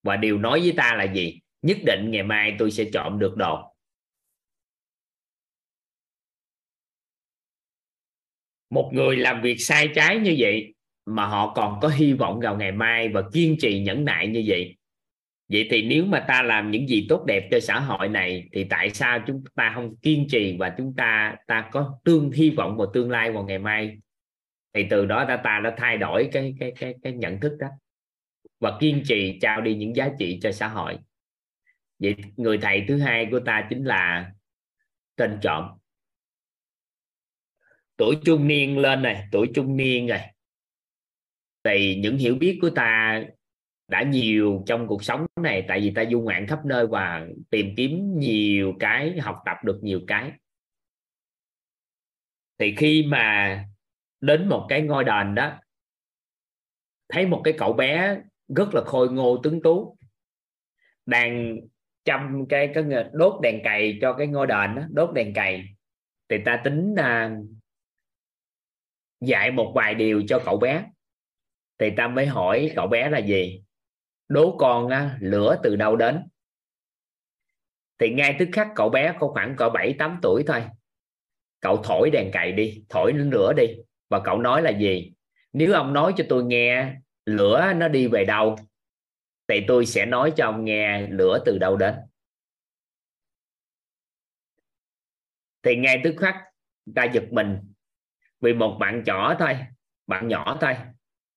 Và 0.04 0.16
điều 0.16 0.38
nói 0.38 0.60
với 0.60 0.74
ta 0.78 0.96
là 0.98 1.04
gì? 1.04 1.40
Nhất 1.62 1.78
định 1.86 2.12
ngày 2.12 2.24
mai 2.24 2.56
tôi 2.60 2.72
sẽ 2.72 2.86
trộm 2.94 3.20
được 3.20 3.36
đồ 3.38 3.74
một 8.70 8.90
người 8.94 9.18
làm 9.18 9.42
việc 9.42 9.56
sai 9.60 9.90
trái 9.96 10.20
như 10.20 10.36
vậy 10.38 10.74
mà 11.06 11.26
họ 11.26 11.54
còn 11.56 11.80
có 11.82 11.88
hy 11.88 12.14
vọng 12.14 12.40
vào 12.40 12.58
ngày 12.58 12.72
mai 12.72 13.10
và 13.10 13.24
kiên 13.34 13.56
trì 13.60 13.80
nhẫn 13.80 14.06
nại 14.06 14.28
như 14.28 14.44
vậy. 14.48 14.78
Vậy 15.50 15.68
thì 15.72 15.82
nếu 15.82 16.06
mà 16.06 16.26
ta 16.28 16.42
làm 16.42 16.72
những 16.72 16.88
gì 16.88 17.06
tốt 17.10 17.26
đẹp 17.28 17.48
cho 17.52 17.60
xã 17.60 17.80
hội 17.80 18.10
này, 18.10 18.50
thì 18.54 18.64
tại 18.64 18.90
sao 18.90 19.20
chúng 19.28 19.44
ta 19.56 19.72
không 19.76 19.96
kiên 19.96 20.28
trì 20.30 20.58
và 20.60 20.76
chúng 20.78 20.94
ta 20.98 21.36
ta 21.48 21.70
có 21.72 22.00
tương, 22.04 22.32
hy 22.32 22.50
vọng 22.50 22.78
vào 22.78 22.88
tương 22.94 23.12
lai 23.12 23.32
vào 23.32 23.44
ngày 23.44 23.60
mai? 23.60 23.98
Thì 24.74 24.88
từ 24.90 25.06
đó 25.06 25.26
ta 25.28 25.38
ta 25.44 25.62
đã 25.64 25.74
thay 25.78 25.98
đổi 25.98 26.30
cái 26.32 26.56
cái 26.60 26.74
cái 26.80 26.96
cái 27.04 27.14
nhận 27.14 27.40
thức 27.40 27.58
đó. 27.60 27.68
Và 28.60 28.78
kiên 28.80 29.04
trì 29.06 29.40
trao 29.42 29.62
đi 29.62 29.76
những 29.76 29.96
giá 29.96 30.10
trị 30.20 30.40
cho 30.42 30.52
xã 30.52 30.68
hội. 30.68 30.98
Vậy 32.00 32.16
người 32.38 32.58
thầy 32.58 32.86
thứ 32.88 33.00
hai 33.00 33.28
của 33.32 33.40
ta 33.40 33.68
chính 33.70 33.84
là 33.84 34.32
tên 35.16 35.40
chọn 35.42 35.78
tuổi 37.98 38.18
trung 38.26 38.48
niên 38.48 38.78
lên 38.78 39.02
này, 39.02 39.28
tuổi 39.32 39.52
trung 39.56 39.78
niên 39.78 40.08
này. 40.08 40.34
Thì 41.64 42.00
những 42.00 42.18
hiểu 42.18 42.36
biết 42.36 42.60
của 42.62 42.70
ta 42.70 43.22
đã 43.88 44.04
nhiều 44.04 44.64
trong 44.66 44.88
cuộc 44.88 45.04
sống 45.04 45.26
này, 45.42 45.66
tại 45.68 45.80
vì 45.80 45.92
ta 45.96 46.06
du 46.12 46.22
ngoạn 46.22 46.48
khắp 46.48 46.66
nơi 46.66 46.88
và 46.88 47.28
tìm 47.50 47.74
kiếm 47.78 48.20
nhiều 48.20 48.74
cái, 48.80 49.20
học 49.20 49.36
tập 49.46 49.58
được 49.64 49.80
nhiều 49.82 50.02
cái. 50.08 50.32
Thì 52.58 52.76
khi 52.78 53.06
mà 53.08 53.66
đến 54.22 54.50
một 54.50 54.66
cái 54.70 54.82
ngôi 54.82 55.04
đền 55.04 55.36
đó 55.36 55.60
thấy 57.10 57.26
một 57.26 57.42
cái 57.44 57.54
cậu 57.58 57.74
bé 57.74 58.18
rất 58.56 58.70
là 58.74 58.82
khôi 58.86 59.12
ngô 59.12 59.40
tướng 59.44 59.62
tú 59.62 59.98
đang 61.06 61.58
chăm 62.08 62.46
cái 62.50 62.72
cái 62.74 62.84
đốt 63.12 63.42
đèn 63.42 63.62
cày 63.64 63.98
cho 64.02 64.14
cái 64.14 64.28
ngôi 64.28 64.48
đền 64.48 64.76
đó 64.76 64.82
đốt 64.90 65.14
đèn 65.14 65.34
cày. 65.34 65.64
Thì 66.30 66.38
ta 66.46 66.62
tính 66.64 66.96
à, 66.98 67.38
dạy 69.22 69.52
một 69.52 69.72
vài 69.76 69.96
điều 69.96 70.24
cho 70.28 70.42
cậu 70.46 70.58
bé. 70.58 70.86
Thì 71.78 71.90
ta 71.98 72.08
mới 72.08 72.26
hỏi 72.26 72.72
cậu 72.76 72.88
bé 72.88 73.10
là 73.10 73.18
gì? 73.18 73.64
Đố 74.28 74.58
con 74.60 74.90
á, 74.90 75.18
lửa 75.22 75.60
từ 75.64 75.76
đâu 75.76 75.96
đến? 75.96 76.28
Thì 78.00 78.10
ngay 78.10 78.36
tức 78.40 78.50
khắc 78.54 78.68
cậu 78.76 78.90
bé 78.90 79.16
có 79.20 79.28
khoảng 79.28 79.56
cỡ 79.56 79.70
7 79.70 79.96
8 80.00 80.20
tuổi 80.22 80.44
thôi. 80.48 80.64
Cậu 81.60 81.78
thổi 81.84 82.10
đèn 82.10 82.32
cày 82.32 82.52
đi 82.52 82.84
thổi 82.90 83.14
lên 83.14 83.30
lửa 83.30 83.54
đi 83.58 83.68
và 84.10 84.20
cậu 84.20 84.38
nói 84.38 84.62
là 84.62 84.70
gì? 84.70 85.14
Nếu 85.54 85.74
ông 85.74 85.94
nói 85.94 86.14
cho 86.18 86.24
tôi 86.30 86.44
nghe, 86.44 86.94
lửa 87.26 87.74
nó 87.76 87.88
đi 87.88 88.08
về 88.08 88.26
đâu, 88.26 88.56
thì 89.48 89.62
tôi 89.68 89.86
sẽ 89.86 90.06
nói 90.06 90.34
cho 90.36 90.46
ông 90.46 90.66
nghe 90.66 91.08
lửa 91.08 91.40
từ 91.46 91.58
đâu 91.58 91.78
đến. 91.78 91.96
Thì 95.64 95.76
ngay 95.76 96.02
tức 96.04 96.16
khắc, 96.20 96.36
ta 96.96 97.04
giật 97.04 97.24
mình. 97.32 97.60
Vì 98.42 98.54
một 98.54 98.78
bạn 98.80 99.04
nhỏ 99.06 99.36
thôi, 99.40 99.58
bạn 100.08 100.28
nhỏ 100.28 100.58
thôi, 100.62 100.74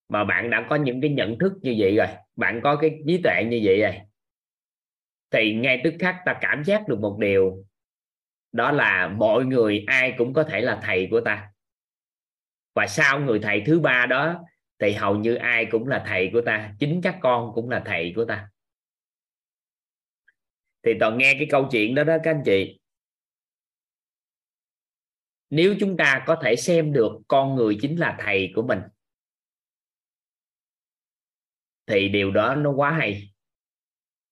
mà 0.08 0.24
bạn 0.24 0.50
đã 0.50 0.66
có 0.70 0.76
những 0.76 1.00
cái 1.00 1.10
nhận 1.10 1.38
thức 1.38 1.52
như 1.62 1.74
vậy 1.78 1.96
rồi, 1.96 2.06
bạn 2.36 2.60
có 2.62 2.76
cái 2.76 2.98
trí 3.06 3.20
tuệ 3.22 3.44
như 3.44 3.60
vậy 3.64 3.80
rồi. 3.82 3.94
Thì 5.30 5.54
ngay 5.54 5.80
tức 5.84 5.94
khắc 5.98 6.16
ta 6.26 6.38
cảm 6.40 6.64
giác 6.64 6.88
được 6.88 7.00
một 7.00 7.16
điều, 7.20 7.64
đó 8.52 8.72
là 8.72 9.08
mọi 9.08 9.44
người 9.44 9.84
ai 9.86 10.14
cũng 10.18 10.32
có 10.32 10.42
thể 10.44 10.60
là 10.60 10.80
thầy 10.82 11.08
của 11.10 11.20
ta 11.20 11.49
và 12.80 12.86
sau 12.86 13.20
người 13.20 13.40
thầy 13.42 13.62
thứ 13.66 13.80
ba 13.80 14.06
đó, 14.06 14.44
thì 14.78 14.92
hầu 14.92 15.16
như 15.16 15.34
ai 15.34 15.66
cũng 15.70 15.88
là 15.88 16.04
thầy 16.06 16.30
của 16.32 16.40
ta, 16.46 16.74
chính 16.78 17.00
các 17.02 17.18
con 17.22 17.52
cũng 17.54 17.70
là 17.70 17.82
thầy 17.86 18.12
của 18.16 18.24
ta. 18.24 18.48
Thì 20.82 20.92
toàn 21.00 21.18
nghe 21.18 21.34
cái 21.38 21.46
câu 21.50 21.68
chuyện 21.70 21.94
đó 21.94 22.04
đó 22.04 22.16
các 22.22 22.30
anh 22.30 22.42
chị. 22.44 22.80
Nếu 25.50 25.74
chúng 25.80 25.96
ta 25.96 26.24
có 26.26 26.40
thể 26.42 26.56
xem 26.56 26.92
được 26.92 27.12
con 27.28 27.54
người 27.54 27.78
chính 27.80 27.96
là 27.96 28.16
thầy 28.20 28.52
của 28.54 28.62
mình, 28.62 28.80
thì 31.86 32.08
điều 32.08 32.30
đó 32.30 32.54
nó 32.54 32.70
quá 32.70 32.90
hay. 32.90 33.30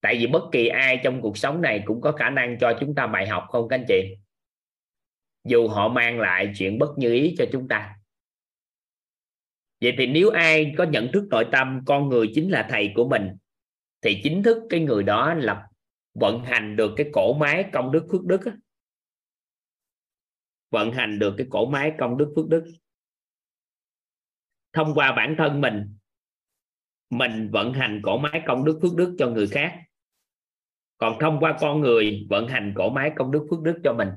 Tại 0.01 0.17
vì 0.19 0.27
bất 0.27 0.43
kỳ 0.53 0.69
ai 0.69 1.01
trong 1.05 1.23
cuộc 1.23 1.39
sống 1.39 1.61
này 1.61 1.83
cũng 1.87 2.01
có 2.01 2.13
khả 2.13 2.31
năng 2.31 2.59
cho 2.61 2.77
chúng 2.81 2.95
ta 2.95 3.07
bài 3.07 3.29
học 3.29 3.45
không 3.49 3.69
các 3.69 3.77
anh 3.77 3.85
chị? 3.89 4.17
Dù 5.45 5.69
họ 5.69 5.89
mang 5.89 6.21
lại 6.21 6.53
chuyện 6.57 6.79
bất 6.79 6.99
như 6.99 7.13
ý 7.13 7.35
cho 7.39 7.45
chúng 7.53 7.69
ta 7.69 7.98
vậy 9.81 9.95
thì 9.99 10.07
nếu 10.07 10.31
ai 10.31 10.75
có 10.79 10.85
nhận 10.85 11.11
thức 11.13 11.27
nội 11.31 11.47
tâm, 11.53 11.81
con 11.87 12.09
người 12.09 12.31
chính 12.35 12.51
là 12.51 12.67
thầy 12.71 12.93
của 12.95 13.09
mình, 13.09 13.29
thì 14.03 14.21
chính 14.23 14.43
thức 14.43 14.63
cái 14.71 14.81
người 14.81 15.03
đó 15.03 15.35
lập, 15.35 15.63
vận 16.15 16.45
hành 16.45 16.77
được 16.77 16.93
cái 16.97 17.07
cổ 17.13 17.35
máy 17.35 17.65
công 17.73 17.93
đức 17.93 18.07
phước 18.11 18.25
đức 18.25 18.41
vận 20.71 20.93
hành 20.93 21.19
được 21.19 21.35
cái 21.39 21.47
cổ 21.51 21.67
máy 21.67 21.93
công 21.99 22.19
đức 22.19 22.33
phước 22.37 22.49
đức. 22.49 22.65
Thông 24.73 24.95
qua 24.95 25.13
bản 25.13 25.35
thân 25.39 25.61
mình 25.61 25.95
mình 27.11 27.51
vận 27.53 27.73
hành 27.73 28.01
cổ 28.05 28.19
máy 28.19 28.43
công 28.47 28.65
đức 28.65 28.79
phước 28.83 28.95
đức 28.97 29.17
cho 29.19 29.29
người 29.29 29.47
khác. 29.47 29.79
Còn 30.99 31.17
thông 31.21 31.41
qua 31.41 31.57
con 31.61 31.81
người 31.81 32.27
vận 32.31 32.49
hành 32.49 32.75
cổ 32.77 32.91
máy 32.91 33.13
công 33.17 33.31
đức 33.31 33.47
phước 33.51 33.61
đức 33.63 33.81
cho 33.85 33.93
mình. 33.93 34.09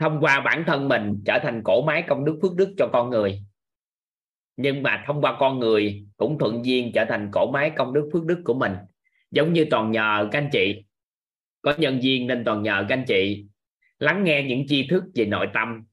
Thông 0.00 0.20
qua 0.20 0.40
bản 0.40 0.64
thân 0.66 0.88
mình 0.88 1.22
trở 1.26 1.38
thành 1.42 1.62
cổ 1.64 1.82
máy 1.82 2.04
công 2.08 2.24
đức 2.24 2.38
phước 2.42 2.54
đức 2.54 2.74
cho 2.78 2.88
con 2.92 3.10
người. 3.10 3.42
Nhưng 4.56 4.82
mà 4.82 5.04
thông 5.06 5.20
qua 5.20 5.36
con 5.40 5.58
người 5.58 6.06
cũng 6.16 6.38
thuận 6.38 6.64
duyên 6.64 6.90
trở 6.94 7.04
thành 7.04 7.30
cổ 7.32 7.50
máy 7.50 7.70
công 7.76 7.92
đức 7.92 8.10
phước 8.12 8.24
đức 8.24 8.42
của 8.44 8.54
mình. 8.54 8.72
Giống 9.30 9.52
như 9.52 9.66
toàn 9.70 9.90
nhờ 9.90 10.28
các 10.32 10.38
anh 10.38 10.48
chị. 10.52 10.84
Có 11.62 11.74
nhân 11.78 12.00
viên 12.02 12.26
nên 12.26 12.44
toàn 12.44 12.62
nhờ 12.62 12.86
các 12.88 12.94
anh 12.96 13.04
chị. 13.08 13.46
Lắng 13.98 14.24
nghe 14.24 14.42
những 14.42 14.66
tri 14.68 14.88
thức 14.88 15.04
về 15.14 15.24
nội 15.24 15.48
tâm. 15.54 15.84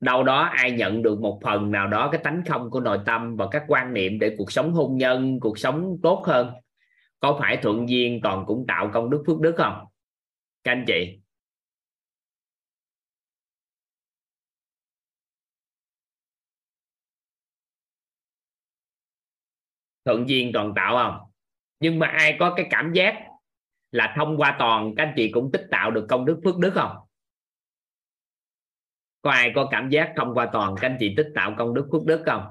Đâu 0.00 0.22
đó 0.22 0.42
ai 0.42 0.70
nhận 0.70 1.02
được 1.02 1.20
một 1.20 1.40
phần 1.44 1.70
nào 1.70 1.88
đó 1.88 2.08
cái 2.12 2.20
tánh 2.24 2.42
không 2.46 2.70
của 2.70 2.80
nội 2.80 2.98
tâm 3.06 3.36
và 3.36 3.48
các 3.50 3.64
quan 3.68 3.94
niệm 3.94 4.18
để 4.18 4.34
cuộc 4.38 4.52
sống 4.52 4.72
hôn 4.72 4.96
nhân, 4.96 5.40
cuộc 5.40 5.58
sống 5.58 5.96
tốt 6.02 6.22
hơn, 6.26 6.50
có 7.20 7.36
phải 7.40 7.56
thuận 7.56 7.88
duyên 7.88 8.20
toàn 8.22 8.44
cũng 8.46 8.64
tạo 8.68 8.90
công 8.94 9.10
đức 9.10 9.22
phước 9.26 9.40
đức 9.40 9.54
không? 9.56 9.84
Các 10.64 10.72
anh 10.72 10.84
chị. 10.86 11.18
Thuận 20.08 20.28
duyên 20.28 20.50
toàn 20.54 20.72
tạo 20.76 20.96
không? 20.96 21.30
Nhưng 21.80 21.98
mà 21.98 22.06
ai 22.06 22.36
có 22.40 22.54
cái 22.56 22.66
cảm 22.70 22.92
giác 22.92 23.14
là 23.90 24.14
thông 24.16 24.36
qua 24.36 24.56
toàn, 24.58 24.94
các 24.96 25.04
anh 25.04 25.12
chị 25.16 25.30
cũng 25.30 25.52
tích 25.52 25.66
tạo 25.70 25.90
được 25.90 26.06
công 26.08 26.24
đức 26.24 26.40
phước 26.44 26.58
đức 26.58 26.70
không? 26.74 26.96
Có 29.22 29.30
ai 29.30 29.52
có 29.54 29.68
cảm 29.70 29.88
giác 29.88 30.12
thông 30.16 30.34
qua 30.34 30.48
toàn, 30.52 30.74
các 30.80 30.88
anh 30.88 30.96
chị 31.00 31.14
tích 31.16 31.28
tạo 31.34 31.54
công 31.58 31.74
đức 31.74 31.88
phước 31.92 32.04
đức 32.04 32.22
không? 32.26 32.42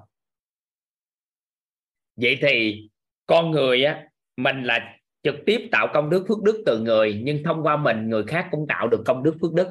Vậy 2.16 2.38
thì 2.42 2.88
con 3.26 3.52
người 3.52 3.84
á, 3.84 4.04
mình 4.38 4.64
là 4.64 4.96
trực 5.24 5.36
tiếp 5.46 5.70
tạo 5.72 5.88
công 5.94 6.10
đức 6.10 6.26
phước 6.28 6.44
đức 6.44 6.64
từ 6.66 6.80
người, 6.80 7.22
nhưng 7.24 7.44
thông 7.44 7.64
qua 7.64 7.78
mình, 7.78 8.10
người 8.10 8.24
khác 8.24 8.48
cũng 8.52 8.68
tạo 8.68 8.88
được 8.88 9.04
công 9.06 9.24
đức 9.24 9.38
phước 9.42 9.54
đức. 9.54 9.68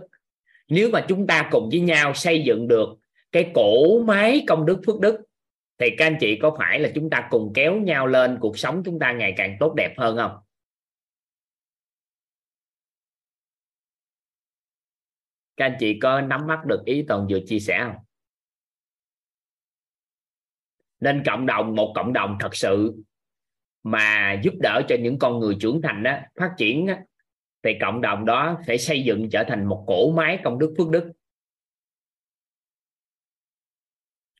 Nếu 0.68 0.90
mà 0.90 1.04
chúng 1.08 1.26
ta 1.26 1.48
cùng 1.52 1.68
với 1.70 1.80
nhau 1.80 2.14
xây 2.14 2.42
dựng 2.44 2.68
được 2.68 2.88
cái 3.32 3.50
cổ 3.54 4.02
máy 4.02 4.44
công 4.46 4.66
đức 4.66 4.80
phước 4.86 5.00
đức 5.00 5.20
thì 5.78 5.86
các 5.98 6.06
anh 6.06 6.16
chị 6.20 6.38
có 6.42 6.56
phải 6.58 6.80
là 6.80 6.90
chúng 6.94 7.10
ta 7.10 7.28
cùng 7.30 7.52
kéo 7.54 7.80
nhau 7.80 8.06
lên 8.06 8.38
cuộc 8.40 8.58
sống 8.58 8.82
chúng 8.84 8.98
ta 8.98 9.12
ngày 9.12 9.34
càng 9.36 9.56
tốt 9.60 9.74
đẹp 9.76 9.94
hơn 9.98 10.16
không? 10.16 10.38
Các 15.56 15.64
anh 15.64 15.76
chị 15.80 15.98
có 16.02 16.20
nắm 16.20 16.46
bắt 16.46 16.64
được 16.66 16.82
ý 16.86 17.04
toàn 17.08 17.26
vừa 17.30 17.38
chia 17.46 17.60
sẻ 17.60 17.80
không? 17.82 17.96
Nên 21.00 21.22
cộng 21.26 21.46
đồng 21.46 21.74
một 21.74 21.92
cộng 21.94 22.12
đồng 22.12 22.36
thật 22.40 22.54
sự 22.56 22.94
mà 23.82 24.40
giúp 24.44 24.54
đỡ 24.60 24.82
cho 24.88 24.96
những 25.00 25.18
con 25.18 25.38
người 25.38 25.56
trưởng 25.60 25.80
thành 25.82 26.02
đó 26.02 26.18
phát 26.40 26.54
triển 26.58 26.86
đó, 26.86 26.94
thì 27.62 27.70
cộng 27.80 28.00
đồng 28.00 28.24
đó 28.24 28.60
phải 28.66 28.78
xây 28.78 29.04
dựng 29.04 29.28
trở 29.32 29.44
thành 29.48 29.64
một 29.64 29.84
cổ 29.86 30.12
máy 30.12 30.38
công 30.44 30.58
đức 30.58 30.74
phước 30.78 30.88
đức. 30.88 31.12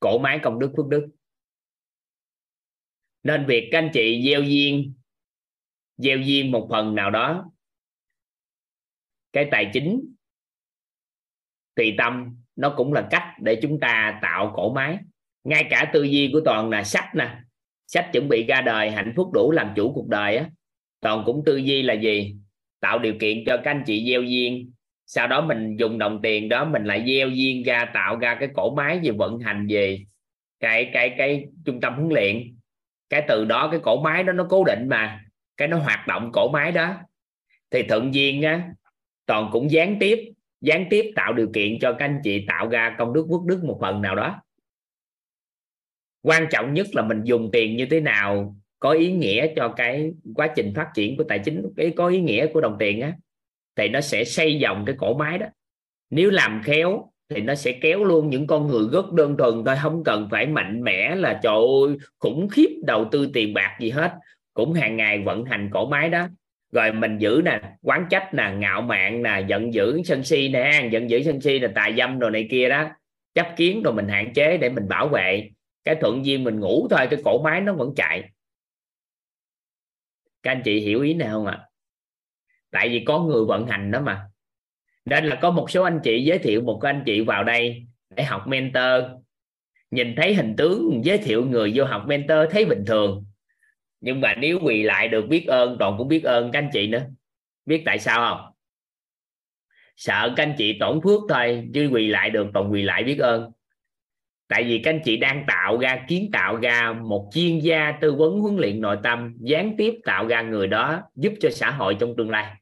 Cổ 0.00 0.18
máy 0.18 0.40
công 0.42 0.58
đức 0.58 0.72
phước 0.76 0.86
đức 0.86 1.15
nên 3.26 3.46
việc 3.46 3.68
các 3.72 3.78
anh 3.78 3.90
chị 3.92 4.22
gieo 4.26 4.42
duyên 4.42 4.92
gieo 5.96 6.18
duyên 6.18 6.50
một 6.50 6.66
phần 6.70 6.94
nào 6.94 7.10
đó. 7.10 7.50
Cái 9.32 9.48
tài 9.50 9.70
chính, 9.72 10.14
tùy 11.74 11.94
tâm, 11.98 12.36
nó 12.56 12.74
cũng 12.76 12.92
là 12.92 13.08
cách 13.10 13.24
để 13.40 13.58
chúng 13.62 13.80
ta 13.80 14.18
tạo 14.22 14.52
cổ 14.56 14.72
máy. 14.72 14.98
Ngay 15.44 15.66
cả 15.70 15.90
tư 15.92 16.02
duy 16.02 16.30
của 16.32 16.40
toàn 16.44 16.70
là 16.70 16.84
sách 16.84 17.14
nè. 17.14 17.38
Sách 17.86 18.10
chuẩn 18.12 18.28
bị 18.28 18.44
ra 18.48 18.60
đời, 18.60 18.90
hạnh 18.90 19.12
phúc 19.16 19.30
đủ 19.34 19.50
làm 19.50 19.72
chủ 19.76 19.92
cuộc 19.94 20.08
đời 20.08 20.36
á. 20.36 20.50
Toàn 21.00 21.22
cũng 21.26 21.42
tư 21.46 21.56
duy 21.56 21.82
là 21.82 21.94
gì? 21.94 22.36
Tạo 22.80 22.98
điều 22.98 23.14
kiện 23.20 23.44
cho 23.46 23.56
các 23.64 23.70
anh 23.70 23.82
chị 23.86 24.06
gieo 24.10 24.22
duyên. 24.22 24.72
Sau 25.06 25.26
đó 25.26 25.46
mình 25.46 25.76
dùng 25.76 25.98
đồng 25.98 26.20
tiền 26.22 26.48
đó, 26.48 26.64
mình 26.64 26.84
lại 26.84 27.04
gieo 27.06 27.28
duyên 27.28 27.62
ra, 27.62 27.84
tạo 27.94 28.18
ra 28.18 28.36
cái 28.40 28.48
cổ 28.54 28.74
máy 28.74 29.00
về 29.02 29.10
vận 29.10 29.38
hành 29.38 29.66
về 29.70 30.04
cái 30.60 30.90
cái 30.92 31.14
cái 31.18 31.44
trung 31.64 31.80
tâm 31.80 31.94
huấn 31.94 32.08
luyện 32.08 32.55
cái 33.10 33.24
từ 33.28 33.44
đó, 33.44 33.68
cái 33.70 33.80
cổ 33.82 34.02
máy 34.02 34.24
đó 34.24 34.32
nó 34.32 34.46
cố 34.50 34.64
định 34.64 34.88
mà. 34.88 35.20
Cái 35.56 35.68
nó 35.68 35.76
hoạt 35.78 36.06
động 36.06 36.30
cổ 36.32 36.48
máy 36.52 36.72
đó. 36.72 36.94
Thì 37.70 37.82
thuận 37.82 38.14
duyên 38.14 38.42
á, 38.42 38.68
toàn 39.26 39.48
cũng 39.52 39.70
gián 39.70 39.96
tiếp 40.00 40.32
gián 40.60 40.86
tiếp 40.90 41.12
tạo 41.16 41.32
điều 41.32 41.50
kiện 41.54 41.78
cho 41.80 41.92
các 41.92 42.04
anh 42.04 42.20
chị 42.24 42.44
tạo 42.48 42.68
ra 42.68 42.94
công 42.98 43.12
đức 43.12 43.26
quốc 43.28 43.44
đức 43.46 43.64
một 43.64 43.78
phần 43.80 44.02
nào 44.02 44.14
đó. 44.16 44.42
Quan 46.22 46.46
trọng 46.50 46.74
nhất 46.74 46.86
là 46.92 47.02
mình 47.02 47.22
dùng 47.24 47.50
tiền 47.52 47.76
như 47.76 47.86
thế 47.90 48.00
nào 48.00 48.56
có 48.78 48.90
ý 48.90 49.12
nghĩa 49.12 49.46
cho 49.56 49.74
cái 49.76 50.12
quá 50.34 50.48
trình 50.56 50.72
phát 50.76 50.90
triển 50.94 51.16
của 51.16 51.24
tài 51.24 51.38
chính, 51.38 51.62
cái 51.76 51.92
có 51.96 52.08
ý 52.08 52.20
nghĩa 52.20 52.46
của 52.46 52.60
đồng 52.60 52.76
tiền 52.78 53.00
á, 53.00 53.12
thì 53.76 53.88
nó 53.88 54.00
sẽ 54.00 54.24
xây 54.24 54.58
dòng 54.58 54.84
cái 54.86 54.96
cổ 54.98 55.14
máy 55.14 55.38
đó. 55.38 55.46
Nếu 56.10 56.30
làm 56.30 56.60
khéo 56.64 57.12
thì 57.28 57.40
nó 57.40 57.54
sẽ 57.54 57.72
kéo 57.72 58.04
luôn 58.04 58.30
những 58.30 58.46
con 58.46 58.66
người 58.66 58.88
rất 58.92 59.12
đơn 59.12 59.36
thuần 59.36 59.64
thôi, 59.66 59.76
không 59.82 60.04
cần 60.04 60.28
phải 60.30 60.46
mạnh 60.46 60.82
mẽ 60.82 61.14
là, 61.14 61.40
trời 61.42 61.54
ơi, 61.54 61.96
khủng 62.18 62.48
khiếp, 62.48 62.68
đầu 62.82 63.08
tư 63.12 63.30
tiền 63.34 63.54
bạc 63.54 63.76
gì 63.80 63.90
hết. 63.90 64.14
Cũng 64.54 64.72
hàng 64.72 64.96
ngày 64.96 65.22
vận 65.22 65.44
hành 65.44 65.70
cổ 65.72 65.88
máy 65.88 66.10
đó. 66.10 66.28
Rồi 66.72 66.92
mình 66.92 67.18
giữ 67.18 67.42
nè, 67.44 67.60
quán 67.82 68.06
trách 68.10 68.34
nè, 68.34 68.54
ngạo 68.58 68.80
mạn 68.82 69.22
nè, 69.22 69.44
giận 69.48 69.74
dữ 69.74 70.02
sân 70.04 70.24
si 70.24 70.48
nè, 70.48 70.88
giận 70.92 71.10
dữ 71.10 71.22
sân 71.22 71.40
si 71.40 71.58
là 71.58 71.72
tài 71.74 71.94
dâm 71.96 72.18
rồi 72.18 72.30
này 72.30 72.48
kia 72.50 72.68
đó. 72.68 72.88
Chấp 73.34 73.48
kiến 73.56 73.82
rồi 73.82 73.94
mình 73.94 74.08
hạn 74.08 74.32
chế 74.34 74.56
để 74.56 74.68
mình 74.68 74.88
bảo 74.88 75.08
vệ. 75.08 75.50
Cái 75.84 75.96
thuận 76.00 76.26
duyên 76.26 76.44
mình 76.44 76.60
ngủ 76.60 76.88
thôi, 76.90 77.06
cái 77.10 77.20
cổ 77.24 77.42
máy 77.42 77.60
nó 77.60 77.72
vẫn 77.72 77.92
chạy. 77.96 78.30
Các 80.42 80.50
anh 80.50 80.62
chị 80.64 80.80
hiểu 80.80 81.02
ý 81.02 81.14
nào 81.14 81.32
không 81.32 81.46
ạ? 81.46 81.60
Tại 82.70 82.88
vì 82.88 83.04
có 83.04 83.20
người 83.20 83.44
vận 83.44 83.66
hành 83.66 83.90
đó 83.90 84.00
mà 84.00 84.22
nên 85.06 85.24
là 85.24 85.36
có 85.36 85.50
một 85.50 85.70
số 85.70 85.82
anh 85.82 86.00
chị 86.04 86.24
giới 86.24 86.38
thiệu 86.38 86.60
một 86.60 86.80
anh 86.82 87.02
chị 87.06 87.20
vào 87.20 87.44
đây 87.44 87.86
để 88.16 88.24
học 88.24 88.46
mentor. 88.46 89.02
Nhìn 89.90 90.14
thấy 90.16 90.34
hình 90.34 90.54
tướng, 90.56 91.00
giới 91.04 91.18
thiệu 91.18 91.44
người 91.44 91.72
vô 91.74 91.84
học 91.84 92.02
mentor 92.06 92.38
thấy 92.50 92.64
bình 92.64 92.84
thường. 92.86 93.24
Nhưng 94.00 94.20
mà 94.20 94.34
nếu 94.34 94.58
quỳ 94.62 94.82
lại 94.82 95.08
được 95.08 95.26
biết 95.28 95.46
ơn 95.46 95.76
toàn 95.78 95.94
cũng 95.98 96.08
biết 96.08 96.24
ơn 96.24 96.50
các 96.52 96.58
anh 96.58 96.70
chị 96.72 96.88
nữa. 96.88 97.02
Biết 97.66 97.82
tại 97.86 97.98
sao 97.98 98.20
không? 98.20 98.52
Sợ 99.96 100.32
các 100.36 100.42
anh 100.42 100.54
chị 100.58 100.76
tổn 100.80 101.00
phước 101.04 101.20
thôi, 101.28 101.68
chứ 101.74 101.88
quỳ 101.92 102.06
lại 102.06 102.30
được 102.30 102.46
toàn 102.54 102.72
quỳ 102.72 102.82
lại 102.82 103.04
biết 103.04 103.18
ơn. 103.18 103.50
Tại 104.48 104.64
vì 104.64 104.78
các 104.84 104.90
anh 104.90 105.00
chị 105.04 105.16
đang 105.16 105.44
tạo 105.46 105.78
ra, 105.78 106.04
kiến 106.08 106.30
tạo 106.32 106.56
ra 106.56 106.92
một 106.92 107.30
chuyên 107.32 107.58
gia 107.58 107.92
tư 108.00 108.14
vấn 108.14 108.40
huấn 108.40 108.56
luyện 108.56 108.80
nội 108.80 108.96
tâm, 109.02 109.34
gián 109.40 109.74
tiếp 109.78 109.94
tạo 110.04 110.26
ra 110.26 110.42
người 110.42 110.66
đó 110.66 111.02
giúp 111.14 111.32
cho 111.40 111.50
xã 111.50 111.70
hội 111.70 111.96
trong 112.00 112.14
tương 112.16 112.30
lai 112.30 112.56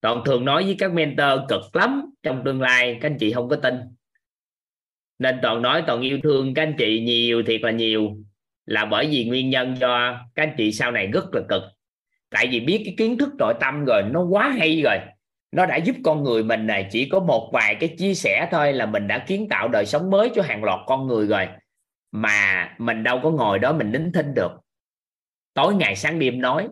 toàn 0.00 0.22
thường 0.24 0.44
nói 0.44 0.64
với 0.64 0.76
các 0.78 0.92
mentor 0.92 1.40
cực 1.48 1.76
lắm 1.76 2.10
trong 2.22 2.42
tương 2.44 2.60
lai, 2.60 2.98
các 3.00 3.10
anh 3.10 3.18
chị 3.18 3.32
không 3.32 3.48
có 3.48 3.56
tin. 3.56 3.74
Nên 5.18 5.38
toàn 5.42 5.62
nói 5.62 5.82
toàn 5.86 6.00
yêu 6.00 6.18
thương 6.22 6.54
các 6.54 6.62
anh 6.62 6.74
chị 6.78 7.00
nhiều, 7.00 7.42
thiệt 7.46 7.60
là 7.60 7.70
nhiều. 7.70 8.16
Là 8.66 8.84
bởi 8.84 9.06
vì 9.06 9.24
nguyên 9.24 9.50
nhân 9.50 9.76
do 9.76 10.20
các 10.34 10.42
anh 10.42 10.54
chị 10.56 10.72
sau 10.72 10.90
này 10.90 11.06
rất 11.06 11.34
là 11.34 11.42
cực. 11.48 11.62
Tại 12.30 12.46
vì 12.46 12.60
biết 12.60 12.82
cái 12.84 12.94
kiến 12.98 13.18
thức 13.18 13.28
nội 13.38 13.54
tâm 13.60 13.84
rồi, 13.84 14.02
nó 14.10 14.22
quá 14.22 14.54
hay 14.58 14.82
rồi. 14.82 14.96
Nó 15.52 15.66
đã 15.66 15.76
giúp 15.76 15.96
con 16.04 16.22
người 16.22 16.42
mình 16.42 16.66
này, 16.66 16.88
chỉ 16.90 17.08
có 17.08 17.20
một 17.20 17.50
vài 17.52 17.74
cái 17.74 17.94
chia 17.98 18.14
sẻ 18.14 18.48
thôi 18.50 18.72
là 18.72 18.86
mình 18.86 19.06
đã 19.08 19.18
kiến 19.18 19.48
tạo 19.48 19.68
đời 19.68 19.86
sống 19.86 20.10
mới 20.10 20.30
cho 20.34 20.42
hàng 20.42 20.64
loạt 20.64 20.80
con 20.86 21.06
người 21.06 21.26
rồi. 21.26 21.48
Mà 22.12 22.70
mình 22.78 23.02
đâu 23.02 23.20
có 23.22 23.30
ngồi 23.30 23.58
đó 23.58 23.72
mình 23.72 23.92
nín 23.92 24.12
thinh 24.12 24.34
được. 24.34 24.52
Tối 25.54 25.74
ngày 25.74 25.96
sáng 25.96 26.18
đêm 26.18 26.40
nói 26.40 26.68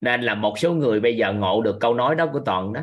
nên 0.00 0.22
là 0.22 0.34
một 0.34 0.58
số 0.58 0.72
người 0.74 1.00
bây 1.00 1.16
giờ 1.16 1.32
ngộ 1.32 1.62
được 1.62 1.78
câu 1.80 1.94
nói 1.94 2.14
đó 2.14 2.26
của 2.32 2.40
toàn 2.46 2.72
đó. 2.72 2.80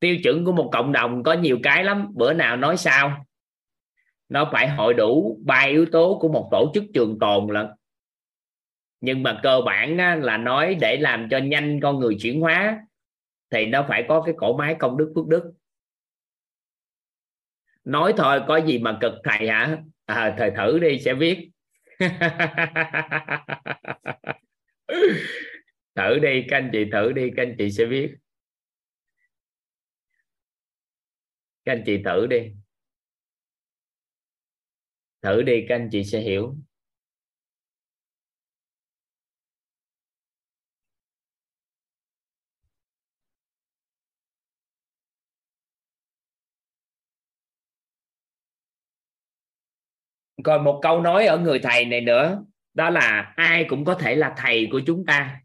Tiêu 0.00 0.16
chuẩn 0.24 0.44
của 0.44 0.52
một 0.52 0.70
cộng 0.72 0.92
đồng 0.92 1.22
có 1.22 1.32
nhiều 1.32 1.58
cái 1.62 1.84
lắm, 1.84 2.08
bữa 2.14 2.32
nào 2.32 2.56
nói 2.56 2.76
sao? 2.76 3.24
Nó 4.28 4.48
phải 4.52 4.68
hội 4.68 4.94
đủ 4.94 5.40
ba 5.44 5.60
yếu 5.60 5.86
tố 5.92 6.18
của 6.20 6.28
một 6.28 6.48
tổ 6.50 6.70
chức 6.74 6.84
trường 6.94 7.18
tồn 7.18 7.46
là 7.50 7.74
nhưng 9.00 9.22
mà 9.22 9.40
cơ 9.42 9.60
bản 9.66 9.98
á, 9.98 10.14
là 10.14 10.36
nói 10.36 10.76
để 10.80 10.96
làm 10.96 11.28
cho 11.30 11.38
nhanh 11.38 11.80
con 11.82 11.98
người 11.98 12.16
chuyển 12.20 12.40
hóa 12.40 12.80
thì 13.50 13.66
nó 13.66 13.86
phải 13.88 14.04
có 14.08 14.22
cái 14.22 14.34
cổ 14.38 14.56
máy 14.56 14.76
công 14.78 14.96
đức 14.96 15.12
phước 15.14 15.26
đức. 15.26 15.52
Nói 17.84 18.14
thôi 18.16 18.40
có 18.48 18.56
gì 18.56 18.78
mà 18.78 18.98
cực 19.00 19.12
thầy 19.24 19.48
hả? 19.48 19.78
À, 20.06 20.34
thầy 20.38 20.50
thử 20.56 20.78
đi 20.78 20.98
sẽ 21.00 21.14
biết 21.14 21.50
thử 25.94 26.18
đi 26.18 26.44
các 26.48 26.56
anh 26.56 26.70
chị 26.72 26.84
thử 26.92 27.12
đi 27.12 27.30
các 27.36 27.42
anh 27.42 27.54
chị 27.58 27.70
sẽ 27.70 27.84
biết 27.86 28.14
các 31.64 31.72
anh 31.72 31.82
chị 31.86 32.02
thử 32.04 32.26
đi. 32.26 32.38
Thử 35.22 35.42
đi 35.42 35.64
các 35.68 35.74
anh 35.74 35.88
chị 35.92 36.04
sẽ 36.04 36.20
hiểu. 36.20 36.56
Còn 50.44 50.64
một 50.64 50.80
câu 50.82 51.00
nói 51.00 51.26
ở 51.26 51.38
người 51.38 51.58
thầy 51.58 51.84
này 51.84 52.00
nữa, 52.00 52.44
đó 52.74 52.90
là 52.90 53.32
ai 53.36 53.64
cũng 53.64 53.84
có 53.84 53.94
thể 53.94 54.14
là 54.14 54.34
thầy 54.36 54.68
của 54.72 54.80
chúng 54.86 55.06
ta. 55.06 55.40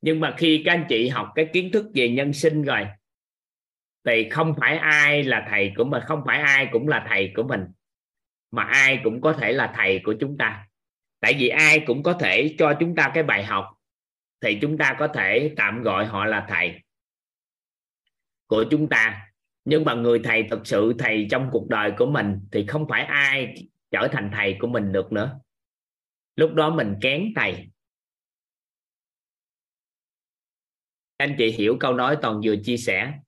Nhưng 0.00 0.20
mà 0.20 0.34
khi 0.38 0.62
các 0.64 0.72
anh 0.72 0.84
chị 0.88 1.08
học 1.08 1.32
cái 1.34 1.48
kiến 1.52 1.70
thức 1.72 1.86
về 1.94 2.08
nhân 2.08 2.32
sinh 2.32 2.62
rồi, 2.62 2.86
thì 4.04 4.28
không 4.30 4.54
phải 4.60 4.76
ai 4.76 5.22
là 5.22 5.46
thầy 5.50 5.72
của 5.76 5.84
mình, 5.84 6.02
không 6.06 6.22
phải 6.26 6.38
ai 6.38 6.68
cũng 6.72 6.88
là 6.88 7.06
thầy 7.08 7.32
của 7.36 7.42
mình, 7.42 7.66
mà 8.50 8.62
ai 8.62 9.00
cũng 9.04 9.20
có 9.20 9.32
thể 9.32 9.52
là 9.52 9.72
thầy 9.76 10.00
của 10.04 10.14
chúng 10.20 10.38
ta. 10.38 10.66
Tại 11.20 11.34
vì 11.38 11.48
ai 11.48 11.80
cũng 11.86 12.02
có 12.02 12.12
thể 12.12 12.54
cho 12.58 12.74
chúng 12.80 12.94
ta 12.94 13.10
cái 13.14 13.22
bài 13.22 13.44
học, 13.44 13.66
thì 14.40 14.58
chúng 14.60 14.78
ta 14.78 14.96
có 14.98 15.08
thể 15.08 15.54
tạm 15.56 15.82
gọi 15.82 16.06
họ 16.06 16.24
là 16.24 16.46
thầy 16.48 16.80
của 18.46 18.64
chúng 18.70 18.88
ta. 18.88 19.28
Nhưng 19.64 19.84
mà 19.84 19.94
người 19.94 20.20
thầy 20.24 20.42
thực 20.42 20.66
sự 20.66 20.94
thầy 20.98 21.26
trong 21.30 21.48
cuộc 21.52 21.68
đời 21.68 21.92
của 21.98 22.06
mình 22.06 22.40
thì 22.52 22.66
không 22.66 22.88
phải 22.88 23.04
ai 23.04 23.54
trở 23.92 24.08
thành 24.12 24.30
thầy 24.34 24.56
của 24.60 24.66
mình 24.66 24.92
được 24.92 25.12
nữa. 25.12 25.40
Lúc 26.36 26.54
đó 26.54 26.70
mình 26.70 26.94
kén 27.02 27.32
thầy. 27.36 27.70
Anh 31.16 31.34
chị 31.38 31.50
hiểu 31.50 31.76
câu 31.80 31.94
nói 31.94 32.16
toàn 32.22 32.40
vừa 32.44 32.54
chia 32.64 32.76
sẻ. 32.76 33.18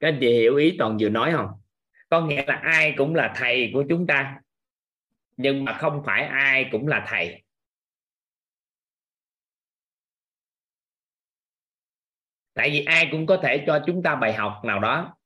Các 0.00 0.08
anh 0.08 0.18
chị 0.20 0.32
hiểu 0.32 0.56
ý 0.56 0.76
toàn 0.78 0.96
vừa 1.00 1.08
nói 1.08 1.32
không? 1.32 1.46
Có 2.08 2.26
nghĩa 2.26 2.44
là 2.46 2.54
ai 2.54 2.94
cũng 2.96 3.14
là 3.14 3.32
thầy 3.36 3.70
của 3.74 3.84
chúng 3.88 4.06
ta 4.06 4.40
nhưng 5.36 5.64
mà 5.64 5.78
không 5.78 6.02
phải 6.06 6.24
ai 6.24 6.68
cũng 6.72 6.88
là 6.88 7.04
thầy. 7.08 7.42
Tại 12.54 12.70
vì 12.70 12.84
ai 12.84 13.08
cũng 13.10 13.26
có 13.26 13.40
thể 13.42 13.64
cho 13.66 13.82
chúng 13.86 14.02
ta 14.02 14.14
bài 14.14 14.34
học 14.34 14.60
nào 14.64 14.80
đó. 14.80 15.16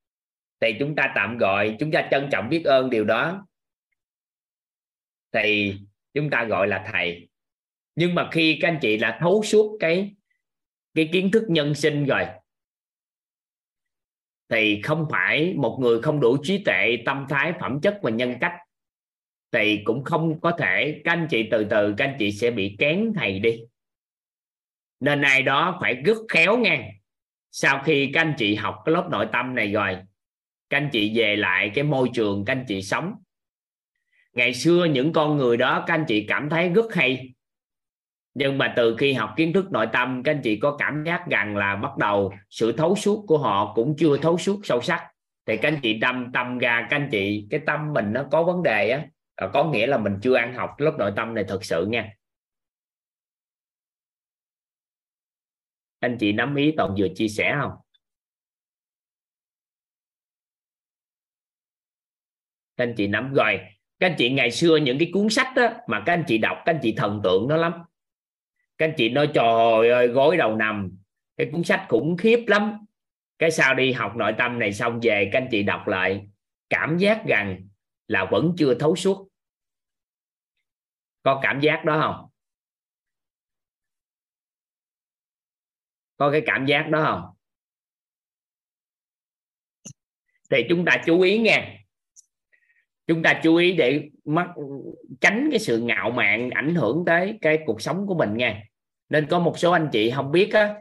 Thì 0.60 0.76
chúng 0.78 0.94
ta 0.96 1.12
tạm 1.14 1.38
gọi, 1.38 1.76
chúng 1.80 1.92
ta 1.92 2.08
trân 2.10 2.28
trọng 2.32 2.48
biết 2.48 2.62
ơn 2.64 2.90
điều 2.90 3.04
đó. 3.04 3.46
Thì 5.32 5.76
chúng 6.14 6.30
ta 6.30 6.44
gọi 6.44 6.68
là 6.68 6.84
thầy. 6.92 7.28
Nhưng 7.94 8.14
mà 8.14 8.28
khi 8.32 8.58
các 8.60 8.68
anh 8.68 8.78
chị 8.82 8.98
là 8.98 9.18
thấu 9.20 9.42
suốt 9.42 9.76
cái 9.80 10.14
cái 10.94 11.08
kiến 11.12 11.30
thức 11.30 11.44
nhân 11.48 11.74
sinh 11.74 12.06
rồi, 12.06 12.26
thì 14.48 14.80
không 14.84 15.06
phải 15.10 15.54
một 15.56 15.78
người 15.80 16.02
không 16.02 16.20
đủ 16.20 16.36
trí 16.42 16.64
tuệ, 16.64 16.96
tâm 17.06 17.26
thái, 17.28 17.52
phẩm 17.60 17.80
chất 17.82 17.98
và 18.02 18.10
nhân 18.10 18.34
cách 18.40 18.52
thì 19.52 19.82
cũng 19.84 20.04
không 20.04 20.40
có 20.40 20.50
thể, 20.50 21.00
các 21.04 21.12
anh 21.12 21.26
chị 21.30 21.48
từ 21.50 21.64
từ, 21.64 21.94
các 21.96 22.04
anh 22.04 22.16
chị 22.18 22.32
sẽ 22.32 22.50
bị 22.50 22.76
kén 22.78 23.12
thầy 23.16 23.38
đi. 23.38 23.60
Nên 25.00 25.22
ai 25.22 25.42
đó 25.42 25.78
phải 25.80 25.94
rất 25.94 26.16
khéo 26.28 26.58
ngang 26.58 26.90
sau 27.50 27.82
khi 27.84 28.10
các 28.14 28.20
anh 28.20 28.34
chị 28.38 28.54
học 28.54 28.76
cái 28.84 28.92
lớp 28.92 29.08
nội 29.10 29.26
tâm 29.32 29.54
này 29.54 29.72
rồi, 29.72 29.96
các 30.70 30.76
anh 30.76 30.88
chị 30.92 31.12
về 31.18 31.36
lại 31.36 31.70
cái 31.74 31.84
môi 31.84 32.10
trường 32.14 32.44
các 32.44 32.52
anh 32.52 32.64
chị 32.68 32.82
sống. 32.82 33.14
Ngày 34.32 34.54
xưa 34.54 34.84
những 34.84 35.12
con 35.12 35.36
người 35.36 35.56
đó 35.56 35.84
các 35.86 35.94
anh 35.94 36.04
chị 36.08 36.24
cảm 36.28 36.48
thấy 36.48 36.68
rất 36.68 36.94
hay. 36.94 37.34
Nhưng 38.34 38.58
mà 38.58 38.72
từ 38.76 38.96
khi 38.96 39.12
học 39.12 39.34
kiến 39.36 39.52
thức 39.52 39.72
nội 39.72 39.86
tâm, 39.92 40.22
các 40.22 40.32
anh 40.32 40.40
chị 40.42 40.56
có 40.56 40.76
cảm 40.76 41.04
giác 41.06 41.26
rằng 41.30 41.56
là 41.56 41.76
bắt 41.76 41.96
đầu 41.96 42.32
sự 42.50 42.72
thấu 42.72 42.96
suốt 42.96 43.24
của 43.26 43.38
họ 43.38 43.72
cũng 43.74 43.96
chưa 43.98 44.16
thấu 44.16 44.38
suốt 44.38 44.60
sâu 44.64 44.80
sắc. 44.82 45.06
Thì 45.46 45.56
các 45.56 45.68
anh 45.68 45.80
chị 45.82 45.94
đâm 45.94 46.32
tâm 46.32 46.58
ra, 46.58 46.86
các 46.90 46.96
anh 46.96 47.08
chị, 47.12 47.46
cái 47.50 47.60
tâm 47.66 47.92
mình 47.92 48.12
nó 48.12 48.24
có 48.30 48.42
vấn 48.42 48.62
đề 48.62 48.90
á. 48.90 49.06
Ờ, 49.40 49.50
có 49.52 49.64
nghĩa 49.64 49.86
là 49.86 49.98
mình 49.98 50.18
chưa 50.22 50.34
ăn 50.34 50.54
học 50.54 50.70
lớp 50.78 50.92
nội 50.98 51.12
tâm 51.16 51.34
này 51.34 51.44
thật 51.48 51.64
sự 51.64 51.86
nha. 51.86 52.12
Anh 56.00 56.16
chị 56.20 56.32
nắm 56.32 56.54
ý 56.54 56.72
toàn 56.76 56.94
vừa 56.98 57.08
chia 57.14 57.28
sẻ 57.28 57.56
không? 57.60 57.70
Các 62.76 62.84
anh 62.84 62.94
chị 62.96 63.06
nắm 63.06 63.34
rồi. 63.34 63.60
Các 63.98 64.06
anh 64.06 64.14
chị 64.18 64.30
ngày 64.30 64.50
xưa 64.50 64.76
những 64.76 64.98
cái 64.98 65.10
cuốn 65.14 65.28
sách 65.28 65.46
đó, 65.56 65.68
mà 65.86 66.02
các 66.06 66.12
anh 66.12 66.24
chị 66.26 66.38
đọc 66.38 66.56
các 66.64 66.74
anh 66.74 66.80
chị 66.82 66.94
thần 66.96 67.20
tượng 67.24 67.48
nó 67.48 67.56
lắm. 67.56 67.72
Các 68.78 68.86
anh 68.86 68.94
chị 68.96 69.08
nói 69.08 69.28
trời 69.34 69.90
ơi 69.90 70.08
gối 70.08 70.36
đầu 70.36 70.56
nằm. 70.56 70.98
Cái 71.36 71.48
cuốn 71.52 71.64
sách 71.64 71.86
khủng 71.88 72.16
khiếp 72.16 72.44
lắm. 72.46 72.86
Cái 73.38 73.50
sau 73.50 73.74
đi 73.74 73.92
học 73.92 74.16
nội 74.16 74.34
tâm 74.38 74.58
này 74.58 74.72
xong 74.72 75.00
về 75.02 75.30
các 75.32 75.38
anh 75.42 75.48
chị 75.50 75.62
đọc 75.62 75.88
lại 75.88 76.26
cảm 76.70 76.98
giác 76.98 77.22
rằng 77.26 77.68
là 78.08 78.24
vẫn 78.30 78.54
chưa 78.58 78.74
thấu 78.74 78.96
suốt 78.96 79.29
có 81.22 81.40
cảm 81.42 81.60
giác 81.60 81.84
đó 81.84 82.00
không? 82.02 82.30
Có 86.16 86.30
cái 86.30 86.42
cảm 86.46 86.66
giác 86.66 86.86
đó 86.90 87.04
không? 87.04 87.34
Thì 90.50 90.64
chúng 90.68 90.84
ta 90.84 91.02
chú 91.06 91.20
ý 91.20 91.38
nha 91.38 91.76
chúng 93.06 93.22
ta 93.22 93.40
chú 93.42 93.56
ý 93.56 93.72
để 93.72 94.08
mắc, 94.24 94.48
tránh 95.20 95.48
cái 95.50 95.58
sự 95.58 95.78
ngạo 95.80 96.10
mạn 96.10 96.50
ảnh 96.50 96.74
hưởng 96.74 97.04
tới 97.06 97.38
cái 97.40 97.58
cuộc 97.66 97.82
sống 97.82 98.06
của 98.06 98.14
mình 98.14 98.36
nha 98.36 98.62
nên 99.08 99.26
có 99.26 99.38
một 99.38 99.58
số 99.58 99.70
anh 99.72 99.88
chị 99.92 100.10
không 100.10 100.32
biết 100.32 100.52
á, 100.52 100.74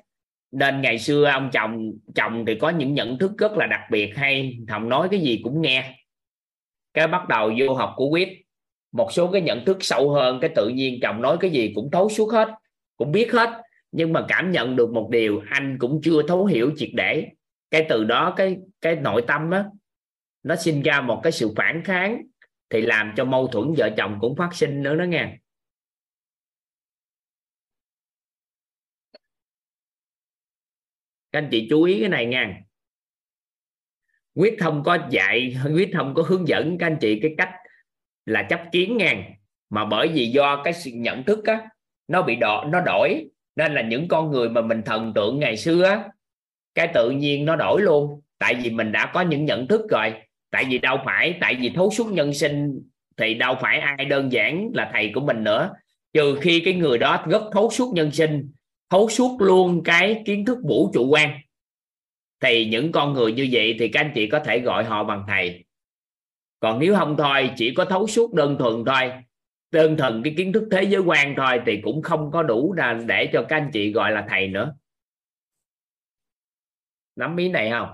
nên 0.51 0.82
ngày 0.82 1.00
xưa 1.00 1.26
ông 1.26 1.50
chồng 1.53 1.92
chồng 2.16 2.43
thì 2.48 2.58
có 2.61 2.69
những 2.69 2.93
nhận 2.93 3.18
thức 3.18 3.32
rất 3.38 3.51
là 3.51 3.68
đặc 3.68 3.82
biệt, 3.92 4.14
hay 4.16 4.58
thầm 4.68 4.90
nói 4.90 5.08
cái 5.11 5.19
gì 5.22 5.42
cũng 5.43 5.61
nghe. 5.61 5.95
Cái 6.93 7.08
bắt 7.08 7.27
đầu 7.27 7.51
vô 7.59 7.74
học 7.74 7.93
của 7.95 8.09
quyết 8.09 8.45
một 8.92 9.14
số 9.14 9.32
cái 9.32 9.42
nhận 9.42 9.66
thức 9.66 9.77
sâu 9.82 10.11
hơn, 10.11 10.40
cái 10.42 10.50
tự 10.56 10.69
nhiên 10.69 11.00
chồng 11.01 11.22
nói 11.22 11.38
cái 11.40 11.51
gì 11.51 11.72
cũng 11.76 11.92
thấu 11.92 12.09
suốt 12.09 12.32
hết, 12.32 12.50
cũng 12.98 13.11
biết 13.11 13.32
hết. 13.34 13.61
Nhưng 13.92 14.14
mà 14.14 14.26
cảm 14.27 14.51
nhận 14.51 14.76
được 14.76 14.92
một 14.92 15.09
điều, 15.11 15.42
anh 15.50 15.77
cũng 15.80 16.01
chưa 16.03 16.22
thấu 16.27 16.45
hiểu 16.45 16.72
triệt 16.77 16.90
để. 16.93 17.27
Cái 17.72 17.85
từ 17.90 18.03
đó, 18.03 18.34
cái 18.38 18.58
cái 18.82 18.95
nội 18.95 19.24
tâm 19.27 19.51
á, 19.51 19.66
nó 20.43 20.56
sinh 20.56 20.82
ra 20.82 21.01
một 21.01 21.19
cái 21.24 21.32
sự 21.32 21.53
phản 21.56 21.84
kháng, 21.85 22.22
thì 22.69 22.82
làm 22.82 23.14
cho 23.18 23.26
mâu 23.26 23.48
thuẫn 23.48 23.74
vợ 23.77 23.90
chồng 23.98 24.18
cũng 24.22 24.35
phát 24.35 24.50
sinh 24.53 24.84
nữa 24.84 24.95
đó 24.95 25.03
nghe. 25.03 25.38
Các 31.32 31.40
anh 31.40 31.48
chị 31.51 31.68
chú 31.69 31.84
ý 31.84 32.00
cái 32.00 32.09
này 32.09 32.26
nha 32.26 32.61
quyết 34.35 34.56
không 34.59 34.84
có 34.85 34.98
dạy, 35.11 35.56
quyết 35.74 35.90
không 35.98 36.14
có 36.16 36.24
hướng 36.27 36.48
dẫn 36.48 36.77
các 36.77 36.88
anh 36.88 36.98
chị 37.01 37.19
cái 37.22 37.35
cách 37.38 37.50
là 38.30 38.43
chấp 38.43 38.61
kiến 38.72 38.98
ngàn 38.98 39.24
mà 39.69 39.85
bởi 39.85 40.08
vì 40.08 40.25
do 40.25 40.61
cái 40.64 40.74
sự 40.74 40.91
nhận 40.93 41.24
thức 41.24 41.45
á, 41.45 41.61
nó 42.08 42.22
bị 42.22 42.35
đọ 42.35 42.66
nó 42.72 42.82
đổi, 42.82 43.25
nên 43.56 43.74
là 43.74 43.82
những 43.82 44.08
con 44.08 44.32
người 44.32 44.49
mà 44.49 44.61
mình 44.61 44.82
thần 44.85 45.14
tượng 45.14 45.40
ngày 45.40 45.58
xưa 45.58 45.83
á, 45.83 46.03
cái 46.75 46.88
tự 46.93 47.11
nhiên 47.11 47.45
nó 47.45 47.56
đổi 47.56 47.82
luôn. 47.82 48.22
Tại 48.40 48.56
vì 48.56 48.69
mình 48.69 48.91
đã 48.91 49.11
có 49.14 49.22
những 49.22 49.45
nhận 49.45 49.67
thức 49.67 49.82
rồi. 49.90 50.14
Tại 50.51 50.66
vì 50.69 50.77
đâu 50.77 50.98
phải, 51.06 51.38
tại 51.41 51.56
vì 51.56 51.69
thấu 51.69 51.91
suốt 51.91 52.11
nhân 52.11 52.33
sinh 52.33 52.82
thì 53.17 53.33
đâu 53.33 53.56
phải 53.61 53.80
ai 53.80 54.06
đơn 54.06 54.32
giản 54.32 54.69
là 54.74 54.90
thầy 54.93 55.11
của 55.16 55.22
mình 55.22 55.43
nữa. 55.43 55.72
Trừ 56.14 56.38
khi 56.41 56.59
cái 56.59 56.74
người 56.74 56.98
đó 56.98 57.24
rất 57.27 57.41
thấu 57.51 57.69
suốt 57.72 57.93
nhân 57.93 58.11
sinh, 58.11 58.51
thấu 58.90 59.09
suốt 59.09 59.41
luôn 59.41 59.83
cái 59.83 60.22
kiến 60.25 60.45
thức 60.45 60.58
vũ 60.64 60.91
trụ 60.93 61.08
quan. 61.08 61.30
Thì 62.41 62.66
những 62.66 62.91
con 62.91 63.14
người 63.14 63.32
như 63.32 63.48
vậy 63.51 63.75
thì 63.80 63.88
các 63.88 63.99
anh 63.99 64.11
chị 64.16 64.27
có 64.27 64.40
thể 64.40 64.59
gọi 64.59 64.83
họ 64.83 65.03
bằng 65.03 65.24
thầy 65.27 65.66
còn 66.60 66.80
nếu 66.80 66.96
không 66.96 67.16
thôi, 67.18 67.52
chỉ 67.58 67.74
có 67.74 67.86
thấu 67.86 68.08
suốt 68.08 68.34
đơn 68.34 68.58
thuần 68.60 68.86
thôi. 68.86 69.14
Đơn 69.72 69.98
thuần 69.98 70.22
cái 70.24 70.34
kiến 70.38 70.54
thức 70.54 70.68
thế 70.72 70.84
giới 70.84 71.02
quan 71.02 71.34
thôi 71.38 71.62
thì 71.66 71.82
cũng 71.84 72.02
không 72.02 72.32
có 72.32 72.44
đủ 72.44 72.74
ra 72.74 72.94
để 72.94 73.30
cho 73.34 73.46
các 73.50 73.56
anh 73.58 73.70
chị 73.74 73.92
gọi 73.92 74.12
là 74.12 74.26
thầy 74.30 74.48
nữa. 74.48 74.76
Nắm 77.16 77.38
ý 77.38 77.50
này 77.50 77.70
không? 77.72 77.90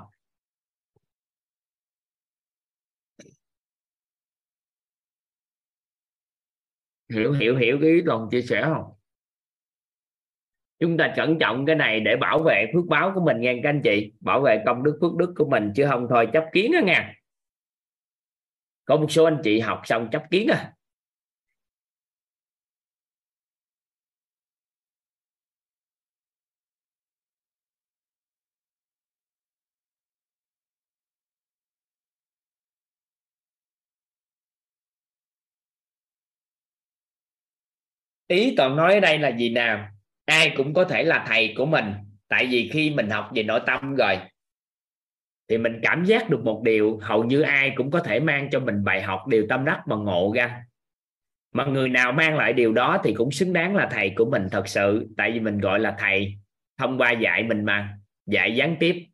Hiểu 7.14 7.32
hiểu 7.32 7.58
hiểu 7.58 7.78
cái 7.82 7.90
ý 7.90 8.02
đoàn 8.02 8.28
chia 8.32 8.42
sẻ 8.42 8.62
không? 8.62 8.84
Chúng 10.80 10.98
ta 10.98 11.14
cẩn 11.16 11.40
trọng 11.40 11.66
cái 11.66 11.76
này 11.76 12.00
để 12.00 12.16
bảo 12.16 12.44
vệ 12.44 12.66
phước 12.74 12.86
báo 12.86 13.12
của 13.16 13.22
mình 13.26 13.42
nghe 13.42 13.60
các 13.64 13.70
anh 13.70 13.82
chị. 13.84 14.14
Bảo 14.20 14.42
vệ 14.42 14.64
công 14.66 14.84
đức, 14.84 14.98
phước 15.02 15.16
đức 15.16 15.34
của 15.38 15.50
mình, 15.50 15.72
chứ 15.76 15.86
không 15.90 16.08
thôi, 16.10 16.28
chấp 16.34 16.46
kiến 16.54 16.72
đó 16.72 16.80
nha 16.86 17.16
có 18.86 18.98
một 18.98 19.12
số 19.12 19.24
anh 19.26 19.38
chị 19.44 19.60
học 19.60 19.82
xong 19.86 20.08
chấp 20.12 20.24
kiến 20.32 20.48
à. 20.48 20.72
Ý 38.28 38.54
toàn 38.58 38.76
nói 38.76 38.94
ở 38.94 39.00
đây 39.00 39.20
là 39.20 39.30
gì 39.30 39.50
nào? 39.50 39.88
Ai 40.26 40.54
cũng 40.58 40.74
có 40.74 40.84
thể 40.86 41.04
là 41.04 41.26
thầy 41.28 41.54
của 41.58 41.66
mình. 41.66 41.94
Tại 42.28 42.48
vì 42.48 42.70
khi 42.74 42.90
mình 42.90 43.10
học 43.10 43.30
về 43.36 43.44
nội 43.44 43.60
tâm 43.66 43.96
rồi 43.96 44.18
thì 45.48 45.58
mình 45.58 45.80
cảm 45.84 46.06
giác 46.06 46.30
được 46.30 46.44
một 46.44 46.62
điều, 46.66 47.00
hầu 47.02 47.24
như 47.24 47.42
ai 47.42 47.74
cũng 47.76 47.92
có 47.92 48.00
thể 48.00 48.20
mang 48.20 48.50
cho 48.52 48.60
mình 48.60 48.84
bài 48.84 49.02
học 49.02 49.28
điều 49.28 49.46
tâm 49.50 49.66
đắc 49.66 49.84
mà 49.88 49.96
ngộ 49.96 50.34
ra. 50.36 50.62
Mà 51.52 51.66
người 51.66 51.90
nào 51.90 52.12
mang 52.12 52.38
lại 52.38 52.54
điều 52.54 52.74
đó 52.74 53.02
thì 53.04 53.14
cũng 53.14 53.32
xứng 53.32 53.54
đáng 53.54 53.76
là 53.76 53.90
thầy 53.92 54.14
của 54.16 54.26
mình 54.26 54.48
thật 54.52 54.68
sự, 54.68 55.08
tại 55.18 55.32
vì 55.32 55.40
mình 55.40 55.58
gọi 55.58 55.80
là 55.80 55.96
thầy. 56.00 56.38
Thông 56.78 56.98
qua 56.98 57.12
dạy 57.12 57.44
mình 57.44 57.66
mà, 57.66 57.98
dạy 58.26 58.56
gián 58.56 58.76
tiếp. 58.80 59.06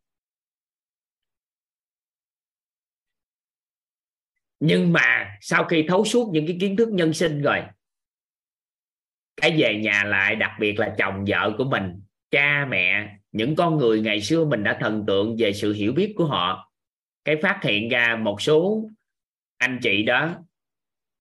Nhưng 4.60 4.92
mà 4.92 5.36
sau 5.40 5.64
khi 5.64 5.84
thấu 5.88 6.04
suốt 6.04 6.30
những 6.32 6.46
cái 6.46 6.56
kiến 6.60 6.76
thức 6.76 6.88
nhân 6.88 7.12
sinh 7.12 7.42
rồi, 7.42 7.62
cái 9.36 9.54
về 9.58 9.80
nhà 9.82 10.04
lại, 10.04 10.36
đặc 10.36 10.50
biệt 10.60 10.78
là 10.78 10.94
chồng 10.98 11.24
vợ 11.28 11.54
của 11.58 11.64
mình, 11.64 12.02
cha 12.30 12.66
mẹ 12.70 13.16
những 13.32 13.56
con 13.56 13.78
người 13.78 14.00
ngày 14.00 14.20
xưa 14.20 14.44
mình 14.44 14.64
đã 14.64 14.78
thần 14.80 15.04
tượng 15.06 15.36
về 15.38 15.52
sự 15.52 15.72
hiểu 15.72 15.92
biết 15.92 16.12
của 16.16 16.24
họ. 16.24 16.72
Cái 17.24 17.36
phát 17.42 17.60
hiện 17.62 17.88
ra 17.88 18.16
một 18.22 18.42
số 18.42 18.88
anh 19.58 19.78
chị 19.82 20.02
đó 20.02 20.30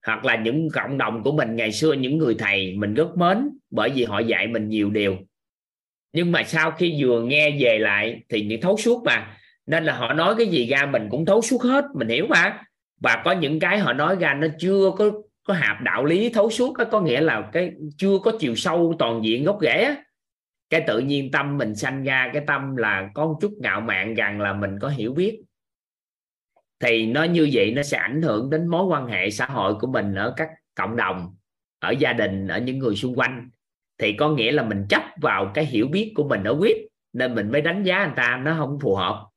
hoặc 0.05 0.25
là 0.25 0.35
những 0.35 0.67
cộng 0.73 0.97
đồng 0.97 1.23
của 1.23 1.31
mình 1.31 1.55
ngày 1.55 1.71
xưa 1.71 1.93
những 1.93 2.17
người 2.17 2.35
thầy 2.39 2.75
mình 2.77 2.93
rất 2.93 3.17
mến 3.17 3.49
bởi 3.69 3.89
vì 3.89 4.03
họ 4.03 4.19
dạy 4.19 4.47
mình 4.47 4.69
nhiều 4.69 4.89
điều. 4.89 5.17
Nhưng 6.13 6.31
mà 6.31 6.43
sau 6.43 6.71
khi 6.71 7.03
vừa 7.03 7.21
nghe 7.21 7.57
về 7.59 7.79
lại 7.79 8.21
thì 8.29 8.41
những 8.45 8.61
thấu 8.61 8.77
suốt 8.77 9.03
mà. 9.05 9.37
Nên 9.65 9.83
là 9.83 9.93
họ 9.93 10.13
nói 10.13 10.35
cái 10.37 10.47
gì 10.47 10.65
ra 10.65 10.85
mình 10.85 11.07
cũng 11.11 11.25
thấu 11.25 11.41
suốt 11.41 11.63
hết 11.63 11.85
mình 11.95 12.07
hiểu 12.07 12.27
mà. 12.29 12.63
Và 13.01 13.21
có 13.25 13.31
những 13.31 13.59
cái 13.59 13.79
họ 13.79 13.93
nói 13.93 14.15
ra 14.19 14.33
nó 14.33 14.47
chưa 14.59 14.91
có 14.97 15.11
có 15.43 15.53
hạp 15.53 15.81
đạo 15.81 16.05
lý 16.05 16.29
thấu 16.29 16.49
suốt 16.49 16.77
đó, 16.77 16.85
có 16.91 17.01
nghĩa 17.01 17.21
là 17.21 17.49
cái 17.53 17.71
chưa 17.97 18.19
có 18.23 18.31
chiều 18.39 18.55
sâu 18.55 18.95
toàn 18.99 19.21
diện 19.23 19.43
gốc 19.43 19.57
rễ 19.61 19.95
cái 20.71 20.83
tự 20.87 20.99
nhiên 20.99 21.31
tâm 21.31 21.57
mình 21.57 21.75
sanh 21.75 22.03
ra, 22.03 22.29
cái 22.33 22.43
tâm 22.47 22.75
là 22.75 23.11
có 23.13 23.25
một 23.25 23.37
chút 23.41 23.53
ngạo 23.59 23.81
mạn 23.81 24.15
rằng 24.15 24.41
là 24.41 24.53
mình 24.53 24.79
có 24.81 24.89
hiểu 24.89 25.13
biết. 25.13 25.43
Thì 26.79 27.05
nó 27.05 27.23
như 27.23 27.49
vậy 27.53 27.73
nó 27.75 27.83
sẽ 27.83 27.97
ảnh 27.97 28.21
hưởng 28.21 28.49
đến 28.49 28.67
mối 28.67 28.85
quan 28.85 29.07
hệ 29.07 29.29
xã 29.29 29.45
hội 29.45 29.75
của 29.75 29.87
mình 29.87 30.15
ở 30.15 30.33
các 30.37 30.49
cộng 30.75 30.95
đồng, 30.95 31.35
ở 31.79 31.91
gia 31.91 32.13
đình, 32.13 32.47
ở 32.47 32.59
những 32.59 32.79
người 32.79 32.95
xung 32.95 33.15
quanh. 33.15 33.49
Thì 33.97 34.15
có 34.19 34.29
nghĩa 34.29 34.51
là 34.51 34.63
mình 34.63 34.85
chấp 34.89 35.03
vào 35.21 35.51
cái 35.53 35.65
hiểu 35.65 35.87
biết 35.87 36.13
của 36.15 36.27
mình 36.27 36.43
ở 36.43 36.57
quyết, 36.59 36.77
nên 37.13 37.35
mình 37.35 37.51
mới 37.51 37.61
đánh 37.61 37.83
giá 37.83 38.05
người 38.05 38.13
ta, 38.15 38.41
nó 38.43 38.55
không 38.59 38.79
phù 38.81 38.95
hợp. 38.95 39.29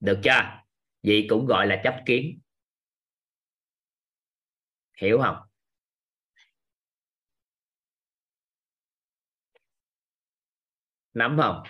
Được 0.00 0.18
chưa? 0.22 0.60
Vậy 1.02 1.26
cũng 1.28 1.46
gọi 1.46 1.66
là 1.66 1.80
chấp 1.84 1.96
kiến. 2.06 2.40
Hiểu 5.00 5.18
không? 5.22 5.36
Nắm 11.14 11.38
không? 11.42 11.62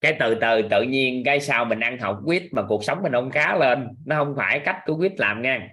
Cái 0.00 0.16
từ 0.20 0.34
từ 0.40 0.62
tự 0.70 0.82
nhiên 0.82 1.22
cái 1.24 1.40
sau 1.40 1.64
mình 1.64 1.80
ăn 1.80 1.98
học 1.98 2.20
quýt 2.24 2.42
mà 2.52 2.62
cuộc 2.68 2.84
sống 2.84 3.02
mình 3.02 3.12
không 3.12 3.30
cá 3.30 3.56
lên. 3.56 3.88
Nó 4.06 4.16
không 4.16 4.34
phải 4.36 4.60
cách 4.64 4.76
của 4.86 4.96
quýt 4.96 5.12
làm 5.20 5.42
nha. 5.42 5.68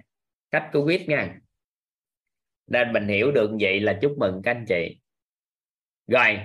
Cách 0.50 0.68
của 0.72 0.84
quýt 0.84 1.08
nha. 1.08 1.34
Nên 2.66 2.92
mình 2.92 3.08
hiểu 3.08 3.32
được 3.32 3.50
vậy 3.60 3.80
là 3.80 3.98
chúc 4.02 4.18
mừng 4.18 4.40
các 4.44 4.50
anh 4.50 4.64
chị. 4.68 4.98
Rồi 6.06 6.38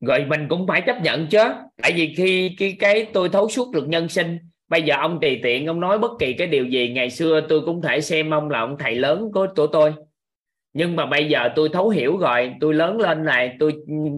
rồi 0.00 0.24
mình 0.24 0.46
cũng 0.48 0.66
phải 0.66 0.82
chấp 0.86 1.00
nhận 1.02 1.26
chứ. 1.30 1.44
Tại 1.76 1.92
vì 1.96 2.14
khi 2.16 2.56
cái 2.58 2.76
cái 2.78 3.06
tôi 3.12 3.28
thấu 3.28 3.48
suốt 3.48 3.72
được 3.72 3.88
nhân 3.88 4.08
sinh 4.08 4.38
bây 4.68 4.82
giờ 4.82 4.94
ông 4.98 5.18
tùy 5.20 5.40
tiện 5.42 5.66
ông 5.66 5.80
nói 5.80 5.98
bất 5.98 6.10
kỳ 6.18 6.32
cái 6.32 6.46
điều 6.46 6.66
gì 6.66 6.88
ngày 6.88 7.10
xưa 7.10 7.40
tôi 7.48 7.60
cũng 7.60 7.82
thể 7.82 8.00
xem 8.00 8.30
ông 8.30 8.50
là 8.50 8.60
ông 8.60 8.76
thầy 8.78 8.94
lớn 8.94 9.30
của, 9.34 9.46
của 9.56 9.66
tôi 9.66 9.92
nhưng 10.74 10.96
mà 10.96 11.06
bây 11.06 11.28
giờ 11.28 11.48
tôi 11.56 11.68
thấu 11.72 11.88
hiểu 11.88 12.16
rồi, 12.16 12.54
tôi 12.60 12.74
lớn 12.74 13.00
lên 13.00 13.24
này, 13.24 13.56
tôi 13.58 13.72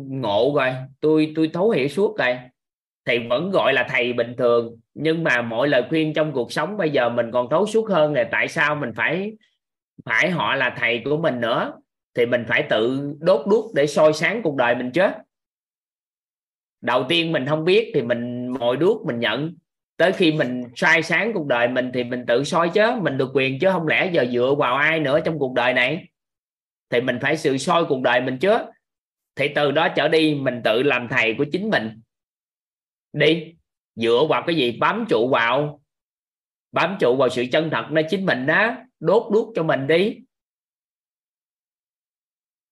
ngộ 0.09 0.53
rồi, 0.57 0.71
tôi 1.01 1.33
tôi 1.37 1.51
thấu 1.53 1.71
hiểu 1.71 1.89
suốt 1.89 2.19
rồi. 2.19 2.39
Thì 3.05 3.19
vẫn 3.19 3.51
gọi 3.51 3.73
là 3.73 3.87
thầy 3.91 4.13
bình 4.13 4.35
thường, 4.39 4.77
nhưng 4.95 5.25
mà 5.25 5.43
mọi 5.43 5.69
lời 5.69 5.83
khuyên 5.89 6.15
trong 6.15 6.33
cuộc 6.33 6.53
sống 6.53 6.77
bây 6.77 6.91
giờ 6.91 7.09
mình 7.09 7.31
còn 7.33 7.51
thấu 7.51 7.67
suốt 7.67 7.89
hơn 7.91 8.13
là 8.13 8.29
tại 8.31 8.49
sao 8.49 8.75
mình 8.75 8.91
phải 8.97 9.33
phải 10.05 10.31
họ 10.31 10.55
là 10.55 10.75
thầy 10.79 11.03
của 11.05 11.17
mình 11.17 11.41
nữa. 11.41 11.73
Thì 12.15 12.27
mình 12.27 12.45
phải 12.49 12.63
tự 12.63 13.13
đốt 13.21 13.47
đuốc 13.47 13.75
để 13.75 13.87
soi 13.87 14.13
sáng 14.13 14.43
cuộc 14.43 14.57
đời 14.57 14.75
mình 14.75 14.91
chứ. 14.91 15.07
Đầu 16.81 17.05
tiên 17.09 17.33
mình 17.33 17.47
không 17.47 17.65
biết 17.65 17.91
thì 17.95 18.03
mình 18.03 18.49
mồi 18.49 18.77
đuốc 18.77 19.07
mình 19.07 19.21
nhận. 19.21 19.55
Tới 19.97 20.13
khi 20.13 20.33
mình 20.33 20.63
sai 20.77 21.03
sáng 21.03 21.33
cuộc 21.33 21.47
đời 21.47 21.69
mình 21.69 21.91
thì 21.95 22.05
mình 22.05 22.25
tự 22.27 22.45
soi 22.45 22.69
chứ, 22.69 22.87
mình 23.03 23.19
được 23.19 23.31
quyền 23.35 23.59
chứ, 23.59 23.69
không 23.73 23.87
lẽ 23.87 24.11
giờ 24.13 24.27
dựa 24.33 24.55
vào 24.59 24.77
ai 24.77 25.01
nữa 25.01 25.21
trong 25.25 25.39
cuộc 25.39 25.55
đời 25.55 25.75
này? 25.75 26.09
Thì 26.91 27.01
mình 27.01 27.19
phải 27.23 27.37
sự 27.37 27.59
soi 27.59 27.85
cuộc 27.89 28.03
đời 28.03 28.21
mình 28.21 28.39
trước. 28.39 28.61
Thì 29.35 29.49
từ 29.55 29.71
đó 29.71 29.89
trở 29.97 30.09
đi, 30.09 30.35
mình 30.35 30.61
tự 30.65 30.83
làm 30.83 31.09
thầy 31.11 31.35
của 31.39 31.45
chính 31.53 31.71
mình. 31.71 32.01
Đi, 33.13 33.55
dựa 33.95 34.27
vào 34.29 34.45
cái 34.47 34.57
gì? 34.57 34.77
Bám 34.81 35.07
trụ 35.09 35.29
vào. 35.29 35.81
Bám 36.73 36.97
trụ 37.01 37.17
vào 37.17 37.29
sự 37.29 37.45
chân 37.53 37.69
thật 37.73 37.87
nơi 37.91 38.05
chính 38.11 38.27
mình 38.27 38.47
đó 38.47 38.77
đốt 39.01 39.33
đuốc 39.33 39.53
cho 39.55 39.63
mình 39.63 39.87
đi. 39.87 40.19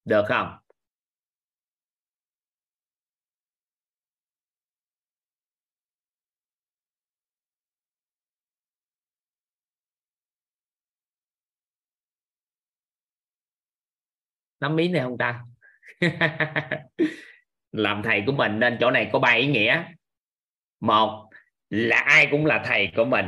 Được 0.04 0.24
không? 0.28 0.56
Nắm 14.64 14.76
mí 14.76 14.88
này 14.88 15.02
không 15.02 15.18
ta. 15.18 15.44
Làm 17.72 18.02
thầy 18.02 18.22
của 18.26 18.32
mình 18.32 18.58
nên 18.58 18.76
chỗ 18.80 18.90
này 18.90 19.10
có 19.12 19.18
ba 19.18 19.30
ý 19.30 19.46
nghĩa. 19.46 19.84
Một 20.80 21.30
là 21.70 21.96
ai 21.96 22.28
cũng 22.30 22.46
là 22.46 22.62
thầy 22.66 22.92
của 22.96 23.04
mình, 23.04 23.26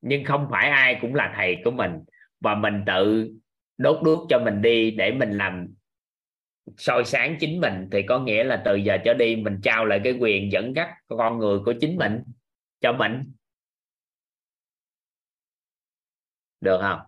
nhưng 0.00 0.24
không 0.24 0.48
phải 0.50 0.70
ai 0.70 0.98
cũng 1.00 1.14
là 1.14 1.32
thầy 1.36 1.56
của 1.64 1.70
mình. 1.70 1.92
Và 2.40 2.54
mình 2.54 2.82
tự 2.86 3.30
đốt 3.78 4.02
đuốc 4.04 4.26
cho 4.30 4.38
mình 4.38 4.62
đi 4.62 4.90
để 4.90 5.12
mình 5.12 5.30
làm 5.30 5.74
soi 6.76 7.04
sáng 7.04 7.36
chính 7.40 7.60
mình, 7.60 7.88
thì 7.92 8.02
có 8.02 8.18
nghĩa 8.18 8.44
là 8.44 8.62
từ 8.64 8.74
giờ 8.76 8.98
trở 9.04 9.14
đi 9.14 9.36
mình 9.36 9.60
trao 9.62 9.84
lại 9.84 10.00
cái 10.04 10.12
quyền 10.12 10.52
dẫn 10.52 10.76
dắt 10.76 10.90
con 11.08 11.38
người 11.38 11.58
của 11.64 11.74
chính 11.80 11.96
mình 11.96 12.22
cho 12.80 12.92
mình. 12.92 13.32
Được 16.60 16.78
không? 16.80 17.00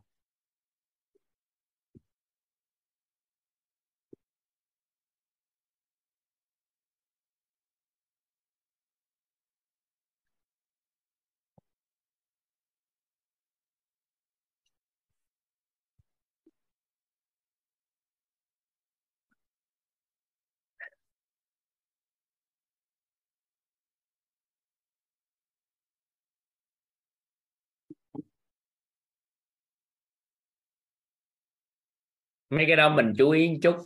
Mấy 32.51 32.65
cái 32.67 32.77
đó 32.77 32.89
mình 32.89 33.13
chú 33.19 33.31
ý 33.31 33.49
một 33.49 33.59
chút. 33.63 33.77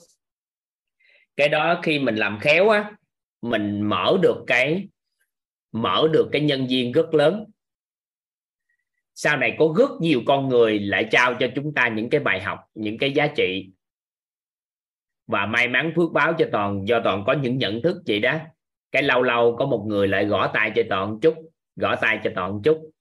Cái 1.37 1.49
đó 1.49 1.81
khi 1.83 1.99
mình 1.99 2.17
làm 2.17 2.39
khéo 2.41 2.69
á, 2.69 2.93
mình 3.43 3.83
mở 3.83 4.19
được 4.23 4.45
cái, 4.47 4.89
mở 5.73 6.09
được 6.13 6.29
cái 6.33 6.41
nhân 6.43 6.67
viên 6.71 6.93
rất 6.93 7.15
lớn. 7.15 7.45
Sau 9.15 9.37
này 9.37 9.57
có 9.59 9.75
rất 9.79 9.91
nhiều 10.01 10.21
con 10.27 10.49
người 10.49 10.79
lại 10.79 11.09
trao 11.11 11.35
cho 11.41 11.47
chúng 11.55 11.75
ta 11.75 11.89
những 11.89 12.11
cái 12.11 12.21
bài 12.21 12.41
học, 12.41 12.59
những 12.75 12.99
cái 12.99 13.13
giá 13.13 13.27
trị. 13.37 13.71
Và 15.27 15.47
may 15.47 15.69
mắn 15.69 15.93
phước 15.97 16.13
báo 16.13 16.35
cho 16.39 16.47
toàn, 16.53 16.89
do 16.89 17.01
toàn 17.05 17.25
có 17.27 17.33
những 17.33 17.59
nhận 17.59 17.83
thức 17.83 17.97
chị 18.07 18.19
đó. 18.19 18.39
Cái 18.93 19.03
lâu 19.03 19.23
lâu 19.23 19.57
có 19.59 19.67
một 19.67 19.85
người 19.89 20.09
lại 20.09 20.25
gõ 20.25 20.51
tay 20.55 20.73
cho 20.75 20.83
toàn 20.89 21.19
chút, 21.23 21.35
gõ 21.77 21.97
tay 21.97 22.21
cho 22.25 22.31
toàn 22.35 22.61
chút. 22.65 22.92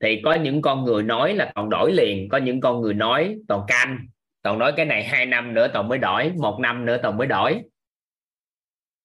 Thì 0.00 0.20
có 0.24 0.34
những 0.34 0.62
con 0.62 0.84
người 0.84 1.02
nói 1.02 1.34
là 1.34 1.52
toàn 1.54 1.70
đổi 1.70 1.92
liền, 1.92 2.28
có 2.28 2.38
những 2.38 2.60
con 2.60 2.80
người 2.80 2.94
nói 2.94 3.36
toàn 3.48 3.62
canh 3.68 3.98
toàn 4.42 4.58
nói 4.58 4.72
cái 4.76 4.86
này 4.86 5.04
hai 5.04 5.26
năm 5.26 5.54
nữa 5.54 5.68
toàn 5.72 5.88
mới 5.88 5.98
đổi, 5.98 6.32
một 6.36 6.58
năm 6.60 6.86
nữa 6.86 6.98
toàn 7.02 7.16
mới 7.16 7.26
đổi. 7.26 7.62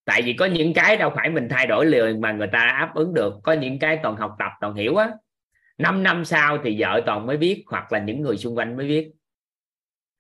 Tại 0.06 0.22
vì 0.22 0.34
có 0.34 0.46
những 0.46 0.74
cái 0.74 0.98
đâu 0.98 1.12
phải 1.16 1.30
mình 1.30 1.48
thay 1.50 1.68
đổi 1.68 1.86
liền 1.86 2.22
mà 2.22 2.32
người 2.32 2.48
ta 2.48 2.60
áp 2.60 2.96
ứng 2.96 3.14
được, 3.14 3.34
có 3.44 3.54
những 3.54 3.80
cái 3.80 4.00
toàn 4.04 4.16
học 4.16 4.36
tập, 4.40 4.52
toàn 4.62 4.76
hiểu 4.76 4.96
á. 4.96 5.10
5 5.78 6.04
năm 6.04 6.26
sau 6.26 6.58
thì 6.64 6.82
vợ 6.82 7.02
toàn 7.06 7.26
mới 7.26 7.38
biết 7.38 7.64
hoặc 7.68 7.92
là 7.92 8.00
những 8.00 8.22
người 8.22 8.38
xung 8.38 8.58
quanh 8.58 8.78
mới 8.78 8.88
biết. 8.88 9.12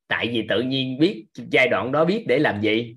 Tại 0.07 0.27
vì 0.27 0.45
tự 0.49 0.61
nhiên 0.61 0.99
biết, 0.99 1.25
giai 1.35 1.67
đoạn 1.67 1.91
đó 1.91 2.05
biết 2.05 2.25
để 2.27 2.39
làm 2.39 2.61
gì. 2.61 2.95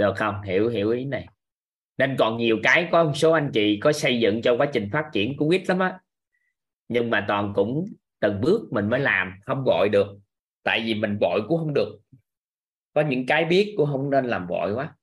Được 0.00 0.14
không? 0.16 0.42
Hiểu 0.42 0.68
hiểu 0.68 0.90
ý 0.90 1.04
này. 1.04 1.28
Nên 1.98 2.16
còn 2.18 2.36
nhiều 2.36 2.58
cái, 2.62 2.88
có 2.92 3.04
một 3.04 3.12
số 3.14 3.32
anh 3.32 3.50
chị 3.54 3.78
có 3.82 3.92
xây 3.92 4.20
dựng 4.20 4.42
cho 4.42 4.56
quá 4.56 4.66
trình 4.72 4.88
phát 4.92 5.04
triển 5.12 5.36
của 5.36 5.48
quýt 5.48 5.68
lắm 5.68 5.78
á. 5.78 6.00
Nhưng 6.88 7.10
mà 7.10 7.24
toàn 7.28 7.52
cũng 7.56 7.84
từng 8.20 8.40
bước 8.40 8.72
mình 8.72 8.90
mới 8.90 9.00
làm, 9.00 9.32
không 9.46 9.64
vội 9.64 9.88
được. 9.88 10.18
Tại 10.62 10.82
vì 10.84 10.94
mình 10.94 11.18
vội 11.20 11.40
cũng 11.48 11.58
không 11.58 11.74
được. 11.74 12.00
Có 12.92 13.00
những 13.00 13.26
cái 13.26 13.44
biết 13.44 13.74
cũng 13.76 13.86
không 13.86 14.10
nên 14.10 14.24
làm 14.24 14.46
vội 14.46 14.74
quá. 14.74 14.96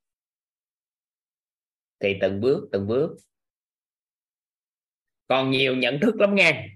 Thì 2.00 2.16
từng 2.20 2.40
bước 2.40 2.68
từng 2.72 2.86
bước. 2.86 3.16
Còn 5.26 5.50
nhiều 5.50 5.76
nhận 5.76 6.00
thức 6.00 6.16
lắm 6.16 6.34
nghe. 6.34 6.68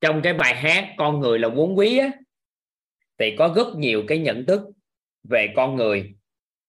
Trong 0.00 0.20
cái 0.22 0.34
bài 0.34 0.54
hát 0.54 0.94
con 0.98 1.20
người 1.20 1.38
là 1.38 1.48
vốn 1.48 1.78
quý 1.78 1.98
á, 1.98 2.10
thì 3.18 3.36
có 3.38 3.52
rất 3.56 3.66
nhiều 3.76 4.04
cái 4.08 4.18
nhận 4.18 4.46
thức 4.46 4.60
về 5.28 5.52
con 5.56 5.76
người 5.76 6.14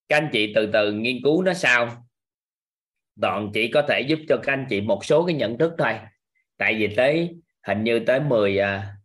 các 0.10 0.18
anh 0.18 0.30
chị 0.34 0.52
từ 0.56 0.70
từ 0.74 0.94
nghiên 0.94 1.18
cứu 1.24 1.44
nó 1.44 1.54
sao 1.54 2.08
toàn 3.22 3.52
chỉ 3.54 3.72
có 3.72 3.86
thể 3.90 4.02
giúp 4.02 4.20
cho 4.30 4.40
các 4.44 4.54
anh 4.54 4.66
chị 4.70 4.82
một 4.82 5.06
số 5.06 5.26
cái 5.26 5.36
nhận 5.36 5.58
thức 5.58 5.74
thôi. 5.78 5.94
Tại 6.58 6.76
vì 6.76 6.96
tới 6.96 7.36
hình 7.64 7.84
như 7.84 8.00
tới 8.08 8.20
10 8.20 8.58
à, 8.58 8.96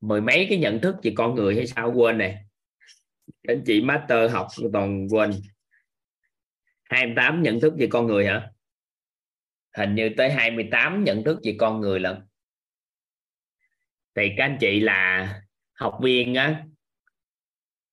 mười 0.00 0.20
mấy 0.20 0.46
cái 0.50 0.58
nhận 0.58 0.80
thức 0.80 0.96
về 1.02 1.12
con 1.16 1.34
người 1.34 1.54
hay 1.54 1.66
sao 1.66 1.92
quên 1.96 2.18
này 2.18 2.44
các 3.26 3.52
anh 3.52 3.62
chị 3.66 3.80
master 3.80 4.32
học 4.32 4.48
toàn 4.72 5.08
quên. 5.10 5.32
28 6.84 7.42
nhận 7.42 7.60
thức 7.60 7.74
về 7.78 7.86
con 7.90 8.06
người 8.06 8.26
hả? 8.26 8.50
Hình 9.76 9.94
như 9.94 10.10
tới 10.16 10.30
28 10.30 11.04
nhận 11.04 11.24
thức 11.24 11.40
về 11.44 11.56
con 11.58 11.80
người 11.80 12.00
lận. 12.00 12.16
Thì 14.14 14.30
các 14.36 14.44
anh 14.44 14.56
chị 14.60 14.80
là 14.80 15.28
học 15.72 15.98
viên 16.02 16.34
á 16.34 16.64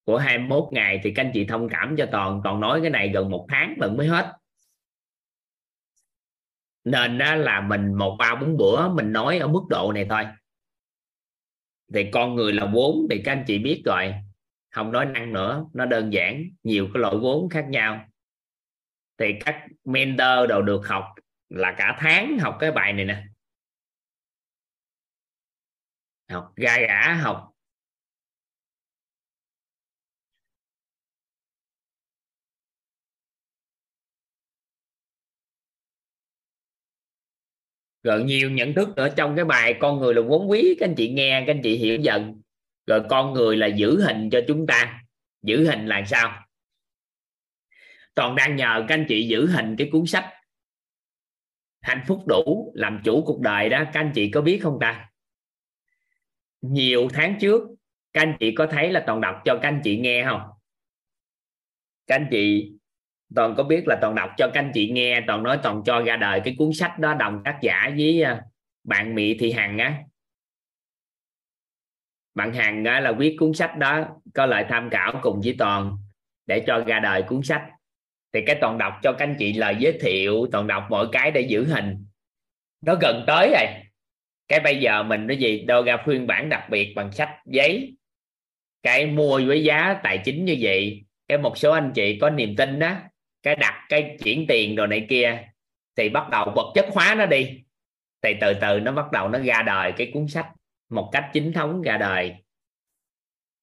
của 0.06 0.18
21 0.18 0.64
ngày 0.72 1.00
thì 1.04 1.14
các 1.14 1.26
anh 1.26 1.32
chị 1.34 1.46
thông 1.46 1.70
cảm 1.70 1.96
cho 1.98 2.08
toàn 2.12 2.42
toàn 2.44 2.60
nói 2.60 2.82
cái 2.82 2.90
này 2.90 3.10
gần 3.14 3.30
một 3.30 3.46
tháng 3.50 3.76
vẫn 3.80 3.98
mới 3.98 4.08
hết. 4.08 4.38
Nên 6.84 7.18
đó 7.18 7.36
là 7.36 7.62
mình 7.62 7.94
một 7.94 8.16
ba 8.20 8.36
bốn 8.36 8.58
bữa 8.58 8.90
mình 8.90 9.14
nói 9.14 9.40
ở 9.40 9.48
mức 9.48 9.62
độ 9.70 9.92
này 9.94 10.06
thôi. 10.10 10.24
Thì 11.94 12.12
con 12.12 12.36
người 12.36 12.54
là 12.54 12.66
vốn 12.66 13.08
thì 13.10 13.22
các 13.26 13.32
anh 13.32 13.44
chị 13.48 13.60
biết 13.60 13.82
rồi. 13.86 14.14
Không 14.70 14.92
nói 14.92 15.06
năng 15.06 15.34
nữa, 15.34 15.66
nó 15.74 15.86
đơn 15.86 16.14
giản, 16.14 16.44
nhiều 16.64 16.90
cái 16.94 17.02
loại 17.02 17.16
vốn 17.22 17.50
khác 17.50 17.66
nhau. 17.70 18.06
Thì 19.18 19.34
các 19.46 19.68
mentor 19.86 20.50
đều 20.50 20.62
được 20.62 20.88
học 20.88 21.06
là 21.50 21.76
cả 21.78 21.98
tháng 22.00 22.40
học 22.40 22.58
cái 22.60 22.72
bài 22.72 22.94
này 22.94 23.06
nè. 23.06 23.24
Học 26.30 26.54
gai 26.56 26.82
gã, 26.88 27.14
học 27.14 27.51
rồi 38.04 38.24
nhiều 38.24 38.52
nhận 38.52 38.74
thức 38.74 38.90
nữa 38.96 39.10
trong 39.16 39.36
cái 39.36 39.46
bài 39.46 39.76
con 39.80 40.00
người 40.00 40.14
là 40.14 40.22
vốn 40.22 40.50
quý 40.50 40.76
các 40.80 40.90
anh 40.90 40.96
chị 40.98 41.10
nghe, 41.10 41.44
các 41.48 41.54
anh 41.54 41.62
chị 41.64 41.78
hiểu 41.78 41.98
dần. 41.98 42.42
Rồi 42.88 43.02
con 43.10 43.34
người 43.34 43.58
là 43.58 43.68
giữ 43.68 44.02
hình 44.02 44.30
cho 44.30 44.42
chúng 44.48 44.68
ta 44.68 45.04
giữ 45.42 45.68
hình 45.68 45.86
là 45.86 46.04
sao? 46.06 46.44
Toàn 48.16 48.36
đang 48.36 48.56
nhờ 48.56 48.86
các 48.88 48.96
anh 48.96 49.06
chị 49.10 49.28
giữ 49.28 49.48
hình 49.48 49.76
cái 49.78 49.90
cuốn 49.92 50.06
sách 50.06 50.26
hạnh 51.82 52.04
phúc 52.08 52.28
đủ 52.28 52.74
làm 52.76 53.02
chủ 53.04 53.24
cuộc 53.26 53.42
đời 53.42 53.70
đó, 53.70 53.84
các 53.94 54.00
anh 54.00 54.12
chị 54.16 54.32
có 54.32 54.42
biết 54.42 54.60
không 54.64 54.78
ta? 54.82 55.10
Nhiều 56.62 57.08
tháng 57.14 57.38
trước, 57.42 57.62
các 58.14 58.22
anh 58.22 58.38
chị 58.40 58.56
có 58.56 58.68
thấy 58.72 58.92
là 58.92 59.04
toàn 59.08 59.22
đọc 59.22 59.36
cho 59.46 59.60
các 59.62 59.70
anh 59.70 59.82
chị 59.84 59.98
nghe 59.98 60.26
không? 60.26 60.42
Các 62.08 62.16
anh 62.16 62.28
chị 62.32 62.74
toàn 63.36 63.56
có 63.58 63.64
biết 63.64 63.84
là 63.88 63.98
toàn 64.02 64.16
đọc 64.16 64.30
cho 64.38 64.50
các 64.54 64.60
anh 64.62 64.72
chị 64.74 64.90
nghe, 64.90 65.22
toàn 65.28 65.44
nói 65.44 65.60
toàn 65.64 65.82
cho 65.86 66.02
ra 66.02 66.18
đời 66.18 66.42
cái 66.46 66.56
cuốn 66.58 66.74
sách 66.74 67.00
đó, 67.00 67.14
đồng 67.14 67.42
tác 67.46 67.60
giả 67.62 67.92
với 67.98 68.24
à, 68.24 68.42
bạn 68.84 69.16
mỹ 69.16 69.38
thị 69.40 69.52
hằng 69.52 69.78
á. 69.78 70.04
Bạn 72.36 72.54
hàng 72.54 72.84
là 72.84 73.12
viết 73.12 73.36
cuốn 73.40 73.54
sách 73.54 73.78
đó, 73.78 74.06
có 74.34 74.46
lời 74.46 74.66
tham 74.70 74.90
khảo 74.90 75.20
cùng 75.22 75.42
với 75.44 75.56
toàn 75.58 75.98
để 76.46 76.64
cho 76.68 76.84
ra 76.88 77.00
đời 77.00 77.24
cuốn 77.24 77.44
sách. 77.44 77.64
Thì 78.34 78.40
cái 78.46 78.58
toàn 78.62 78.78
đọc 78.78 78.94
cho 79.04 79.14
các 79.14 79.26
anh 79.26 79.36
chị 79.40 79.54
lời 79.54 79.76
giới 79.80 79.98
thiệu, 80.02 80.48
toàn 80.52 80.68
đọc 80.68 80.88
mọi 80.90 81.08
cái 81.12 81.32
để 81.32 81.42
giữ 81.42 81.66
hình. 81.66 82.06
Nó 82.82 82.96
gần 82.96 83.24
tới 83.28 83.50
rồi. 83.52 83.68
Cái 84.48 84.60
bây 84.60 84.80
giờ 84.80 85.04
mình 85.04 85.28
nó 85.28 85.34
gì, 85.34 85.62
đâu 85.62 85.84
ra 85.84 85.98
phiên 86.06 86.28
bản 86.28 86.50
đặc 86.50 86.70
biệt 86.70 86.94
bằng 86.96 87.12
sách, 87.12 87.30
giấy. 87.46 87.96
Cái 88.84 89.06
mua 89.06 89.42
với 89.46 89.64
giá 89.64 90.00
tài 90.04 90.18
chính 90.26 90.46
như 90.46 90.58
vậy. 90.60 91.04
Cái 91.28 91.38
một 91.38 91.58
số 91.58 91.72
anh 91.72 91.92
chị 91.96 92.18
có 92.22 92.30
niềm 92.30 92.56
tin 92.56 92.80
đó 92.80 92.96
cái 93.44 93.56
đặt 93.56 93.86
cái 93.90 94.18
chuyển 94.24 94.46
tiền 94.48 94.76
rồi 94.76 94.88
này 94.88 95.06
kia, 95.10 95.44
thì 95.96 96.10
bắt 96.10 96.30
đầu 96.30 96.52
vật 96.56 96.72
chất 96.76 96.86
hóa 96.94 97.16
nó 97.16 97.26
đi. 97.26 97.64
Thì 98.22 98.34
từ 98.42 98.54
từ 98.54 98.80
nó 98.80 98.92
bắt 98.92 99.12
đầu 99.12 99.28
nó 99.28 99.40
ra 99.40 99.62
đời 99.62 99.94
cái 99.98 100.12
cuốn 100.14 100.28
sách 100.28 100.48
một 100.90 101.10
cách 101.12 101.30
chính 101.34 101.54
thống 101.54 101.82
ra 101.82 101.98
đời. 101.98 102.36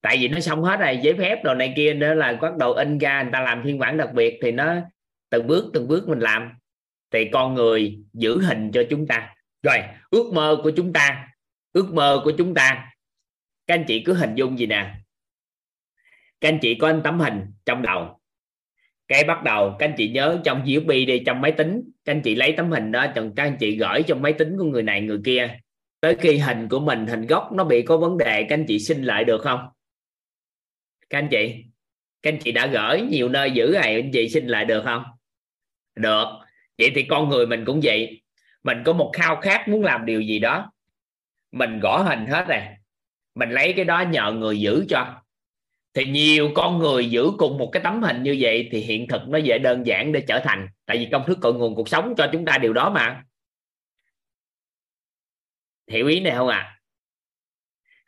Tại 0.01 0.17
vì 0.21 0.29
nó 0.29 0.41
xong 0.41 0.63
hết 0.63 0.81
rồi, 0.81 0.99
giấy 1.03 1.15
phép 1.19 1.45
rồi 1.45 1.55
này 1.55 1.73
kia 1.77 1.95
nữa 1.95 2.15
là 2.15 2.33
bắt 2.33 2.57
đầu 2.57 2.73
in 2.73 2.99
ra, 2.99 3.23
người 3.23 3.33
ta 3.33 3.41
làm 3.41 3.63
phiên 3.65 3.79
bản 3.79 3.97
đặc 3.97 4.13
biệt 4.13 4.39
thì 4.43 4.53
nó 4.53 4.75
từng 5.31 5.47
bước 5.47 5.71
từng 5.75 5.89
bước 5.89 6.09
mình 6.09 6.21
làm. 6.21 6.53
Thì 7.11 7.29
con 7.33 7.55
người 7.55 7.99
giữ 8.13 8.43
hình 8.43 8.71
cho 8.73 8.83
chúng 8.91 9.07
ta. 9.07 9.35
Rồi, 9.63 9.79
ước 10.11 10.31
mơ 10.35 10.57
của 10.63 10.71
chúng 10.77 10.93
ta, 10.93 11.29
ước 11.73 11.93
mơ 11.93 12.21
của 12.25 12.33
chúng 12.39 12.55
ta. 12.55 12.93
Các 13.67 13.75
anh 13.75 13.85
chị 13.89 14.03
cứ 14.07 14.15
hình 14.15 14.35
dung 14.35 14.59
gì 14.59 14.67
nè? 14.67 14.95
Các 16.41 16.49
anh 16.49 16.59
chị 16.63 16.75
có 16.75 16.87
anh 16.87 17.01
tấm 17.05 17.21
hình 17.21 17.53
trong 17.67 17.83
đầu 17.83 18.18
cái 19.09 19.25
bắt 19.25 19.43
đầu, 19.43 19.77
các 19.79 19.87
anh 19.87 19.95
chị 19.97 20.11
nhớ 20.11 20.41
trong 20.45 20.63
USB 20.63 20.89
đi, 20.89 21.23
trong 21.27 21.41
máy 21.41 21.53
tính, 21.53 21.91
các 22.05 22.13
anh 22.13 22.23
chị 22.23 22.35
lấy 22.35 22.55
tấm 22.57 22.71
hình 22.71 22.93
đó 22.93 23.07
chồng 23.15 23.33
các 23.37 23.43
anh 23.43 23.57
chị 23.61 23.77
gửi 23.77 24.03
trong 24.07 24.23
máy 24.23 24.33
tính 24.33 24.57
của 24.59 24.65
người 24.65 24.83
này, 24.83 25.01
người 25.01 25.21
kia. 25.25 25.59
Tới 26.01 26.17
khi 26.21 26.39
hình 26.39 26.69
của 26.69 26.81
mình, 26.81 27.07
hình 27.07 27.27
gốc 27.27 27.53
nó 27.53 27.65
bị 27.65 27.83
có 27.83 27.97
vấn 27.97 28.19
đề, 28.19 28.43
các 28.43 28.55
anh 28.55 28.65
chị 28.69 28.79
xin 28.79 29.03
lại 29.03 29.25
được 29.25 29.41
không? 29.43 29.61
Các 31.11 31.19
anh 31.19 31.29
chị, 31.31 31.65
các 32.23 32.33
anh 32.33 32.39
chị 32.41 32.53
đã 32.53 32.67
gửi 32.67 33.01
nhiều 33.01 33.29
nơi 33.29 33.51
giữ 33.51 33.71
này 33.83 33.95
anh 33.95 34.11
chị 34.13 34.29
xin 34.29 34.47
lại 34.47 34.65
được 34.65 34.83
không? 34.85 35.05
Được. 35.97 36.27
Vậy 36.79 36.93
thì 36.95 37.03
con 37.03 37.29
người 37.29 37.47
mình 37.47 37.65
cũng 37.65 37.81
vậy. 37.83 38.23
Mình 38.63 38.83
có 38.85 38.93
một 38.93 39.13
khao 39.17 39.37
khát 39.37 39.69
muốn 39.69 39.83
làm 39.83 40.07
điều 40.07 40.21
gì 40.21 40.39
đó. 40.39 40.73
Mình 41.53 41.81
gõ 41.81 42.03
hình 42.03 42.27
hết 42.27 42.45
rồi. 42.49 42.61
Mình 43.35 43.51
lấy 43.51 43.73
cái 43.77 43.85
đó 43.85 44.01
nhờ 44.01 44.33
người 44.33 44.61
giữ 44.61 44.85
cho 44.89 45.23
thì 45.95 46.05
nhiều 46.05 46.51
con 46.55 46.79
người 46.79 47.11
giữ 47.11 47.31
cùng 47.39 47.59
một 47.59 47.71
cái 47.73 47.83
tấm 47.83 48.03
hình 48.03 48.23
như 48.23 48.37
vậy 48.41 48.69
thì 48.73 48.81
hiện 48.81 49.09
thực 49.09 49.29
nó 49.29 49.39
dễ 49.39 49.59
đơn 49.59 49.87
giản 49.87 50.13
để 50.13 50.21
trở 50.29 50.41
thành. 50.45 50.69
Tại 50.87 50.99
vì 50.99 51.09
công 51.13 51.25
thức 51.27 51.39
cội 51.41 51.55
nguồn 51.55 51.75
cuộc 51.75 51.89
sống 51.89 52.15
cho 52.17 52.29
chúng 52.33 52.45
ta 52.45 52.59
điều 52.59 52.73
đó 52.73 52.91
mà. 52.91 53.23
Hiểu 55.91 56.07
ý 56.07 56.21
này 56.21 56.35
không 56.37 56.49
à 56.49 56.79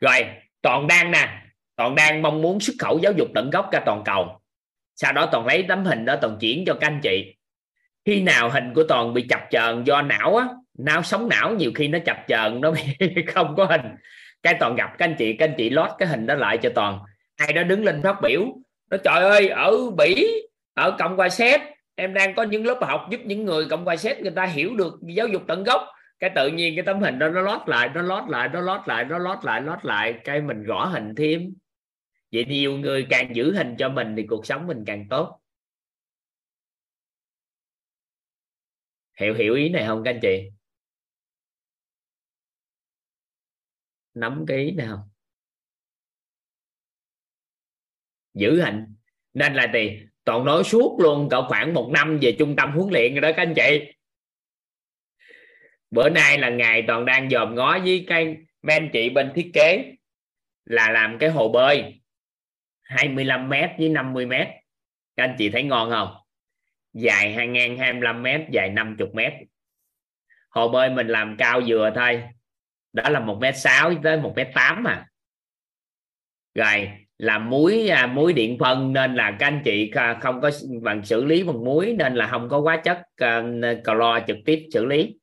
rồi, 0.01 0.25
toàn 0.61 0.87
đang 0.87 1.11
nè. 1.11 1.41
Toàn 1.75 1.95
đang 1.95 2.21
mong 2.21 2.41
muốn 2.41 2.59
xuất 2.59 2.73
khẩu 2.79 2.99
giáo 2.99 3.11
dục 3.11 3.27
tận 3.35 3.49
gốc 3.49 3.69
ra 3.71 3.79
toàn 3.85 4.01
cầu. 4.05 4.41
Sau 4.95 5.13
đó 5.13 5.29
toàn 5.31 5.45
lấy 5.45 5.65
tấm 5.67 5.85
hình 5.85 6.05
đó 6.05 6.15
toàn 6.21 6.37
chuyển 6.39 6.63
cho 6.65 6.73
các 6.73 6.87
anh 6.87 6.99
chị. 7.03 7.35
Khi 8.05 8.21
nào 8.21 8.49
hình 8.49 8.73
của 8.73 8.83
toàn 8.89 9.13
bị 9.13 9.25
chập 9.29 9.41
chờn 9.51 9.83
do 9.83 10.01
não 10.01 10.35
á, 10.35 10.47
não 10.77 11.03
sống 11.03 11.29
não, 11.29 11.55
nhiều 11.55 11.71
khi 11.75 11.87
nó 11.87 11.99
chập 12.05 12.17
chờn, 12.27 12.61
nó 12.61 12.73
không 13.27 13.55
có 13.57 13.65
hình. 13.65 13.81
Cái 14.43 14.55
toàn 14.59 14.75
gặp 14.75 14.89
các 14.97 15.05
anh 15.05 15.15
chị, 15.17 15.33
các 15.33 15.49
anh 15.49 15.55
chị 15.57 15.69
lót 15.69 15.89
cái 15.97 16.07
hình 16.07 16.25
đó 16.25 16.35
lại 16.35 16.57
cho 16.57 16.69
toàn 16.75 16.99
ai 17.47 17.53
đó 17.53 17.63
đứng 17.63 17.83
lên 17.83 18.01
phát 18.03 18.19
biểu. 18.21 18.45
Nó 18.89 18.97
trời 19.03 19.21
ơi, 19.23 19.49
ở 19.49 19.89
bỉ, 19.97 20.25
ở 20.73 20.95
cộng 20.99 21.17
hòa 21.17 21.29
séc, 21.29 21.61
em 21.95 22.13
đang 22.13 22.35
có 22.35 22.43
những 22.43 22.65
lớp 22.65 22.79
học 22.81 23.01
giúp 23.11 23.21
những 23.25 23.45
người 23.45 23.67
cộng 23.69 23.85
hòa 23.85 23.95
séc 23.95 24.21
người 24.21 24.31
ta 24.35 24.45
hiểu 24.45 24.75
được 24.75 24.93
giáo 25.15 25.27
dục 25.27 25.41
tận 25.47 25.63
gốc. 25.63 25.81
Cái 26.19 26.31
tự 26.35 26.47
nhiên 26.47 26.75
cái 26.75 26.85
tấm 26.85 26.99
hình 26.99 27.19
đó, 27.19 27.29
nó 27.29 27.41
lót 27.41 27.61
lại, 27.67 27.89
nó 27.95 28.01
lót 28.01 28.29
lại, 28.29 28.49
nó 28.53 28.61
lót 28.61 28.81
lại, 28.87 29.05
nó 29.05 29.17
lót 29.17 29.37
lại 29.45 29.61
lót 29.61 29.85
lại. 29.85 30.19
Cái 30.23 30.41
mình 30.41 30.63
gõ 30.63 30.85
hình 30.85 31.15
thêm. 31.17 31.53
Vậy 32.31 32.45
nhiều 32.45 32.77
người 32.77 33.07
càng 33.09 33.35
giữ 33.35 33.53
hình 33.55 33.75
cho 33.77 33.89
mình 33.89 34.13
thì 34.17 34.25
cuộc 34.29 34.45
sống 34.45 34.67
mình 34.67 34.83
càng 34.85 35.05
tốt. 35.09 35.39
Hiểu 39.19 39.33
hiểu 39.33 39.55
ý 39.55 39.69
này 39.69 39.85
không 39.87 40.03
các 40.03 40.11
anh 40.11 40.19
chị? 40.21 40.49
Nắm 44.13 44.45
cái 44.47 44.57
ý 44.57 44.71
này 44.71 44.87
không? 44.87 45.10
Giữ 48.33 48.61
hình 48.61 48.85
nên 49.33 49.53
là 49.53 49.67
thì 49.73 49.99
toàn 50.23 50.45
nói 50.45 50.63
suốt 50.63 50.97
luôn, 50.99 51.29
cỡ 51.29 51.47
khoảng 51.47 51.73
một 51.73 51.89
năm 51.93 52.19
về 52.21 52.35
trung 52.39 52.55
tâm 52.55 52.71
huấn 52.71 52.93
luyện 52.93 53.13
rồi 53.13 53.21
đó 53.21 53.31
các 53.37 53.43
anh 53.43 53.53
chị. 53.55 53.93
Bữa 55.91 56.09
nay 56.09 56.37
là 56.37 56.49
ngày 56.49 56.83
toàn 56.87 57.05
đang 57.05 57.29
dòm 57.29 57.55
ngó 57.55 57.79
với 57.79 58.05
cái 58.07 58.37
mấy 58.61 58.75
anh 58.75 58.89
chị 58.93 59.09
bên 59.09 59.31
thiết 59.35 59.51
kế 59.53 59.95
là 60.65 60.91
làm 60.91 61.17
cái 61.19 61.29
hồ 61.29 61.49
bơi. 61.49 62.01
25 62.81 63.49
m 63.49 63.53
với 63.77 63.89
50 63.89 64.25
m 64.25 64.31
các 65.15 65.23
anh 65.23 65.35
chị 65.37 65.49
thấy 65.49 65.63
ngon 65.63 65.89
không? 65.89 66.15
Dài 66.93 67.33
2 67.33 67.47
ngang 67.47 67.77
25 67.77 68.23
m 68.23 68.27
dài 68.51 68.69
50 68.69 69.07
m 69.13 69.19
hồ 70.49 70.69
bơi 70.69 70.89
mình 70.89 71.07
làm 71.07 71.35
cao 71.37 71.61
vừa 71.67 71.91
thôi. 71.95 72.23
Đó 72.93 73.09
là 73.09 73.19
một 73.19 73.39
m 73.41 73.43
sáu 73.55 73.93
tới 74.03 74.17
một 74.17 74.33
m 74.35 74.39
tám 74.53 74.83
mà 74.83 75.05
rồi 76.55 76.91
là 77.21 77.39
muối 77.39 77.89
à, 77.89 78.07
muối 78.07 78.33
điện 78.33 78.57
phân 78.59 78.93
nên 78.93 79.15
là 79.15 79.35
các 79.39 79.47
anh 79.47 79.61
chị 79.65 79.91
không 80.21 80.41
có 80.41 80.51
bằng 80.81 81.05
xử 81.05 81.25
lý 81.25 81.43
bằng 81.43 81.63
muối 81.65 81.95
nên 81.99 82.15
là 82.15 82.27
không 82.27 82.49
có 82.49 82.59
quá 82.59 82.77
chất 82.77 83.01
à, 83.15 83.43
clo 83.83 84.19
trực 84.27 84.37
tiếp 84.45 84.67
xử 84.73 84.85
lý. 84.85 85.15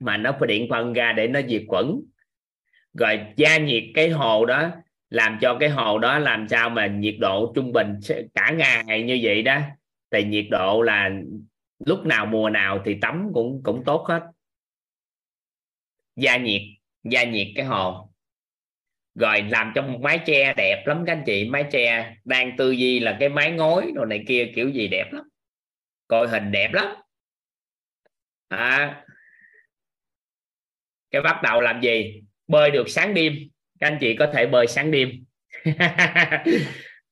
Mà 0.00 0.16
nó 0.16 0.36
phải 0.38 0.46
điện 0.46 0.66
phân 0.70 0.92
ra 0.92 1.12
để 1.12 1.28
nó 1.28 1.40
diệt 1.48 1.62
khuẩn. 1.68 2.00
Rồi 2.94 3.20
gia 3.36 3.58
nhiệt 3.58 3.84
cái 3.94 4.10
hồ 4.10 4.46
đó 4.46 4.70
làm 5.10 5.38
cho 5.40 5.56
cái 5.60 5.68
hồ 5.68 5.98
đó 5.98 6.18
làm 6.18 6.48
sao 6.48 6.70
mà 6.70 6.86
nhiệt 6.86 7.16
độ 7.20 7.52
trung 7.54 7.72
bình 7.72 7.98
cả 8.34 8.50
ngày 8.50 9.02
như 9.02 9.18
vậy 9.22 9.42
đó 9.42 9.60
thì 10.10 10.24
nhiệt 10.24 10.46
độ 10.50 10.82
là 10.82 11.10
lúc 11.86 12.06
nào 12.06 12.26
mùa 12.26 12.50
nào 12.50 12.82
thì 12.84 12.98
tắm 13.00 13.30
cũng 13.34 13.62
cũng 13.62 13.84
tốt 13.84 14.04
hết. 14.08 14.22
Gia 16.16 16.36
nhiệt 16.36 16.62
gia 17.04 17.24
nhiệt 17.24 17.48
cái 17.54 17.64
hồ 17.64 18.09
rồi 19.14 19.42
làm 19.42 19.72
trong 19.74 20.02
mái 20.02 20.20
tre 20.26 20.54
đẹp 20.56 20.86
lắm 20.86 21.04
các 21.06 21.12
anh 21.12 21.22
chị. 21.26 21.48
Mái 21.50 21.64
tre 21.72 22.14
đang 22.24 22.56
tư 22.56 22.70
duy 22.70 23.00
là 23.00 23.16
cái 23.20 23.28
mái 23.28 23.50
ngói 23.50 23.92
đồ 23.94 24.04
này 24.04 24.24
kia 24.28 24.52
kiểu 24.54 24.68
gì 24.68 24.88
đẹp 24.88 25.12
lắm. 25.12 25.24
Coi 26.08 26.28
hình 26.28 26.52
đẹp 26.52 26.72
lắm. 26.72 26.86
À, 28.48 29.04
cái 31.10 31.22
bắt 31.22 31.42
đầu 31.42 31.60
làm 31.60 31.80
gì? 31.80 32.22
Bơi 32.46 32.70
được 32.70 32.88
sáng 32.88 33.14
đêm. 33.14 33.36
Các 33.80 33.86
anh 33.86 33.98
chị 34.00 34.16
có 34.16 34.26
thể 34.34 34.46
bơi 34.46 34.66
sáng 34.66 34.90
đêm. 34.90 35.10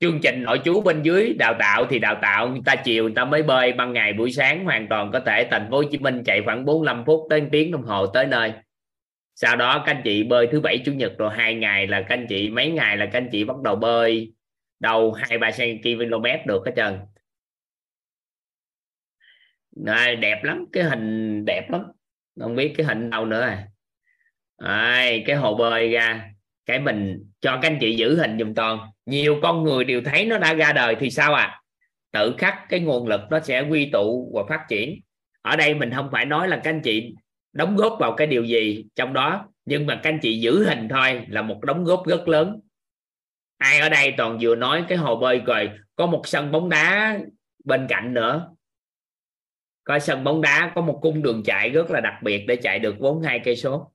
Chương 0.01 0.21
trình 0.23 0.43
nội 0.43 0.61
chú 0.65 0.81
bên 0.81 1.03
dưới 1.03 1.35
đào 1.39 1.55
tạo 1.59 1.87
thì 1.91 1.99
đào 1.99 2.19
tạo. 2.23 2.49
Người 2.49 2.61
ta 2.65 2.77
chiều 2.77 3.05
người 3.05 3.13
ta 3.17 3.25
mới 3.25 3.43
bơi 3.43 3.73
ban 3.73 3.93
ngày 3.93 4.13
buổi 4.13 4.33
sáng 4.33 4.65
hoàn 4.65 4.89
toàn 4.89 5.13
có 5.13 5.21
thể. 5.21 5.49
Thành 5.51 5.69
phố 5.71 5.77
Hồ 5.77 5.83
Chí 5.91 5.99
Minh 5.99 6.23
chạy 6.25 6.43
khoảng 6.45 6.65
45 6.65 7.05
phút 7.07 7.27
tới 7.31 7.41
1 7.41 7.49
tiếng 7.53 7.71
đồng 7.73 7.83
hồ 7.83 8.07
tới 8.07 8.27
nơi 8.27 8.53
sau 9.41 9.57
đó 9.57 9.83
các 9.87 9.93
anh 9.93 10.03
chị 10.05 10.23
bơi 10.23 10.49
thứ 10.53 10.61
bảy 10.61 10.83
chủ 10.85 10.93
nhật 10.93 11.13
rồi 11.19 11.31
hai 11.37 11.55
ngày 11.55 11.87
là 11.87 12.01
các 12.01 12.15
anh 12.15 12.27
chị 12.29 12.51
mấy 12.51 12.71
ngày 12.71 12.97
là 12.97 13.07
các 13.07 13.19
anh 13.19 13.29
chị 13.33 13.45
bắt 13.45 13.57
đầu 13.65 13.77
bơi 13.77 14.33
đầu 14.81 15.13
hai 15.13 15.39
ba 15.39 15.51
km 15.83 16.25
được 16.47 16.63
hết 16.67 16.73
trơn. 16.77 16.99
Này, 19.77 20.17
đẹp 20.17 20.45
lắm 20.45 20.65
cái 20.73 20.85
hình 20.85 21.45
đẹp 21.45 21.71
lắm. 21.71 21.83
Không 22.41 22.55
biết 22.55 22.75
cái 22.77 22.87
hình 22.87 23.11
đâu 23.11 23.25
nữa 23.25 23.41
à. 23.41 23.67
Đấy, 24.61 25.25
cái 25.27 25.37
hồ 25.37 25.55
bơi 25.55 25.91
ra 25.91 26.31
cái 26.67 26.81
mình 26.81 27.25
cho 27.41 27.59
các 27.63 27.71
anh 27.71 27.79
chị 27.81 27.97
giữ 27.97 28.17
hình 28.17 28.39
dùm 28.39 28.55
toàn. 28.55 28.79
Nhiều 29.07 29.41
con 29.43 29.65
người 29.65 29.85
đều 29.85 30.01
thấy 30.05 30.25
nó 30.25 30.39
đã 30.39 30.55
ra 30.55 30.73
đời 30.73 30.97
thì 31.01 31.11
sao 31.11 31.35
à? 31.35 31.61
Tự 32.13 32.35
khắc 32.39 32.59
cái 32.69 32.81
nguồn 32.81 33.07
lực 33.07 33.21
nó 33.31 33.41
sẽ 33.41 33.61
quy 33.61 33.91
tụ 33.93 34.33
và 34.35 34.43
phát 34.49 34.67
triển. 34.69 35.01
Ở 35.43 35.57
đây 35.57 35.75
mình 35.75 35.91
không 35.95 36.09
phải 36.13 36.25
nói 36.25 36.49
là 36.49 36.61
các 36.65 36.71
anh 36.71 36.81
chị 36.83 37.15
đóng 37.53 37.77
góp 37.77 37.97
vào 38.01 38.15
cái 38.17 38.27
điều 38.27 38.45
gì 38.45 38.85
trong 38.95 39.13
đó. 39.13 39.49
Nhưng 39.65 39.87
mà 39.87 40.01
các 40.03 40.11
anh 40.11 40.19
chị 40.23 40.41
giữ 40.41 40.65
hình 40.65 40.89
thôi 40.89 41.27
là 41.29 41.43
một 41.43 41.61
đóng 41.65 41.85
góp 41.85 42.07
rất 42.07 42.29
lớn. 42.29 42.61
Ai 43.59 43.79
ở 43.79 43.89
đây 43.89 44.15
toàn 44.17 44.39
vừa 44.41 44.57
nói 44.57 44.85
cái 44.89 44.99
hồ 44.99 45.17
bơi 45.17 45.39
rồi, 45.39 45.71
có 45.97 46.07
một 46.07 46.23
sân 46.25 46.53
bóng 46.53 46.69
đá 46.69 47.19
bên 47.65 47.87
cạnh 47.89 48.15
nữa. 48.15 48.51
Có 49.85 49.99
sân 49.99 50.25
bóng 50.25 50.41
đá 50.41 50.73
có 50.75 50.81
một 50.81 50.99
cung 51.03 51.23
đường 51.23 51.43
chạy 51.45 51.71
rất 51.71 51.91
là 51.91 52.01
đặc 52.01 52.15
biệt 52.23 52.45
để 52.49 52.57
chạy 52.57 52.79
được 52.79 52.99
42 52.99 53.41
cây 53.45 53.57
số. 53.57 53.93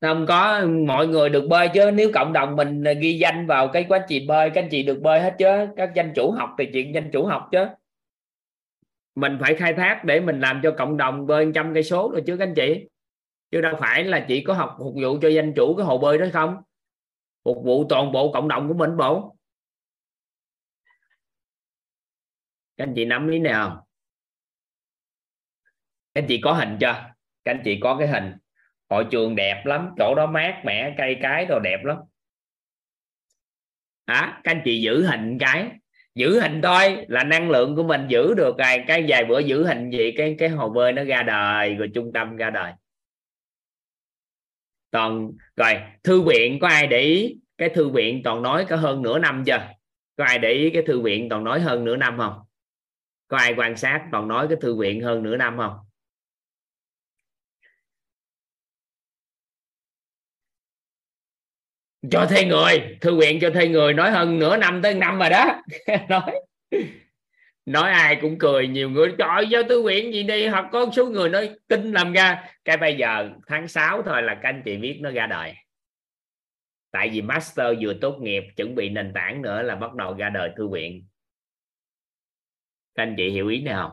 Không 0.00 0.26
có, 0.28 0.66
mọi 0.86 1.06
người 1.06 1.28
được 1.28 1.46
bơi 1.48 1.68
chứ. 1.74 1.90
Nếu 1.90 2.10
cộng 2.14 2.32
đồng 2.32 2.56
mình 2.56 2.84
ghi 3.00 3.18
danh 3.18 3.46
vào 3.46 3.68
cái 3.68 3.86
quá 3.88 4.04
trình 4.08 4.26
bơi, 4.26 4.50
các 4.50 4.62
anh 4.62 4.68
chị 4.70 4.82
được 4.82 5.00
bơi 5.02 5.20
hết 5.20 5.34
chứ. 5.38 5.66
Các 5.76 5.92
danh 5.94 6.12
chủ 6.16 6.30
học 6.30 6.54
thì 6.58 6.70
chuyện 6.72 6.94
danh 6.94 7.10
chủ 7.12 7.26
học 7.26 7.48
chứ. 7.52 7.66
Mình 9.14 9.38
phải 9.40 9.54
khai 9.54 9.74
thác 9.74 10.04
để 10.04 10.20
mình 10.20 10.40
làm 10.40 10.60
cho 10.62 10.74
cộng 10.78 10.96
đồng 10.96 11.26
bơi 11.26 11.50
trăm 11.54 11.74
cây 11.74 11.82
số 11.82 12.10
rồi 12.12 12.22
chứ, 12.26 12.36
các 12.36 12.44
anh 12.48 12.54
chị. 12.54 12.88
Chứ 13.50 13.60
đâu 13.60 13.76
phải 13.80 14.04
là 14.04 14.24
chỉ 14.28 14.44
có 14.44 14.54
học 14.54 14.76
phục 14.78 14.94
vụ 15.02 15.18
cho 15.22 15.28
danh 15.28 15.52
chủ 15.56 15.74
cái 15.76 15.86
hồ 15.86 15.98
bơi 15.98 16.18
đó 16.18 16.26
không? 16.32 16.56
Phục 17.44 17.64
vụ 17.64 17.86
toàn 17.88 18.12
bộ 18.12 18.32
cộng 18.32 18.48
đồng 18.48 18.68
của 18.68 18.74
mình, 18.74 18.96
bộ. 18.96 19.36
Các 22.76 22.84
anh 22.84 22.92
chị 22.96 23.04
nắm 23.04 23.28
lý 23.28 23.38
nào 23.38 23.86
các 26.14 26.22
anh 26.22 26.28
chị 26.28 26.40
có 26.44 26.52
hình 26.52 26.76
chưa? 26.80 26.86
Các 27.44 27.52
anh 27.52 27.60
chị 27.64 27.78
có 27.82 27.96
cái 27.98 28.08
hình 28.08 28.32
hội 28.88 29.06
trường 29.10 29.36
đẹp 29.36 29.66
lắm 29.66 29.90
chỗ 29.98 30.14
đó 30.14 30.26
mát 30.26 30.62
mẻ 30.64 30.94
cây 30.98 31.16
cái 31.22 31.46
đồ 31.46 31.58
đẹp 31.58 31.84
lắm. 31.84 31.96
À, 34.04 34.40
các 34.44 34.50
anh 34.50 34.62
chị 34.64 34.80
giữ 34.80 35.06
hình 35.06 35.38
cái 35.38 35.68
giữ 36.14 36.40
hình 36.40 36.62
thôi 36.62 37.04
là 37.08 37.24
năng 37.24 37.50
lượng 37.50 37.76
của 37.76 37.82
mình 37.82 38.06
giữ 38.08 38.34
được 38.34 38.58
rồi. 38.58 38.84
Cái 38.86 39.04
vài 39.08 39.24
bữa 39.24 39.38
giữ 39.38 39.66
hình 39.66 39.90
gì 39.90 40.12
cái 40.16 40.36
cái 40.38 40.48
hồ 40.48 40.68
bơi 40.68 40.92
nó 40.92 41.04
ra 41.04 41.22
đời 41.22 41.74
rồi 41.74 41.90
trung 41.94 42.12
tâm 42.14 42.36
ra 42.36 42.50
đời. 42.50 42.72
Toàn 44.90 45.30
rồi 45.56 45.74
thư 46.04 46.22
viện 46.22 46.58
có 46.60 46.68
ai 46.68 46.86
để 46.86 47.00
ý? 47.00 47.36
Cái 47.58 47.68
thư 47.68 47.88
viện 47.88 48.20
toàn 48.24 48.42
nói 48.42 48.66
có 48.68 48.76
hơn 48.76 49.02
nửa 49.02 49.18
năm 49.18 49.42
chưa 49.46 49.68
có 50.16 50.24
ai 50.24 50.38
để 50.38 50.50
ý 50.50 50.70
cái 50.70 50.82
thư 50.86 51.00
viện 51.00 51.28
toàn 51.28 51.44
nói 51.44 51.60
hơn 51.60 51.84
nửa 51.84 51.96
năm 51.96 52.18
không? 52.18 52.34
Có 53.28 53.36
ai 53.36 53.54
quan 53.56 53.76
sát 53.76 54.08
toàn 54.12 54.28
nói 54.28 54.48
cái 54.48 54.56
thư 54.60 54.76
viện 54.76 55.02
hơn 55.02 55.22
nửa 55.22 55.36
năm 55.36 55.56
không? 55.56 55.76
Cho 62.10 62.26
thuê 62.26 62.44
người, 62.44 62.98
thư 63.00 63.16
viện 63.16 63.38
cho 63.40 63.50
thuê 63.50 63.68
người, 63.68 63.94
nói 63.94 64.10
hơn 64.10 64.38
nửa 64.38 64.56
năm 64.56 64.82
tới 64.82 64.94
năm 64.94 65.18
rồi 65.18 65.30
đó. 65.30 65.62
Nói 66.08 66.40
nói 67.66 67.90
ai 67.90 68.18
cũng 68.20 68.38
cười, 68.38 68.66
nhiều 68.66 68.90
người, 68.90 69.14
trời 69.18 69.48
cho 69.50 69.62
thư 69.62 69.82
viện 69.82 70.12
gì 70.12 70.22
đi? 70.22 70.46
Hoặc 70.46 70.66
có 70.72 70.86
số 70.96 71.06
người 71.06 71.28
nói 71.28 71.50
tin 71.68 71.92
làm 71.92 72.12
ra. 72.12 72.44
Cái 72.64 72.76
bây 72.76 72.96
giờ 72.96 73.30
tháng 73.46 73.68
6 73.68 74.02
thôi 74.02 74.22
là 74.22 74.34
các 74.34 74.48
anh 74.48 74.62
chị 74.64 74.76
biết 74.76 74.98
nó 75.02 75.10
ra 75.10 75.26
đời. 75.26 75.54
Tại 76.90 77.08
vì 77.08 77.22
master 77.22 77.66
vừa 77.82 77.94
tốt 77.94 78.18
nghiệp, 78.20 78.44
chuẩn 78.56 78.74
bị 78.74 78.88
nền 78.88 79.12
tảng 79.14 79.42
nữa 79.42 79.62
là 79.62 79.74
bắt 79.74 79.94
đầu 79.94 80.14
ra 80.14 80.28
đời 80.28 80.50
thư 80.56 80.68
viện. 80.68 81.06
Các 82.94 83.02
anh 83.02 83.14
chị 83.16 83.30
hiểu 83.30 83.48
ý 83.48 83.62
này 83.62 83.74
không? 83.74 83.92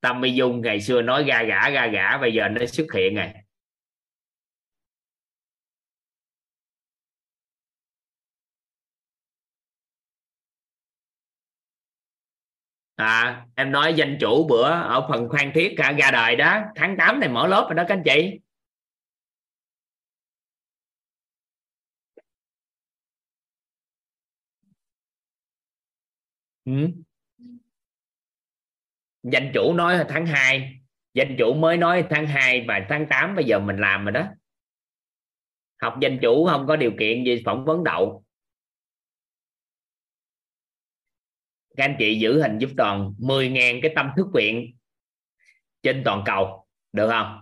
Tâm 0.00 0.20
mi 0.20 0.30
dung 0.30 0.60
ngày 0.60 0.80
xưa 0.80 1.02
nói 1.02 1.24
ra 1.24 1.42
gã 1.42 1.70
ra 1.70 1.86
gã, 1.86 2.18
bây 2.18 2.34
giờ 2.34 2.48
nó 2.48 2.66
xuất 2.66 2.92
hiện 2.92 3.14
này 3.14 3.43
à 12.96 13.46
em 13.54 13.72
nói 13.72 13.94
danh 13.94 14.16
chủ 14.20 14.46
bữa 14.48 14.70
ở 14.70 15.06
phần 15.08 15.28
khoan 15.28 15.52
thiết 15.54 15.74
cả 15.76 15.92
ra 15.92 16.10
đời 16.10 16.36
đó, 16.36 16.60
tháng 16.76 16.96
8 16.96 17.20
này 17.20 17.28
mở 17.28 17.46
lớp 17.46 17.66
rồi 17.68 17.74
đó 17.74 17.84
các 17.88 17.94
anh 17.94 18.02
chị. 18.04 18.40
Ừ. 26.64 27.04
danh 29.22 29.50
chủ 29.54 29.74
nói 29.74 30.04
tháng 30.08 30.26
2 30.26 30.78
danh 31.14 31.36
chủ 31.38 31.54
mới 31.54 31.76
nói 31.76 32.04
tháng 32.10 32.26
2 32.26 32.64
và 32.68 32.86
tháng 32.88 33.06
8 33.10 33.34
bây 33.36 33.44
giờ 33.44 33.58
mình 33.58 33.76
làm 33.76 34.04
rồi 34.04 34.12
đó. 34.12 34.26
Học 35.82 35.94
danh 36.00 36.18
chủ 36.22 36.46
không 36.46 36.66
có 36.66 36.76
điều 36.76 36.92
kiện 36.98 37.24
gì 37.24 37.42
phỏng 37.44 37.64
vấn 37.64 37.84
đậu. 37.84 38.23
Các 41.76 41.84
anh 41.84 41.96
chị 41.98 42.18
giữ 42.18 42.42
hình 42.42 42.58
giúp 42.58 42.70
toàn 42.76 43.14
10.000 43.18 43.78
cái 43.82 43.92
tâm 43.96 44.10
thức 44.16 44.26
viện 44.34 44.76
trên 45.82 46.02
toàn 46.04 46.22
cầu, 46.26 46.66
được 46.92 47.08
không? 47.10 47.40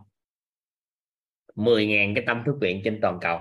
10.000 1.55 2.15
cái 2.15 2.25
tâm 2.27 2.43
thức 2.47 2.55
viện 2.61 2.81
trên 2.85 2.99
toàn 3.02 3.19
cầu. 3.20 3.41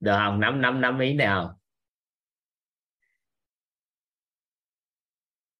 Được 0.00 0.16
không? 0.16 0.40
Nắm 0.40 0.60
nắm 0.60 0.80
nắm 0.80 0.98
ý 0.98 1.14
nào 1.14 1.60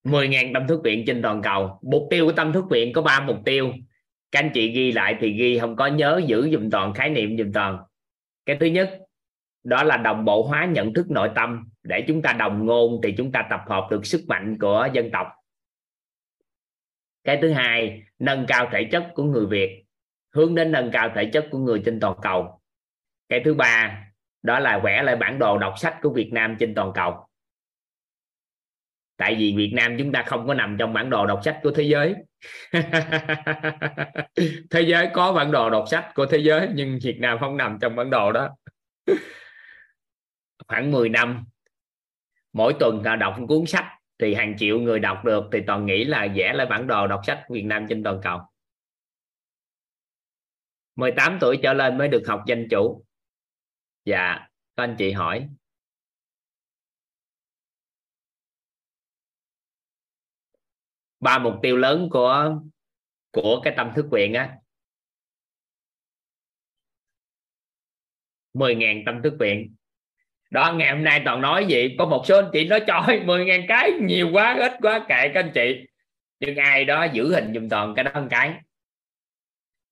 10.000 0.05 0.55
tâm 0.55 0.67
thức 0.69 0.81
viện 0.85 1.05
trên 1.07 1.23
toàn 1.23 1.43
cầu. 1.43 1.78
Mục 1.83 2.07
tiêu 2.10 2.27
của 2.27 2.33
tâm 2.33 2.52
thức 2.52 2.65
viện 2.70 2.93
có 2.93 3.02
ba 3.02 3.20
mục 3.27 3.36
tiêu. 3.44 3.73
Các 4.33 4.41
anh 4.41 4.51
chị 4.55 4.73
ghi 4.73 4.93
lại 4.93 5.17
thì 5.20 5.33
ghi, 5.33 5.59
không 5.59 5.77
có 5.77 5.86
nhớ 5.86 6.20
giữ 6.27 6.51
dùm 6.52 6.70
toàn, 6.70 6.94
khái 6.94 7.10
niệm 7.10 7.39
dùm 7.39 7.52
toàn. 7.52 7.78
Cái 8.47 8.57
thứ 8.60 8.67
nhất 8.67 9.01
đó 9.64 9.82
là 9.82 9.97
đồng 9.97 10.24
bộ 10.24 10.42
hóa 10.42 10.64
nhận 10.64 10.94
thức 10.94 11.10
nội 11.10 11.30
tâm. 11.34 11.68
Để 11.82 12.05
chúng 12.08 12.22
ta 12.22 12.32
đồng 12.32 12.66
ngôn 12.66 13.00
thì 13.02 13.14
chúng 13.18 13.32
ta 13.32 13.47
tập 13.50 13.60
hợp 13.66 13.89
được 13.90 14.06
sức 14.06 14.20
mạnh 14.26 14.58
của 14.60 14.89
dân 14.92 15.10
tộc. 15.12 15.26
Cái 17.24 17.39
thứ 17.42 17.52
hai, 17.52 18.02
nâng 18.18 18.44
cao 18.48 18.68
thể 18.72 18.89
chất 18.92 19.10
của 19.14 19.24
người 19.24 19.47
việt. 19.47 19.84
Hướng 20.34 20.55
đến 20.55 20.72
nâng 20.72 20.90
cao 20.92 21.10
thể 21.14 21.30
chất 21.32 21.48
của 21.50 21.58
người 21.58 21.82
trên 21.84 22.00
toàn 22.00 22.16
cầu. 22.22 22.60
Cái 23.28 23.42
thứ 23.44 23.55
ba, 23.55 24.05
đó 24.42 24.58
là 24.58 24.78
vẽ 24.78 25.02
lại 25.02 25.16
bản 25.16 25.39
đồ 25.39 25.58
đọc 25.58 25.74
sách 25.78 25.97
của 26.02 26.10
việt 26.10 26.30
nam 26.32 26.56
trên 26.58 26.74
toàn 26.74 26.92
cầu. 26.94 27.26
Tại 29.16 29.34
vì 29.34 29.55
việt 29.56 29.72
nam 29.74 29.97
chúng 29.98 30.12
ta 30.12 30.22
không 30.26 30.47
có 30.47 30.55
nằm 30.55 30.76
trong 30.78 30.92
bản 30.92 31.10
đồ 31.10 31.26
đọc 31.26 31.40
sách 31.44 31.60
của 31.62 31.70
thế 31.70 31.82
giới. 31.82 32.14
Thế 34.70 34.80
giới 34.80 35.08
có 35.12 35.32
bản 35.32 35.50
đồ 35.50 35.70
đọc 35.70 35.84
sách 35.90 36.10
của 36.14 36.26
thế 36.26 36.39
giới, 36.39 36.68
nhưng 36.74 36.98
việt 37.02 37.16
nam 37.20 37.39
không 37.40 37.56
nằm 37.56 37.78
trong 37.80 37.97
bản 37.97 38.10
đồ 38.10 38.32
đó 38.32 38.48
khoảng 40.70 40.90
10 40.90 41.08
năm. 41.08 41.44
Mỗi 42.52 42.74
tuần 42.81 43.02
ta 43.05 43.16
đọc 43.16 43.36
cuốn 43.49 43.66
sách 43.66 43.84
thì 44.18 44.34
hàng 44.34 44.55
triệu 44.58 44.78
người 44.78 44.99
đọc 44.99 45.24
được 45.24 45.44
thì 45.52 45.58
toàn 45.66 45.86
nghĩ 45.86 46.05
là 46.05 46.28
vẽ 46.34 46.52
lại 46.52 46.66
bản 46.70 46.86
đồ 46.86 47.07
đọc 47.07 47.20
sách 47.26 47.44
Việt 47.50 47.62
Nam 47.62 47.86
trên 47.89 48.02
toàn 48.02 48.20
cầu. 48.23 48.40
18 50.97 51.39
tuổi 51.40 51.58
trở 51.62 51.73
lên 51.73 51.99
mới 51.99 52.08
được 52.08 52.23
học 52.28 52.42
danh 52.47 52.66
chủ. 52.70 53.05
Dạ 54.05 54.49
có 54.76 54.82
anh 54.82 54.97
chị 54.99 55.12
hỏi. 55.12 55.49
Ba 61.20 61.39
mục 61.39 61.55
tiêu 61.62 61.76
lớn 61.76 62.08
của 62.10 62.60
của 63.32 63.60
cái 63.65 63.74
tâm 63.76 63.92
thức 63.97 64.07
quyện 64.10 64.32
á. 64.32 64.57
10.000 68.55 69.02
tâm 69.07 69.20
thức 69.23 69.36
viện 69.40 69.74
đó 70.51 70.73
ngày 70.73 70.91
hôm 70.91 71.05
nay 71.05 71.23
toàn 71.25 71.41
nói 71.41 71.67
gì? 71.67 71.97
Có 71.99 72.07
một 72.07 72.23
số 72.27 72.39
anh 72.39 72.51
chị 72.53 72.69
nói 72.69 72.81
trời 72.87 73.20
mười 73.25 73.45
ngàn 73.45 73.65
cái 73.69 73.93
nhiều 74.01 74.29
quá 74.33 74.57
ít 74.61 74.73
quá 74.83 74.99
kệ 74.99 75.29
các 75.29 75.35
anh 75.35 75.51
chị. 75.55 75.87
Nhưng 76.41 76.57
ai 76.57 76.85
đó 76.85 77.07
giữ 77.12 77.35
hình 77.35 77.55
dùm 77.55 77.69
toàn 77.69 77.95
cái 77.95 78.05
đó 78.05 78.11
một 78.15 78.27
cái. 78.31 78.55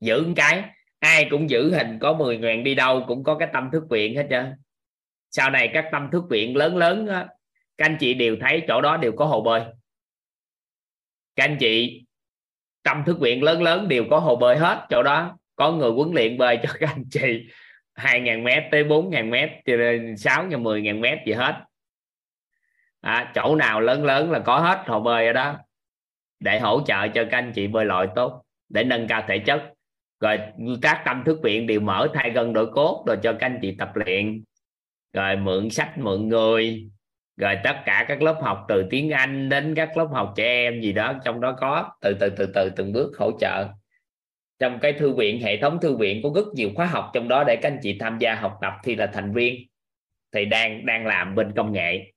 Giữ 0.00 0.26
một 0.26 0.32
cái. 0.36 0.62
Ai 0.98 1.26
cũng 1.30 1.50
giữ 1.50 1.74
hình 1.74 1.98
có 1.98 2.12
10 2.12 2.38
ngàn 2.38 2.64
đi 2.64 2.74
đâu 2.74 3.04
cũng 3.08 3.24
có 3.24 3.38
cái 3.38 3.48
tâm 3.52 3.70
thức 3.72 3.82
viện 3.90 4.16
hết 4.16 4.26
trơn. 4.30 4.52
Sau 5.30 5.50
này 5.50 5.70
các 5.74 5.88
tâm 5.92 6.08
thức 6.12 6.24
viện 6.30 6.56
lớn 6.56 6.76
lớn 6.76 7.06
đó, 7.06 7.24
các 7.76 7.86
anh 7.86 7.96
chị 8.00 8.14
đều 8.14 8.36
thấy 8.40 8.62
chỗ 8.68 8.80
đó 8.80 8.96
đều 8.96 9.12
có 9.12 9.24
hồ 9.24 9.40
bơi. 9.40 9.62
Các 11.36 11.44
anh 11.44 11.56
chị 11.60 12.04
tâm 12.82 13.02
thức 13.06 13.20
viện 13.20 13.42
lớn 13.42 13.62
lớn 13.62 13.88
đều 13.88 14.04
có 14.10 14.18
hồ 14.18 14.36
bơi 14.36 14.56
hết 14.56 14.86
chỗ 14.90 15.02
đó. 15.02 15.38
Có 15.56 15.72
người 15.72 15.90
huấn 15.90 16.14
luyện 16.14 16.38
bơi 16.38 16.58
cho 16.62 16.68
các 16.80 16.90
anh 16.90 17.04
chị. 17.10 17.46
2.000 17.98 18.42
mét 18.42 18.64
tới 18.70 18.84
4.000 18.84 19.30
mét 19.30 19.50
cho 19.66 19.76
nên 19.76 20.16
6 20.16 20.44
ngàn 20.44 20.62
10.000 20.62 21.00
mét 21.00 21.18
gì 21.26 21.32
hết. 21.32 21.54
À, 23.00 23.32
chỗ 23.34 23.56
nào 23.56 23.80
lớn 23.80 24.04
lớn 24.04 24.30
là 24.30 24.38
có 24.38 24.58
hết 24.58 24.82
hồ 24.86 25.00
bơi 25.00 25.26
ở 25.26 25.32
đó 25.32 25.56
để 26.40 26.60
hỗ 26.60 26.80
trợ 26.86 27.08
cho 27.08 27.24
các 27.30 27.38
anh 27.38 27.52
chị 27.54 27.66
bơi 27.66 27.84
lội 27.84 28.08
tốt 28.14 28.42
để 28.68 28.84
nâng 28.84 29.08
cao 29.08 29.24
thể 29.28 29.38
chất. 29.38 29.72
Rồi 30.20 30.38
các 30.82 31.02
tâm 31.04 31.22
thức 31.24 31.38
viện 31.42 31.66
đều 31.66 31.80
mở 31.80 32.08
thay 32.14 32.30
gân 32.30 32.52
đổi 32.52 32.66
cốt 32.72 33.04
rồi 33.06 33.16
cho 33.22 33.32
các 33.32 33.46
anh 33.46 33.58
chị 33.62 33.76
tập 33.78 33.90
luyện 33.94 34.44
rồi 35.12 35.36
mượn 35.36 35.70
sách 35.70 35.98
mượn 35.98 36.28
người 36.28 36.88
rồi 37.36 37.58
tất 37.64 37.76
cả 37.84 38.04
các 38.08 38.22
lớp 38.22 38.38
học 38.42 38.64
từ 38.68 38.86
tiếng 38.90 39.10
Anh 39.10 39.48
đến 39.48 39.74
các 39.74 39.96
lớp 39.96 40.08
học 40.12 40.32
trẻ 40.36 40.44
em 40.44 40.80
gì 40.80 40.92
đó 40.92 41.14
trong 41.24 41.40
đó 41.40 41.56
có 41.60 41.90
từ 42.00 42.14
từ 42.20 42.30
từ 42.30 42.46
từ 42.54 42.70
từng 42.76 42.92
bước 42.92 43.12
hỗ 43.18 43.30
trợ 43.40 43.68
trong 44.58 44.78
cái 44.82 44.92
thư 44.92 45.14
viện, 45.14 45.40
hệ 45.40 45.60
thống 45.60 45.78
thư 45.82 45.96
viện 45.96 46.20
có 46.22 46.30
rất 46.34 46.46
nhiều 46.54 46.70
khóa 46.74 46.86
học 46.86 47.10
trong 47.14 47.28
đó 47.28 47.44
để 47.46 47.56
các 47.62 47.68
anh 47.68 47.78
chị 47.82 47.96
tham 48.00 48.18
gia 48.20 48.34
học 48.34 48.58
tập 48.60 48.72
thì 48.84 48.96
là 48.96 49.10
thành 49.14 49.34
viên. 49.34 49.66
Thì 50.32 50.44
đang 50.44 50.86
đang 50.86 51.06
làm 51.06 51.34
bên 51.34 51.52
công 51.56 51.72
nghệ, 51.72 52.12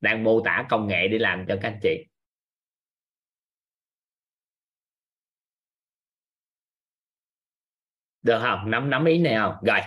đang 0.00 0.24
mô 0.24 0.40
tả 0.40 0.66
công 0.70 0.86
nghệ 0.86 1.08
để 1.08 1.18
làm 1.18 1.44
cho 1.48 1.58
các 1.62 1.68
anh 1.68 1.78
chị. 1.82 2.04
Được 8.22 8.40
không? 8.42 8.70
Nắm 8.70 8.90
nắm 8.90 9.04
ý 9.04 9.18
này 9.18 9.34
không? 9.36 9.54
Rồi. 9.62 9.80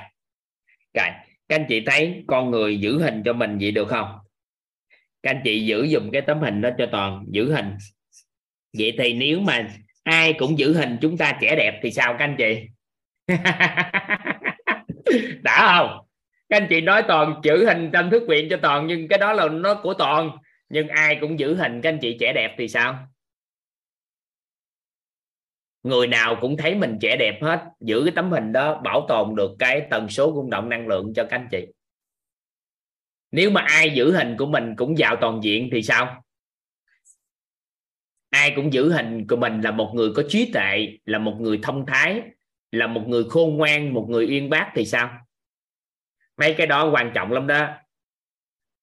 Rồi. 0.94 1.08
Các 1.48 1.56
anh 1.56 1.66
chị 1.70 1.84
thấy 1.86 2.24
con 2.28 2.52
người 2.52 2.80
giữ 2.80 3.02
hình 3.02 3.22
cho 3.26 3.34
mình 3.34 3.58
vậy 3.62 3.72
được 3.72 3.88
không? 3.88 4.18
Các 5.24 5.30
anh 5.32 5.42
chị 5.44 5.66
giữ 5.66 5.88
dùm 5.88 6.12
cái 6.12 6.22
tấm 6.22 6.40
hình 6.40 6.62
đó 6.62 6.70
cho 6.78 6.88
toàn. 6.92 7.26
Giữ 7.32 7.54
hình. 7.54 7.78
Vậy 8.78 8.96
thì 8.98 9.14
nếu 9.14 9.40
mà 9.40 9.70
ai 10.08 10.34
cũng 10.34 10.60
giữ 10.60 10.74
hình 10.74 10.98
chúng 11.02 11.18
ta 11.18 11.38
trẻ 11.42 11.56
đẹp 11.56 11.80
thì 11.84 11.92
sao 11.92 12.16
các 12.20 12.26
anh 12.26 12.36
chị? 12.38 12.68
Đã 15.44 15.78
không? 15.78 16.08
Các 16.50 16.58
anh 16.58 16.68
chị 16.70 16.82
nói 16.82 17.04
toàn 17.08 17.42
giữ 17.44 17.66
hình 17.66 17.90
tâm 17.94 18.10
thức 18.10 18.24
viện 18.28 18.48
cho 18.50 18.58
toàn, 18.62 18.88
nhưng 18.88 19.08
cái 19.08 19.20
đó 19.20 19.34
là 19.34 19.50
nó 19.50 19.80
của 19.84 19.94
toàn. 19.94 20.32
Nhưng 20.70 20.88
ai 20.88 21.18
cũng 21.22 21.40
giữ 21.40 21.56
hình 21.56 21.82
các 21.82 21.90
anh 21.90 22.00
chị 22.02 22.18
trẻ 22.20 22.34
đẹp 22.34 22.56
thì 22.58 22.68
sao? 22.68 23.08
Người 25.84 26.08
nào 26.08 26.38
cũng 26.42 26.58
thấy 26.58 26.76
mình 26.76 26.98
trẻ 27.02 27.16
đẹp 27.20 27.40
hết, 27.42 27.66
giữ 27.80 28.02
cái 28.06 28.14
tấm 28.16 28.32
hình 28.32 28.52
đó, 28.52 28.82
bảo 28.84 29.06
tồn 29.08 29.36
được 29.36 29.52
cái 29.60 29.82
tần 29.90 30.10
số 30.10 30.34
rung 30.36 30.50
động 30.50 30.70
năng 30.70 30.88
lượng 30.88 31.14
cho 31.16 31.24
các 31.24 31.40
anh 31.40 31.48
chị. 31.52 31.68
Nếu 33.32 33.50
mà 33.50 33.62
ai 33.62 33.90
giữ 33.90 34.12
hình 34.12 34.36
của 34.38 34.46
mình 34.46 34.76
cũng 34.76 34.96
vào 34.98 35.16
toàn 35.22 35.44
diện 35.44 35.70
thì 35.72 35.84
sao? 35.84 36.24
Ai 38.30 38.54
cũng 38.56 38.74
giữ 38.74 38.92
hình 38.92 39.28
của 39.28 39.36
mình 39.36 39.62
là 39.62 39.72
một 39.72 39.92
người 39.96 40.10
có 40.16 40.24
trí 40.30 40.52
tuệ, 40.54 40.98
là 41.06 41.20
một 41.20 41.36
người 41.40 41.60
thông 41.64 41.86
thái, 41.86 42.22
là 42.72 42.88
một 42.88 43.08
người 43.08 43.24
khôn 43.30 43.58
ngoan, 43.58 43.94
một 43.94 44.06
người 44.10 44.28
uyên 44.28 44.50
bác 44.50 44.72
thì 44.76 44.86
sao? 44.86 45.10
Mấy 46.38 46.54
cái 46.54 46.68
đó 46.68 46.90
quan 46.90 47.12
trọng 47.14 47.32
lắm 47.32 47.48
đó. 47.48 47.68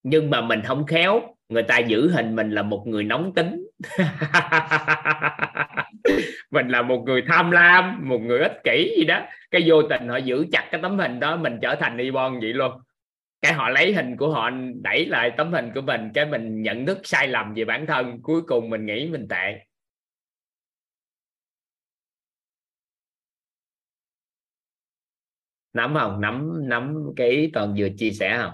Nhưng 0.02 0.31
mà 0.31 0.40
mình 0.40 0.62
không 0.64 0.86
khéo, 0.86 1.20
người 1.48 1.62
ta 1.62 1.78
giữ 1.78 2.10
hình 2.10 2.36
mình 2.36 2.50
là 2.50 2.62
một 2.62 2.84
người 2.86 3.05
nóng 3.05 3.34
tính. 3.34 3.66
Mình 6.50 6.68
là 6.68 6.82
một 6.82 7.02
người 7.06 7.23
tham 7.28 7.50
lam, 7.50 8.08
một 8.08 8.18
người 8.18 8.39
ích 8.39 8.60
kỷ 8.64 8.94
gì 8.98 9.05
đó. 9.05 9.20
Cái 9.50 9.62
vô 9.66 9.82
tình 9.82 10.08
họ 10.08 10.16
giữ 10.16 10.47
chặt 10.52 10.68
cái 10.70 10.81
tấm 10.82 10.98
hình 10.98 11.20
đó, 11.20 11.36
mình 11.36 11.58
trở 11.62 11.74
thành 11.74 11.98
y 11.98 12.10
bon 12.10 12.40
vậy 12.40 12.52
luôn 12.52 12.73
cái 13.44 13.52
họ 13.52 13.68
lấy 13.68 13.94
hình 13.94 14.16
của 14.16 14.32
họ, 14.32 14.50
đẩy 14.82 15.06
lại 15.06 15.32
tấm 15.36 15.52
hình 15.52 15.70
của 15.74 15.81
mình, 15.81 16.10
cái 16.14 16.26
mình 16.26 16.62
nhận 16.62 16.86
thức 16.86 16.98
sai 17.05 17.28
lầm 17.28 17.55
về 17.55 17.64
bản 17.64 17.86
thân, 17.86 18.23
cuối 18.23 18.42
cùng 18.47 18.70
mình 18.70 18.86
nghĩ 18.86 19.08
mình 19.08 19.26
tệ. 19.28 19.66
Nắm 25.73 25.94
không? 25.94 26.20
Nắm 26.20 26.68
nắm 26.68 26.97
cái 27.16 27.28
ý 27.31 27.50
toàn 27.52 27.74
vừa 27.78 27.89
chia 27.97 28.10
sẻ 28.10 28.39
không? 28.42 28.52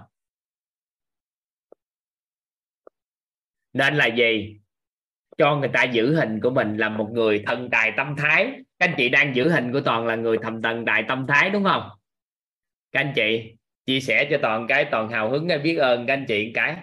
Nên 3.73 3.95
là 3.97 4.07
gì? 4.07 4.61
Cho 5.39 5.57
người 5.57 5.71
ta 5.73 5.85
giữ 5.85 6.15
hình 6.15 6.41
của 6.43 6.51
mình 6.51 6.77
là 6.77 6.89
một 6.89 7.11
người 7.13 7.43
thần 7.47 7.69
tài 7.73 7.93
tâm 7.97 8.15
thái. 8.19 8.53
Các 8.79 8.89
anh 8.89 8.95
chị 8.97 9.09
đang 9.09 9.37
giữ 9.37 9.51
hình 9.51 9.73
của 9.73 9.81
toàn 9.85 10.07
là 10.07 10.15
người 10.17 10.39
thầm 10.43 10.63
thần 10.63 10.85
tài 10.87 11.05
tâm 11.09 11.27
thái, 11.29 11.51
đúng 11.51 11.65
không? 11.65 11.89
Các 12.93 13.01
anh 13.01 13.13
chị 13.17 13.55
chia 13.91 14.01
sẻ 14.01 14.29
cho 14.31 14.39
toàn 14.43 14.67
cái, 14.69 14.87
toàn 14.91 15.09
hào 15.09 15.31
hứng, 15.31 15.49
cái 15.49 15.59
biết 15.59 15.77
ơn 15.77 16.07
các 16.07 16.15
anh 16.15 16.25
chị 16.29 16.53
cái. 16.55 16.77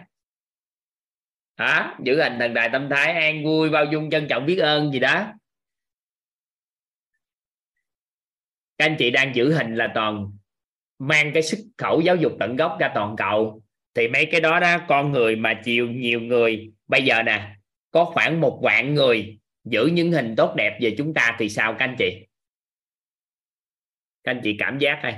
Hả? 1.58 1.95
Giữ 2.03 2.22
hình 2.24 2.40
thần 2.40 2.53
đại 2.53 2.69
tâm 2.74 2.90
thái 2.90 3.14
an 3.14 3.44
vui, 3.44 3.69
bao 3.69 3.86
dung, 3.86 4.10
trân 4.10 4.27
trọng, 4.27 4.45
biết 4.45 4.58
ơn 4.58 4.92
gì 4.92 5.00
đó. 5.00 5.34
Các 8.77 8.86
anh 8.86 8.95
chị 9.00 9.11
đang 9.11 9.36
giữ 9.36 9.53
hình 9.53 9.76
là 9.76 9.92
toàn 9.95 10.38
mang 11.00 11.32
cái 11.34 11.44
sức 11.44 11.58
khẩu 11.77 12.02
giáo 12.02 12.16
dục 12.16 12.34
tận 12.40 12.56
gốc 12.56 12.77
ra 12.80 12.92
toàn 12.95 13.16
cầu. 13.18 13.61
Thì 13.94 14.08
mấy 14.08 14.27
cái 14.32 14.42
đó 14.42 14.60
đó, 14.60 14.77
con 14.88 15.11
người 15.11 15.36
mà 15.36 15.61
chiều 15.64 15.88
nhiều 15.90 16.22
người. 16.22 16.72
Bây 16.88 17.03
giờ 17.03 17.24
nè, 17.24 17.56
có 17.92 18.06
khoảng 18.06 18.42
một 18.42 18.60
vạn 18.64 18.94
người 18.94 19.40
giữ 19.64 19.90
những 19.94 20.11
hình 20.11 20.36
tốt 20.38 20.56
đẹp 20.56 20.80
về 20.82 20.95
chúng 20.98 21.14
ta 21.14 21.36
thì 21.40 21.50
sao 21.50 21.76
các 21.80 21.86
anh 21.86 21.95
chị? 22.00 22.27
Các 24.24 24.32
anh 24.32 24.42
chị 24.44 24.56
cảm 24.60 24.80
giác 24.80 25.00
đây. 25.03 25.14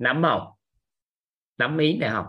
Nắm 0.00 0.22
không 0.22 0.52
nắm 1.58 1.78
ý 1.78 1.96
này 1.96 2.10
không 2.10 2.26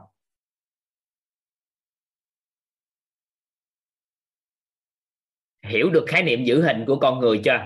hiểu 5.64 5.90
được 5.90 6.06
khái 6.08 6.24
niệm 6.24 6.44
giữ 6.44 6.62
hình 6.62 6.84
của 6.88 7.00
con 7.00 7.20
người 7.20 7.42
chưa? 7.44 7.58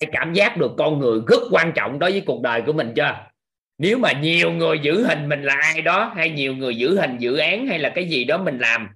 Hay 0.00 0.10
cảm 0.12 0.32
giác 0.32 0.56
được 0.56 0.70
con 0.78 0.98
người 0.98 1.20
rất 1.28 1.42
quan 1.50 1.72
trọng 1.74 1.98
đối 1.98 2.10
với 2.10 2.22
cuộc 2.26 2.42
đời 2.42 2.62
của 2.66 2.72
mình 2.72 2.92
chưa? 2.96 3.26
Nếu 3.78 3.98
mà 3.98 4.12
nhiều 4.12 4.52
người 4.52 4.78
giữ 4.82 5.06
hình 5.06 5.28
mình 5.28 5.42
là 5.42 5.54
ai 5.60 5.82
đó, 5.82 6.12
hay 6.16 6.30
nhiều 6.30 6.56
người 6.56 6.76
giữ 6.76 7.00
hình 7.00 7.18
dự 7.18 7.36
án, 7.36 7.66
hay 7.66 7.78
là 7.78 7.92
cái 7.94 8.08
gì 8.08 8.24
đó 8.24 8.38
mình 8.38 8.58
làm, 8.58 8.88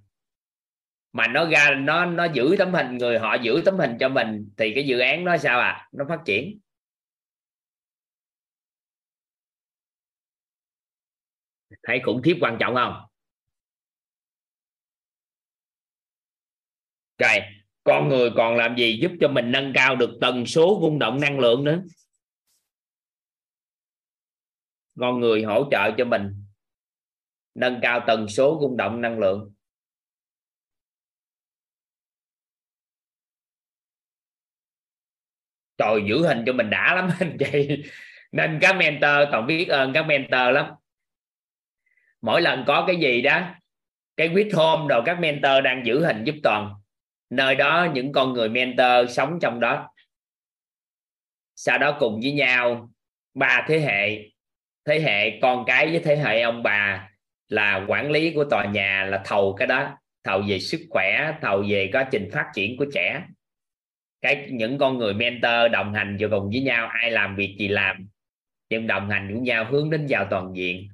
mà 1.13 1.27
nó 1.27 1.51
ra, 1.51 1.75
nó 1.79 2.05
nó 2.05 2.25
giữ 2.25 2.55
tấm 2.59 2.75
hình, 2.75 2.99
người 2.99 3.19
họ 3.19 3.35
giữ 3.35 3.63
tấm 3.65 3.79
hình 3.79 3.97
cho 4.01 4.09
mình, 4.09 4.51
thì 4.57 4.75
cái 4.75 4.87
dự 4.87 4.99
án 4.99 5.25
nó 5.25 5.37
sao 5.37 5.61
à? 5.61 5.89
Nó 5.93 6.05
phát 6.09 6.21
triển. 6.25 6.59
Thấy 11.83 12.01
khủng 12.05 12.23
khiếp 12.23 12.37
quan 12.41 12.57
trọng 12.61 12.75
không? 12.75 12.95
Rồi, 17.19 17.41
con 17.85 18.09
người 18.09 18.31
còn 18.37 18.57
làm 18.57 18.77
gì 18.77 18.99
giúp 19.03 19.13
cho 19.21 19.29
mình 19.29 19.53
nâng 19.53 19.73
cao 19.75 19.97
được 19.97 20.19
tần 20.21 20.47
số 20.47 20.79
rung 20.83 20.99
động 20.99 21.21
năng 21.21 21.39
lượng 21.39 21.65
nữa? 21.65 21.83
Con 25.01 25.21
người 25.21 25.43
hỗ 25.43 25.69
trợ 25.71 25.91
cho 25.99 26.05
mình 26.05 26.45
nâng 27.55 27.79
cao 27.83 28.05
tần 28.07 28.29
số 28.29 28.59
rung 28.61 28.77
động 28.77 29.01
năng 29.01 29.19
lượng. 29.19 29.55
Trời, 35.79 36.03
giữ 36.09 36.27
hình 36.27 36.43
cho 36.47 36.53
mình 36.53 36.71
đã 36.71 36.95
lắm, 36.95 37.11
anh 37.21 37.37
chị. 37.39 37.83
Nên 38.33 38.59
các 38.63 38.77
mentor, 38.77 39.29
toàn 39.33 39.47
biết 39.47 39.69
ơn 39.69 39.93
các 39.93 40.03
mentor 40.07 40.55
lắm 40.55 40.67
mỗi 42.25 42.43
lần 42.43 42.65
có 42.67 42.85
cái 42.87 42.97
gì 42.97 43.23
đó, 43.23 43.43
cái 44.17 44.29
quyết 44.29 44.49
hôm 44.55 44.87
rồi 44.87 45.03
các 45.07 45.21
mentor 45.21 45.65
đang 45.65 45.87
giữ 45.87 46.05
hình 46.05 46.25
giúp 46.25 46.35
toàn. 46.43 46.75
Nơi 47.31 47.55
đó 47.55 47.89
những 47.95 48.13
con 48.13 48.33
người 48.33 48.49
mentor 48.49 49.11
sống 49.11 49.39
trong 49.43 49.61
đó. 49.61 49.91
Sau 51.57 51.79
đó 51.79 51.97
cùng 52.01 52.21
với 52.21 52.33
nhau 52.33 52.89
ba 53.35 53.65
thế 53.69 53.81
hệ. 53.81 54.31
Thế 54.85 55.01
hệ 55.01 55.41
con 55.41 55.65
cái 55.67 55.91
với 55.91 56.01
thế 56.01 56.17
hệ 56.17 56.41
ông 56.41 56.63
bà 56.63 57.09
là 57.49 57.85
quản 57.89 58.11
lý 58.11 58.33
của 58.35 58.45
tòa 58.45 58.65
nhà, 58.65 59.05
là 59.05 59.23
thầu 59.25 59.55
cái 59.59 59.67
đó. 59.67 59.99
Thầu 60.25 60.43
về 60.49 60.59
sức 60.59 60.81
khỏe, 60.91 61.33
thầu 61.43 61.65
về 61.69 61.91
quá 61.93 62.09
trình 62.11 62.29
phát 62.33 62.51
triển 62.55 62.77
của 62.77 62.87
trẻ. 62.95 63.23
Cái 64.21 64.49
những 64.51 64.79
con 64.79 64.99
người 64.99 65.15
mentor 65.15 65.73
đồng 65.73 65.95
hành 65.95 66.17
vô 66.21 66.29
cùng 66.31 66.51
với 66.51 66.61
nhau. 66.61 66.87
Ai 66.87 67.11
làm 67.11 67.37
việc 67.37 67.57
gì 67.59 67.69
làm. 67.69 68.09
Nhưng 68.71 68.87
đồng 68.87 69.11
hành 69.11 69.29
với 69.33 69.41
nhau, 69.41 69.65
hướng 69.65 69.91
đến 69.91 70.07
vào 70.09 70.27
toàn 70.31 70.53
diện 70.55 70.89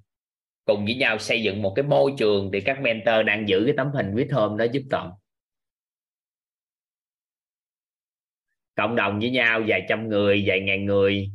cùng 0.70 0.84
với 0.84 0.94
nhau 0.94 1.18
xây 1.18 1.42
dựng 1.42 1.62
một 1.62 1.72
cái 1.76 1.82
môi 1.82 2.12
trường 2.18 2.50
để 2.50 2.62
các 2.64 2.80
mentor 2.80 3.26
đang 3.26 3.48
giữ 3.48 3.62
cái 3.66 3.74
tấm 3.76 3.90
hình 3.94 4.14
viết 4.14 4.28
hôm 4.32 4.56
đó 4.56 4.64
giúp 4.72 4.82
toàn. 4.90 5.10
Cộng 8.74 8.96
đồng 8.96 9.18
với 9.18 9.30
nhau 9.30 9.62
vài 9.66 9.86
trăm 9.88 10.08
người, 10.08 10.44
vài 10.46 10.60
ngàn 10.60 10.84
người 10.84 11.30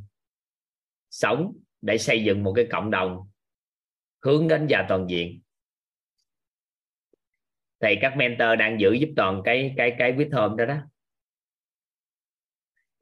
sống 1.09 1.53
để 1.81 1.97
xây 1.97 2.23
dựng 2.23 2.43
một 2.43 2.53
cái 2.55 2.67
cộng 2.71 2.91
đồng 2.91 3.17
hướng 4.21 4.47
đến 4.47 4.65
và 4.69 4.85
toàn 4.89 5.07
diện. 5.09 5.41
Thì 7.81 7.95
các 8.01 8.17
mentor 8.17 8.59
đang 8.59 8.79
giữ 8.79 8.93
giúp 8.93 9.09
toàn 9.15 9.41
cái 9.45 9.73
cái 9.77 9.95
cái 9.99 10.13
quyết 10.17 10.27
thơm 10.31 10.57
đó 10.57 10.65
đó 10.65 10.77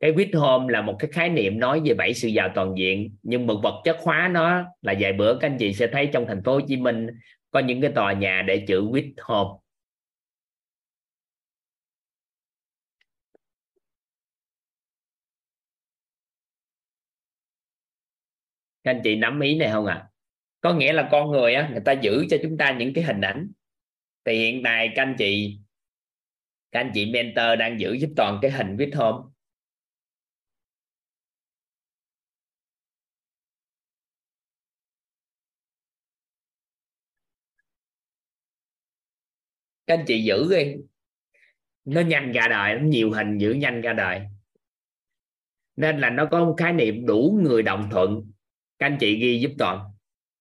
cái 0.03 0.13
quýt 0.13 0.29
home 0.35 0.73
là 0.73 0.81
một 0.81 0.95
cái 0.99 1.11
khái 1.11 1.29
niệm 1.29 1.59
nói 1.59 1.81
về 1.85 1.93
bảy 1.93 2.13
sự 2.13 2.27
giàu 2.27 2.49
toàn 2.55 2.77
diện, 2.77 3.15
nhưng 3.23 3.47
mà 3.47 3.53
vật 3.63 3.81
chất 3.85 3.97
hóa 4.03 4.29
nó 4.33 4.63
là 4.81 4.93
vài 4.99 5.13
bữa 5.13 5.37
các 5.39 5.47
anh 5.47 5.57
chị 5.59 5.73
sẽ 5.73 5.87
thấy 5.87 6.09
trong 6.13 6.25
thành 6.27 6.43
phố 6.43 6.53
Hồ 6.53 6.61
Chí 6.67 6.77
Minh 6.77 7.07
có 7.51 7.59
những 7.59 7.81
cái 7.81 7.91
tòa 7.95 8.13
nhà 8.13 8.41
để 8.47 8.65
chữ 8.67 8.87
quýt 8.91 9.05
home 9.21 9.49
các 18.83 18.91
anh 18.91 19.01
chị 19.03 19.15
nắm 19.15 19.39
ý 19.39 19.57
này 19.57 19.69
không 19.71 19.85
ạ? 19.85 19.95
À? 19.95 20.07
có 20.61 20.73
nghĩa 20.73 20.93
là 20.93 21.09
con 21.11 21.31
người 21.31 21.53
á, 21.53 21.69
người 21.71 21.81
ta 21.85 21.91
giữ 21.91 22.25
cho 22.29 22.37
chúng 22.43 22.57
ta 22.57 22.71
những 22.79 22.93
cái 22.93 23.03
hình 23.03 23.21
ảnh. 23.21 23.51
Thì 24.25 24.33
hiện 24.39 24.61
tại 24.63 24.89
các 24.95 25.03
anh 25.03 25.15
chị, 25.17 25.59
các 26.71 26.79
anh 26.79 26.91
chị 26.93 27.11
mentor 27.11 27.59
đang 27.59 27.79
giữ 27.79 27.93
giúp 27.93 28.09
toàn 28.15 28.39
cái 28.41 28.51
hình 28.51 28.77
viết 28.77 28.95
hôm. 28.95 29.32
Các 39.87 39.97
anh 39.97 40.05
chị 40.07 40.23
giữ 40.23 40.47
đi. 40.49 40.75
Nó 41.85 42.01
nhanh 42.01 42.31
ra 42.31 42.47
đời, 42.47 42.75
nó 42.79 42.87
nhiều 42.87 43.11
hình 43.11 43.37
giữ 43.37 43.51
nhanh 43.51 43.81
ra 43.81 43.93
đời. 43.93 44.21
Nên 45.75 45.99
là 45.99 46.09
nó 46.09 46.27
có 46.31 46.45
một 46.45 46.55
khái 46.57 46.73
niệm 46.73 47.05
đủ 47.05 47.39
người 47.43 47.63
đồng 47.63 47.89
thuận. 47.91 48.31
Các 48.79 48.85
anh 48.85 48.97
chị 48.99 49.19
ghi 49.19 49.39
giúp 49.39 49.51
toàn. 49.57 49.91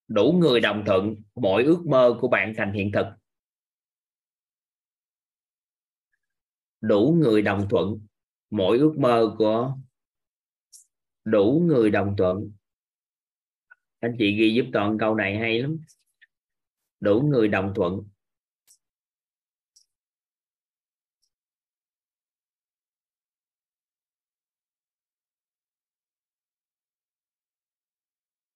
Đủ 0.07 0.31
người 0.39 0.59
đồng 0.59 0.83
thuận, 0.85 1.15
mọi 1.35 1.63
ước 1.63 1.85
mơ 1.85 2.17
của 2.21 2.27
bạn 2.27 2.53
thành 2.57 2.73
hiện 2.73 2.91
thực. 2.91 3.05
Đủ 6.81 7.17
người 7.19 7.41
đồng 7.41 7.67
thuận 7.69 8.07
mỗi 8.49 8.77
ước 8.77 8.93
mơ 8.97 9.35
của 9.37 9.77
đủ 11.23 11.63
người 11.65 11.91
đồng 11.91 12.15
thuận. 12.17 12.51
Anh 13.99 14.15
chị 14.19 14.35
ghi 14.35 14.53
giúp 14.53 14.65
toàn 14.73 14.97
câu 14.99 15.15
này 15.15 15.37
hay 15.37 15.61
lắm. 15.61 15.77
Đủ 16.99 17.21
người 17.21 17.47
đồng 17.47 17.73
thuận 17.75 18.01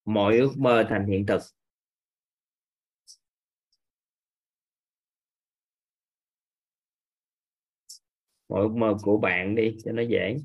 mọi 0.08 0.36
ước 0.38 0.52
mơ 0.58 0.86
thành 0.88 1.06
hiện 1.06 1.26
thực. 1.26 1.42
Mọi 8.48 8.60
ước 8.62 8.72
mơ 8.76 8.96
của 9.02 9.18
bạn 9.18 9.54
đi, 9.54 9.76
cho 9.84 9.92
nó 9.92 10.02
dễ. 10.02 10.36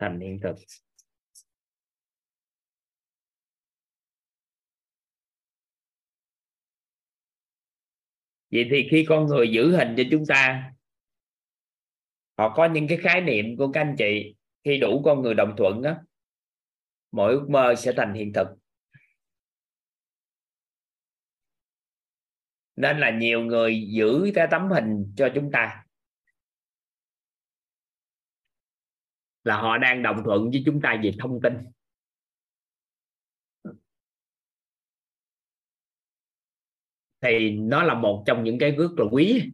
Thành 0.00 0.20
hiện 0.20 0.38
thực. 0.42 0.56
Vậy 8.50 8.66
thì 8.70 8.88
khi 8.90 9.06
con 9.08 9.26
người 9.26 9.48
giữ 9.52 9.76
hình 9.76 9.94
cho 9.96 10.02
chúng 10.10 10.26
ta, 10.26 10.72
họ 12.38 12.54
có 12.56 12.68
những 12.74 12.86
cái 12.88 12.98
khái 13.02 13.20
niệm 13.20 13.56
của 13.58 13.72
các 13.72 13.80
anh 13.80 13.94
chị 13.98 14.35
khi 14.66 14.78
đủ 14.78 15.02
con 15.04 15.22
người 15.22 15.34
đồng 15.34 15.54
thuận 15.56 15.82
đó 15.82 15.94
mọi 17.12 17.32
ước 17.32 17.46
mơ 17.50 17.74
sẽ 17.78 17.92
thành 17.96 18.14
hiện 18.14 18.32
thực. 18.32 18.46
Nên 22.76 22.98
là 22.98 23.18
nhiều 23.18 23.40
người 23.40 23.88
giữ 23.90 24.30
cái 24.34 24.48
tấm 24.50 24.70
hình 24.70 25.12
cho 25.16 25.28
chúng 25.34 25.50
ta. 25.52 25.84
Là 29.44 29.56
họ 29.56 29.78
đang 29.78 30.02
đồng 30.02 30.22
thuận 30.24 30.50
với 30.50 30.62
chúng 30.66 30.80
ta 30.80 31.00
về 31.02 31.12
thông 31.18 31.40
tin. 31.42 31.52
Thì 37.20 37.50
nó 37.50 37.82
là 37.82 37.94
một 37.94 38.24
trong 38.26 38.44
những 38.44 38.58
cái 38.58 38.70
rất 38.70 38.90
là 38.96 39.04
quý. 39.12 39.50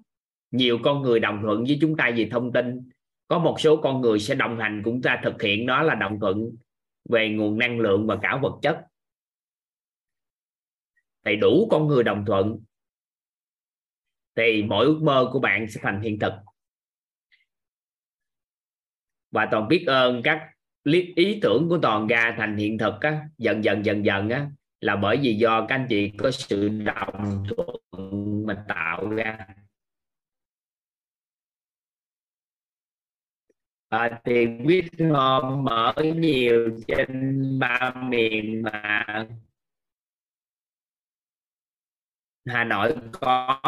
Nhiều 0.51 0.79
con 0.85 1.03
người 1.03 1.21
đồng 1.21 1.41
thuận 1.43 1.65
với 1.65 1.79
chúng 1.81 1.97
ta 1.97 2.11
về 2.17 2.29
thông 2.33 2.53
tin 2.53 2.91
có 3.33 3.39
một 3.39 3.61
số 3.61 3.77
con 3.83 4.01
người 4.01 4.19
sẽ 4.19 4.35
đồng 4.35 4.59
hành 4.59 4.83
cũng 4.85 5.03
ta 5.03 5.21
thực 5.25 5.43
hiện 5.43 5.67
đó 5.67 5.83
là 5.83 5.95
đồng 5.95 6.21
thuận 6.21 6.51
về 7.09 7.29
nguồn 7.29 7.59
năng 7.59 7.81
lượng 7.81 8.07
và 8.07 8.19
cả 8.23 8.39
vật 8.43 8.59
chất. 8.63 8.85
Thì 11.25 11.37
đủ 11.37 11.69
con 11.71 11.87
người 11.87 12.05
đồng 12.05 12.25
thuận 12.27 12.59
thì 14.37 14.63
mỗi 14.63 14.87
ước 14.87 15.01
mơ 15.03 15.31
của 15.33 15.39
bạn 15.39 15.71
sẽ 15.71 15.81
thành 15.85 16.01
hiện 16.01 16.19
thực. 16.19 16.33
Và 19.31 19.49
toàn 19.51 19.69
biết 19.69 19.85
ơn 19.87 20.23
các 20.25 20.51
ý 21.17 21.39
tưởng 21.43 21.69
của 21.69 21.79
toàn 21.83 22.07
ra 22.07 22.35
thành 22.39 22.57
hiện 22.57 22.79
thực 22.79 23.01
á, 23.01 23.29
dần 23.39 23.65
dần 23.65 23.85
dần 23.85 24.05
dần 24.05 24.29
á, 24.29 24.51
là 24.81 24.97
bởi 24.97 25.17
vì 25.23 25.35
do 25.35 25.67
các 25.69 25.75
anh 25.75 25.87
chị 25.89 26.13
có 26.19 26.31
sự 26.31 26.69
đồng 26.69 27.45
thuận 27.49 28.47
mà 28.47 28.65
tạo 28.69 29.11
ra. 29.11 29.47
À, 33.93 34.21
thì 34.25 34.47
biết 34.47 34.89
hôm 35.13 35.65
mở 35.65 35.95
nhiều 36.17 36.79
trên 36.89 37.43
ba 37.59 37.93
miền 38.09 38.63
mà 38.63 39.05
Hà 42.47 42.65
Nội 42.65 42.95
có 43.13 43.61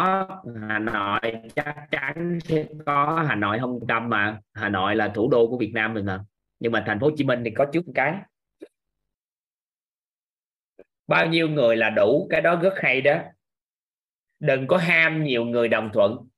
Hà 0.68 0.78
Nội 0.78 1.20
chắc 1.56 1.76
chắn 1.90 2.38
sẽ 2.44 2.66
có 2.86 3.24
Hà 3.28 3.34
Nội 3.34 3.58
không 3.60 3.80
trăm 3.88 4.08
mà. 4.08 4.40
Hà 4.52 4.68
Nội 4.68 4.96
là 4.96 5.08
thủ 5.14 5.28
đô 5.30 5.46
của 5.46 5.58
Việt 5.58 5.70
Nam 5.74 5.94
mình 5.94 6.06
mà. 6.06 6.24
Nhưng 6.60 6.72
mà 6.72 6.84
thành 6.86 7.00
phố 7.00 7.06
Hồ 7.06 7.12
Chí 7.16 7.24
Minh 7.24 7.42
thì 7.44 7.50
có 7.50 7.66
trước 7.72 7.86
một 7.86 7.92
cái. 7.94 8.14
Bao 11.06 11.26
nhiêu 11.26 11.48
người 11.48 11.76
là 11.76 11.90
đủ 11.90 12.26
cái 12.30 12.40
đó 12.40 12.60
rất 12.62 12.74
hay 12.76 13.00
đó. 13.00 13.18
Đừng 14.40 14.66
có 14.66 14.76
ham 14.76 15.24
nhiều 15.24 15.44
người 15.44 15.68
đồng 15.68 15.90
thuận 15.92 16.28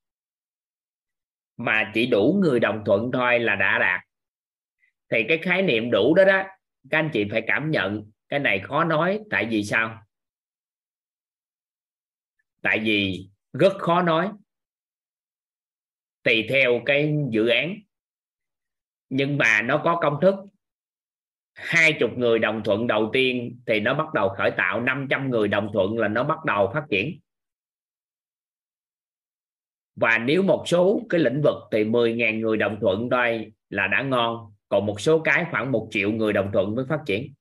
mà 1.56 1.90
chỉ 1.94 2.06
đủ 2.06 2.38
người 2.42 2.60
đồng 2.60 2.82
thuận 2.86 3.10
thôi 3.12 3.38
là 3.38 3.54
đã 3.54 3.78
đạt. 3.78 4.00
Thì 5.10 5.24
cái 5.28 5.38
khái 5.38 5.62
niệm 5.62 5.90
đủ 5.90 6.14
đó 6.14 6.24
đó, 6.24 6.42
các 6.90 6.98
anh 6.98 7.10
chị 7.12 7.24
phải 7.30 7.42
cảm 7.46 7.70
nhận, 7.70 8.10
cái 8.28 8.40
này 8.40 8.60
khó 8.60 8.84
nói, 8.84 9.20
tại 9.30 9.46
vì 9.50 9.64
sao? 9.64 10.02
Tại 12.62 12.78
vì 12.78 13.28
rất 13.52 13.72
khó 13.78 14.02
nói. 14.02 14.30
Tùy 16.22 16.46
theo 16.48 16.80
cái 16.86 17.14
dự 17.30 17.48
án. 17.48 17.74
Nhưng 19.08 19.38
mà 19.38 19.62
nó 19.62 19.80
có 19.84 19.98
công 20.02 20.18
thức. 20.22 20.34
Hai 21.54 21.92
chục 22.00 22.10
người 22.16 22.38
đồng 22.38 22.62
thuận 22.64 22.86
đầu 22.86 23.10
tiên 23.12 23.60
thì 23.66 23.80
nó 23.80 23.94
bắt 23.94 24.14
đầu 24.14 24.28
khởi 24.28 24.50
tạo 24.50 24.80
500 24.80 25.30
người 25.30 25.48
đồng 25.48 25.70
thuận 25.72 25.98
là 25.98 26.08
nó 26.08 26.24
bắt 26.24 26.44
đầu 26.44 26.70
phát 26.74 26.84
triển 26.90 27.20
và 29.96 30.18
nếu 30.18 30.42
một 30.42 30.64
số 30.66 31.06
cái 31.08 31.20
lĩnh 31.20 31.42
vực 31.42 31.56
thì 31.72 31.84
10.000 31.84 32.40
người 32.40 32.56
đồng 32.56 32.78
thuận 32.80 33.08
đây 33.08 33.52
là 33.70 33.86
đã 33.86 34.02
ngon, 34.02 34.52
còn 34.68 34.86
một 34.86 35.00
số 35.00 35.18
cái 35.18 35.46
khoảng 35.50 35.72
một 35.72 35.88
triệu 35.90 36.10
người 36.10 36.32
đồng 36.32 36.50
thuận 36.52 36.74
mới 36.74 36.84
phát 36.88 37.00
triển. 37.06 37.34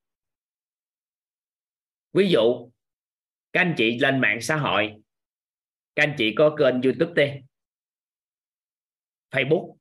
Ví 2.13 2.29
dụ, 2.29 2.71
các 3.53 3.61
anh 3.61 3.73
chị 3.77 3.99
lên 3.99 4.21
mạng 4.21 4.41
xã 4.41 4.55
hội, 4.55 4.93
các 5.95 6.03
anh 6.03 6.15
chị 6.17 6.35
có 6.35 6.55
kênh 6.57 6.81
youtube 6.81 7.25
đi, 7.25 7.41
facebook. 9.31 9.75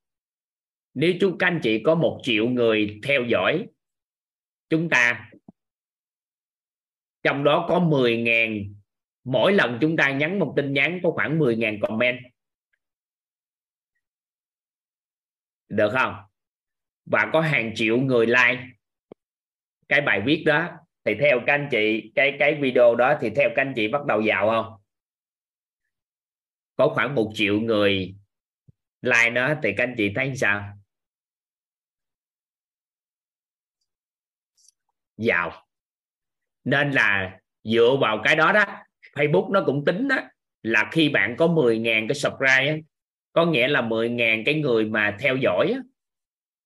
Nếu 0.95 1.13
chúng 1.21 1.39
các 1.39 1.47
anh 1.47 1.61
chị 1.63 1.83
có 1.83 1.95
một 1.95 2.21
triệu 2.23 2.49
người 2.49 3.01
theo 3.03 3.23
dõi 3.29 3.67
chúng 4.69 4.89
ta, 4.89 5.31
trong 7.23 7.45
đó 7.45 7.67
có 7.69 7.81
10.000 7.81 8.75
mỗi 9.25 9.53
lần 9.53 9.79
chúng 9.81 9.97
ta 9.97 10.11
nhắn 10.11 10.39
một 10.39 10.53
tin 10.57 10.73
nhắn 10.73 11.01
có 11.03 11.11
khoảng 11.11 11.39
10.000 11.39 11.79
comment. 11.81 12.19
Được 15.77 15.91
không? 15.93 16.15
Và 17.05 17.31
có 17.33 17.41
hàng 17.41 17.73
triệu 17.75 17.99
người 17.99 18.27
like 18.27 18.63
cái 19.89 20.01
bài 20.01 20.23
viết 20.27 20.43
đó. 20.47 20.71
Thì 21.05 21.15
theo 21.21 21.41
các 21.47 21.55
anh 21.55 21.69
chị, 21.71 22.13
cái 22.15 22.37
cái 22.39 22.55
video 22.55 22.95
đó 22.95 23.19
thì 23.21 23.31
theo 23.31 23.49
các 23.57 23.63
anh 23.63 23.73
chị 23.77 23.89
bắt 23.89 24.05
đầu 24.07 24.21
giàu 24.21 24.49
không? 24.49 24.81
Có 26.77 26.89
khoảng 26.89 27.15
một 27.15 27.31
triệu 27.35 27.61
người 27.61 28.15
like 29.03 29.31
nó 29.31 29.55
thì 29.63 29.75
các 29.77 29.85
anh 29.85 29.95
chị 29.99 30.13
thấy 30.15 30.37
sao? 30.37 30.79
Giàu 35.17 35.67
nên 36.65 36.91
là 36.91 37.39
dựa 37.65 37.97
vào 38.01 38.21
cái 38.25 38.37
đó 38.37 38.53
đó, 38.53 38.65
Facebook 39.15 39.53
nó 39.53 39.63
cũng 39.67 39.85
tính 39.85 40.09
đó, 40.09 40.17
là 40.63 40.89
khi 40.93 41.09
bạn 41.09 41.35
có 41.39 41.47
10.000 41.47 42.09
cái 42.09 42.15
subscribe 42.15 42.81
có 43.35 43.47
nghĩa 43.47 43.69
là 43.69 43.83
10.000 43.83 44.43
cái 44.47 44.55
người 44.55 44.85
mà 44.85 45.17
theo 45.21 45.37
dõi 45.37 45.71
á, 45.75 45.81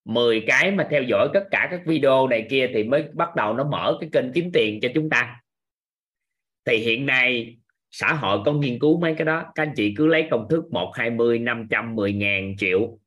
10 0.04 0.44
cái 0.46 0.70
mà 0.70 0.88
theo 0.90 1.02
dõi 1.02 1.28
tất 1.34 1.44
cả 1.50 1.68
các 1.70 1.80
video 1.86 2.28
này 2.28 2.46
kia 2.50 2.70
thì 2.74 2.84
mới 2.84 3.04
bắt 3.14 3.36
đầu 3.36 3.54
nó 3.54 3.64
mở 3.64 3.98
cái 4.00 4.10
kênh 4.12 4.32
kiếm 4.32 4.50
tiền 4.52 4.78
cho 4.82 4.88
chúng 4.94 5.10
ta. 5.10 5.40
Thì 6.64 6.76
hiện 6.76 7.06
nay 7.06 7.56
xã 7.90 8.12
hội 8.12 8.42
có 8.44 8.52
nghiên 8.52 8.78
cứu 8.78 9.00
mấy 9.00 9.14
cái 9.18 9.24
đó. 9.24 9.52
Các 9.54 9.62
anh 9.62 9.72
chị 9.76 9.94
cứ 9.96 10.06
lấy 10.06 10.28
công 10.30 10.46
thức 10.50 10.64
1 10.70 10.92
20 10.94 11.38
500 11.38 11.94
10 11.94 12.12
ngàn 12.12 12.56
triệu. 12.58 12.98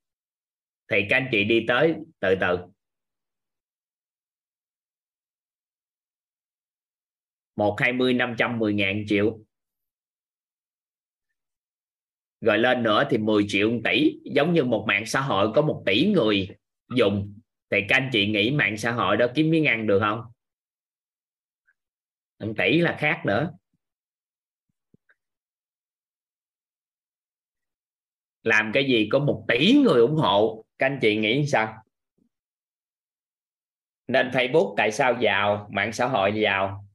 Thì 0.92 1.06
các 1.10 1.18
anh 1.18 1.28
chị 1.32 1.44
đi 1.44 1.66
tới 1.68 1.96
từ 2.20 2.36
từ. 2.36 2.58
Một 7.56 7.80
hai 7.80 7.94
mươi 7.94 8.14
năm 8.14 8.36
trăm 8.38 8.60
mười 8.60 8.74
ngàn 8.74 9.04
triệu 9.08 9.40
rồi 12.42 12.58
lên 12.58 12.84
nữa 12.84 13.04
thì 13.10 13.18
10 13.18 13.46
triệu 13.48 13.72
tỷ, 13.84 14.20
giống 14.24 14.54
như 14.54 14.64
một 14.64 14.86
mạng 14.88 15.06
xã 15.06 15.22
hội 15.22 15.52
có 15.56 15.62
một 15.62 15.84
tỷ 15.86 16.12
người 16.12 16.50
dùng. 16.96 17.40
Thì 17.72 17.78
các 17.90 17.96
anh 17.96 18.10
chị 18.14 18.28
nghĩ 18.28 18.52
mạng 18.52 18.78
xã 18.78 18.92
hội 18.92 19.18
đó 19.18 19.26
kiếm 19.36 19.50
miếng 19.50 19.66
ăn 19.66 19.88
được 19.88 20.00
không? 20.00 20.22
1 22.40 22.54
tỷ 22.58 22.78
là 22.78 22.98
khác 23.00 23.22
nữa. 23.26 23.52
Làm 28.44 28.72
cái 28.74 28.86
gì 28.86 29.10
có 29.12 29.20
một 29.20 29.46
tỷ 29.48 29.74
người 29.74 30.02
ủng 30.02 30.16
hộ? 30.16 30.66
Các 30.78 30.86
anh 30.86 31.00
chị 31.02 31.18
nghĩ 31.18 31.48
sao? 31.48 31.84
Nên 34.08 34.30
Facebook 34.30 34.74
tại 34.78 34.92
sao 34.92 35.18
giàu? 35.22 35.70
Mạng 35.72 35.94
xã 35.94 36.08
hội 36.08 36.42
giàu? 36.42 36.91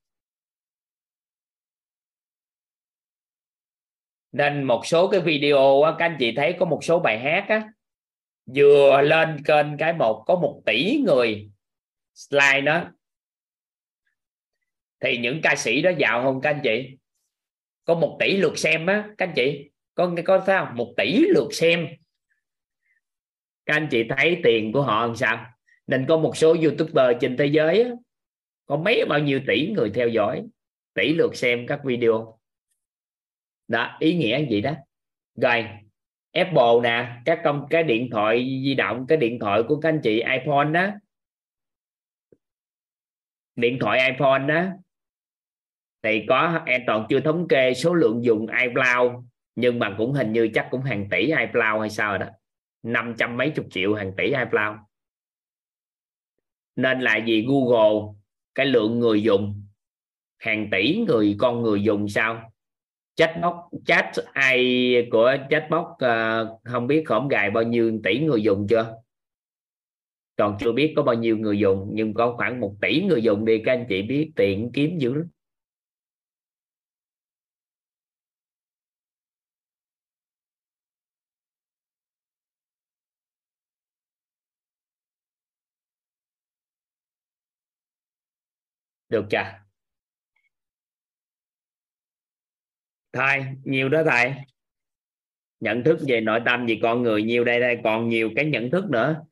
Nên 4.37 4.65
một 4.65 4.87
số 4.87 5.09
cái 5.09 5.21
video 5.21 5.83
á, 5.83 5.93
các 5.99 6.05
anh 6.05 6.17
chị 6.19 6.33
thấy 6.37 6.57
có 6.59 6.67
một 6.67 6.85
số 6.85 6.99
bài 6.99 7.19
hát 7.19 7.45
á, 7.49 7.69
vừa 8.55 9.01
lên 9.01 9.43
kênh 9.45 9.77
cái 9.79 9.93
một 9.93 10.25
có 10.27 10.35
một 10.35 10.63
tỷ 10.67 10.99
người 11.07 11.51
slide 12.15 12.61
đó. 12.61 12.85
Thì 15.01 15.19
những 15.19 15.41
ca 15.43 15.57
sĩ 15.57 15.83
đó 15.83 15.91
giàu 15.99 16.23
không 16.23 16.41
các 16.41 16.51
anh 16.51 16.61
chị? 16.63 16.97
Có 17.85 17.95
một 17.95 18.17
tỷ 18.21 18.37
lượt 18.37 18.59
xem 18.59 18.87
á 18.87 19.09
các 19.19 19.29
anh 19.29 19.35
chị. 19.37 19.71
Có 19.95 20.15
có 20.25 20.39
thấy 20.39 20.59
không? 20.59 20.77
Một 20.77 20.95
tỷ 20.97 21.19
lượt 21.19 21.49
xem. 21.53 21.89
Các 23.67 23.75
anh 23.75 23.89
chị 23.91 24.05
thấy 24.09 24.41
tiền 24.45 24.73
của 24.73 24.83
họ 24.83 25.07
làm 25.07 25.17
sao? 25.17 25.47
Nên 25.87 26.07
có 26.09 26.17
một 26.17 26.37
số 26.37 26.57
youtuber 26.63 27.17
trên 27.21 27.37
thế 27.37 27.47
giới 27.47 27.83
á, 27.83 27.91
có 28.67 28.77
mấy 28.77 29.05
bao 29.09 29.19
nhiêu 29.19 29.41
tỷ 29.47 29.71
người 29.71 29.91
theo 29.95 30.09
dõi 30.09 30.43
tỷ 30.95 31.15
lượt 31.15 31.37
xem 31.37 31.67
các 31.67 31.81
video 31.85 32.36
đó, 33.69 33.97
ý 33.99 34.17
nghĩa 34.17 34.47
gì 34.49 34.61
đó? 34.61 34.75
Rồi, 35.35 35.69
Apple 36.33 36.81
nè, 36.83 37.21
các 37.25 37.41
công, 37.45 37.67
cái 37.71 37.83
điện 37.83 38.09
thoại 38.11 38.61
di 38.65 38.75
động, 38.75 39.07
cái 39.09 39.19
điện 39.19 39.39
thoại 39.39 39.63
của 39.69 39.81
các 39.81 39.89
anh 39.89 40.01
chị 40.03 40.23
iPhone 40.23 40.71
đó. 40.73 40.89
Điện 43.57 43.79
thoại 43.81 44.11
iPhone 44.11 44.39
đó, 44.39 44.65
thì 46.03 46.25
có, 46.29 46.63
em 46.67 46.83
toàn 46.87 47.07
chưa 47.09 47.21
thống 47.21 47.49
kê 47.49 47.75
số 47.75 47.95
lượng 47.95 48.25
dùng 48.25 48.47
iCloud, 48.47 49.25
nhưng 49.55 49.79
mà 49.79 49.95
cũng 49.99 50.13
hình 50.13 50.33
như 50.33 50.49
chắc 50.55 50.69
cũng 50.71 50.83
hàng 50.83 51.09
tỷ 51.11 51.21
iCloud 51.21 51.81
hay 51.81 51.91
sao 51.91 52.11
rồi 52.11 52.19
đó. 52.19 52.27
Năm 52.83 53.15
trăm 53.19 53.37
mấy 53.37 53.51
chục 53.51 53.67
triệu 53.71 53.95
hàng 53.95 54.13
tỷ 54.17 54.25
iCloud. 54.25 54.77
Nên 56.77 57.01
là 57.01 57.21
vì 57.27 57.47
Google, 57.49 58.13
cái 58.55 58.67
lượng 58.67 58.99
người 58.99 59.23
dùng. 59.23 59.63
Hàng 60.39 60.69
tỷ 60.73 61.05
người, 61.09 61.37
con 61.39 61.63
người 61.63 61.83
dùng 61.83 62.09
sao? 62.09 62.53
Chatbot 63.17 63.55
chat 63.87 64.07
ai 64.33 65.09
của 65.11 65.37
chatbot 65.51 65.87
uh, 65.87 66.61
không 66.65 66.87
biết 66.87 67.03
khổng 67.07 67.29
gài 67.29 67.51
bao 67.51 67.63
nhiêu 67.63 68.01
tỷ 68.05 68.19
người 68.21 68.43
dùng 68.43 68.67
chưa? 68.71 68.95
Còn 70.37 70.57
chưa 70.61 70.73
biết 70.73 70.93
có 70.97 71.03
bao 71.03 71.15
nhiêu 71.15 71.37
người 71.39 71.59
dùng 71.59 71.91
nhưng 71.93 72.15
có 72.15 72.35
khoảng 72.37 72.61
một 72.61 72.77
tỷ 72.81 73.03
người 73.03 73.23
dùng 73.23 73.45
đi 73.45 73.63
các 73.65 73.73
anh 73.73 73.87
chị 73.89 74.03
biết 74.03 74.33
tiện 74.37 74.71
kiếm 74.75 74.99
dữ 74.99 75.15
lắm. 75.15 75.29
Được 89.09 89.25
chưa? 89.31 89.66
Thầy 93.17 93.45
nhiều 93.65 93.89
đó 93.89 94.03
thầy. 94.11 94.35
Nhận 95.61 95.85
thức 95.85 95.99
về 96.09 96.21
nội 96.21 96.41
tâm 96.47 96.67
về 96.67 96.79
con 96.83 97.03
người 97.03 97.23
nhiều 97.23 97.45
đây 97.45 97.61
đây, 97.61 97.79
còn 97.85 98.09
nhiều 98.09 98.31
cái 98.37 98.45
nhận 98.45 98.71
thức 98.71 98.91
nữa. 98.91 99.25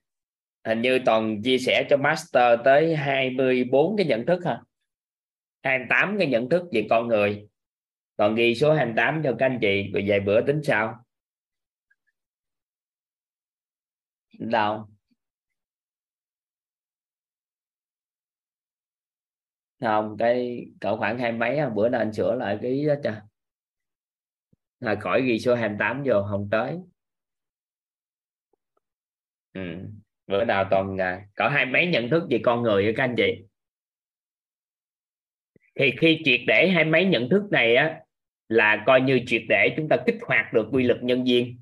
Hình 0.65 0.83
như 0.83 0.99
toàn 1.07 1.43
chia 1.43 1.59
sẻ 1.59 1.87
cho 1.91 1.97
master 1.97 2.61
tới 2.65 2.97
24 2.97 3.97
cái 3.97 4.07
nhận 4.07 4.27
thức 4.27 4.45
hả? 4.45 4.61
28 5.63 6.19
cái 6.19 6.27
nhận 6.27 6.49
thức 6.49 6.63
về 6.73 6.87
con 6.91 7.09
người. 7.09 7.49
Còn 8.17 8.35
ghi 8.35 8.55
số 8.55 8.73
28 8.73 9.21
cho 9.25 9.37
các 9.39 9.47
anh 9.47 9.59
chị, 9.61 9.91
rồi 9.93 10.05
vài 10.07 10.21
bữa 10.21 10.41
tính 10.41 10.61
sao 10.63 11.05
đâu? 14.39 14.89
Không, 19.81 20.17
cái 20.19 20.67
cỡ 20.81 20.97
khoảng 20.97 21.19
hai 21.19 21.33
mấy, 21.33 21.59
bữa 21.75 21.89
nào 21.89 22.01
anh 22.01 22.13
sửa 22.13 22.35
lại 22.35 22.59
cái 22.63 22.85
đó 22.87 22.95
cho 23.05 23.13
là 24.81 24.94
khỏi 24.94 25.23
ghi 25.23 25.39
số 25.39 25.55
28 25.55 26.03
vô 26.07 26.27
không 26.31 26.49
tới 26.51 26.77
ừ. 29.53 29.61
bữa 30.27 30.44
nào 30.44 30.65
toàn 30.70 31.01
à, 31.01 31.27
có 31.35 31.49
hai 31.49 31.67
mấy 31.67 31.86
nhận 31.86 32.11
thức 32.11 32.23
về 32.31 32.41
con 32.44 32.62
người 32.62 32.85
với 32.85 32.94
các 32.97 33.05
anh 33.05 33.15
chị 33.17 33.44
thì 35.75 35.93
khi 35.99 36.20
triệt 36.25 36.41
để 36.47 36.69
hai 36.75 36.85
mấy 36.85 37.05
nhận 37.05 37.28
thức 37.28 37.43
này 37.51 37.77
á 37.77 38.01
là 38.49 38.85
coi 38.86 39.01
như 39.01 39.20
triệt 39.27 39.43
để 39.49 39.75
chúng 39.77 39.89
ta 39.89 39.97
kích 40.07 40.19
hoạt 40.23 40.53
được 40.53 40.69
quy 40.73 40.83
luật 40.85 41.03
nhân 41.03 41.25
viên 41.25 41.61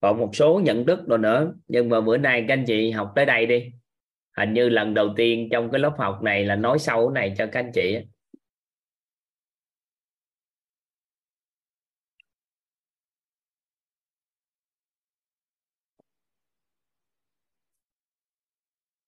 còn 0.00 0.18
một 0.18 0.30
số 0.32 0.60
nhận 0.64 0.86
thức 0.86 0.98
rồi 1.08 1.18
nữa. 1.18 1.54
Nhưng 1.68 1.88
mà 1.88 2.00
bữa 2.00 2.16
nay 2.16 2.44
các 2.48 2.54
anh 2.54 2.64
chị 2.66 2.90
học 2.90 3.12
tới 3.16 3.26
đây 3.26 3.46
đi. 3.46 3.72
Hình 4.36 4.52
như 4.52 4.68
lần 4.68 4.94
đầu 4.94 5.14
tiên 5.16 5.48
trong 5.52 5.70
cái 5.70 5.80
lớp 5.80 5.94
học 5.98 6.22
này 6.22 6.44
là 6.44 6.56
nói 6.56 6.78
sâu 6.78 7.10
này 7.10 7.34
cho 7.38 7.46
các 7.52 7.60
anh 7.60 7.70
chị 7.74 7.98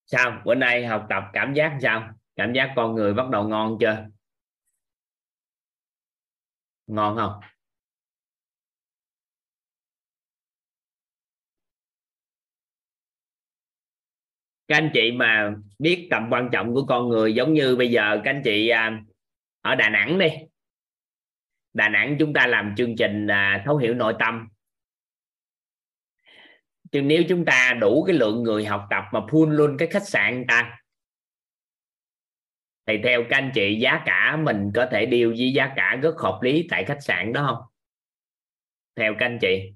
sao? 0.07 0.43
Bữa 0.45 0.55
nay 0.55 0.87
học 0.87 1.07
tập 1.11 1.23
cảm 1.33 1.55
giác 1.55 1.79
sao? 1.83 2.11
Cảm 2.37 2.53
giác 2.53 2.73
con 2.77 2.95
người 2.95 3.15
bắt 3.15 3.29
đầu 3.31 3.49
ngon 3.49 3.77
chưa? 3.81 4.07
Ngon 6.87 7.17
không? 7.17 7.41
Các 14.71 14.77
anh 14.77 14.91
chị 14.95 15.13
mà 15.13 15.55
biết 15.79 16.09
tầm 16.11 16.29
quan 16.31 16.49
trọng 16.53 16.75
của 16.75 16.87
con 16.87 17.09
người 17.09 17.35
giống 17.35 17.55
như 17.55 17.77
bây 17.77 17.91
giờ 17.91 18.21
các 18.25 18.31
anh 18.31 18.43
chị 18.45 18.69
à, 18.69 19.03
ở 19.61 19.75
Đà 19.75 19.89
Nẵng 19.89 20.19
đi. 20.19 20.29
Đà 21.73 21.89
Nẵng 21.89 22.17
chúng 22.19 22.33
ta 22.33 22.47
làm 22.47 22.75
chương 22.77 22.97
trình 22.97 23.27
à, 23.27 23.63
thấu 23.67 23.77
hiểu 23.77 23.95
nội 23.95 24.15
tâm. 24.19 24.49
Chứ 26.93 27.03
nếu 27.03 27.23
chúng 27.29 27.45
ta 27.45 27.77
đủ 27.81 28.05
cái 28.07 28.17
lượng 28.17 28.43
người 28.43 28.65
học 28.65 28.87
tập 28.91 29.05
mà 29.13 29.21
full 29.21 29.51
luôn 29.51 29.77
cái 29.79 29.89
khách 29.89 30.09
sạn 30.09 30.45
ta, 30.49 30.79
thì 32.87 32.99
theo 33.05 33.23
các 33.31 33.37
anh 33.37 33.51
chị 33.55 33.79
giá 33.81 34.03
cả 34.07 34.37
mình 34.37 34.71
có 34.75 34.87
thể 34.91 35.07
điều 35.07 35.31
với 35.31 35.53
giá 35.53 35.73
cả 35.77 35.99
rất 36.03 36.15
hợp 36.19 36.39
lý 36.43 36.67
tại 36.71 36.85
khách 36.85 37.03
sạn 37.03 37.33
đó 37.33 37.47
không? 37.47 37.73
Theo 38.97 39.15
các 39.19 39.27
anh 39.27 39.39
chị, 39.41 39.73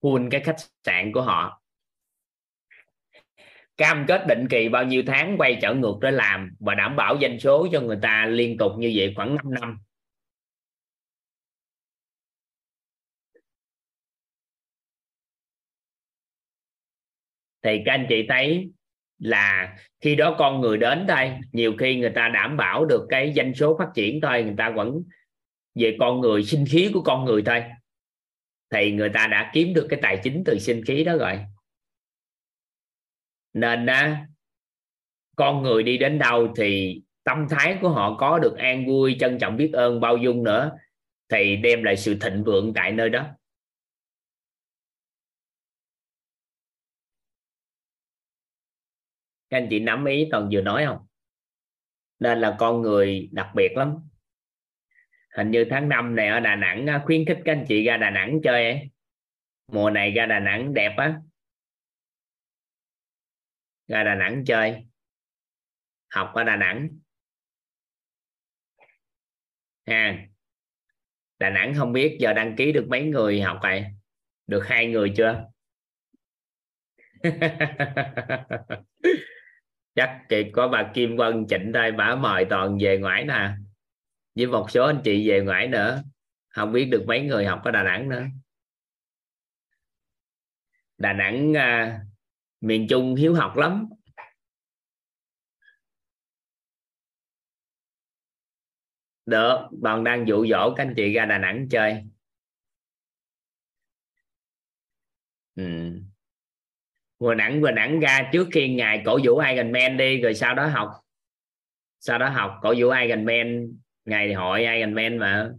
full 0.00 0.28
cái 0.30 0.40
khách 0.40 0.56
sạn 0.84 1.12
của 1.12 1.22
họ 1.22 1.59
cam 3.80 4.04
kết 4.08 4.24
định 4.28 4.48
kỳ 4.50 4.68
bao 4.68 4.84
nhiêu 4.84 5.02
tháng 5.06 5.36
quay 5.38 5.58
trở 5.62 5.74
ngược 5.74 5.94
để 6.00 6.10
làm 6.10 6.50
và 6.58 6.74
đảm 6.74 6.96
bảo 6.96 7.18
doanh 7.20 7.40
số 7.40 7.68
cho 7.72 7.80
người 7.80 7.98
ta 8.02 8.26
liên 8.26 8.58
tục 8.58 8.72
như 8.78 8.92
vậy 8.96 9.12
khoảng 9.16 9.36
5 9.36 9.54
năm. 9.60 9.78
Thì 17.62 17.82
các 17.84 17.92
anh 17.92 18.06
chị 18.08 18.26
thấy 18.28 18.70
là 19.18 19.76
khi 20.00 20.16
đó 20.16 20.36
con 20.38 20.60
người 20.60 20.78
đến 20.78 21.06
đây 21.06 21.32
nhiều 21.52 21.72
khi 21.78 21.96
người 21.96 22.12
ta 22.14 22.28
đảm 22.28 22.56
bảo 22.56 22.84
được 22.84 23.06
cái 23.08 23.32
doanh 23.36 23.54
số 23.54 23.76
phát 23.78 23.88
triển 23.94 24.20
thôi, 24.20 24.42
người 24.42 24.54
ta 24.58 24.70
vẫn 24.70 25.02
về 25.74 25.96
con 26.00 26.20
người, 26.20 26.44
sinh 26.44 26.64
khí 26.70 26.90
của 26.94 27.02
con 27.02 27.24
người 27.24 27.42
thôi. 27.46 27.64
Thì 28.70 28.92
người 28.92 29.10
ta 29.14 29.26
đã 29.26 29.50
kiếm 29.54 29.74
được 29.74 29.86
cái 29.90 29.98
tài 30.02 30.20
chính 30.22 30.42
từ 30.46 30.58
sinh 30.58 30.84
khí 30.84 31.04
đó 31.04 31.16
rồi 31.16 31.38
nên 33.52 33.86
á, 33.86 34.26
con 35.36 35.62
người 35.62 35.82
đi 35.82 35.98
đến 35.98 36.18
đâu 36.18 36.52
thì 36.56 37.00
tâm 37.24 37.46
thái 37.50 37.78
của 37.82 37.88
họ 37.88 38.16
có 38.18 38.38
được 38.38 38.56
an 38.58 38.86
vui, 38.86 39.16
trân 39.20 39.38
trọng 39.38 39.56
biết 39.56 39.70
ơn 39.72 40.00
bao 40.00 40.16
dung 40.16 40.44
nữa, 40.44 40.78
thì 41.28 41.56
đem 41.56 41.82
lại 41.82 41.96
sự 41.96 42.16
thịnh 42.20 42.44
vượng 42.44 42.72
tại 42.74 42.92
nơi 42.92 43.10
đó. 43.10 43.26
Các 49.50 49.58
anh 49.58 49.66
chị 49.70 49.80
nắm 49.80 50.04
ý 50.04 50.28
toàn 50.30 50.48
vừa 50.52 50.60
nói 50.60 50.84
không? 50.86 50.98
Nên 52.18 52.40
là 52.40 52.56
con 52.58 52.82
người 52.82 53.28
đặc 53.32 53.48
biệt 53.54 53.72
lắm. 53.76 53.96
Hình 55.36 55.50
như 55.50 55.64
tháng 55.70 55.88
5 55.88 56.16
này 56.16 56.28
ở 56.28 56.40
Đà 56.40 56.56
Nẵng 56.56 56.86
khuyến 57.04 57.24
khích 57.26 57.38
các 57.44 57.52
anh 57.52 57.64
chị 57.68 57.84
ra 57.84 57.96
Đà 57.96 58.10
Nẵng 58.10 58.40
chơi 58.42 58.90
mùa 59.72 59.90
này 59.90 60.10
ra 60.10 60.26
Đà 60.26 60.38
Nẵng 60.38 60.74
đẹp 60.74 60.94
á 60.96 61.20
ra 63.90 64.04
Đà 64.04 64.14
Nẵng 64.14 64.44
chơi. 64.44 64.86
Học 66.08 66.30
ở 66.34 66.44
Đà 66.44 66.56
Nẵng. 66.56 66.88
Ha. 69.86 70.18
Đà 71.38 71.50
Nẵng 71.50 71.74
không 71.74 71.92
biết 71.92 72.16
giờ 72.20 72.32
đăng 72.32 72.56
ký 72.56 72.72
được 72.72 72.86
mấy 72.88 73.02
người 73.02 73.40
học 73.40 73.58
vậy, 73.62 73.84
được 74.46 74.62
hai 74.66 74.86
người 74.86 75.12
chưa? 75.16 75.44
Chắc 79.94 80.20
chỉ 80.28 80.50
có 80.52 80.68
bà 80.68 80.90
Kim 80.94 81.16
Vân 81.16 81.46
chỉnh 81.48 81.72
đây 81.72 81.92
bà 81.92 82.16
mời 82.16 82.46
toàn 82.50 82.78
về 82.80 82.98
ngoại 82.98 83.24
nè 83.24 83.32
à. 83.32 83.58
với 84.34 84.46
một 84.46 84.66
số 84.70 84.86
anh 84.86 85.00
chị 85.04 85.28
về 85.28 85.40
ngoại 85.40 85.68
nữa. 85.68 86.02
Không 86.48 86.72
biết 86.72 86.84
được 86.84 87.04
mấy 87.06 87.20
người 87.20 87.46
học 87.46 87.60
ở 87.64 87.70
Đà 87.70 87.82
Nẵng 87.82 88.08
nữa. 88.08 88.24
Đà 90.98 91.12
Nẵng 91.12 91.56
à, 91.56 92.00
miền 92.60 92.86
Trung 92.90 93.14
hiếu 93.14 93.34
học 93.34 93.56
lắm. 93.56 93.88
Được 99.26 99.68
bạn 99.70 100.04
đang 100.04 100.28
dụ 100.28 100.46
dỗ 100.46 100.74
các 100.76 100.84
anh 100.84 100.94
chị 100.96 101.12
ra 101.12 101.24
Đà 101.24 101.38
Nẵng 101.38 101.68
chơi. 101.70 102.04
Ừ. 105.54 105.64
vừa 107.18 107.34
nẵng 107.34 107.60
vừa 107.60 107.70
nẵng 107.70 108.00
ra 108.00 108.30
trước 108.32 108.48
khi 108.52 108.68
ngày 108.74 109.02
cổ 109.04 109.18
vũ 109.24 109.38
Iron 109.38 109.72
Man 109.72 109.96
đi, 109.96 110.20
rồi 110.20 110.34
sau 110.34 110.54
đó 110.54 110.66
học. 110.66 110.90
Sau 112.00 112.18
đó 112.18 112.28
học, 112.28 112.58
cổ 112.62 112.74
vũ 112.78 112.90
Iron 112.90 113.24
Man 113.24 113.72
ngày 114.04 114.32
hội 114.34 114.64
Iron 114.64 114.94
Man 114.94 115.18
mà. 115.18 115.50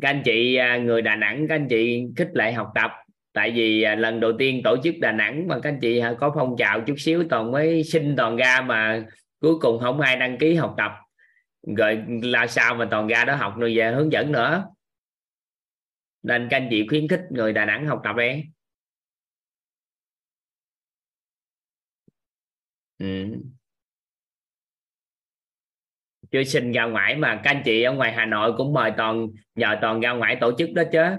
Các 0.00 0.08
anh 0.08 0.22
chị 0.24 0.56
à, 0.56 0.76
người 0.76 1.02
Đà 1.02 1.16
Nẵng, 1.16 1.46
các 1.48 1.54
anh 1.54 1.66
chị 1.70 2.04
khích 2.16 2.30
lệ 2.34 2.52
học 2.52 2.72
tập 2.74 2.90
tại 3.36 3.50
vì 3.50 3.82
à, 3.82 3.94
lần 3.94 4.20
đầu 4.20 4.32
tiên 4.38 4.60
tổ 4.64 4.76
chức 4.84 4.94
Đà 5.00 5.12
Nẵng 5.12 5.48
mà 5.48 5.60
các 5.62 5.70
anh 5.70 5.78
chị 5.80 5.98
à, 5.98 6.14
có 6.20 6.32
phong 6.34 6.56
trào 6.58 6.80
chút 6.80 6.94
xíu 6.98 7.24
toàn 7.30 7.52
mới 7.52 7.84
xin 7.84 8.16
toàn 8.16 8.36
ra 8.36 8.60
mà 8.60 9.06
cuối 9.40 9.54
cùng 9.60 9.80
không 9.80 10.00
ai 10.00 10.16
đăng 10.16 10.38
ký 10.38 10.54
học 10.54 10.74
tập. 10.78 10.92
Rồi 11.76 12.04
là 12.22 12.46
sao 12.46 12.74
mà 12.74 12.88
toàn 12.90 13.06
ra 13.06 13.24
đó 13.24 13.34
học 13.36 13.54
rồi 13.58 13.76
về 13.76 13.92
hướng 13.92 14.12
dẫn 14.12 14.32
nữa. 14.32 14.64
Nên 16.22 16.48
các 16.50 16.56
anh 16.56 16.68
chị 16.70 16.86
khuyến 16.88 17.08
khích 17.08 17.20
người 17.30 17.52
Đà 17.52 17.64
Nẵng 17.64 17.86
học 17.86 18.00
tập 18.04 18.16
đi 18.16 18.44
ừ. 22.98 23.06
chưa 26.30 26.44
xin 26.44 26.72
ra 26.72 26.84
ngoài 26.84 27.16
mà 27.16 27.40
các 27.44 27.50
anh 27.50 27.62
chị 27.64 27.82
ở 27.82 27.92
ngoài 27.92 28.12
Hà 28.12 28.26
Nội 28.26 28.52
cũng 28.56 28.72
mời 28.72 28.92
toàn, 28.96 29.26
nhờ 29.54 29.78
toàn 29.80 30.00
ra 30.00 30.12
ngoài 30.12 30.36
tổ 30.40 30.52
chức 30.58 30.72
đó 30.72 30.82
chứ 30.92 31.16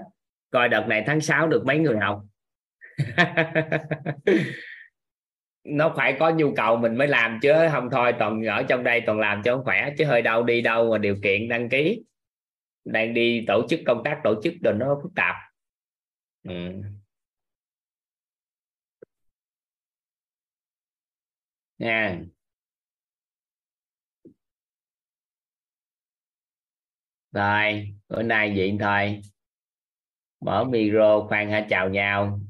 coi 0.50 0.68
đợt 0.68 0.84
này 0.88 1.02
tháng 1.06 1.20
6 1.20 1.48
được 1.48 1.62
mấy 1.66 1.78
người 1.78 1.96
học? 1.98 2.22
Nó 5.64 5.94
phải 5.96 6.16
có 6.20 6.30
nhu 6.30 6.52
cầu 6.56 6.76
mình 6.76 6.96
mới 6.96 7.08
làm 7.08 7.38
chứ, 7.42 7.52
không 7.72 7.88
thôi, 7.90 8.12
toàn 8.18 8.42
ở 8.44 8.62
trong 8.62 8.84
đây 8.84 9.00
toàn 9.06 9.18
làm 9.20 9.42
cho 9.44 9.62
khỏe, 9.64 9.90
chứ 9.98 10.04
hơi 10.04 10.22
đau 10.22 10.42
đi 10.44 10.60
đâu 10.62 10.90
mà 10.92 10.98
điều 10.98 11.16
kiện 11.22 11.48
đăng 11.48 11.68
ký. 11.68 12.02
Đang 12.84 13.14
đi 13.14 13.44
tổ 13.48 13.66
chức 13.70 13.80
công 13.86 14.02
tác 14.04 14.20
tổ 14.24 14.42
chức 14.42 14.54
rồi 14.64 14.74
nó 14.74 15.00
phức 15.02 15.12
tạp. 15.16 15.34
Ừ. 16.44 16.82
nha. 21.78 22.28
Rồi, 27.32 27.94
bữa 28.08 28.22
nay 28.22 28.52
vậy 28.56 28.76
thôi 28.80 29.20
mở 30.40 30.64
micro 30.64 31.20
khoan 31.28 31.50
hả 31.50 31.66
chào 31.70 31.88
nhau. 31.88 32.40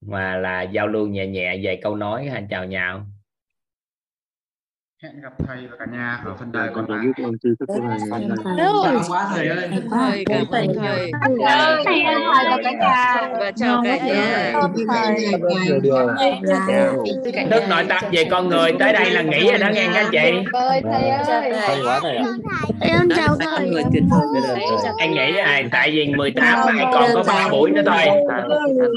Mà 0.00 0.36
là 0.36 0.62
giao 0.62 0.86
lưu 0.88 1.06
nhẹ 1.06 1.26
nhẹ 1.26 1.58
về 1.62 1.80
câu 1.82 1.96
nói 1.96 2.26
hả 2.26 2.42
chào 2.50 2.64
nhau 2.64 3.06
hẹn 5.02 5.20
gặp 5.20 5.32
thầy 5.46 5.66
và 5.70 5.76
cả 5.78 5.84
nhà 5.92 6.20
ở 6.24 6.34
phần 6.38 6.52
đài 6.52 6.68
còn 6.74 6.90
lại 6.90 7.06
con 7.22 7.32
sư 7.42 7.54
thức 7.60 7.66
của 7.66 7.80
thầy 8.10 8.28
chào 8.84 9.02
quá 9.08 9.26
thầy 9.34 9.48
ơi 9.48 9.70
thầy 9.90 10.24
cảm 10.24 10.38
ơn 10.38 10.46
thầy 10.52 10.68
thầy 10.76 11.12
và 12.24 12.58
cả 12.64 12.72
nhà. 12.72 13.28
và 13.40 13.50
chào 13.56 13.82
cả 13.84 13.96
nhà 13.96 14.52
thức 17.50 17.62
nội 17.68 17.84
tâm 17.88 18.04
về 18.12 18.24
con 18.30 18.48
người 18.48 18.72
tới 18.78 18.92
đây 18.92 19.10
là 19.10 19.22
nghỉ 19.22 19.50
rồi 19.50 19.58
đó 19.58 19.68
nghe 19.74 19.86
các 19.94 20.00
anh 20.00 20.08
chị 20.12 20.48
Ơi 20.52 20.82
thầy 20.84 21.82
quá 21.84 22.00
thầy 22.02 22.16
ạ 22.16 22.24
Em 22.80 23.08
chào 23.16 23.36
thầy. 23.40 23.70
anh 24.98 25.10
nghĩ 25.10 25.32
này 25.32 25.68
tại 25.72 25.90
vì 25.90 26.14
18 26.14 26.58
mai 26.66 26.86
còn 26.92 27.04
có 27.14 27.24
3 27.26 27.48
buổi 27.48 27.70
nữa 27.70 27.82
thôi 27.86 28.02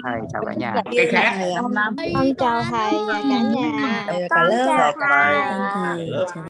thầy 0.03 0.19
chào 0.33 0.43
cả 0.45 0.53
nhà 0.57 0.73
cái 0.95 1.05
khác 1.11 1.33
Con 1.61 2.33
chào 2.39 2.63
thầy 2.71 2.93
và 3.07 3.13
cả 3.13 3.39
nhà. 3.53 4.05
Con 4.29 4.49
chào 4.67 4.91
thầy. 5.09 5.90
Thầy 5.97 6.43